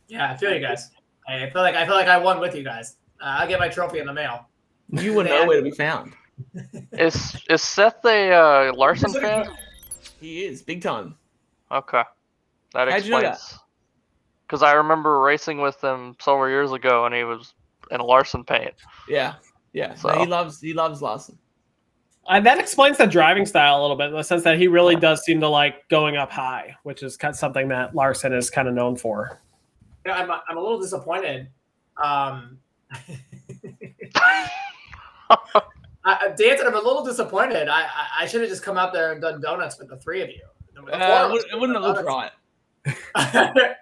Yeah, 0.08 0.32
I 0.32 0.36
feel 0.36 0.54
you 0.54 0.60
guys. 0.60 0.90
I 1.28 1.50
feel 1.50 1.60
like 1.60 1.74
I 1.74 1.84
feel 1.84 1.94
like 1.94 2.08
I 2.08 2.16
won 2.18 2.40
with 2.40 2.54
you 2.54 2.62
guys. 2.62 2.96
Uh, 3.20 3.40
I'll 3.40 3.48
get 3.48 3.60
my 3.60 3.68
trophy 3.68 3.98
in 3.98 4.06
the 4.06 4.12
mail. 4.12 4.46
You 4.92 5.14
were 5.14 5.24
nowhere 5.24 5.56
to 5.56 5.62
be 5.62 5.70
found. 5.76 6.12
Is 6.92 7.36
is 7.48 7.62
Seth 7.62 8.04
a 8.04 8.32
uh, 8.32 8.72
Larson 8.74 9.12
fan? 9.12 9.48
He 10.20 10.44
is 10.44 10.62
big 10.62 10.82
time. 10.82 11.16
Okay, 11.70 12.02
that 12.74 12.88
How'd 12.88 13.04
you 13.04 13.10
know 13.10 13.18
explains. 13.18 13.58
Because 14.46 14.62
I 14.62 14.72
remember 14.72 15.20
racing 15.20 15.60
with 15.60 15.82
him 15.82 16.14
several 16.20 16.48
years 16.48 16.72
ago, 16.72 17.06
and 17.06 17.14
he 17.14 17.24
was 17.24 17.54
in 17.90 18.00
a 18.00 18.04
Larson 18.04 18.44
paint. 18.44 18.74
Yeah, 19.08 19.34
yeah. 19.72 19.88
No, 19.88 19.94
So- 19.96 20.20
he 20.20 20.26
loves 20.26 20.60
he 20.60 20.74
loves 20.74 21.00
Larson. 21.00 21.38
Uh, 22.28 22.38
that 22.38 22.58
explains 22.58 22.98
the 22.98 23.06
driving 23.06 23.44
style 23.44 23.80
a 23.80 23.82
little 23.82 23.96
bit 23.96 24.06
in 24.08 24.12
the 24.12 24.22
sense 24.22 24.44
that 24.44 24.56
he 24.56 24.68
really 24.68 24.94
does 24.94 25.24
seem 25.24 25.40
to 25.40 25.48
like 25.48 25.88
going 25.88 26.16
up 26.16 26.30
high, 26.30 26.72
which 26.84 27.02
is 27.02 27.16
kind 27.16 27.32
of 27.32 27.36
something 27.36 27.66
that 27.66 27.96
Larson 27.96 28.32
is 28.32 28.48
kind 28.48 28.68
of 28.68 28.74
known 28.74 28.94
for. 28.94 29.40
Yeah, 30.06 30.18
I'm, 30.18 30.30
I'm 30.30 30.56
a 30.56 30.60
little 30.60 30.80
disappointed. 30.80 31.48
Um, 32.02 32.58
I, 36.04 36.32
Danton, 36.36 36.66
I'm 36.66 36.74
a 36.74 36.80
little 36.80 37.04
disappointed. 37.04 37.68
I, 37.68 37.82
I, 37.82 38.06
I 38.20 38.26
should 38.26 38.40
have 38.40 38.50
just 38.50 38.62
come 38.64 38.76
out 38.76 38.92
there 38.92 39.12
and 39.12 39.20
done 39.20 39.40
donuts 39.40 39.78
with 39.78 39.88
the 39.88 39.96
three 39.98 40.20
of 40.22 40.28
you. 40.30 40.42
Uh, 40.76 41.28
it 41.28 41.32
wouldn't- 41.32 41.52
it 41.52 41.60
wouldn't 41.60 41.78
have 41.78 41.84
looked 41.96 42.04
right. 42.06 42.30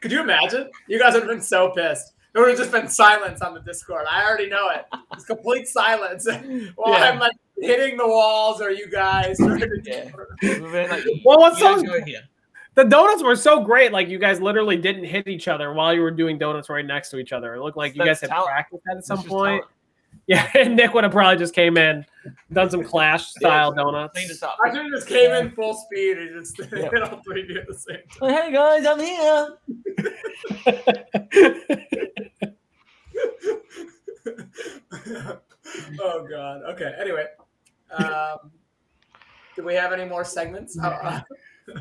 Could 0.00 0.12
you 0.12 0.20
imagine? 0.20 0.70
You 0.86 0.98
guys 0.98 1.14
would 1.14 1.22
have 1.24 1.30
been 1.30 1.40
so 1.40 1.70
pissed. 1.70 2.12
There 2.32 2.42
would 2.42 2.50
have 2.50 2.58
just 2.58 2.70
been 2.72 2.88
silence 2.88 3.40
on 3.40 3.54
the 3.54 3.60
Discord. 3.60 4.06
I 4.10 4.24
already 4.24 4.48
know 4.48 4.68
it. 4.70 4.84
It's 5.12 5.24
complete 5.24 5.66
silence. 5.66 6.26
Well, 6.76 6.92
Yeah. 6.98 7.10
I'm 7.10 7.18
like 7.18 7.32
hitting 7.60 7.96
the 7.96 8.06
walls. 8.06 8.60
Are 8.60 8.70
you 8.70 8.88
guys? 8.90 9.38
trying 9.38 9.60
Yeah. 9.84 10.10
Like, 10.42 11.04
Well, 11.24 11.38
what's 11.38 11.58
you 11.58 11.64
guys 11.66 11.80
so 11.80 12.04
here. 12.04 12.20
the 12.74 12.84
donuts 12.84 13.22
were 13.22 13.34
so 13.36 13.60
great. 13.64 13.90
Like 13.92 14.08
you 14.08 14.18
guys 14.18 14.40
literally 14.40 14.76
didn't 14.76 15.04
hit 15.04 15.26
each 15.26 15.48
other 15.48 15.72
while 15.72 15.92
you 15.94 16.02
were 16.02 16.10
doing 16.12 16.38
donuts 16.38 16.68
right 16.68 16.84
next 16.86 17.10
to 17.10 17.18
each 17.18 17.32
other. 17.32 17.54
It 17.54 17.62
looked 17.62 17.76
like 17.76 17.94
you 17.96 18.04
That's 18.04 18.20
guys 18.20 18.30
had 18.30 18.34
talent. 18.36 18.50
practiced 18.50 18.82
that 18.86 18.96
at 18.98 19.04
some 19.04 19.22
point. 19.24 19.62
talent. 19.62 19.64
Yeah, 20.30 20.46
and 20.54 20.76
Nick 20.76 20.92
would 20.92 21.04
have 21.04 21.12
probably 21.14 21.38
just 21.38 21.54
came 21.54 21.78
in, 21.78 22.04
done 22.52 22.68
some 22.68 22.84
clash 22.84 23.28
style 23.28 23.72
donuts. 23.72 24.12
Cleaned 24.12 24.30
us 24.30 24.42
up. 24.42 24.58
I 24.62 24.68
should 24.68 24.82
have 24.82 24.90
just 24.92 25.08
came 25.08 25.30
in 25.30 25.50
full 25.52 25.72
speed 25.72 26.18
and 26.18 26.34
just 26.44 26.58
Yeah. 26.72 26.90
hit 26.90 27.02
all 27.02 27.22
three 27.24 27.44
of 27.44 27.48
you 27.48 27.58
at 27.58 27.66
the 27.66 27.72
same 27.72 27.96
time. 28.20 28.34
Hey 28.34 28.52
guys, 28.52 28.84
I'm 28.84 29.00
here. 29.00 29.56
oh 36.00 36.26
god. 36.28 36.62
Okay. 36.70 36.94
Anyway, 37.00 37.24
um, 37.98 38.50
do 39.56 39.64
we 39.64 39.74
have 39.74 39.92
any 39.92 40.04
more 40.04 40.24
segments? 40.24 40.78
Uh, 40.78 41.20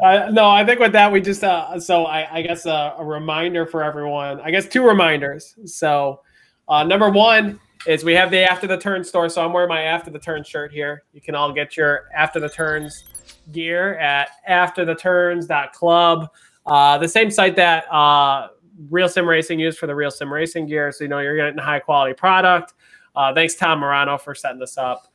Uh, 0.02 0.30
no, 0.34 0.50
I 0.50 0.66
think 0.66 0.82
with 0.82 0.92
that 0.92 1.10
we 1.10 1.22
just 1.22 1.46
uh, 1.46 1.80
so 1.80 2.06
I, 2.06 2.40
I 2.40 2.42
guess 2.42 2.66
uh, 2.66 2.96
a 2.98 3.06
reminder 3.06 3.66
for 3.66 3.84
everyone. 3.84 4.42
I 4.42 4.52
guess 4.52 4.68
two 4.68 4.86
reminders. 4.86 5.56
So 5.66 6.20
uh, 6.68 6.84
number 6.84 7.10
one 7.10 7.58
is 7.88 8.04
we 8.04 8.14
have 8.14 8.30
the 8.32 8.40
after 8.50 8.68
the 8.68 8.78
turn 8.78 9.04
store. 9.04 9.30
So 9.30 9.44
I'm 9.44 9.54
wearing 9.54 9.70
my 9.70 9.82
after 9.84 10.12
the 10.12 10.20
turn 10.20 10.44
shirt 10.44 10.72
here. 10.72 11.04
You 11.14 11.22
can 11.22 11.36
all 11.36 11.52
get 11.54 11.76
your 11.78 12.06
after 12.16 12.40
the 12.40 12.50
turns 12.50 13.04
gear 13.52 13.96
at 13.98 14.30
aftertheturns.club. 14.50 16.30
Uh, 16.66 16.98
the 16.98 17.08
same 17.08 17.32
site 17.32 17.56
that 17.56 17.92
uh, 17.92 18.50
Real 18.90 19.08
Sim 19.10 19.28
Racing 19.28 19.60
used 19.60 19.78
for 19.78 19.88
the 19.88 19.96
Real 19.96 20.12
Sim 20.12 20.32
Racing 20.32 20.68
gear. 20.68 20.92
So 20.92 21.04
you 21.04 21.08
know 21.10 21.20
you're 21.20 21.38
getting 21.38 21.58
a 21.60 21.64
high 21.64 21.80
quality 21.80 22.14
product. 22.14 22.74
Uh, 23.16 23.34
thanks 23.34 23.56
Tom 23.56 23.80
Morano 23.80 24.18
for 24.18 24.36
setting 24.36 24.60
this 24.60 24.78
up. 24.78 25.08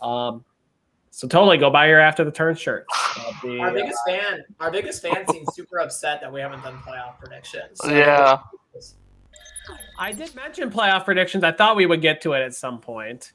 Um, 0.00 0.44
so 1.10 1.26
totally 1.26 1.56
go 1.58 1.70
buy 1.70 1.88
your 1.88 1.98
after 1.98 2.22
the 2.24 2.30
turn 2.30 2.54
shirt. 2.54 2.86
Uh, 3.18 3.32
the, 3.42 3.58
our 3.58 3.72
biggest 3.72 3.98
fan, 4.06 4.44
our 4.60 4.70
biggest 4.70 5.02
fan 5.02 5.24
seems 5.32 5.52
super 5.54 5.80
upset 5.80 6.20
that 6.20 6.32
we 6.32 6.40
haven't 6.40 6.62
done 6.62 6.76
playoff 6.86 7.18
predictions. 7.18 7.78
So- 7.80 7.88
Yeah. 7.90 8.38
I 9.98 10.12
did 10.12 10.34
mention 10.34 10.70
playoff 10.70 11.04
predictions. 11.04 11.44
I 11.44 11.52
thought 11.52 11.76
we 11.76 11.86
would 11.86 12.00
get 12.02 12.20
to 12.22 12.32
it 12.34 12.40
at 12.42 12.54
some 12.54 12.80
point. 12.80 13.32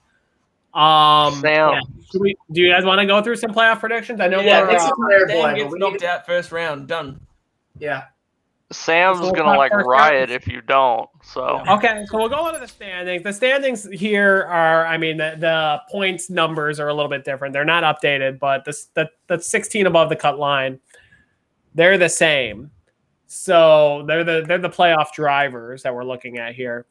Um, 0.74 1.34
Sam. 1.36 1.70
yeah. 1.74 1.80
Should 2.12 2.22
we, 2.22 2.36
do 2.52 2.62
you 2.62 2.70
guys 2.72 2.84
want 2.84 3.00
to 3.00 3.06
go 3.06 3.22
through 3.22 3.36
some 3.36 3.52
playoff 3.54 3.80
predictions? 3.80 4.20
I 4.20 4.28
know 4.28 4.40
Yeah, 4.40 4.62
we're. 4.62 4.72
Nick's 4.72 4.84
Uh, 4.84 4.92
a 4.92 4.96
player 4.96 5.26
Dan 5.28 5.56
gets 5.56 5.72
we 5.74 5.80
knocked 5.80 6.04
out 6.04 6.26
first 6.26 6.52
round. 6.52 6.88
Done. 6.88 7.20
Yeah. 7.78 8.06
Sam's 8.72 9.20
So 9.20 9.32
gonna 9.32 9.56
like 9.56 9.72
riot 9.72 10.30
round? 10.30 10.32
if 10.32 10.48
you 10.48 10.62
don't. 10.62 11.08
So 11.22 11.62
okay, 11.70 12.06
so 12.10 12.18
we'll 12.18 12.30
go 12.30 12.38
on 12.48 12.56
to 12.56 12.60
the 12.60 12.68
standings. 12.68 13.22
The 13.22 13.32
standings 13.34 13.88
here 13.92 14.48
are, 14.50 14.88
I 14.88 14.98
mean, 14.98 15.18
the, 15.18 15.36
the 15.38 15.82
points 15.92 16.32
numbers 16.32 16.80
are 16.80 16.88
a 16.88 16.94
little 16.94 17.10
bit 17.10 17.24
different. 17.24 17.54
They're 17.54 17.66
not 17.66 17.84
updated, 17.84 18.40
but 18.40 18.66
this 18.66 18.86
the 18.96 19.10
the 19.28 19.40
16 19.40 19.86
above 19.86 20.10
the 20.10 20.16
cut 20.16 20.40
line, 20.40 20.80
they're 21.76 22.00
the 22.00 22.10
same. 22.10 22.72
So 23.34 24.04
they're 24.08 24.24
the 24.24 24.44
they're 24.48 24.60
the 24.60 24.70
playoff 24.70 25.12
drivers 25.12 25.84
that 25.84 25.94
we're 25.94 26.06
looking 26.06 26.38
at 26.38 26.54
here. 26.56 26.86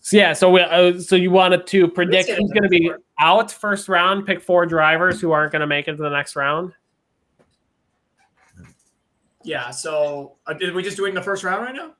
So 0.00 0.16
yeah, 0.16 0.32
so 0.32 0.50
we 0.50 0.60
uh, 0.60 0.98
so 0.98 1.16
you 1.16 1.30
wanted 1.30 1.66
to 1.68 1.88
predict 1.88 2.28
who's 2.28 2.50
going 2.50 2.64
to 2.64 2.68
be 2.68 2.90
out 3.20 3.50
first 3.50 3.88
round, 3.88 4.26
pick 4.26 4.42
four 4.42 4.66
drivers 4.66 5.20
who 5.20 5.32
aren't 5.32 5.52
going 5.52 5.60
to 5.60 5.66
make 5.66 5.88
it 5.88 5.92
to 5.92 6.02
the 6.02 6.10
next 6.10 6.36
round. 6.36 6.72
Yeah. 9.44 9.70
So, 9.70 10.36
uh, 10.46 10.54
did 10.54 10.74
we 10.74 10.82
just 10.82 10.96
doing 10.96 11.14
the 11.14 11.22
first 11.22 11.44
round 11.44 11.62
right 11.62 11.74
now? 11.74 11.92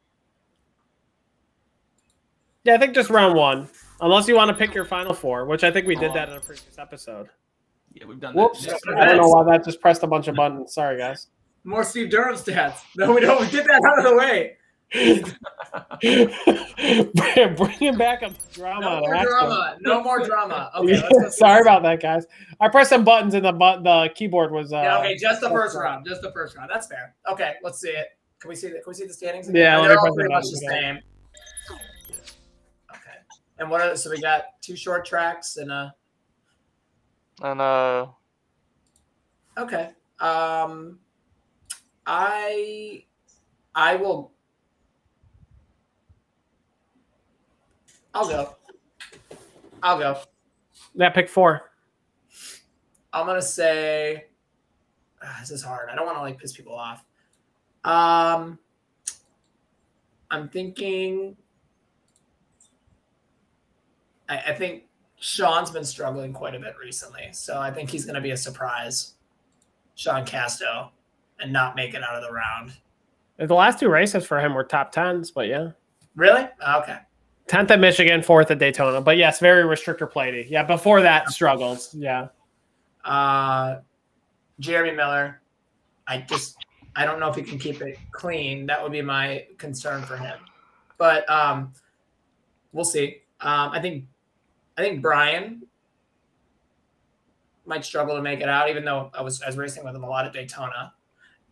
Yeah, 2.64 2.74
I 2.74 2.78
think 2.78 2.94
just 2.94 3.10
round 3.10 3.34
one, 3.36 3.68
unless 4.00 4.26
you 4.26 4.34
want 4.34 4.48
to 4.48 4.54
pick 4.54 4.74
your 4.74 4.86
final 4.86 5.14
four, 5.14 5.44
which 5.44 5.64
I 5.64 5.70
think 5.70 5.86
we 5.86 5.94
did 5.94 6.12
that 6.14 6.30
in 6.30 6.36
a 6.36 6.40
previous 6.40 6.78
episode. 6.78 7.28
Yeah, 7.92 8.06
we've 8.06 8.18
done 8.18 8.34
Whoops! 8.34 8.66
that. 8.66 8.80
I 8.96 9.04
don't 9.04 9.18
know 9.18 9.28
why 9.28 9.44
that 9.44 9.64
just 9.64 9.80
pressed 9.80 10.02
a 10.02 10.06
bunch 10.06 10.28
of 10.28 10.34
buttons. 10.34 10.72
Sorry, 10.74 10.98
guys. 10.98 11.28
More 11.64 11.82
Steve 11.84 12.10
Durham 12.10 12.34
stats. 12.36 12.78
No, 12.96 13.12
we 13.12 13.20
don't. 13.20 13.40
We 13.40 13.48
get 13.50 13.66
that 13.66 13.82
out 13.84 13.98
of 13.98 14.04
the 14.04 14.16
way. 14.16 14.56
Bringing 17.56 17.96
back 17.98 18.22
a 18.22 18.30
drama. 18.52 19.00
No 19.00 19.00
more 19.00 19.24
drama. 19.24 19.76
No 19.80 20.00
more 20.02 20.24
drama. 20.24 20.70
Okay. 20.76 21.02
Let's. 21.10 21.36
Sorry 21.38 21.60
about 21.62 21.82
that, 21.82 22.00
guys. 22.00 22.26
I 22.60 22.68
pressed 22.68 22.90
some 22.90 23.04
buttons 23.04 23.34
and 23.34 23.44
the 23.44 23.50
but 23.52 23.82
the 23.82 24.10
keyboard 24.14 24.52
was. 24.52 24.72
Uh, 24.72 24.76
Yeah, 24.82 24.98
okay, 24.98 25.16
just 25.16 25.40
the 25.40 25.48
first 25.50 25.74
that's- 25.74 25.90
round. 25.90 26.06
Just 26.06 26.22
the 26.22 26.30
first 26.32 26.56
round. 26.56 26.70
That's 26.72 26.86
fair. 26.86 27.14
Okay, 27.30 27.54
let's 27.62 27.80
see 27.80 27.90
it. 27.90 28.08
Can 28.40 28.48
we 28.50 28.54
see 28.56 28.68
the, 28.68 28.74
Can 28.74 28.82
we 28.88 28.94
see 28.94 29.06
the 29.06 29.12
standings? 29.12 29.50
Yeah, 29.52 29.78
Again? 29.78 29.80
let 29.80 29.88
They're 29.88 29.90
me 29.90 29.96
all 29.96 30.04
press 30.04 30.14
the 30.14 30.20
pretty 30.20 30.34
much 30.34 30.44
the 30.44 30.66
again. 30.66 31.02
same. 31.70 31.78
Okay. 32.90 33.18
And 33.58 33.70
what 33.70 33.80
are 33.80 33.96
so 33.96 34.10
we 34.10 34.20
got 34.20 34.44
two 34.60 34.76
short 34.76 35.06
tracks 35.06 35.56
and 35.56 35.70
a. 35.72 35.94
and 37.42 37.60
uh 37.60 38.06
okay. 39.58 39.90
Um 40.20 40.98
I 42.06 43.04
I 43.74 43.96
will 43.96 44.34
I'll 48.14 48.28
go. 48.28 48.54
I'll 49.82 49.98
go. 49.98 50.18
That 50.94 51.14
pick 51.14 51.28
four. 51.28 51.72
I'm 53.12 53.26
gonna 53.26 53.42
say 53.42 54.26
ah, 55.22 55.36
this 55.40 55.50
is 55.50 55.62
hard. 55.62 55.88
I 55.90 55.96
don't 55.96 56.06
want 56.06 56.18
to 56.18 56.22
like 56.22 56.38
piss 56.38 56.52
people 56.52 56.74
off. 56.74 57.04
Um, 57.84 58.58
I'm 60.30 60.48
thinking. 60.48 61.36
I, 64.28 64.38
I 64.38 64.54
think 64.54 64.84
Sean's 65.18 65.70
been 65.70 65.84
struggling 65.84 66.32
quite 66.32 66.54
a 66.54 66.60
bit 66.60 66.74
recently, 66.80 67.28
so 67.32 67.58
I 67.58 67.70
think 67.72 67.90
he's 67.90 68.04
gonna 68.04 68.20
be 68.20 68.30
a 68.30 68.36
surprise. 68.36 69.14
Sean 69.96 70.24
Casto, 70.24 70.90
and 71.40 71.52
not 71.52 71.76
make 71.76 71.94
it 71.94 72.02
out 72.02 72.14
of 72.16 72.22
the 72.22 72.32
round. 72.32 72.72
The 73.38 73.54
last 73.54 73.80
two 73.80 73.88
races 73.88 74.24
for 74.24 74.40
him 74.40 74.54
were 74.54 74.64
top 74.64 74.92
tens, 74.92 75.30
but 75.30 75.48
yeah. 75.48 75.70
Really? 76.14 76.46
Okay. 76.66 76.98
Tenth 77.46 77.70
at 77.70 77.80
Michigan, 77.80 78.22
fourth 78.22 78.50
at 78.50 78.58
Daytona. 78.58 79.00
But 79.00 79.16
yes, 79.16 79.40
very 79.40 79.64
restrictor 79.64 80.10
platey. 80.10 80.48
Yeah, 80.48 80.62
before 80.62 81.00
that 81.02 81.30
struggles. 81.30 81.94
Yeah. 81.94 82.28
Uh, 83.04 83.80
Jeremy 84.60 84.96
Miller, 84.96 85.42
I 86.06 86.18
just 86.18 86.56
I 86.96 87.04
don't 87.04 87.18
know 87.18 87.28
if 87.28 87.34
he 87.34 87.42
can 87.42 87.58
keep 87.58 87.82
it 87.82 87.98
clean. 88.12 88.66
That 88.66 88.82
would 88.82 88.92
be 88.92 89.02
my 89.02 89.46
concern 89.58 90.02
for 90.04 90.16
him. 90.16 90.38
But 90.96 91.28
um, 91.28 91.72
we'll 92.72 92.84
see. 92.84 93.22
Um, 93.40 93.70
I 93.72 93.80
think 93.80 94.04
I 94.78 94.82
think 94.82 95.02
Brian. 95.02 95.62
might 97.66 97.84
struggle 97.84 98.14
to 98.14 98.22
make 98.22 98.40
it 98.40 98.48
out, 98.48 98.70
even 98.70 98.84
though 98.84 99.10
I 99.12 99.22
was 99.22 99.42
I 99.42 99.46
was 99.46 99.56
racing 99.56 99.84
with 99.84 99.94
him 99.94 100.04
a 100.04 100.08
lot 100.08 100.24
at 100.24 100.32
Daytona. 100.32 100.92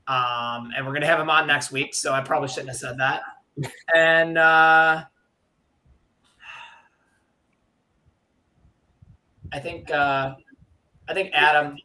Um, 0.08 0.72
and 0.76 0.86
we're 0.86 0.92
gonna 0.92 1.06
have 1.06 1.20
him 1.20 1.30
on 1.30 1.46
next 1.46 1.70
week, 1.70 1.94
so 1.94 2.12
I 2.12 2.20
probably 2.20 2.48
shouldn't 2.48 2.68
have 2.68 2.76
said 2.76 2.98
that. 2.98 3.22
And 3.94 4.38
uh, 4.38 5.04
I 9.52 9.58
think 9.60 9.90
uh, 9.90 10.34
I 11.08 11.14
think 11.14 11.30
Adam, 11.34 11.76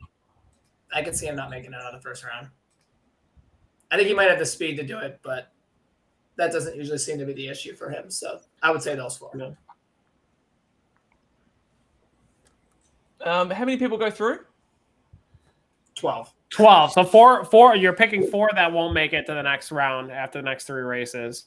I 0.94 1.02
could 1.02 1.16
see 1.16 1.28
him 1.28 1.36
not 1.36 1.50
making 1.50 1.74
it 1.74 1.76
out 1.76 1.94
of 1.94 2.02
the 2.02 2.08
first 2.08 2.24
round. 2.24 2.48
I 3.92 3.98
think 3.98 4.08
he 4.08 4.14
might 4.14 4.30
have 4.30 4.40
the 4.40 4.46
speed 4.46 4.78
to 4.78 4.84
do 4.84 4.98
it, 5.00 5.20
but 5.22 5.52
that 6.38 6.52
doesn't 6.52 6.76
usually 6.76 6.98
seem 6.98 7.18
to 7.20 7.26
be 7.26 7.34
the 7.34 7.48
issue 7.48 7.74
for 7.74 7.90
him. 7.90 8.10
So 8.10 8.40
I 8.62 8.72
would 8.72 8.82
say 8.82 8.96
those 8.96 9.18
four. 9.18 9.32
Um, 13.26 13.50
how 13.50 13.66
many 13.66 13.78
people 13.78 13.98
go 13.98 14.10
through? 14.10 14.40
Twelve. 15.96 16.32
12. 16.50 16.94
So 16.94 17.04
four, 17.04 17.44
four. 17.46 17.76
You're 17.76 17.94
picking 17.94 18.28
four 18.28 18.50
that 18.56 18.72
won't 18.72 18.94
make 18.94 19.14
it 19.14 19.26
to 19.26 19.34
the 19.34 19.42
next 19.42 19.72
round 19.72 20.12
after 20.12 20.40
the 20.40 20.46
next 20.46 20.66
three 20.66 20.84
races. 20.84 21.46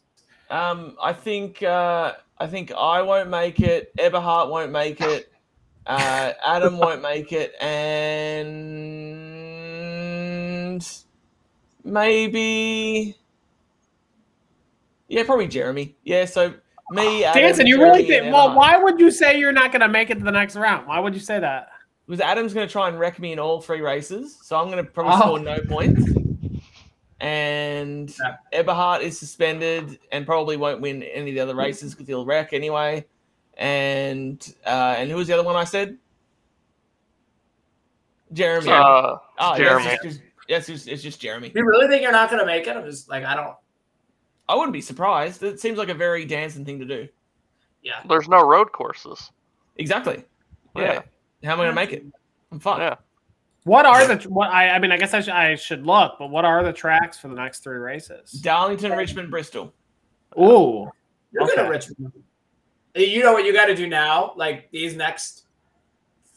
Um, 0.51 0.97
I 1.03 1.13
think 1.13 1.63
uh, 1.63 2.15
I 2.39 2.47
think 2.47 2.73
I 2.73 3.03
won't 3.03 3.31
make 3.31 3.61
it. 3.61 3.93
Eberhard 3.99 4.51
won't 4.51 4.73
make 4.73 5.01
it. 5.01 5.33
Uh, 5.87 6.33
Adam 6.45 6.79
won't 6.83 7.03
make 7.03 7.33
it, 7.33 7.55
and 7.63 8.07
maybe 11.85 13.17
yeah, 15.11 15.25
probably 15.25 15.49
Jeremy. 15.49 15.97
Yeah, 16.05 16.25
so 16.25 16.55
me. 16.91 17.25
Adam, 17.25 17.43
Danson, 17.43 17.67
you 17.67 17.77
Jeremy, 17.77 17.99
really 17.99 18.09
think? 18.09 18.33
Well, 18.33 18.55
why 18.55 18.79
would 18.79 19.01
you 19.01 19.11
say 19.11 19.39
you're 19.39 19.53
not 19.53 19.73
going 19.73 19.81
to 19.81 19.89
make 19.89 20.09
it 20.09 20.19
to 20.19 20.25
the 20.25 20.31
next 20.31 20.57
round? 20.57 20.87
Why 20.87 21.01
would 21.01 21.15
you 21.15 21.21
say 21.21 21.41
that? 21.41 21.69
Because 22.11 22.23
Adam's 22.23 22.53
going 22.53 22.67
to 22.67 22.73
try 22.73 22.89
and 22.89 22.99
wreck 22.99 23.21
me 23.21 23.31
in 23.31 23.39
all 23.39 23.61
three 23.61 23.83
races, 23.83 24.37
so 24.43 24.59
I'm 24.59 24.69
going 24.69 24.85
to 24.85 24.91
probably 24.91 25.13
Oh. 25.15 25.21
score 25.21 25.39
no 25.39 25.61
points. 25.61 26.11
And 27.21 28.13
Eberhard 28.53 29.03
is 29.03 29.17
suspended 29.17 30.01
and 30.11 30.27
probably 30.27 30.57
won't 30.57 30.81
win 30.81 31.05
any 31.05 31.31
of 31.31 31.35
the 31.37 31.41
other 31.41 31.55
races 31.55 31.95
because 31.95 32.09
he'll 32.09 32.25
wreck 32.25 32.53
anyway. 32.53 33.07
And 33.57 34.55
uh, 34.67 34.97
and 34.99 35.09
who 35.09 35.19
was 35.19 35.29
the 35.29 35.35
other 35.35 35.45
one 35.45 35.55
I 35.55 35.63
said? 35.63 35.99
Jeremy. 38.33 38.71
Uh, 38.71 39.17
oh, 39.39 39.57
Jeremy. 39.57 39.85
Yes, 39.85 39.95
it's 39.95 40.03
just, 40.03 40.21
yes, 40.49 40.69
it's, 40.69 40.87
it's 40.89 41.03
just 41.05 41.21
Jeremy. 41.21 41.53
You 41.55 41.65
really 41.65 41.87
think 41.87 42.03
you're 42.03 42.11
not 42.11 42.29
gonna 42.29 42.47
make 42.47 42.67
it? 42.67 42.77
I'm 42.77 42.87
just 42.87 43.09
like 43.09 43.23
I 43.23 43.37
don't. 43.37 43.55
I 44.49 44.57
wouldn't 44.57 44.73
be 44.73 44.81
surprised. 44.81 45.45
It 45.45 45.61
seems 45.61 45.79
like 45.79 45.91
a 45.91 45.95
very 45.95 46.25
Danson 46.25 46.65
thing 46.65 46.81
to 46.81 46.85
do. 46.87 47.07
Yeah. 47.85 48.01
There's 48.09 48.29
no 48.29 48.45
road 48.45 48.73
courses. 48.73 49.31
Exactly. 49.77 50.25
Yeah. 50.75 51.03
How 51.45 51.53
am 51.53 51.61
I 51.61 51.65
going 51.65 51.69
to 51.71 51.75
make 51.75 51.93
it? 51.93 52.05
I'm 52.53 52.59
fine. 52.61 52.81
Yeah. 52.81 52.97
What 53.65 53.85
are 53.87 54.07
the 54.07 54.29
what? 54.29 54.51
I, 54.51 54.71
I 54.71 54.79
mean, 54.79 54.91
I 54.91 54.97
guess 54.97 55.13
I 55.13 55.21
should, 55.21 55.35
I 55.35 55.55
should 55.55 55.87
look, 55.87 56.15
but 56.19 56.31
what 56.31 56.45
are 56.45 56.63
the 56.65 56.73
tracks 56.73 57.19
for 57.19 57.29
the 57.29 57.35
next 57.35 57.63
three 57.63 57.77
races? 57.77 58.33
Darlington, 58.33 58.93
Richmond, 58.93 59.31
Bristol. 59.31 59.75
Ooh, 60.39 60.91
You're 61.31 61.43
Okay. 61.45 61.55
good 61.57 61.59
at 61.59 61.69
Richmond. 61.69 62.13
You 62.95 63.23
know 63.23 63.33
what 63.33 63.45
you 63.45 63.53
got 63.53 63.67
to 63.67 63.75
do 63.75 63.87
now? 63.87 64.33
Like 64.37 64.71
these 64.71 64.97
next 64.97 65.45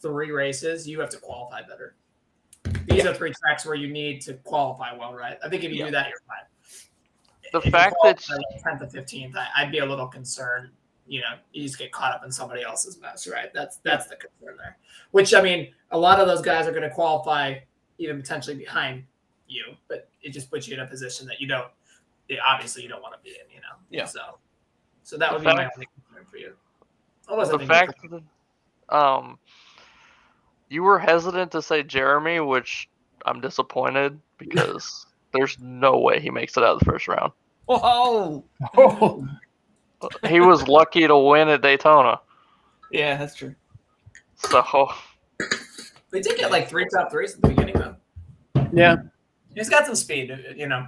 three 0.02 0.30
races, 0.30 0.86
you 0.86 1.00
have 1.00 1.08
to 1.10 1.16
qualify 1.16 1.62
better. 1.62 1.96
These 2.86 3.06
are 3.06 3.14
three 3.14 3.32
tracks 3.42 3.64
where 3.64 3.74
you 3.74 3.88
need 3.88 4.20
to 4.22 4.34
qualify 4.34 4.94
well, 4.94 5.14
right? 5.14 5.38
I 5.42 5.48
think 5.48 5.64
if 5.64 5.72
you 5.72 5.84
do 5.86 5.90
that, 5.90 6.08
you're 6.08 6.18
fine. 6.28 7.50
The 7.52 7.58
If 7.58 7.64
you 7.64 7.70
fact 7.70 7.96
that 8.04 8.22
qualify 8.22 8.34
like 8.34 8.62
tenth 8.80 8.80
to 8.80 8.98
fifteenth, 8.98 9.34
I'd 9.56 9.72
be 9.72 9.78
a 9.78 9.86
little 9.86 10.06
concerned. 10.08 10.70
You 11.06 11.20
know, 11.20 11.36
you 11.52 11.62
just 11.64 11.78
get 11.78 11.92
caught 11.92 12.14
up 12.14 12.24
in 12.24 12.32
somebody 12.32 12.62
else's 12.62 12.98
mess, 13.00 13.26
right? 13.28 13.52
That's 13.52 13.76
that's 13.78 14.06
the 14.06 14.16
concern 14.16 14.56
there. 14.56 14.78
Which 15.10 15.34
I 15.34 15.42
mean, 15.42 15.72
a 15.90 15.98
lot 15.98 16.18
of 16.20 16.26
those 16.26 16.40
guys 16.40 16.66
are 16.66 16.70
going 16.70 16.82
to 16.82 16.90
qualify 16.90 17.56
even 17.98 18.20
potentially 18.20 18.56
behind 18.56 19.04
you, 19.46 19.64
but 19.88 20.08
it 20.22 20.30
just 20.30 20.50
puts 20.50 20.66
you 20.66 20.74
in 20.74 20.80
a 20.80 20.86
position 20.86 21.26
that 21.26 21.40
you 21.40 21.46
don't. 21.46 21.68
yeah, 22.28 22.38
Obviously, 22.46 22.82
you 22.82 22.88
don't 22.88 23.02
want 23.02 23.14
to 23.14 23.20
be 23.22 23.30
in. 23.30 23.50
You 23.54 23.60
know. 23.60 23.76
Yeah. 23.90 24.06
So, 24.06 24.38
so 25.02 25.18
that 25.18 25.28
The 25.30 25.34
would 25.34 25.40
be 25.42 25.46
my 25.46 25.70
only 25.74 25.88
concern 26.06 26.24
for 26.30 26.36
you. 26.38 26.54
Unless 27.28 27.48
I 27.48 27.52
the 27.52 27.58
think 27.58 27.70
you're 27.70 27.78
fact 27.78 27.94
that 28.10 28.96
um 28.96 29.38
you 30.68 30.82
were 30.82 30.98
hesitant 30.98 31.52
to 31.52 31.62
say 31.62 31.82
Jeremy, 31.82 32.40
which 32.40 32.88
I'm 33.26 33.40
disappointed 33.40 34.18
because 34.38 35.06
there's 35.32 35.58
no 35.60 35.98
way 35.98 36.20
he 36.20 36.30
makes 36.30 36.56
it 36.56 36.64
out 36.64 36.74
of 36.74 36.78
the 36.80 36.84
first 36.86 37.08
round. 37.08 37.32
Whoa. 37.66 38.44
He 40.28 40.40
was 40.40 40.66
lucky 40.68 41.06
to 41.06 41.16
win 41.16 41.48
at 41.48 41.62
Daytona. 41.62 42.20
Yeah, 42.90 43.16
that's 43.16 43.34
true. 43.34 43.54
So 44.36 44.88
They 46.10 46.20
did 46.20 46.38
get 46.38 46.50
like 46.50 46.68
three 46.68 46.86
top 46.94 47.10
threes 47.10 47.34
at 47.34 47.42
the 47.42 47.48
beginning, 47.48 47.74
though. 47.74 47.96
Yeah, 48.72 48.96
He's 49.54 49.68
got 49.68 49.86
some 49.86 49.94
speed, 49.94 50.36
you 50.56 50.66
know. 50.66 50.86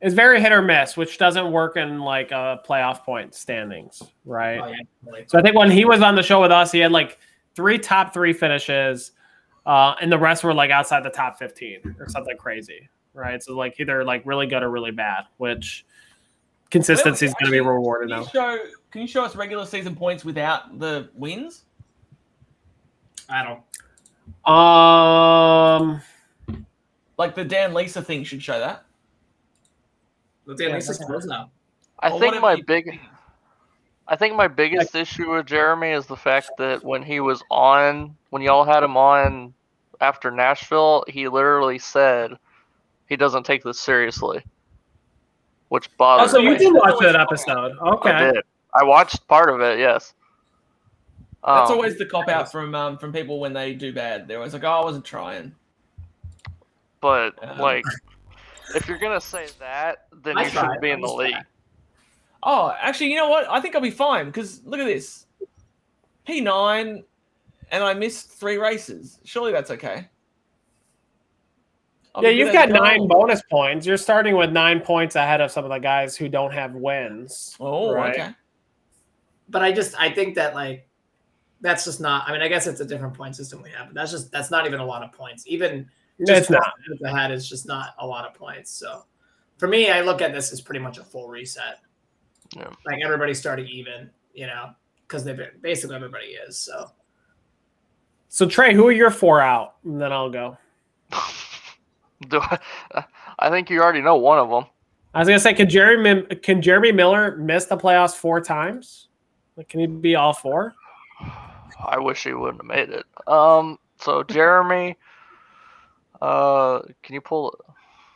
it's 0.00 0.14
very 0.14 0.40
hit 0.40 0.52
or 0.52 0.62
miss, 0.62 0.96
which 0.96 1.18
doesn't 1.18 1.50
work 1.52 1.76
in 1.76 2.00
like 2.00 2.32
uh, 2.32 2.58
playoff 2.66 3.02
point 3.04 3.34
standings, 3.34 4.02
right? 4.24 4.58
Oh, 4.58 4.68
yeah, 4.68 4.76
really. 5.04 5.24
So 5.28 5.38
I 5.38 5.42
think 5.42 5.54
when 5.56 5.70
he 5.70 5.84
was 5.84 6.00
on 6.02 6.14
the 6.14 6.22
show 6.22 6.40
with 6.40 6.50
us, 6.50 6.72
he 6.72 6.78
had 6.78 6.92
like 6.92 7.18
three 7.54 7.78
top 7.78 8.12
three 8.14 8.32
finishes, 8.32 9.12
uh, 9.66 9.94
and 10.00 10.10
the 10.10 10.18
rest 10.18 10.44
were 10.44 10.54
like 10.54 10.70
outside 10.70 11.02
the 11.04 11.10
top 11.10 11.38
fifteen 11.38 11.94
or 11.98 12.08
something 12.08 12.36
crazy, 12.38 12.88
right? 13.12 13.42
So 13.42 13.54
like 13.54 13.78
either 13.80 14.02
like 14.04 14.22
really 14.24 14.46
good 14.46 14.62
or 14.62 14.70
really 14.70 14.92
bad, 14.92 15.24
which 15.36 15.84
consistency 16.70 17.26
is 17.26 17.34
going 17.34 17.46
to 17.46 17.50
be 17.52 17.60
rewarded 17.60 18.08
Can 18.10 18.20
now. 18.20 18.26
show? 18.26 18.58
Can 18.90 19.00
you 19.02 19.08
show 19.08 19.24
us 19.24 19.36
regular 19.36 19.66
season 19.66 19.94
points 19.94 20.24
without 20.24 20.78
the 20.78 21.08
wins? 21.14 21.64
I 23.28 23.42
don't. 23.42 23.60
Um, 24.46 26.00
Like 27.18 27.34
the 27.34 27.44
Dan 27.44 27.74
Lisa 27.74 28.02
thing 28.02 28.24
should 28.24 28.42
show 28.42 28.58
that. 28.58 28.84
But 30.46 30.58
Dan 30.58 30.72
Lisa's 30.72 30.98
close 30.98 31.24
now. 31.24 31.50
I 32.00 32.10
Or 32.10 32.20
think 32.20 32.40
my 32.40 32.54
you- 32.54 32.64
big 32.64 33.00
I 34.08 34.14
think 34.14 34.36
my 34.36 34.46
biggest 34.46 34.94
issue 34.94 35.34
with 35.34 35.46
Jeremy 35.46 35.90
is 35.90 36.06
the 36.06 36.16
fact 36.16 36.50
that 36.58 36.84
when 36.84 37.02
he 37.02 37.18
was 37.18 37.42
on 37.50 38.16
when 38.30 38.40
y'all 38.42 38.64
had 38.64 38.82
him 38.84 38.96
on 38.96 39.52
after 40.00 40.30
Nashville, 40.30 41.04
he 41.08 41.26
literally 41.26 41.78
said 41.80 42.38
he 43.08 43.16
doesn't 43.16 43.44
take 43.44 43.64
this 43.64 43.80
seriously. 43.80 44.44
Which 45.68 45.88
oh, 45.90 45.94
bothers 45.98 46.30
so 46.30 46.38
me. 46.38 46.50
you 46.50 46.58
did 46.58 46.72
watch 46.72 46.98
that 47.00 47.16
episode? 47.16 47.76
I 47.80 47.88
Okay. 47.90 48.32
did. 48.32 48.44
I 48.74 48.84
watched 48.84 49.26
part 49.26 49.48
of 49.50 49.60
it, 49.60 49.78
yes. 49.78 50.14
That's 51.44 51.70
Um, 51.70 51.76
always 51.76 51.96
the 51.98 52.06
cop 52.06 52.28
out 52.28 52.50
from 52.50 52.74
um, 52.74 52.98
from 52.98 53.12
people 53.12 53.38
when 53.40 53.52
they 53.52 53.72
do 53.74 53.92
bad. 53.92 54.26
They're 54.26 54.38
always 54.38 54.52
like, 54.52 54.64
"Oh, 54.64 54.68
I 54.68 54.84
wasn't 54.84 55.04
trying." 55.04 55.54
but 57.00 57.34
Um, 57.42 57.58
like 57.58 57.84
if 58.74 58.88
you're 58.88 58.98
gonna 58.98 59.20
say 59.20 59.46
that, 59.60 60.06
then 60.24 60.36
I 60.38 60.44
you 60.44 60.50
shouldn't 60.50 60.80
be 60.80 60.90
in 60.90 61.00
the 61.00 61.06
was 61.06 61.16
league. 61.16 61.30
trying. 61.32 61.44
Oh, 62.42 62.74
actually, 62.80 63.10
you 63.10 63.16
know 63.16 63.28
what? 63.28 63.48
I 63.48 63.60
think 63.60 63.74
I'll 63.74 63.80
be 63.80 63.90
fine 63.90 64.26
because 64.26 64.62
look 64.64 64.80
at 64.80 64.86
this. 64.86 65.26
P 66.26 66.40
nine, 66.40 67.04
and 67.70 67.84
I 67.84 67.94
missed 67.94 68.30
three 68.30 68.56
races. 68.56 69.20
Surely 69.24 69.52
that's 69.52 69.70
okay. 69.70 70.08
I'll 72.16 72.22
Yeah, 72.24 72.30
you've 72.30 72.52
got 72.52 72.70
as 72.70 72.74
nine 72.74 72.98
gold. 72.98 73.10
bonus 73.10 73.42
points. 73.50 73.86
You're 73.86 73.96
starting 73.98 74.36
with 74.36 74.50
nine 74.50 74.80
points 74.80 75.14
ahead 75.16 75.40
of 75.40 75.50
some 75.50 75.64
of 75.64 75.70
the 75.70 75.78
guys 75.78 76.16
who 76.16 76.28
don't 76.28 76.52
have 76.52 76.74
wins. 76.74 77.54
Oh, 77.60 77.92
right? 77.92 78.14
okay. 78.14 78.30
But 79.48 79.62
I 79.62 79.70
just 79.70 79.94
I 80.00 80.10
think 80.10 80.34
that 80.34 80.54
like 80.54 80.88
that's 81.60 81.84
just 81.84 82.00
not. 82.00 82.28
I 82.28 82.32
mean, 82.32 82.42
I 82.42 82.48
guess 82.48 82.66
it's 82.66 82.80
a 82.80 82.84
different 82.84 83.14
point 83.14 83.36
system 83.36 83.62
we 83.62 83.70
have, 83.70 83.86
but 83.88 83.94
that's 83.94 84.10
just 84.10 84.32
that's 84.32 84.50
not 84.50 84.66
even 84.66 84.80
a 84.80 84.84
lot 84.84 85.02
of 85.02 85.12
points. 85.12 85.44
Even 85.46 85.88
It's 86.18 86.28
just 86.30 86.50
not. 86.50 86.72
points 86.88 87.02
ahead 87.04 87.30
is 87.30 87.48
just 87.48 87.66
not 87.66 87.94
a 87.98 88.06
lot 88.06 88.26
of 88.26 88.34
points. 88.34 88.70
So 88.70 89.04
for 89.58 89.68
me, 89.68 89.90
I 89.90 90.00
look 90.00 90.20
at 90.22 90.32
this 90.32 90.52
as 90.52 90.60
pretty 90.60 90.80
much 90.80 90.98
a 90.98 91.04
full 91.04 91.28
reset. 91.28 91.80
Yeah. 92.56 92.70
Like 92.86 92.98
everybody 93.04 93.34
starting 93.34 93.66
even, 93.68 94.10
you 94.34 94.46
know, 94.46 94.70
because 95.06 95.22
they've 95.24 95.36
been 95.36 95.50
basically 95.60 95.96
everybody 95.96 96.26
is. 96.28 96.56
So 96.58 96.90
So 98.28 98.46
Trey, 98.48 98.74
who 98.74 98.86
are 98.88 98.92
your 98.92 99.10
four 99.10 99.40
out? 99.40 99.76
And 99.84 100.00
then 100.00 100.12
I'll 100.12 100.30
go. 100.30 100.56
Do 102.28 102.40
I, 102.40 103.04
I 103.38 103.50
think 103.50 103.68
you 103.70 103.82
already 103.82 104.00
know 104.00 104.16
one 104.16 104.38
of 104.38 104.48
them. 104.48 104.64
I 105.14 105.18
was 105.20 105.28
gonna 105.28 105.40
say, 105.40 105.54
can 105.54 105.68
Jerry 105.68 105.96
Mim- 106.02 106.26
can 106.42 106.60
Jeremy 106.62 106.92
Miller 106.92 107.36
miss 107.36 107.66
the 107.66 107.76
playoffs 107.76 108.14
four 108.14 108.40
times? 108.40 109.08
Like, 109.56 109.68
can 109.68 109.80
he 109.80 109.86
be 109.86 110.14
all 110.14 110.32
four? 110.32 110.74
I 111.86 111.98
wish 111.98 112.24
he 112.24 112.32
wouldn't 112.32 112.62
have 112.62 112.66
made 112.66 112.90
it. 112.90 113.04
Um, 113.26 113.78
so 113.98 114.22
Jeremy, 114.28 114.96
uh, 116.20 116.80
can 117.02 117.14
you 117.14 117.20
pull? 117.20 117.58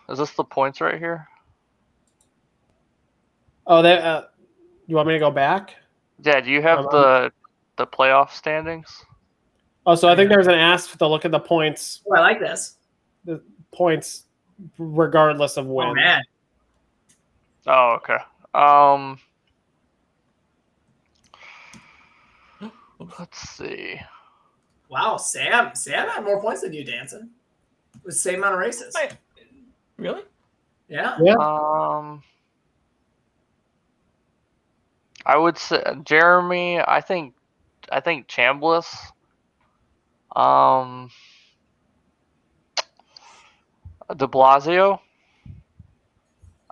Is 0.08 0.18
this 0.18 0.32
the 0.32 0.44
points 0.44 0.80
right 0.80 0.98
here? 0.98 1.26
Oh, 3.66 3.82
they. 3.82 3.98
Uh, 3.98 4.22
you 4.86 4.96
want 4.96 5.06
me 5.08 5.14
to 5.14 5.20
go 5.20 5.30
back? 5.30 5.76
Yeah. 6.22 6.40
Do 6.40 6.50
you 6.50 6.62
have 6.62 6.80
Um, 6.80 6.86
the 6.90 7.32
the 7.76 7.86
playoff 7.86 8.30
standings? 8.30 9.04
Oh, 9.86 9.94
so 9.94 10.08
I 10.08 10.16
think 10.16 10.28
there's 10.28 10.46
an 10.46 10.54
ask 10.54 10.96
to 10.98 11.06
look 11.06 11.24
at 11.24 11.30
the 11.30 11.40
points. 11.40 12.02
oh, 12.10 12.14
I 12.16 12.20
like 12.20 12.40
this. 12.40 12.76
The 13.24 13.42
points, 13.72 14.24
regardless 14.78 15.56
of 15.56 15.66
win. 15.66 15.88
Oh 15.88 15.94
man, 15.94 16.22
Oh, 17.66 17.98
okay. 17.98 18.18
Um, 18.54 19.18
let's 23.18 23.38
see. 23.48 24.00
Wow, 24.88 25.16
Sam. 25.16 25.74
Sam 25.74 26.08
had 26.08 26.24
more 26.24 26.40
points 26.40 26.62
than 26.62 26.72
you, 26.72 26.84
Danson. 26.84 27.30
It 27.94 28.04
was 28.04 28.16
the 28.16 28.20
same 28.20 28.40
amount 28.40 28.54
of 28.54 28.60
races. 28.60 28.94
Wait, 28.94 29.16
really? 29.96 30.22
Yeah. 30.88 31.14
Um, 31.38 32.22
I 35.24 35.36
would 35.36 35.58
say 35.58 35.82
Jeremy. 36.04 36.80
I 36.80 37.00
think, 37.00 37.34
I 37.92 38.00
think 38.00 38.26
Chambliss. 38.26 38.92
Um, 40.34 41.10
De 44.16 44.26
Blasio. 44.26 45.00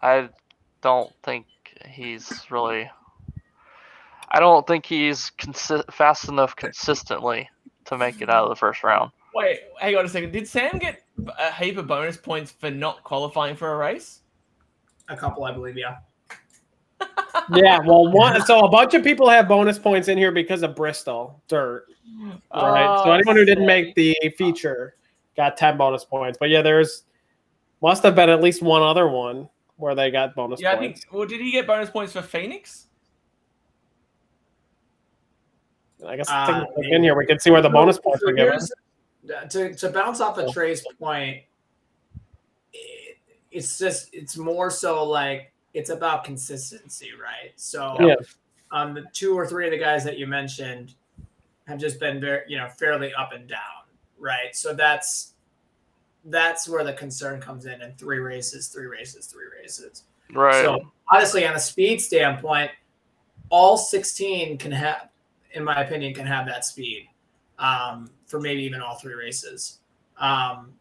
I 0.03 0.29
don't 0.83 1.13
think 1.23 1.47
he's 1.89 2.47
really. 2.51 2.91
I 4.31 4.41
don't 4.41 4.67
think 4.67 4.85
he's 4.85 5.31
consi- 5.39 5.91
fast 5.93 6.29
enough 6.29 6.55
consistently 6.55 7.49
to 7.87 7.97
make 7.97 8.21
it 8.21 8.29
out 8.29 8.45
of 8.45 8.51
the 8.51 8.57
first 8.57 8.85
round. 8.85 9.11
Wait, 9.35 9.61
hang 9.79 9.97
on 9.97 10.05
a 10.05 10.09
second. 10.09 10.33
Did 10.33 10.47
Sam 10.47 10.79
get 10.79 11.03
a 11.39 11.53
heap 11.53 11.79
of 11.79 11.87
bonus 11.87 12.17
points 12.17 12.51
for 12.51 12.71
not 12.71 13.03
qualifying 13.05 13.57
for 13.57 13.73
a 13.73 13.77
race? 13.77 14.21
A 15.09 15.17
couple, 15.17 15.45
I 15.45 15.53
believe. 15.53 15.77
Yeah. 15.77 15.97
Yeah, 17.55 17.79
well, 17.79 18.11
one. 18.11 18.45
So 18.45 18.61
a 18.61 18.69
bunch 18.69 18.95
of 18.95 19.03
people 19.05 19.29
have 19.31 19.49
bonus 19.49 19.79
points 19.79 20.09
in 20.09 20.19
here 20.19 20.33
because 20.33 20.63
of 20.63 20.75
Bristol 20.75 21.41
dirt. 21.49 21.87
All 22.51 22.73
right. 22.73 22.99
So 23.05 23.11
Oh, 23.11 23.13
anyone 23.13 23.37
who 23.37 23.45
didn't 23.45 23.65
make 23.65 23.95
the 23.95 24.15
feature 24.37 24.97
got 25.37 25.57
ten 25.57 25.79
bonus 25.79 26.05
points. 26.05 26.37
But 26.39 26.51
yeah, 26.51 26.61
there's 26.63 27.05
must 27.81 28.03
have 28.03 28.15
been 28.15 28.29
at 28.29 28.43
least 28.43 28.63
one 28.63 28.83
other 28.83 29.09
one 29.09 29.49
where 29.77 29.95
they 29.95 30.11
got 30.11 30.35
bonus 30.35 30.61
Yeah, 30.61 30.73
I 30.73 30.77
points. 30.77 31.01
think. 31.05 31.15
Well, 31.15 31.27
did 31.27 31.41
he 31.41 31.53
get 31.53 31.67
bonus 31.67 31.91
points 31.91 32.13
for 32.13 32.23
Phoenix? 32.23 32.87
I 36.07 36.17
guess 36.17 36.29
Uh, 36.31 36.47
take 36.47 36.57
a 36.57 36.59
look 36.59 36.69
in 36.91 37.03
here 37.03 37.17
we 37.17 37.27
can 37.27 37.41
see 37.41 37.51
where 37.51 37.63
the 37.63 37.69
bonus 37.69 37.99
points 37.99 38.21
So 38.21 38.29
were 38.29 38.33
given. 38.33 38.61
To, 39.51 39.75
to 39.75 39.91
bounce 39.91 40.21
off 40.21 40.39
of 40.39 40.53
Trey's 40.53 40.87
point, 41.01 41.43
it, 42.73 43.19
it's 43.51 43.79
just 43.79 44.09
it's 44.13 44.37
more 44.37 44.71
so 44.71 45.05
like 45.05 45.53
it's 45.75 45.91
about 45.91 46.25
consistency, 46.25 47.11
right? 47.21 47.53
So 47.57 47.97
Yeah. 48.01 48.15
um, 48.71 48.95
the 48.95 49.07
two 49.13 49.37
or 49.37 49.47
three 49.47 49.67
of 49.67 49.73
the 49.73 49.79
guys 49.79 50.05
that 50.05 50.19
you 50.19 50.27
mentioned 50.27 50.95
have 51.67 51.79
just 51.79 51.99
been 52.01 52.21
very, 52.21 52.43
you 52.49 52.59
know, 52.59 52.69
fairly 52.69 53.13
up 53.15 53.33
and 53.33 53.49
down, 53.49 53.59
right? 54.19 54.55
So 54.55 54.73
that's 54.73 55.35
that's 56.25 56.69
where 56.69 56.85
the 56.85 56.93
concern 56.93 57.41
comes 57.41 57.67
in. 57.67 57.81
In 57.83 57.93
three 57.93 58.19
races, 58.19 58.69
three 58.69 58.87
races, 58.87 59.27
three 59.27 59.47
races. 59.61 60.05
Right. 60.33 60.63
So 60.63 60.93
honestly, 61.11 61.47
on 61.47 61.55
a 61.55 61.61
speed 61.61 62.01
standpoint, 62.01 62.71
all 63.51 63.77
16 63.77 64.59
can 64.59 64.73
have, 64.73 65.09
in 65.53 65.65
my 65.65 65.83
opinion, 65.83 66.15
can 66.15 66.27
have 66.27 66.47
that 66.47 66.65
speed 66.65 67.09
um, 67.59 68.11
for 68.27 68.41
maybe 68.41 68.63
even 68.63 68.81
all 68.83 68.97
three 68.97 69.15
races. 69.15 69.79
Um, 70.19 70.73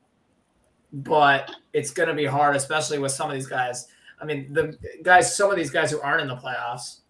but 0.91 1.51
it's 1.73 1.91
going 1.91 2.09
to 2.09 2.15
be 2.15 2.25
hard, 2.25 2.55
especially 2.55 2.99
with 2.99 3.11
some 3.11 3.29
of 3.29 3.35
these 3.35 3.47
guys. 3.47 3.87
I 4.19 4.25
mean, 4.25 4.51
the 4.51 4.77
guys, 5.03 5.35
some 5.35 5.51
of 5.51 5.57
these 5.57 5.69
guys 5.69 5.91
who 5.91 6.01
aren't 6.01 6.21
in 6.21 6.27
the 6.27 6.35
playoffs, 6.35 7.01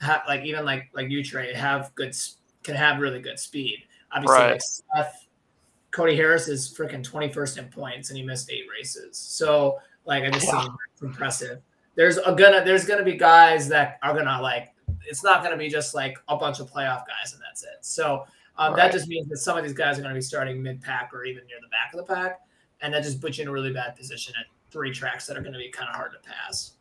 have 0.00 0.22
like 0.28 0.44
even 0.44 0.64
like 0.64 0.90
like 0.92 1.08
you 1.10 1.24
Trey, 1.24 1.54
have 1.54 1.94
good 1.94 2.14
can 2.62 2.74
have 2.74 3.00
really 3.00 3.20
good 3.20 3.38
speed. 3.38 3.78
Obviously, 4.12 4.36
Right. 4.36 4.52
like 4.52 4.60
Seth, 4.62 5.26
Cody 5.94 6.16
Harris 6.16 6.48
is 6.48 6.68
freaking 6.76 7.08
21st 7.08 7.58
in 7.58 7.64
points 7.66 8.10
and 8.10 8.18
he 8.18 8.24
missed 8.24 8.50
eight 8.50 8.64
races. 8.68 9.16
So 9.16 9.78
like 10.04 10.24
I 10.24 10.30
just 10.30 10.50
think 10.50 10.68
it's 10.92 11.02
impressive. 11.02 11.60
There's 11.94 12.16
a 12.18 12.34
gonna 12.34 12.64
there's 12.64 12.84
gonna 12.84 13.04
be 13.04 13.14
guys 13.16 13.68
that 13.68 13.98
are 14.02 14.12
gonna 14.12 14.42
like 14.42 14.74
it's 15.06 15.22
not 15.22 15.44
gonna 15.44 15.56
be 15.56 15.68
just 15.68 15.94
like 15.94 16.18
a 16.26 16.36
bunch 16.36 16.58
of 16.58 16.68
playoff 16.68 17.04
guys 17.06 17.32
and 17.32 17.40
that's 17.46 17.62
it. 17.62 17.78
So 17.82 18.24
um, 18.58 18.74
that 18.74 18.90
just 18.90 19.06
means 19.06 19.28
that 19.28 19.36
some 19.36 19.56
of 19.56 19.62
these 19.62 19.72
guys 19.72 19.96
are 19.96 20.02
gonna 20.02 20.14
be 20.14 20.20
starting 20.20 20.60
mid 20.60 20.82
pack 20.82 21.10
or 21.14 21.24
even 21.24 21.46
near 21.46 21.58
the 21.62 21.68
back 21.68 21.94
of 21.94 22.04
the 22.04 22.12
pack, 22.12 22.40
and 22.80 22.92
that 22.92 23.04
just 23.04 23.20
puts 23.20 23.38
you 23.38 23.42
in 23.42 23.48
a 23.48 23.52
really 23.52 23.72
bad 23.72 23.94
position 23.94 24.34
at 24.38 24.46
three 24.72 24.92
tracks 24.92 25.26
that 25.26 25.36
are 25.36 25.42
gonna 25.42 25.58
be 25.58 25.70
kind 25.70 25.88
of 25.88 25.94
hard 25.94 26.10
to 26.12 26.18
pass. 26.28 26.72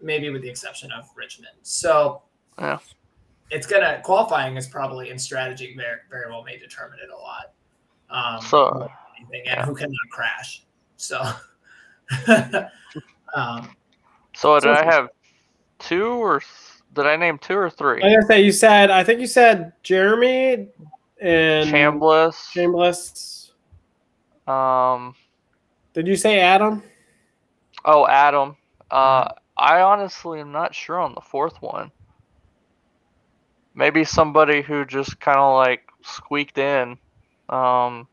Maybe 0.00 0.30
with 0.30 0.42
the 0.42 0.48
exception 0.48 0.92
of 0.92 1.08
Richmond. 1.16 1.56
So 1.62 2.22
Yeah. 2.60 2.78
it's 3.50 3.66
gonna 3.66 4.00
qualifying 4.04 4.56
is 4.56 4.68
probably 4.68 5.10
in 5.10 5.18
strategy 5.18 5.74
very 5.76 5.98
very 6.08 6.30
well 6.30 6.44
may 6.44 6.58
determine 6.58 7.00
it 7.02 7.10
a 7.10 7.16
lot. 7.16 7.52
Um, 8.10 8.40
So- 8.40 8.90
anything, 9.18 9.48
and 9.48 9.60
who 9.62 9.74
cannot 9.74 9.96
crash. 10.10 10.64
So, 10.96 11.20
um, 13.34 13.70
So 14.34 14.54
did 14.54 14.62
So- 14.62 14.72
I 14.72 14.84
have 14.84 15.08
two 15.78 16.06
or 16.06 16.42
did 16.94 17.06
I 17.06 17.16
name 17.16 17.38
two 17.38 17.56
or 17.56 17.68
three? 17.68 18.00
Like 18.00 18.24
I 18.24 18.26
say, 18.26 18.40
you 18.42 18.52
said 18.52 18.90
I 18.90 19.04
think 19.04 19.20
you 19.20 19.26
said 19.26 19.72
Jeremy 19.82 20.68
and 21.20 21.70
Chambliss. 21.70 22.36
Chambliss. 22.54 23.50
Um. 24.50 25.14
Did 25.92 26.06
you 26.06 26.16
say 26.16 26.40
Adam? 26.40 26.82
Oh, 27.84 28.06
Adam. 28.06 28.56
Uh, 28.90 29.28
I 29.56 29.80
honestly 29.80 30.40
am 30.40 30.52
not 30.52 30.74
sure 30.74 31.00
on 31.00 31.14
the 31.14 31.20
fourth 31.22 31.60
one. 31.62 31.90
Maybe 33.74 34.04
somebody 34.04 34.60
who 34.62 34.84
just 34.84 35.18
kind 35.20 35.38
of 35.38 35.54
like 35.56 35.82
squeaked 36.02 36.58
in. 36.58 36.98
Um. 37.48 38.08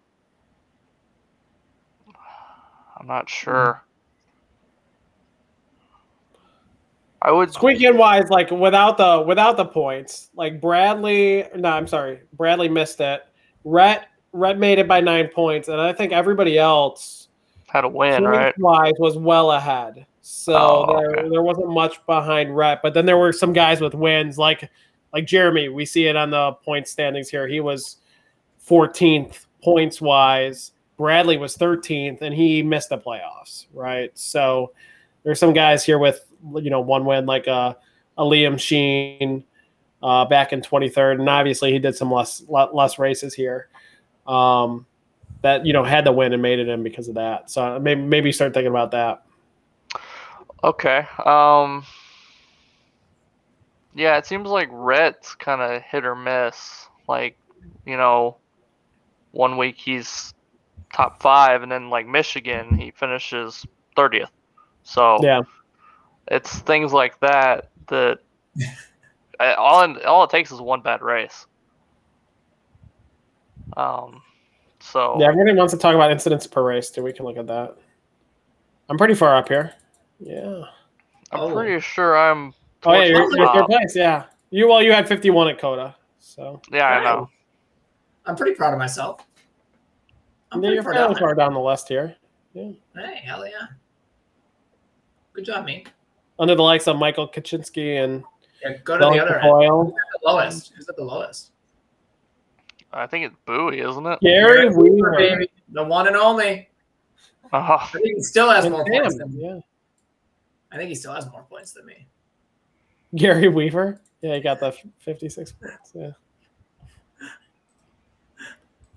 I'm 3.03 3.07
not 3.07 3.29
sure. 3.29 3.83
I 7.21 7.31
would 7.31 7.51
Squeaking 7.53 7.97
wise, 7.97 8.29
like 8.29 8.51
without 8.51 8.97
the 8.97 9.21
without 9.25 9.55
the 9.55 9.65
points, 9.65 10.29
like 10.35 10.59
Bradley. 10.59 11.45
No, 11.55 11.69
I'm 11.69 11.87
sorry, 11.87 12.19
Bradley 12.33 12.69
missed 12.69 12.99
it. 12.99 13.25
Rhett 13.63 14.07
Rhett 14.33 14.57
made 14.57 14.79
it 14.79 14.87
by 14.87 14.99
nine 14.99 15.29
points, 15.29 15.69
and 15.69 15.79
I 15.79 15.93
think 15.93 16.11
everybody 16.11 16.57
else 16.57 17.29
had 17.67 17.85
a 17.85 17.89
win, 17.89 18.23
right? 18.23 18.57
wise 18.57 18.93
was 18.99 19.17
well 19.17 19.51
ahead. 19.51 20.05
So 20.21 20.53
Oh, 20.53 20.99
there, 20.99 21.29
there 21.29 21.41
wasn't 21.41 21.69
much 21.69 22.05
behind 22.05 22.55
Rhett, 22.55 22.81
but 22.81 22.93
then 22.93 23.05
there 23.05 23.17
were 23.17 23.31
some 23.31 23.53
guys 23.53 23.79
with 23.79 23.93
wins, 23.93 24.37
like 24.37 24.69
like 25.13 25.25
Jeremy. 25.25 25.69
We 25.69 25.85
see 25.85 26.07
it 26.07 26.15
on 26.17 26.29
the 26.29 26.53
point 26.65 26.87
standings 26.87 27.29
here. 27.29 27.47
He 27.47 27.61
was 27.61 27.97
14th 28.67 29.45
points 29.64 30.01
wise. 30.01 30.72
Bradley 30.98 31.38
was 31.38 31.58
13th, 31.58 32.22
and 32.22 32.33
he 32.33 32.61
missed 32.61 32.90
the 32.90 32.98
playoffs. 32.98 33.66
Right, 33.74 34.11
so 34.17 34.74
there's 35.24 35.40
some 35.40 35.53
guys 35.53 35.83
here 35.83 35.98
with 36.00 36.25
you 36.56 36.69
know 36.69 36.82
one 36.82 37.06
win, 37.06 37.25
like 37.25 37.48
a, 37.48 37.77
a 38.17 38.24
Liam 38.24 38.59
Sheen 38.59 39.43
uh, 40.01 40.25
back 40.25 40.53
in 40.53 40.61
23rd, 40.61 41.19
and 41.19 41.30
obviously 41.30 41.72
he 41.72 41.80
did 41.80 41.95
some 41.95 42.11
less 42.11 42.43
less 42.48 43.00
races 43.00 43.33
here. 43.33 43.69
Um, 44.27 44.85
that 45.42 45.66
you 45.66 45.74
know 45.74 45.83
had 45.83 46.06
to 46.06 46.11
win 46.11 46.33
and 46.33 46.42
made 46.42 46.59
it 46.59 46.67
in 46.67 46.83
because 46.83 47.08
of 47.08 47.16
that. 47.16 47.50
So 47.50 47.80
maybe 47.80 48.01
maybe 48.01 48.32
start 48.32 48.53
thinking 48.53 48.72
about 48.72 48.92
that. 48.92 49.24
Okay. 50.64 51.06
Um. 51.25 51.85
Yeah, 53.95 54.17
it 54.17 54.25
seems 54.25 54.50
like 54.50 54.69
Rhett's 54.72 55.35
kind 55.35 55.61
of 55.61 55.83
hit 55.83 56.03
or 56.03 56.16
miss. 56.16 56.88
Like, 57.08 57.38
you 57.85 57.95
know, 57.95 58.38
one 59.33 59.57
week 59.57 59.75
he's 59.77 60.33
top 60.93 61.21
five, 61.21 61.63
and 61.63 61.71
then 61.71 61.89
like 61.89 62.07
Michigan, 62.07 62.77
he 62.77 62.91
finishes 62.91 63.65
thirtieth. 63.95 64.31
So 64.83 65.19
Yeah. 65.21 65.41
it's 66.27 66.59
things 66.59 66.93
like 66.93 67.19
that 67.19 67.69
that 67.87 68.19
all 69.57 69.83
in, 69.83 69.97
all 70.05 70.23
it 70.23 70.29
takes 70.29 70.51
is 70.51 70.61
one 70.61 70.81
bad 70.81 71.01
race. 71.01 71.45
Um. 73.75 74.21
So 74.79 75.17
Yeah, 75.19 75.27
everybody 75.29 75.57
wants 75.57 75.73
to 75.73 75.79
talk 75.79 75.95
about 75.95 76.11
incidents 76.11 76.45
per 76.45 76.63
race 76.63 76.89
too. 76.89 77.03
We 77.03 77.13
can 77.13 77.25
look 77.25 77.37
at 77.37 77.47
that. 77.47 77.77
I'm 78.89 78.97
pretty 78.97 79.15
far 79.15 79.35
up 79.35 79.47
here. 79.47 79.73
Yeah. 80.19 80.63
I'm 81.31 81.51
pretty 81.53 81.79
sure 81.79 82.17
I'm. 82.17 82.53
Oh 82.85 82.93
yeah, 82.93 83.05
you're, 83.05 83.35
you're 83.35 83.53
third 83.53 83.65
place. 83.65 83.95
Yeah. 83.95 84.25
You 84.51 84.67
well, 84.67 84.83
you 84.83 84.91
had 84.91 85.07
51 85.07 85.47
at 85.47 85.59
COTA. 85.59 85.95
So 86.19 86.61
Yeah, 86.71 86.85
I 86.85 87.03
know. 87.03 87.29
I'm 88.26 88.35
pretty 88.35 88.56
proud 88.56 88.74
of 88.74 88.80
myself. 88.80 89.22
I'm 90.52 90.61
yeah, 90.61 90.68
pretty 90.69 90.76
you're 90.76 90.84
far 90.84 90.93
fairly 90.93 91.14
down 91.16 91.19
far 91.22 91.35
down 91.35 91.53
the 91.53 91.60
list 91.60 91.88
here. 91.88 92.16
Yeah. 92.53 92.72
Hey, 92.95 93.22
hell 93.24 93.45
yeah. 93.45 93.68
Good 95.34 95.45
job, 95.45 95.66
me. 95.66 95.85
Under 96.40 96.56
the 96.56 96.61
likes 96.61 96.88
of 96.88 96.98
Michael 96.98 97.27
Kaczynski 97.27 98.03
and 98.03 98.24
Yeah, 98.61 98.77
go 98.84 98.98
to 98.98 99.06
the 99.06 99.11
Dylan 99.11 99.22
other 99.22 99.40
end. 99.40 99.92
Who's 99.92 99.93
at 100.16 100.22
the 100.22 100.27
lowest? 100.27 100.74
Who's 100.76 100.90
at 100.90 100.95
the 100.95 101.03
lowest? 101.03 101.52
I 102.92 103.08
think 103.08 103.26
it's 103.26 103.35
Bowie, 103.45 103.80
isn't 103.80 104.06
it? 104.06 104.19
Gary 104.22 104.56
Gary 104.56 104.69
Weaver, 104.69 104.93
Weaver. 104.93 105.16
baby. 105.18 105.52
The 105.69 105.84
one 105.84 106.06
and 106.08 106.16
only. 106.16 106.69
Oh, 107.52 107.58
I 107.58 107.88
think 107.92 108.16
he 108.18 108.22
still 108.22 108.50
has 108.52 108.66
And 108.66 108.74
more 108.74 108.85
Sam, 108.85 109.02
points 109.02 109.18
than 109.18 109.34
me. 109.35 109.42
yeah. 109.43 109.60
I 110.72 110.77
think 110.77 110.90
he 110.90 110.95
still 110.95 111.14
has 111.14 111.30
more 111.32 111.43
points 111.50 111.72
than 111.74 111.85
me. 111.88 112.08
Gary 113.16 113.48
Weaver. 113.48 114.00
Yeah, 114.22 114.35
he 114.35 114.42
got 114.42 114.60
the 114.60 114.72
56 115.00 115.52
points. 115.53 115.92
Yeah. 115.95 116.11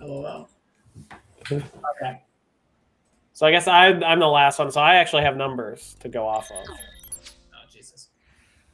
Oh 0.01 0.21
wow. 0.21 0.49
Okay. 1.51 2.23
So 3.33 3.47
I 3.47 3.51
guess 3.51 3.69
I, 3.69 3.89
I'm 3.89 4.19
the 4.19 4.27
last 4.27 4.59
one. 4.59 4.71
So 4.71 4.81
I 4.81 4.95
actually 4.95 5.23
have 5.23 5.37
numbers 5.37 5.97
to 6.01 6.09
go 6.09 6.27
off 6.27 6.51
of. 6.51 6.67
Oh 6.69 7.67
Jesus. 7.71 8.09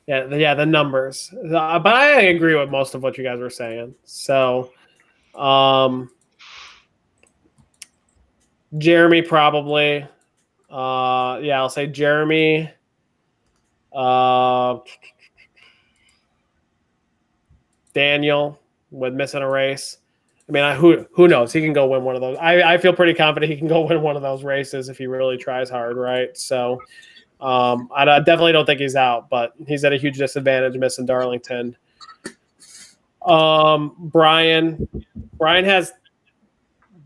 Yeah, 0.07 0.25
the, 0.26 0.39
yeah, 0.39 0.55
the 0.55 0.67
numbers. 0.67 1.33
Uh, 1.34 1.78
but 1.78 1.94
I 1.94 2.23
agree 2.23 2.55
with 2.55 2.70
most 2.70 2.94
of 2.94 3.02
what 3.02 3.18
you 3.18 3.25
guys 3.25 3.39
were 3.39 3.51
saying. 3.51 3.94
So, 4.05 4.73
um, 5.34 6.10
Jeremy 8.78 9.23
probably. 9.23 10.07
Uh, 10.70 11.39
yeah, 11.42 11.59
I'll 11.59 11.68
say 11.68 11.86
Jeremy. 11.86 12.70
Uh, 13.92 14.78
Daniel 17.94 18.59
with 18.91 19.12
missing 19.12 19.42
a 19.42 19.51
race. 19.51 19.99
I 20.49 20.53
mean, 20.53 20.65
I, 20.65 20.75
who 20.75 21.07
who 21.12 21.29
knows? 21.29 21.53
He 21.53 21.61
can 21.61 21.73
go 21.73 21.87
win 21.87 22.05
one 22.05 22.15
of 22.15 22.21
those. 22.21 22.37
I, 22.39 22.75
I 22.75 22.79
feel 22.79 22.93
pretty 22.93 23.15
confident 23.15 23.51
he 23.51 23.57
can 23.57 23.69
go 23.69 23.81
win 23.87 24.03
one 24.03 24.17
of 24.17 24.23
those 24.23 24.45
races 24.45 24.89
if 24.89 24.99
he 24.99 25.07
really 25.07 25.37
tries 25.37 25.71
hard, 25.71 25.97
right? 25.97 26.37
So, 26.37 26.81
um, 27.41 27.89
I, 27.95 28.03
I 28.03 28.19
definitely 28.19 28.53
don't 28.53 28.67
think 28.67 28.81
he's 28.81 28.97
out, 28.97 29.31
but 29.31 29.53
he's 29.67 29.85
at 29.85 29.93
a 29.93 29.97
huge 29.97 30.19
disadvantage 30.19 30.77
missing 30.77 31.07
Darlington. 31.07 31.77
Um, 33.25 33.95
Brian, 33.99 34.89
Brian 35.39 35.65
has 35.65 35.93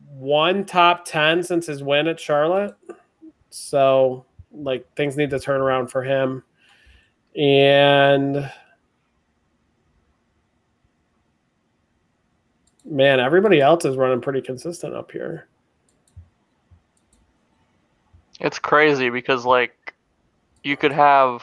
one 0.08 0.64
top 0.64 1.04
ten 1.04 1.42
since 1.42 1.66
his 1.66 1.82
win 1.82 2.08
at 2.08 2.18
Charlotte, 2.18 2.74
so 3.50 4.24
like 4.50 4.86
things 4.94 5.16
need 5.16 5.28
to 5.30 5.38
turn 5.38 5.60
around 5.60 5.88
for 5.88 6.02
him, 6.02 6.42
and 7.36 8.50
man, 12.88 13.20
everybody 13.20 13.60
else 13.60 13.84
is 13.84 13.96
running 13.96 14.20
pretty 14.20 14.40
consistent 14.40 14.94
up 14.94 15.10
here. 15.10 15.48
It's 18.40 18.58
crazy 18.58 19.10
because 19.10 19.44
like 19.44 19.94
you 20.62 20.76
could 20.76 20.92
have 20.92 21.42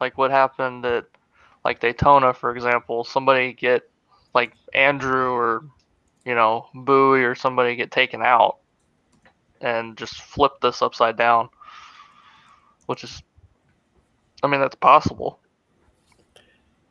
like 0.00 0.16
what 0.16 0.30
happened 0.30 0.84
at 0.86 1.06
like 1.64 1.80
Daytona, 1.80 2.32
for 2.32 2.54
example, 2.54 3.04
somebody 3.04 3.52
get 3.52 3.88
like 4.34 4.54
Andrew 4.74 5.32
or 5.32 5.64
you 6.24 6.34
know 6.34 6.68
Bowie 6.74 7.22
or 7.22 7.34
somebody 7.34 7.76
get 7.76 7.90
taken 7.90 8.22
out 8.22 8.58
and 9.60 9.96
just 9.96 10.22
flip 10.22 10.52
this 10.62 10.80
upside 10.80 11.16
down, 11.16 11.50
which 12.86 13.04
is, 13.04 13.22
I 14.42 14.46
mean, 14.46 14.60
that's 14.60 14.74
possible. 14.74 15.38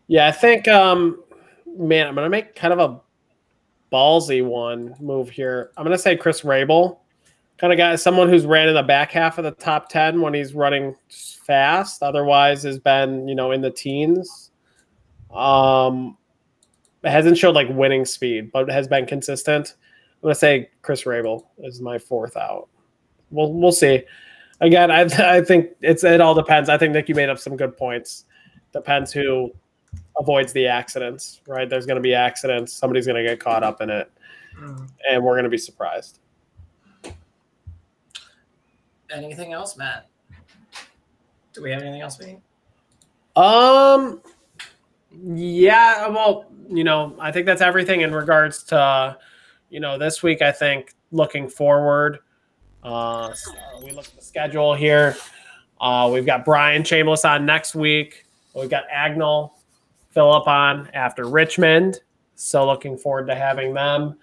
Yeah, 0.07 0.27
I 0.27 0.31
think, 0.31 0.67
um, 0.67 1.23
man, 1.65 2.07
I'm 2.07 2.15
gonna 2.15 2.29
make 2.29 2.55
kind 2.55 2.73
of 2.73 2.79
a 2.79 3.01
ballsy 3.91 4.45
one 4.45 4.95
move 4.99 5.29
here. 5.29 5.71
I'm 5.77 5.83
gonna 5.83 5.97
say 5.97 6.15
Chris 6.15 6.43
Rabel, 6.43 7.01
kind 7.57 7.73
of 7.73 7.77
guy, 7.77 7.95
someone 7.95 8.29
who's 8.29 8.45
ran 8.45 8.67
in 8.67 8.75
the 8.75 8.83
back 8.83 9.11
half 9.11 9.37
of 9.37 9.43
the 9.43 9.51
top 9.51 9.89
ten 9.89 10.21
when 10.21 10.33
he's 10.33 10.53
running 10.53 10.95
fast. 11.09 12.03
Otherwise, 12.03 12.63
has 12.63 12.79
been 12.79 13.27
you 13.27 13.35
know 13.35 13.51
in 13.51 13.61
the 13.61 13.71
teens. 13.71 14.51
Um, 15.33 16.17
hasn't 17.03 17.37
showed 17.37 17.55
like 17.55 17.69
winning 17.69 18.05
speed, 18.05 18.51
but 18.51 18.69
has 18.69 18.87
been 18.87 19.05
consistent. 19.05 19.75
I'm 20.21 20.27
gonna 20.27 20.35
say 20.35 20.69
Chris 20.81 21.05
Rabel 21.05 21.49
is 21.59 21.81
my 21.81 21.97
fourth 21.97 22.35
out. 22.35 22.69
We'll 23.31 23.53
we'll 23.53 23.71
see. 23.71 24.03
Again, 24.61 24.91
I 24.91 25.01
I 25.37 25.41
think 25.41 25.69
it's 25.81 26.03
it 26.03 26.21
all 26.21 26.35
depends. 26.35 26.69
I 26.69 26.77
think 26.77 26.93
Nick, 26.93 27.09
you 27.09 27.15
made 27.15 27.29
up 27.29 27.39
some 27.39 27.55
good 27.55 27.77
points. 27.77 28.25
Depends 28.73 29.11
who 29.11 29.51
avoids 30.19 30.53
the 30.53 30.67
accidents, 30.67 31.41
right? 31.47 31.69
There's 31.69 31.85
gonna 31.85 31.99
be 32.01 32.13
accidents. 32.13 32.73
Somebody's 32.73 33.07
gonna 33.07 33.23
get 33.23 33.39
caught 33.39 33.63
up 33.63 33.81
in 33.81 33.89
it, 33.89 34.11
and 35.09 35.23
we're 35.23 35.35
gonna 35.35 35.49
be 35.49 35.57
surprised. 35.57 36.19
Anything 39.11 39.53
else, 39.53 39.75
Matt? 39.77 40.07
Do 41.53 41.63
we 41.63 41.71
have 41.71 41.81
anything 41.81 42.01
else, 42.01 42.19
me? 42.19 42.37
Um, 43.35 44.21
yeah. 45.11 46.07
Well, 46.07 46.45
you 46.69 46.83
know, 46.83 47.15
I 47.19 47.31
think 47.31 47.47
that's 47.47 47.61
everything 47.61 48.01
in 48.01 48.13
regards 48.13 48.63
to, 48.65 49.17
you 49.69 49.79
know, 49.79 49.97
this 49.97 50.21
week. 50.21 50.43
I 50.43 50.51
think 50.51 50.93
looking 51.11 51.49
forward, 51.49 52.19
uh, 52.83 53.33
so 53.33 53.51
we 53.83 53.91
look 53.91 54.05
at 54.05 54.15
the 54.15 54.21
schedule 54.21 54.75
here. 54.75 55.15
Uh, 55.81 56.09
we've 56.13 56.25
got 56.25 56.45
Brian 56.45 56.83
Chambliss 56.83 57.27
on 57.27 57.45
next 57.45 57.73
week. 57.73 58.25
We've 58.53 58.69
got 58.69 58.83
Agnell, 58.89 59.51
Philip 60.11 60.47
on 60.47 60.89
after 60.93 61.27
Richmond. 61.27 62.01
So 62.35 62.65
looking 62.65 62.97
forward 62.97 63.27
to 63.27 63.35
having 63.35 63.73
them. 63.73 64.17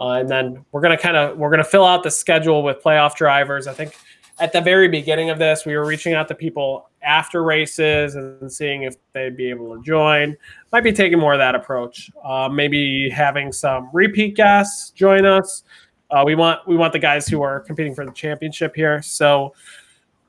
Uh, 0.00 0.12
and 0.12 0.28
then 0.28 0.64
we're 0.72 0.80
gonna 0.80 0.98
kind 0.98 1.16
of 1.16 1.38
we're 1.38 1.50
gonna 1.50 1.64
fill 1.64 1.84
out 1.84 2.02
the 2.02 2.10
schedule 2.10 2.62
with 2.62 2.82
playoff 2.82 3.16
drivers. 3.16 3.66
I 3.66 3.72
think 3.72 3.96
at 4.40 4.52
the 4.52 4.60
very 4.60 4.88
beginning 4.88 5.30
of 5.30 5.38
this, 5.38 5.64
we 5.64 5.76
were 5.76 5.86
reaching 5.86 6.14
out 6.14 6.26
to 6.28 6.34
people 6.34 6.90
after 7.02 7.44
races 7.44 8.16
and 8.16 8.52
seeing 8.52 8.82
if 8.82 8.96
they'd 9.12 9.36
be 9.36 9.48
able 9.48 9.76
to 9.76 9.82
join. 9.82 10.36
Might 10.72 10.82
be 10.82 10.92
taking 10.92 11.18
more 11.18 11.32
of 11.32 11.38
that 11.38 11.54
approach. 11.54 12.10
Uh, 12.24 12.48
maybe 12.48 13.08
having 13.10 13.52
some 13.52 13.88
repeat 13.92 14.34
guests 14.34 14.90
join 14.90 15.24
us. 15.24 15.62
Uh, 16.10 16.22
we 16.26 16.34
want 16.34 16.66
we 16.66 16.76
want 16.76 16.92
the 16.92 16.98
guys 16.98 17.28
who 17.28 17.42
are 17.42 17.60
competing 17.60 17.94
for 17.94 18.04
the 18.04 18.12
championship 18.12 18.74
here, 18.74 19.00
so 19.02 19.54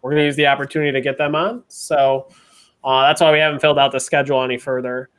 we're 0.02 0.14
to 0.14 0.24
use 0.24 0.36
the 0.36 0.48
opportunity 0.48 0.92
to 0.92 1.02
get 1.02 1.18
them 1.18 1.36
on. 1.36 1.64
So 1.68 2.28
uh, 2.86 3.02
that's 3.02 3.20
why 3.20 3.32
we 3.32 3.40
haven't 3.40 3.60
filled 3.60 3.80
out 3.80 3.92
the 3.92 4.00
schedule 4.00 4.44
any 4.44 4.58
further. 4.58 5.10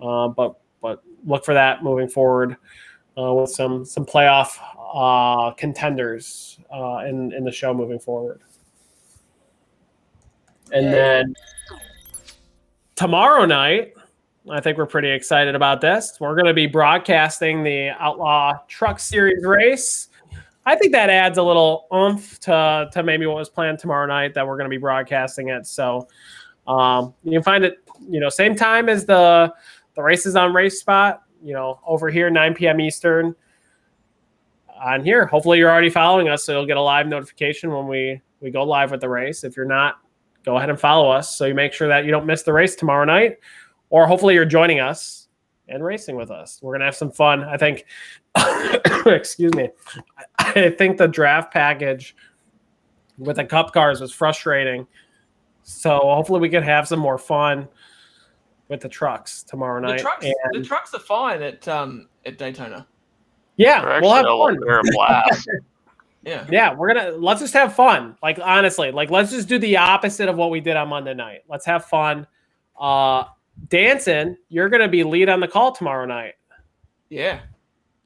Uh, 0.00 0.28
but 0.28 0.58
but 0.80 1.02
look 1.26 1.44
for 1.44 1.54
that 1.54 1.82
moving 1.82 2.08
forward 2.08 2.56
uh, 3.18 3.34
with 3.34 3.50
some 3.50 3.84
some 3.84 4.06
playoff 4.06 4.58
uh, 4.94 5.52
contenders 5.54 6.60
uh, 6.72 6.98
in 6.98 7.32
in 7.32 7.44
the 7.44 7.52
show 7.52 7.74
moving 7.74 7.98
forward. 7.98 8.40
And 10.72 10.92
then 10.92 11.34
tomorrow 12.94 13.46
night, 13.46 13.94
I 14.50 14.60
think 14.60 14.76
we're 14.76 14.86
pretty 14.86 15.10
excited 15.10 15.54
about 15.54 15.80
this. 15.80 16.18
We're 16.20 16.34
going 16.34 16.46
to 16.46 16.54
be 16.54 16.66
broadcasting 16.66 17.62
the 17.62 17.90
Outlaw 17.98 18.58
Truck 18.68 19.00
Series 19.00 19.44
race. 19.44 20.08
I 20.66 20.76
think 20.76 20.92
that 20.92 21.08
adds 21.08 21.38
a 21.38 21.42
little 21.42 21.86
oomph 21.94 22.38
to, 22.40 22.90
to 22.92 23.02
maybe 23.02 23.24
what 23.24 23.36
was 23.36 23.48
planned 23.48 23.78
tomorrow 23.78 24.06
night 24.06 24.34
that 24.34 24.46
we're 24.46 24.58
going 24.58 24.66
to 24.66 24.74
be 24.74 24.76
broadcasting 24.76 25.48
it. 25.48 25.66
So 25.66 26.06
um, 26.68 27.14
you 27.24 27.32
can 27.32 27.42
find 27.42 27.64
it, 27.64 27.78
you 28.08 28.20
know, 28.20 28.28
same 28.28 28.54
time 28.54 28.88
as 28.88 29.04
the 29.04 29.52
the 29.96 30.02
races 30.02 30.36
on 30.36 30.54
Race 30.54 30.80
Spot. 30.80 31.22
You 31.42 31.54
know, 31.54 31.80
over 31.86 32.10
here 32.10 32.30
9 32.30 32.54
p.m. 32.54 32.80
Eastern. 32.80 33.34
On 34.80 35.02
here, 35.02 35.26
hopefully 35.26 35.58
you're 35.58 35.70
already 35.70 35.90
following 35.90 36.28
us, 36.28 36.44
so 36.44 36.52
you'll 36.52 36.66
get 36.66 36.76
a 36.76 36.82
live 36.82 37.08
notification 37.08 37.72
when 37.72 37.88
we 37.88 38.20
we 38.40 38.50
go 38.50 38.62
live 38.62 38.92
with 38.92 39.00
the 39.00 39.08
race. 39.08 39.42
If 39.42 39.56
you're 39.56 39.66
not, 39.66 39.98
go 40.48 40.56
ahead 40.56 40.70
and 40.70 40.80
follow 40.80 41.10
us 41.10 41.36
so 41.36 41.44
you 41.44 41.54
make 41.54 41.74
sure 41.74 41.88
that 41.88 42.06
you 42.06 42.10
don't 42.10 42.24
miss 42.24 42.42
the 42.42 42.52
race 42.52 42.74
tomorrow 42.74 43.04
night 43.04 43.36
or 43.90 44.06
hopefully 44.06 44.32
you're 44.32 44.46
joining 44.46 44.80
us 44.80 45.28
and 45.68 45.84
racing 45.84 46.16
with 46.16 46.30
us 46.30 46.58
we're 46.62 46.78
to 46.78 46.84
have 46.84 46.96
some 46.96 47.10
fun 47.10 47.44
i 47.44 47.56
think 47.56 47.84
excuse 49.06 49.52
me 49.54 49.68
i 50.38 50.70
think 50.78 50.96
the 50.96 51.06
draft 51.06 51.52
package 51.52 52.16
with 53.18 53.36
the 53.36 53.44
cup 53.44 53.74
cars 53.74 54.00
was 54.00 54.10
frustrating 54.10 54.86
so 55.68 55.98
hopefully 55.98 56.40
we 56.40 56.48
can 56.48 56.62
have 56.62 56.88
some 56.88 56.98
more 56.98 57.18
fun 57.18 57.68
with 58.68 58.80
the 58.80 58.88
trucks 58.88 59.42
tomorrow 59.42 59.80
The 59.82 59.88
night 59.88 60.00
trucks, 60.00 60.24
And- 60.24 60.62
the 60.62 60.66
trucks 60.66 60.94
are 60.94 60.98
fine 61.00 61.42
at 61.42 61.66
um 61.68 62.08
at 62.24 62.38
Daytona. 62.38 62.86
yeah 63.56 63.82
They're 63.82 64.00
we'll 64.00 64.14
have 64.14 64.24
actually 64.24 64.38
fun 64.38 64.56
a- 64.56 64.60
they're 64.66 64.78
a 64.80 64.82
blast. 64.92 65.48
Yeah. 66.24 66.46
Yeah, 66.50 66.74
we're 66.74 66.92
gonna 66.92 67.10
let's 67.12 67.40
just 67.40 67.54
have 67.54 67.74
fun. 67.74 68.16
Like 68.22 68.38
honestly, 68.42 68.90
like 68.90 69.10
let's 69.10 69.30
just 69.30 69.48
do 69.48 69.58
the 69.58 69.76
opposite 69.76 70.28
of 70.28 70.36
what 70.36 70.50
we 70.50 70.60
did 70.60 70.76
on 70.76 70.88
Monday 70.88 71.14
night. 71.14 71.40
Let's 71.48 71.64
have 71.66 71.84
fun. 71.86 72.26
Uh 72.78 73.24
Danson, 73.68 74.36
you're 74.48 74.68
gonna 74.68 74.88
be 74.88 75.04
lead 75.04 75.28
on 75.28 75.40
the 75.40 75.48
call 75.48 75.72
tomorrow 75.72 76.04
night. 76.06 76.34
Yeah. 77.10 77.40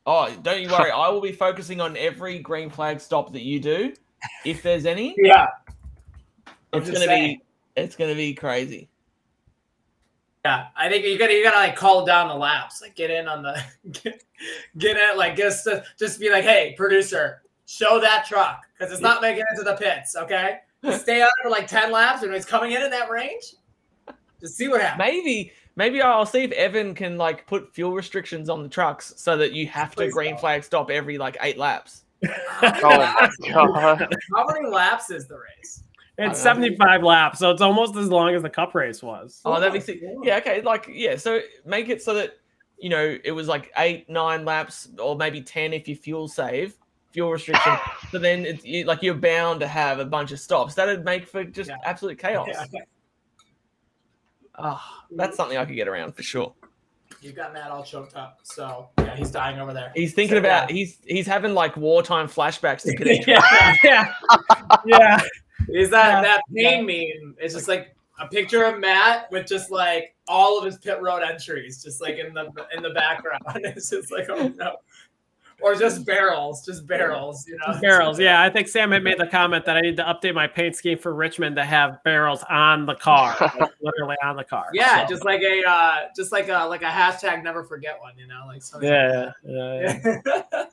Oh, 0.07 0.33
don't 0.43 0.61
you 0.61 0.69
worry. 0.69 0.91
I 0.95 1.09
will 1.09 1.21
be 1.21 1.33
focusing 1.33 1.81
on 1.81 1.97
every 1.97 2.39
green 2.41 2.71
flag 2.71 3.01
stop 3.01 3.33
that 3.33 3.43
you 3.43 3.59
do, 3.61 3.93
if 4.45 4.63
there's 4.63 4.85
any. 4.87 5.15
Yeah. 5.19 5.47
It's 6.73 6.87
gonna 6.91 7.01
saying. 7.05 7.39
be 7.39 7.43
it's 7.77 7.97
gonna 7.97 8.15
be 8.15 8.35
crazy. 8.35 8.89
Yeah, 10.45 10.67
I 10.77 10.89
think 10.89 11.05
you 11.05 11.19
gotta 11.19 11.35
you 11.35 11.45
gotta 11.45 11.59
like 11.59 11.77
call 11.77 12.05
down 12.05 12.29
the 12.29 12.35
laps, 12.35 12.83
like 12.83 12.97
get 12.97 13.11
in 13.11 13.29
on 13.29 13.43
the 13.43 13.63
get, 13.91 14.25
get 14.79 14.97
in, 14.97 15.17
like 15.17 15.37
just 15.37 15.69
just 15.99 16.19
be 16.19 16.31
like, 16.31 16.45
hey, 16.45 16.75
producer, 16.77 17.43
show 17.67 18.01
that 18.01 18.27
truck 18.27 18.63
because 18.77 18.93
it's 18.93 19.03
not 19.03 19.23
making 19.23 19.45
it 19.53 19.59
to 19.59 19.63
the 19.63 19.77
pits. 19.77 20.17
Okay, 20.17 20.59
stay 20.99 21.23
on 21.23 21.29
for 21.43 21.51
like 21.51 21.69
ten 21.69 21.93
laps, 21.93 22.23
and 22.23 22.35
it's 22.35 22.47
coming 22.47 22.73
in 22.73 22.83
in 22.83 22.91
that 22.91 23.09
range, 23.09 23.55
just 24.41 24.57
see 24.57 24.67
what 24.67 24.81
happens. 24.81 24.99
Maybe 24.99 25.53
maybe 25.77 26.03
I'll 26.03 26.27
see 26.27 26.43
if 26.43 26.53
Evan 26.53 26.95
can 26.95 27.17
like 27.17 27.47
put 27.47 27.73
fuel 27.73 27.93
restrictions 27.93 28.49
on 28.49 28.63
the 28.63 28.69
trucks 28.69 29.15
so 29.17 29.37
that 29.37 29.53
you 29.53 29.69
have 29.69 29.95
to 29.97 30.11
green 30.11 30.33
don't. 30.33 30.41
flag 30.41 30.65
stop 30.65 30.91
every 30.91 31.19
like 31.19 31.37
eight 31.41 31.59
laps. 31.59 32.05
Oh 32.63 32.71
my 32.83 33.31
god. 33.53 34.15
How 34.35 34.47
many 34.47 34.69
laps 34.69 35.11
is 35.11 35.27
the 35.27 35.37
race? 35.37 35.83
It's 36.19 36.41
I 36.41 36.43
75 36.43 37.03
laps, 37.03 37.39
so 37.39 37.51
it's 37.51 37.63
almost 37.63 37.97
as 37.97 38.09
long 38.09 38.35
as 38.35 38.43
the 38.43 38.51
cup 38.51 38.75
race 38.75 39.03
was. 39.03 39.41
Oh, 39.45 39.59
that'd 39.59 39.73
be 39.73 39.81
sick. 39.81 40.01
Yeah, 40.23 40.37
okay. 40.39 40.61
Like, 40.61 40.87
yeah. 40.93 41.17
So 41.17 41.41
make 41.65 41.89
it 41.89 42.03
so 42.03 42.13
that 42.15 42.35
you 42.79 42.91
know 42.91 43.17
it 43.25 43.33
was 43.33 43.49
like 43.49 43.73
eight, 43.79 44.09
nine 44.11 44.45
laps, 44.45 44.89
or 44.99 45.17
maybe 45.17 45.41
ten 45.41 45.73
if 45.73 45.89
you 45.89 45.97
fuel 45.97 46.29
save, 46.29 46.75
fuel 47.13 47.31
restriction. 47.31 47.77
so 48.11 48.19
then 48.19 48.45
it's 48.45 48.63
you, 48.65 48.85
like 48.85 49.03
you're 49.03 49.15
bound 49.15 49.61
to 49.61 49.67
have 49.67 50.01
a 50.01 50.05
bunch 50.05 50.33
of 50.33 50.39
stops. 50.39 50.75
That'd 50.75 51.03
make 51.05 51.27
for 51.27 51.45
just 51.45 51.71
Yeah. 51.71 51.77
absolute 51.85 52.19
chaos. 52.19 52.49
Yeah. 52.73 52.81
Ah, 54.59 55.05
that's 55.13 55.37
something 55.37 55.57
I 55.57 55.65
could 55.65 55.77
get 55.77 55.89
around 55.89 56.15
for 56.15 56.23
sure. 56.23 56.53
You've 57.23 57.35
got 57.37 57.53
Matt 57.55 57.71
all 57.71 57.85
choked 57.85 58.17
up. 58.17 58.41
So 58.43 58.91
yeah, 58.99 59.17
he's 59.17 59.31
dying 59.31 59.59
over 59.61 59.73
there. 59.73 59.93
He's 59.95 60.13
thinking 60.13 60.35
So, 60.35 60.41
about 60.41 60.69
yeah. 60.71 60.77
he's 60.77 60.99
he's 61.07 61.27
having 61.27 61.55
like 61.55 61.77
wartime 61.77 62.27
flashbacks 62.29 62.83
to 62.83 62.95
Connect. 62.97 63.27
yeah, 63.27 63.77
yeah, 63.83 64.13
yeah. 64.85 65.21
Is 65.69 65.91
that 65.91 66.09
Yeah. 66.09 66.23
that 66.23 66.43
pain 66.55 66.87
meme? 66.87 67.37
It's 67.39 67.55
just 67.55 67.69
like 67.69 67.95
a 68.21 68.27
picture 68.29 68.65
of 68.65 68.79
Matt 68.81 69.31
with 69.31 69.47
just 69.47 69.71
like 69.71 70.15
all 70.29 70.59
of 70.59 70.65
his 70.65 70.79
pit 70.79 71.01
road 71.03 71.23
entries, 71.23 71.83
just 71.83 72.01
like 72.01 72.17
in 72.19 72.33
the 72.35 72.51
in 72.77 72.83
the 72.83 72.91
background. 72.91 73.43
It's 73.57 73.91
just 73.91 74.11
like 74.13 74.29
oh 74.31 74.49
no, 74.49 74.77
or 75.61 75.75
just 75.75 76.05
barrels, 76.05 76.65
just 76.65 76.87
barrels. 76.87 77.47
You 77.49 77.57
know, 77.59 77.79
Barrels, 77.81 78.19
yeah. 78.21 78.43
I 78.43 78.51
think 78.51 78.69
Sam 78.69 78.91
had 78.93 79.03
made 79.05 79.19
the 79.19 79.27
comment 79.27 79.65
that 79.65 79.77
I 79.77 79.81
need 79.81 79.97
to 79.97 80.03
update 80.05 80.35
my 80.35 80.47
paint 80.47 80.77
scheme 80.77 80.99
for 80.99 81.15
Richmond 81.15 81.57
to 81.57 81.65
have 81.65 82.03
barrels 82.05 82.45
on 82.51 82.85
the 82.87 82.95
car, 82.95 83.37
like, 83.41 83.71
literally 83.81 84.17
on 84.25 84.37
the 84.37 84.45
car. 84.45 84.67
Yeah, 84.73 85.07
So, 85.07 85.15
just 85.15 85.25
like 85.25 85.41
a 85.43 85.63
uh, 85.69 85.97
just 86.17 86.33
like 86.33 86.49
a 86.49 86.65
like 86.67 86.83
a 86.83 86.87
hashtag 86.87 87.43
never 87.43 87.65
forget 87.65 87.99
one. 88.01 88.15
You 88.19 88.27
know, 88.27 88.45
like 88.47 88.63
something. 88.63 88.89
yeah, 88.89 89.31
yeah, 89.45 89.99
yeah. 90.05 90.65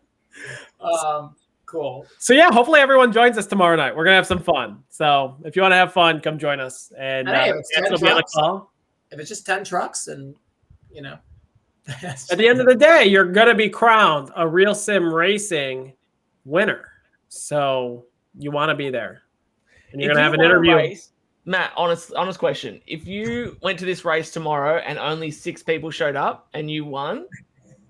um, 0.86 1.36
cool. 1.70 2.06
So 2.18 2.34
yeah, 2.34 2.52
hopefully 2.52 2.80
everyone 2.80 3.12
joins 3.12 3.38
us 3.38 3.46
tomorrow 3.46 3.76
night. 3.76 3.96
We're 3.96 4.04
gonna 4.04 4.16
have 4.16 4.28
some 4.28 4.42
fun. 4.42 4.84
So 4.90 5.38
if 5.44 5.56
you 5.56 5.62
want 5.62 5.72
to 5.74 5.78
have 5.78 5.94
fun, 5.94 6.20
come 6.22 6.38
join 6.40 6.60
us. 6.60 6.92
And 6.98 7.28
Hey, 7.28 7.52
uh, 7.52 7.56
it's 7.58 7.70
Jackson 7.70 7.84
10 7.84 7.92
will 7.94 8.00
be 8.00 8.12
on 8.12 8.18
the 8.18 8.24
call. 8.24 8.74
If 9.12 9.20
it's 9.20 9.30
just 9.30 9.46
ten 9.46 9.64
trucks, 9.64 10.08
and 10.08 10.36
you 10.92 11.02
know, 11.02 11.18
At 12.04 12.38
the 12.38 12.48
end 12.48 12.60
of 12.60 12.68
the 12.68 12.76
day, 12.76 13.06
you're 13.06 13.26
gonna 13.26 13.56
be 13.56 13.70
crowned 13.70 14.30
a 14.36 14.48
real 14.48 14.76
sim 14.76 15.12
racing 15.14 15.94
winner. 16.46 16.86
So 17.30 18.06
you 18.38 18.52
want 18.52 18.70
to 18.70 18.76
be 18.76 18.90
there, 18.90 19.22
and 19.92 20.02
you're 20.02 20.12
If 20.12 20.16
gonna 20.18 20.26
you 20.28 20.32
have 20.32 20.40
an 20.40 20.46
interview. 20.46 20.76
race- 20.76 21.12
Matt, 21.46 21.72
honest 21.76 22.14
honest 22.14 22.38
question. 22.38 22.80
If 22.86 23.08
you 23.08 23.58
went 23.64 23.80
to 23.80 23.86
this 23.86 24.06
race 24.06 24.30
tomorrow 24.30 24.78
and 24.80 25.00
only 25.00 25.32
six 25.32 25.64
people 25.64 25.90
showed 25.90 26.16
up 26.16 26.48
and 26.54 26.70
you 26.70 26.86
won, 26.86 27.26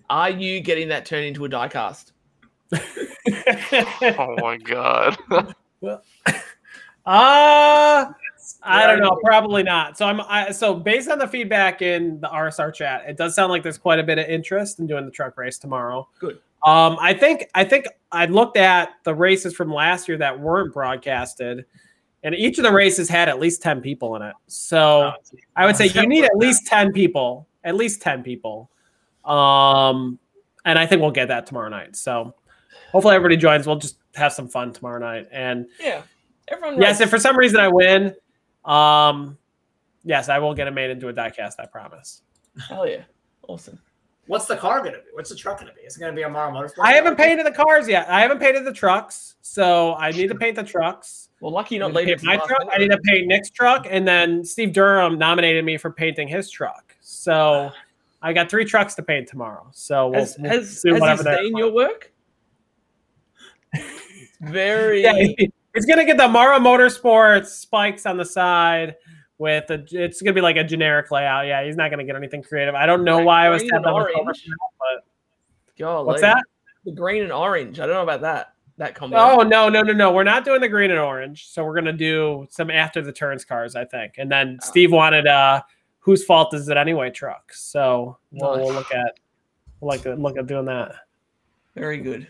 are 0.10 0.30
you 0.30 0.62
getting 0.62 0.88
that 0.90 1.06
turned 1.06 1.26
into 1.26 1.44
a 1.44 1.50
diecast? 1.50 2.12
oh 2.74 4.36
my 4.38 4.58
god. 4.58 5.18
Uh 7.06 8.06
I 8.62 8.88
don't 8.88 9.00
know, 9.00 9.18
probably 9.24 9.64
not. 9.64 9.98
So 9.98 10.06
I'm 10.06 10.22
I, 10.22 10.52
so 10.52 10.74
based 10.76 11.10
on 11.10 11.20
the 11.20 11.28
feedback 11.28 11.82
in 11.82 12.20
the 12.20 12.28
RSR 12.28 12.74
chat, 12.74 13.04
it 13.08 13.18
does 13.18 13.36
sound 13.36 13.52
like 13.52 13.64
there's 13.64 13.78
quite 13.78 14.00
a 14.00 14.04
bit 14.04 14.18
of 14.18 14.26
interest 14.26 14.80
in 14.80 14.88
doing 14.88 15.06
the 15.06 15.12
truck 15.12 15.38
race 15.38 15.58
tomorrow. 15.58 16.08
Good. 16.20 16.40
Um, 16.66 16.98
I 17.00 17.14
think 17.14 17.46
I 17.56 17.64
think 17.64 17.86
I 18.12 18.26
looked 18.26 18.58
at 18.58 18.90
the 19.04 19.16
races 19.16 19.56
from 19.56 19.74
last 19.74 20.08
year 20.08 20.18
that 20.18 20.38
weren't 20.38 20.74
broadcasted, 20.74 21.66
and 22.24 22.36
each 22.36 22.58
of 22.58 22.64
the 22.64 22.72
races 22.72 23.08
had 23.08 23.30
at 23.30 23.40
least 23.40 23.62
ten 23.62 23.82
people 23.82 24.16
in 24.18 24.22
it. 24.22 24.36
So 24.48 25.14
I 25.56 25.66
would 25.66 25.78
say 25.78 25.88
you 25.88 26.06
need 26.06 26.26
at 26.26 26.36
least 26.36 26.68
ten 26.68 26.92
people, 26.92 27.48
at 27.64 27.76
least 27.76 28.02
ten 28.02 28.24
people. 28.24 28.70
Um, 29.24 30.20
and 30.66 30.78
I 30.78 30.86
think 30.86 31.02
we'll 31.02 31.12
get 31.12 31.30
that 31.30 31.46
tomorrow 31.46 31.70
night. 31.70 31.96
So 31.96 32.34
hopefully 32.92 33.16
everybody 33.16 33.38
joins. 33.38 33.66
We'll 33.68 33.76
just 33.78 33.98
have 34.16 34.34
some 34.34 34.48
fun 34.48 34.74
tomorrow 34.74 35.00
night. 35.00 35.28
And 35.32 35.68
Yeah. 35.80 36.02
Everyone 36.48 36.82
yes, 36.82 36.94
races. 36.94 37.02
if 37.02 37.10
for 37.12 37.20
some 37.20 37.38
reason 37.38 37.60
I 37.60 37.68
win, 37.68 38.16
um, 38.66 39.38
yes, 40.04 40.30
I 40.30 40.40
will 40.40 40.54
get 40.56 40.68
it 40.68 40.72
made 40.72 40.90
into 40.90 41.08
a 41.10 41.14
diecast. 41.14 41.54
I 41.60 41.66
promise. 41.68 42.24
Hell 42.68 42.88
yeah. 42.88 43.04
Awesome. 43.48 43.80
what's 44.28 44.46
the 44.46 44.56
car 44.56 44.80
gonna 44.80 44.98
be? 44.98 45.04
What's 45.14 45.30
the 45.30 45.36
truck 45.36 45.60
gonna 45.60 45.74
be? 45.74 45.82
Is 45.82 45.96
it 45.98 46.00
gonna 46.00 46.14
be 46.14 46.22
a 46.24 46.30
Mara 46.30 46.52
Motorsports? 46.52 46.84
I 46.84 46.94
haven't 46.94 47.16
painted 47.18 47.46
the 47.46 47.52
cars 47.52 47.88
yet. 47.88 48.08
I 48.10 48.20
haven't 48.22 48.40
painted 48.40 48.64
the 48.66 48.74
trucks, 48.74 49.36
so 49.42 49.96
I 49.96 50.12
need 50.12 50.28
to 50.28 50.36
paint 50.36 50.56
the 50.56 50.64
trucks. 50.64 51.30
Well, 51.40 51.52
lucky 51.52 51.76
you're 51.76 51.86
I 51.86 51.88
not 51.92 51.96
need 52.04 52.06
to 52.06 52.12
leaving. 52.12 52.26
paint 52.28 52.40
my 52.42 52.46
truck. 52.48 52.68
I 52.74 52.78
need 52.78 52.92
to 52.92 53.00
paint 53.06 53.28
Nick's 53.28 53.50
truck, 53.50 53.88
and 53.90 54.08
then 54.08 54.44
Steve 54.46 54.72
Durham 54.74 55.18
nominated 55.18 55.64
me 55.66 55.78
for 55.78 55.90
painting 55.92 56.28
his 56.28 56.50
truck. 56.52 56.96
So 57.02 57.72
I 58.22 58.34
got 58.34 58.50
three 58.52 58.66
trucks 58.66 58.94
to 58.96 59.04
paint 59.04 59.28
tomorrow. 59.28 59.68
So 59.72 60.10
we'll, 60.10 60.20
Has, 60.20 60.36
we'll 60.38 60.52
has, 60.52 60.68
has 60.74 60.82
he 60.84 60.92
whatever 60.94 61.24
they're- 61.24 61.38
seen 61.38 61.58
your 61.58 61.72
work? 61.72 62.12
Very. 64.42 65.04
Yeah, 65.04 65.14
it's 65.74 65.86
gonna 65.86 66.06
get 66.06 66.18
the 66.18 66.28
Mara 66.28 66.60
Motorsports 66.60 67.48
spikes 67.48 68.06
on 68.06 68.18
the 68.18 68.26
side 68.26 68.96
with 69.38 69.70
a. 69.70 69.86
It's 69.92 70.22
gonna 70.22 70.34
be 70.34 70.42
like 70.42 70.56
a 70.56 70.64
generic 70.64 71.12
layout. 71.12 71.46
Yeah, 71.48 71.64
he's 71.64 71.76
not 71.76 71.92
gonna 71.92 72.04
get 72.06 72.16
anything 72.16 72.42
creative. 72.44 72.76
I 72.76 72.86
don't 72.86 73.04
know 73.04 73.18
Green- 73.18 73.26
why 73.26 73.46
I 73.46 73.50
was 73.50 73.62
green 73.62 73.72
tapping 73.72 73.86
and 73.88 73.96
on 73.96 74.02
the 74.04 74.08
cover 74.14 74.20
orange. 74.24 74.44
for 74.44 74.50
that, 74.96 75.04
Golly. 75.78 76.08
What's 76.08 76.22
that? 76.22 76.44
The 76.86 76.92
green 76.94 77.24
and 77.24 77.32
orange. 77.32 77.80
I 77.80 77.86
don't 77.86 77.96
know 77.96 78.04
about 78.04 78.22
that. 78.22 78.54
That 78.78 78.96
combo. 78.96 79.18
Oh 79.18 79.42
no, 79.44 79.68
no, 79.68 79.82
no, 79.82 79.92
no. 79.92 80.12
We're 80.14 80.24
not 80.24 80.46
doing 80.46 80.62
the 80.62 80.70
green 80.70 80.90
and 80.92 81.00
orange. 81.00 81.50
So 81.50 81.66
we're 81.66 81.76
gonna 81.76 81.92
do 81.92 82.48
some 82.50 82.72
after 82.72 83.02
the 83.02 83.12
turns 83.12 83.44
cars, 83.44 83.76
I 83.76 83.84
think. 83.84 84.14
And 84.18 84.32
then 84.32 84.58
Oh. 84.62 84.66
Steve 84.66 84.92
wanted 84.94 85.28
uh 85.28 85.62
whose 86.00 86.24
fault 86.24 86.54
is 86.54 86.70
it 86.70 86.78
anyway 86.78 87.10
truck. 87.10 87.52
So 87.54 88.18
we'll, 88.32 88.58
we'll 88.58 88.74
look 88.74 88.94
at 88.94 89.20
we'll 89.82 89.90
like 89.90 90.06
look 90.06 90.38
at 90.38 90.48
doing 90.48 90.64
that. 90.66 90.96
Very 91.76 91.98
good. 91.98 92.28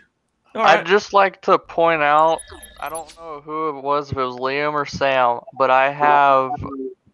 All 0.55 0.61
I'd 0.63 0.85
just 0.85 1.13
like 1.13 1.41
to 1.43 1.59
point 1.59 2.01
out, 2.01 2.39
I 2.79 2.89
don't 2.89 3.15
know 3.17 3.41
who 3.41 3.69
it 3.77 3.83
was, 3.83 4.11
if 4.11 4.17
it 4.17 4.23
was 4.23 4.35
Liam 4.37 4.73
or 4.73 4.85
Sam, 4.85 5.41
but 5.57 5.69
I 5.69 5.91
have 5.91 6.51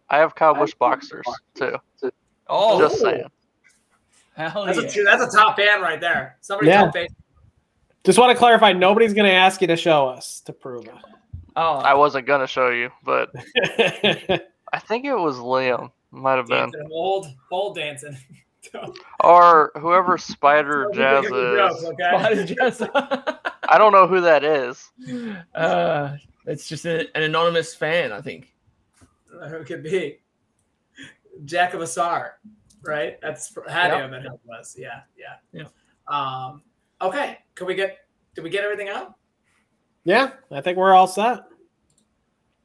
I 0.10 0.18
have 0.18 0.36
Kyle 0.36 0.54
Busch 0.54 0.74
boxers 0.76 1.26
too. 1.54 1.78
Oh, 2.48 2.80
Just 2.80 3.00
saying. 3.02 3.26
Hell 4.38 4.66
That's 4.66 4.96
yeah. 4.96 5.02
a 5.02 5.06
that's 5.06 5.34
a 5.34 5.38
top 5.38 5.58
fan 5.58 5.82
right 5.82 6.00
there. 6.00 6.38
Somebody 6.42 6.68
Yeah. 6.70 6.84
tell 6.84 6.92
face. 6.92 7.12
Just 8.04 8.20
want 8.20 8.32
to 8.32 8.38
clarify, 8.38 8.72
nobody's 8.74 9.14
gonna 9.14 9.30
ask 9.30 9.62
you 9.62 9.68
to 9.68 9.76
show 9.78 10.08
us 10.08 10.42
to 10.42 10.54
prove 10.54 10.86
it. 10.86 10.94
Oh, 11.56 11.76
I 11.78 11.94
wasn't 11.94 12.28
gonna 12.28 12.48
show 12.48 12.70
you, 12.70 12.90
but. 13.04 13.32
I 14.74 14.80
think 14.80 15.06
it 15.06 15.16
was 15.16 15.38
Liam. 15.38 15.90
Might 16.12 16.36
have 16.36 16.48
been. 16.48 16.72
Old 16.92 17.28
old 17.52 17.76
Danson. 17.76 18.18
Or 19.24 19.72
whoever 19.80 20.18
Spider 20.20 20.90
Jazz 20.94 21.22
think 21.24 21.34
you're 21.36 21.68
is. 21.70 21.84
okay? 21.84 22.04
Spider 22.18 22.46
Jazz. 22.46 22.82
I 23.70 23.78
don't 23.78 23.92
know 23.92 24.08
who 24.08 24.22
that 24.22 24.44
is. 24.44 24.92
uh, 25.56 26.16
it's 26.46 26.68
just 26.68 26.86
a, 26.86 27.08
an 27.18 27.24
anonymous 27.24 27.74
fan, 27.74 28.12
I 28.12 28.22
think. 28.22 28.54
Who 29.50 29.64
could 29.64 29.84
be? 29.84 30.20
Jack 31.46 31.74
of 31.74 31.82
Asar, 31.82 32.40
right? 32.84 33.20
That's 33.22 33.54
had 33.68 33.88
to 33.90 33.94
Yep. 33.96 34.02
have 34.02 34.12
been 34.12 34.22
who 34.24 34.34
it 34.36 34.40
was. 34.46 34.76
Yeah, 34.78 35.02
yeah. 35.18 35.36
Yeah. 35.52 35.68
Um. 36.08 36.62
Okay. 37.02 37.40
Can 37.56 37.68
we 37.68 37.76
get? 37.76 37.98
Did 38.36 38.44
we 38.44 38.50
get 38.50 38.64
everything 38.64 38.90
out? 38.90 39.16
yeah, 40.04 40.32
I 40.52 40.62
think 40.62 40.78
we're 40.78 40.94
all 40.94 41.08
set. 41.08 41.40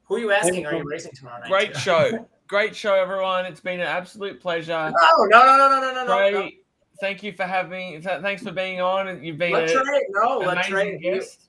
Who 0.03 0.15
are 0.15 0.19
you 0.19 0.31
asking? 0.31 0.65
Are 0.65 0.75
you 0.75 0.83
racing 0.85 1.11
tomorrow 1.15 1.39
night? 1.39 1.49
Great 1.49 1.73
too? 1.73 1.79
show. 1.79 2.29
Great 2.51 2.75
show, 2.75 2.95
everyone. 2.95 3.45
It's 3.45 3.61
been 3.61 3.79
an 3.79 3.87
absolute 3.87 4.41
pleasure. 4.41 4.91
No, 4.93 5.23
no, 5.23 5.45
no, 5.45 5.57
no, 5.57 5.69
no, 5.69 5.79
no, 5.79 5.93
no, 5.93 6.05
no. 6.05 6.17
Trey, 6.17 6.31
no. 6.33 6.49
thank 6.99 7.23
you 7.23 7.31
for 7.31 7.43
having. 7.43 8.01
th- 8.01 8.21
Thanks 8.21 8.43
for 8.43 8.51
being 8.51 8.81
on. 8.81 9.07
And 9.07 9.25
you've 9.25 9.37
been 9.37 9.53
Let 9.53 9.69
a 9.69 9.73
Trey. 9.73 10.05
No, 10.09 10.39
let 10.39 10.57
amazing 10.57 10.71
Trey. 10.73 10.99
You, 11.01 11.15
guest. 11.15 11.43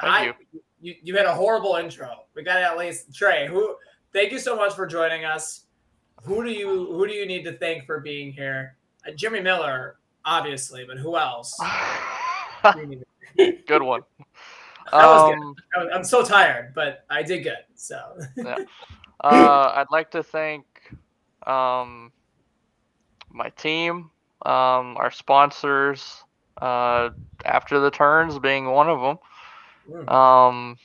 I, 0.00 0.32
you. 0.80 0.94
you 1.02 1.14
had 1.14 1.26
a 1.26 1.34
horrible 1.34 1.76
intro. 1.76 2.24
We 2.34 2.42
got 2.42 2.54
to 2.54 2.62
at 2.62 2.78
least 2.78 3.14
Trey. 3.14 3.48
Who? 3.48 3.76
Thank 4.14 4.32
you 4.32 4.38
so 4.38 4.56
much 4.56 4.72
for 4.72 4.86
joining 4.86 5.26
us. 5.26 5.66
Who 6.22 6.42
do 6.42 6.50
you 6.50 6.86
Who 6.94 7.06
do 7.06 7.12
you 7.12 7.26
need 7.26 7.44
to 7.44 7.52
thank 7.58 7.84
for 7.84 8.00
being 8.00 8.32
here? 8.32 8.76
Uh, 9.06 9.10
Jimmy 9.10 9.40
Miller, 9.40 9.96
obviously, 10.24 10.86
but 10.86 10.96
who 10.96 11.18
else? 11.18 11.54
Do 12.72 12.80
you 12.80 12.86
need 12.86 13.02
to- 13.36 13.52
Good 13.66 13.82
one. 13.82 14.00
That 14.90 15.04
was 15.06 15.34
Um, 15.34 15.52
good. 15.52 15.62
I 15.76 15.84
was- 15.84 15.92
I'm 15.96 16.04
so 16.04 16.24
tired, 16.24 16.72
but 16.74 17.04
I 17.10 17.22
did 17.22 17.42
good. 17.42 17.58
So 17.74 18.00
yeah. 18.36 18.56
Uh, 19.22 19.72
I'd 19.76 19.90
like 19.90 20.10
to 20.12 20.22
thank 20.22 20.64
um, 21.46 22.10
my 23.30 23.50
team, 23.50 24.10
um, 24.46 24.96
our 24.96 25.10
sponsors, 25.10 26.24
uh, 26.60 27.10
After 27.44 27.80
the 27.80 27.90
Turns 27.90 28.38
being 28.38 28.66
one 28.66 28.88
of 28.88 29.00
them. 29.00 29.18
Mm. 29.90 30.10
Um, 30.10 30.76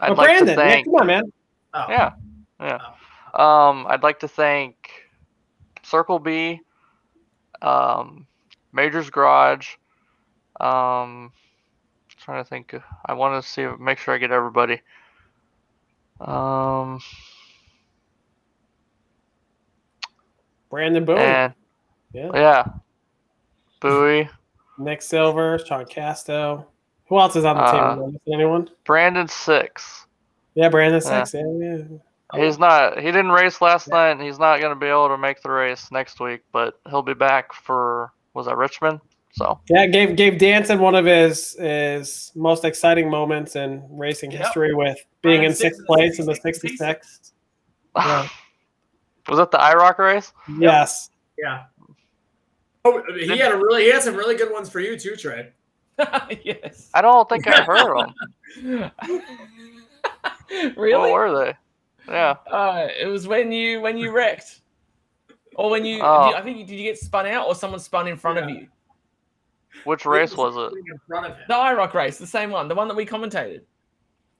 I'd 0.00 0.10
Oh, 0.10 0.14
like 0.14 0.26
Brandon, 0.26 0.46
to 0.46 0.52
yeah, 0.52 0.56
thank. 0.56 0.86
come 0.86 0.94
on, 0.96 1.06
man. 1.06 1.32
Oh. 1.74 1.86
Yeah, 1.88 2.12
yeah. 2.60 2.78
Um, 3.34 3.86
I'd 3.88 4.02
like 4.02 4.20
to 4.20 4.28
thank 4.28 5.08
Circle 5.82 6.18
B, 6.18 6.60
um, 7.62 8.26
Major's 8.72 9.10
Garage. 9.10 9.76
Um, 10.60 11.32
trying 12.16 12.42
to 12.42 12.48
think. 12.48 12.74
I 13.06 13.14
want 13.14 13.42
to 13.42 13.48
see, 13.48 13.66
make 13.80 13.98
sure 13.98 14.14
I 14.14 14.18
get 14.18 14.30
everybody. 14.32 14.80
Um, 16.28 17.00
Brandon 20.70 21.04
Bowie, 21.04 21.20
and 21.20 21.54
yeah. 22.12 22.30
yeah, 22.34 22.64
Bowie, 23.80 24.28
Nick 24.78 25.02
Silver, 25.02 25.58
Sean 25.58 25.84
Casto. 25.84 26.66
Who 27.06 27.18
else 27.18 27.36
is 27.36 27.44
on 27.44 27.56
the 27.56 27.62
Uh, 27.62 27.72
team? 27.72 27.80
Am 27.80 28.02
I 28.02 28.06
missing 28.06 28.34
Anyone? 28.34 28.70
Brandon 28.84 29.28
Six. 29.28 30.06
Yeah, 30.54 30.68
Brandon 30.68 31.00
Six. 31.00 31.34
Yeah, 31.34 31.42
yeah. 31.58 31.82
He's 32.34 32.58
not. 32.58 32.98
He 32.98 33.06
didn't 33.06 33.32
race 33.32 33.60
last 33.60 33.88
night, 33.88 34.12
and 34.12 34.22
he's 34.22 34.38
not 34.38 34.60
going 34.60 34.72
to 34.72 34.80
be 34.80 34.86
able 34.86 35.08
to 35.08 35.18
make 35.18 35.42
the 35.42 35.50
race 35.50 35.90
next 35.92 36.20
week. 36.20 36.40
But 36.52 36.80
he'll 36.88 37.02
be 37.02 37.14
back 37.14 37.52
for 37.52 38.12
was 38.32 38.46
that 38.46 38.56
Richmond? 38.56 39.00
So 39.32 39.58
Yeah, 39.70 39.86
gave 39.86 40.14
gave 40.16 40.38
Danson 40.38 40.78
one 40.78 40.94
of 40.94 41.06
his 41.06 41.56
his 41.58 42.30
most 42.34 42.64
exciting 42.64 43.08
moments 43.10 43.56
in 43.56 43.82
racing 43.90 44.30
Yep. 44.30 44.40
history 44.42 44.74
with 44.74 44.98
being 45.22 45.36
Running 45.36 45.50
in 45.50 45.56
sixth 45.56 45.84
place 45.86 46.18
in 46.18 46.26
the 46.26 46.34
66. 46.34 46.78
66. 46.78 47.32
Yeah. 47.96 48.28
was 49.28 49.38
that 49.38 49.50
the 49.50 49.58
IROC 49.58 49.98
race? 49.98 50.32
Yes. 50.58 51.10
Yeah. 51.38 51.64
Oh, 52.84 53.02
he 53.14 53.38
had 53.38 53.52
a 53.52 53.56
really 53.56 53.84
he 53.84 53.90
had 53.90 54.02
some 54.02 54.16
really 54.16 54.34
good 54.34 54.52
ones 54.52 54.68
for 54.68 54.80
you 54.80 54.98
too, 54.98 55.16
Trey. 55.16 55.52
yes. 56.44 56.90
I 56.94 57.00
don't 57.00 57.28
think 57.28 57.46
I 57.46 57.62
heard 57.62 57.96
them. 57.98 58.90
really? 60.76 61.10
What 61.10 61.12
were 61.12 61.44
they? 61.44 61.54
Yeah. 62.08 62.36
Uh, 62.50 62.88
it 63.00 63.06
was 63.06 63.26
when 63.28 63.52
you 63.52 63.80
when 63.80 63.96
you 63.96 64.10
wrecked, 64.10 64.60
or 65.54 65.70
when 65.70 65.84
you. 65.84 66.00
Oh. 66.02 66.28
did- 66.30 66.36
I 66.38 66.42
think 66.42 66.58
you- 66.58 66.66
did 66.66 66.74
you 66.76 66.82
get 66.84 66.98
spun 66.98 67.26
out, 67.26 67.46
or 67.46 67.54
someone 67.54 67.80
spun 67.80 68.08
in 68.08 68.16
front 68.16 68.38
of 68.38 68.50
you? 68.50 68.66
Which 69.84 70.04
race 70.04 70.36
was 70.36 70.56
it? 70.56 70.76
In 70.76 70.98
front 71.06 71.26
of 71.26 71.36
him. 71.36 71.44
The 71.48 71.54
IROC 71.54 71.94
race, 71.94 72.18
the 72.18 72.26
same 72.26 72.50
one, 72.50 72.68
the 72.68 72.74
one 72.74 72.88
that 72.88 72.96
we 72.96 73.06
commentated. 73.06 73.62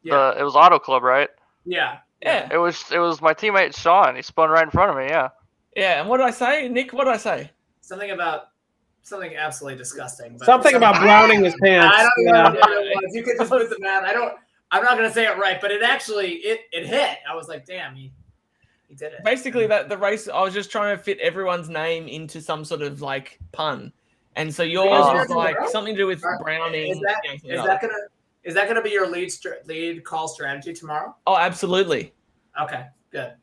The, 0.05 0.35
it 0.39 0.43
was 0.43 0.57
Auto 0.57 0.79
Club, 0.79 1.03
right? 1.03 1.29
Yeah. 1.65 1.99
Yeah. 2.23 2.49
It 2.53 2.59
was 2.59 2.85
it 2.93 2.99
was 2.99 3.21
my 3.21 3.35
teammate 3.35 3.77
Sean. 3.77 4.17
He 4.17 4.23
spun 4.23 4.51
right 4.51 4.65
in 4.65 4.71
front 4.71 4.91
of 4.91 4.97
me. 4.97 5.05
Yeah. 5.05 5.29
Yeah, 5.77 6.01
and 6.01 6.09
what 6.09 6.19
did 6.19 6.27
I 6.27 6.31
say, 6.31 6.69
Nick? 6.69 6.93
What 6.93 7.05
did 7.05 7.15
I 7.15 7.17
say? 7.17 7.51
Something 7.81 8.11
about 8.11 8.49
something 9.03 9.35
absolutely 9.35 9.79
disgusting. 9.79 10.37
But 10.37 10.47
Something 10.47 10.75
about 10.75 11.01
browning 11.01 11.45
his 11.45 11.55
pants. 11.63 11.97
I 11.97 12.03
don't 12.03 12.25
know 12.27 12.61
what 12.61 12.71
it 12.71 13.03
was. 13.03 13.15
You 13.15 13.23
could 13.23 13.37
just 13.39 13.51
put 13.51 13.69
the 13.69 13.77
math. 13.81 14.05
I 14.05 14.13
don't. 14.13 14.35
I'm 14.71 14.83
not 14.83 14.97
gonna 14.97 15.13
say 15.13 15.27
it 15.27 15.37
right, 15.39 15.61
but 15.61 15.71
it 15.71 15.83
actually 15.83 16.33
it 16.37 16.61
it 16.73 16.87
hit. 16.87 17.19
I 17.29 17.35
was 17.35 17.49
like, 17.49 17.67
damn, 17.67 17.95
he 17.95 18.13
he 18.89 18.95
did 18.95 19.13
it. 19.13 19.25
Basically, 19.25 19.67
that 19.67 19.89
the 19.89 19.99
race, 19.99 20.29
I 20.29 20.41
was 20.43 20.55
just 20.55 20.71
trying 20.71 20.97
to 20.97 21.03
fit 21.03 21.19
everyone's 21.21 21.69
name 21.69 22.07
into 22.09 22.41
some 22.41 22.65
sort 22.65 22.83
of 22.83 23.01
like 23.01 23.39
pun, 23.53 23.93
and 24.37 24.55
so 24.55 24.63
yours 24.63 24.89
was 24.91 25.29
like 25.31 25.57
something 25.69 25.95
to 25.95 26.01
do 26.03 26.07
with 26.07 26.23
browning. 26.41 26.93
Is 26.93 27.01
that 27.01 27.21
yanking 27.25 27.51
is 27.51 27.61
up. 27.61 27.67
that 27.67 27.81
gonna 27.81 27.95
is 28.45 28.55
that 28.55 28.67
gonna 28.69 28.83
be 28.83 28.91
your 28.91 29.09
lead 29.09 29.31
str- 29.31 29.61
lead 29.67 30.05
call 30.05 30.29
strategy 30.29 30.73
tomorrow? 30.73 31.15
Oh, 31.27 31.37
absolutely. 31.37 32.13
Okay, 32.61 32.87
good. 33.11 33.35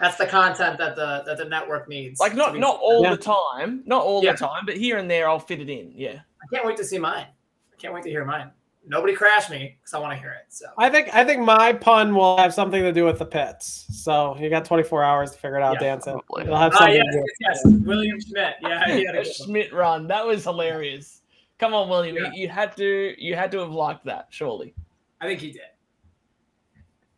That's 0.00 0.16
the 0.16 0.26
content 0.26 0.78
that 0.78 0.94
the 0.96 1.22
that 1.26 1.38
the 1.38 1.44
network 1.44 1.88
needs. 1.88 2.20
Like 2.20 2.34
not 2.34 2.56
not 2.56 2.78
all 2.80 3.02
Yeah. 3.02 3.10
the 3.10 3.22
time, 3.22 3.82
not 3.86 4.02
all 4.02 4.22
Yeah. 4.22 4.32
the 4.32 4.38
time, 4.38 4.64
but 4.66 4.76
here 4.76 4.96
and 4.98 5.10
there 5.10 5.28
I'll 5.28 5.38
fit 5.40 5.60
it 5.60 5.68
in. 5.68 5.92
Yeah. 5.94 6.20
I 6.42 6.54
can't 6.54 6.66
wait 6.66 6.76
to 6.76 6.84
see 6.84 6.98
mine. 6.98 7.26
I 7.72 7.76
can't 7.80 7.92
wait 7.94 8.04
to 8.04 8.10
hear 8.10 8.24
mine. 8.24 8.50
Nobody 8.90 9.14
crash 9.14 9.50
me 9.50 9.76
because 9.78 9.92
I 9.92 9.98
want 9.98 10.14
to 10.14 10.18
hear 10.18 10.30
it. 10.32 10.46
So 10.48 10.66
I 10.78 10.88
think 10.88 11.14
I 11.14 11.22
think 11.24 11.42
my 11.42 11.74
pun 11.74 12.14
will 12.14 12.38
have 12.38 12.54
something 12.54 12.82
to 12.82 12.92
do 12.92 13.04
with 13.04 13.18
the 13.18 13.26
pits. 13.26 13.86
So 13.90 14.36
you 14.38 14.48
got 14.48 14.64
24 14.64 15.04
hours 15.04 15.32
to 15.32 15.38
figure 15.38 15.58
it 15.58 15.62
out, 15.62 15.74
Yeah, 15.74 15.88
Danson. 15.88 16.20
It'll 16.40 16.56
have 16.56 16.72
something 16.74 16.96
yes, 16.96 17.04
to 17.06 17.12
do. 17.12 17.24
yes, 17.40 17.60
yes. 17.64 17.74
William 17.84 18.18
Schmidt. 18.20 18.54
Yeah, 18.62 18.96
he 18.96 19.04
had 19.04 19.14
a 19.14 19.20
A. 19.20 19.24
Schmidt 19.24 19.72
run. 19.74 20.06
That 20.06 20.26
was 20.26 20.42
hilarious. 20.44 21.20
Come 21.58 21.74
on, 21.74 21.88
William. 21.88 22.16
You, 22.16 22.30
you 22.32 22.48
had 22.48 22.74
to 22.78 23.14
you 23.18 23.34
had 23.34 23.50
to 23.52 23.58
have 23.58 23.72
liked 23.72 24.04
that, 24.06 24.28
surely. 24.30 24.74
I 25.20 25.26
think 25.26 25.40
he 25.40 25.52
did. 25.52 25.60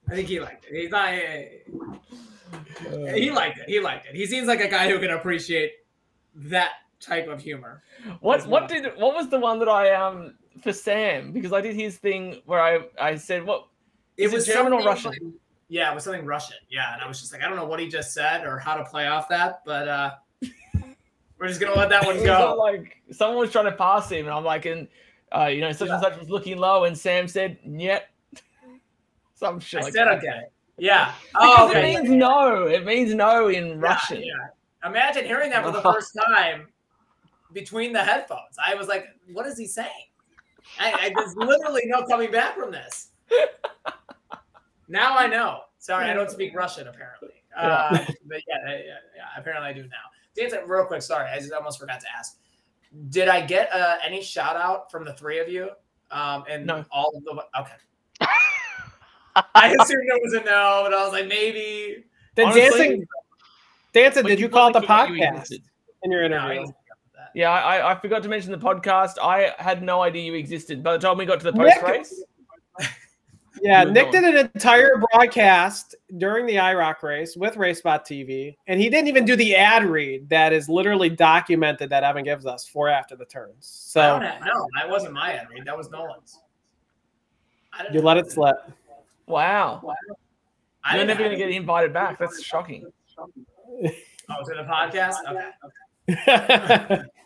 I 0.08 0.15
think 0.16 0.28
he 0.28 0.40
liked 0.40 0.66
it. 0.68 0.74
He's 0.74 0.90
not. 0.90 1.12
he 3.15 3.31
liked 3.31 3.58
it. 3.58 3.68
He 3.68 3.78
liked 3.78 4.07
it. 4.07 4.16
He 4.16 4.26
seems 4.26 4.49
like 4.49 4.60
a 4.60 4.68
guy 4.68 4.89
who 4.89 4.99
can 4.99 5.10
appreciate 5.10 5.73
that 6.34 6.70
type 7.00 7.28
of 7.28 7.40
humor. 7.40 7.82
What 8.20 8.47
what 8.47 8.62
well. 8.62 8.68
did 8.68 8.92
what 8.97 9.15
was 9.15 9.28
the 9.28 9.39
one 9.39 9.58
that 9.60 9.68
I 9.68 9.94
um 9.94 10.34
for 10.62 10.73
Sam 10.73 11.33
because 11.33 11.53
I 11.53 11.61
did 11.61 11.75
his 11.77 11.97
thing 11.99 12.43
where 12.47 12.61
I 12.61 12.81
I 13.01 13.17
said 13.17 13.45
what 13.45 13.67
is 14.17 14.33
it, 14.35 14.45
German 14.53 14.73
or 14.73 14.83
something 14.83 14.87
Russian? 15.11 15.11
like- 15.27 15.35
yeah, 15.69 15.93
it 15.93 15.95
was 15.95 16.03
something 16.05 16.25
Russian. 16.27 16.57
Yeah, 16.69 16.93
and 16.95 17.01
I 17.03 17.07
was 17.07 17.20
just 17.20 17.33
like, 17.33 17.43
I 17.45 17.47
don't 17.49 17.57
know 17.57 17.65
what 17.65 17.79
he 17.79 17.87
just 17.89 18.12
said 18.12 18.45
or 18.45 18.59
how 18.59 18.75
to 18.75 18.85
play 18.85 19.07
off 19.07 19.29
that, 19.29 19.62
but 19.65 19.87
uh 19.89 20.11
we're 21.39 21.47
just 21.49 21.61
gonna 21.61 21.75
let 21.77 21.89
that 21.91 22.05
one 22.05 22.17
It 22.17 22.20
was 22.20 22.27
go. 22.27 22.57
like 22.59 22.97
someone 23.12 23.39
was 23.39 23.53
trying 23.53 23.67
to 23.67 23.73
pass 23.73 24.11
him, 24.11 24.27
and 24.27 24.35
I'm 24.35 24.45
like, 24.45 24.67
and 24.67 24.89
uh, 25.33 25.45
you 25.47 25.61
know, 25.61 25.70
such 25.70 25.89
and 25.89 26.03
such 26.03 26.19
was 26.19 26.29
looking 26.29 26.57
low, 26.59 26.85
and 26.85 26.99
Sam 26.99 27.29
said, 27.29 27.59
"Yet." 27.65 28.09
Some 29.35 29.61
shit. 29.61 29.81
I 29.81 29.85
like 29.85 29.93
said 29.93 30.07
that. 30.07 30.19
okay. 30.19 30.43
Yeah. 30.77 31.15
Because 31.33 31.49
Oh, 31.59 31.69
okay. 31.70 31.95
it 31.95 32.03
means 32.03 32.11
no. 32.11 32.67
It 32.67 32.85
means 32.85 33.15
no 33.15 33.49
in 33.49 33.69
Yeah, 33.69 33.75
Russian. 33.79 34.23
yeah. 34.23 34.89
Imagine 34.89 35.25
hearing 35.25 35.51
that 35.51 35.65
for 35.65 35.70
the 35.70 35.81
first 35.93 36.15
time 36.27 36.67
between 37.53 37.93
the 37.93 38.03
headphones. 38.03 38.57
I 38.65 38.75
was 38.75 38.89
like, 38.89 39.07
what 39.33 39.47
is 39.47 39.57
he 39.59 39.67
saying? 39.67 40.09
I, 40.81 40.92
I 40.92 41.12
there's 41.15 41.36
literally 41.36 41.83
no 41.86 42.05
coming 42.07 42.31
back 42.33 42.57
from 42.57 42.73
this. 42.73 43.09
Now 44.89 45.17
I 45.17 45.26
know. 45.28 45.60
Sorry, 45.78 46.07
I 46.07 46.15
don't 46.15 46.31
speak 46.31 46.55
Russian 46.55 46.89
apparently. 46.89 47.31
Uh, 47.57 47.91
but 48.26 48.41
yeah, 48.49 48.57
yeah, 48.67 48.70
yeah, 48.70 48.78
yeah, 49.17 49.25
apparently 49.36 49.68
I 49.68 49.73
do 49.73 49.83
now. 49.83 49.97
Danson, 50.34 50.60
real 50.67 50.84
quick, 50.84 51.02
sorry, 51.02 51.28
I 51.28 51.39
just 51.39 51.52
almost 51.52 51.78
forgot 51.78 52.00
to 52.00 52.07
ask. 52.17 52.39
Did 53.10 53.28
I 53.28 53.41
get 53.44 53.73
uh, 53.73 53.97
any 54.05 54.23
shout 54.23 54.57
out 54.57 54.91
from 54.91 55.05
the 55.05 55.12
three 55.15 55.39
of 55.39 55.49
you? 55.49 55.70
Um, 56.10 56.44
and 56.49 56.67
No. 56.67 56.84
all 56.91 57.12
of 57.17 57.23
the 57.25 57.60
okay. 57.60 57.73
I 59.55 59.75
assumed 59.81 60.02
it 60.07 60.23
was 60.25 60.33
a 60.34 60.39
no, 60.44 60.81
but 60.84 60.92
I 60.94 61.05
was 61.05 61.12
like 61.12 61.26
maybe. 61.28 62.05
Did 62.34 62.47
Honestly, 62.47 62.60
Danson, 62.89 63.07
Danson, 63.92 64.26
did 64.26 64.41
you 64.41 64.49
call 64.49 64.68
it 64.68 64.73
the 64.73 64.81
completely 64.81 65.18
forgot 65.26 65.50
you 65.50 65.59
podcast 65.59 65.62
in 66.02 66.10
your 66.12 66.25
interview? 66.25 66.62
I- 66.62 66.75
Yeah, 67.34 67.50
I, 67.50 67.76
I- 67.78 67.92
I 67.92 67.99
forgot 68.00 68.23
to 68.25 68.28
mention 68.28 68.50
the 68.52 68.59
podcast. 68.59 69.15
I 69.23 69.52
had 69.59 69.83
no 69.83 70.02
idea 70.02 70.23
you 70.25 70.34
existed. 70.34 70.83
By 70.83 70.92
the 70.92 70.99
time 70.99 71.17
we 71.18 71.25
got 71.26 71.41
to 71.41 71.50
the 71.50 71.59
Nick- 71.59 71.81
post 71.81 71.91
race, 71.91 72.25
Yeah, 73.62 73.84
Nick 73.84 74.10
going. 74.10 74.23
did 74.25 74.34
an 74.36 74.50
entire 74.55 74.97
broadcast 75.12 75.94
during 76.17 76.47
the 76.47 76.55
IROC 76.55 77.02
race 77.02 77.36
with 77.36 77.57
RaceSpot 77.57 78.00
TV, 78.07 78.57
and 78.68 78.81
he 78.81 78.89
didn't 78.89 79.09
even 79.09 79.26
do 79.26 79.36
the 79.36 79.55
ad 79.55 79.84
read 79.84 80.28
that 80.31 80.52
is 80.55 80.68
literally 80.70 81.10
documented 81.10 81.91
that 81.91 82.02
Evan 82.02 82.25
gives 82.25 82.47
us 82.47 82.67
for 82.67 82.89
after 82.89 83.17
the 83.17 83.26
turns. 83.26 83.67
So 83.67 84.18
no, 84.18 84.67
that 84.76 84.89
wasn't 84.89 85.12
my 85.12 85.33
ad 85.33 85.49
read. 85.50 85.67
That 85.67 85.76
was 85.76 85.91
Nolan's. 85.91 86.39
I 87.75 87.83
didn't 87.83 87.94
you 87.97 88.00
let 88.02 88.17
it 88.17 88.31
slip. 88.33 88.57
wow, 89.26 89.94
I 90.83 90.94
you're 90.97 91.05
didn't 91.05 91.09
never 91.09 91.18
going 91.18 91.31
to 91.33 91.36
get 91.36 91.50
invited 91.50 91.92
back. 91.92 92.18
That's 92.20 92.42
shocking. 92.42 92.86
Oh, 93.18 93.28
to 94.47 94.59
a 94.59 94.65
podcast? 94.65 95.17
Okay. 96.09 97.02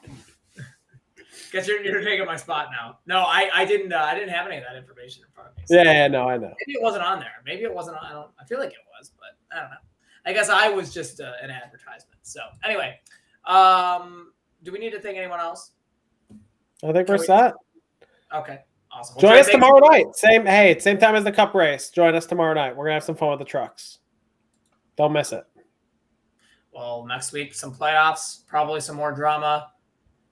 Guess 1.54 1.68
you're, 1.68 1.84
you're 1.84 2.02
taking 2.02 2.26
my 2.26 2.34
spot 2.34 2.70
now. 2.72 2.98
No, 3.06 3.20
I, 3.20 3.48
I 3.54 3.64
didn't 3.64 3.92
uh, 3.92 3.98
I 3.98 4.12
didn't 4.12 4.30
have 4.30 4.44
any 4.48 4.56
of 4.56 4.64
that 4.64 4.74
information 4.74 5.22
in 5.22 5.32
front 5.32 5.50
of 5.50 5.56
me. 5.56 5.62
so 5.66 5.76
yeah, 5.76 5.84
yeah, 5.84 6.08
no, 6.08 6.28
I 6.28 6.36
know. 6.36 6.52
Maybe 6.66 6.76
it 6.76 6.82
wasn't 6.82 7.04
on 7.04 7.20
there. 7.20 7.30
Maybe 7.46 7.62
it 7.62 7.72
wasn't 7.72 7.96
on. 7.96 8.04
I 8.04 8.12
don't. 8.12 8.30
I 8.40 8.44
feel 8.44 8.58
like 8.58 8.70
it 8.70 8.78
was, 8.98 9.12
but 9.16 9.38
I 9.56 9.60
don't 9.60 9.70
know. 9.70 9.76
I 10.26 10.32
guess 10.32 10.48
I 10.48 10.68
was 10.68 10.92
just 10.92 11.20
uh, 11.20 11.30
an 11.40 11.52
advertisement. 11.52 12.18
So 12.22 12.40
anyway, 12.64 12.98
um, 13.44 14.32
do 14.64 14.72
we 14.72 14.80
need 14.80 14.90
to 14.94 15.00
thank 15.00 15.16
anyone 15.16 15.38
else? 15.38 15.70
I 16.82 16.90
think 16.90 17.08
we're 17.08 17.18
we- 17.18 17.24
set. 17.24 17.54
Okay, 18.34 18.58
awesome. 18.90 19.14
Well, 19.22 19.30
Join 19.32 19.38
us 19.38 19.48
tomorrow 19.48 19.78
night. 19.78 20.06
Same, 20.16 20.44
hey, 20.44 20.76
same 20.80 20.98
time 20.98 21.14
as 21.14 21.22
the 21.22 21.30
Cup 21.30 21.54
race. 21.54 21.88
Join 21.90 22.16
us 22.16 22.26
tomorrow 22.26 22.54
night. 22.54 22.74
We're 22.76 22.86
gonna 22.86 22.94
have 22.94 23.04
some 23.04 23.14
fun 23.14 23.30
with 23.30 23.38
the 23.38 23.44
trucks. 23.44 24.00
Don't 24.96 25.12
miss 25.12 25.30
it. 25.30 25.44
Well, 26.72 27.06
next 27.06 27.30
week 27.30 27.54
some 27.54 27.72
playoffs, 27.72 28.44
probably 28.48 28.80
some 28.80 28.96
more 28.96 29.12
drama. 29.12 29.70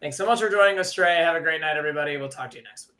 Thanks 0.03 0.17
so 0.17 0.27
much 0.27 0.41
for 0.41 0.49
joining 0.49 0.81
us, 0.81 0.93
Trey. 0.93 1.15
Have 1.19 1.37
a 1.37 1.41
great 1.41 1.61
night, 1.61 1.77
everybody. 1.77 2.17
We'll 2.17 2.29
talk 2.29 2.51
to 2.51 2.57
you 2.57 2.65
next 2.65 2.89
week. 2.89 2.92